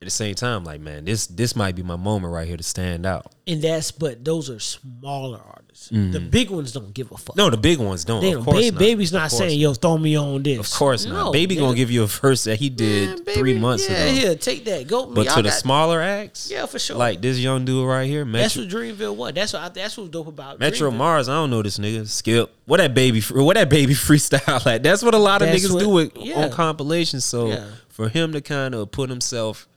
at 0.00 0.04
the 0.06 0.10
same 0.10 0.34
time, 0.36 0.62
like 0.64 0.80
man, 0.80 1.04
this 1.04 1.26
this 1.26 1.56
might 1.56 1.74
be 1.74 1.82
my 1.82 1.96
moment 1.96 2.32
right 2.32 2.46
here 2.46 2.56
to 2.56 2.62
stand 2.62 3.04
out. 3.04 3.32
And 3.48 3.60
that's 3.60 3.90
but 3.90 4.24
those 4.24 4.48
are 4.48 4.60
smaller 4.60 5.40
artists. 5.44 5.88
The 5.90 6.18
big 6.20 6.50
ones 6.50 6.72
don't 6.72 6.92
give 6.92 7.10
a 7.12 7.16
fuck. 7.16 7.34
Mm-hmm. 7.34 7.38
No, 7.38 7.50
the 7.50 7.56
big 7.56 7.78
ones 7.78 8.04
don't. 8.04 8.20
they 8.20 8.32
of 8.32 8.44
don't. 8.44 8.44
course 8.52 8.66
Ba- 8.66 8.72
not. 8.72 8.78
Baby's 8.78 9.12
not 9.12 9.30
saying, 9.30 9.58
"Yo, 9.58 9.74
throw 9.74 9.96
me 9.98 10.16
on 10.16 10.42
this." 10.42 10.58
Of 10.72 10.78
course 10.78 11.04
not. 11.04 11.26
No, 11.26 11.32
Baby 11.32 11.56
nigga. 11.56 11.60
gonna 11.60 11.76
give 11.76 11.90
you 11.90 12.02
a 12.02 12.06
verse 12.06 12.44
that 12.44 12.58
he 12.60 12.68
did 12.68 13.24
Man, 13.26 13.34
three 13.36 13.58
months 13.58 13.88
yeah, 13.88 13.96
ago. 14.04 14.12
Here, 14.12 14.34
take 14.36 14.64
that. 14.66 14.86
Go. 14.86 15.06
But 15.06 15.26
y'all 15.26 15.36
to 15.36 15.42
the 15.42 15.48
got- 15.50 15.58
smaller 15.58 16.00
acts, 16.00 16.50
Yeah, 16.50 16.66
for 16.66 16.78
sure. 16.78 16.96
Like 16.96 17.20
this 17.20 17.38
young 17.38 17.64
dude 17.64 17.86
right 17.86 18.06
here, 18.06 18.24
that's 18.24 18.56
what 18.56 18.68
Dreamville 18.68 19.16
was. 19.16 19.32
That's 19.34 19.52
what. 19.52 19.62
I, 19.62 19.68
that's 19.70 19.96
what's 19.96 20.10
dope 20.10 20.26
about 20.28 20.58
Metro 20.60 20.90
Dreamville. 20.90 20.96
Mars. 20.96 21.28
I 21.28 21.34
don't 21.34 21.50
know 21.50 21.62
this 21.62 21.78
nigga. 21.78 22.06
Skip. 22.08 22.52
What 22.66 22.76
that 22.78 22.92
baby? 22.94 23.20
What 23.20 23.54
that 23.54 23.68
baby 23.70 23.94
freestyle? 23.94 24.64
Like 24.66 24.82
that's 24.82 25.02
what 25.02 25.14
a 25.14 25.18
lot 25.18 25.42
of 25.42 25.48
That's 25.48 25.64
niggas 25.66 25.74
what- 25.74 25.80
do 25.80 25.98
it 25.98 26.12
yeah. 26.16 26.44
on 26.44 26.50
compilations. 26.50 27.24
So 27.24 27.48
Yeah. 27.48 27.66
for 27.88 28.08
him 28.08 28.32
to 28.32 28.40
kind 28.40 28.74
of 28.74 28.90
put 28.90 29.10
himself 29.10 29.68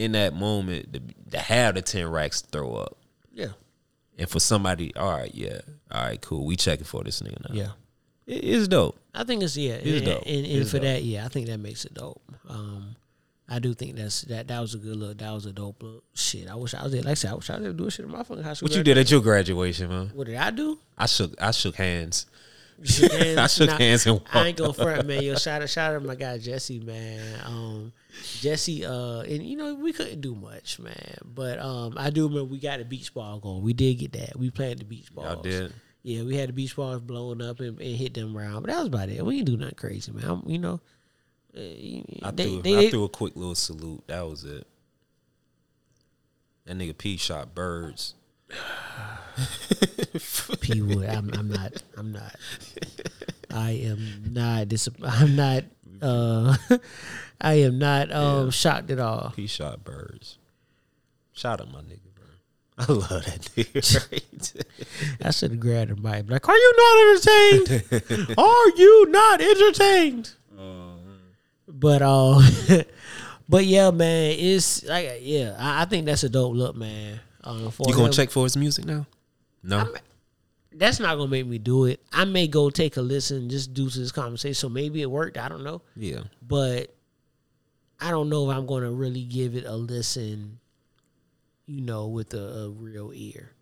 in 0.00 0.12
that 0.12 0.34
moment 0.34 0.92
to, 0.92 1.00
to 1.32 1.38
have 1.38 1.74
the 1.74 1.82
ten 1.82 2.08
racks 2.08 2.42
to 2.42 2.48
throw 2.48 2.74
up, 2.74 2.96
Yeah, 3.32 3.48
and 4.18 4.28
for 4.28 4.40
somebody, 4.40 4.94
all 4.96 5.10
right, 5.12 5.34
yeah, 5.34 5.60
all 5.90 6.02
right, 6.04 6.20
cool. 6.20 6.44
We 6.46 6.56
checking 6.56 6.84
for 6.84 7.02
this 7.04 7.20
nigga 7.20 7.48
now. 7.48 7.54
yeah. 7.54 7.68
it 8.26 8.44
is 8.44 8.68
dope. 8.68 8.98
I 9.14 9.24
think 9.24 9.42
it's 9.42 9.56
yeah, 9.56 9.74
It's 9.74 9.86
and, 9.98 10.04
dope. 10.06 10.22
and, 10.26 10.36
and 10.36 10.46
It's 10.46 10.70
for 10.70 10.76
dope. 10.78 10.84
that, 10.84 11.02
yeah, 11.02 11.24
I 11.24 11.28
think 11.28 11.46
that 11.48 11.58
makes 11.58 11.84
it 11.84 11.94
dope. 11.94 12.20
Um, 12.48 12.96
I 13.48 13.58
do 13.58 13.74
think 13.74 13.96
that's 13.96 14.22
that. 14.22 14.46
That 14.46 14.60
was 14.60 14.74
a 14.74 14.78
good 14.78 14.94
look. 14.96 15.18
That 15.18 15.32
was 15.32 15.44
a 15.46 15.52
dope 15.52 15.82
look. 15.82 16.04
Shit, 16.14 16.48
I 16.48 16.54
wish 16.54 16.72
I 16.72 16.84
was 16.84 16.92
there. 16.92 17.02
Like 17.02 17.10
I 17.10 17.14
said, 17.14 17.32
I 17.32 17.34
wish 17.34 17.50
I 17.50 17.54
was 17.54 17.62
there 17.64 17.72
doing 17.72 17.90
shit 17.90 18.06
in 18.06 18.12
my 18.12 18.22
fucking 18.22 18.44
high 18.44 18.52
school. 18.52 18.68
What 18.68 18.76
you 18.76 18.84
did 18.84 18.96
at 18.96 19.10
your 19.10 19.20
graduation, 19.20 19.88
man? 19.88 20.10
What 20.14 20.28
did 20.28 20.36
I 20.36 20.50
do? 20.52 20.78
I 20.96 21.06
shook. 21.06 21.34
I 21.42 21.50
shook 21.50 21.74
hands. 21.74 22.26
Shook 22.84 23.10
hands? 23.20 23.38
I 23.38 23.46
shook 23.48 23.70
Nah, 23.70 23.76
hands 23.78 24.06
and 24.06 24.20
I 24.32 24.46
ain't 24.46 24.56
gonna 24.56 24.72
front, 24.72 25.04
man. 25.06 25.22
Yo, 25.24 25.34
shout 25.34 25.62
out, 25.62 25.68
shout 25.68 25.94
out 25.94 26.00
to 26.00 26.06
my 26.06 26.14
guy 26.14 26.38
Jesse, 26.38 26.78
man. 26.78 27.40
Um, 27.44 27.92
Jesse, 28.40 28.84
uh, 28.84 29.20
and 29.20 29.42
you 29.42 29.56
know 29.56 29.74
we 29.74 29.92
couldn't 29.92 30.20
do 30.20 30.34
much, 30.34 30.78
man. 30.78 31.18
But 31.24 31.58
um, 31.58 31.94
I 31.96 32.10
do 32.10 32.26
remember 32.28 32.50
we 32.50 32.58
got 32.58 32.78
the 32.78 32.84
beach 32.84 33.12
ball 33.14 33.38
going. 33.40 33.62
We 33.62 33.72
did 33.72 33.94
get 33.98 34.12
that. 34.12 34.36
We 34.38 34.50
played 34.50 34.78
the 34.78 34.84
beach 34.84 35.14
balls. 35.14 35.26
Y'all 35.34 35.42
did. 35.42 35.72
Yeah, 36.02 36.22
we 36.24 36.36
had 36.36 36.48
the 36.48 36.52
beach 36.54 36.74
balls 36.76 37.00
blowing 37.02 37.42
up 37.42 37.60
and, 37.60 37.78
and 37.80 37.96
hit 37.96 38.14
them 38.14 38.36
around, 38.36 38.62
but 38.62 38.70
that 38.70 38.78
was 38.78 38.86
about 38.86 39.08
it. 39.10 39.24
We 39.24 39.36
didn't 39.36 39.46
do 39.48 39.56
nothing 39.58 39.74
crazy, 39.76 40.12
man. 40.12 40.24
I'm, 40.24 40.42
you 40.46 40.58
know, 40.58 40.80
uh, 41.56 41.60
I 41.60 42.30
they- 42.32 42.44
threw, 42.44 42.62
they- 42.62 42.86
I 42.86 42.90
threw 42.90 43.04
a 43.04 43.08
quick 43.08 43.36
little 43.36 43.54
salute. 43.54 44.04
That 44.06 44.22
was 44.26 44.44
it. 44.44 44.66
That 46.64 46.78
nigga 46.78 46.96
P 46.96 47.16
shot 47.18 47.54
birds. 47.54 48.14
P 50.60 50.80
Wood. 50.82 51.08
I'm, 51.08 51.30
I'm 51.34 51.48
not. 51.48 51.82
I'm 51.96 52.12
not. 52.12 52.34
I 53.50 53.70
am 53.72 54.22
not. 54.32 54.68
Dis- 54.68 54.88
I'm 55.02 55.36
not. 55.36 55.64
Uh, 56.02 56.56
I 57.40 57.54
am 57.54 57.78
not 57.78 58.12
um, 58.12 58.50
shocked 58.50 58.90
at 58.90 58.98
all. 58.98 59.32
He 59.36 59.46
shot 59.46 59.82
birds. 59.84 60.38
Shout 61.32 61.60
out 61.60 61.72
my 61.72 61.80
nigga, 61.80 62.12
bro. 62.14 62.26
I 62.78 62.92
love 62.92 63.24
that 63.24 63.40
nigga. 63.56 64.64
I 65.22 65.30
should 65.30 65.52
have 65.52 65.60
grabbed 65.60 65.90
him 65.90 66.02
by 66.02 66.20
like, 66.20 66.48
"Are 66.48 66.56
you 66.56 66.74
not 66.76 67.66
entertained? 67.68 68.34
Are 68.38 68.68
you 68.76 69.06
not 69.08 69.40
entertained?" 69.40 70.32
But 71.66 72.02
uh, 72.02 72.42
but 73.48 73.64
yeah, 73.64 73.90
man, 73.90 74.36
it's 74.38 74.84
like 74.84 75.20
yeah, 75.22 75.56
I, 75.58 75.82
I 75.82 75.84
think 75.86 76.04
that's 76.06 76.24
a 76.24 76.28
dope 76.28 76.54
look, 76.54 76.76
man. 76.76 77.20
Uh, 77.42 77.70
for 77.70 77.84
you 77.88 77.94
gonna 77.94 78.06
him. 78.06 78.12
check 78.12 78.30
for 78.30 78.44
his 78.44 78.56
music 78.56 78.84
now? 78.84 79.06
No. 79.62 79.90
That's 80.80 80.98
not 80.98 81.16
gonna 81.16 81.30
make 81.30 81.46
me 81.46 81.58
do 81.58 81.84
it. 81.84 82.00
I 82.10 82.24
may 82.24 82.48
go 82.48 82.70
take 82.70 82.96
a 82.96 83.02
listen 83.02 83.50
just 83.50 83.74
due 83.74 83.90
to 83.90 83.98
this 83.98 84.10
conversation. 84.10 84.54
So 84.54 84.70
maybe 84.70 85.02
it 85.02 85.10
worked. 85.10 85.36
I 85.36 85.48
don't 85.48 85.62
know. 85.62 85.82
yeah. 85.94 86.22
but 86.40 86.96
I 88.00 88.10
don't 88.10 88.30
know 88.30 88.50
if 88.50 88.56
I'm 88.56 88.64
going 88.64 88.82
to 88.82 88.90
really 88.90 89.24
give 89.24 89.54
it 89.54 89.66
a 89.66 89.76
listen, 89.76 90.58
you 91.66 91.82
know, 91.82 92.06
with 92.06 92.32
a, 92.32 92.62
a 92.64 92.70
real 92.70 93.12
ear. 93.14 93.52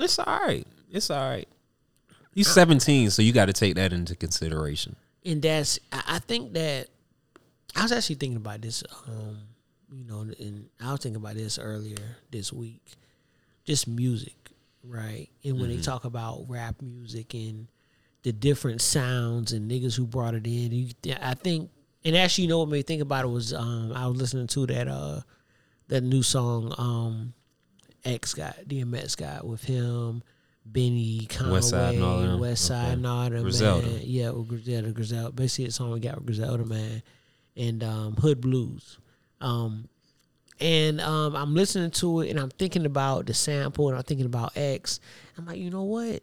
It's 0.00 0.18
all 0.18 0.24
right. 0.24 0.66
It's 0.90 1.10
all 1.10 1.20
right. 1.20 1.46
He's 2.34 2.48
17, 2.48 3.10
so 3.10 3.20
you 3.20 3.34
got 3.34 3.46
to 3.46 3.52
take 3.52 3.74
that 3.74 3.92
into 3.92 4.16
consideration. 4.16 4.96
And 5.22 5.42
that's, 5.42 5.78
I 5.92 6.02
I 6.06 6.18
think 6.18 6.54
that 6.54 6.88
I 7.76 7.82
was 7.82 7.92
actually 7.92 8.14
thinking 8.16 8.38
about 8.38 8.62
this, 8.62 8.82
um, 9.06 9.36
you 9.92 10.04
know, 10.06 10.20
and 10.20 10.70
I 10.80 10.92
was 10.92 11.00
thinking 11.00 11.20
about 11.20 11.34
this 11.34 11.58
earlier 11.58 12.16
this 12.30 12.50
week, 12.54 12.80
just 13.66 13.86
music, 13.86 14.50
right? 14.82 15.28
And 15.44 15.60
when 15.60 15.68
they 15.70 15.78
talk 15.82 16.04
about 16.04 16.44
rap 16.48 16.76
music 16.82 17.34
and 17.34 17.68
the 18.22 18.32
different 18.32 18.80
sounds 18.80 19.52
and 19.52 19.70
niggas 19.70 19.96
who 19.96 20.06
brought 20.06 20.34
it 20.34 20.46
in, 20.46 20.72
you, 20.72 20.88
I 21.20 21.34
think, 21.34 21.70
and 22.04 22.16
actually, 22.16 22.42
you 22.44 22.48
know 22.50 22.58
what 22.60 22.68
made 22.68 22.78
me 22.78 22.82
think 22.82 23.02
about 23.02 23.24
it 23.24 23.28
was 23.28 23.52
um, 23.52 23.92
I 23.94 24.06
was 24.06 24.16
listening 24.20 24.46
to 24.48 24.66
that 24.66 24.88
uh 24.88 25.20
that 25.88 26.02
new 26.02 26.22
song 26.22 26.74
um 26.78 27.34
X 28.04 28.34
got 28.34 28.56
DMX 28.66 29.16
got 29.16 29.46
with 29.46 29.62
him. 29.64 30.22
Benny, 30.64 31.26
Conway, 31.28 31.54
West 31.54 31.70
Side 31.70 31.94
and 31.96 32.04
all 32.04 32.20
them. 32.20 32.38
West 32.40 32.64
Side, 32.66 32.84
Okay. 32.84 32.92
and 32.92 33.06
all 33.06 33.28
them, 33.30 33.42
Griselda. 33.42 33.86
man. 33.86 34.00
Yeah, 34.04 34.30
with 34.30 34.48
Griselda, 34.48 34.92
Griselda. 34.92 35.32
Basically, 35.32 35.64
the 35.66 35.72
song 35.72 35.90
we 35.90 35.98
got 36.00 36.14
with 36.16 36.26
Griselda, 36.26 36.64
man, 36.64 37.02
and 37.56 37.82
um, 37.82 38.14
Hood 38.14 38.40
Blues. 38.40 38.98
Um, 39.40 39.88
and 40.62 41.00
um, 41.00 41.34
I'm 41.36 41.54
listening 41.54 41.90
to 41.92 42.20
it, 42.20 42.30
and 42.30 42.38
I'm 42.38 42.50
thinking 42.50 42.86
about 42.86 43.26
the 43.26 43.34
sample, 43.34 43.88
and 43.88 43.96
I'm 43.96 44.04
thinking 44.04 44.26
about 44.26 44.52
X. 44.56 45.00
I'm 45.36 45.46
like, 45.46 45.58
you 45.58 45.70
know 45.70 45.82
what? 45.82 46.22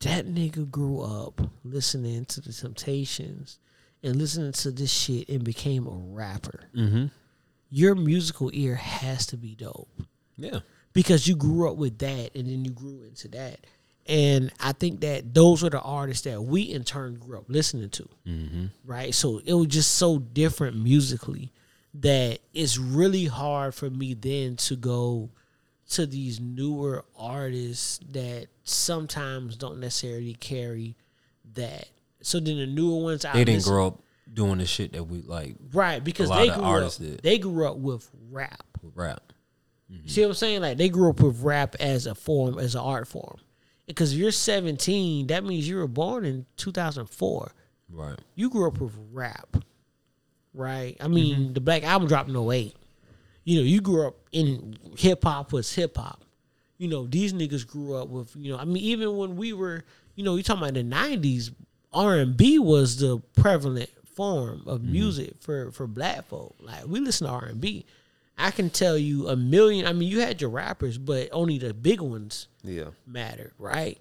That 0.00 0.26
nigga 0.26 0.68
grew 0.70 1.00
up 1.00 1.40
listening 1.64 2.24
to 2.26 2.40
the 2.40 2.52
Temptations 2.52 3.58
and 4.02 4.16
listening 4.16 4.50
to 4.52 4.70
this 4.72 4.92
shit, 4.92 5.28
and 5.28 5.44
became 5.44 5.86
a 5.86 5.90
rapper. 5.90 6.64
Mm-hmm. 6.76 7.06
Your 7.70 7.94
musical 7.94 8.50
ear 8.52 8.74
has 8.74 9.26
to 9.26 9.36
be 9.36 9.54
dope 9.54 9.88
Yeah. 10.36 10.60
because 10.92 11.26
you 11.28 11.36
grew 11.36 11.70
up 11.70 11.76
with 11.76 11.98
that 11.98 12.34
and 12.34 12.46
then 12.48 12.64
you 12.64 12.70
grew 12.72 13.02
into 13.04 13.28
that. 13.28 13.60
And 14.06 14.52
I 14.60 14.72
think 14.72 15.00
that 15.02 15.32
those 15.32 15.62
were 15.62 15.70
the 15.70 15.80
artists 15.80 16.24
that 16.24 16.42
we 16.42 16.62
in 16.62 16.82
turn 16.84 17.14
grew 17.14 17.38
up 17.38 17.44
listening 17.48 17.88
to. 17.90 18.08
Mm-hmm. 18.26 18.66
Right. 18.84 19.14
So 19.14 19.40
it 19.44 19.54
was 19.54 19.68
just 19.68 19.92
so 19.94 20.18
different 20.18 20.76
musically 20.82 21.52
that 21.94 22.38
it's 22.54 22.78
really 22.78 23.26
hard 23.26 23.74
for 23.74 23.90
me 23.90 24.14
then 24.14 24.56
to 24.56 24.76
go 24.76 25.30
to 25.90 26.06
these 26.06 26.40
newer 26.40 27.04
artists 27.16 28.00
that 28.12 28.46
sometimes 28.64 29.56
don't 29.56 29.78
necessarily 29.78 30.34
carry 30.34 30.96
that. 31.54 31.88
So 32.22 32.40
then 32.40 32.56
the 32.58 32.66
newer 32.66 33.02
ones 33.02 33.24
I 33.24 33.32
They 33.32 33.44
didn't 33.44 33.58
listen- 33.58 33.72
grow 33.72 33.86
up 33.88 34.02
doing 34.32 34.58
the 34.58 34.64
shit 34.66 34.92
that 34.92 35.04
we 35.04 35.20
like 35.20 35.56
right 35.74 36.02
because 36.02 36.30
lot 36.30 36.38
they 36.38 36.48
of 36.48 36.54
grew 36.54 36.64
artists 36.64 36.98
up 37.00 37.06
did. 37.06 37.22
they 37.22 37.36
grew 37.38 37.68
up 37.68 37.76
with 37.76 38.08
rap. 38.30 38.64
with 38.82 38.96
rap. 38.96 39.32
You 39.90 40.08
See 40.08 40.22
what 40.22 40.28
I'm 40.28 40.34
saying? 40.34 40.62
Like 40.62 40.78
they 40.78 40.88
grew 40.88 41.10
up 41.10 41.20
with 41.20 41.42
rap 41.42 41.74
as 41.78 42.06
a 42.06 42.14
form, 42.14 42.58
as 42.58 42.74
an 42.74 42.80
art 42.80 43.06
form. 43.06 43.36
Because 43.86 44.12
if 44.14 44.18
you're 44.18 44.30
17, 44.30 45.26
that 45.26 45.44
means 45.44 45.68
you 45.68 45.76
were 45.76 45.86
born 45.88 46.24
in 46.24 46.46
2004. 46.56 47.52
Right. 47.90 48.18
You 48.34 48.48
grew 48.48 48.66
up 48.68 48.80
with 48.80 48.94
rap, 49.10 49.56
right? 50.54 50.96
I 51.00 51.04
mm-hmm. 51.04 51.14
mean, 51.14 51.54
the 51.54 51.60
Black 51.60 51.82
Album 51.84 52.08
dropped 52.08 52.28
in 52.28 52.36
08. 52.36 52.74
You 53.44 53.58
know, 53.58 53.64
you 53.64 53.80
grew 53.80 54.06
up 54.06 54.16
in 54.30 54.76
hip 54.96 55.24
hop 55.24 55.52
was 55.52 55.72
hip 55.74 55.96
hop. 55.96 56.22
You 56.78 56.88
know, 56.88 57.06
these 57.06 57.32
niggas 57.32 57.66
grew 57.66 57.96
up 57.96 58.08
with, 58.08 58.34
you 58.36 58.52
know, 58.52 58.58
I 58.58 58.64
mean, 58.64 58.82
even 58.82 59.16
when 59.16 59.36
we 59.36 59.52
were, 59.52 59.84
you 60.14 60.24
know, 60.24 60.36
you 60.36 60.42
talking 60.42 60.62
about 60.62 60.74
the 60.74 60.82
90s, 60.82 61.52
R&B 61.92 62.58
was 62.58 62.98
the 62.98 63.20
prevalent 63.36 63.90
form 64.14 64.62
of 64.66 64.80
mm-hmm. 64.80 64.92
music 64.92 65.34
for 65.40 65.70
for 65.72 65.86
black 65.86 66.26
folk. 66.26 66.54
Like 66.60 66.86
we 66.86 67.00
listen 67.00 67.26
to 67.26 67.32
R&B. 67.32 67.84
I 68.38 68.50
can 68.50 68.70
tell 68.70 68.96
you 68.96 69.28
a 69.28 69.36
million. 69.36 69.86
I 69.86 69.92
mean, 69.92 70.08
you 70.08 70.20
had 70.20 70.40
your 70.40 70.50
rappers, 70.50 70.98
but 70.98 71.28
only 71.32 71.58
the 71.58 71.74
big 71.74 72.00
ones 72.00 72.48
Yeah. 72.64 72.90
mattered, 73.06 73.52
right? 73.58 73.98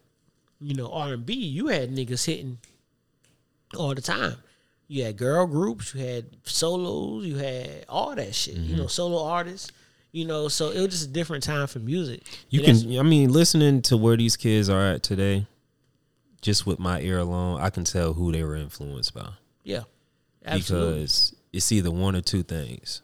You 0.60 0.76
know, 0.76 0.92
R 0.92 1.14
and 1.14 1.26
B, 1.26 1.34
you 1.34 1.68
had 1.68 1.92
niggas 1.92 2.26
hitting 2.26 2.60
all 3.76 3.94
the 3.94 4.02
time. 4.02 4.38
You 4.92 5.06
had 5.06 5.16
girl 5.16 5.48
groups, 5.48 5.96
you 5.96 6.06
had 6.06 6.26
solos, 6.44 7.26
you 7.26 7.38
had 7.38 7.86
all 7.88 8.14
that 8.14 8.36
shit. 8.36 8.56
You 8.56 8.76
know, 8.76 8.82
mm-hmm. 8.84 8.90
solo 8.90 9.24
artists. 9.24 9.72
You 10.12 10.26
know, 10.26 10.50
so 10.50 10.72
it 10.72 10.82
was 10.82 10.90
just 10.90 11.06
a 11.10 11.14
different 11.14 11.46
time 11.46 11.66
for 11.68 11.80
music. 11.80 12.24
You 12.50 12.62
And 12.66 12.82
can, 12.82 13.00
I 13.00 13.04
mean, 13.04 13.32
listening 13.32 13.82
to 13.84 13.96
where 13.96 14.18
these 14.18 14.36
kids 14.36 14.68
are 14.70 14.82
at 14.96 15.02
today, 15.04 15.48
just 16.42 16.66
with 16.66 16.78
my 16.78 17.00
ear 17.00 17.20
alone, 17.20 17.62
I 17.62 17.70
can 17.70 17.86
tell 17.86 18.12
who 18.12 18.34
they 18.34 18.44
were 18.44 18.58
influenced 18.58 19.14
by. 19.14 19.30
yeah, 19.64 19.84
absolutely. 20.46 21.04
Because 21.04 21.36
it's 21.54 21.72
either 21.72 21.90
one 21.92 22.18
or 22.18 22.22
two 22.22 22.44
things. 22.44 23.02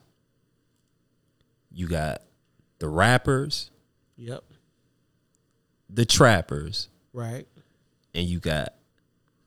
You 1.72 1.88
got 1.88 2.22
the 2.80 2.90
rappers, 2.90 3.72
Yep, 4.18 4.44
the 5.90 6.06
trappers, 6.06 6.90
right. 7.14 7.48
and 8.14 8.28
you 8.28 8.40
got 8.42 8.74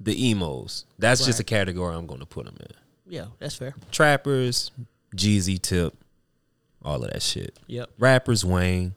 the 0.00 0.30
emos. 0.30 0.86
That's 0.98 1.24
just 1.24 1.38
a 1.40 1.44
category 1.44 1.94
I'm 1.94 2.06
going 2.06 2.20
to 2.20 2.26
put 2.26 2.46
them 2.46 2.56
in. 2.58 2.66
Yeah, 3.06 3.26
that's 3.38 3.56
fair. 3.56 3.74
Trappers, 3.92 4.70
Jeezy, 5.14 5.60
Tip, 5.60 5.94
all 6.82 7.04
of 7.04 7.12
that 7.12 7.22
shit. 7.22 7.58
Yep. 7.66 7.90
Rappers, 7.98 8.44
Wayne, 8.44 8.94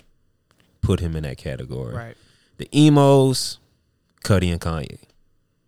put 0.82 1.00
him 1.00 1.16
in 1.16 1.24
that 1.24 1.38
category. 1.38 1.96
Right. 1.96 2.18
The 2.58 2.70
emos, 2.78 3.60
Cudi 4.24 4.52
and 4.52 4.62
Kanye. 4.62 5.00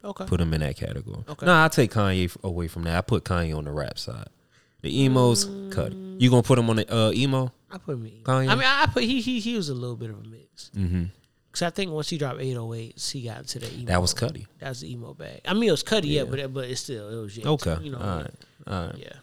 Okay. 0.03 0.25
Put 0.25 0.39
him 0.39 0.53
in 0.53 0.61
that 0.61 0.75
category. 0.77 1.23
Okay. 1.27 1.45
No, 1.45 1.63
I 1.63 1.67
take 1.67 1.91
Kanye 1.91 2.35
away 2.43 2.67
from 2.67 2.83
that. 2.83 2.95
I 2.95 3.01
put 3.01 3.25
Kanye 3.25 3.57
on 3.57 3.65
the 3.65 3.71
rap 3.71 3.97
side. 3.97 4.27
The 4.81 5.03
emos, 5.03 5.45
Cudi. 5.45 6.21
You 6.21 6.29
gonna 6.29 6.43
put 6.43 6.59
him 6.59 6.69
on 6.69 6.75
the 6.75 6.95
uh, 6.95 7.11
emo? 7.11 7.51
I 7.71 7.79
put 7.79 7.95
him 7.95 8.05
in. 8.05 8.23
Kanye? 8.23 8.49
I 8.49 8.55
mean, 8.55 8.63
I 8.65 8.85
put 8.85 9.03
he 9.03 9.19
he 9.19 9.39
he 9.39 9.55
was 9.55 9.69
a 9.69 9.73
little 9.73 9.95
bit 9.95 10.11
of 10.11 10.19
a 10.19 10.27
mix. 10.27 10.69
Mm-hmm. 10.75 11.05
Cause 11.55 11.61
I 11.61 11.69
think 11.69 11.89
once 11.91 12.09
he 12.09 12.17
dropped 12.17 12.39
808s, 12.39 13.11
he 13.11 13.21
got 13.21 13.37
into 13.39 13.59
the 13.59 13.73
emo. 13.73 13.85
That 13.85 14.01
was 14.01 14.13
Cudi. 14.13 14.45
That 14.59 14.67
was 14.69 14.81
the 14.81 14.91
emo 14.91 15.13
bag. 15.13 15.39
I 15.45 15.53
mean, 15.53 15.69
it 15.69 15.71
was 15.71 15.83
Cudi, 15.83 16.07
yeah, 16.07 16.23
Yeah. 16.23 16.25
but 16.25 16.53
but 16.53 16.65
it's 16.65 16.81
still 16.81 17.07
it 17.07 17.21
was 17.23 17.37
yeah, 17.37 17.47
Okay. 17.47 17.77
You 17.81 17.91
know, 17.91 17.97
all 17.97 18.17
right. 18.17 18.31
All 18.67 18.85
right. 18.87 18.97
yeah. 18.97 19.13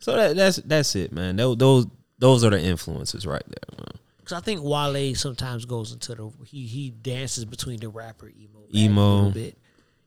So 0.00 0.14
that, 0.16 0.36
that's 0.36 0.56
that's 0.58 0.94
it, 0.96 1.12
man. 1.12 1.36
Those 1.36 1.56
those 1.56 1.86
those 2.18 2.44
are 2.44 2.50
the 2.50 2.60
influences 2.60 3.26
right 3.26 3.42
there, 3.46 3.78
man. 3.78 3.98
Because 4.18 4.34
I 4.34 4.40
think 4.40 4.60
Wale 4.62 5.14
sometimes 5.14 5.64
goes 5.64 5.92
into 5.92 6.14
the 6.14 6.30
he 6.44 6.66
he 6.66 6.90
dances 6.90 7.46
between 7.46 7.80
the 7.80 7.88
rapper 7.88 8.28
emo 8.28 8.60
Emo. 8.74 9.00
a 9.00 9.14
little 9.16 9.30
bit. 9.30 9.56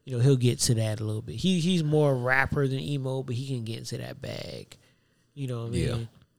You 0.06 0.18
know, 0.18 0.24
he'll 0.24 0.36
get 0.38 0.60
to 0.60 0.76
that 0.76 1.00
a 1.00 1.04
little 1.04 1.24
bit. 1.24 1.38
He 1.38 1.60
he's 1.62 1.84
more 1.84 2.16
rapper 2.16 2.68
than 2.68 2.80
emo, 2.80 3.24
but 3.24 3.34
he 3.36 3.48
can 3.48 3.64
get 3.64 3.80
into 3.80 3.98
that 3.98 4.22
bag. 4.22 4.78
You 5.34 5.48
know 5.48 5.62
what 5.62 5.68
I 5.70 5.72
mean? 5.72 5.88
Yeah. 5.88 5.98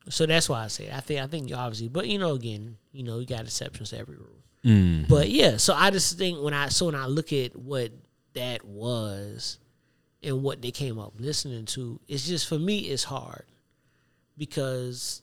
So 0.08 0.24
that's 0.26 0.48
why 0.48 0.62
I 0.62 0.68
say 0.68 0.88
I 0.92 1.00
think 1.00 1.20
I 1.20 1.26
think 1.26 1.50
obviously, 1.52 1.88
but 1.88 2.06
you 2.06 2.18
know, 2.20 2.34
again, 2.34 2.76
you 2.92 3.02
know, 3.02 3.18
you 3.18 3.26
got 3.26 3.40
exceptions 3.40 3.90
to 3.90 3.98
every 3.98 4.14
rule. 4.16 4.36
Mm. 4.64 5.08
But 5.08 5.30
yeah, 5.30 5.56
so 5.56 5.74
I 5.74 5.90
just 5.90 6.18
think 6.18 6.42
when 6.42 6.54
I 6.54 6.68
so 6.68 6.86
when 6.86 6.94
I 6.94 7.06
look 7.06 7.32
at 7.32 7.56
what 7.56 7.92
that 8.34 8.64
was 8.64 9.58
and 10.22 10.42
what 10.42 10.60
they 10.60 10.70
came 10.70 10.98
up 10.98 11.14
listening 11.18 11.64
to, 11.66 11.98
it's 12.08 12.26
just 12.26 12.48
for 12.48 12.58
me 12.58 12.80
it's 12.80 13.04
hard 13.04 13.44
because 14.36 15.22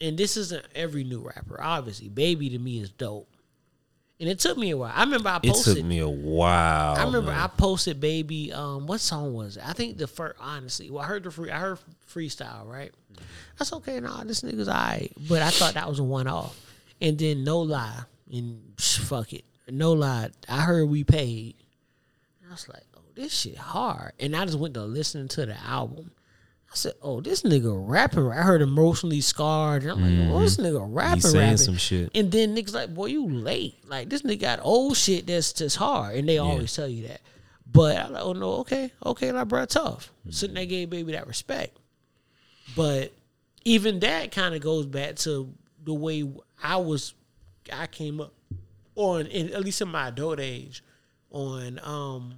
and 0.00 0.18
this 0.18 0.36
isn't 0.36 0.64
every 0.74 1.04
new 1.04 1.20
rapper. 1.20 1.60
Obviously, 1.60 2.08
Baby 2.08 2.50
to 2.50 2.58
me 2.58 2.80
is 2.80 2.90
dope. 2.90 3.28
And 4.18 4.30
it 4.30 4.38
took 4.38 4.56
me 4.56 4.70
a 4.70 4.76
while. 4.76 4.92
I 4.94 5.04
remember 5.04 5.28
I 5.28 5.36
It 5.42 5.50
posted 5.50 5.76
took 5.76 5.84
me 5.84 5.98
a 5.98 6.08
while. 6.08 6.96
I 6.96 7.04
remember 7.04 7.30
man. 7.32 7.40
I 7.40 7.46
posted 7.48 8.00
Baby 8.00 8.52
um 8.52 8.86
what 8.86 9.00
song 9.00 9.34
was 9.34 9.58
it? 9.58 9.62
I 9.66 9.74
think 9.74 9.98
the 9.98 10.06
first 10.06 10.36
honestly, 10.40 10.90
well 10.90 11.04
I 11.04 11.06
heard 11.06 11.22
the 11.22 11.30
free 11.30 11.50
I 11.50 11.58
heard 11.58 11.78
freestyle, 12.12 12.66
right? 12.66 12.92
That's 13.58 13.72
okay, 13.74 14.00
nah, 14.00 14.24
this 14.24 14.40
nigga's 14.40 14.68
alright. 14.68 15.12
But 15.28 15.42
I 15.42 15.50
thought 15.50 15.74
that 15.74 15.88
was 15.88 15.98
a 15.98 16.04
one 16.04 16.26
off. 16.26 16.58
And 17.00 17.18
then 17.18 17.44
no 17.44 17.60
lie, 17.60 18.04
and 18.32 18.60
psh, 18.76 18.98
fuck 19.00 19.32
it. 19.32 19.44
No 19.68 19.92
lie, 19.92 20.30
I 20.48 20.60
heard 20.60 20.88
we 20.88 21.04
paid. 21.04 21.54
I 22.46 22.52
was 22.52 22.68
like, 22.68 22.84
oh, 22.96 23.00
this 23.14 23.36
shit 23.36 23.56
hard. 23.58 24.12
And 24.20 24.36
I 24.36 24.44
just 24.44 24.58
went 24.58 24.74
to 24.74 24.82
listening 24.82 25.28
to 25.28 25.46
the 25.46 25.58
album. 25.60 26.12
I 26.70 26.74
said, 26.74 26.92
oh, 27.02 27.20
this 27.20 27.42
nigga 27.42 27.72
rapping. 27.74 28.30
I 28.30 28.42
heard 28.42 28.62
emotionally 28.62 29.20
scarred. 29.20 29.82
And 29.82 29.92
I'm 29.92 30.02
like, 30.02 30.34
oh, 30.34 30.40
this 30.40 30.56
mm-hmm. 30.56 30.76
nigga 30.76 30.86
rapping, 30.88 31.20
saying 31.20 31.42
rapping. 31.42 31.56
some 31.58 31.76
shit. 31.76 32.10
And 32.14 32.30
then 32.30 32.54
niggas 32.56 32.74
like, 32.74 32.94
boy, 32.94 33.06
you 33.06 33.28
late. 33.28 33.76
Like 33.86 34.08
this 34.08 34.22
nigga 34.22 34.40
got 34.40 34.60
old 34.62 34.96
shit 34.96 35.26
that's 35.26 35.52
just 35.52 35.76
hard. 35.76 36.16
And 36.16 36.28
they 36.28 36.38
always 36.38 36.74
tell 36.74 36.88
you 36.88 37.08
that. 37.08 37.20
But 37.70 37.96
I'm 37.96 38.12
like, 38.12 38.22
oh 38.22 38.32
no, 38.32 38.52
okay, 38.58 38.92
okay, 39.04 39.32
like 39.32 39.48
bro, 39.48 39.64
tough. 39.66 40.10
Mm-hmm. 40.20 40.30
So 40.30 40.46
they 40.46 40.66
gave 40.66 40.90
baby 40.90 41.12
that 41.12 41.26
respect. 41.26 41.76
But 42.74 43.12
even 43.64 44.00
that 44.00 44.32
kind 44.32 44.54
of 44.54 44.60
goes 44.60 44.86
back 44.86 45.16
to 45.16 45.52
the 45.84 45.94
way 45.94 46.24
I 46.62 46.76
was 46.76 47.14
I 47.72 47.86
came 47.86 48.20
up 48.20 48.32
on 48.94 49.26
in, 49.26 49.52
at 49.52 49.62
least 49.64 49.80
in 49.80 49.88
my 49.88 50.08
adult 50.08 50.40
age 50.40 50.82
on 51.30 51.78
um 51.82 52.34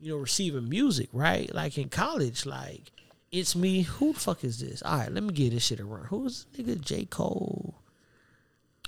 you 0.00 0.10
know 0.12 0.18
receiving 0.18 0.68
music 0.68 1.08
right 1.12 1.52
like 1.54 1.76
in 1.78 1.88
college 1.88 2.46
like 2.46 2.90
it's 3.30 3.54
me 3.54 3.82
who 3.82 4.12
the 4.12 4.20
fuck 4.20 4.42
is 4.44 4.58
this 4.60 4.82
all 4.82 4.98
right 4.98 5.12
let 5.12 5.22
me 5.22 5.32
get 5.32 5.50
this 5.52 5.64
shit 5.66 5.80
around 5.80 6.06
who's 6.06 6.46
nigga 6.56 6.80
J 6.80 7.04
Cole 7.04 7.74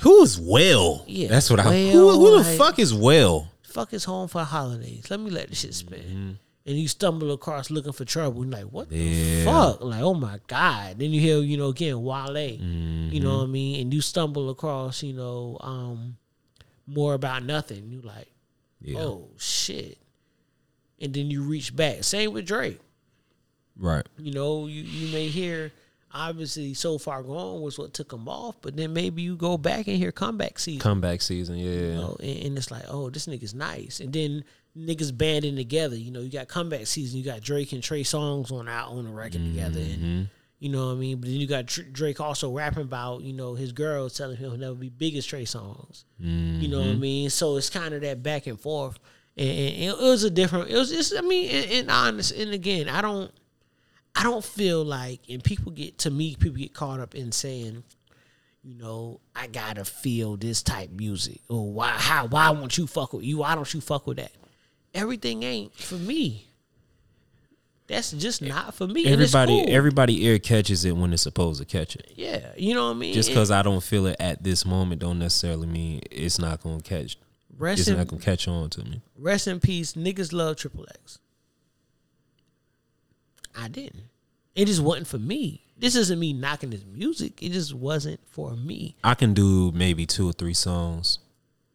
Who's 0.02 0.40
Wale? 0.40 1.04
Yeah, 1.06 1.28
that's 1.28 1.48
what 1.50 1.60
I. 1.60 1.66
Well, 1.66 1.92
Who, 1.92 2.10
who 2.10 2.30
the 2.42 2.48
like- 2.48 2.58
fuck 2.58 2.78
is 2.80 2.92
Wale? 2.92 3.48
fuck 3.62 3.92
is 3.92 4.04
home 4.04 4.28
for 4.28 4.42
holidays 4.44 5.10
let 5.10 5.20
me 5.20 5.30
let 5.30 5.48
this 5.48 5.60
shit 5.60 5.74
spin 5.74 6.00
Mm-hmm. 6.00 6.30
And 6.66 6.76
you 6.78 6.88
stumble 6.88 7.30
across 7.32 7.70
looking 7.70 7.92
for 7.92 8.04
trouble 8.06 8.42
and 8.42 8.50
like 8.52 8.64
what 8.64 8.88
the 8.88 9.44
fuck 9.44 9.82
like 9.82 10.00
oh 10.00 10.14
my 10.14 10.38
god 10.46 10.98
then 10.98 11.10
you 11.10 11.20
hear 11.20 11.38
you 11.38 11.56
know 11.56 11.68
again 11.68 12.02
Wale 12.02 12.36
you 12.38 12.58
Mm-hmm. 12.58 13.18
know 13.22 13.38
what 13.38 13.44
I 13.44 13.46
mean 13.46 13.80
and 13.82 13.92
you 13.94 14.00
stumble 14.00 14.48
across 14.50 15.02
you 15.02 15.12
know 15.12 15.58
um 15.60 16.16
more 16.86 17.14
about 17.14 17.42
nothing 17.44 17.90
you 17.90 18.00
like 18.00 18.30
Yeah. 18.80 19.00
oh 19.00 19.28
shit 19.36 19.98
and 21.00 21.12
then 21.12 21.30
you 21.30 21.42
reach 21.42 21.74
back 21.76 22.02
same 22.04 22.32
with 22.32 22.46
Drake 22.46 22.80
Right. 23.76 24.06
you 24.18 24.32
know 24.32 24.66
you, 24.66 24.82
you 24.82 25.12
may 25.12 25.26
hear 25.28 25.72
obviously 26.12 26.74
so 26.74 26.96
far 26.96 27.22
gone 27.24 27.60
was 27.60 27.76
what 27.78 27.92
took 27.92 28.12
him 28.12 28.28
off 28.28 28.54
but 28.62 28.76
then 28.76 28.92
maybe 28.92 29.20
you 29.20 29.34
go 29.36 29.58
back 29.58 29.88
and 29.88 29.96
hear 29.96 30.12
comeback 30.12 30.58
season 30.60 30.80
Comeback 30.80 31.20
season. 31.20 31.56
Yeah. 31.58 31.70
you 31.72 31.94
know, 31.94 32.16
and, 32.20 32.38
and 32.46 32.56
it's 32.58 32.70
like, 32.70 32.84
oh, 32.88 33.10
this 33.10 33.26
nigga's 33.26 33.52
nice. 33.54 33.98
And 33.98 34.12
then 34.12 34.44
niggas 34.76 35.16
banding 35.16 35.56
together. 35.56 35.96
You 35.96 36.10
know, 36.10 36.20
you 36.20 36.30
got 36.30 36.48
comeback 36.48 36.86
season. 36.86 37.18
You 37.18 37.24
got 37.24 37.40
Drake 37.40 37.72
and 37.72 37.82
Trey 37.82 38.02
Songz 38.02 38.52
on 38.52 38.68
out 38.68 38.90
on 38.90 39.04
the 39.04 39.10
record 39.10 39.44
together, 39.44 39.80
and 39.80 39.98
mm-hmm. 39.98 40.22
you 40.58 40.68
know 40.70 40.86
what 40.86 40.92
I 40.92 40.96
mean. 40.96 41.18
But 41.18 41.28
then 41.28 41.38
you 41.38 41.46
got 41.46 41.66
Dr- 41.66 41.92
Drake 41.92 42.20
also 42.20 42.52
rapping 42.52 42.82
about 42.82 43.22
you 43.22 43.32
know 43.32 43.54
his 43.54 43.72
girls 43.72 44.16
telling 44.16 44.36
him 44.36 44.50
he'll 44.50 44.58
never 44.58 44.74
be 44.74 44.88
big 44.88 45.16
as 45.16 45.26
Trey 45.26 45.44
Songz. 45.44 46.04
You 46.18 46.68
know 46.68 46.78
what 46.78 46.86
I 46.86 46.90
mm-hmm. 46.90 47.00
mean. 47.00 47.30
So 47.30 47.56
it's 47.56 47.70
kind 47.70 47.94
of 47.94 48.00
that 48.02 48.22
back 48.22 48.46
and 48.46 48.58
forth, 48.58 48.98
and, 49.36 49.48
and 49.48 49.82
it 49.82 49.98
was 49.98 50.24
a 50.24 50.30
different. 50.30 50.70
It 50.70 50.76
was 50.76 50.90
just, 50.90 51.14
I 51.16 51.20
mean, 51.20 51.50
and, 51.50 51.70
and 51.70 51.90
honest. 51.90 52.32
And 52.32 52.52
again, 52.52 52.88
I 52.88 53.00
don't. 53.00 53.30
I 54.16 54.22
don't 54.22 54.44
feel 54.44 54.84
like, 54.84 55.22
and 55.28 55.42
people 55.42 55.72
get 55.72 55.98
to 55.98 56.10
me, 56.10 56.36
people 56.36 56.56
get 56.56 56.72
caught 56.72 57.00
up 57.00 57.16
in 57.16 57.32
saying, 57.32 57.82
you 58.62 58.76
know, 58.76 59.20
I 59.34 59.48
gotta 59.48 59.84
feel 59.84 60.36
this 60.36 60.62
type 60.62 60.90
music, 60.90 61.40
or 61.48 61.72
why, 61.72 61.88
how, 61.88 62.26
why 62.28 62.48
won't 62.50 62.78
you 62.78 62.86
fuck 62.86 63.12
with 63.12 63.24
you? 63.24 63.38
Why 63.38 63.56
don't 63.56 63.74
you 63.74 63.80
fuck 63.80 64.06
with 64.06 64.18
that? 64.18 64.30
Everything 64.94 65.42
ain't 65.42 65.74
for 65.74 65.96
me. 65.96 66.46
That's 67.86 68.12
just 68.12 68.40
not 68.40 68.74
for 68.74 68.86
me. 68.86 69.04
Everybody, 69.06 69.52
cool. 69.64 69.64
everybody 69.68 70.24
ear 70.24 70.38
catches 70.38 70.84
it 70.86 70.92
when 70.96 71.12
it's 71.12 71.22
supposed 71.22 71.60
to 71.60 71.66
catch 71.66 71.96
it. 71.96 72.12
yeah, 72.16 72.52
you 72.56 72.72
know 72.74 72.86
what 72.86 72.96
I 72.96 72.98
mean. 72.98 73.12
Just 73.12 73.28
because 73.28 73.50
I 73.50 73.60
don't 73.62 73.82
feel 73.82 74.06
it 74.06 74.16
at 74.18 74.42
this 74.42 74.64
moment, 74.64 75.02
don't 75.02 75.18
necessarily 75.18 75.66
mean 75.66 76.00
it's 76.10 76.38
not 76.38 76.62
gonna 76.62 76.80
catch. 76.80 77.18
rest 77.58 77.80
It's 77.80 77.88
in, 77.88 77.98
not 77.98 78.06
gonna 78.08 78.22
catch 78.22 78.48
on 78.48 78.70
to 78.70 78.84
me. 78.84 79.02
rest 79.18 79.48
in 79.48 79.60
peace, 79.60 79.92
niggas 79.94 80.32
love 80.32 80.56
Triple 80.56 80.86
X. 80.88 81.18
I 83.54 83.68
didn't. 83.68 84.04
It 84.54 84.66
just 84.66 84.80
wasn't 84.82 85.06
for 85.08 85.18
me. 85.18 85.62
This 85.76 85.96
isn't 85.96 86.18
me 86.18 86.32
knocking 86.32 86.70
his 86.72 86.84
music. 86.86 87.42
It 87.42 87.50
just 87.52 87.74
wasn't 87.74 88.20
for 88.28 88.52
me. 88.56 88.96
I 89.04 89.14
can 89.14 89.34
do 89.34 89.72
maybe 89.72 90.06
two 90.06 90.28
or 90.28 90.32
three 90.32 90.54
songs, 90.54 91.18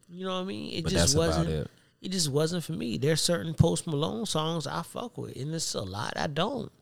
You 0.08 0.24
know 0.26 0.34
what 0.36 0.40
I 0.40 0.44
mean? 0.44 0.72
It 0.72 0.84
but 0.84 0.90
just 0.92 1.14
that's 1.14 1.14
wasn't. 1.14 1.48
about 1.48 1.60
it. 1.60 1.70
It 2.02 2.12
just 2.12 2.30
wasn't 2.30 2.64
for 2.64 2.72
me. 2.72 2.96
There's 2.96 3.20
certain 3.20 3.54
Post 3.54 3.86
Malone 3.86 4.26
songs 4.26 4.66
I 4.66 4.82
fuck 4.82 5.18
with, 5.18 5.36
and 5.36 5.54
it's 5.54 5.74
a 5.74 5.82
lot 5.82 6.14
I 6.16 6.26
don't. 6.26 6.72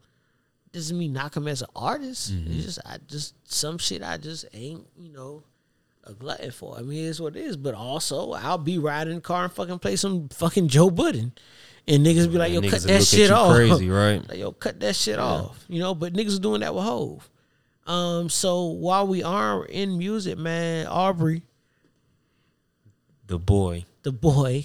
Doesn't 0.73 0.99
mean 0.99 1.13
knock 1.13 1.37
him 1.37 1.49
as 1.49 1.63
an 1.63 1.69
artist. 1.75 2.33
Mm-hmm. 2.33 2.53
It's 2.53 2.65
just 2.65 2.79
I 2.85 2.99
just 3.07 3.35
some 3.51 3.79
shit 3.79 4.03
I 4.03 4.17
just 4.19 4.45
ain't 4.53 4.87
you 4.97 5.13
know 5.13 5.43
a 6.05 6.13
glutton 6.13 6.51
for. 6.51 6.77
I 6.79 6.83
mean, 6.83 7.09
it's 7.09 7.21
what 7.21 7.37
it 7.37 7.41
is. 7.41 7.57
But 7.57 7.75
also, 7.75 8.33
I'll 8.33 8.59
be 8.59 8.79
riding 8.79 9.13
in 9.13 9.19
the 9.19 9.23
car 9.23 9.45
and 9.45 9.53
fucking 9.53 9.79
play 9.81 9.97
some 9.97 10.29
fucking 10.29 10.69
Joe 10.69 10.91
Budden, 10.91 11.33
and 11.89 12.07
niggas 12.07 12.31
be 12.31 12.39
like, 12.39 12.53
"Yo, 12.53 12.61
cut 12.61 12.83
that 12.83 13.03
shit 13.03 13.31
off." 13.31 13.57
crazy, 13.57 13.91
right? 13.91 14.27
like, 14.29 14.39
yo, 14.39 14.53
cut 14.53 14.79
that 14.81 14.95
shit 14.95 15.19
off. 15.19 15.65
You 15.69 15.81
know, 15.81 15.95
but 15.95 16.13
niggas 16.13 16.41
doing 16.41 16.61
that 16.61 16.75
with 16.75 16.85
Hove. 16.85 17.29
Um, 17.87 18.29
so 18.29 18.67
while 18.67 19.07
we 19.07 19.23
are 19.23 19.65
in 19.65 19.97
music, 19.97 20.37
man, 20.37 20.87
Aubrey, 20.87 21.43
The 23.27 23.39
boy 23.39 23.87
the 24.09 24.13
boy, 24.13 24.65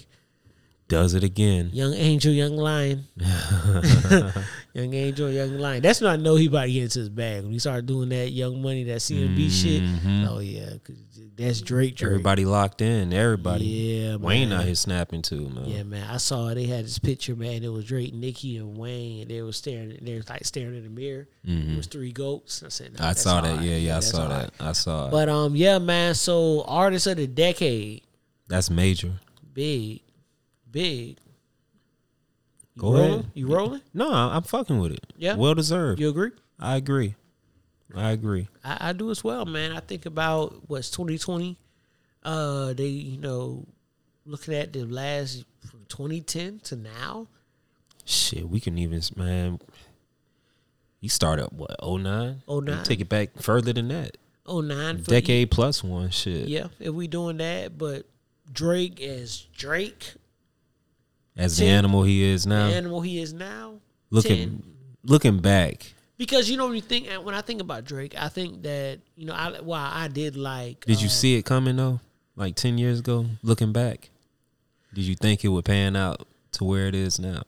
does 0.87 1.13
it 1.13 1.23
again. 1.23 1.69
Young 1.73 1.93
Angel, 1.93 2.31
Young 2.31 2.55
Lion. 2.57 3.05
young 4.73 4.93
Angel, 4.93 5.29
Young 5.29 5.57
Lion. 5.57 5.81
That's 5.81 6.01
when 6.01 6.11
I 6.11 6.15
know 6.15 6.35
he 6.35 6.47
about 6.47 6.65
to 6.65 6.71
get 6.71 6.83
into 6.83 6.99
his 6.99 7.09
bag. 7.09 7.43
When 7.43 7.51
he 7.51 7.59
started 7.59 7.85
doing 7.85 8.09
that 8.09 8.31
Young 8.31 8.61
Money, 8.61 8.83
that 8.85 8.97
CMB 8.99 9.49
shit. 9.49 9.81
Oh, 10.29 10.39
yeah, 10.39 10.75
that's 11.35 11.61
Drake, 11.61 11.95
Drake. 11.95 11.97
Mm-hmm. 11.97 12.05
Everybody 12.05 12.45
locked 12.45 12.81
in. 12.81 13.11
Everybody. 13.13 13.65
Yeah, 13.65 14.15
Wayne 14.17 14.49
man. 14.49 14.59
out 14.59 14.65
here 14.65 14.75
snapping 14.75 15.21
too, 15.23 15.49
man. 15.49 15.65
Yeah, 15.65 15.83
man. 15.83 16.07
I 16.09 16.17
saw. 16.17 16.53
They 16.53 16.65
had 16.65 16.85
this 16.85 16.99
picture, 16.99 17.35
man. 17.35 17.63
It 17.63 17.69
was 17.71 17.85
Drake, 17.85 18.13
Nicki, 18.13 18.57
and 18.57 18.77
Wayne. 18.77 19.21
And 19.23 19.31
they 19.31 19.41
was 19.41 19.57
staring. 19.57 19.97
They 20.01 20.15
was 20.15 20.29
like 20.29 20.45
staring 20.45 20.75
in 20.75 20.83
the 20.83 20.89
mirror. 20.89 21.27
It 21.45 21.75
was 21.75 21.87
three 21.87 22.11
goats. 22.11 22.61
I 22.63 22.69
said, 22.69 22.93
no, 22.93 22.97
Mm-hmm. 22.99 23.05
I 23.09 23.13
saw 23.13 23.41
that. 23.41 23.49
hard. 23.55 23.63
Yeah, 23.63 23.75
yeah, 23.77 23.97
I 23.97 23.99
saw 24.01 24.27
that. 24.27 24.53
I 24.59 24.71
saw 24.73 25.07
it. 25.07 25.11
But 25.11 25.29
um, 25.29 25.55
yeah, 25.55 25.79
man. 25.79 26.13
So 26.13 26.63
artists 26.67 27.07
of 27.07 27.17
the 27.17 27.27
decade, 27.27 28.03
That's 28.47 28.69
major. 28.69 29.13
big, 29.53 30.01
big. 30.73 31.19
You 32.75 32.81
Go 32.81 32.91
rolling? 32.93 33.13
ahead. 33.13 33.31
You 33.35 33.47
rolling? 33.47 33.81
No, 33.93 34.11
I'm 34.11 34.41
fucking 34.43 34.79
with 34.79 34.91
it. 34.91 35.05
Yeah? 35.15 35.35
Well 35.35 35.53
deserved. 35.53 36.01
You 36.01 36.09
agree? 36.09 36.31
I 36.59 36.75
agree. 36.75 37.15
I 37.95 38.11
agree. 38.11 38.49
I, 38.63 38.89
I 38.89 38.93
do 38.93 39.11
as 39.11 39.23
well, 39.23 39.45
man. 39.45 39.71
I 39.71 39.79
think 39.79 40.05
about 40.05 40.67
what's 40.67 40.89
2020. 40.89 41.57
Uh, 42.23 42.73
they, 42.73 42.87
you 42.87 43.19
know, 43.19 43.65
looking 44.25 44.53
at 44.55 44.73
the 44.73 44.83
last 44.85 45.45
from 45.69 45.85
2010 45.89 46.59
to 46.63 46.75
now. 46.75 47.27
Shit, 48.05 48.49
we 48.49 48.59
can 48.59 48.77
even 48.77 49.01
man. 49.15 49.59
You 50.99 51.09
start 51.09 51.39
up 51.39 51.53
what 51.53 51.75
09? 51.81 52.41
09. 52.49 52.83
Take 52.83 53.01
it 53.01 53.09
back 53.09 53.39
further 53.41 53.73
than 53.73 53.89
that. 53.89 54.17
Oh 54.45 54.59
nine 54.61 55.01
for 55.01 55.09
Decade 55.09 55.51
plus 55.51 55.83
one 55.83 56.09
shit. 56.09 56.47
Yeah, 56.49 56.67
if 56.79 56.93
we 56.93 57.07
doing 57.07 57.37
that, 57.37 57.77
but 57.77 58.05
Drake 58.51 58.99
as 59.01 59.47
Drake, 59.55 60.13
As 61.35 61.57
the 61.57 61.65
animal 61.65 62.03
he 62.03 62.23
is 62.23 62.45
now. 62.45 62.67
the 62.67 62.75
animal 62.75 63.01
he 63.01 63.21
is 63.21 63.33
now. 63.33 63.79
looking 64.11 64.49
10. 64.49 64.63
looking 65.03 65.39
back. 65.39 65.93
because 66.17 66.49
you 66.49 66.57
know 66.57 66.67
when 66.67 66.75
you 66.75 66.81
think 66.81 67.07
when 67.23 67.35
I 67.35 67.41
think 67.41 67.61
about 67.61 67.85
Drake, 67.85 68.15
I 68.17 68.29
think 68.29 68.63
that 68.63 68.99
you 69.15 69.25
know 69.25 69.33
I 69.33 69.59
while 69.61 69.91
I 69.91 70.07
did 70.07 70.35
like 70.35 70.85
Did 70.85 71.01
you 71.01 71.07
uh, 71.07 71.11
see 71.11 71.35
it 71.35 71.43
coming 71.43 71.75
though? 71.75 71.99
Like 72.35 72.55
ten 72.55 72.77
years 72.77 72.99
ago, 72.99 73.25
looking 73.41 73.73
back. 73.73 74.09
Did 74.93 75.05
you 75.05 75.15
think 75.15 75.43
it 75.43 75.47
would 75.49 75.65
pan 75.65 75.95
out 75.95 76.27
to 76.53 76.63
where 76.63 76.87
it 76.87 76.95
is 76.95 77.19
now? 77.19 77.43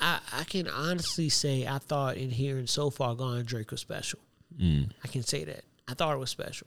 I, 0.00 0.18
I 0.32 0.44
can 0.44 0.68
honestly 0.68 1.28
say 1.28 1.66
I 1.66 1.78
thought 1.78 2.16
in 2.16 2.30
hearing 2.30 2.66
so 2.66 2.90
far 2.90 3.14
gone 3.14 3.44
Drake 3.44 3.70
was 3.70 3.80
special. 3.80 4.18
Mm. 4.60 4.90
I 5.04 5.08
can 5.08 5.22
say 5.22 5.44
that. 5.44 5.64
I 5.88 5.94
thought 5.94 6.14
it 6.14 6.18
was 6.18 6.30
special. 6.30 6.66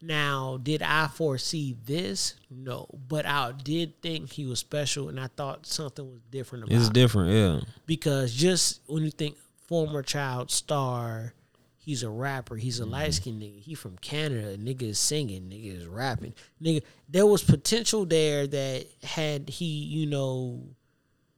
Now, 0.00 0.58
did 0.62 0.80
I 0.82 1.08
foresee 1.08 1.76
this? 1.84 2.34
No, 2.50 2.86
but 3.08 3.26
I 3.26 3.52
did 3.52 4.00
think 4.00 4.32
he 4.32 4.46
was 4.46 4.60
special, 4.60 5.08
and 5.08 5.18
I 5.18 5.26
thought 5.26 5.66
something 5.66 6.06
was 6.08 6.20
different 6.30 6.64
about. 6.64 6.76
It's 6.76 6.86
him. 6.86 6.92
different, 6.92 7.30
yeah. 7.32 7.68
because 7.86 8.32
just 8.32 8.80
when 8.86 9.02
you 9.04 9.10
think 9.10 9.36
former 9.66 10.02
child 10.02 10.52
star, 10.52 11.34
he's 11.78 12.04
a 12.04 12.08
rapper. 12.10 12.54
He's 12.54 12.78
a 12.78 12.86
light 12.86 13.14
skinned 13.14 13.42
nigga. 13.42 13.60
He 13.60 13.74
from 13.74 13.96
Canada. 13.98 14.56
Nigga 14.56 14.82
is 14.82 15.00
singing. 15.00 15.50
Nigga 15.50 15.78
is 15.80 15.86
rapping. 15.86 16.32
Nigga, 16.62 16.82
there 17.08 17.26
was 17.26 17.42
potential 17.42 18.06
there 18.06 18.46
that 18.46 18.86
had 19.02 19.48
he, 19.48 19.64
you 19.66 20.06
know, 20.06 20.62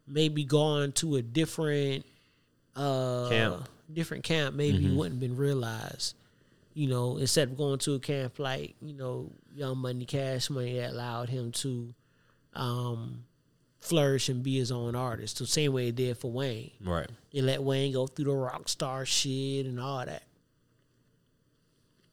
maybe 0.06 0.44
gone 0.44 0.92
to 0.92 1.16
a 1.16 1.22
different 1.22 2.04
uh 2.76 3.28
Camp. 3.30 3.68
different 3.92 4.22
camp, 4.24 4.54
maybe 4.54 4.84
Mhm. 4.84 4.96
wouldn't 4.96 5.18
been 5.20 5.36
realized. 5.36 6.14
You 6.72 6.88
know, 6.88 7.16
instead 7.16 7.48
of 7.48 7.56
going 7.56 7.78
to 7.80 7.94
a 7.94 7.98
camp 8.00 8.38
like, 8.38 8.76
you 8.80 8.94
know, 8.94 9.32
Young 9.54 9.78
Money 9.78 10.04
Cash 10.04 10.50
Money 10.50 10.78
that 10.78 10.90
allowed 10.90 11.28
him 11.28 11.52
to 11.52 11.94
um 12.54 13.24
flourish 13.80 14.28
and 14.28 14.42
be 14.42 14.58
his 14.58 14.70
own 14.70 14.94
artist. 14.94 15.38
The 15.38 15.46
same 15.46 15.72
way 15.72 15.88
it 15.88 15.96
did 15.96 16.18
for 16.18 16.30
Wayne. 16.30 16.70
Right. 16.84 17.08
And 17.34 17.46
let 17.46 17.62
Wayne 17.62 17.92
go 17.92 18.06
through 18.06 18.26
the 18.26 18.34
rock 18.34 18.68
star 18.68 19.06
shit 19.06 19.66
and 19.66 19.80
all 19.80 20.04
that. 20.04 20.22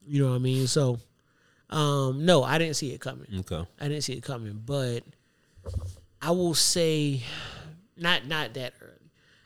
You 0.06 0.24
know 0.24 0.30
what 0.30 0.38
I 0.38 0.40
mean? 0.40 0.68
So 0.68 1.00
um 1.70 2.26
no, 2.26 2.44
I 2.44 2.58
didn't 2.58 2.76
see 2.76 2.94
it 2.94 3.02
coming. 3.02 3.28
Okay. 3.40 3.68
I 3.80 3.88
didn't 3.88 4.04
see 4.04 4.14
it 4.14 4.24
coming, 4.24 4.62
but 4.66 5.04
I 6.22 6.32
will 6.32 6.56
say 6.56 7.22
not 7.98 8.26
not 8.26 8.54
that 8.56 8.74
early. 8.82 8.86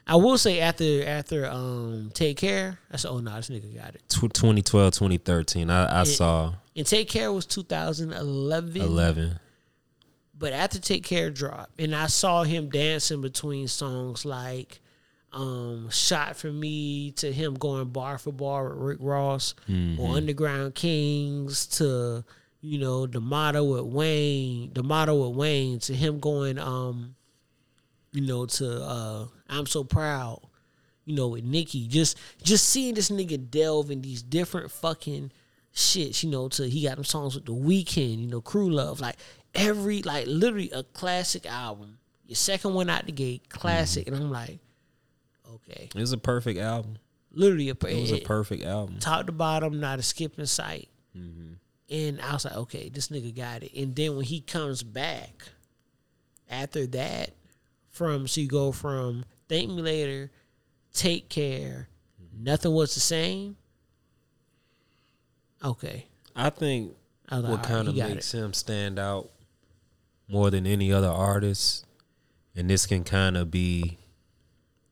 I 0.08 0.16
will 0.16 0.38
say 0.38 0.60
after 0.60 1.06
after 1.06 1.46
um 1.48 2.12
take 2.14 2.38
care, 2.38 2.80
I 2.92 2.98
said, 2.98 3.10
oh 3.12 3.20
no, 3.20 3.36
this 3.36 3.50
nigga 3.50 3.74
got 3.76 3.96
it. 3.96 4.02
Tw 4.10 4.32
2012, 4.34 4.94
2013. 4.94 5.70
I, 5.70 5.86
I 5.86 6.02
It- 6.02 6.06
saw 6.08 6.54
And 6.76 6.86
take 6.86 7.08
care 7.10 7.32
was 7.32 7.46
2011. 7.46 8.82
eleven. 8.82 9.40
But 10.38 10.54
after 10.54 10.80
Take 10.80 11.04
Care 11.04 11.30
dropped, 11.30 11.80
and 11.80 11.96
I 11.96 12.08
saw 12.08 12.42
him 12.42 12.70
dancing 12.70 13.22
between 13.22 13.68
songs 13.68 14.26
like 14.26 14.82
um, 15.34 15.88
Shot 15.92 16.36
for 16.36 16.52
Me 16.52 17.12
to 17.18 17.32
him 17.32 17.54
going 17.54 17.90
bar 17.90 18.18
for 18.18 18.32
bar 18.34 18.70
with 18.70 18.78
Rick 18.80 18.98
Ross 19.02 19.54
Mhm. 19.70 20.00
or 20.00 20.16
Underground 20.18 20.74
Kings 20.74 21.68
to, 21.78 22.24
you 22.60 22.80
know, 22.80 23.06
the 23.06 23.22
motto 23.22 23.64
with 23.64 23.94
Wayne, 23.94 24.72
the 24.74 24.82
motto 24.82 25.28
with 25.28 25.38
Wayne 25.38 25.78
to 25.82 25.94
him 25.96 26.20
going, 26.20 26.58
um, 26.58 27.14
you 28.12 28.22
know, 28.22 28.48
to 28.48 28.84
uh, 28.84 29.26
I'm 29.52 29.66
So 29.66 29.84
Proud, 29.84 30.42
you 31.06 31.16
know, 31.16 31.28
with 31.28 31.44
Nicki. 31.44 31.88
Just 31.88 32.18
just 32.42 32.68
seeing 32.70 32.96
this 32.96 33.10
nigga 33.10 33.50
delve 33.52 33.92
in 33.92 34.02
these 34.02 34.24
different 34.24 34.72
fucking 34.72 35.32
shits, 35.76 36.24
you 36.24 36.30
know, 36.30 36.48
to 36.50 36.68
he 36.68 36.84
got 36.84 36.96
them 36.96 37.04
songs 37.04 37.36
with 37.36 37.46
the 37.46 37.54
Weeknd, 37.54 38.22
you 38.22 38.28
know, 38.28 38.42
crew 38.42 38.72
love. 38.72 39.02
Like 39.02 39.18
every 39.54 40.02
like 40.02 40.26
literally 40.28 40.72
a 40.72 40.84
classic 40.84 41.46
album. 41.46 41.98
Your 42.26 42.36
second 42.36 42.74
one 42.74 42.90
out 42.90 43.06
the 43.06 43.12
gate, 43.12 43.50
classic. 43.50 44.08
And 44.08 44.16
I'm 44.16 44.32
like, 44.32 44.60
okay. 45.56 45.90
It 45.94 46.00
was 46.00 46.14
a 46.14 46.18
perfect 46.18 46.60
album. 46.60 46.98
Literally 47.34 47.70
a 47.70 47.72
It 47.74 48.02
was 48.02 48.14
a 48.14 48.22
perfect 48.22 48.64
album. 48.64 49.00
Top 49.00 49.26
to 49.26 49.32
bottom, 49.32 49.80
not 49.80 50.00
a 50.00 50.04
skip 50.04 50.40
in 50.40 50.46
sight. 50.46 50.88
Mm-hmm. 51.18 51.54
And 51.90 52.22
I 52.22 52.34
was 52.34 52.46
like, 52.46 52.56
okay, 52.56 52.88
this 52.88 53.10
nigga 53.10 53.36
got 53.36 53.64
it. 53.64 53.74
And 53.76 53.94
then 53.94 54.16
when 54.16 54.24
he 54.24 54.40
comes 54.40 54.82
back 54.82 55.44
after 56.50 56.88
that, 56.88 57.32
from 57.90 58.28
so 58.28 58.40
you 58.40 58.48
go 58.48 58.72
from 58.72 59.26
Thank 59.52 59.70
Me 59.70 59.82
Later, 59.82 60.32
Take 60.94 61.28
Care, 61.28 61.90
Nothing 62.34 62.72
Was 62.72 62.94
the 62.94 63.02
Same. 63.02 63.58
Okay. 65.62 66.08
I 66.34 66.50
think 66.50 66.94
I 67.28 67.36
like, 67.36 67.44
what 67.44 67.50
all 67.50 67.58
right, 67.58 67.66
kind 67.66 67.88
of 67.90 67.96
makes 67.96 68.34
him 68.34 68.54
stand 68.54 68.98
out 68.98 69.30
more 70.30 70.50
than 70.52 70.66
any 70.66 70.94
other 70.94 71.10
artist, 71.10 71.86
and 72.56 72.70
this 72.70 72.86
can 72.86 73.04
kind 73.04 73.36
of 73.36 73.52
be, 73.52 73.98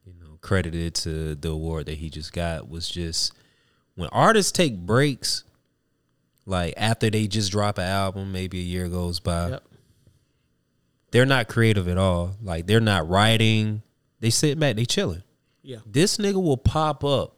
you 0.05 0.13
know, 0.19 0.37
credited 0.41 0.93
to 0.95 1.35
the 1.35 1.51
award 1.51 1.85
that 1.85 1.99
he 1.99 2.09
just 2.09 2.33
got 2.33 2.67
was 2.67 2.89
just 2.89 3.31
when 3.95 4.09
artists 4.09 4.51
take 4.51 4.77
breaks, 4.77 5.45
like 6.45 6.73
after 6.75 7.09
they 7.09 7.27
just 7.27 7.53
drop 7.53 7.77
an 7.77 7.85
album, 7.85 8.33
maybe 8.33 8.59
a 8.59 8.63
year 8.63 8.89
goes 8.89 9.21
by. 9.21 9.51
Yep. 9.51 9.63
They're 11.11 11.25
not 11.25 11.47
creative 11.47 11.87
at 11.87 11.97
all. 11.97 12.35
Like 12.43 12.67
they're 12.67 12.81
not 12.81 13.07
writing. 13.07 13.83
They 14.19 14.29
sit 14.29 14.59
back, 14.59 14.75
they 14.75 14.85
chilling. 14.85 15.23
Yeah. 15.61 15.77
This 15.85 16.17
nigga 16.17 16.41
will 16.41 16.57
pop 16.57 17.03
up 17.03 17.35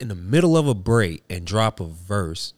in 0.00 0.08
the 0.08 0.14
middle 0.14 0.56
of 0.56 0.66
a 0.68 0.74
break 0.74 1.22
and 1.30 1.44
drop 1.46 1.80
a 1.80 1.84
verse, 1.86 2.54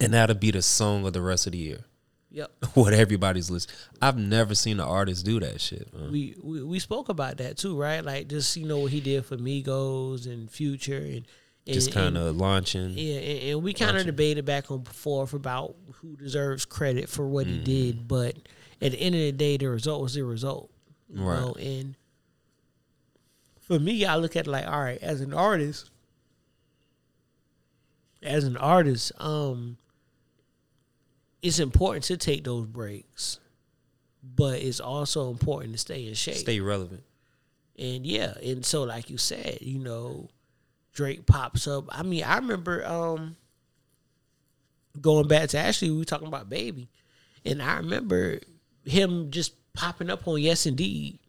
and 0.00 0.12
that'll 0.14 0.36
be 0.36 0.50
the 0.50 0.62
song 0.62 1.06
of 1.06 1.12
the 1.12 1.22
rest 1.22 1.46
of 1.46 1.52
the 1.52 1.58
year. 1.58 1.84
Yep. 2.30 2.50
what 2.74 2.92
everybody's 2.92 3.50
listening. 3.50 3.74
I've 4.02 4.18
never 4.18 4.54
seen 4.54 4.80
an 4.80 4.86
artist 4.86 5.24
do 5.24 5.40
that 5.40 5.60
shit. 5.60 5.92
man. 5.94 6.12
we, 6.12 6.36
we 6.42 6.62
we 6.62 6.78
spoke 6.78 7.08
about 7.08 7.38
that 7.38 7.56
too, 7.56 7.76
right? 7.80 8.04
Like 8.04 8.28
just 8.28 8.56
you 8.56 8.66
know 8.66 8.78
what 8.78 8.92
he 8.92 9.00
did 9.00 9.24
for 9.24 9.36
Migos 9.38 10.26
and 10.26 10.50
Future 10.50 10.98
and, 10.98 11.14
and 11.66 11.74
Just 11.74 11.90
kind 11.92 12.18
of 12.18 12.36
launching. 12.36 12.90
Yeah, 12.96 13.14
and, 13.16 13.42
and 13.50 13.62
we 13.62 13.72
kind 13.72 13.96
of 13.96 14.04
debated 14.04 14.44
back 14.44 14.68
and 14.70 14.86
forth 14.86 15.32
about 15.32 15.74
who 15.94 16.16
deserves 16.16 16.64
credit 16.66 17.08
for 17.08 17.26
what 17.26 17.46
he 17.46 17.58
Mm. 17.60 17.64
did, 17.64 18.08
but 18.08 18.36
at 18.82 18.92
the 18.92 18.98
end 19.00 19.14
of 19.14 19.20
the 19.22 19.32
day, 19.32 19.56
the 19.56 19.66
result 19.68 20.02
was 20.02 20.14
the 20.14 20.22
result. 20.22 20.70
You 21.08 21.22
Right. 21.22 21.40
know? 21.40 21.52
And 21.54 21.96
for 23.68 23.78
me, 23.78 24.04
I 24.04 24.16
look 24.16 24.34
at 24.34 24.46
it 24.46 24.50
like, 24.50 24.66
all 24.66 24.80
right, 24.80 25.00
as 25.02 25.20
an 25.20 25.32
artist, 25.32 25.90
as 28.22 28.44
an 28.44 28.56
artist, 28.56 29.12
um, 29.18 29.76
it's 31.42 31.60
important 31.60 32.04
to 32.04 32.16
take 32.16 32.44
those 32.44 32.66
breaks, 32.66 33.38
but 34.22 34.60
it's 34.60 34.80
also 34.80 35.30
important 35.30 35.74
to 35.74 35.78
stay 35.78 36.06
in 36.06 36.14
shape. 36.14 36.36
Stay 36.36 36.60
relevant. 36.60 37.04
And 37.78 38.04
yeah, 38.04 38.34
and 38.42 38.64
so 38.64 38.82
like 38.82 39.10
you 39.10 39.18
said, 39.18 39.58
you 39.60 39.78
know, 39.78 40.30
Drake 40.92 41.26
pops 41.26 41.68
up. 41.68 41.84
I 41.90 42.02
mean, 42.02 42.24
I 42.24 42.36
remember 42.36 42.84
um 42.84 43.36
going 45.00 45.28
back 45.28 45.50
to 45.50 45.58
actually 45.58 45.92
we 45.92 45.98
were 45.98 46.04
talking 46.04 46.26
about 46.26 46.50
baby. 46.50 46.88
And 47.44 47.62
I 47.62 47.76
remember 47.76 48.40
him 48.84 49.30
just 49.30 49.54
popping 49.74 50.10
up 50.10 50.26
on 50.26 50.40
Yes 50.40 50.66
Indeed. 50.66 51.20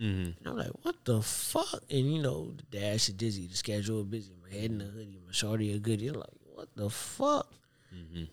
Mm-hmm. 0.00 0.30
And 0.38 0.46
I'm 0.46 0.56
like, 0.56 0.70
what 0.82 0.96
the 1.04 1.22
fuck? 1.22 1.82
And 1.90 2.12
you 2.12 2.22
know, 2.22 2.52
the 2.56 2.78
dash 2.78 3.08
is 3.08 3.14
dizzy, 3.14 3.46
the 3.46 3.56
schedule 3.56 4.00
is 4.00 4.06
busy, 4.06 4.32
my 4.42 4.54
head 4.54 4.70
in 4.70 4.78
the 4.78 4.84
hoodie, 4.84 5.18
my 5.24 5.32
shorty 5.32 5.72
a 5.72 5.78
goodie. 5.78 6.08
I'm 6.08 6.14
like, 6.14 6.26
what 6.54 6.68
the 6.76 6.90
fuck? 6.90 7.52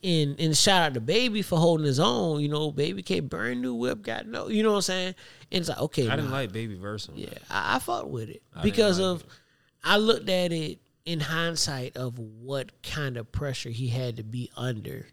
And 0.04 0.40
and 0.40 0.56
shout 0.56 0.84
out 0.84 0.94
to 0.96 1.02
Baby 1.02 1.42
for 1.42 1.58
holding 1.58 1.86
his 1.86 2.00
own. 2.00 2.42
You 2.42 2.50
know, 2.50 2.72
Baby 2.72 3.02
came 3.02 3.28
brand 3.28 3.62
new 3.62 3.74
whip, 3.74 4.02
got 4.02 4.28
no. 4.28 4.48
You 4.48 4.64
know 4.64 4.72
what 4.72 4.76
I'm 4.78 4.82
saying? 4.82 5.16
And 5.52 5.62
it's 5.62 5.70
like, 5.70 5.80
okay, 5.80 6.08
I 6.08 6.16
didn't 6.16 6.30
nah. 6.30 6.38
like 6.38 6.52
Baby 6.52 6.76
Verse. 6.76 7.10
on 7.10 7.18
Yeah, 7.18 7.30
that. 7.30 7.42
I, 7.50 7.76
I 7.76 7.80
fought 7.80 8.10
with 8.10 8.30
it 8.30 8.44
I 8.56 8.62
because 8.62 9.00
like 9.00 9.22
of 9.22 9.26
I 9.84 9.98
looked 9.98 10.30
at 10.30 10.52
it 10.52 10.80
in 11.06 11.20
hindsight 11.20 11.96
of 11.98 12.20
what 12.20 12.82
kind 12.84 13.18
of 13.18 13.32
pressure 13.32 13.70
he 13.70 13.88
had 13.88 14.18
to 14.18 14.24
be 14.24 14.52
under 14.58 15.08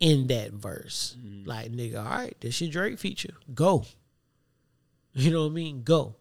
in 0.00 0.26
that 0.28 0.52
verse. 0.52 1.16
Mm-hmm. 1.18 1.48
Like, 1.48 1.72
nigga, 1.72 2.04
all 2.04 2.10
right, 2.10 2.36
this 2.40 2.60
your 2.60 2.70
Drake 2.70 2.98
feature. 2.98 3.34
Go. 3.54 3.84
You 5.12 5.30
know 5.32 5.42
what 5.44 5.50
I 5.52 5.54
mean? 5.54 5.82
Go. 5.82 6.14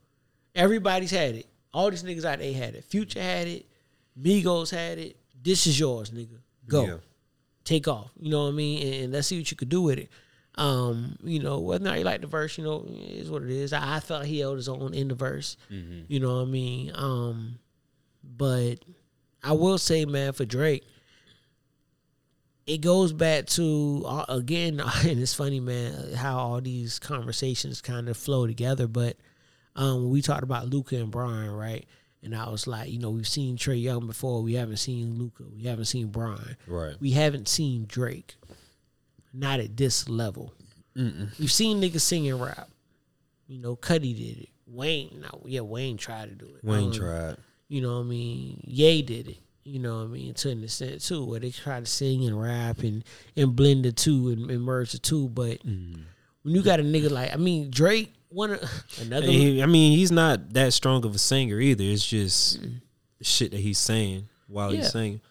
Everybody's 0.56 1.12
had 1.12 1.36
it. 1.36 1.48
All 1.74 1.90
these 1.92 2.04
niggas 2.04 2.26
out 2.26 2.40
there 2.40 2.54
had 2.54 2.76
it. 2.76 2.84
Future 2.84 3.22
had 3.22 3.48
it. 3.48 3.66
Migos 4.20 4.72
had 4.72 4.98
it. 4.98 5.18
This 5.42 5.68
is 5.68 5.80
yours, 5.80 6.10
nigga. 6.12 6.40
Go. 6.68 6.86
Yeah. 6.86 6.98
Take 7.64 7.88
off. 7.88 8.12
You 8.20 8.32
know 8.32 8.44
what 8.46 8.50
I 8.50 8.54
mean? 8.54 8.82
And, 8.86 9.04
and 9.06 9.14
let's 9.14 9.28
see 9.28 9.38
what 9.40 9.52
you 9.52 9.58
could 9.58 9.70
do 9.70 9.82
with 9.84 10.00
it. 10.00 10.10
Um, 10.56 11.16
you 11.24 11.40
know, 11.40 11.60
whether 11.60 11.86
or 11.86 11.88
not 11.90 12.00
you 12.00 12.04
like 12.04 12.22
the 12.22 12.28
verse, 12.28 12.58
you 12.58 12.64
know, 12.64 12.86
is 12.90 13.30
what 13.30 13.44
it 13.44 13.50
is. 13.52 13.72
I, 13.72 13.98
I 13.98 14.00
felt 14.00 14.26
he 14.26 14.40
held 14.40 14.58
his 14.58 14.68
own 14.68 14.94
in 14.94 15.08
the 15.08 15.16
verse. 15.16 15.56
Mhm. 15.72 16.06
You 16.08 16.20
know 16.20 16.36
what 16.38 16.42
I 16.48 16.52
mean? 16.52 16.92
Um, 16.96 17.60
but 18.24 18.76
I 19.44 19.54
will 19.54 19.78
say, 19.78 20.04
man, 20.06 20.34
for 20.34 20.44
Drake, 20.46 20.84
it 22.70 22.82
goes 22.82 23.12
back 23.14 23.48
to 23.48 24.04
uh, 24.06 24.26
again, 24.30 24.80
and 25.04 25.20
it's 25.20 25.34
funny, 25.34 25.60
man, 25.60 26.14
how 26.14 26.38
all 26.38 26.62
these 26.62 27.00
conversations 27.00 27.82
kind 27.82 28.08
of 28.08 28.16
flow 28.16 28.46
together. 28.48 28.88
But 28.88 29.18
um, 29.76 30.10
we 30.10 30.22
talked 30.22 30.44
about 30.44 30.70
Luka 30.70 30.96
and 30.98 31.12
Brian, 31.12 31.52
right? 31.52 31.86
And 32.22 32.36
I 32.36 32.50
was 32.50 32.68
like, 32.68 32.92
you 32.92 33.00
know, 33.00 33.12
we've 33.12 33.28
seen 33.28 33.56
Trae 33.58 33.82
Young 33.82 34.06
before. 34.06 34.44
We 34.44 34.54
haven't 34.54 34.78
seen 34.78 35.18
Luka. 35.18 35.44
We 35.56 35.64
haven't 35.64 35.86
seen 35.86 36.08
Brian. 36.08 36.58
Right. 36.68 36.96
We 37.00 37.12
haven't 37.12 37.48
seen 37.48 37.86
Drake. 37.88 38.36
Not 39.34 39.60
at 39.60 39.78
this 39.78 40.10
level. 40.10 40.54
We've 40.96 41.52
seen 41.52 41.80
niggas 41.80 42.02
singing 42.02 42.38
rap. 42.38 42.70
You 43.48 43.60
know, 43.60 43.78
Cudi 43.78 44.14
did 44.16 44.44
it. 44.44 44.50
Wayne, 44.68 45.22
no, 45.22 45.42
yeah, 45.46 45.62
Wayne 45.62 45.96
tried 45.98 46.30
to 46.30 46.36
do 46.36 46.46
it. 46.56 46.64
Wayne 46.64 46.88
Um, 46.88 46.92
tried. 46.92 47.38
You 47.70 47.82
know 47.82 47.96
what 48.00 48.06
I 48.06 48.10
mean? 48.10 48.62
Ye 48.68 49.02
did 49.02 49.30
it. 49.30 49.38
You 49.70 49.80
know 49.80 49.98
what 50.00 50.04
I 50.06 50.08
mean? 50.08 50.34
To 50.34 50.50
an 50.50 50.64
extent 50.64 51.02
too, 51.02 51.24
where 51.26 51.40
they 51.40 51.52
try 51.52 51.80
to 51.80 51.86
sing 51.86 52.26
and 52.26 52.40
rap 52.42 52.80
and 52.80 53.04
and 53.36 53.56
blend 53.56 53.86
the 53.86 53.92
two 53.92 54.30
and, 54.30 54.50
and 54.50 54.62
merge 54.64 54.92
the 54.94 54.98
two. 55.00 55.28
But 55.30 55.66
Mm-hmm. 55.66 56.02
when 56.44 56.56
you 56.56 56.62
got 56.64 56.80
a 56.80 56.84
nigga 56.84 57.10
like, 57.12 57.34
I 57.34 57.38
mean, 57.38 57.70
Drake, 57.70 58.14
one 58.30 58.58
another. 59.02 59.28
He- 59.28 59.62
I 59.62 59.66
mean, 59.66 59.98
he's 59.98 60.12
not 60.12 60.54
that 60.54 60.74
strong 60.74 61.06
of 61.06 61.14
a 61.16 61.20
singer 61.20 61.60
either. 61.60 61.84
It's 61.84 62.06
just 62.06 62.62
the 62.62 63.24
shit 63.24 63.52
that 63.52 63.60
he's 63.60 63.78
saying 63.80 64.28
while 64.48 64.72
Yeah. 64.74 64.82
he's 64.82 64.92
singing. 64.92 65.22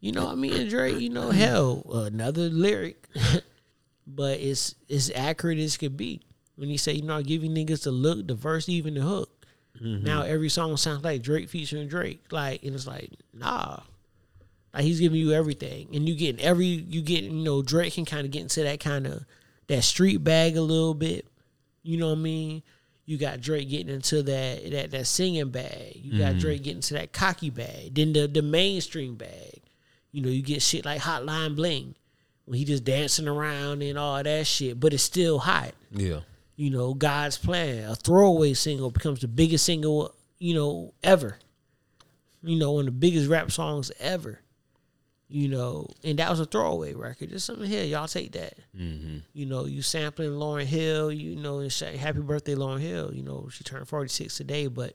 You 0.00 0.12
know, 0.12 0.24
what 0.26 0.32
I 0.32 0.34
mean, 0.36 0.52
and 0.52 0.68
Drake, 0.70 1.00
you 1.00 1.08
know, 1.08 1.30
hell, 1.30 1.82
another 2.06 2.42
lyric, 2.50 3.08
but 4.06 4.38
it's 4.40 4.74
it's 4.88 5.10
accurate 5.14 5.58
as 5.58 5.76
could 5.76 5.96
be. 5.96 6.20
When 6.56 6.68
he 6.68 6.76
say, 6.76 6.92
you 6.92 7.02
know, 7.02 7.16
I 7.18 7.22
give 7.22 7.42
you 7.44 7.50
niggas 7.50 7.84
the 7.84 7.90
look, 7.90 8.26
the 8.26 8.34
verse, 8.34 8.68
even 8.68 8.94
the 8.94 9.00
hook. 9.00 9.35
Mm-hmm. 9.82 10.04
Now 10.04 10.22
every 10.22 10.48
song 10.48 10.76
sounds 10.76 11.04
like 11.04 11.22
Drake 11.22 11.48
featuring 11.48 11.88
Drake, 11.88 12.20
like, 12.30 12.62
and 12.62 12.74
it's 12.74 12.86
like, 12.86 13.10
nah, 13.32 13.80
like 14.74 14.84
he's 14.84 15.00
giving 15.00 15.18
you 15.18 15.32
everything, 15.32 15.88
and 15.94 16.08
you 16.08 16.14
getting 16.14 16.44
every, 16.44 16.66
you 16.66 17.02
get, 17.02 17.24
you 17.24 17.30
know, 17.30 17.62
Drake 17.62 17.94
can 17.94 18.04
kind 18.04 18.24
of 18.24 18.30
get 18.30 18.42
into 18.42 18.62
that 18.62 18.80
kind 18.80 19.06
of 19.06 19.24
that 19.68 19.82
street 19.82 20.18
bag 20.18 20.56
a 20.56 20.62
little 20.62 20.94
bit. 20.94 21.26
You 21.82 21.98
know 21.98 22.08
what 22.08 22.18
I 22.18 22.22
mean? 22.22 22.62
You 23.04 23.18
got 23.18 23.40
Drake 23.40 23.70
getting 23.70 23.94
into 23.94 24.22
that 24.24 24.70
that 24.70 24.90
that 24.90 25.06
singing 25.06 25.50
bag. 25.50 25.92
You 25.94 26.18
got 26.18 26.30
mm-hmm. 26.30 26.38
Drake 26.40 26.62
getting 26.62 26.78
into 26.78 26.94
that 26.94 27.12
cocky 27.12 27.50
bag. 27.50 27.94
Then 27.94 28.12
the 28.12 28.26
the 28.26 28.42
mainstream 28.42 29.14
bag. 29.14 29.62
You 30.10 30.22
know, 30.22 30.28
you 30.28 30.42
get 30.42 30.62
shit 30.62 30.84
like 30.84 31.02
Hotline 31.02 31.54
Bling 31.56 31.94
when 32.46 32.58
he 32.58 32.64
just 32.64 32.84
dancing 32.84 33.28
around 33.28 33.82
and 33.82 33.98
all 33.98 34.22
that 34.22 34.46
shit, 34.46 34.80
but 34.80 34.94
it's 34.94 35.02
still 35.02 35.38
hot. 35.38 35.72
Yeah. 35.90 36.20
You 36.56 36.70
know, 36.70 36.94
God's 36.94 37.36
plan, 37.38 37.84
a 37.88 37.94
throwaway 37.94 38.54
single 38.54 38.90
becomes 38.90 39.20
the 39.20 39.28
biggest 39.28 39.64
single, 39.64 40.14
you 40.38 40.54
know, 40.54 40.94
ever. 41.02 41.38
You 42.42 42.58
know, 42.58 42.72
one 42.72 42.80
of 42.80 42.86
the 42.86 42.92
biggest 42.92 43.28
rap 43.28 43.50
songs 43.52 43.92
ever. 44.00 44.40
You 45.28 45.48
know, 45.48 45.88
and 46.04 46.18
that 46.20 46.30
was 46.30 46.38
a 46.38 46.44
throwaway 46.46 46.94
record. 46.94 47.30
There's 47.30 47.42
something 47.42 47.66
here, 47.68 47.82
y'all 47.82 48.06
take 48.06 48.32
that. 48.32 48.54
Mm-hmm. 48.78 49.18
You 49.32 49.46
know, 49.46 49.64
you 49.66 49.82
sampling 49.82 50.30
Lauryn 50.30 50.64
Hill. 50.66 51.10
You 51.10 51.34
know, 51.36 51.58
and 51.58 51.72
say 51.72 51.96
happy 51.96 52.20
birthday, 52.20 52.54
Lauryn 52.54 52.80
Hill. 52.80 53.12
You 53.12 53.24
know, 53.24 53.48
she 53.50 53.64
turned 53.64 53.88
46 53.88 54.36
today, 54.36 54.68
but 54.68 54.94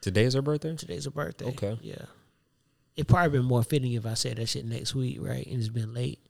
Today's 0.00 0.34
her 0.34 0.42
birthday. 0.42 0.74
today's 0.76 1.04
her 1.04 1.10
birthday. 1.10 1.46
Okay. 1.46 1.78
yeah. 1.82 2.06
It 2.96 3.06
probably 3.06 3.38
been 3.38 3.46
more 3.46 3.62
fitting 3.62 3.92
if 3.92 4.06
I 4.06 4.14
said 4.14 4.36
that 4.38 4.48
shit 4.48 4.64
next 4.64 4.94
week, 4.94 5.18
right? 5.20 5.46
And 5.46 5.58
it's 5.58 5.68
been 5.68 5.92
late. 5.92 6.20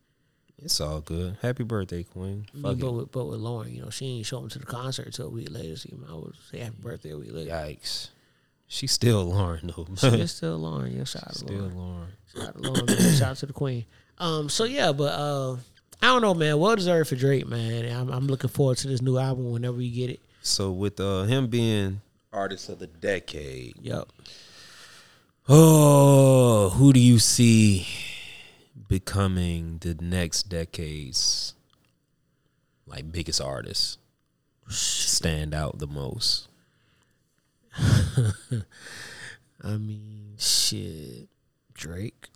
It's 0.62 0.80
all 0.80 1.00
good. 1.00 1.36
Happy 1.42 1.64
birthday, 1.64 2.02
Queen. 2.02 2.46
I 2.54 2.56
mean, 2.56 2.78
but 2.78 2.92
with, 2.92 3.12
but 3.12 3.26
with 3.26 3.40
Lauryn, 3.40 3.74
you 3.74 3.82
know, 3.82 3.90
she 3.90 4.06
ain't 4.06 4.26
show 4.26 4.42
up 4.42 4.50
to 4.50 4.58
the 4.58 4.64
concert 4.66 5.06
until 5.06 5.26
a 5.26 5.30
week 5.30 5.48
later. 5.50 5.76
So 5.76 5.90
as 5.92 5.98
well 6.10 6.32
say 6.50 6.60
happy 6.60 6.76
birthday 6.80 7.10
a 7.10 7.18
week 7.18 7.32
later. 7.32 7.50
Yikes. 7.50 8.08
She's 8.66 8.90
still 8.90 9.30
Lauryn 9.30 9.74
though. 9.76 9.86
She 10.10 10.20
is 10.20 10.32
still 10.32 10.58
Lauryn. 10.58 10.96
Yeah, 10.96 11.04
shout 11.04 11.24
out 11.24 11.32
to 11.34 11.38
still 11.38 11.70
Lauryn. 11.70 11.74
Lauryn. 11.74 12.06
Shout 12.34 12.48
out 12.48 12.54
to 12.54 12.60
Lauryn, 12.70 12.86
man. 12.98 13.14
Shout 13.16 13.28
out 13.30 13.36
to 13.38 13.46
the 13.46 13.52
Queen. 13.52 13.84
Um, 14.18 14.48
so 14.48 14.64
yeah, 14.64 14.92
but 14.92 15.12
uh, 15.12 15.52
I 16.02 16.06
don't 16.06 16.22
know, 16.22 16.34
man. 16.34 16.58
Well 16.58 16.74
deserved 16.74 17.10
for 17.10 17.16
Drake, 17.16 17.46
man. 17.46 17.84
I'm, 17.94 18.08
I'm 18.08 18.26
looking 18.26 18.50
forward 18.50 18.78
to 18.78 18.88
this 18.88 19.02
new 19.02 19.18
album 19.18 19.52
whenever 19.52 19.80
you 19.80 19.94
get 19.94 20.10
it. 20.10 20.20
So 20.40 20.72
with 20.72 20.98
uh, 21.00 21.24
him 21.24 21.48
being 21.48 22.00
artist 22.32 22.68
of 22.70 22.78
the 22.78 22.86
decade, 22.86 23.74
Yep. 23.82 24.08
oh, 25.48 26.70
who 26.70 26.92
do 26.92 27.00
you 27.00 27.18
see 27.18 27.86
becoming 28.88 29.78
the 29.80 29.94
next 29.94 30.44
decade's 30.48 31.54
like 32.86 33.10
biggest 33.10 33.40
artist? 33.40 33.98
Stand 34.68 35.54
out 35.54 35.78
the 35.78 35.86
most. 35.86 36.48
I 39.62 39.76
mean, 39.76 40.34
shit, 40.38 41.28
Drake. 41.74 42.28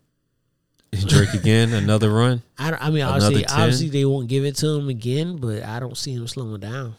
Drake 0.92 1.34
again, 1.34 1.72
another 1.72 2.10
run. 2.10 2.42
I, 2.58 2.70
don't- 2.70 2.82
I 2.82 2.90
mean, 2.90 3.02
obviously, 3.02 3.46
obviously 3.46 3.88
they 3.88 4.04
won't 4.04 4.28
give 4.28 4.44
it 4.44 4.56
to 4.56 4.68
him 4.68 4.88
again, 4.88 5.36
but 5.36 5.62
I 5.62 5.80
don't 5.80 5.96
see 5.96 6.12
him 6.12 6.26
slowing 6.26 6.60
down. 6.60 6.96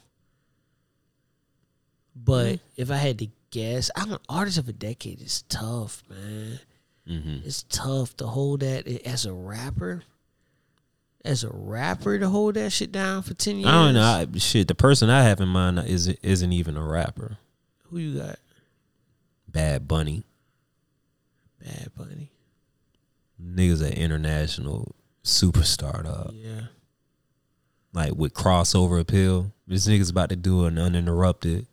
But 2.15 2.55
hmm. 2.55 2.55
if 2.77 2.91
I 2.91 2.97
had 2.97 3.19
to 3.19 3.27
guess, 3.51 3.91
I'm 3.95 4.11
an 4.13 4.19
artist 4.29 4.57
of 4.57 4.69
a 4.69 4.73
decade. 4.73 5.21
It's 5.21 5.43
tough, 5.43 6.03
man. 6.09 6.59
Mm-hmm. 7.09 7.39
It's 7.45 7.63
tough 7.63 8.15
to 8.17 8.27
hold 8.27 8.59
that 8.61 8.87
as 9.05 9.25
a 9.25 9.33
rapper. 9.33 10.03
As 11.23 11.43
a 11.43 11.49
rapper, 11.51 12.17
to 12.17 12.29
hold 12.29 12.55
that 12.55 12.71
shit 12.71 12.91
down 12.91 13.21
for 13.21 13.33
ten 13.35 13.57
years. 13.57 13.67
I 13.67 13.71
don't 13.73 13.93
know. 13.93 14.01
I, 14.33 14.37
shit, 14.39 14.67
the 14.67 14.73
person 14.75 15.09
I 15.09 15.21
have 15.23 15.39
in 15.39 15.49
mind 15.49 15.77
is 15.79 16.07
isn't 16.07 16.51
even 16.51 16.75
a 16.77 16.83
rapper. 16.83 17.37
Who 17.89 17.99
you 17.99 18.19
got? 18.19 18.39
Bad 19.47 19.87
Bunny. 19.87 20.23
Bad 21.63 21.91
Bunny. 21.95 22.31
Niggas 23.43 23.81
an 23.83 23.93
international 23.93 24.95
superstar, 25.23 26.03
dog. 26.03 26.31
Yeah. 26.33 26.61
Like 27.93 28.13
with 28.15 28.33
crossover 28.33 28.99
appeal. 28.99 29.51
This 29.67 29.87
nigga's 29.87 30.09
about 30.09 30.29
to 30.29 30.35
do 30.35 30.65
an 30.65 30.77
uninterrupted. 30.79 31.67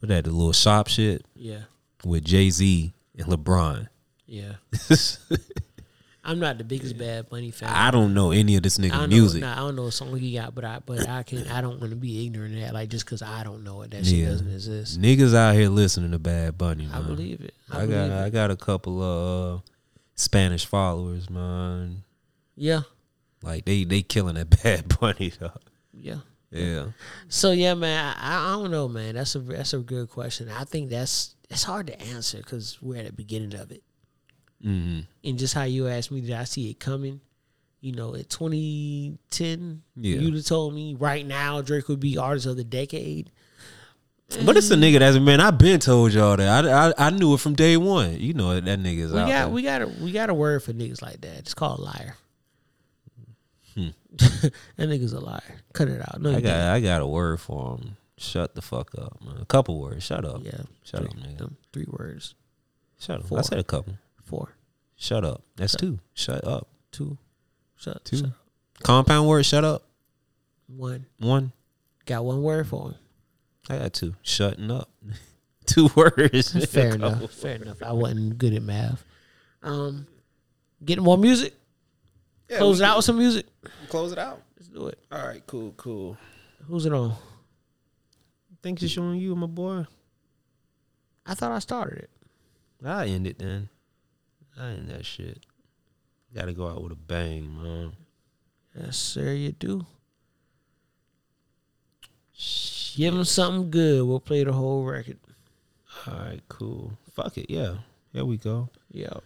What 0.00 0.08
that, 0.10 0.24
the 0.24 0.30
little 0.30 0.52
shop 0.52 0.88
shit 0.88 1.24
Yeah. 1.34 1.62
with 2.04 2.24
Jay 2.24 2.50
Z 2.50 2.92
and 3.16 3.26
LeBron. 3.28 3.88
Yeah. 4.34 4.54
I'm 6.26 6.38
not 6.38 6.56
the 6.56 6.64
biggest 6.64 6.96
Bad 6.96 7.28
Bunny 7.28 7.50
fan. 7.50 7.68
I 7.68 7.90
don't 7.90 8.14
know 8.14 8.30
any 8.30 8.56
of 8.56 8.62
this 8.62 8.78
I 8.78 8.82
nigga 8.84 8.92
don't 8.92 9.08
music. 9.10 9.42
Know, 9.42 9.46
nah, 9.48 9.52
I 9.52 9.56
don't 9.58 9.76
know 9.76 9.84
a 9.86 9.92
song 9.92 10.16
he 10.18 10.32
got, 10.34 10.54
but 10.54 10.64
I 10.64 10.80
but 10.84 11.06
I 11.06 11.22
can 11.22 11.46
I 11.48 11.60
don't 11.60 11.78
want 11.80 11.90
to 11.90 11.96
be 11.96 12.24
ignorant 12.26 12.54
of 12.54 12.60
that. 12.62 12.72
Like 12.72 12.88
just 12.88 13.04
because 13.04 13.20
I 13.20 13.44
don't 13.44 13.62
know 13.62 13.82
it, 13.82 13.90
that 13.90 14.06
shit 14.06 14.14
Yeah. 14.20 14.28
doesn't 14.30 14.50
exist. 14.50 15.00
Niggas 15.00 15.34
out 15.34 15.54
here 15.54 15.68
listening 15.68 16.12
to 16.12 16.18
Bad 16.18 16.56
Bunny. 16.56 16.88
I 16.90 17.02
believe 17.02 17.42
it. 17.42 17.54
I, 17.70 17.82
I, 17.82 17.86
got 17.86 17.88
believe 18.08 18.12
I 18.12 18.30
got 18.30 18.50
a 18.50 18.56
couple 18.56 19.02
of 19.02 19.58
uh, 19.58 19.62
Spanish 20.14 20.64
followers, 20.64 21.28
man. 21.28 22.02
Yeah, 22.56 22.82
Like 23.42 23.66
they 23.66 23.84
they 23.84 24.00
killing 24.00 24.36
that 24.36 24.48
Bad 24.62 24.98
Bunny, 24.98 25.30
though. 25.38 25.50
yeah. 25.92 26.18
Yeah. 26.50 26.86
So 27.28 27.50
yeah, 27.50 27.74
man. 27.74 28.14
I, 28.18 28.36
I 28.38 28.52
don't 28.52 28.70
know, 28.70 28.88
man. 28.88 29.16
That's 29.16 29.34
a 29.34 29.40
that's 29.40 29.74
a 29.74 29.78
good 29.78 30.08
question. 30.08 30.48
I 30.48 30.64
think 30.64 30.88
that's 30.88 31.34
it's 31.50 31.64
hard 31.64 31.88
to 31.88 32.00
answer 32.00 32.38
because 32.38 32.78
we're 32.80 33.00
at 33.00 33.06
the 33.06 33.12
beginning 33.12 33.54
of 33.60 33.72
it, 33.72 33.82
Mm-hmm. 34.64 35.00
and 35.28 35.38
just 35.38 35.52
how 35.54 35.64
you 35.64 35.88
asked 35.88 36.10
me, 36.10 36.20
did 36.22 36.32
I 36.32 36.44
see 36.44 36.70
it 36.70 36.80
coming? 36.80 37.20
You 37.80 37.92
know, 37.92 38.14
at 38.14 38.30
2010, 38.30 39.82
Yeah. 39.96 40.16
you'd 40.18 40.34
have 40.34 40.46
told 40.46 40.74
me 40.74 40.94
right 40.94 41.26
now 41.26 41.60
Drake 41.60 41.88
would 41.88 42.00
be 42.00 42.16
artist 42.16 42.46
of 42.46 42.56
the 42.56 42.64
decade. 42.64 43.30
But 44.44 44.56
it's 44.56 44.70
a 44.70 44.74
nigga 44.76 45.00
that's 45.00 45.16
a 45.16 45.20
man. 45.20 45.40
I've 45.40 45.58
been 45.58 45.78
told 45.80 46.12
y'all 46.14 46.36
that. 46.38 46.64
I, 46.64 46.88
I 46.88 46.94
I 47.08 47.10
knew 47.10 47.34
it 47.34 47.40
from 47.40 47.54
day 47.54 47.76
one. 47.76 48.18
You 48.18 48.32
know 48.32 48.58
that 48.58 48.64
nigga's 48.80 49.12
We 49.12 49.18
out 49.20 49.28
got 49.28 49.28
there. 49.28 49.48
we 49.50 49.62
got 49.62 49.82
a 49.82 49.86
we 49.86 50.12
got 50.12 50.30
a 50.30 50.34
word 50.34 50.62
for 50.62 50.72
niggas 50.72 51.02
like 51.02 51.20
that. 51.20 51.40
It's 51.40 51.52
called 51.54 51.80
a 51.80 51.82
liar. 51.82 52.16
Hmm. 53.74 53.88
that 54.16 54.52
nigga's 54.88 55.12
a 55.12 55.20
liar. 55.20 55.42
Cut 55.74 55.88
it 55.88 56.00
out. 56.00 56.20
No, 56.22 56.30
I 56.30 56.34
got 56.34 56.40
didn't. 56.40 56.52
I 56.60 56.80
got 56.80 57.02
a 57.02 57.06
word 57.06 57.38
for 57.38 57.76
him. 57.76 57.96
Shut 58.16 58.54
the 58.54 58.62
fuck 58.62 58.92
up, 58.96 59.20
man. 59.24 59.36
A 59.42 59.44
couple 59.44 59.78
words. 59.78 60.04
Shut 60.04 60.24
up. 60.24 60.40
Yeah, 60.42 60.62
Shut 60.84 61.00
three, 61.00 61.08
up, 61.10 61.16
nigga. 61.16 61.52
three 61.72 61.86
words. 61.88 62.34
Shut 62.98 63.20
up. 63.20 63.32
I 63.32 63.42
said 63.42 63.58
a 63.58 63.64
couple. 63.64 63.94
Four, 64.24 64.53
Shut 64.96 65.24
up. 65.24 65.42
That's 65.56 65.72
Shut- 65.72 65.80
two. 65.80 65.98
Shut 66.14 66.44
up. 66.44 66.68
two, 66.92 67.18
shut, 67.76 68.04
Two. 68.04 68.16
shut 68.18 68.30
Compound 68.82 69.28
word. 69.28 69.44
Shut 69.44 69.64
up. 69.64 69.84
one. 70.66 71.06
One. 71.18 71.52
Got 72.06 72.24
one 72.24 72.42
word 72.42 72.66
for 72.68 72.88
him. 72.90 72.94
I 73.68 73.78
got 73.78 73.92
two. 73.94 74.14
Shutting 74.22 74.70
up. 74.70 74.90
two 75.66 75.88
words. 75.96 76.52
Fair 76.70 76.90
A 76.90 76.92
couple. 76.98 77.08
enough. 77.18 77.30
Fair 77.32 77.56
enough. 77.56 77.82
I 77.82 77.92
wasn't 77.92 78.36
good 78.38 78.52
at 78.54 78.62
math. 78.62 79.04
Um, 79.62 80.06
getting 80.84 81.04
more 81.04 81.16
music. 81.18 81.54
Close 82.48 82.80
it 82.80 82.84
out 82.84 82.96
with 82.96 83.06
some 83.06 83.18
music. 83.18 83.46
Close 83.88 84.12
it 84.12 84.18
out. 84.18 84.42
Let's 84.56 84.68
do 84.68 84.86
it. 84.88 84.98
All 85.10 85.26
right. 85.26 85.42
Cool. 85.46 85.72
Cool. 85.76 86.16
Who's 86.66 86.84
it 86.86 86.92
on? 86.92 87.14
Thanks 88.62 88.82
for 88.82 88.88
showing 88.88 89.18
you, 89.18 89.34
my 89.34 89.46
boy. 89.46 89.86
I 91.26 91.34
thought 91.34 91.52
I 91.52 91.58
started 91.58 92.00
it. 92.00 92.10
I 92.84 93.06
end 93.06 93.26
it 93.26 93.38
then. 93.38 93.70
I 94.60 94.70
end 94.70 94.88
that 94.90 95.04
shit. 95.04 95.44
Got 96.34 96.46
to 96.46 96.52
go 96.52 96.68
out 96.68 96.82
with 96.82 96.92
a 96.92 96.96
bang, 96.96 97.62
man. 97.62 97.92
Yes, 98.78 98.96
sir. 98.96 99.32
You 99.32 99.52
do. 99.52 99.86
Give 102.96 103.14
him 103.14 103.24
something 103.24 103.70
good. 103.70 104.04
We'll 104.06 104.20
play 104.20 104.44
the 104.44 104.52
whole 104.52 104.84
record. 104.84 105.18
All 106.06 106.14
right, 106.14 106.42
cool. 106.48 106.92
Fuck 107.12 107.38
it, 107.38 107.46
yeah. 107.48 107.74
Here 108.12 108.24
we 108.24 108.36
go. 108.36 108.68
Yo. 108.90 109.20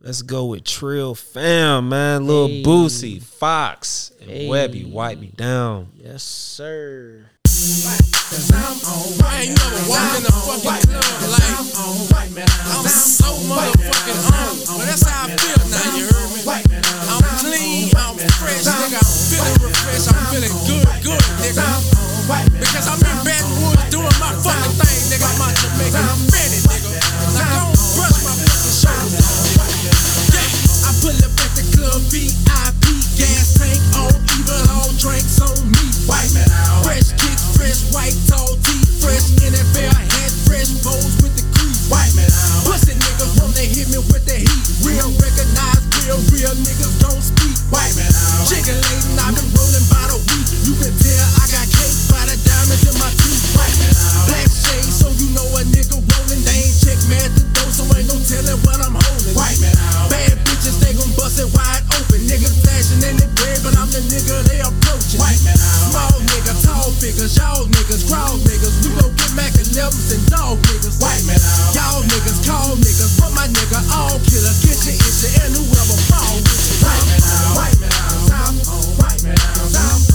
Let's 0.00 0.22
go 0.22 0.46
with 0.46 0.64
Trill 0.64 1.14
Fam, 1.14 1.88
man. 1.88 2.26
Lil 2.26 2.48
Hey. 2.48 2.62
Boosie, 2.62 3.22
Fox, 3.22 4.12
and 4.20 4.30
Hey. 4.30 4.46
Webbie. 4.48 4.90
Wipe 4.90 5.18
me 5.18 5.28
down. 5.28 5.88
Yes, 5.94 6.22
sir. 6.22 7.30
Cause 7.56 8.52
I'm 8.52 8.76
alright. 8.84 9.32
I 9.32 9.48
ain't 9.48 9.56
never 9.56 9.80
walked 9.88 10.12
in 10.20 10.28
the 10.28 10.34
fucking 10.44 10.92
club 10.92 11.24
like 11.32 11.56
I'm 11.56 12.84
so 12.84 13.32
motherfucking 13.48 14.20
on. 14.28 14.76
Well, 14.76 14.84
that's 14.84 15.00
how 15.08 15.24
I 15.24 15.32
feel 15.40 15.56
now, 15.72 15.96
you 15.96 16.04
heard 16.04 16.36
me? 16.36 16.44
I'm 16.44 17.24
clean, 17.40 17.96
I'm 17.96 18.20
fresh, 18.36 18.68
nigga. 18.68 19.00
I'm 19.00 19.08
feeling 19.32 19.72
fresh, 19.72 20.04
I'm 20.04 20.20
feeling 20.28 20.52
good, 20.68 20.84
good, 21.00 21.24
nigga. 21.40 21.64
Because 22.60 22.92
I'm 22.92 23.00
in 23.00 23.24
Baton 23.24 23.48
Rouge 23.64 23.88
doing 23.88 24.16
my 24.20 24.36
fucking 24.36 24.76
thing, 24.76 25.16
nigga. 25.16 25.24
My 25.40 25.48
Jamaican 25.56 26.28
fitted, 26.28 26.60
nigga. 26.60 26.92
Now 27.40 27.72
go 27.72 27.72
brush 27.96 28.20
my 28.20 28.36
fucking 28.36 29.16
nigga. 29.16 29.56
Yeah, 30.28 30.44
I 30.84 30.92
pull 31.00 31.16
up 31.24 31.32
at 31.40 31.50
the 31.56 31.64
club, 31.72 32.04
VIP. 32.12 32.85
Gas 33.16 33.56
tank 33.56 33.80
on 33.96 34.12
even 34.36 34.62
all 34.76 34.92
drinks 35.00 35.40
on 35.40 35.56
me. 35.72 35.84
White 36.04 36.28
man 36.36 36.44
out. 36.52 36.84
Fresh 36.84 37.16
kicks, 37.16 37.56
fresh 37.56 37.88
white 37.96 38.12
tall 38.28 38.52
teeth, 38.60 39.00
fresh 39.00 39.32
NFL 39.40 39.88
hat, 39.88 40.30
fresh 40.44 40.68
bows 40.84 41.16
with 41.24 41.32
the 41.32 41.44
crease. 41.56 41.88
White 41.88 42.12
man 42.12 42.28
out. 42.28 42.68
Pussy 42.68 42.92
niggas 42.92 43.32
want 43.40 43.56
to 43.56 43.64
hit 43.64 43.88
me 43.88 44.04
with 44.12 44.28
the 44.28 44.36
heat. 44.36 44.64
Real 44.84 45.08
recognized, 45.16 45.88
real 46.04 46.20
real 46.28 46.52
niggas 46.60 47.00
don't 47.00 47.24
speak. 47.24 47.56
White 47.72 47.96
man 47.96 48.12
out. 48.12 48.44
Chicken 48.52 48.76
lady, 48.76 49.16
I've 49.16 49.32
been 49.32 49.48
rolling 49.56 49.86
by 49.88 50.04
the 50.12 50.20
week. 50.28 50.48
You 50.68 50.76
can 50.76 50.92
tell 50.92 51.26
I 51.40 51.44
got 51.48 51.66
cake 51.72 51.96
by 52.12 52.20
the 52.28 52.36
diamonds 52.36 52.84
in 52.84 52.96
my 53.00 53.08
teeth. 53.16 53.44
White 53.56 53.76
man 53.80 53.96
out. 53.96 54.28
Black 54.28 54.50
shade, 54.52 54.92
so 54.92 55.08
you 55.16 55.32
know 55.32 55.48
a 55.56 55.64
nigga 55.72 55.96
rolling. 56.04 56.42
They 56.44 56.68
ain't 56.68 56.76
check 56.84 57.00
man 57.08 57.32
the 57.32 57.48
door, 57.56 57.70
so 57.72 57.88
ain't 57.96 58.12
no 58.12 58.20
telling 58.28 58.60
what 58.60 58.76
I'm 58.76 58.92
holding. 58.92 59.32
White 59.32 59.56
man 59.64 59.72
out. 59.88 60.12
Bad 60.12 60.25
bitches, 60.66 60.80
they 60.82 60.92
gon' 60.94 61.10
bust 61.14 61.38
it 61.38 61.48
wide 61.54 61.82
open. 61.94 62.20
Niggas 62.26 62.58
flashing 62.62 63.02
in 63.06 63.16
the 63.16 63.28
bread, 63.38 63.58
but 63.62 63.78
I'm 63.78 63.90
the 63.90 64.02
nigga 64.10 64.42
they 64.50 64.58
approaching. 64.58 65.20
White 65.22 65.38
man, 65.46 65.54
Small 65.56 66.18
nigga, 66.26 66.54
tall 66.66 66.90
figures, 66.98 67.38
y'all 67.38 67.66
niggas, 67.66 68.10
crawl 68.10 68.38
niggas. 68.42 68.74
We 68.82 68.90
gon' 68.98 69.14
get 69.14 69.32
Mac 69.38 69.52
11s 69.54 70.10
and 70.14 70.24
dog 70.26 70.58
niggas. 70.66 70.98
White 70.98 71.24
man, 71.26 71.38
y'all 71.70 72.02
niggas, 72.02 72.42
call 72.46 72.74
niggas, 72.76 73.14
but 73.20 73.30
my 73.34 73.46
nigga 73.46 73.78
all 73.94 74.18
killers. 74.26 74.58
Get 74.66 74.78
your 74.82 74.96
issue 74.98 75.30
and 75.46 75.54
whoever 75.54 75.98
fall 76.10 76.34
with 76.42 76.62
you. 76.66 76.76
White 76.82 77.06
man, 77.06 77.22
white 77.54 77.78
man, 77.78 77.94
white 78.98 79.22
man, 79.22 79.38
white 79.38 79.70
man, 79.70 80.05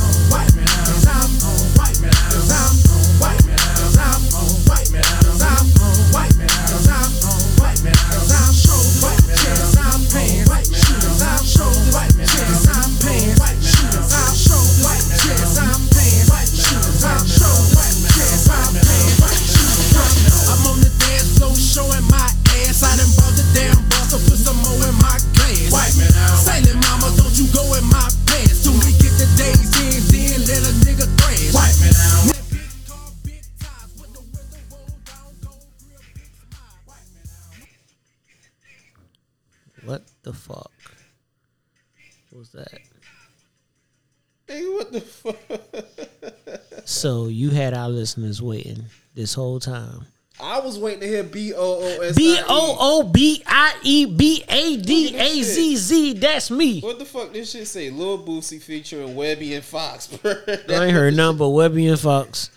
Nigga, 44.61 44.73
what 44.75 44.91
the 44.91 45.01
fuck? 45.01 46.87
So 46.87 47.27
you 47.27 47.49
had 47.49 47.73
our 47.73 47.89
listeners 47.89 48.41
waiting 48.41 48.85
this 49.15 49.33
whole 49.33 49.59
time. 49.59 50.05
I 50.39 50.59
was 50.59 50.79
waiting 50.79 51.01
to 51.01 51.07
hear 51.07 51.23
B 51.23 51.53
O 51.53 51.59
O 51.59 52.01
S. 52.01 52.15
B 52.15 52.39
O 52.47 52.77
O 52.79 53.03
B 53.03 53.43
I 53.45 53.75
E 53.83 54.05
B 54.05 54.43
A 54.49 54.77
D 54.77 55.15
A 55.15 55.43
Z 55.43 55.75
Z. 55.75 56.13
That's 56.13 56.49
me. 56.49 56.81
What 56.81 56.97
the 56.97 57.05
fuck 57.05 57.31
this 57.31 57.51
shit 57.51 57.67
say? 57.67 57.91
Lil 57.91 58.25
Boosie 58.25 58.61
featuring 58.61 59.15
Webbie 59.15 59.55
and 59.55 59.63
Fox. 59.63 60.07
bro. 60.07 60.33
I 60.47 60.85
ain't 60.85 60.93
heard 60.93 61.13
nothing 61.15 61.37
but 61.37 61.45
Webbie 61.45 61.89
and 61.89 61.99
Fox. 61.99 62.49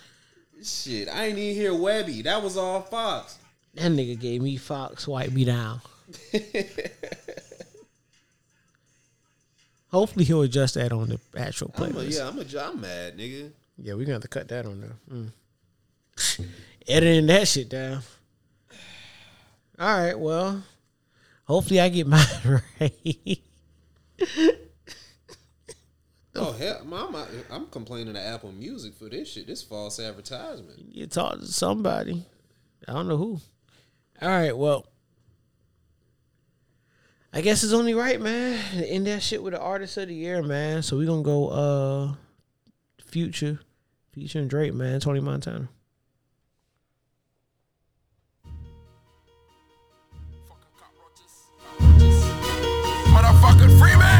Shit, 0.62 1.08
I 1.08 1.26
ain't 1.26 1.38
even 1.38 1.54
hear 1.54 1.72
Webbie. 1.72 2.24
That 2.24 2.42
was 2.42 2.56
all 2.56 2.80
Fox. 2.80 3.38
That 3.74 3.92
nigga 3.92 4.18
gave 4.18 4.40
me 4.40 4.56
Fox, 4.56 5.06
wipe 5.06 5.32
me 5.32 5.44
down. 5.44 5.82
Hopefully 9.94 10.24
he'll 10.24 10.42
adjust 10.42 10.74
that 10.74 10.92
on 10.92 11.08
the 11.08 11.20
actual 11.36 11.70
I'm 11.76 11.82
a, 11.84 11.86
playlist. 11.86 12.16
yeah, 12.16 12.28
I'm 12.28 12.38
a, 12.38 12.68
I'm 12.68 12.80
mad, 12.80 13.16
nigga. 13.16 13.52
Yeah, 13.78 13.94
we're 13.94 14.00
gonna 14.04 14.14
have 14.14 14.22
to 14.22 14.28
cut 14.28 14.48
that 14.48 14.66
on 14.66 14.80
there. 14.80 14.96
Mm. 15.10 16.48
Editing 16.88 17.26
that 17.26 17.46
shit 17.46 17.68
down. 17.68 18.02
All 19.78 19.98
right, 19.98 20.18
well, 20.18 20.62
hopefully 21.44 21.80
I 21.80 21.88
get 21.88 22.06
mine 22.08 22.26
right. 22.80 23.38
Oh 26.36 26.50
hell, 26.50 26.80
I'm, 26.92 27.14
I'm 27.48 27.66
complaining 27.68 28.14
to 28.14 28.20
Apple 28.20 28.50
Music 28.50 28.94
for 28.94 29.08
this 29.08 29.30
shit. 29.30 29.46
This 29.46 29.62
false 29.62 30.00
advertisement. 30.00 30.80
you 30.92 31.06
talk 31.06 31.38
to 31.38 31.46
somebody. 31.46 32.26
I 32.88 32.92
don't 32.92 33.06
know 33.06 33.16
who. 33.16 33.40
All 34.20 34.28
right, 34.28 34.56
well, 34.56 34.84
I 37.36 37.40
guess 37.40 37.64
it's 37.64 37.72
only 37.72 37.94
right, 37.94 38.20
man. 38.20 38.60
End 38.74 39.08
that 39.08 39.20
shit 39.20 39.42
with 39.42 39.54
the 39.54 39.60
artist 39.60 39.96
of 39.96 40.06
the 40.06 40.14
year, 40.14 40.40
man. 40.40 40.84
So 40.84 40.96
we 40.96 41.04
gonna 41.04 41.22
go 41.22 41.48
uh 41.48 42.14
Future, 43.04 43.58
featuring 44.12 44.46
Drake, 44.46 44.72
man. 44.72 45.00
Tony 45.00 45.18
Montana. 45.18 45.68
Motherfucking 53.10 53.78
Freeman. 53.80 54.04
Remember 54.04 54.13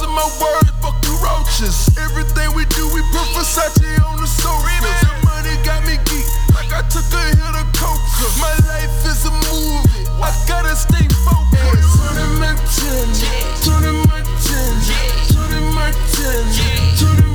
my 0.00 0.04
balls 0.04 0.16
my 0.16 0.26
words. 0.40 0.70
Fuck 0.82 0.96
you 1.04 1.16
roaches. 1.22 1.88
Everything 1.98 2.52
we 2.54 2.64
do, 2.66 2.88
we 2.92 3.00
put 3.12 3.26
Versace 3.36 4.02
on 4.04 4.20
the 4.20 4.26
sofa. 4.26 4.68
The 4.80 5.12
money 5.24 5.56
got 5.64 5.84
me 5.86 5.96
geek. 6.04 6.26
Like 6.54 6.72
I 6.72 6.82
took 6.88 7.06
a 7.12 7.22
hit 7.32 7.56
of 7.56 7.68
coca. 7.72 8.26
My 8.40 8.52
life 8.68 9.04
is 9.06 9.24
a 9.26 9.32
movie. 9.48 10.08
I 10.20 10.32
gotta 10.48 10.74
stay 10.76 11.06
focused. 11.24 11.96
Tony 11.96 12.26
Montana. 12.40 13.14
Tony 13.62 13.92
Montana. 14.08 14.98
Tony 15.32 15.60
Montana. 15.72 16.66
Tony 16.98 17.25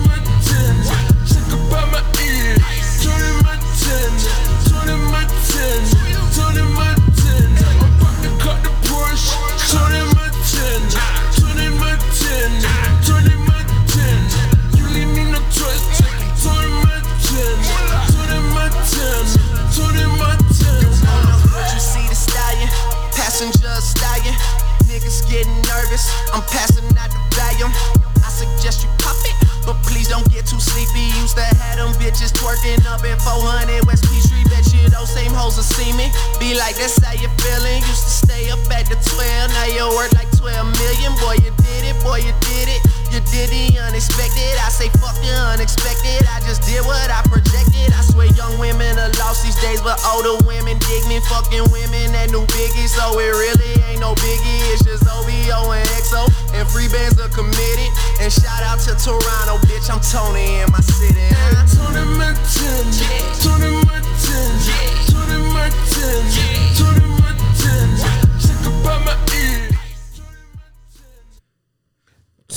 Have 31.72 31.80
them 31.80 31.96
bitches 32.04 32.36
twerking 32.36 32.84
up 32.92 33.00
in 33.08 33.16
400 33.16 33.88
West 33.88 34.04
Peachtree. 34.12 34.44
Bet 34.52 34.68
you 34.76 34.90
those 34.92 35.08
same 35.08 35.32
hoes 35.32 35.56
will 35.56 35.64
see 35.64 35.96
me. 35.96 36.12
Be 36.36 36.52
like, 36.52 36.76
that's 36.76 37.00
how 37.00 37.16
you 37.16 37.32
feeling. 37.40 37.80
Used 37.88 38.04
to 38.04 38.12
stay 38.28 38.52
up 38.52 38.60
at 38.76 38.92
the 38.92 39.00
12. 39.00 39.56
Now 39.56 39.72
you 39.72 39.88
worth 39.96 40.12
like 40.20 40.28
12 40.36 40.52
million. 40.68 41.16
Boy, 41.24 41.40
you 41.40 41.56
did 41.64 41.84
it. 41.88 41.96
Boy, 42.04 42.28
you 42.28 42.36
did 42.44 42.76
it. 42.76 42.82
You 43.12 43.20
did 43.28 43.52
the 43.52 43.76
unexpected. 43.84 44.56
I 44.64 44.72
say 44.72 44.88
fuck 44.96 45.12
the 45.20 45.36
unexpected. 45.52 46.24
I 46.32 46.40
just 46.48 46.64
did 46.64 46.80
what 46.88 47.12
I 47.12 47.20
projected. 47.28 47.92
I 47.92 48.00
swear 48.08 48.32
young 48.40 48.56
women 48.56 48.96
are 48.96 49.12
lost 49.20 49.44
these 49.44 49.60
days, 49.60 49.84
but 49.84 50.00
older 50.08 50.40
women 50.48 50.80
dig 50.80 51.04
me. 51.12 51.20
Fucking 51.28 51.68
women 51.76 52.16
that 52.16 52.32
new 52.32 52.48
biggie, 52.56 52.88
so 52.88 53.20
it 53.20 53.36
really 53.36 53.76
ain't 53.92 54.00
no 54.00 54.16
biggie. 54.16 54.64
It's 54.72 54.88
just 54.88 55.04
OVO 55.04 55.76
and 55.76 55.84
XO, 56.00 56.32
and 56.56 56.64
free 56.72 56.88
bands 56.88 57.20
are 57.20 57.28
committed. 57.28 57.92
And 58.24 58.32
shout 58.32 58.64
out 58.64 58.80
to 58.88 58.96
Toronto, 58.96 59.60
bitch. 59.68 59.92
I'm 59.92 60.00
Tony 60.00 60.64
in 60.64 60.72
my 60.72 60.80
city. 60.80 61.28
Tony 61.76 62.08
Montana. 62.16 62.96
Tony 63.44 63.76
Montana. 63.76 64.72
Tony 65.12 65.36
Montana. 65.52 66.32
Tony 66.80 67.00
Montana. 67.04 67.11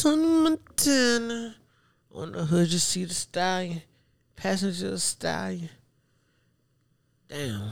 Tony 0.01 0.27
Montana. 0.27 1.55
On 2.13 2.33
the 2.33 2.45
hood, 2.45 2.73
you 2.73 2.79
see 2.79 3.05
the 3.05 3.15
stallion. 3.15 3.83
Passenger 4.37 4.99
stallion. 4.99 5.71
Damn. 7.29 7.71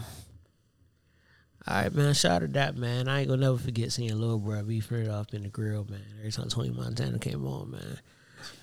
All 1.67 1.83
right, 1.83 1.95
man. 1.95 2.15
Shout 2.15 2.31
out 2.31 2.41
to 2.41 2.49
that, 2.49 2.77
man. 2.77 3.09
I 3.09 3.21
ain't 3.21 3.29
gonna 3.29 3.41
never 3.41 3.59
forget 3.59 3.93
seeing 3.93 4.19
Lil 4.19 4.39
Bro 4.39 4.65
beefing 4.65 5.03
it 5.03 5.09
up 5.09 5.35
in 5.35 5.43
the 5.43 5.49
grill, 5.49 5.87
man. 5.89 6.03
Every 6.19 6.33
time 6.33 6.49
Tony 6.49 6.71
Montana 6.71 7.19
came 7.19 7.47
on, 7.47 7.73
man. 7.73 7.99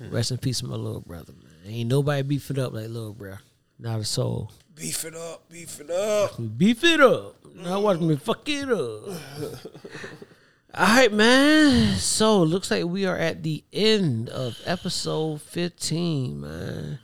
Rest 0.11 0.31
in 0.31 0.37
peace, 0.37 0.63
my 0.63 0.75
little 0.75 1.01
brother, 1.01 1.33
man. 1.33 1.73
Ain't 1.73 1.89
nobody 1.89 2.23
beef 2.23 2.49
it 2.51 2.59
up 2.59 2.73
like 2.73 2.87
little 2.87 3.13
Bro. 3.13 3.35
Not 3.77 3.99
a 3.99 4.05
soul. 4.05 4.51
Beef 4.75 5.05
it 5.05 5.15
up, 5.15 5.49
beef 5.49 5.79
it 5.79 5.89
up. 5.89 6.57
Beef 6.57 6.83
it 6.83 6.99
up. 7.01 7.35
Now 7.55 7.81
watch 7.81 7.99
me 7.99 8.15
fuck 8.15 8.47
it 8.47 8.69
up. 8.69 9.17
All 10.73 10.85
right, 10.85 11.11
man. 11.11 11.95
So 11.97 12.43
looks 12.43 12.69
like 12.69 12.85
we 12.85 13.05
are 13.05 13.17
at 13.17 13.43
the 13.43 13.63
end 13.73 14.29
of 14.29 14.59
episode 14.65 15.41
fifteen, 15.41 16.41
man. 16.41 16.99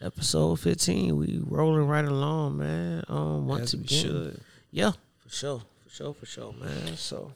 Episode 0.00 0.58
fifteen, 0.60 1.16
we 1.16 1.40
rolling 1.44 1.86
right 1.86 2.04
along, 2.04 2.58
man. 2.58 3.04
Um, 3.08 3.46
once 3.46 3.72
As 3.74 3.76
we 3.76 3.84
again, 3.84 4.02
should. 4.02 4.40
yeah, 4.70 4.92
for 5.18 5.28
sure, 5.30 5.62
for 5.84 5.90
sure, 5.90 6.14
for 6.14 6.26
sure, 6.26 6.52
man. 6.54 6.96
So, 6.96 7.32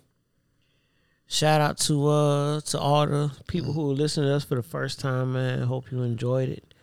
shout 1.28 1.60
out 1.60 1.78
to 1.78 2.08
uh 2.08 2.60
to 2.62 2.78
all 2.80 3.06
the 3.06 3.30
people 3.46 3.72
who 3.72 3.90
are 3.92 3.94
listening 3.94 4.28
to 4.30 4.34
us 4.34 4.44
for 4.44 4.56
the 4.56 4.62
first 4.64 4.98
time, 5.00 5.32
man. 5.34 5.62
Hope 5.62 5.90
you 5.92 6.02
enjoyed 6.02 6.48
it, 6.48 6.74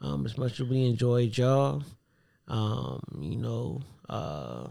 um, 0.00 0.26
as 0.26 0.36
much 0.36 0.60
as 0.60 0.66
we 0.68 0.84
enjoyed 0.86 1.36
y'all. 1.38 1.82
Um, 2.48 3.00
you 3.18 3.36
know, 3.36 3.80
uh, 4.10 4.68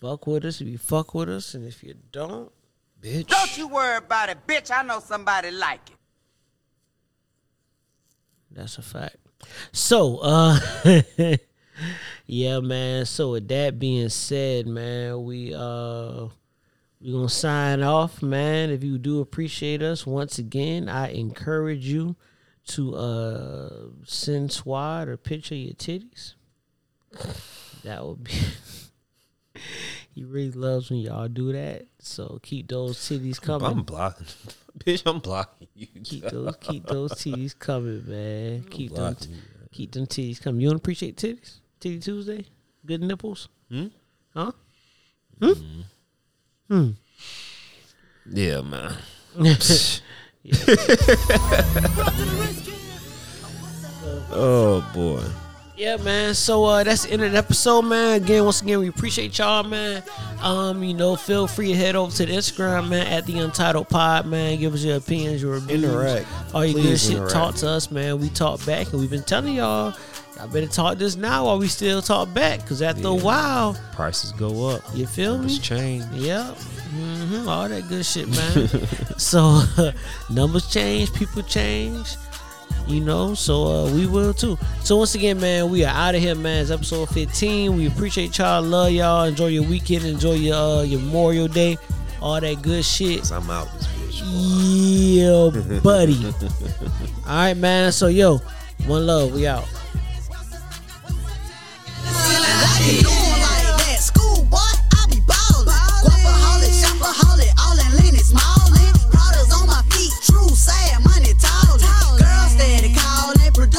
fuck 0.00 0.26
with 0.26 0.44
us 0.44 0.60
if 0.60 0.66
you 0.66 0.78
fuck 0.78 1.14
with 1.14 1.28
us, 1.28 1.54
and 1.54 1.64
if 1.66 1.82
you 1.82 1.94
don't, 2.12 2.52
bitch. 3.00 3.26
Don't 3.26 3.56
you 3.58 3.68
worry 3.68 3.96
about 3.96 4.28
it, 4.28 4.38
bitch. 4.46 4.70
I 4.70 4.82
know 4.82 5.00
somebody 5.00 5.50
like 5.50 5.80
it. 5.90 5.96
That's 8.50 8.78
a 8.78 8.82
fact. 8.82 9.16
So, 9.72 10.18
uh 10.18 10.58
Yeah, 12.26 12.60
man. 12.60 13.06
So 13.06 13.32
with 13.32 13.48
that 13.48 13.78
being 13.78 14.10
said, 14.10 14.66
man, 14.66 15.24
we 15.24 15.54
uh 15.54 16.28
we're 17.00 17.12
gonna 17.12 17.28
sign 17.28 17.82
off, 17.82 18.22
man. 18.22 18.70
If 18.70 18.84
you 18.84 18.98
do 18.98 19.20
appreciate 19.20 19.82
us, 19.82 20.06
once 20.06 20.38
again, 20.38 20.88
I 20.88 21.08
encourage 21.12 21.86
you 21.86 22.16
to 22.68 22.94
uh 22.96 23.70
send 24.04 24.52
Swad 24.52 25.08
or 25.08 25.16
picture 25.16 25.54
your 25.54 25.74
titties. 25.74 26.34
That 27.84 28.04
would 28.04 28.24
be 28.24 28.32
he 30.18 30.24
really 30.24 30.50
loves 30.50 30.90
when 30.90 30.98
y'all 30.98 31.28
do 31.28 31.52
that. 31.52 31.86
So 32.00 32.40
keep 32.42 32.66
those 32.66 32.98
titties 32.98 33.40
coming. 33.40 33.70
I'm 33.70 33.84
blocking. 33.84 34.26
Bitch, 34.78 35.04
I'm 35.06 35.20
blocking 35.20 35.68
you. 35.76 35.86
Keep 36.02 36.24
those 36.24 36.56
keep 36.60 36.86
those 36.86 37.12
titties 37.12 37.56
coming, 37.56 38.02
man. 38.04 38.64
Keep 38.64 38.96
them 38.96 39.16
you, 39.20 39.28
keep 39.70 39.92
them 39.92 40.06
titties 40.06 40.42
coming. 40.42 40.60
You 40.60 40.70
don't 40.70 40.78
appreciate 40.78 41.16
titties? 41.16 41.60
Titty 41.78 42.00
Tuesday? 42.00 42.46
Good 42.84 43.00
nipples? 43.00 43.48
Hmm? 43.70 43.86
Huh? 44.34 44.50
Hmm? 45.40 45.52
Hmm. 46.68 46.90
Yeah, 48.28 48.62
man. 48.62 48.96
oh 54.32 54.84
boy. 54.92 55.22
Yeah, 55.78 55.96
man. 55.98 56.34
So 56.34 56.64
uh 56.64 56.82
that's 56.82 57.04
the 57.04 57.12
end 57.12 57.22
of 57.22 57.30
the 57.32 57.38
episode, 57.38 57.82
man. 57.82 58.20
Again, 58.20 58.44
once 58.44 58.60
again, 58.62 58.80
we 58.80 58.88
appreciate 58.88 59.38
y'all, 59.38 59.62
man. 59.62 60.02
Um, 60.42 60.82
you 60.82 60.92
know, 60.92 61.14
feel 61.14 61.46
free 61.46 61.68
to 61.68 61.74
head 61.76 61.94
over 61.94 62.10
to 62.16 62.26
the 62.26 62.32
Instagram, 62.32 62.88
man, 62.88 63.06
at 63.06 63.26
the 63.26 63.38
Untitled 63.38 63.88
Pod, 63.88 64.26
man. 64.26 64.58
Give 64.58 64.74
us 64.74 64.82
your 64.82 64.96
opinions, 64.96 65.40
your 65.40 65.52
reviews, 65.54 65.84
Interact. 65.84 66.26
all 66.52 66.64
your 66.66 66.82
good 66.82 66.98
shit. 66.98 67.28
Talk 67.30 67.54
to 67.56 67.68
us, 67.68 67.92
man. 67.92 68.18
We 68.20 68.28
talk 68.30 68.64
back, 68.66 68.90
and 68.90 69.00
we've 69.00 69.10
been 69.10 69.22
telling 69.22 69.54
y'all, 69.54 69.94
y'all 70.36 70.48
better 70.48 70.66
talk 70.66 70.98
this 70.98 71.14
now 71.14 71.46
while 71.46 71.58
we 71.60 71.68
still 71.68 72.02
talk 72.02 72.32
back, 72.34 72.66
cause 72.66 72.82
after 72.82 73.06
a 73.08 73.14
while, 73.14 73.76
Prices 73.92 74.32
go 74.32 74.68
up. 74.70 74.82
you 74.94 75.06
feel 75.06 75.34
me? 75.34 75.38
Numbers 75.46 75.58
change. 75.60 76.04
Yep. 76.12 76.56
hmm 76.56 77.48
All 77.48 77.68
that 77.68 77.88
good 77.88 78.04
shit, 78.04 78.26
man. 78.28 78.68
so 79.18 79.62
numbers 80.30 80.68
change, 80.68 81.12
people 81.14 81.42
change. 81.42 82.16
You 82.88 83.02
know, 83.02 83.34
so 83.34 83.64
uh, 83.66 83.92
we 83.92 84.06
will 84.06 84.32
too. 84.32 84.56
So 84.80 84.96
once 84.96 85.14
again, 85.14 85.38
man, 85.38 85.70
we 85.70 85.84
are 85.84 85.94
out 85.94 86.14
of 86.14 86.22
here, 86.22 86.34
man. 86.34 86.62
It's 86.62 86.70
episode 86.70 87.10
15. 87.10 87.76
We 87.76 87.86
appreciate 87.86 88.38
y'all, 88.38 88.62
love 88.62 88.92
y'all. 88.92 89.24
Enjoy 89.24 89.48
your 89.48 89.64
weekend, 89.64 90.06
enjoy 90.06 90.34
your 90.34 90.54
uh, 90.56 90.82
your 90.84 91.00
Memorial 91.00 91.48
Day, 91.48 91.76
all 92.22 92.40
that 92.40 92.62
good 92.62 92.82
shit. 92.82 93.30
I'm 93.30 93.50
out 93.50 93.68
this 93.74 93.86
bitch. 93.88 94.22
Yeah, 94.24 95.80
buddy. 95.82 96.16
all 97.26 97.36
right, 97.36 97.56
man. 97.58 97.92
So 97.92 98.06
yo, 98.06 98.38
one 98.86 99.06
love. 99.06 99.34
We 99.34 99.46
out. 99.46 99.68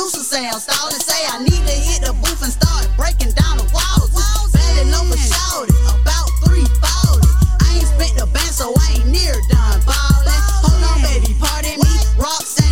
Sound 0.07 0.61
stallin', 0.61 0.99
say 1.01 1.25
I 1.27 1.43
need 1.43 1.51
to 1.51 1.75
hit 1.75 2.01
the 2.05 2.13
booth 2.13 2.41
and 2.41 2.53
start 2.53 2.87
breaking 2.95 3.33
down 3.33 3.57
the 3.57 3.67
walls. 3.73 4.13
Low 4.13 5.03
for 5.09 5.17
shouted, 5.17 5.75
about 5.91 6.29
340. 6.45 7.27
I 7.65 7.81
ain't 7.81 7.89
spent 7.89 8.15
the 8.15 8.25
band, 8.31 8.53
so 8.53 8.71
I 8.77 8.95
ain't 8.95 9.07
near 9.11 9.33
done 9.51 9.81
ballin'. 9.83 10.43
Hold 10.63 10.85
on, 10.85 11.01
baby, 11.03 11.35
pardon 11.35 11.81
me. 11.81 11.93
Roxanne 12.15 12.68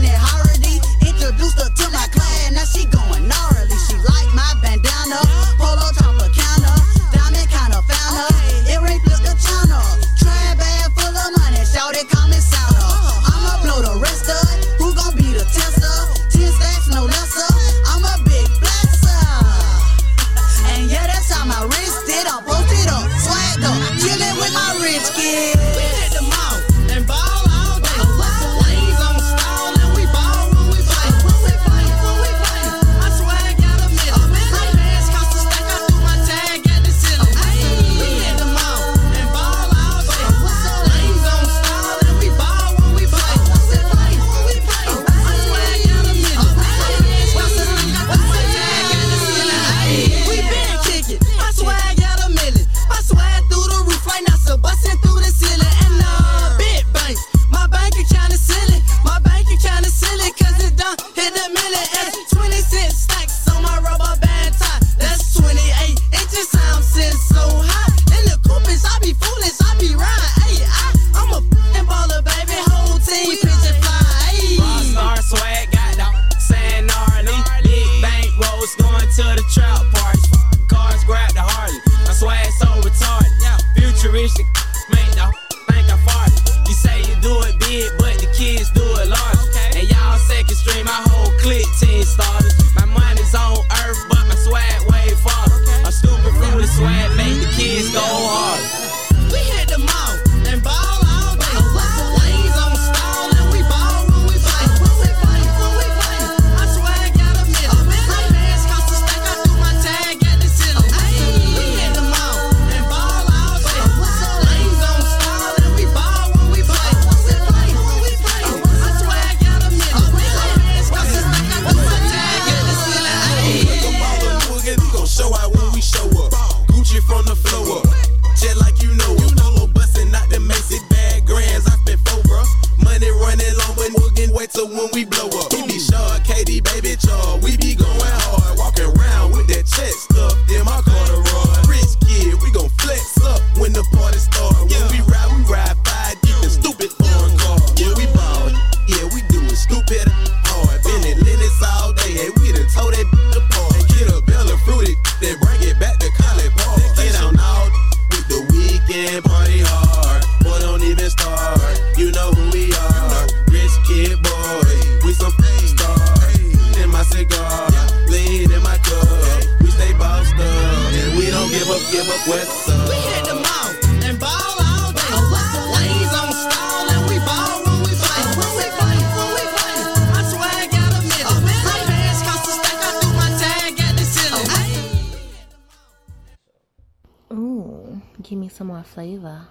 More 188.78 188.84
flavor. 188.84 189.48